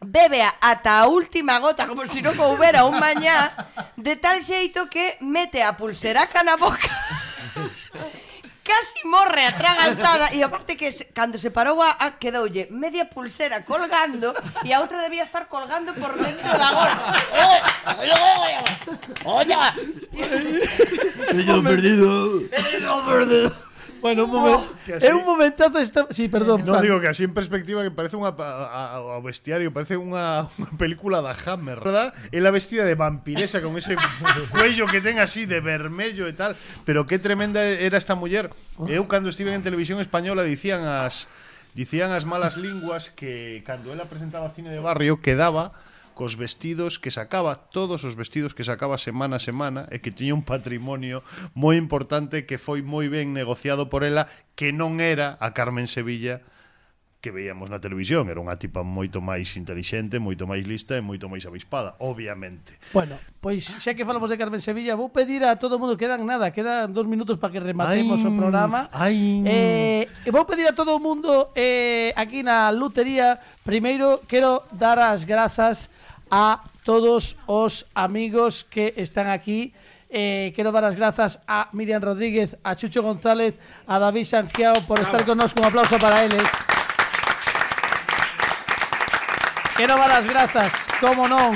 bebe 0.00 0.42
a- 0.42 0.54
ata 0.60 1.00
a 1.00 1.06
última 1.06 1.58
gota 1.58 1.86
como 1.86 2.06
se 2.06 2.12
si 2.18 2.22
non 2.22 2.38
houbera 2.38 2.84
un 2.86 2.98
mañá, 2.98 3.50
de 3.98 4.14
tal 4.16 4.42
xeito 4.42 4.86
que 4.88 5.18
mete 5.20 5.62
a 5.62 5.74
pulseraca 5.76 6.42
na 6.46 6.54
boca 6.56 6.86
casi 8.68 9.00
morre 9.08 9.48
atragantada 9.48 10.28
e 10.36 10.44
aparte 10.44 10.76
que 10.76 10.92
se, 10.92 11.08
cando 11.16 11.40
se 11.40 11.48
parou 11.50 11.80
a, 11.80 11.96
a 12.04 12.20
quedoulle 12.20 12.68
media 12.68 13.08
pulsera 13.08 13.64
colgando 13.64 14.36
e 14.60 14.76
a 14.76 14.80
outra 14.84 15.00
debía 15.00 15.24
estar 15.24 15.48
colgando 15.48 15.96
por 15.96 16.12
dentro 16.12 16.52
da 16.52 16.68
gorra. 16.76 17.16
Perdido. 22.52 22.92
Bueno, 24.00 24.24
un 24.24 24.30
momento, 24.30 24.66
oh, 24.70 24.94
así, 24.96 25.06
é 25.06 25.14
un 25.14 25.24
momentazo 25.24 25.78
esta... 25.78 26.06
Sí, 26.10 26.28
perdón. 26.28 26.62
No 26.64 26.74
Fran. 26.74 26.82
digo 26.82 27.00
que 27.00 27.08
así 27.08 27.24
en 27.24 27.34
perspectiva 27.34 27.82
que 27.82 27.90
parece 27.90 28.14
unha 28.14 28.30
a, 28.30 28.98
a, 28.98 29.18
a 29.18 29.20
bestiario, 29.20 29.74
parece 29.74 29.98
unha, 29.98 30.46
unha 30.58 30.70
película 30.78 31.18
da 31.18 31.34
Hammer, 31.34 31.82
¿verdad? 31.82 32.14
É 32.30 32.38
la 32.38 32.54
vestida 32.54 32.86
de 32.86 32.94
vampiresa 32.94 33.58
con 33.58 33.74
ese 33.74 33.98
cuello 34.54 34.86
que 34.86 35.02
ten 35.02 35.18
así 35.18 35.46
de 35.46 35.58
vermello 35.58 36.30
e 36.30 36.34
tal, 36.34 36.54
pero 36.86 37.10
qué 37.10 37.18
tremenda 37.18 37.60
era 37.66 37.98
esta 37.98 38.14
muller. 38.14 38.54
Oh. 38.78 38.86
Eu 38.86 39.10
cando 39.10 39.28
estive 39.28 39.50
en 39.50 39.66
televisión 39.66 39.98
española 39.98 40.46
dicían 40.46 40.86
as 40.86 41.26
dicían 41.74 42.10
as 42.10 42.24
malas 42.26 42.56
linguas 42.56 43.10
que 43.10 43.62
cando 43.66 43.92
ela 43.92 44.10
presentaba 44.10 44.50
cine 44.50 44.70
de 44.70 44.80
barrio 44.80 45.20
quedaba 45.20 45.70
cos 46.18 46.34
vestidos 46.34 46.98
que 46.98 47.14
sacaba, 47.14 47.70
todos 47.70 48.02
os 48.02 48.18
vestidos 48.18 48.50
que 48.50 48.66
sacaba 48.66 48.98
semana 48.98 49.38
a 49.38 49.44
semana 49.44 49.86
e 49.94 50.02
que 50.02 50.10
tiña 50.10 50.34
un 50.34 50.42
patrimonio 50.42 51.22
moi 51.54 51.78
importante 51.78 52.42
que 52.42 52.58
foi 52.58 52.82
moi 52.82 53.06
ben 53.06 53.30
negociado 53.30 53.86
por 53.86 54.02
ela 54.02 54.26
que 54.58 54.74
non 54.74 54.98
era 54.98 55.38
a 55.38 55.54
Carmen 55.54 55.86
Sevilla 55.86 56.42
que 57.20 57.34
veíamos 57.34 57.66
na 57.66 57.82
televisión, 57.82 58.30
era 58.30 58.38
unha 58.38 58.54
tipa 58.54 58.86
moito 58.86 59.18
máis 59.18 59.58
intelixente, 59.58 60.22
moito 60.22 60.46
máis 60.46 60.62
lista 60.62 60.94
e 60.94 61.02
moito 61.02 61.26
máis 61.26 61.42
avispada, 61.50 61.98
obviamente. 61.98 62.78
Bueno, 62.94 63.18
pois 63.42 63.74
xa 63.82 63.98
que 63.98 64.06
falamos 64.06 64.30
de 64.30 64.38
Carmen 64.38 64.62
Sevilla, 64.62 64.94
vou 64.94 65.10
pedir 65.10 65.42
a 65.42 65.58
todo 65.58 65.82
mundo, 65.82 65.98
quedan 65.98 66.22
nada, 66.22 66.54
quedan 66.54 66.94
dos 66.94 67.10
minutos 67.10 67.34
para 67.42 67.50
que 67.50 67.58
rematemos 67.58 68.22
ai, 68.22 68.26
o 68.26 68.30
programa. 68.38 68.80
Ai. 68.94 69.18
Eh, 69.42 70.06
vou 70.30 70.46
pedir 70.46 70.70
a 70.70 70.74
todo 70.78 70.94
o 70.94 71.02
mundo 71.02 71.50
eh, 71.58 72.14
aquí 72.14 72.46
na 72.46 72.70
lutería, 72.70 73.42
primeiro 73.66 74.22
quero 74.30 74.62
dar 74.70 75.02
as 75.02 75.26
grazas 75.26 75.90
a 76.30 76.62
todos 76.86 77.34
os 77.50 77.82
amigos 77.98 78.62
que 78.62 78.94
están 78.94 79.26
aquí 79.26 79.74
Eh, 80.08 80.56
quero 80.56 80.72
dar 80.72 80.88
as 80.88 80.96
grazas 80.96 81.44
a 81.44 81.68
Miriam 81.76 82.00
Rodríguez, 82.00 82.56
a 82.64 82.72
Chucho 82.72 83.04
González, 83.04 83.60
a 83.84 84.00
David 84.00 84.24
Santiago 84.24 84.80
por 84.88 84.96
estar 85.00 85.20
con 85.28 85.36
nós. 85.36 85.52
Un 85.52 85.68
aplauso 85.68 86.00
para 86.00 86.24
eles. 86.24 86.77
Quero 89.78 89.94
dar 89.94 90.10
as 90.10 90.26
grazas, 90.26 90.74
como 90.98 91.30
non, 91.30 91.54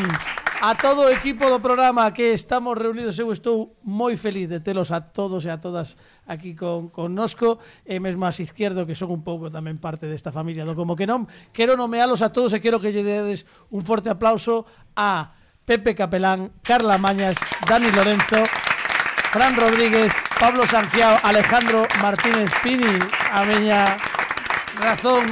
a 0.62 0.78
todo 0.78 1.10
o 1.10 1.10
equipo 1.10 1.51
do 1.51 1.59
programa 1.59 2.07
que 2.15 2.31
estamos 2.31 2.78
reunidos. 2.78 3.18
Eu 3.18 3.34
estou 3.34 3.75
moi 3.83 4.15
feliz 4.15 4.47
de 4.47 4.62
telos 4.62 4.94
a 4.94 5.02
todos 5.02 5.42
e 5.42 5.51
a 5.51 5.59
todas 5.59 5.99
aquí 6.23 6.55
con, 6.55 6.86
con 6.94 7.18
nosco, 7.18 7.59
e 7.83 7.99
mesmo 7.99 8.23
as 8.23 8.39
izquierdo 8.39 8.86
que 8.86 8.94
son 8.94 9.10
un 9.10 9.26
pouco 9.26 9.51
tamén 9.51 9.83
parte 9.83 10.07
desta 10.07 10.31
familia 10.31 10.62
do 10.62 10.78
Como 10.78 10.94
que 10.94 11.02
non. 11.02 11.26
Quero 11.51 11.75
nomealos 11.75 12.23
a 12.23 12.31
todos 12.31 12.55
e 12.55 12.62
quero 12.62 12.78
que 12.78 12.94
lle 12.94 13.02
dedes 13.02 13.42
un 13.75 13.83
forte 13.83 14.07
aplauso 14.07 14.70
a 14.94 15.34
Pepe 15.67 15.99
Capelán, 15.99 16.55
Carla 16.62 17.02
Mañas, 17.02 17.34
Dani 17.67 17.91
Lorenzo, 17.91 18.39
Fran 19.34 19.59
Rodríguez, 19.59 20.15
Pablo 20.39 20.62
Sanciao, 20.62 21.18
Alejandro 21.26 21.91
Martínez 21.99 22.55
Pini, 22.62 23.02
a 23.34 23.42
miña 23.42 23.99
razón 24.78 25.26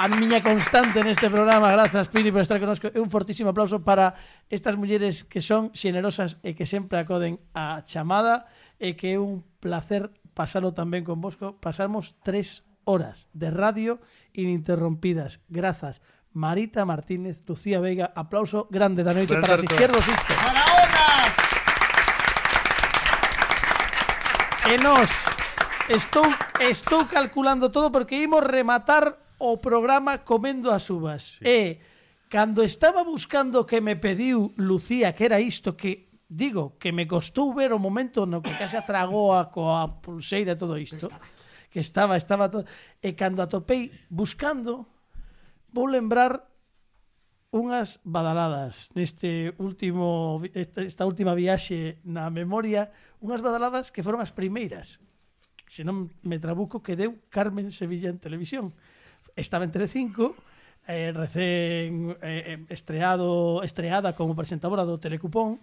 a 0.00 0.08
miña 0.08 0.40
constante 0.40 1.04
neste 1.04 1.28
programa. 1.28 1.68
Grazas, 1.76 2.08
Pini, 2.08 2.32
por 2.32 2.40
estar 2.40 2.56
conosco. 2.56 2.88
E 2.88 2.96
un 2.96 3.12
fortísimo 3.12 3.52
aplauso 3.52 3.84
para 3.84 4.16
estas 4.48 4.80
mulleres 4.80 5.28
que 5.28 5.44
son 5.44 5.76
xenerosas 5.76 6.40
e 6.40 6.56
que 6.56 6.64
sempre 6.64 6.96
acoden 6.96 7.36
á 7.52 7.84
chamada 7.84 8.48
e 8.80 8.96
que 8.96 9.12
é 9.12 9.20
un 9.20 9.44
placer 9.60 10.08
pasalo 10.32 10.72
tamén 10.72 11.04
con 11.04 11.20
vosco. 11.20 11.60
Pasamos 11.60 12.16
tres 12.24 12.64
horas 12.88 13.28
de 13.36 13.52
radio 13.52 14.00
ininterrompidas. 14.32 15.44
Grazas. 15.52 16.00
Marita 16.32 16.88
Martínez, 16.88 17.44
Lucía 17.44 17.76
Veiga, 17.76 18.08
aplauso 18.16 18.72
grande 18.72 19.04
da 19.04 19.12
noite 19.12 19.36
para 19.36 19.60
as 19.60 19.64
izquierdos 19.68 20.00
isto. 20.08 20.32
¡Para 20.32 20.64
horas! 20.64 21.32
E 24.64 24.74
nos, 24.80 25.12
estou, 25.92 26.24
estou 26.56 27.04
calculando 27.04 27.68
todo 27.68 27.92
porque 27.92 28.16
imos 28.16 28.40
rematar 28.48 29.28
o 29.40 29.56
programa 29.56 30.20
Comendo 30.22 30.70
as 30.70 30.86
Uvas. 30.92 31.40
Sí. 31.40 31.48
E 31.48 31.60
cando 32.28 32.62
estaba 32.62 33.02
buscando 33.02 33.66
que 33.66 33.80
me 33.80 33.96
pediu 33.96 34.54
Lucía, 34.60 35.16
que 35.16 35.26
era 35.26 35.40
isto 35.40 35.74
que 35.74 36.10
digo, 36.30 36.78
que 36.78 36.92
me 36.92 37.10
costou 37.10 37.50
ver 37.50 37.74
o 37.74 37.82
momento 37.82 38.22
no 38.22 38.38
que 38.38 38.54
case 38.54 38.78
atragou 38.78 39.34
a 39.34 39.50
coa 39.50 39.98
pulseira 39.98 40.54
todo 40.54 40.78
isto, 40.78 41.10
que 41.74 41.82
estaba, 41.82 42.14
estaba 42.14 42.46
todo, 42.46 42.64
e 43.02 43.18
cando 43.18 43.42
atopei 43.42 43.90
buscando, 44.06 44.86
vou 45.74 45.90
lembrar 45.90 46.46
unhas 47.50 47.98
badaladas 48.06 48.94
neste 48.94 49.58
último 49.58 50.38
esta 50.54 51.02
última 51.02 51.34
viaxe 51.34 51.98
na 52.06 52.30
memoria, 52.30 52.94
unhas 53.18 53.42
badaladas 53.42 53.90
que 53.90 54.06
foron 54.06 54.22
as 54.22 54.30
primeiras. 54.30 55.02
Se 55.66 55.82
non 55.82 56.14
me 56.22 56.38
trabuco 56.38 56.78
que 56.78 56.94
deu 56.94 57.18
Carmen 57.26 57.74
Sevilla 57.74 58.06
en 58.06 58.22
televisión 58.22 58.70
estaba 59.40 59.64
en 59.64 59.72
Telecinco, 59.72 60.36
eh, 60.86 61.10
recén 61.16 62.14
eh, 62.20 62.60
eh, 62.60 62.60
estreado, 62.68 63.64
estreada 63.64 64.12
como 64.12 64.36
presentadora 64.36 64.84
do 64.84 65.00
Telecupón, 65.00 65.58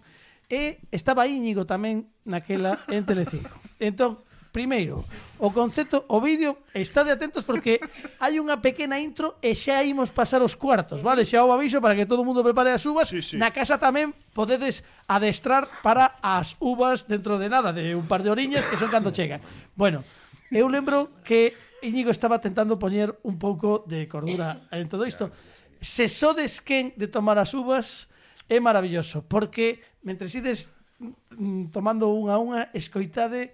e 0.48 0.80
estaba 0.90 1.28
Íñigo 1.28 1.68
tamén 1.68 2.08
naquela 2.24 2.82
en 2.88 3.04
Telecinco. 3.04 3.52
Entón, 3.78 4.24
primeiro, 4.48 5.04
o 5.38 5.52
concepto, 5.52 6.08
o 6.08 6.18
vídeo, 6.24 6.64
estade 6.72 7.12
atentos 7.12 7.44
porque 7.44 7.78
hai 8.18 8.40
unha 8.40 8.58
pequena 8.58 8.96
intro 8.96 9.36
e 9.44 9.52
xa 9.52 9.84
imos 9.84 10.08
pasar 10.08 10.40
os 10.40 10.56
cuartos, 10.56 11.04
vale? 11.04 11.28
Xa 11.28 11.44
o 11.44 11.52
aviso 11.52 11.84
para 11.84 11.92
que 11.92 12.08
todo 12.08 12.24
o 12.24 12.26
mundo 12.26 12.40
prepare 12.40 12.72
as 12.72 12.82
uvas. 12.88 13.12
Sí, 13.12 13.20
sí. 13.20 13.36
Na 13.36 13.52
casa 13.52 13.76
tamén 13.76 14.16
podedes 14.32 14.82
adestrar 15.06 15.68
para 15.84 16.16
as 16.24 16.56
uvas 16.58 17.04
dentro 17.04 17.36
de 17.36 17.52
nada, 17.52 17.76
de 17.76 17.92
un 17.92 18.08
par 18.08 18.24
de 18.24 18.32
oriñas 18.32 18.64
que 18.64 18.80
son 18.80 18.88
cando 18.88 19.12
chegan. 19.12 19.44
Bueno, 19.76 20.00
eu 20.48 20.66
lembro 20.72 21.12
que 21.22 21.52
Íñigo 21.82 22.10
estaba 22.10 22.40
tentando 22.40 22.78
poñer 22.78 23.14
un 23.22 23.38
pouco 23.38 23.84
de 23.86 24.08
cordura 24.08 24.66
en 24.74 24.88
todo 24.88 25.06
isto. 25.06 25.30
Se 25.78 26.10
sodes 26.10 26.58
quen 26.58 26.92
de 26.98 27.06
tomar 27.06 27.38
as 27.38 27.54
uvas 27.54 28.10
é 28.48 28.58
maravilloso, 28.58 29.22
porque 29.28 29.78
mentre 30.02 30.26
ides 30.26 30.72
mm, 31.36 31.70
tomando 31.70 32.10
unha 32.10 32.34
a 32.34 32.42
unha, 32.42 32.60
escoitade 32.74 33.52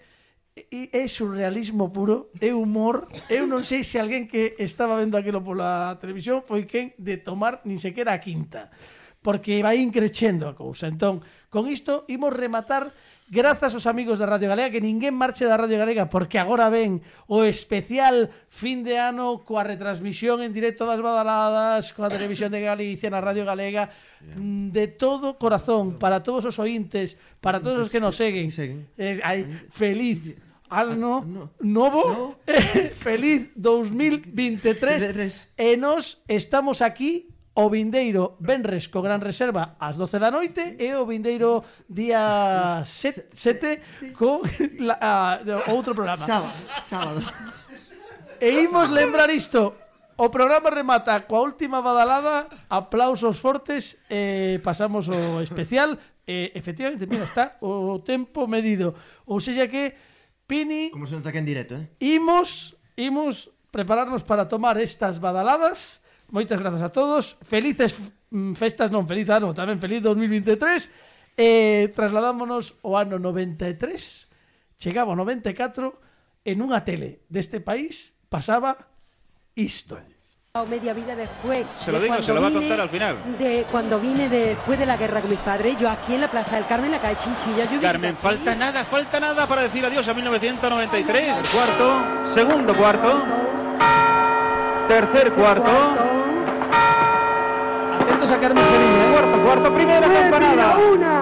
e 0.54 0.86
é 0.94 1.04
surrealismo 1.10 1.90
puro, 1.90 2.30
é 2.38 2.54
humor. 2.54 3.10
Eu 3.26 3.44
non 3.50 3.66
sei 3.66 3.82
se 3.82 3.98
alguén 3.98 4.30
que 4.30 4.54
estaba 4.62 4.94
vendo 4.94 5.18
aquilo 5.18 5.42
pola 5.42 5.98
televisión 5.98 6.46
foi 6.46 6.64
quen 6.64 6.94
de 6.94 7.18
tomar 7.18 7.60
nin 7.66 7.76
sequera 7.76 8.14
a 8.14 8.22
quinta, 8.22 8.70
porque 9.18 9.60
vai 9.60 9.82
increchendo 9.82 10.46
a 10.46 10.54
cousa. 10.54 10.86
Entón, 10.86 11.26
con 11.50 11.66
isto 11.66 12.06
imos 12.06 12.30
rematar 12.30 12.94
Grazas 13.28 13.72
aos 13.72 13.88
amigos 13.88 14.20
da 14.20 14.28
Radio 14.28 14.52
Galega 14.52 14.68
Que 14.68 14.84
ninguén 14.84 15.16
marche 15.16 15.48
da 15.48 15.56
Radio 15.56 15.80
Galega 15.80 16.12
Porque 16.12 16.36
agora 16.36 16.68
ven 16.68 17.00
o 17.24 17.40
especial 17.40 18.28
fin 18.52 18.84
de 18.84 19.00
ano 19.00 19.40
Coa 19.48 19.64
retransmisión 19.64 20.44
en 20.44 20.52
directo 20.52 20.84
das 20.84 21.00
badaladas 21.00 21.96
Coa 21.96 22.12
televisión 22.12 22.52
de 22.52 22.60
Galicia 22.60 23.08
na 23.08 23.24
Radio 23.24 23.48
Galega 23.48 23.88
mm, 24.36 24.76
De 24.76 24.92
todo 24.92 25.40
corazón 25.40 25.96
Para 25.96 26.20
todos 26.20 26.44
os 26.44 26.60
ointes 26.60 27.16
Para 27.40 27.64
todos 27.64 27.80
os 27.80 27.88
que 27.88 27.96
nos 27.96 28.20
seguen. 28.20 28.52
Es, 29.00 29.24
ai, 29.24 29.48
Feliz 29.72 30.36
ah, 30.68 30.84
ano 30.84 31.48
novo. 31.64 32.36
Feliz 33.00 33.56
2023 33.56 35.56
E 35.56 35.80
nos 35.80 36.20
estamos 36.28 36.84
aquí 36.84 37.32
o 37.55 37.70
vindeiro 37.70 38.34
Benres 38.42 38.91
co 38.91 38.99
Gran 38.99 39.23
Reserva 39.23 39.78
ás 39.78 39.94
12 39.94 40.18
da 40.18 40.34
noite 40.34 40.74
e 40.74 40.91
o 40.99 41.07
vindeiro 41.07 41.62
día 41.86 42.83
7 42.83 44.12
co 44.18 44.42
la, 44.83 44.99
a, 44.99 45.70
outro 45.70 45.94
programa. 45.94 46.26
Sábado, 46.26 46.55
sábado. 46.83 47.20
E 48.42 48.66
imos 48.66 48.91
lembrar 48.91 49.31
isto. 49.31 49.74
O 50.15 50.31
programa 50.31 50.70
remata 50.70 51.26
coa 51.26 51.42
última 51.42 51.83
badalada, 51.83 52.47
aplausos 52.70 53.39
fortes 53.42 53.99
e 54.07 54.58
eh, 54.58 54.62
pasamos 54.62 55.10
o 55.10 55.42
especial. 55.42 55.99
Eh, 56.26 56.55
efectivamente, 56.55 57.07
mira, 57.07 57.26
está 57.26 57.58
o 57.58 57.99
tempo 57.99 58.47
medido. 58.47 58.94
Ou 59.26 59.42
seja 59.42 59.66
que 59.66 59.94
Pini 60.47 60.91
Como 60.91 61.07
se 61.07 61.16
nota 61.16 61.33
que 61.33 61.39
en 61.39 61.49
directo, 61.49 61.74
eh? 61.74 61.91
Imos, 61.99 62.78
imos 62.94 63.50
prepararnos 63.70 64.23
para 64.23 64.47
tomar 64.47 64.78
estas 64.78 65.18
badaladas 65.18 66.03
Moitas 66.34 66.58
grazas 66.58 66.82
a 66.82 66.90
todos. 66.90 67.38
Felices 67.46 67.94
mm, 68.34 68.58
festas, 68.58 68.90
non, 68.90 69.06
feliz 69.06 69.30
ano, 69.30 69.54
tamén 69.54 69.78
feliz 69.78 70.02
2023. 70.02 70.90
E 71.38 71.94
trasladámonos 71.94 72.74
ao 72.82 72.98
ano 72.98 73.22
93. 73.22 73.78
Chegaba 74.74 75.14
ao 75.14 75.18
94 75.22 75.94
en 76.42 76.58
unha 76.58 76.82
tele 76.82 77.22
deste 77.30 77.62
país 77.62 78.18
pasaba 78.26 78.74
isto. 79.54 79.94
media 80.66 80.90
vida 80.90 81.14
después. 81.14 81.66
Se 81.78 81.94
lo 81.94 81.98
de 81.98 82.10
digo, 82.10 82.22
se 82.22 82.34
lo 82.34 82.42
va 82.42 82.50
a 82.50 82.54
contar 82.54 82.82
al 82.82 82.90
final. 82.90 83.14
De 83.38 83.66
cuando 83.70 84.02
vine 84.02 84.28
después 84.28 84.78
de 84.78 84.86
la 84.86 84.96
guerra 84.96 85.22
con 85.22 85.30
mis 85.30 85.38
padres, 85.38 85.78
yo 85.78 85.90
aquí 85.90 86.14
en 86.14 86.20
la 86.20 86.30
Plaza 86.30 86.56
del 86.58 86.66
Carmen, 86.66 86.86
en 86.86 86.98
la 86.98 87.00
calle 87.00 87.18
Chinchilla, 87.18 87.70
yo 87.70 87.80
Carmen, 87.80 88.14
falta 88.14 88.54
nada, 88.54 88.82
falta 88.82 89.18
nada 89.18 89.46
para 89.46 89.62
decir 89.62 89.86
adiós 89.86 90.06
a 90.06 90.14
1993. 90.14 91.42
Cuarto, 91.54 92.34
segundo 92.34 92.74
cuarto, 92.74 93.22
tercer 94.86 95.32
cuarto. 95.32 96.23
Atentos 98.00 98.30
a 98.30 98.38
Carmen 98.38 98.64
Sevilla. 98.64 99.10
Cuarto, 99.12 99.36
cuarto, 99.44 99.74
primera 99.74 100.06
campanada. 100.06 100.76
Una, 100.92 101.16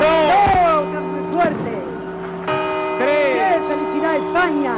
dos, 0.00 0.84
suerte. 1.32 1.74
Tres. 2.98 3.58
felicidad 3.68 4.14
España. 4.16 4.74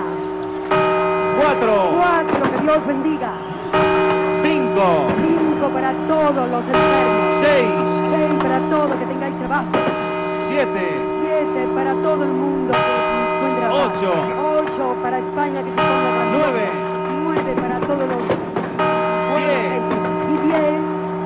Cuatro. 1.38 1.72
Cuatro, 1.96 2.42
que 2.52 2.58
Dios 2.62 2.86
bendiga. 2.86 3.32
Cinco. 4.42 4.84
Cinco 5.16 5.68
para 5.68 5.92
todos 6.08 6.48
los 6.50 6.64
enfermos. 6.64 7.36
Seis. 7.42 7.68
Seis 8.10 8.42
para 8.42 8.58
todos 8.70 8.96
que 8.96 9.06
tengáis 9.06 9.36
trabajo. 9.38 9.70
Siete. 10.48 10.84
Siete 11.20 11.68
para 11.74 11.92
todo 11.94 12.22
el 12.24 12.30
mundo 12.30 12.72
que 12.72 12.78
se 12.78 13.36
encuentra 13.36 13.68
paz. 13.68 13.78
Ocho. 13.86 14.10
Ocho 14.60 14.84
para 15.02 15.18
España 15.18 15.62
que 15.62 15.70
se 15.70 15.76
ponga 15.76 16.10
grandiosa. 16.14 16.36
Nueve. 16.38 16.64
Nueve 17.24 17.50
para 17.60 17.80
todos 17.80 18.08
los. 18.08 18.35
Y 20.36 20.38
diez 20.46 20.80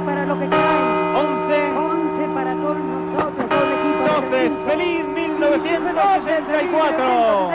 para 0.06 0.24
lo 0.26 0.38
que 0.38 0.46
queráis. 0.46 1.16
Once. 1.16 1.72
Once 1.76 2.28
para 2.34 2.54
todos 2.54 2.78
nosotros, 2.78 3.48
todo 3.48 3.64
el 3.64 3.72
equipo. 3.72 4.04
Doce. 4.06 4.50
Feliz 4.66 5.04
1964. 5.06 7.50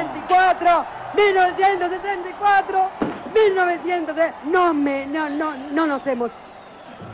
1964, 1.15 1.15
1964, 1.15 2.91
1900. 3.33 4.15
No 4.45 4.73
me, 4.73 5.05
no, 5.05 5.29
no, 5.29 5.53
no 5.71 5.85
nos 5.87 6.05
hemos. 6.07 6.31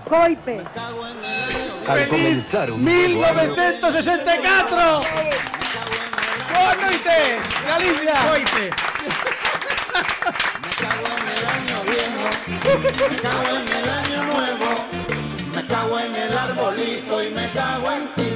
Coipe. 0.10 0.62
Al 1.88 2.08
comenzar 2.08 2.72
un 2.72 2.84
1964. 2.84 5.02
Boa 6.54 6.76
noite, 6.76 7.40
Galicia. 7.66 8.14
Noite. 10.82 12.42
Me 13.10 13.18
cago 13.18 13.58
en 13.58 13.68
el 13.80 13.90
año 13.90 14.24
nuevo, 14.34 14.70
me 15.56 15.68
cago 15.68 16.00
en 16.00 16.16
el 16.16 16.38
arbolito 16.38 17.24
y 17.24 17.30
me 17.30 17.50
cago 17.52 17.92
en 17.92 18.14
ti. 18.16 18.32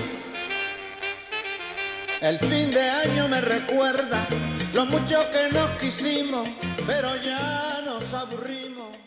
El 2.21 2.39
fin 2.39 2.71
de 2.71 2.89
año 2.89 3.27
me 3.27 3.41
recuerda 3.41 4.27
lo 4.73 4.85
mucho 4.85 5.19
que 5.31 5.51
nos 5.51 5.69
quisimos, 5.79 6.49
pero 6.87 7.15
ya 7.21 7.81
nos 7.85 8.13
aburrimos. 8.13 9.04